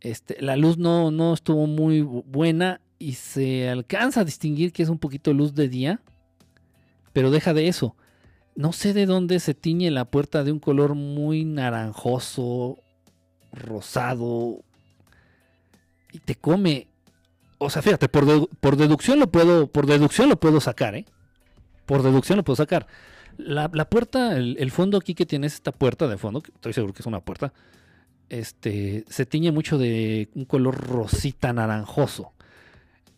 este, 0.00 0.40
la 0.40 0.56
luz 0.56 0.78
no, 0.78 1.10
no 1.10 1.34
estuvo 1.34 1.66
muy 1.66 2.02
buena 2.02 2.80
y 2.98 3.14
se 3.14 3.68
alcanza 3.68 4.20
a 4.20 4.24
distinguir 4.24 4.72
que 4.72 4.82
es 4.82 4.88
un 4.88 4.98
poquito 4.98 5.32
luz 5.32 5.54
de 5.54 5.68
día, 5.68 6.00
pero 7.12 7.30
deja 7.30 7.54
de 7.54 7.68
eso. 7.68 7.96
No 8.54 8.72
sé 8.72 8.94
de 8.94 9.06
dónde 9.06 9.40
se 9.40 9.54
tiñe 9.54 9.90
la 9.90 10.06
puerta 10.06 10.44
de 10.44 10.52
un 10.52 10.60
color 10.60 10.94
muy 10.94 11.44
naranjoso, 11.44 12.78
rosado, 13.52 14.60
y 16.12 16.20
te 16.20 16.36
come 16.36 16.88
o 17.58 17.70
sea, 17.70 17.82
fíjate, 17.82 18.08
por, 18.08 18.76
deducción 18.76 19.18
lo 19.18 19.30
puedo, 19.30 19.66
por 19.66 19.86
deducción 19.86 20.28
lo 20.28 20.38
puedo 20.38 20.60
sacar, 20.60 20.94
¿eh? 20.94 21.06
Por 21.86 22.02
deducción 22.02 22.36
lo 22.36 22.44
puedo 22.44 22.56
sacar. 22.56 22.86
La, 23.38 23.68
puerta, 23.68 24.36
el, 24.36 24.70
fondo 24.70 24.98
aquí 24.98 25.14
que 25.14 25.26
tienes, 25.26 25.54
esta 25.54 25.72
puerta 25.72 26.08
de 26.08 26.16
fondo, 26.18 26.42
estoy 26.54 26.72
seguro 26.72 26.92
que 26.92 27.02
es 27.02 27.06
una 27.06 27.20
puerta, 27.20 27.52
este, 28.28 29.04
se 29.08 29.26
tiñe 29.26 29.52
mucho 29.52 29.78
de 29.78 30.28
un 30.34 30.44
color 30.44 30.76
rosita 30.76 31.52
naranjoso. 31.52 32.32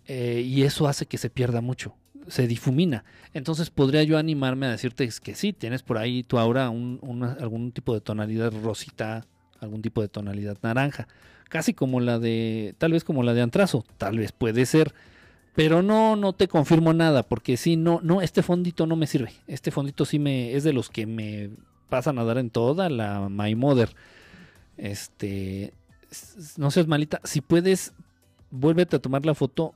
Eh, 0.07 0.43
y 0.45 0.63
eso 0.63 0.89
hace 0.89 1.07
que 1.07 1.19
se 1.19 1.31
pierda 1.31 1.61
mucho, 1.61 1.95
se 2.29 2.47
difumina. 2.47 3.05
Entonces 3.35 3.71
podría 3.71 4.03
yo 4.03 4.19
animarme 4.19 4.67
a 4.67 4.71
decirte 4.71 5.09
que 5.23 5.35
sí, 5.35 5.53
tienes 5.53 5.83
por 5.83 5.99
ahí 5.99 6.23
tu 6.23 6.39
aura 6.39 6.67
algún 6.67 7.73
tipo 7.73 7.95
de 7.95 8.01
tonalidad 8.01 8.53
rosita, 8.63 9.27
algún 9.61 9.83
tipo 9.83 10.01
de 10.01 10.09
tonalidad 10.09 10.59
naranja 10.63 11.09
casi 11.49 11.75
como 11.75 12.01
la 12.01 12.19
de, 12.19 12.75
tal 12.79 12.93
vez 12.93 13.05
como 13.05 13.23
la 13.23 13.35
de 13.35 13.43
Antrazo, 13.43 13.85
tal 13.97 14.19
vez 14.19 14.33
puede 14.33 14.67
ser, 14.67 14.95
pero 15.55 15.83
no, 15.83 16.17
no 16.17 16.33
te 16.33 16.49
confirmo 16.49 16.93
nada, 16.93 17.23
porque 17.23 17.57
si 17.57 17.77
no, 17.77 18.01
no, 18.03 18.23
este 18.23 18.43
fondito 18.43 18.87
no 18.87 18.97
me 18.97 19.07
sirve, 19.07 19.33
este 19.47 19.71
fondito 19.71 20.05
sí 20.05 20.19
me, 20.19 20.55
es 20.55 20.65
de 20.65 20.73
los 20.73 20.91
que 20.91 21.07
me 21.07 21.51
pasan 21.89 22.19
a 22.19 22.25
dar 22.25 22.39
en 22.39 22.51
toda 22.51 22.89
la 22.89 23.29
My 23.29 23.55
Mother, 23.55 23.95
este, 24.77 25.73
no 26.57 26.71
seas 26.71 26.87
malita, 26.87 27.21
si 27.25 27.41
puedes, 27.41 27.93
vuélvete 28.51 28.97
a 28.97 29.01
tomar 29.01 29.27
la 29.27 29.35
foto, 29.35 29.75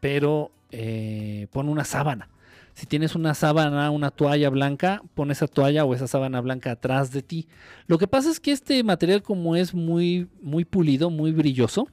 pero 0.00 0.50
eh, 0.70 1.46
pon 1.52 1.68
una 1.68 1.84
sábana, 1.84 2.28
si 2.74 2.86
tienes 2.86 3.14
una 3.14 3.34
sábana, 3.34 3.90
una 3.90 4.10
toalla 4.10 4.48
blanca, 4.48 5.02
pon 5.14 5.30
esa 5.30 5.46
toalla 5.46 5.84
o 5.84 5.94
esa 5.94 6.06
sábana 6.06 6.40
blanca 6.40 6.72
atrás 6.72 7.10
de 7.12 7.22
ti. 7.22 7.48
Lo 7.86 7.98
que 7.98 8.06
pasa 8.06 8.30
es 8.30 8.40
que 8.40 8.52
este 8.52 8.82
material 8.82 9.22
como 9.22 9.56
es 9.56 9.74
muy, 9.74 10.28
muy 10.40 10.64
pulido, 10.64 11.10
muy 11.10 11.32
brilloso, 11.32 11.88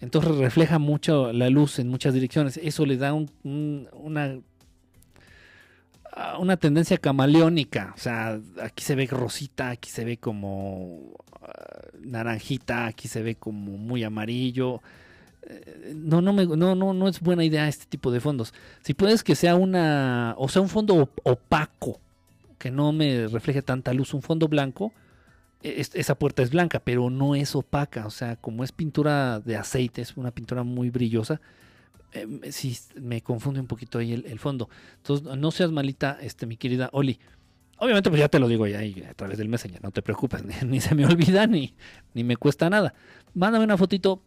entonces 0.00 0.36
refleja 0.36 0.78
mucho 0.78 1.32
la 1.32 1.50
luz 1.50 1.78
en 1.78 1.88
muchas 1.88 2.14
direcciones. 2.14 2.58
Eso 2.62 2.86
le 2.86 2.96
da 2.96 3.12
una, 3.12 4.38
una 6.38 6.56
tendencia 6.56 6.96
camaleónica. 6.96 7.92
O 7.94 7.98
sea, 7.98 8.40
aquí 8.62 8.82
se 8.82 8.94
ve 8.94 9.06
rosita, 9.06 9.70
aquí 9.70 9.90
se 9.90 10.04
ve 10.04 10.16
como 10.16 11.14
ah, 11.42 11.88
naranjita, 12.00 12.86
aquí 12.86 13.08
se 13.08 13.22
ve 13.22 13.34
como 13.34 13.76
muy 13.76 14.02
amarillo 14.02 14.80
no, 15.94 16.20
no, 16.20 16.32
me, 16.32 16.46
no, 16.46 16.74
no, 16.74 16.92
no 16.92 17.08
es 17.08 17.20
buena 17.20 17.44
idea 17.44 17.68
este 17.68 17.86
tipo 17.86 18.10
de 18.10 18.20
fondos. 18.20 18.54
Si 18.82 18.94
puedes 18.94 19.22
que 19.22 19.34
sea 19.34 19.56
una, 19.56 20.34
o 20.38 20.48
sea, 20.48 20.62
un 20.62 20.68
fondo 20.68 21.10
opaco, 21.22 22.00
que 22.58 22.70
no 22.70 22.92
me 22.92 23.26
refleje 23.28 23.62
tanta 23.62 23.92
luz, 23.92 24.14
un 24.14 24.22
fondo 24.22 24.48
blanco, 24.48 24.92
e, 25.62 25.80
esa 25.94 26.14
puerta 26.14 26.42
es 26.42 26.50
blanca, 26.50 26.80
pero 26.80 27.10
no 27.10 27.34
es 27.34 27.54
opaca, 27.54 28.06
o 28.06 28.10
sea, 28.10 28.36
como 28.36 28.64
es 28.64 28.72
pintura 28.72 29.40
de 29.40 29.56
aceite, 29.56 30.02
es 30.02 30.16
una 30.16 30.30
pintura 30.30 30.62
muy 30.62 30.90
brillosa, 30.90 31.40
eh, 32.12 32.52
si 32.52 32.76
me 33.00 33.22
confunde 33.22 33.60
un 33.60 33.66
poquito 33.66 33.98
ahí 33.98 34.12
el, 34.12 34.38
fondo. 34.38 34.68
Entonces, 34.96 35.36
no 35.36 35.50
seas 35.50 35.70
malita, 35.70 36.18
este, 36.20 36.46
mi 36.46 36.56
querida 36.56 36.90
Oli. 36.92 37.18
Obviamente, 37.78 38.10
pues 38.10 38.20
ya 38.20 38.28
te 38.28 38.38
lo 38.38 38.46
digo 38.46 38.66
ya 38.66 38.80
a 39.08 39.14
través 39.14 39.38
del 39.38 39.48
Messenger, 39.48 39.82
no 39.82 39.90
te 39.90 40.02
preocupes, 40.02 40.42
ni, 40.66 40.80
se 40.80 40.94
me 40.94 41.06
olvida, 41.06 41.46
ni, 41.46 41.74
ni 42.14 42.24
me 42.24 42.36
cuesta 42.36 42.68
nada. 42.68 42.94
Mándame 43.32 43.64
una 43.64 43.78
fotito 43.78 44.22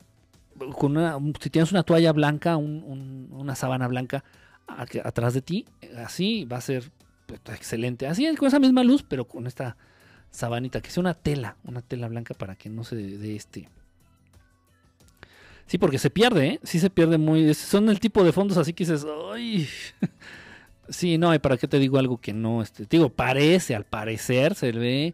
si 1.41 1.49
tienes 1.49 1.71
una 1.71 1.83
toalla 1.83 2.11
blanca, 2.11 2.57
una 2.57 3.55
sábana 3.55 3.87
blanca 3.87 4.23
atrás 4.67 5.33
de 5.33 5.41
ti, 5.41 5.65
así 5.97 6.45
va 6.45 6.57
a 6.57 6.61
ser 6.61 6.91
pues, 7.25 7.41
excelente. 7.49 8.07
Así 8.07 8.33
con 8.35 8.47
esa 8.47 8.59
misma 8.59 8.83
luz, 8.83 9.03
pero 9.03 9.25
con 9.25 9.47
esta 9.47 9.77
sabanita, 10.31 10.81
que 10.81 10.89
sea 10.89 11.01
una 11.01 11.13
tela, 11.13 11.57
una 11.63 11.81
tela 11.81 12.07
blanca 12.07 12.33
para 12.33 12.55
que 12.55 12.69
no 12.69 12.83
se 12.83 12.95
dé 12.95 13.35
este. 13.35 13.69
Sí, 15.65 15.77
porque 15.77 15.97
se 15.97 16.09
pierde, 16.09 16.47
¿eh? 16.47 16.59
Sí 16.63 16.79
se 16.79 16.89
pierde 16.89 17.17
muy. 17.17 17.53
Son 17.53 17.89
el 17.89 17.99
tipo 17.99 18.23
de 18.23 18.31
fondos 18.31 18.57
así 18.57 18.73
que 18.73 18.83
dices, 18.83 19.05
¡ay! 19.33 19.67
Sí, 20.89 21.17
no, 21.17 21.31
¿para 21.39 21.55
qué 21.55 21.65
te 21.65 21.79
digo 21.79 21.97
algo 21.97 22.17
que 22.17 22.33
no? 22.33 22.61
Este, 22.61 22.85
digo, 22.89 23.07
parece, 23.07 23.73
al 23.73 23.85
parecer 23.85 24.53
se 24.53 24.73
ve 24.73 25.13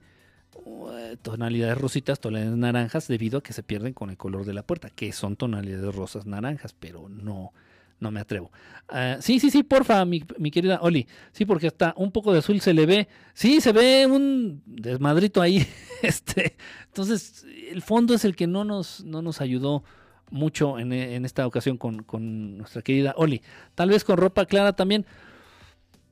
tonalidades 1.21 1.77
rositas, 1.77 2.19
tonalidades 2.19 2.57
naranjas, 2.57 3.07
debido 3.07 3.39
a 3.39 3.43
que 3.43 3.53
se 3.53 3.63
pierden 3.63 3.93
con 3.93 4.09
el 4.09 4.17
color 4.17 4.45
de 4.45 4.53
la 4.53 4.63
puerta, 4.63 4.89
que 4.89 5.11
son 5.11 5.35
tonalidades 5.35 5.93
rosas 5.95 6.25
naranjas, 6.25 6.73
pero 6.73 7.09
no, 7.09 7.53
no 7.99 8.11
me 8.11 8.19
atrevo. 8.19 8.51
Ah, 8.87 9.17
sí, 9.19 9.39
sí, 9.39 9.51
sí, 9.51 9.63
porfa, 9.63 10.03
mi, 10.05 10.23
mi, 10.37 10.51
querida 10.51 10.79
Oli. 10.81 11.07
Sí, 11.31 11.45
porque 11.45 11.67
hasta 11.67 11.93
un 11.97 12.11
poco 12.11 12.33
de 12.33 12.39
azul 12.39 12.61
se 12.61 12.73
le 12.73 12.85
ve. 12.85 13.07
Sí, 13.33 13.61
se 13.61 13.71
ve 13.71 14.05
un 14.05 14.61
desmadrito 14.65 15.41
ahí. 15.41 15.67
este, 16.01 16.55
entonces, 16.85 17.45
el 17.71 17.81
fondo 17.81 18.13
es 18.13 18.25
el 18.25 18.35
que 18.35 18.47
no 18.47 18.63
nos, 18.63 19.03
no 19.03 19.21
nos 19.21 19.41
ayudó 19.41 19.83
mucho 20.31 20.77
en, 20.77 20.93
en 20.93 21.25
esta 21.25 21.47
ocasión 21.47 21.77
con, 21.77 22.03
con, 22.03 22.57
nuestra 22.57 22.81
querida 22.81 23.13
Oli. 23.17 23.41
Tal 23.75 23.89
vez 23.89 24.03
con 24.03 24.17
ropa 24.17 24.45
clara 24.45 24.73
también. 24.73 25.05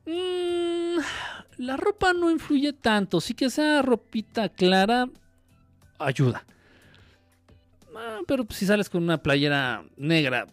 Mmm 0.06 1.37
la 1.58 1.78
ropa 1.78 2.14
no 2.14 2.32
influye 2.32 2.74
tanto. 2.74 3.22
Sí 3.22 3.34
que 3.34 3.50
sea 3.50 3.82
ropita 3.82 4.50
clara, 4.50 5.10
ayuda. 6.00 6.46
Ah, 7.96 8.20
pero 8.28 8.46
si 8.50 8.66
sales 8.66 8.90
con 8.90 9.04
una 9.04 9.24
playera 9.24 9.84
negra, 9.98 10.48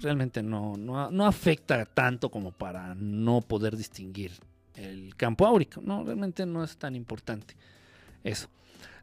realmente 0.00 0.42
no, 0.42 0.76
no, 0.76 1.26
afecta 1.26 1.84
tanto 1.84 2.30
como 2.30 2.50
para 2.50 2.94
no 2.96 3.42
poder 3.42 3.76
distinguir 3.76 4.32
el 4.74 5.14
campo 5.16 5.46
áurico. 5.46 5.80
No, 5.80 6.02
realmente 6.02 6.46
no 6.46 6.64
es 6.64 6.76
tan 6.76 6.96
importante 6.96 7.54
eso. 8.24 8.48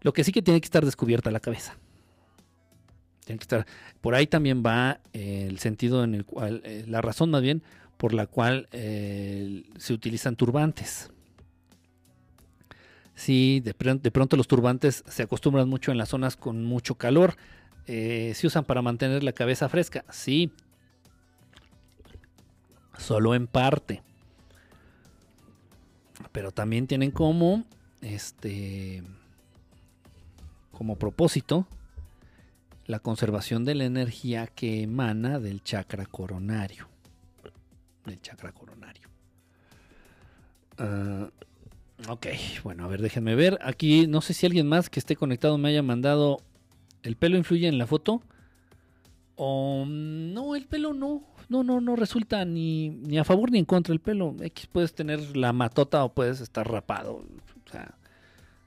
Lo 0.02 0.12
que 0.12 0.24
sí 0.24 0.32
que 0.32 0.42
tiene 0.42 0.60
que 0.60 0.66
estar 0.66 0.84
descubierta 0.84 1.32
la 1.32 1.40
cabeza. 1.40 1.78
Tiene 3.26 3.40
que 3.40 3.44
estar. 3.44 3.66
Por 4.02 4.16
ahí 4.16 4.28
también 4.28 4.64
va 4.66 5.00
el 5.14 5.60
sentido 5.60 6.04
en 6.04 6.14
el 6.14 6.26
cual, 6.26 6.62
eh, 6.66 6.84
la 6.88 7.02
razón 7.02 7.30
más 7.32 7.42
bien 7.42 7.64
por 7.98 8.14
la 8.14 8.28
cual 8.28 8.68
eh, 8.72 9.64
se 9.78 9.94
utilizan 9.94 10.36
turbantes. 10.36 11.10
Sí, 13.18 13.62
de, 13.62 13.74
pronto 13.74 14.38
los 14.38 14.48
turbantes 14.48 15.04
se 15.08 15.24
acostumbran 15.24 15.68
mucho 15.68 15.92
en 15.92 15.98
las 15.98 16.10
zonas 16.10 16.38
con 16.38 16.64
mucho 16.64 16.96
calor. 16.96 17.36
Eh, 17.88 18.34
se 18.36 18.46
usan 18.46 18.64
para 18.64 18.84
mantener 18.84 19.24
la 19.24 19.32
cabeza 19.32 19.68
fresca. 19.70 20.06
Sí. 20.12 20.54
Solo 22.96 23.34
en 23.34 23.48
parte. 23.48 24.04
Pero 26.32 26.52
también 26.52 26.86
tienen 26.86 27.10
como 27.10 27.66
este 28.02 29.02
como 30.72 30.96
propósito 30.98 31.66
la 32.86 33.00
conservación 33.00 33.66
de 33.66 33.74
la 33.74 33.86
energía 33.86 34.46
que 34.46 34.84
emana 34.84 35.40
del 35.40 35.64
chakra 35.64 36.06
coronario. 36.06 36.88
Del 38.06 38.22
chakra 38.22 38.52
coronario. 38.52 39.10
Uh, 40.78 41.32
Ok, 42.08 42.28
bueno, 42.64 42.86
a 42.86 42.88
ver, 42.88 43.02
déjenme 43.02 43.36
ver. 43.36 43.58
Aquí 43.62 44.06
no 44.06 44.22
sé 44.22 44.34
si 44.34 44.46
alguien 44.46 44.68
más 44.68 44.90
que 44.90 45.00
esté 45.00 45.16
conectado 45.16 45.58
me 45.58 45.70
haya 45.70 45.82
mandado. 45.82 46.38
¿El 47.02 47.16
pelo 47.16 47.38
influye 47.38 47.68
en 47.68 47.78
la 47.78 47.88
foto? 47.88 48.22
O 49.36 49.84
no, 49.88 50.56
el 50.56 50.68
pelo 50.68 50.94
no. 50.94 51.24
No, 51.50 51.64
no, 51.64 51.82
no 51.82 51.96
resulta 51.96 52.44
ni, 52.46 52.90
ni 52.90 53.18
a 53.18 53.24
favor 53.24 53.52
ni 53.52 53.58
en 53.58 53.66
contra 53.66 53.94
el 53.94 54.00
pelo. 54.00 54.36
X 54.40 54.68
puedes 54.68 54.94
tener 54.94 55.36
la 55.36 55.54
matota 55.54 56.04
o 56.04 56.14
puedes 56.14 56.40
estar 56.40 56.70
rapado. 56.70 57.26
O 57.66 57.72
sea, 57.72 57.96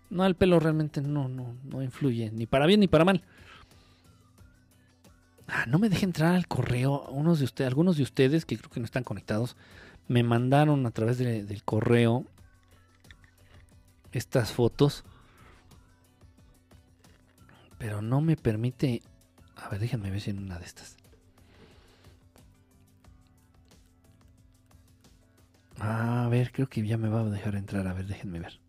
no, 0.09 0.27
el 0.27 0.35
pelo 0.35 0.59
realmente 0.59 1.01
no, 1.01 1.29
no, 1.29 1.55
no 1.63 1.83
influye, 1.83 2.33
ni 2.33 2.47
para 2.47 2.67
bien 2.67 2.81
ni 2.81 2.89
para 2.89 3.05
mal. 3.05 3.23
Ah, 5.47 5.67
no 5.67 5.79
me 5.79 5.89
deje 5.89 6.05
entrar 6.05 6.35
al 6.35 6.49
correo. 6.49 7.07
De 7.57 7.65
algunos 7.67 7.97
de 7.97 8.03
ustedes 8.03 8.45
que 8.45 8.57
creo 8.57 8.71
que 8.71 8.81
no 8.81 8.87
están 8.87 9.05
conectados, 9.05 9.57
me 10.09 10.23
mandaron 10.23 10.85
a 10.87 10.91
través 10.91 11.19
del 11.19 11.63
correo 11.65 12.25
estas 14.13 14.53
fotos. 14.53 15.05
Pero 17.79 18.03
no 18.03 18.21
me 18.21 18.37
permite... 18.37 19.03
A 19.57 19.69
ver, 19.69 19.81
déjenme 19.81 20.11
ver 20.11 20.21
si 20.21 20.31
en 20.31 20.39
una 20.39 20.59
de 20.59 20.65
estas. 20.65 20.97
A 25.79 26.29
ver, 26.31 26.53
creo 26.53 26.69
que 26.69 26.87
ya 26.87 26.99
me 26.99 27.09
va 27.09 27.21
a 27.21 27.25
dejar 27.25 27.55
entrar. 27.57 27.87
A 27.87 27.95
ver, 27.95 28.07
déjenme 28.07 28.39
ver. 28.41 28.61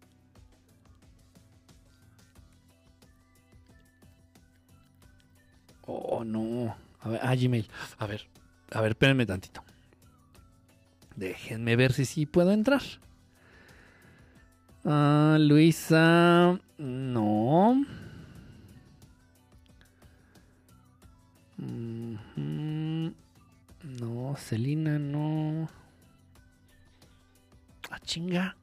Oh, 5.86 6.24
no. 6.24 6.76
A 7.02 7.10
ver, 7.10 7.20
ah, 7.22 7.36
Gmail. 7.36 7.68
A 7.98 8.06
ver, 8.06 8.28
a 8.72 8.82
ver, 8.82 8.92
espérenme 8.92 9.26
tantito. 9.26 9.64
Déjenme 11.16 11.76
ver 11.76 11.92
si 11.94 12.06
sí 12.06 12.26
puedo 12.26 12.52
entrar. 12.52 12.82
Ah, 14.84 15.38
Luisa, 15.40 16.60
no. 16.77 17.85
No, 23.84 24.35
Celina, 24.38 24.98
no. 24.98 25.69
Ah, 27.90 28.00
chinga. 28.00 28.56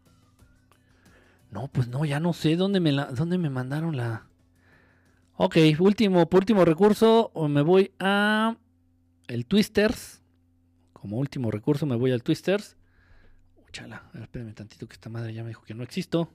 No, 1.51 1.69
pues 1.69 1.89
no, 1.89 2.05
ya 2.05 2.21
no 2.21 2.33
sé 2.33 2.57
dónde 2.57 2.81
me, 2.81 2.93
dónde 2.93 3.39
me 3.39 3.51
mandaron 3.51 3.97
la. 3.97 4.27
Ok, 5.37 5.57
último, 5.79 6.29
por 6.29 6.41
último 6.41 6.65
recurso, 6.65 7.31
me 7.49 7.63
voy 7.63 7.93
a 8.01 8.57
el 9.29 9.47
Twisters. 9.47 10.23
Como 10.93 11.19
último 11.19 11.51
recurso 11.53 11.87
me 11.87 11.95
voy 11.95 12.11
al 12.11 12.23
Twisters. 12.25 12.78
Chala, 13.73 13.97
a 13.97 14.13
ver, 14.13 14.23
espérame 14.23 14.55
tantito 14.55 14.89
que 14.89 14.95
esta 14.95 15.11
madre 15.11 15.33
ya 15.35 15.43
me 15.43 15.49
dijo 15.49 15.63
que 15.63 15.75
no 15.75 15.83
existo. 15.83 16.31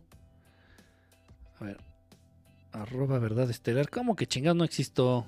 A 1.59 1.63
ver. 1.63 1.77
Arroba 2.71 3.19
verdad 3.19 3.49
estelar. 3.49 3.89
¿Cómo 3.89 4.15
que 4.15 4.27
chingado 4.27 4.55
no 4.55 4.63
existo? 4.63 5.27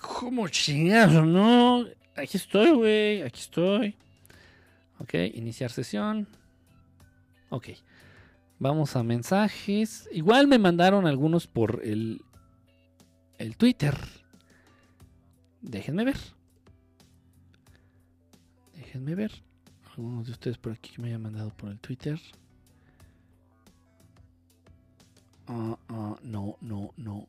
¿Cómo 0.00 0.48
chingado? 0.48 1.24
No. 1.24 1.86
Aquí 2.16 2.36
estoy, 2.36 2.70
güey. 2.70 3.22
Aquí 3.22 3.40
estoy. 3.40 3.96
Ok, 4.98 5.14
iniciar 5.34 5.70
sesión. 5.70 6.26
Ok. 7.50 7.68
Vamos 8.58 8.96
a 8.96 9.02
mensajes. 9.02 10.08
Igual 10.12 10.48
me 10.48 10.58
mandaron 10.58 11.06
algunos 11.06 11.46
por 11.46 11.80
el, 11.84 12.20
el 13.38 13.56
Twitter. 13.56 13.96
Déjenme 15.62 16.04
ver. 16.04 16.18
Déjenme 18.74 19.14
ver 19.14 19.47
algunos 19.98 20.26
de 20.26 20.32
ustedes 20.32 20.58
por 20.58 20.72
aquí 20.72 20.92
que 20.94 21.02
me 21.02 21.08
hayan 21.08 21.22
mandado 21.22 21.50
por 21.50 21.70
el 21.70 21.78
Twitter. 21.80 22.20
Ah, 25.48 25.76
ah, 25.88 26.16
no, 26.22 26.56
no, 26.60 26.92
no. 26.96 27.26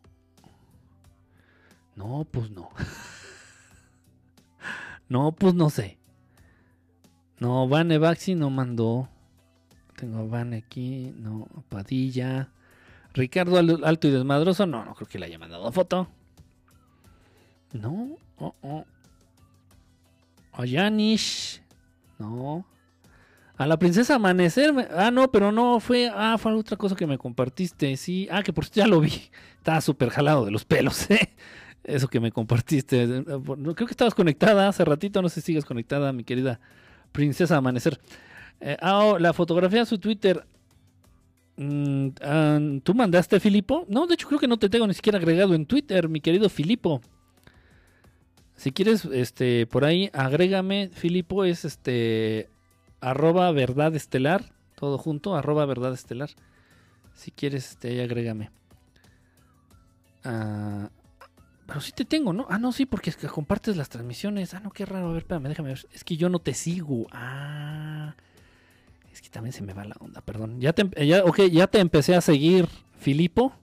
No, 1.96 2.28
pues 2.30 2.52
no. 2.52 2.70
no, 5.10 5.32
pues 5.32 5.56
no 5.56 5.72
sé. 5.72 5.98
No, 7.40 7.68
Vane 7.68 7.98
Baxi 7.98 8.36
no 8.36 8.52
mandó. 8.52 9.10
Tengo 9.96 10.20
a 10.20 10.26
Vane 10.26 10.58
aquí. 10.58 11.12
No, 11.18 11.48
Padilla. 11.70 12.50
Ricardo 13.14 13.58
Alto 13.58 14.08
y 14.08 14.12
Desmadroso. 14.12 14.68
No, 14.68 14.86
no 14.86 14.94
creo 14.94 15.08
que 15.08 15.18
le 15.18 15.26
haya 15.26 15.40
mandado 15.40 15.72
foto. 15.72 16.08
No. 17.74 18.16
Oh, 18.38 18.54
oh. 18.62 18.86
Oyanish. 20.54 21.64
No. 22.20 22.66
A 23.58 23.66
la 23.66 23.78
princesa 23.78 24.16
Amanecer. 24.16 24.74
Ah, 24.96 25.12
no, 25.12 25.32
pero 25.32 25.52
no, 25.52 25.80
fue. 25.80 26.10
Ah, 26.14 26.38
fue 26.38 26.54
otra 26.54 26.78
cosa 26.78 26.96
que 26.96 27.08
me 27.08 27.18
compartiste. 27.18 27.98
Sí. 27.98 28.28
Ah, 28.32 28.44
que 28.44 28.54
por 28.54 28.70
ya 28.70 28.88
lo 28.88 29.02
vi. 29.02 29.12
Estaba 29.58 29.82
súper 29.82 30.10
jalado 30.10 30.46
de 30.46 30.52
los 30.52 30.64
pelos, 30.66 31.10
¿eh? 31.12 31.36
Eso 31.84 32.08
que 32.08 32.20
me 32.20 32.32
compartiste. 32.32 33.24
Creo 33.26 33.76
que 33.76 33.86
estabas 33.86 34.14
conectada 34.14 34.68
hace 34.68 34.86
ratito. 34.86 35.22
No 35.22 35.30
sé 35.30 35.42
si 35.42 35.48
sigues 35.48 35.66
conectada, 35.66 36.14
mi 36.14 36.24
querida 36.24 36.60
princesa 37.12 37.58
Amanecer. 37.58 38.00
Eh, 38.62 38.78
ah, 38.82 39.06
oh, 39.06 39.20
la 39.20 39.34
fotografía 39.34 39.80
de 39.80 39.86
su 39.86 39.98
Twitter. 39.98 40.46
Mm, 41.58 42.10
ah, 42.22 42.60
¿Tú 42.84 42.94
mandaste, 42.94 43.40
Filipo? 43.40 43.86
No, 43.90 44.08
de 44.08 44.14
hecho 44.14 44.28
creo 44.28 44.40
que 44.40 44.48
no 44.48 44.58
te 44.58 44.70
tengo 44.70 44.88
ni 44.88 44.94
siquiera 44.94 45.18
agregado 45.18 45.54
en 45.54 45.66
Twitter, 45.66 46.08
mi 46.08 46.22
querido 46.22 46.50
Filipo. 46.50 47.02
Si 48.60 48.74
quieres, 48.74 49.06
este, 49.06 49.66
por 49.68 49.86
ahí, 49.86 50.10
agrégame, 50.12 50.90
Filipo, 50.92 51.46
es 51.46 51.64
este, 51.64 52.50
arroba 53.00 53.50
verdad 53.54 53.96
estelar, 53.96 54.52
todo 54.76 54.98
junto, 54.98 55.34
arroba 55.38 55.66
verdad 55.66 55.94
estelar. 55.94 56.30
Si 57.14 57.32
quieres, 57.32 57.70
este, 57.70 57.88
ahí 57.88 58.02
agrégame. 58.02 58.52
Ah, 60.26 60.90
pero 61.68 61.80
sí 61.80 61.94
te 61.94 62.04
tengo, 62.04 62.34
¿no? 62.34 62.48
Ah, 62.50 62.60
no, 62.60 62.74
sí, 62.74 62.86
porque 62.86 63.12
es 63.12 63.16
que 63.16 63.28
compartes 63.28 63.78
las 63.78 63.88
transmisiones. 63.88 64.54
Ah, 64.54 64.60
no, 64.60 64.72
qué 64.72 64.86
raro. 64.86 65.08
A 65.08 65.14
ver, 65.14 65.20
espérame, 65.20 65.48
déjame 65.48 65.70
ver. 65.70 65.88
Es 65.94 66.04
que 66.04 66.18
yo 66.18 66.28
no 66.28 66.40
te 66.40 66.54
sigo. 66.54 67.08
Ah. 67.14 68.14
Es 69.10 69.22
que 69.22 69.30
también 69.30 69.54
se 69.54 69.62
me 69.62 69.72
va 69.72 69.86
la 69.86 69.96
onda, 70.02 70.20
perdón. 70.20 70.60
Ya 70.60 70.74
te, 70.74 70.84
ya, 71.08 71.24
ya 71.50 71.68
te 71.68 71.80
empecé 71.80 72.14
a 72.14 72.20
seguir, 72.20 72.68
Filipo. 72.98 73.54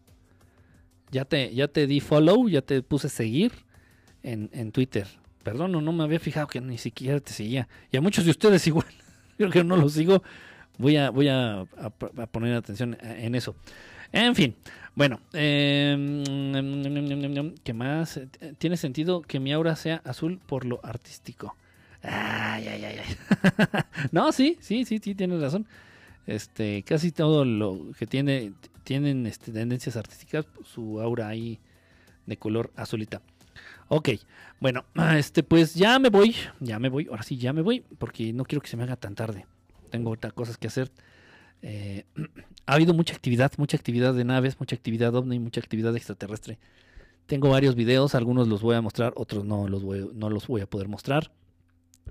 Ya 1.10 1.26
te, 1.26 1.54
ya 1.54 1.68
te 1.68 1.86
di 1.86 2.00
follow, 2.00 2.48
ya 2.48 2.62
te 2.62 2.80
puse 2.80 3.10
seguir 3.10 3.65
en, 4.26 4.50
en 4.52 4.72
Twitter. 4.72 5.06
Perdón, 5.42 5.72
no, 5.72 5.92
me 5.92 6.02
había 6.02 6.18
fijado 6.18 6.48
que 6.48 6.60
ni 6.60 6.76
siquiera 6.76 7.20
te 7.20 7.32
seguía. 7.32 7.68
Y 7.92 7.96
a 7.96 8.00
muchos 8.00 8.24
de 8.24 8.32
ustedes 8.32 8.66
igual. 8.66 8.86
Creo 9.36 9.50
que 9.50 9.62
no 9.64 9.76
los 9.76 9.92
sigo. 9.92 10.22
Voy 10.76 10.96
a, 10.96 11.10
voy 11.10 11.28
a, 11.28 11.64
poner 12.30 12.54
atención 12.54 12.98
en 13.00 13.34
eso. 13.34 13.54
En 14.12 14.34
fin, 14.34 14.54
bueno, 14.94 15.20
eh, 15.32 16.24
¿qué 17.64 17.72
más? 17.72 18.20
Tiene 18.58 18.76
sentido 18.76 19.22
que 19.22 19.40
mi 19.40 19.52
aura 19.52 19.74
sea 19.76 20.02
azul 20.04 20.38
por 20.46 20.64
lo 20.64 20.80
artístico. 20.82 21.56
Ay, 22.02 22.68
ay, 22.68 22.84
ay, 22.84 22.98
ay. 23.04 23.82
no, 24.12 24.32
sí, 24.32 24.58
sí, 24.60 24.84
sí, 24.84 25.00
sí, 25.02 25.14
tienes 25.14 25.40
razón. 25.40 25.66
Este, 26.26 26.82
casi 26.82 27.12
todo 27.12 27.44
lo 27.44 27.92
que 27.98 28.06
tiene, 28.06 28.52
tienen 28.84 29.26
este, 29.26 29.52
tendencias 29.52 29.96
artísticas, 29.96 30.46
su 30.64 31.00
aura 31.00 31.28
ahí 31.28 31.58
de 32.26 32.36
color 32.36 32.70
azulita. 32.76 33.22
Ok, 33.88 34.10
bueno, 34.60 34.84
este, 35.16 35.42
pues 35.42 35.74
ya 35.74 35.98
me 35.98 36.08
voy, 36.08 36.34
ya 36.60 36.78
me 36.78 36.88
voy, 36.88 37.06
ahora 37.08 37.22
sí, 37.22 37.36
ya 37.36 37.52
me 37.52 37.62
voy, 37.62 37.84
porque 37.98 38.32
no 38.32 38.44
quiero 38.44 38.60
que 38.60 38.68
se 38.68 38.76
me 38.76 38.82
haga 38.82 38.96
tan 38.96 39.14
tarde. 39.14 39.46
Tengo 39.90 40.10
otras 40.10 40.32
cosas 40.32 40.58
que 40.58 40.66
hacer. 40.66 40.90
Eh, 41.62 42.04
ha 42.66 42.74
habido 42.74 42.94
mucha 42.94 43.14
actividad, 43.14 43.52
mucha 43.58 43.76
actividad 43.76 44.14
de 44.14 44.24
naves, 44.24 44.58
mucha 44.58 44.74
actividad 44.74 45.14
ovni, 45.14 45.38
mucha 45.38 45.60
actividad 45.60 45.94
extraterrestre. 45.94 46.58
Tengo 47.26 47.50
varios 47.50 47.74
videos, 47.74 48.14
algunos 48.14 48.48
los 48.48 48.62
voy 48.62 48.76
a 48.76 48.80
mostrar, 48.80 49.12
otros 49.16 49.44
no 49.44 49.68
los 49.68 49.82
voy, 49.82 50.10
no 50.14 50.30
los 50.30 50.46
voy 50.46 50.62
a 50.62 50.66
poder 50.66 50.88
mostrar. 50.88 51.32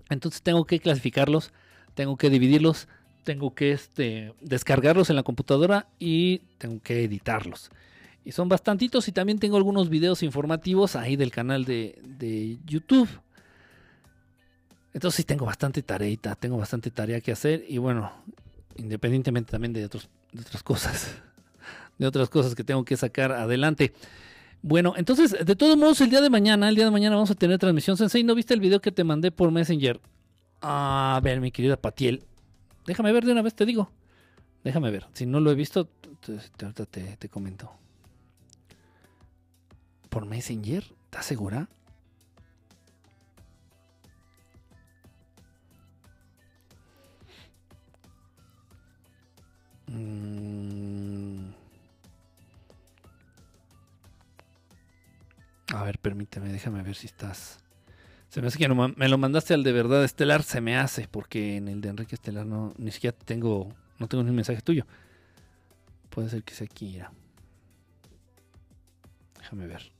Entonces 0.09 0.41
tengo 0.41 0.65
que 0.65 0.79
clasificarlos, 0.79 1.51
tengo 1.93 2.17
que 2.17 2.29
dividirlos, 2.29 2.87
tengo 3.23 3.55
que 3.55 3.71
este, 3.71 4.33
descargarlos 4.41 5.09
en 5.09 5.15
la 5.15 5.23
computadora 5.23 5.87
y 5.99 6.39
tengo 6.57 6.81
que 6.81 7.03
editarlos. 7.03 7.71
Y 8.25 8.31
son 8.31 8.49
bastantitos 8.49 9.07
y 9.07 9.11
también 9.11 9.37
tengo 9.37 9.55
algunos 9.55 9.87
videos 9.87 10.23
informativos 10.23 10.95
ahí 10.95 11.15
del 11.15 11.31
canal 11.31 11.63
de, 11.63 12.01
de 12.03 12.57
YouTube. 12.65 13.07
Entonces 14.95 15.17
sí 15.17 15.23
tengo 15.23 15.45
bastante 15.45 15.83
tarea, 15.83 16.17
tengo 16.39 16.57
bastante 16.57 16.89
tarea 16.89 17.21
que 17.21 17.31
hacer 17.31 17.63
y 17.67 17.77
bueno, 17.77 18.11
independientemente 18.77 19.51
también 19.51 19.73
de, 19.73 19.85
otros, 19.85 20.09
de 20.31 20.41
otras 20.41 20.63
cosas, 20.63 21.15
de 21.99 22.07
otras 22.07 22.29
cosas 22.29 22.55
que 22.55 22.63
tengo 22.63 22.83
que 22.83 22.97
sacar 22.97 23.31
adelante. 23.31 23.93
Bueno, 24.63 24.95
entonces, 24.97 25.35
de 25.45 25.55
todos 25.55 25.77
modos, 25.77 26.01
el 26.01 26.09
día 26.09 26.21
de 26.21 26.31
mañana, 26.31 26.67
el 26.67 26.75
día 26.75 26.85
de 26.85 26.91
mañana 26.91 27.15
vamos 27.15 27.29
a 27.29 27.35
tener 27.35 27.59
transmisión. 27.59 27.97
Sensei, 27.97 28.23
¿no 28.23 28.33
viste 28.33 28.55
el 28.55 28.59
video 28.59 28.81
que 28.81 28.91
te 28.91 29.03
mandé 29.03 29.31
por 29.31 29.51
Messenger? 29.51 30.01
A 30.61 31.19
ver, 31.21 31.39
mi 31.41 31.51
querida 31.51 31.77
Patiel. 31.77 32.23
Déjame 32.87 33.11
ver 33.11 33.25
de 33.25 33.33
una 33.33 33.43
vez, 33.43 33.53
te 33.53 33.65
digo. 33.67 33.91
Déjame 34.63 34.89
ver. 34.89 35.05
Si 35.13 35.27
no 35.27 35.39
lo 35.39 35.51
he 35.51 35.55
visto, 35.55 35.89
ahorita 36.27 36.85
te, 36.85 37.17
te 37.17 37.29
comento 37.29 37.69
por 40.15 40.25
Messenger? 40.25 40.81
¿Estás 41.11 41.25
segura? 41.25 41.67
Mm. 49.87 51.49
A 55.73 55.83
ver, 55.83 55.99
permíteme, 55.99 56.47
déjame 56.53 56.81
ver 56.81 56.95
si 56.95 57.07
estás. 57.07 57.59
Se 58.29 58.39
me 58.39 58.47
hace 58.47 58.57
que 58.57 58.69
me 58.69 59.09
lo 59.09 59.17
mandaste 59.17 59.53
al 59.53 59.63
de 59.63 59.73
verdad 59.73 60.01
estelar, 60.05 60.43
se 60.43 60.61
me 60.61 60.77
hace, 60.77 61.09
porque 61.09 61.57
en 61.57 61.67
el 61.67 61.81
de 61.81 61.89
Enrique 61.89 62.15
Estelar 62.15 62.45
no, 62.45 62.73
ni 62.77 62.91
siquiera 62.91 63.17
tengo, 63.17 63.75
no 63.99 64.07
tengo 64.07 64.23
ni 64.23 64.29
un 64.29 64.37
mensaje 64.37 64.61
tuyo. 64.61 64.85
Puede 66.09 66.29
ser 66.29 66.41
que 66.43 66.53
sea 66.53 66.67
aquí, 66.71 67.01
Déjame 69.39 69.67
ver. 69.67 69.95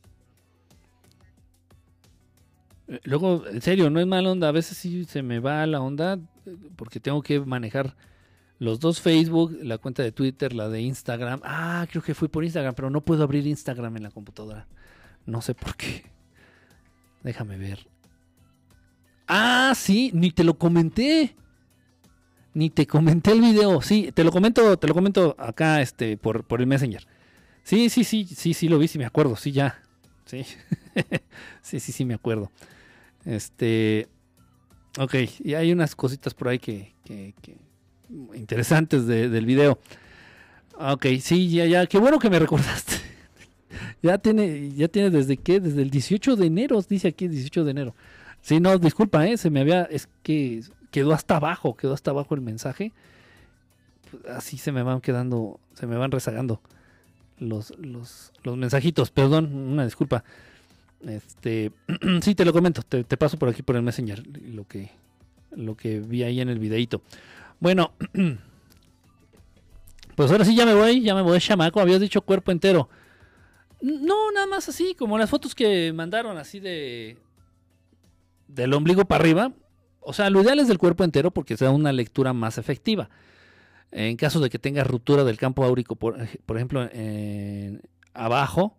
Luego, 3.04 3.46
en 3.48 3.62
serio, 3.62 3.90
no 3.90 4.00
es 4.00 4.08
mala 4.08 4.32
onda. 4.32 4.50
A 4.50 4.52
veces 4.52 4.78
sí 4.78 5.06
se 5.06 5.24
me 5.24 5.40
va 5.40 5.66
la 5.66 5.82
onda 5.82 6.20
eh, 6.46 6.56
porque 6.76 7.00
tengo 7.00 7.22
que 7.22 7.40
manejar 7.40 7.96
los 8.60 8.80
dos 8.80 9.02
Facebook, 9.02 9.58
la 9.62 9.78
cuenta 9.78 10.04
de 10.04 10.12
Twitter, 10.12 10.54
la 10.54 10.70
de 10.70 10.82
Instagram. 10.82 11.42
Ah, 11.44 11.86
creo 11.90 12.04
que 12.04 12.14
fui 12.14 12.28
por 12.28 12.44
Instagram, 12.44 12.76
pero 12.76 12.90
no 12.90 13.02
puedo 13.02 13.24
abrir 13.24 13.46
Instagram 13.48 13.98
en 13.98 14.04
la 14.04 14.12
computadora. 14.12 14.68
No 15.26 15.42
sé 15.42 15.56
por 15.56 15.76
qué. 15.76 16.06
Déjame 17.24 17.58
ver. 17.58 17.88
Ah, 19.28 19.74
sí, 19.76 20.12
ni 20.14 20.32
te 20.32 20.44
lo 20.44 20.58
comenté. 20.58 21.36
Ni 22.54 22.70
te 22.70 22.88
comenté 22.88 23.32
el 23.32 23.42
video. 23.42 23.82
Sí, 23.82 24.12
te 24.14 24.24
lo 24.24 24.32
comento, 24.32 24.78
te 24.78 24.88
lo 24.88 24.94
comento 24.94 25.36
acá 25.38 25.82
este 25.82 26.16
por, 26.18 26.46
por 26.46 26.62
el 26.62 26.68
Messenger. 26.68 27.06
Sí, 27.64 27.90
sí, 27.90 28.04
sí, 28.04 28.26
sí, 28.26 28.54
sí 28.54 28.70
lo 28.70 28.78
vi, 28.78 28.88
sí 28.88 29.00
me 29.00 29.06
acuerdo, 29.06 29.36
sí 29.36 29.52
ya. 29.52 29.82
Sí, 30.26 30.46
sí, 31.62 31.80
sí 31.80 32.06
me 32.06 32.14
acuerdo. 32.14 32.52
Este. 33.26 34.08
Ok, 34.98 35.16
y 35.44 35.56
hay 35.56 35.74
unas 35.74 35.96
cositas 35.96 36.34
por 36.34 36.48
ahí 36.48 36.60
que, 36.60 36.94
interesantes 38.34 39.08
del 39.08 39.46
video. 39.46 39.80
Ok, 40.78 41.06
sí, 41.20 41.50
ya, 41.50 41.66
ya, 41.66 41.86
qué 41.88 41.98
bueno 41.98 42.20
que 42.20 42.30
me 42.30 42.40
recordaste. 42.46 42.94
ya 44.02 44.18
tiene, 44.18 44.72
ya 44.74 44.88
tiene 44.88 45.10
desde 45.10 45.38
qué, 45.38 45.60
desde 45.60 45.82
el 45.82 45.90
18 45.90 46.36
de 46.36 46.46
enero, 46.46 46.82
dice 46.88 47.10
aquí 47.10 47.28
18 47.28 47.66
de 47.66 47.72
enero. 47.72 47.96
Sí, 48.42 48.60
no, 48.60 48.78
disculpa, 48.78 49.28
eh, 49.28 49.38
se 49.38 49.50
me 49.50 49.62
había, 49.62 49.84
es 49.84 50.08
que 50.22 50.62
quedó 50.92 51.14
hasta 51.14 51.38
abajo, 51.38 51.76
quedó 51.76 51.94
hasta 51.94 52.12
abajo 52.12 52.36
el 52.36 52.42
mensaje. 52.42 52.94
Así 54.30 54.58
se 54.58 54.72
me 54.72 54.84
van 54.84 55.02
quedando, 55.02 55.60
se 55.74 55.88
me 55.88 55.98
van 55.98 56.12
rezagando 56.12 56.62
los, 57.38 57.78
los, 57.80 58.32
los 58.44 58.56
mensajitos, 58.56 59.12
perdón, 59.12 59.54
una 59.54 59.84
disculpa. 59.84 60.24
Este, 61.02 61.72
sí, 62.22 62.36
te 62.36 62.46
lo 62.46 62.54
comento, 62.54 62.82
te, 62.82 63.04
paso 63.18 63.38
por 63.38 63.50
aquí 63.50 63.62
por 63.62 63.76
el 63.76 63.82
Messenger 63.82 64.24
lo 64.54 64.68
que, 64.68 64.92
lo 65.52 65.76
que 65.76 66.00
vi 66.00 66.24
ahí 66.24 66.42
en 66.42 66.50
el 66.50 66.60
videito. 66.60 67.02
Bueno, 67.60 67.94
pues 70.16 70.32
ahora 70.32 70.46
sí 70.46 70.56
ya 70.56 70.66
me 70.66 70.74
voy, 70.74 71.02
ya 71.02 71.16
me 71.16 71.22
voy, 71.22 71.40
chamaco. 71.40 71.80
Habías 71.80 72.02
dicho 72.02 72.22
cuerpo 72.22 72.52
entero. 72.52 72.90
No, 73.82 74.32
nada 74.32 74.48
más 74.48 74.68
así, 74.70 74.96
como 74.96 75.18
las 75.18 75.30
fotos 75.30 75.54
que 75.54 75.92
mandaron 75.94 76.38
así 76.38 76.60
de 76.60 77.18
del 78.48 78.74
ombligo 78.74 79.06
para 79.06 79.22
arriba. 79.22 79.52
O 80.00 80.14
sea, 80.14 80.30
lo 80.30 80.42
ideal 80.42 80.60
es 80.60 80.68
del 80.68 80.78
cuerpo 80.78 81.04
entero 81.04 81.32
porque 81.32 81.58
sea 81.58 81.72
una 81.72 81.92
lectura 81.92 82.34
más 82.34 82.58
efectiva. 82.58 83.10
En 83.92 84.18
caso 84.18 84.40
de 84.40 84.50
que 84.50 84.60
tenga 84.60 84.84
ruptura 84.84 85.24
del 85.24 85.38
campo 85.38 85.64
áurico, 85.64 85.96
por, 85.96 86.18
por 86.46 86.58
ejemplo, 86.58 86.88
abajo, 88.14 88.78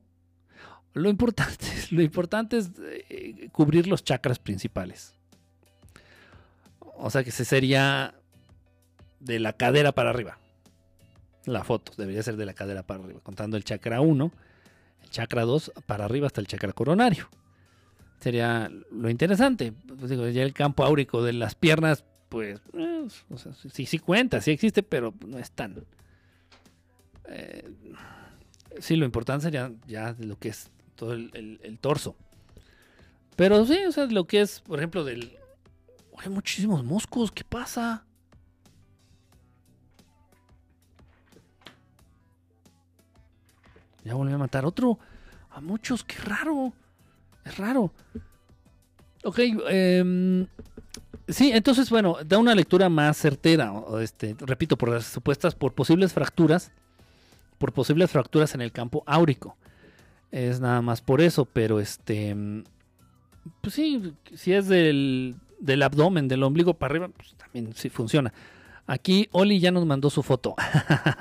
lo 0.97 1.11
importante, 1.11 1.67
lo 1.91 2.03
importante 2.03 2.57
es 2.57 2.71
eh, 2.81 3.49
cubrir 3.53 3.87
los 3.87 4.03
chakras 4.03 4.39
principales. 4.39 5.15
O 6.99 7.11
sea 7.11 7.23
que 7.23 7.31
se 7.31 7.45
sería 7.45 8.15
de 9.21 9.39
la 9.39 9.53
cadera 9.53 9.93
para 9.93 10.11
arriba. 10.11 10.39
La 11.45 11.65
foto 11.65 11.93
debería 11.99 12.23
ser 12.23 12.37
de 12.37 12.47
la 12.47 12.55
cadera 12.55 12.83
para 12.83 13.05
arriba, 13.05 13.21
contando 13.23 13.59
el 13.59 13.65
chakra 13.65 14.01
1, 14.01 14.33
el 15.03 15.11
chakra 15.11 15.43
2 15.43 15.73
para 15.85 16.07
arriba 16.07 16.29
hasta 16.29 16.41
el 16.41 16.47
chakra 16.47 16.73
coronario. 16.73 17.29
Sería 18.19 18.71
lo 18.91 19.11
interesante. 19.11 19.73
Pues 19.73 20.11
ya 20.35 20.43
el 20.43 20.55
campo 20.55 20.83
áurico 20.83 21.23
de 21.23 21.35
las 21.35 21.55
piernas, 21.55 22.07
pues, 22.31 22.59
eh, 22.73 23.07
sí, 23.71 23.85
sí 23.85 23.99
cuenta, 23.99 24.41
sí 24.41 24.51
existe, 24.51 24.83
pero 24.83 25.13
no 25.27 25.39
es 25.39 25.51
tan. 25.51 25.85
Eh, 27.29 27.71
sí, 28.81 28.97
lo 28.97 29.05
importante 29.05 29.45
sería 29.45 29.71
ya 29.87 30.17
lo 30.19 30.39
que 30.39 30.49
es 30.49 30.71
todo 30.97 31.13
el, 31.13 31.79
torso. 31.81 32.17
Pero 33.37 33.65
sí, 33.67 33.79
o 33.87 33.93
sea, 33.93 34.07
lo 34.07 34.27
que 34.27 34.41
es, 34.41 34.61
por 34.61 34.79
ejemplo, 34.79 35.05
del... 35.05 35.37
Hay 36.19 36.31
muchísimos 36.31 36.83
moscos, 36.83 37.31
¿qué 37.31 37.45
pasa? 37.45 38.05
Ya 44.03 44.15
volví 44.15 44.33
a 44.33 44.39
matar 44.39 44.65
otro. 44.65 44.99
A 45.51 45.61
muchos, 45.61 46.05
qué 46.05 46.17
raro. 46.19 46.73
Es 47.45 47.59
raro. 47.59 47.93
Ok, 49.25 49.39
eh, 49.69 50.47
sí, 51.29 51.51
entonces, 51.53 51.91
bueno, 51.91 52.17
da 52.25 52.39
una 52.39 52.55
lectura 52.55 52.89
más 52.89 53.17
certera. 53.17 53.73
Este, 54.01 54.37
repito, 54.39 54.79
por 54.79 54.91
las 54.91 55.07
supuestas, 55.07 55.55
por 55.55 55.75
posibles 55.75 56.13
fracturas, 56.13 56.71
por 57.59 57.73
posibles 57.73 58.11
fracturas 58.11 58.55
en 58.55 58.63
el 58.63 58.73
campo 58.73 59.03
áurico. 59.07 59.57
Es 60.31 60.61
nada 60.61 60.83
más 60.83 61.01
por 61.01 61.21
eso, 61.21 61.45
pero 61.45 61.81
este. 61.81 62.37
Pues 63.61 63.75
sí, 63.75 64.15
si 64.35 64.53
es 64.53 64.69
del, 64.69 65.37
del 65.61 65.83
abdomen, 65.83 66.29
del 66.29 66.43
ombligo 66.43 66.75
para 66.75 66.93
arriba, 66.93 67.09
pues 67.09 67.35
también 67.37 67.73
sí 67.75 67.89
funciona. 67.89 68.33
Aquí 68.87 69.29
Oli 69.33 69.61
ya 69.61 69.71
nos 69.71 69.87
mandó 69.87 70.11
su 70.11 70.23
foto. 70.23 70.55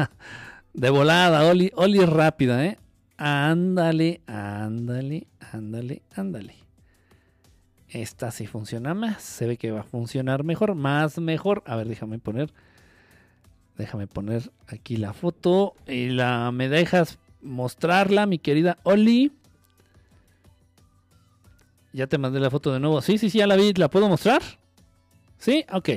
de 0.74 0.90
volada, 0.90 1.45
Oli, 1.48 1.72
Oli 1.75 2.00
es 2.00 2.09
rápida, 2.09 2.66
¿eh? 2.66 2.77
Ándale, 3.17 4.22
ándale, 4.27 5.27
ándale, 5.51 6.01
ándale. 6.16 6.56
Esta 7.88 8.32
sí 8.32 8.48
funciona 8.48 8.93
más. 8.93 9.22
Se 9.22 9.48
ve 9.48 9.58
que 9.58 9.72
va 9.72 9.82
a 9.82 9.84
funcionar 9.84 10.43
mejor, 10.43 10.75
más 10.75 11.17
mejor. 11.19 11.64
A 11.66 11.75
ver, 11.75 11.88
déjame 11.88 12.19
poner 12.19 12.51
Déjame 13.77 14.08
poner 14.08 14.51
aquí 14.67 14.95
la 14.95 15.14
foto 15.14 15.75
y 15.85 16.08
la 16.08 16.51
me 16.51 16.69
dejas 16.69 17.19
mostrarla, 17.46 18.26
mi 18.26 18.40
querida 18.40 18.78
Oli. 18.84 19.32
Ya 21.94 22.08
te 22.08 22.18
mandé 22.18 22.40
la 22.40 22.50
foto 22.50 22.74
de 22.74 22.80
nuevo. 22.80 23.02
Sí, 23.02 23.18
sí, 23.18 23.30
sí, 23.30 23.38
ya 23.38 23.48
la 23.48 23.56
vi. 23.56 23.72
¿La 23.74 23.90
puedo 23.90 24.10
mostrar? 24.10 24.42
Sí, 25.38 25.66
ok. 25.72 25.90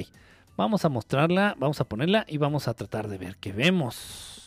Vamos 0.57 0.85
a 0.85 0.89
mostrarla, 0.89 1.57
vamos 1.59 1.81
a 1.81 1.85
ponerla 1.85 2.25
y 2.29 2.39
vamos 2.39 2.69
a 2.69 2.75
tratar 2.75 3.09
de 3.09 3.19
ver 3.19 3.37
qué 3.37 3.53
vemos. 3.53 4.43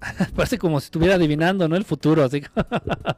Parece 0.36 0.58
como 0.58 0.80
si 0.80 0.86
estuviera 0.86 1.16
adivinando, 1.16 1.68
¿no? 1.68 1.76
El 1.76 1.84
futuro, 1.84 2.24
así. 2.24 2.42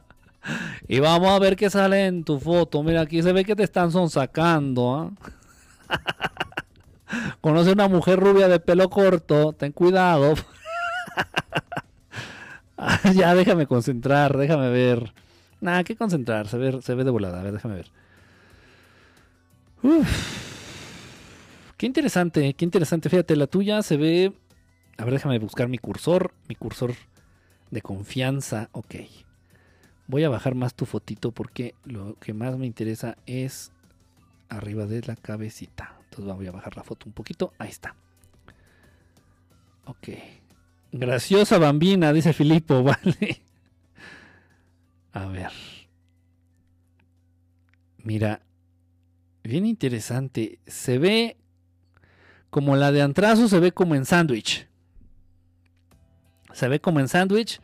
y 0.87 0.99
vamos 0.99 1.29
a 1.29 1.39
ver 1.39 1.55
qué 1.55 1.69
sale 1.69 2.05
en 2.05 2.23
tu 2.23 2.39
foto. 2.39 2.83
Mira, 2.83 3.01
aquí 3.01 3.21
se 3.21 3.33
ve 3.33 3.45
que 3.45 3.55
te 3.55 3.63
están 3.63 3.91
sonsacando. 3.91 4.95
¿ah? 4.95 5.11
Conoce 7.41 7.71
una 7.71 7.87
mujer 7.87 8.19
rubia 8.19 8.47
de 8.47 8.59
pelo 8.59 8.89
corto, 8.89 9.53
ten 9.53 9.71
cuidado. 9.71 10.33
ya, 13.13 13.35
déjame 13.35 13.67
concentrar, 13.67 14.37
déjame 14.37 14.69
ver. 14.69 15.13
Nada, 15.59 15.83
que 15.83 15.95
concentrar, 15.95 16.47
se 16.47 16.57
ve, 16.57 16.81
se 16.81 16.95
ve 16.95 17.03
de 17.03 17.11
volada. 17.11 17.39
A 17.39 17.43
ver, 17.43 17.53
déjame 17.53 17.75
ver. 17.75 17.91
Qué 21.77 21.85
interesante, 21.85 22.53
qué 22.53 22.65
interesante. 22.65 23.09
Fíjate, 23.09 23.35
la 23.35 23.47
tuya 23.47 23.81
se 23.83 23.97
ve. 23.97 24.33
A 24.97 25.05
ver, 25.05 25.13
déjame 25.13 25.39
buscar 25.39 25.67
mi 25.67 25.77
cursor. 25.77 26.33
Mi 26.47 26.55
cursor 26.55 26.93
de 27.69 27.81
confianza. 27.81 28.69
Ok. 28.71 28.95
Voy 30.07 30.23
a 30.23 30.29
bajar 30.29 30.55
más 30.55 30.73
tu 30.73 30.85
fotito 30.85 31.31
porque 31.31 31.75
lo 31.85 32.15
que 32.19 32.33
más 32.33 32.57
me 32.57 32.65
interesa 32.65 33.17
es 33.25 33.71
arriba 34.49 34.85
de 34.85 35.01
la 35.03 35.15
cabecita. 35.15 35.95
Entonces 36.05 36.35
voy 36.35 36.47
a 36.47 36.51
bajar 36.51 36.75
la 36.75 36.83
foto 36.83 37.05
un 37.05 37.13
poquito. 37.13 37.53
Ahí 37.59 37.69
está. 37.69 37.95
Ok. 39.85 40.09
Graciosa 40.91 41.57
bambina, 41.57 42.11
dice 42.11 42.33
Filipo, 42.33 42.83
vale. 42.83 43.41
A 45.13 45.25
ver. 45.25 45.51
Mira, 47.97 48.41
bien 49.43 49.65
interesante. 49.65 50.59
Se 50.67 50.97
ve 50.97 51.37
como 52.49 52.75
la 52.75 52.91
de 52.91 53.01
Antrazo, 53.01 53.47
se 53.47 53.59
ve 53.59 53.71
como 53.71 53.95
en 53.95 54.05
sándwich. 54.05 54.67
Se 56.53 56.67
ve 56.67 56.81
como 56.81 56.99
en 56.99 57.07
sándwich. 57.07 57.61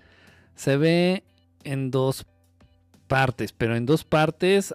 Se 0.56 0.78
ve 0.78 1.24
en 1.64 1.92
dos 1.92 2.26
partes, 3.08 3.52
pero 3.52 3.76
en 3.76 3.86
dos 3.86 4.04
partes, 4.04 4.74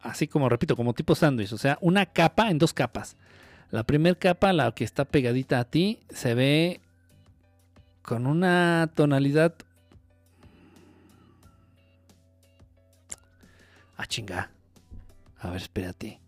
así 0.00 0.26
como 0.26 0.48
repito, 0.48 0.76
como 0.76 0.94
tipo 0.94 1.14
sándwich. 1.14 1.52
O 1.52 1.58
sea, 1.58 1.78
una 1.80 2.06
capa 2.06 2.50
en 2.50 2.58
dos 2.58 2.72
capas. 2.72 3.16
La 3.70 3.84
primera 3.84 4.18
capa, 4.18 4.52
la 4.52 4.72
que 4.72 4.84
está 4.84 5.04
pegadita 5.04 5.58
a 5.58 5.64
ti, 5.64 6.00
se 6.10 6.34
ve 6.34 6.80
con 8.06 8.26
una 8.28 8.88
tonalidad 8.94 9.54
Ah, 13.98 14.06
chinga. 14.06 14.50
A 15.38 15.48
ver, 15.48 15.56
espérate. 15.56 16.20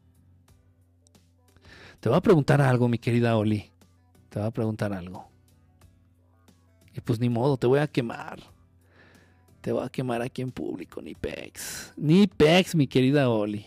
Te 2.00 2.08
voy 2.08 2.16
a 2.16 2.22
preguntar 2.22 2.62
algo, 2.62 2.88
mi 2.88 2.98
querida 2.98 3.36
Oli. 3.36 3.70
Te 4.30 4.38
voy 4.38 4.48
a 4.48 4.50
preguntar 4.50 4.92
algo. 4.94 5.28
Y 6.94 7.00
pues 7.02 7.20
ni 7.20 7.28
modo, 7.28 7.58
te 7.58 7.66
voy 7.66 7.80
a 7.80 7.86
quemar. 7.86 8.40
Te 9.60 9.70
voy 9.70 9.84
a 9.84 9.90
quemar 9.90 10.22
aquí 10.22 10.40
en 10.40 10.50
público, 10.50 11.02
ni 11.02 11.14
pex. 11.14 11.92
Ni 11.98 12.26
pex, 12.26 12.74
mi 12.74 12.86
querida 12.86 13.28
Oli. 13.28 13.66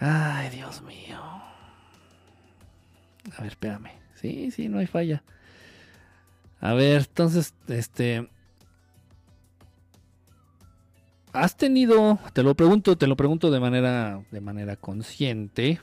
Ay, 0.00 0.50
Dios 0.50 0.82
mío. 0.82 1.20
A 3.36 3.40
ver, 3.40 3.52
espérame. 3.52 4.03
Sí, 4.24 4.50
sí, 4.50 4.70
no 4.70 4.78
hay 4.78 4.86
falla. 4.86 5.22
A 6.58 6.72
ver, 6.72 7.02
entonces, 7.02 7.52
este. 7.68 8.26
¿Has 11.34 11.58
tenido, 11.58 12.18
te 12.32 12.42
lo 12.42 12.54
pregunto, 12.54 12.96
te 12.96 13.06
lo 13.06 13.16
pregunto 13.16 13.50
de 13.50 13.60
manera, 13.60 14.24
de 14.30 14.40
manera 14.40 14.76
consciente, 14.76 15.78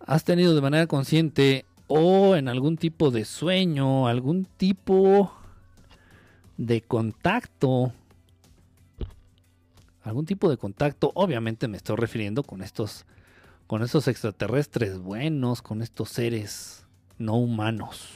has 0.00 0.24
tenido 0.24 0.52
de 0.56 0.62
manera 0.62 0.88
consciente 0.88 1.64
o 1.86 2.34
en 2.34 2.48
algún 2.48 2.76
tipo 2.76 3.12
de 3.12 3.24
sueño, 3.24 4.08
algún 4.08 4.44
tipo 4.44 5.32
de 6.56 6.80
contacto, 6.80 7.92
algún 10.02 10.26
tipo 10.26 10.50
de 10.50 10.56
contacto, 10.56 11.12
obviamente 11.14 11.68
me 11.68 11.76
estoy 11.76 11.94
refiriendo 11.94 12.42
con 12.42 12.62
estos, 12.62 13.06
con 13.66 13.82
estos 13.82 14.08
extraterrestres 14.08 14.98
buenos, 14.98 15.62
con 15.62 15.82
estos 15.82 16.10
seres 16.10 16.86
no 17.18 17.36
humanos. 17.36 18.08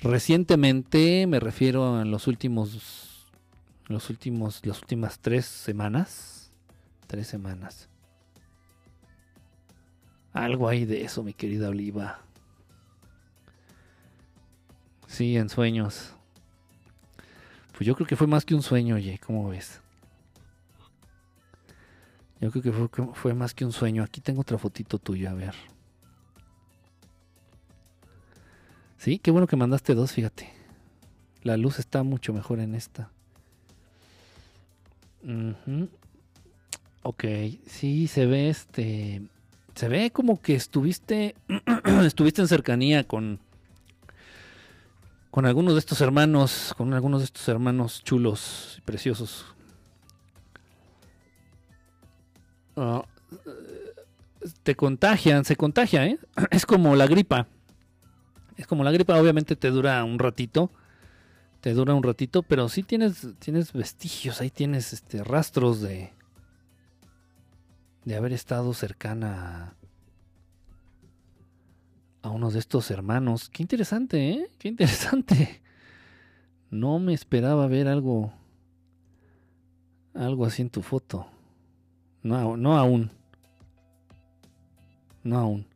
Recientemente, 0.00 1.26
me 1.26 1.40
refiero 1.40 2.00
en 2.02 2.10
los 2.10 2.26
últimos 2.26 3.06
los 3.88 4.10
últimos, 4.10 4.64
las 4.66 4.80
últimas 4.80 5.20
tres 5.20 5.46
semanas. 5.46 6.50
Tres 7.06 7.28
semanas. 7.28 7.88
Algo 10.32 10.68
hay 10.68 10.84
de 10.84 11.04
eso, 11.04 11.22
mi 11.22 11.32
querida 11.32 11.68
Oliva. 11.68 12.20
Sí, 15.06 15.36
en 15.36 15.48
sueños. 15.48 16.12
Pues 17.72 17.86
yo 17.86 17.94
creo 17.94 18.06
que 18.06 18.16
fue 18.16 18.26
más 18.26 18.44
que 18.44 18.54
un 18.54 18.62
sueño, 18.62 18.96
oye, 18.96 19.20
¿cómo 19.24 19.48
ves? 19.48 19.80
Yo 22.40 22.50
creo 22.50 22.62
que 22.62 22.72
fue, 23.14 23.34
más 23.34 23.54
que 23.54 23.64
un 23.64 23.72
sueño. 23.72 24.02
Aquí 24.02 24.20
tengo 24.20 24.42
otra 24.42 24.58
fotito 24.58 24.98
tuya, 24.98 25.30
a 25.30 25.34
ver. 25.34 25.54
Sí, 28.98 29.18
qué 29.18 29.30
bueno 29.30 29.46
que 29.46 29.56
mandaste 29.56 29.94
dos, 29.94 30.12
fíjate. 30.12 30.52
La 31.42 31.56
luz 31.56 31.78
está 31.78 32.02
mucho 32.02 32.32
mejor 32.32 32.60
en 32.60 32.74
esta. 32.74 33.10
Ok, 37.02 37.24
sí, 37.66 38.06
se 38.06 38.26
ve 38.26 38.50
este. 38.50 39.22
Se 39.74 39.88
ve 39.88 40.10
como 40.10 40.40
que 40.40 40.54
estuviste. 40.54 41.34
estuviste 42.04 42.42
en 42.42 42.48
cercanía 42.48 43.04
con. 43.04 43.40
Con 45.30 45.46
algunos 45.46 45.74
de 45.74 45.80
estos 45.80 46.00
hermanos. 46.02 46.74
Con 46.76 46.92
algunos 46.92 47.20
de 47.20 47.26
estos 47.26 47.48
hermanos 47.48 48.02
chulos 48.04 48.76
y 48.78 48.80
preciosos. 48.82 49.55
Ah, 52.76 53.04
te 54.62 54.74
contagian, 54.74 55.44
se 55.44 55.56
contagia, 55.56 56.06
¿eh? 56.06 56.18
Es 56.50 56.66
como 56.66 56.94
la 56.96 57.06
gripa. 57.06 57.48
Es 58.56 58.66
como 58.66 58.84
la 58.84 58.90
gripa, 58.90 59.20
obviamente 59.20 59.56
te 59.56 59.70
dura 59.70 60.02
un 60.04 60.18
ratito 60.18 60.70
te 61.66 61.74
dura 61.74 61.94
un 61.94 62.02
ratito, 62.04 62.44
pero 62.44 62.68
sí 62.68 62.84
tienes, 62.84 63.26
tienes 63.40 63.72
vestigios, 63.72 64.40
ahí 64.40 64.50
tienes 64.50 64.92
este, 64.92 65.24
rastros 65.24 65.80
de, 65.80 66.12
de 68.04 68.14
haber 68.14 68.32
estado 68.32 68.72
cercana 68.72 69.74
a, 72.22 72.30
uno 72.30 72.52
de 72.52 72.60
estos 72.60 72.92
hermanos. 72.92 73.48
Qué 73.48 73.64
interesante, 73.64 74.30
¿eh? 74.30 74.50
Qué 74.60 74.68
interesante. 74.68 75.60
No 76.70 77.00
me 77.00 77.14
esperaba 77.14 77.66
ver 77.66 77.88
algo, 77.88 78.32
algo 80.14 80.46
así 80.46 80.62
en 80.62 80.70
tu 80.70 80.82
foto. 80.82 81.26
No, 82.26 82.56
no 82.56 82.76
aún. 82.76 83.08
No 85.22 85.38
aún. 85.38 85.66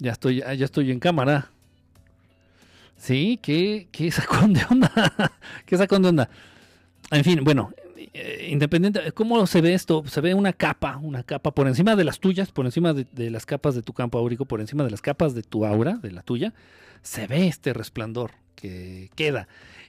Ya 0.00 0.12
estoy, 0.12 0.40
ya 0.40 0.64
estoy 0.64 0.90
en 0.90 0.98
cámara. 0.98 1.50
Sí, 2.96 3.38
qué, 3.40 3.88
qué 3.92 4.10
sacón 4.10 4.52
de 4.52 4.62
onda. 4.68 4.90
qué 5.66 5.76
sacón 5.76 6.02
de 6.02 6.08
onda. 6.08 6.28
En 7.12 7.22
fin, 7.22 7.44
bueno, 7.44 7.70
eh, 8.14 8.48
independiente, 8.50 9.12
¿cómo 9.12 9.46
se 9.46 9.60
ve 9.60 9.74
esto? 9.74 10.02
Se 10.08 10.20
ve 10.20 10.34
una 10.34 10.52
capa, 10.52 10.96
una 10.96 11.22
capa 11.22 11.52
por 11.52 11.68
encima 11.68 11.94
de 11.94 12.02
las 12.02 12.18
tuyas, 12.18 12.50
por 12.50 12.66
encima 12.66 12.92
de, 12.92 13.30
las 13.30 13.46
capas 13.46 13.76
de 13.76 13.82
tu 13.82 13.92
campo 13.92 14.18
áurico, 14.18 14.44
por 14.44 14.60
encima 14.60 14.82
de 14.82 14.90
las 14.90 15.02
capas 15.02 15.36
de 15.36 15.42
tu 15.42 15.64
aura, 15.64 15.98
de 15.98 16.10
la 16.10 16.22
tuya, 16.22 16.52
se 17.02 17.28
ve 17.28 17.46
este 17.46 17.72
resplandor 17.72 18.32
que 18.60 19.10
queda. 19.14 19.48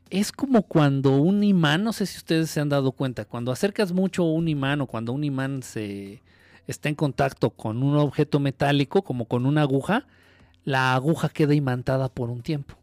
Es 0.10 0.32
como 0.32 0.64
cuando 0.64 1.18
un 1.18 1.44
imán, 1.44 1.84
no 1.84 1.94
sé 1.94 2.06
si 2.06 2.18
ustedes 2.18 2.50
se 2.50 2.60
han 2.60 2.70
dado 2.70 2.92
cuenta, 2.92 3.26
cuando 3.26 3.52
acercas 3.52 3.92
mucho 3.92 4.24
un 4.24 4.48
imán 4.48 4.82
o 4.82 4.88
cuando 4.88 5.14
un 5.14 5.24
imán 5.24 5.64
se 5.64 6.22
está 6.68 6.90
en 6.90 6.96
contacto 6.96 7.50
con 7.50 7.84
un 7.84 7.96
objeto 7.98 8.40
metálico, 8.40 9.04
como 9.04 9.26
con 9.26 9.46
una 9.46 9.62
aguja, 9.62 10.08
la 10.64 10.94
aguja 10.94 11.30
queda 11.30 11.54
imantada 11.54 12.10
por 12.10 12.30
un 12.30 12.42
tiempo. 12.42 12.76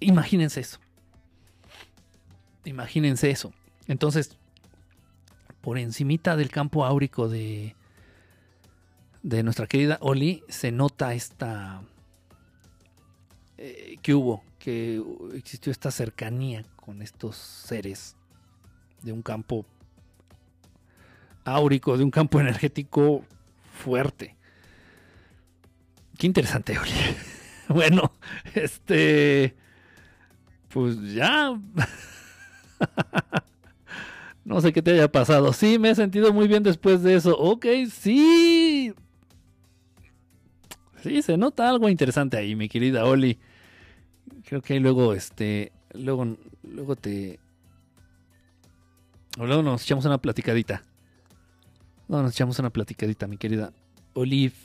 Imagínense 0.00 0.60
eso. 0.60 0.78
Imagínense 2.64 3.30
eso. 3.30 3.52
Entonces, 3.86 4.36
por 5.60 5.78
encimita 5.78 6.36
del 6.36 6.50
campo 6.50 6.84
áurico 6.84 7.28
de, 7.28 7.76
de 9.22 9.42
nuestra 9.42 9.66
querida 9.66 9.98
Oli, 10.00 10.42
se 10.48 10.72
nota 10.72 11.14
esta... 11.14 11.82
Eh, 13.58 13.98
que 14.00 14.14
hubo, 14.14 14.42
que 14.60 15.02
existió 15.34 15.72
esta 15.72 15.90
cercanía 15.90 16.64
con 16.76 17.02
estos 17.02 17.34
seres 17.36 18.14
de 19.02 19.10
un 19.12 19.22
campo 19.22 19.66
áurico, 21.44 21.96
de 21.96 22.04
un 22.04 22.10
campo 22.10 22.38
energético 22.38 23.24
fuerte. 23.82 24.36
Qué 26.18 26.26
interesante, 26.26 26.78
Oli. 26.78 26.92
bueno, 27.68 28.12
este. 28.54 29.56
Pues 30.68 31.00
ya. 31.14 31.58
no 34.44 34.60
sé 34.60 34.74
qué 34.74 34.82
te 34.82 34.92
haya 34.92 35.10
pasado. 35.10 35.54
Sí, 35.54 35.78
me 35.78 35.90
he 35.90 35.94
sentido 35.94 36.34
muy 36.34 36.46
bien 36.46 36.62
después 36.62 37.02
de 37.02 37.14
eso. 37.14 37.36
Ok, 37.38 37.66
sí. 37.90 38.92
Sí, 41.02 41.22
se 41.22 41.38
nota 41.38 41.66
algo 41.70 41.88
interesante 41.88 42.36
ahí, 42.36 42.54
mi 42.54 42.68
querida 42.68 43.06
Oli. 43.06 43.38
Creo 44.50 44.62
que 44.62 44.72
ahí 44.72 44.80
luego, 44.80 45.14
este. 45.14 45.70
Luego, 45.94 46.36
luego 46.64 46.96
te. 46.96 47.38
O 49.38 49.46
luego 49.46 49.62
nos 49.62 49.84
echamos 49.84 50.04
una 50.06 50.18
platicadita. 50.18 50.82
Luego 52.08 52.24
nos 52.24 52.32
echamos 52.32 52.58
una 52.58 52.70
platicadita, 52.70 53.28
mi 53.28 53.36
querida 53.36 53.72
Olive. 54.12 54.56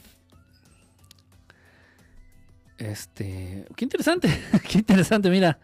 Este. 2.79 3.67
Qué 3.75 3.85
interesante. 3.85 4.27
qué 4.67 4.79
interesante, 4.79 5.29
mira. 5.29 5.59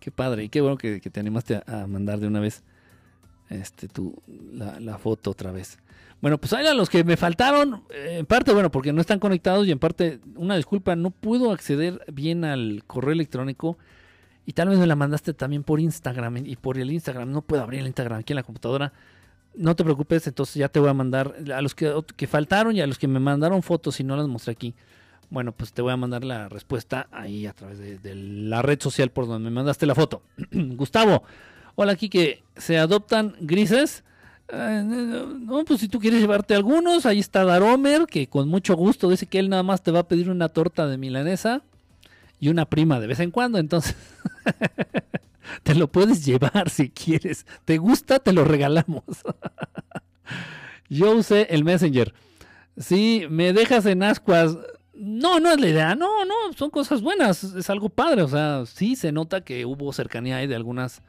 Qué 0.00 0.10
padre. 0.10 0.44
Y 0.44 0.48
qué 0.48 0.62
bueno 0.62 0.78
que, 0.78 0.98
te 0.98 1.20
animaste 1.20 1.62
a, 1.66 1.86
mandar 1.86 2.18
de 2.18 2.28
una 2.28 2.40
vez 2.40 2.62
este, 3.50 3.88
tu, 3.88 4.22
la, 4.54 4.96
foto 4.96 5.32
otra 5.32 5.52
vez. 5.52 5.76
Bueno, 6.20 6.38
pues 6.38 6.52
ahí 6.52 6.66
a 6.66 6.74
los 6.74 6.88
que 6.88 7.04
me 7.04 7.16
faltaron, 7.16 7.82
eh, 7.90 8.16
en 8.20 8.26
parte, 8.26 8.52
bueno, 8.52 8.70
porque 8.70 8.92
no 8.92 9.00
están 9.00 9.18
conectados 9.18 9.66
y 9.66 9.72
en 9.72 9.78
parte, 9.78 10.20
una 10.34 10.56
disculpa, 10.56 10.96
no 10.96 11.10
puedo 11.10 11.52
acceder 11.52 12.04
bien 12.12 12.44
al 12.44 12.82
correo 12.86 13.12
electrónico 13.12 13.76
y 14.46 14.52
tal 14.52 14.68
vez 14.68 14.78
me 14.78 14.86
la 14.86 14.96
mandaste 14.96 15.34
también 15.34 15.62
por 15.62 15.80
Instagram 15.80 16.38
y 16.38 16.56
por 16.56 16.78
el 16.78 16.90
Instagram, 16.90 17.30
no 17.30 17.42
puedo 17.42 17.62
abrir 17.62 17.80
el 17.80 17.86
Instagram 17.86 18.20
aquí 18.20 18.32
en 18.32 18.36
la 18.36 18.42
computadora. 18.44 18.92
No 19.54 19.74
te 19.74 19.84
preocupes, 19.84 20.26
entonces 20.26 20.54
ya 20.56 20.68
te 20.68 20.80
voy 20.80 20.90
a 20.90 20.94
mandar 20.94 21.34
a 21.54 21.62
los 21.62 21.74
que, 21.74 21.92
que 22.16 22.26
faltaron 22.26 22.76
y 22.76 22.80
a 22.80 22.86
los 22.86 22.98
que 22.98 23.08
me 23.08 23.18
mandaron 23.18 23.62
fotos 23.62 23.98
y 24.00 24.04
no 24.04 24.16
las 24.16 24.26
mostré 24.26 24.52
aquí. 24.52 24.74
Bueno, 25.28 25.52
pues 25.52 25.72
te 25.72 25.82
voy 25.82 25.92
a 25.92 25.96
mandar 25.96 26.24
la 26.24 26.48
respuesta 26.48 27.08
ahí 27.10 27.46
a 27.46 27.52
través 27.52 27.78
de, 27.78 28.14
la 28.14 28.62
red 28.62 28.80
social 28.80 29.10
por 29.10 29.26
donde 29.26 29.50
me 29.50 29.54
mandaste 29.54 29.86
la 29.86 29.94
foto. 29.94 30.22
Gustavo, 30.52 31.24
hola 31.74 31.96
que 31.96 32.42
se 32.56 32.78
adoptan 32.78 33.34
grises. 33.40 34.04
No, 34.52 35.64
pues 35.64 35.80
si 35.80 35.88
tú 35.88 35.98
quieres 35.98 36.20
llevarte 36.20 36.54
algunos, 36.54 37.04
ahí 37.04 37.18
está 37.18 37.44
Daromer, 37.44 38.06
que 38.06 38.28
con 38.28 38.48
mucho 38.48 38.76
gusto 38.76 39.10
dice 39.10 39.26
que 39.26 39.38
él 39.38 39.48
nada 39.48 39.62
más 39.62 39.82
te 39.82 39.90
va 39.90 40.00
a 40.00 40.08
pedir 40.08 40.30
una 40.30 40.48
torta 40.48 40.86
de 40.86 40.98
milanesa 40.98 41.62
y 42.38 42.48
una 42.48 42.66
prima 42.66 43.00
de 43.00 43.08
vez 43.08 43.20
en 43.20 43.30
cuando, 43.30 43.58
entonces 43.58 43.96
te 45.62 45.74
lo 45.74 45.88
puedes 45.88 46.24
llevar 46.24 46.70
si 46.70 46.90
quieres. 46.90 47.46
¿Te 47.64 47.78
gusta? 47.78 48.18
Te 48.20 48.32
lo 48.32 48.44
regalamos. 48.44 49.02
Yo 50.88 51.12
usé 51.12 51.48
el 51.50 51.64
Messenger. 51.64 52.14
Si 52.76 53.26
me 53.30 53.52
dejas 53.52 53.86
en 53.86 54.02
ascuas, 54.02 54.56
no, 54.94 55.40
no 55.40 55.50
es 55.50 55.60
la 55.60 55.68
idea, 55.68 55.94
no, 55.94 56.24
no, 56.24 56.34
son 56.56 56.70
cosas 56.70 57.02
buenas, 57.02 57.44
es 57.44 57.70
algo 57.70 57.88
padre, 57.88 58.22
o 58.22 58.28
sea, 58.28 58.64
sí 58.66 58.96
se 58.96 59.12
nota 59.12 59.42
que 59.42 59.64
hubo 59.66 59.92
cercanía 59.92 60.38
ahí 60.38 60.46
de 60.46 60.54
algunas, 60.54 61.02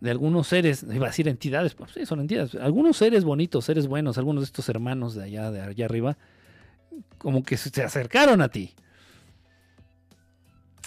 de 0.00 0.10
algunos 0.10 0.46
seres, 0.46 0.84
iba 0.90 1.06
a 1.06 1.10
decir 1.10 1.28
entidades, 1.28 1.74
pues 1.74 1.92
sí, 1.92 2.06
son 2.06 2.20
entidades, 2.20 2.54
algunos 2.54 2.96
seres 2.96 3.24
bonitos, 3.24 3.64
seres 3.64 3.86
buenos, 3.86 4.18
algunos 4.18 4.42
de 4.42 4.46
estos 4.46 4.68
hermanos 4.68 5.14
de 5.14 5.24
allá, 5.24 5.50
de 5.50 5.60
allá 5.60 5.84
arriba, 5.84 6.16
como 7.18 7.42
que 7.42 7.56
se 7.56 7.82
acercaron 7.82 8.40
a 8.40 8.48
ti, 8.48 8.74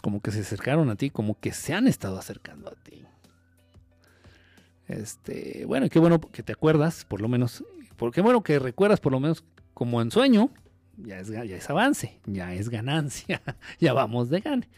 como 0.01 0.21
que 0.21 0.31
se 0.31 0.41
acercaron 0.41 0.89
a 0.89 0.95
ti, 0.95 1.09
como 1.09 1.39
que 1.39 1.53
se 1.53 1.73
han 1.73 1.87
estado 1.87 2.17
acercando 2.17 2.69
a 2.69 2.75
ti. 2.75 3.03
Este, 4.87 5.65
bueno, 5.65 5.89
qué 5.89 5.99
bueno 5.99 6.19
que 6.19 6.43
te 6.43 6.51
acuerdas, 6.51 7.05
por 7.05 7.21
lo 7.21 7.27
menos, 7.27 7.63
porque 7.95 8.21
bueno 8.21 8.43
que 8.43 8.59
recuerdas 8.59 8.99
por 8.99 9.11
lo 9.11 9.19
menos 9.19 9.43
como 9.73 10.01
en 10.01 10.11
sueño, 10.11 10.49
ya 10.97 11.19
es, 11.19 11.29
ya 11.29 11.43
es 11.43 11.69
avance, 11.69 12.19
ya 12.25 12.53
es 12.53 12.69
ganancia, 12.69 13.41
ya 13.79 13.93
vamos 13.93 14.29
de 14.29 14.41
gane. 14.41 14.69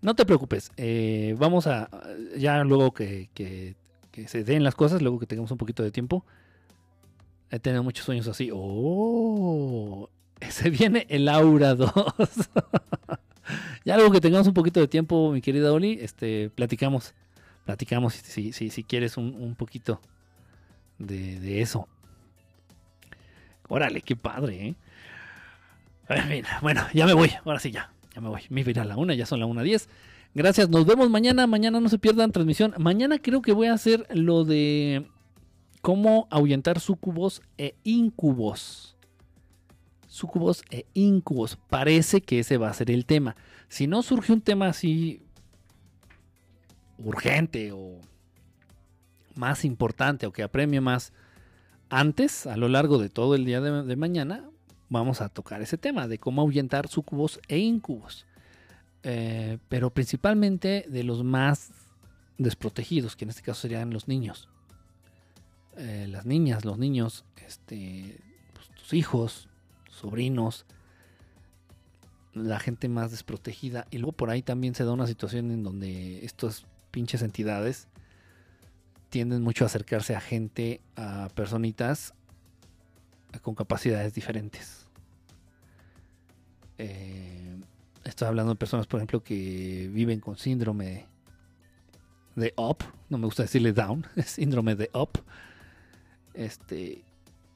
No 0.00 0.16
te 0.16 0.26
preocupes, 0.26 0.72
eh, 0.76 1.36
vamos 1.38 1.68
a, 1.68 1.88
ya 2.36 2.64
luego 2.64 2.92
que, 2.92 3.30
que, 3.34 3.76
se 4.26 4.44
den 4.44 4.64
las 4.64 4.74
cosas, 4.74 5.02
luego 5.02 5.18
que 5.18 5.26
tengamos 5.26 5.50
un 5.50 5.58
poquito 5.58 5.82
de 5.82 5.90
tiempo, 5.90 6.24
he 7.50 7.58
tenido 7.58 7.82
muchos 7.82 8.04
sueños 8.04 8.28
así. 8.28 8.50
Oh, 8.52 10.08
se 10.48 10.70
viene 10.70 11.06
el 11.08 11.28
Aura 11.28 11.74
2. 11.74 11.92
ya 13.84 13.96
luego 13.96 14.12
que 14.12 14.20
tengamos 14.20 14.46
un 14.46 14.54
poquito 14.54 14.80
de 14.80 14.88
tiempo, 14.88 15.32
mi 15.32 15.40
querida 15.40 15.72
Oli, 15.72 15.98
este, 16.00 16.50
platicamos, 16.50 17.14
platicamos 17.64 18.14
si, 18.14 18.52
si, 18.52 18.70
si 18.70 18.84
quieres 18.84 19.16
un, 19.16 19.34
un 19.34 19.54
poquito 19.54 20.00
de, 20.98 21.40
de 21.40 21.62
eso. 21.62 21.88
Órale, 23.68 24.02
qué 24.02 24.16
padre, 24.16 24.68
¿eh? 24.68 24.74
Bueno, 26.60 26.82
ya 26.92 27.06
me 27.06 27.14
voy. 27.14 27.32
Ahora 27.44 27.58
sí, 27.58 27.70
ya. 27.70 27.90
Ya 28.14 28.20
me 28.20 28.28
voy. 28.28 28.42
Me 28.50 28.60
iba 28.60 28.82
a 28.82 28.84
la 28.84 28.96
una, 28.96 29.14
ya 29.14 29.26
son 29.26 29.40
la 29.40 29.46
una 29.46 29.62
diez. 29.62 29.88
Gracias, 30.34 30.70
nos 30.70 30.86
vemos 30.86 31.10
mañana. 31.10 31.46
Mañana 31.46 31.78
no 31.78 31.88
se 31.90 31.98
pierdan 31.98 32.32
transmisión. 32.32 32.72
Mañana 32.78 33.18
creo 33.18 33.42
que 33.42 33.52
voy 33.52 33.66
a 33.66 33.74
hacer 33.74 34.06
lo 34.14 34.44
de 34.44 35.06
cómo 35.82 36.26
ahuyentar 36.30 36.80
sucubos 36.80 37.42
e 37.58 37.74
incubos. 37.84 38.96
Sucubos 40.06 40.62
e 40.70 40.86
incubos. 40.94 41.58
Parece 41.68 42.22
que 42.22 42.38
ese 42.38 42.56
va 42.56 42.70
a 42.70 42.74
ser 42.74 42.90
el 42.90 43.04
tema. 43.04 43.36
Si 43.68 43.86
no 43.86 44.02
surge 44.02 44.32
un 44.32 44.40
tema 44.40 44.68
así 44.68 45.22
urgente 46.96 47.72
o 47.72 48.00
más 49.34 49.66
importante 49.66 50.26
o 50.26 50.32
que 50.32 50.42
apremie 50.42 50.80
más 50.80 51.12
antes, 51.90 52.46
a 52.46 52.56
lo 52.56 52.68
largo 52.68 52.96
de 52.96 53.10
todo 53.10 53.34
el 53.34 53.44
día 53.44 53.60
de 53.60 53.96
mañana, 53.96 54.48
vamos 54.88 55.20
a 55.20 55.28
tocar 55.28 55.60
ese 55.60 55.76
tema 55.76 56.08
de 56.08 56.16
cómo 56.16 56.40
ahuyentar 56.40 56.88
sucubos 56.88 57.38
e 57.48 57.58
incubos. 57.58 58.26
Eh, 59.02 59.58
pero 59.68 59.90
principalmente 59.90 60.86
de 60.88 61.02
los 61.02 61.24
más 61.24 61.70
desprotegidos, 62.38 63.16
que 63.16 63.24
en 63.24 63.30
este 63.30 63.42
caso 63.42 63.62
serían 63.62 63.90
los 63.90 64.08
niños. 64.08 64.48
Eh, 65.76 66.06
las 66.08 66.26
niñas, 66.26 66.64
los 66.64 66.78
niños, 66.78 67.24
este, 67.46 68.20
pues, 68.52 68.68
tus 68.68 68.92
hijos, 68.92 69.48
sobrinos, 69.90 70.66
la 72.34 72.60
gente 72.60 72.88
más 72.88 73.10
desprotegida. 73.10 73.86
Y 73.90 73.98
luego 73.98 74.12
por 74.12 74.30
ahí 74.30 74.42
también 74.42 74.74
se 74.74 74.84
da 74.84 74.92
una 74.92 75.06
situación 75.06 75.50
en 75.50 75.62
donde 75.62 76.24
estas 76.24 76.66
pinches 76.90 77.22
entidades 77.22 77.88
tienden 79.10 79.42
mucho 79.42 79.64
a 79.64 79.66
acercarse 79.66 80.14
a 80.14 80.20
gente, 80.20 80.80
a 80.96 81.28
personitas 81.34 82.14
con 83.42 83.54
capacidades 83.54 84.14
diferentes. 84.14 84.86
Eh, 86.78 87.56
estoy 88.04 88.28
hablando 88.28 88.52
de 88.52 88.58
personas, 88.58 88.86
por 88.86 88.98
ejemplo, 88.98 89.22
que 89.22 89.90
viven 89.92 90.20
con 90.20 90.36
síndrome 90.36 91.06
de 92.36 92.54
up, 92.56 92.78
no 93.08 93.18
me 93.18 93.26
gusta 93.26 93.42
decirle 93.42 93.72
down, 93.72 94.06
síndrome 94.24 94.74
de 94.74 94.90
up. 94.94 95.10
Este, 96.34 97.04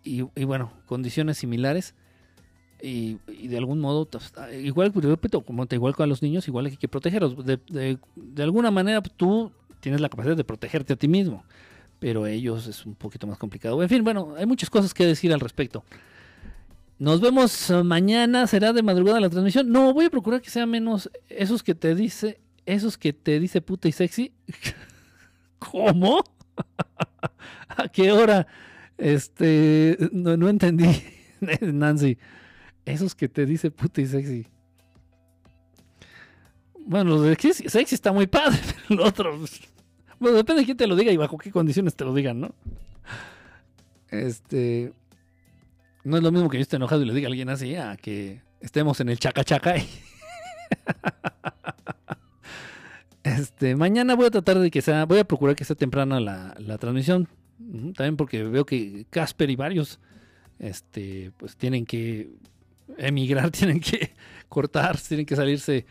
y, 0.05 0.23
bueno, 0.45 0.73
condiciones 0.87 1.39
similares. 1.39 1.95
Y, 2.83 3.15
de 3.49 3.57
algún 3.57 3.81
modo, 3.81 4.05
pues, 4.07 4.33
igual, 4.63 4.93
repito, 4.95 5.41
como 5.41 5.67
igual 5.71 5.97
con 5.97 6.09
los 6.09 6.23
niños, 6.23 6.47
igual 6.47 6.67
hay 6.67 6.77
que 6.77 6.89
protegerlos. 6.89 7.45
De, 7.45 7.59
de, 8.17 8.43
alguna 8.43 8.71
manera, 8.71 9.03
tú 9.03 9.51
tienes 9.81 10.01
la 10.01 10.09
capacidad 10.09 10.37
de 10.37 10.45
protegerte 10.45 10.93
a 10.93 10.97
ti 10.97 11.09
mismo, 11.09 11.45
pero 11.99 12.27
ellos 12.27 12.67
es 12.67 12.85
un 12.87 12.95
poquito 12.95 13.27
más 13.27 13.39
complicado. 13.39 13.83
En 13.83 13.89
fin, 13.89 14.05
bueno, 14.05 14.35
hay 14.37 14.47
muchas 14.47 14.71
cosas 14.71 14.93
que 14.93 15.07
decir 15.07 15.33
al 15.33 15.41
respecto. 15.41 15.85
Nos 16.99 17.21
vemos 17.21 17.71
mañana, 17.85 18.47
será 18.47 18.73
de 18.73 18.83
madrugada 18.83 19.21
la 19.21 19.29
transmisión. 19.29 19.71
No, 19.71 19.93
voy 19.93 20.07
a 20.07 20.11
procurar 20.11 20.41
que 20.41 20.49
sea 20.49 20.65
menos 20.65 21.11
esos 21.29 21.63
que 21.63 21.75
te 21.75 21.95
dice, 21.95 22.41
esos 22.65 22.97
que 22.97 23.13
te 23.13 23.39
dice 23.39 23.61
puta 23.61 23.89
y 23.89 23.93
sexy. 23.93 24.33
¿Cómo? 25.59 26.25
¿A 27.69 27.89
qué 27.89 28.13
hora? 28.13 28.47
Este, 28.97 29.99
no, 30.13 30.49
entendí, 30.49 30.89
Nancy. 31.61 32.17
Esos 32.87 33.15
que 33.15 33.29
te 33.29 33.45
dice 33.45 33.71
puta 33.71 34.01
y 34.01 34.07
sexy. 34.07 34.47
Bueno, 36.79 37.11
lo 37.11 37.23
de 37.23 37.37
sexy 37.37 37.95
está 37.95 38.13
muy 38.13 38.27
padre, 38.27 38.59
pero 38.89 39.01
lo 39.01 39.09
otro. 39.09 39.39
Bueno, 40.19 40.37
depende 40.39 40.63
de 40.63 40.67
quién 40.67 40.77
te 40.79 40.87
lo 40.87 40.97
diga 40.97 41.13
y 41.13 41.17
bajo 41.19 41.37
qué 41.37 41.51
condiciones 41.51 41.95
te 41.95 42.05
lo 42.05 42.15
digan, 42.15 42.41
¿no? 42.41 42.55
Este. 44.09 44.93
No 46.07 46.17
es 46.17 46.23
lo 46.23 46.31
mismo 46.31 46.49
que 46.49 46.59
yo 46.59 46.63
esté 46.63 46.77
enojado 46.77 47.03
y 47.03 47.05
le 47.05 47.13
diga 47.13 47.27
a 47.27 47.31
alguien 47.31 47.49
así, 47.49 47.75
a 47.75 47.97
que 47.97 48.41
estemos 48.61 49.01
en 49.01 49.09
el 49.09 49.19
chaca 49.19 49.43
chaca. 49.43 49.75
este, 53.25 53.75
mañana 53.75 54.15
voy 54.15 54.27
a 54.27 54.31
tratar 54.31 54.61
de 54.61 54.71
que 54.71 54.83
sea, 54.83 55.05
voy 55.05 55.19
a 55.19 55.25
procurar 55.25 55.57
que 55.57 55.65
sea 55.65 55.75
temprana 55.75 56.21
la, 56.21 56.79
transmisión. 56.79 57.27
También 57.97 58.17
porque 58.17 58.45
veo 58.45 58.65
que 58.65 59.07
Casper 59.11 59.51
y 59.51 59.57
varios, 59.57 59.99
este, 60.61 61.33
pues 61.39 61.57
tienen 61.57 61.85
que 61.85 62.31
emigrar, 62.99 63.51
tienen 63.51 63.81
que 63.81 64.15
cortar, 64.49 65.01
tienen 65.01 65.27
que 65.27 65.35
salirse 65.35 65.87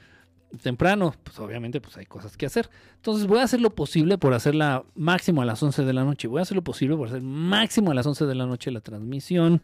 temprano, 0.62 1.14
pues 1.26 1.38
obviamente 1.40 1.82
pues 1.82 1.98
hay 1.98 2.06
cosas 2.06 2.38
que 2.38 2.46
hacer. 2.46 2.70
Entonces 2.96 3.28
voy 3.28 3.40
a 3.40 3.44
hacer 3.44 3.60
lo 3.60 3.76
posible 3.76 4.18
por 4.18 4.34
hacerla 4.34 4.86
máximo 4.96 5.42
a 5.42 5.46
las 5.46 5.62
11 5.62 5.84
de 5.84 5.92
la 5.92 6.06
noche. 6.06 6.30
Voy 6.30 6.40
a 6.40 6.44
hacer 6.44 6.56
lo 6.56 6.64
posible 6.64 6.96
por 6.96 7.10
hacer 7.10 7.22
máximo 7.22 7.92
a 7.92 7.94
las 7.94 8.06
11 8.06 8.26
de 8.26 8.36
la 8.36 8.46
noche 8.46 8.72
la 8.72 8.80
transmisión. 8.80 9.62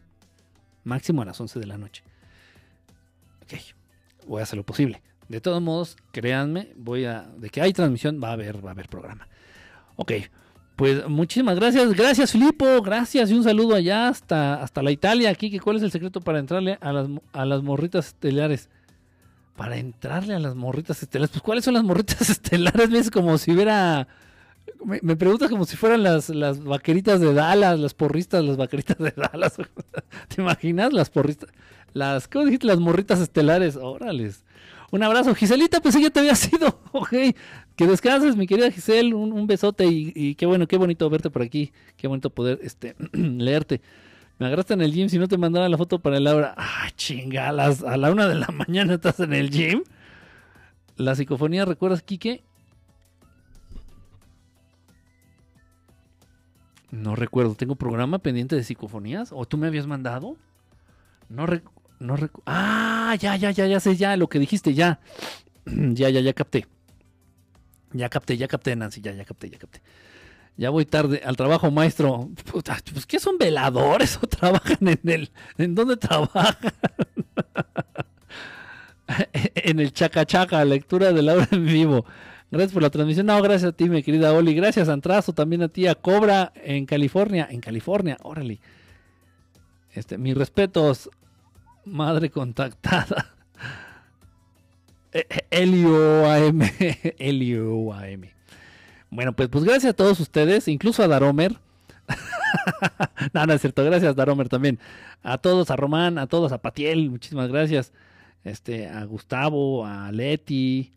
Máximo 0.84 1.22
a 1.22 1.24
las 1.24 1.40
11 1.40 1.60
de 1.60 1.66
la 1.66 1.78
noche. 1.78 2.02
Ok, 3.42 3.54
voy 4.26 4.40
a 4.40 4.42
hacer 4.44 4.56
lo 4.56 4.64
posible. 4.64 5.02
De 5.28 5.40
todos 5.40 5.62
modos, 5.62 5.96
créanme, 6.12 6.72
voy 6.76 7.04
a... 7.04 7.22
De 7.38 7.48
que 7.50 7.60
hay 7.60 7.72
transmisión, 7.72 8.20
va 8.22 8.28
a 8.28 8.32
haber, 8.32 8.64
va 8.64 8.70
a 8.70 8.72
haber 8.72 8.88
programa. 8.88 9.28
Ok, 9.96 10.12
pues 10.76 11.06
muchísimas 11.08 11.56
gracias. 11.56 11.92
Gracias, 11.92 12.32
Filipo. 12.32 12.82
Gracias 12.82 13.30
y 13.30 13.34
un 13.34 13.44
saludo 13.44 13.74
allá 13.74 14.08
hasta, 14.08 14.62
hasta 14.62 14.82
la 14.82 14.90
Italia. 14.90 15.30
Aquí, 15.30 15.58
¿cuál 15.58 15.76
es 15.76 15.82
el 15.82 15.90
secreto 15.90 16.20
para 16.20 16.38
entrarle 16.38 16.78
a 16.80 16.92
las, 16.92 17.08
a 17.32 17.44
las 17.44 17.62
morritas 17.62 18.08
estelares? 18.08 18.68
Para 19.56 19.76
entrarle 19.76 20.34
a 20.34 20.38
las 20.38 20.54
morritas 20.54 21.02
estelares. 21.02 21.30
Pues, 21.30 21.42
¿cuáles 21.42 21.64
son 21.64 21.74
las 21.74 21.84
morritas 21.84 22.28
estelares? 22.30 22.90
Es 22.92 23.10
como 23.10 23.38
si 23.38 23.52
hubiera. 23.52 24.08
Me, 24.84 24.98
me, 25.02 25.16
preguntas 25.16 25.50
como 25.50 25.64
si 25.64 25.76
fueran 25.76 26.02
las, 26.02 26.28
las 26.28 26.62
vaqueritas 26.62 27.20
de 27.20 27.32
Dallas, 27.32 27.78
las 27.78 27.94
porristas, 27.94 28.44
las 28.44 28.56
vaqueritas 28.56 28.98
de 28.98 29.12
Dallas. 29.16 29.56
¿Te 30.28 30.42
imaginas? 30.42 30.92
Las 30.92 31.10
porristas. 31.10 31.50
Las, 31.92 32.28
¿cómo 32.28 32.44
dijiste? 32.44 32.66
Las 32.66 32.78
morritas 32.78 33.20
estelares. 33.20 33.76
Órales. 33.76 34.44
Un 34.90 35.02
abrazo, 35.02 35.34
Giselita, 35.34 35.80
pues 35.80 35.98
ya 35.98 36.10
te 36.10 36.20
había 36.20 36.34
sido. 36.34 36.80
Ok, 36.92 37.10
que 37.74 37.86
descanses, 37.86 38.36
mi 38.36 38.46
querida 38.46 38.70
Giselle. 38.70 39.14
Un, 39.14 39.32
un 39.32 39.46
besote 39.46 39.86
y, 39.86 40.12
y, 40.14 40.34
qué 40.34 40.44
bueno, 40.44 40.68
qué 40.68 40.76
bonito 40.76 41.08
verte 41.08 41.30
por 41.30 41.42
aquí. 41.42 41.72
Qué 41.96 42.06
bonito 42.06 42.28
poder 42.30 42.58
este, 42.62 42.94
leerte. 43.12 43.80
Me 44.38 44.46
agarraste 44.46 44.74
en 44.74 44.82
el 44.82 44.92
gym 44.92 45.08
si 45.08 45.18
no 45.18 45.28
te 45.28 45.38
mandaba 45.38 45.68
la 45.68 45.78
foto 45.78 46.00
para 46.00 46.16
el 46.16 46.24
Laura. 46.24 46.54
Ah, 46.58 46.90
chingalas. 46.96 47.82
A 47.82 47.96
la 47.96 48.10
una 48.10 48.28
de 48.28 48.34
la 48.34 48.48
mañana 48.52 48.94
estás 48.94 49.20
en 49.20 49.32
el 49.32 49.50
gym. 49.50 49.82
La 50.96 51.14
psicofonía, 51.14 51.64
¿recuerdas, 51.64 52.02
Quique? 52.02 52.42
No 56.92 57.16
recuerdo. 57.16 57.54
¿Tengo 57.56 57.74
programa 57.74 58.18
pendiente 58.20 58.54
de 58.54 58.62
psicofonías? 58.62 59.30
¿O 59.32 59.46
tú 59.46 59.56
me 59.56 59.66
habías 59.66 59.88
mandado? 59.88 60.36
No 61.28 61.46
recuerdo. 61.46 61.82
No 61.98 62.16
ah, 62.46 63.16
ya, 63.18 63.36
ya, 63.36 63.52
ya, 63.52 63.66
ya 63.66 63.78
sé, 63.78 63.96
ya, 63.96 64.16
lo 64.16 64.28
que 64.28 64.40
dijiste, 64.40 64.74
ya. 64.74 65.00
ya, 65.66 66.10
ya, 66.10 66.20
ya 66.20 66.32
capté. 66.32 66.66
Ya 67.92 68.08
capté, 68.08 68.36
ya 68.36 68.48
capté, 68.48 68.74
Nancy, 68.76 69.00
ya, 69.00 69.12
ya 69.12 69.24
capté, 69.24 69.48
ya 69.48 69.58
capté. 69.58 69.80
Ya 70.56 70.70
voy 70.70 70.84
tarde 70.84 71.22
al 71.24 71.36
trabajo, 71.36 71.70
maestro. 71.70 72.28
Puta, 72.50 72.76
pues, 72.92 73.06
¿qué 73.06 73.20
son 73.20 73.38
veladores 73.38 74.18
o 74.22 74.26
trabajan 74.26 74.88
en 74.88 75.00
el... 75.08 75.30
¿En 75.56 75.74
dónde 75.74 75.96
trabajan? 75.96 76.56
en 79.32 79.80
el 79.80 79.92
chaca 79.92 80.26
chaca, 80.26 80.64
lectura 80.64 81.12
de 81.12 81.22
Laura 81.22 81.48
en 81.52 81.64
vivo. 81.64 82.04
Gracias 82.52 82.72
por 82.74 82.82
la 82.82 82.90
transmisión. 82.90 83.24
No, 83.24 83.40
gracias 83.40 83.70
a 83.70 83.72
ti, 83.74 83.88
mi 83.88 84.02
querida 84.02 84.30
Oli. 84.34 84.54
Gracias, 84.54 84.90
Antrazo, 84.90 85.32
también 85.32 85.62
a 85.62 85.68
ti, 85.68 85.86
a 85.86 85.94
Cobra 85.94 86.52
en 86.54 86.84
California. 86.84 87.48
En 87.50 87.62
California, 87.62 88.18
órale. 88.22 88.60
Este, 89.94 90.18
mis 90.18 90.36
respetos 90.36 91.08
madre 91.86 92.28
contactada. 92.30 93.34
Helio 95.50 96.30
AM. 96.30 96.60
Helio 97.18 97.90
AM. 97.94 98.28
Bueno, 99.08 99.32
pues, 99.32 99.48
pues 99.48 99.64
gracias 99.64 99.92
a 99.92 99.96
todos 99.96 100.20
ustedes, 100.20 100.68
incluso 100.68 101.02
a 101.02 101.08
Daromer. 101.08 101.56
no, 103.32 103.46
no 103.46 103.52
es 103.54 103.62
cierto, 103.62 103.82
gracias 103.82 104.14
Daromer 104.14 104.50
también. 104.50 104.78
A 105.22 105.38
todos, 105.38 105.70
a 105.70 105.76
Román, 105.76 106.18
a 106.18 106.26
todos, 106.26 106.52
a 106.52 106.60
Patiel, 106.60 107.08
muchísimas 107.08 107.48
gracias. 107.48 107.94
Este, 108.44 108.88
a 108.88 109.04
Gustavo, 109.04 109.86
a 109.86 110.12
Leti, 110.12 110.92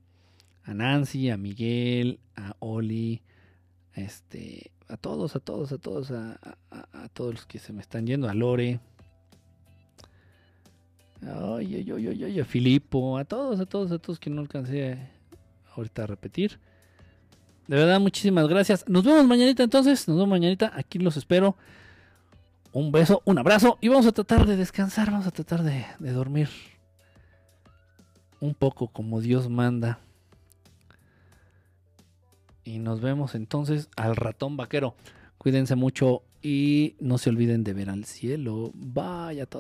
a 0.66 0.74
Nancy, 0.74 1.30
a 1.30 1.38
Miguel, 1.38 2.20
a 2.36 2.56
Oli, 2.60 3.22
este, 3.94 4.72
a 4.88 4.98
todos, 4.98 5.36
a 5.36 5.40
todos, 5.40 5.72
a 5.72 5.78
todos, 5.78 6.12
a, 6.12 6.38
todos 7.14 7.36
los 7.36 7.46
que 7.46 7.60
se 7.60 7.72
me 7.72 7.82
están 7.82 8.06
yendo, 8.08 8.28
a 8.28 8.34
Lore. 8.34 8.80
Ay, 11.22 11.76
ay, 11.76 11.92
ay, 11.92 12.24
ay, 12.24 12.40
a 12.40 12.46
Filipo, 12.46 13.18
a 13.18 13.26
todos, 13.26 13.60
a 13.60 13.66
todos, 13.66 13.92
a 13.92 14.00
todos 14.00 14.20
que 14.20 14.30
no 14.30 14.42
alcancé 14.42 14.98
ahorita 15.76 16.04
a 16.04 16.08
repetir. 16.08 16.60
De 17.68 17.78
verdad, 17.78 18.00
muchísimas 18.00 18.48
gracias. 18.48 18.88
Nos 18.88 19.04
vemos 19.04 19.26
mañanita 19.26 19.64
entonces, 19.64 20.08
nos 20.08 20.18
vemos 20.18 20.30
mañanita, 20.30 20.72
aquí 20.76 21.00
los 21.00 21.18
espero. 21.18 21.56
Un 22.74 22.92
beso, 22.92 23.22
un 23.24 23.38
abrazo 23.38 23.78
y 23.80 23.88
vamos 23.88 24.06
a 24.06 24.12
tratar 24.12 24.46
de 24.46 24.58
descansar, 24.58 25.10
vamos 25.10 25.26
a 25.26 25.32
tratar 25.32 25.64
de 25.64 26.12
dormir 26.12 26.50
un 28.42 28.54
poco 28.54 28.88
como 28.90 29.22
Dios 29.22 29.50
manda. 29.50 30.00
Y 32.66 32.80
nos 32.80 33.00
vemos 33.00 33.36
entonces 33.36 33.90
al 33.96 34.16
ratón 34.16 34.58
vaquero. 34.58 34.96
Cuídense 35.38 35.76
mucho 35.76 36.24
y 36.42 36.96
no 37.00 37.18
se 37.20 37.30
olviden 37.30 37.64
de 37.64 37.74
ver 37.74 37.90
al 37.90 38.06
cielo. 38.06 38.72
Vaya 38.74 39.46
todo. 39.46 39.54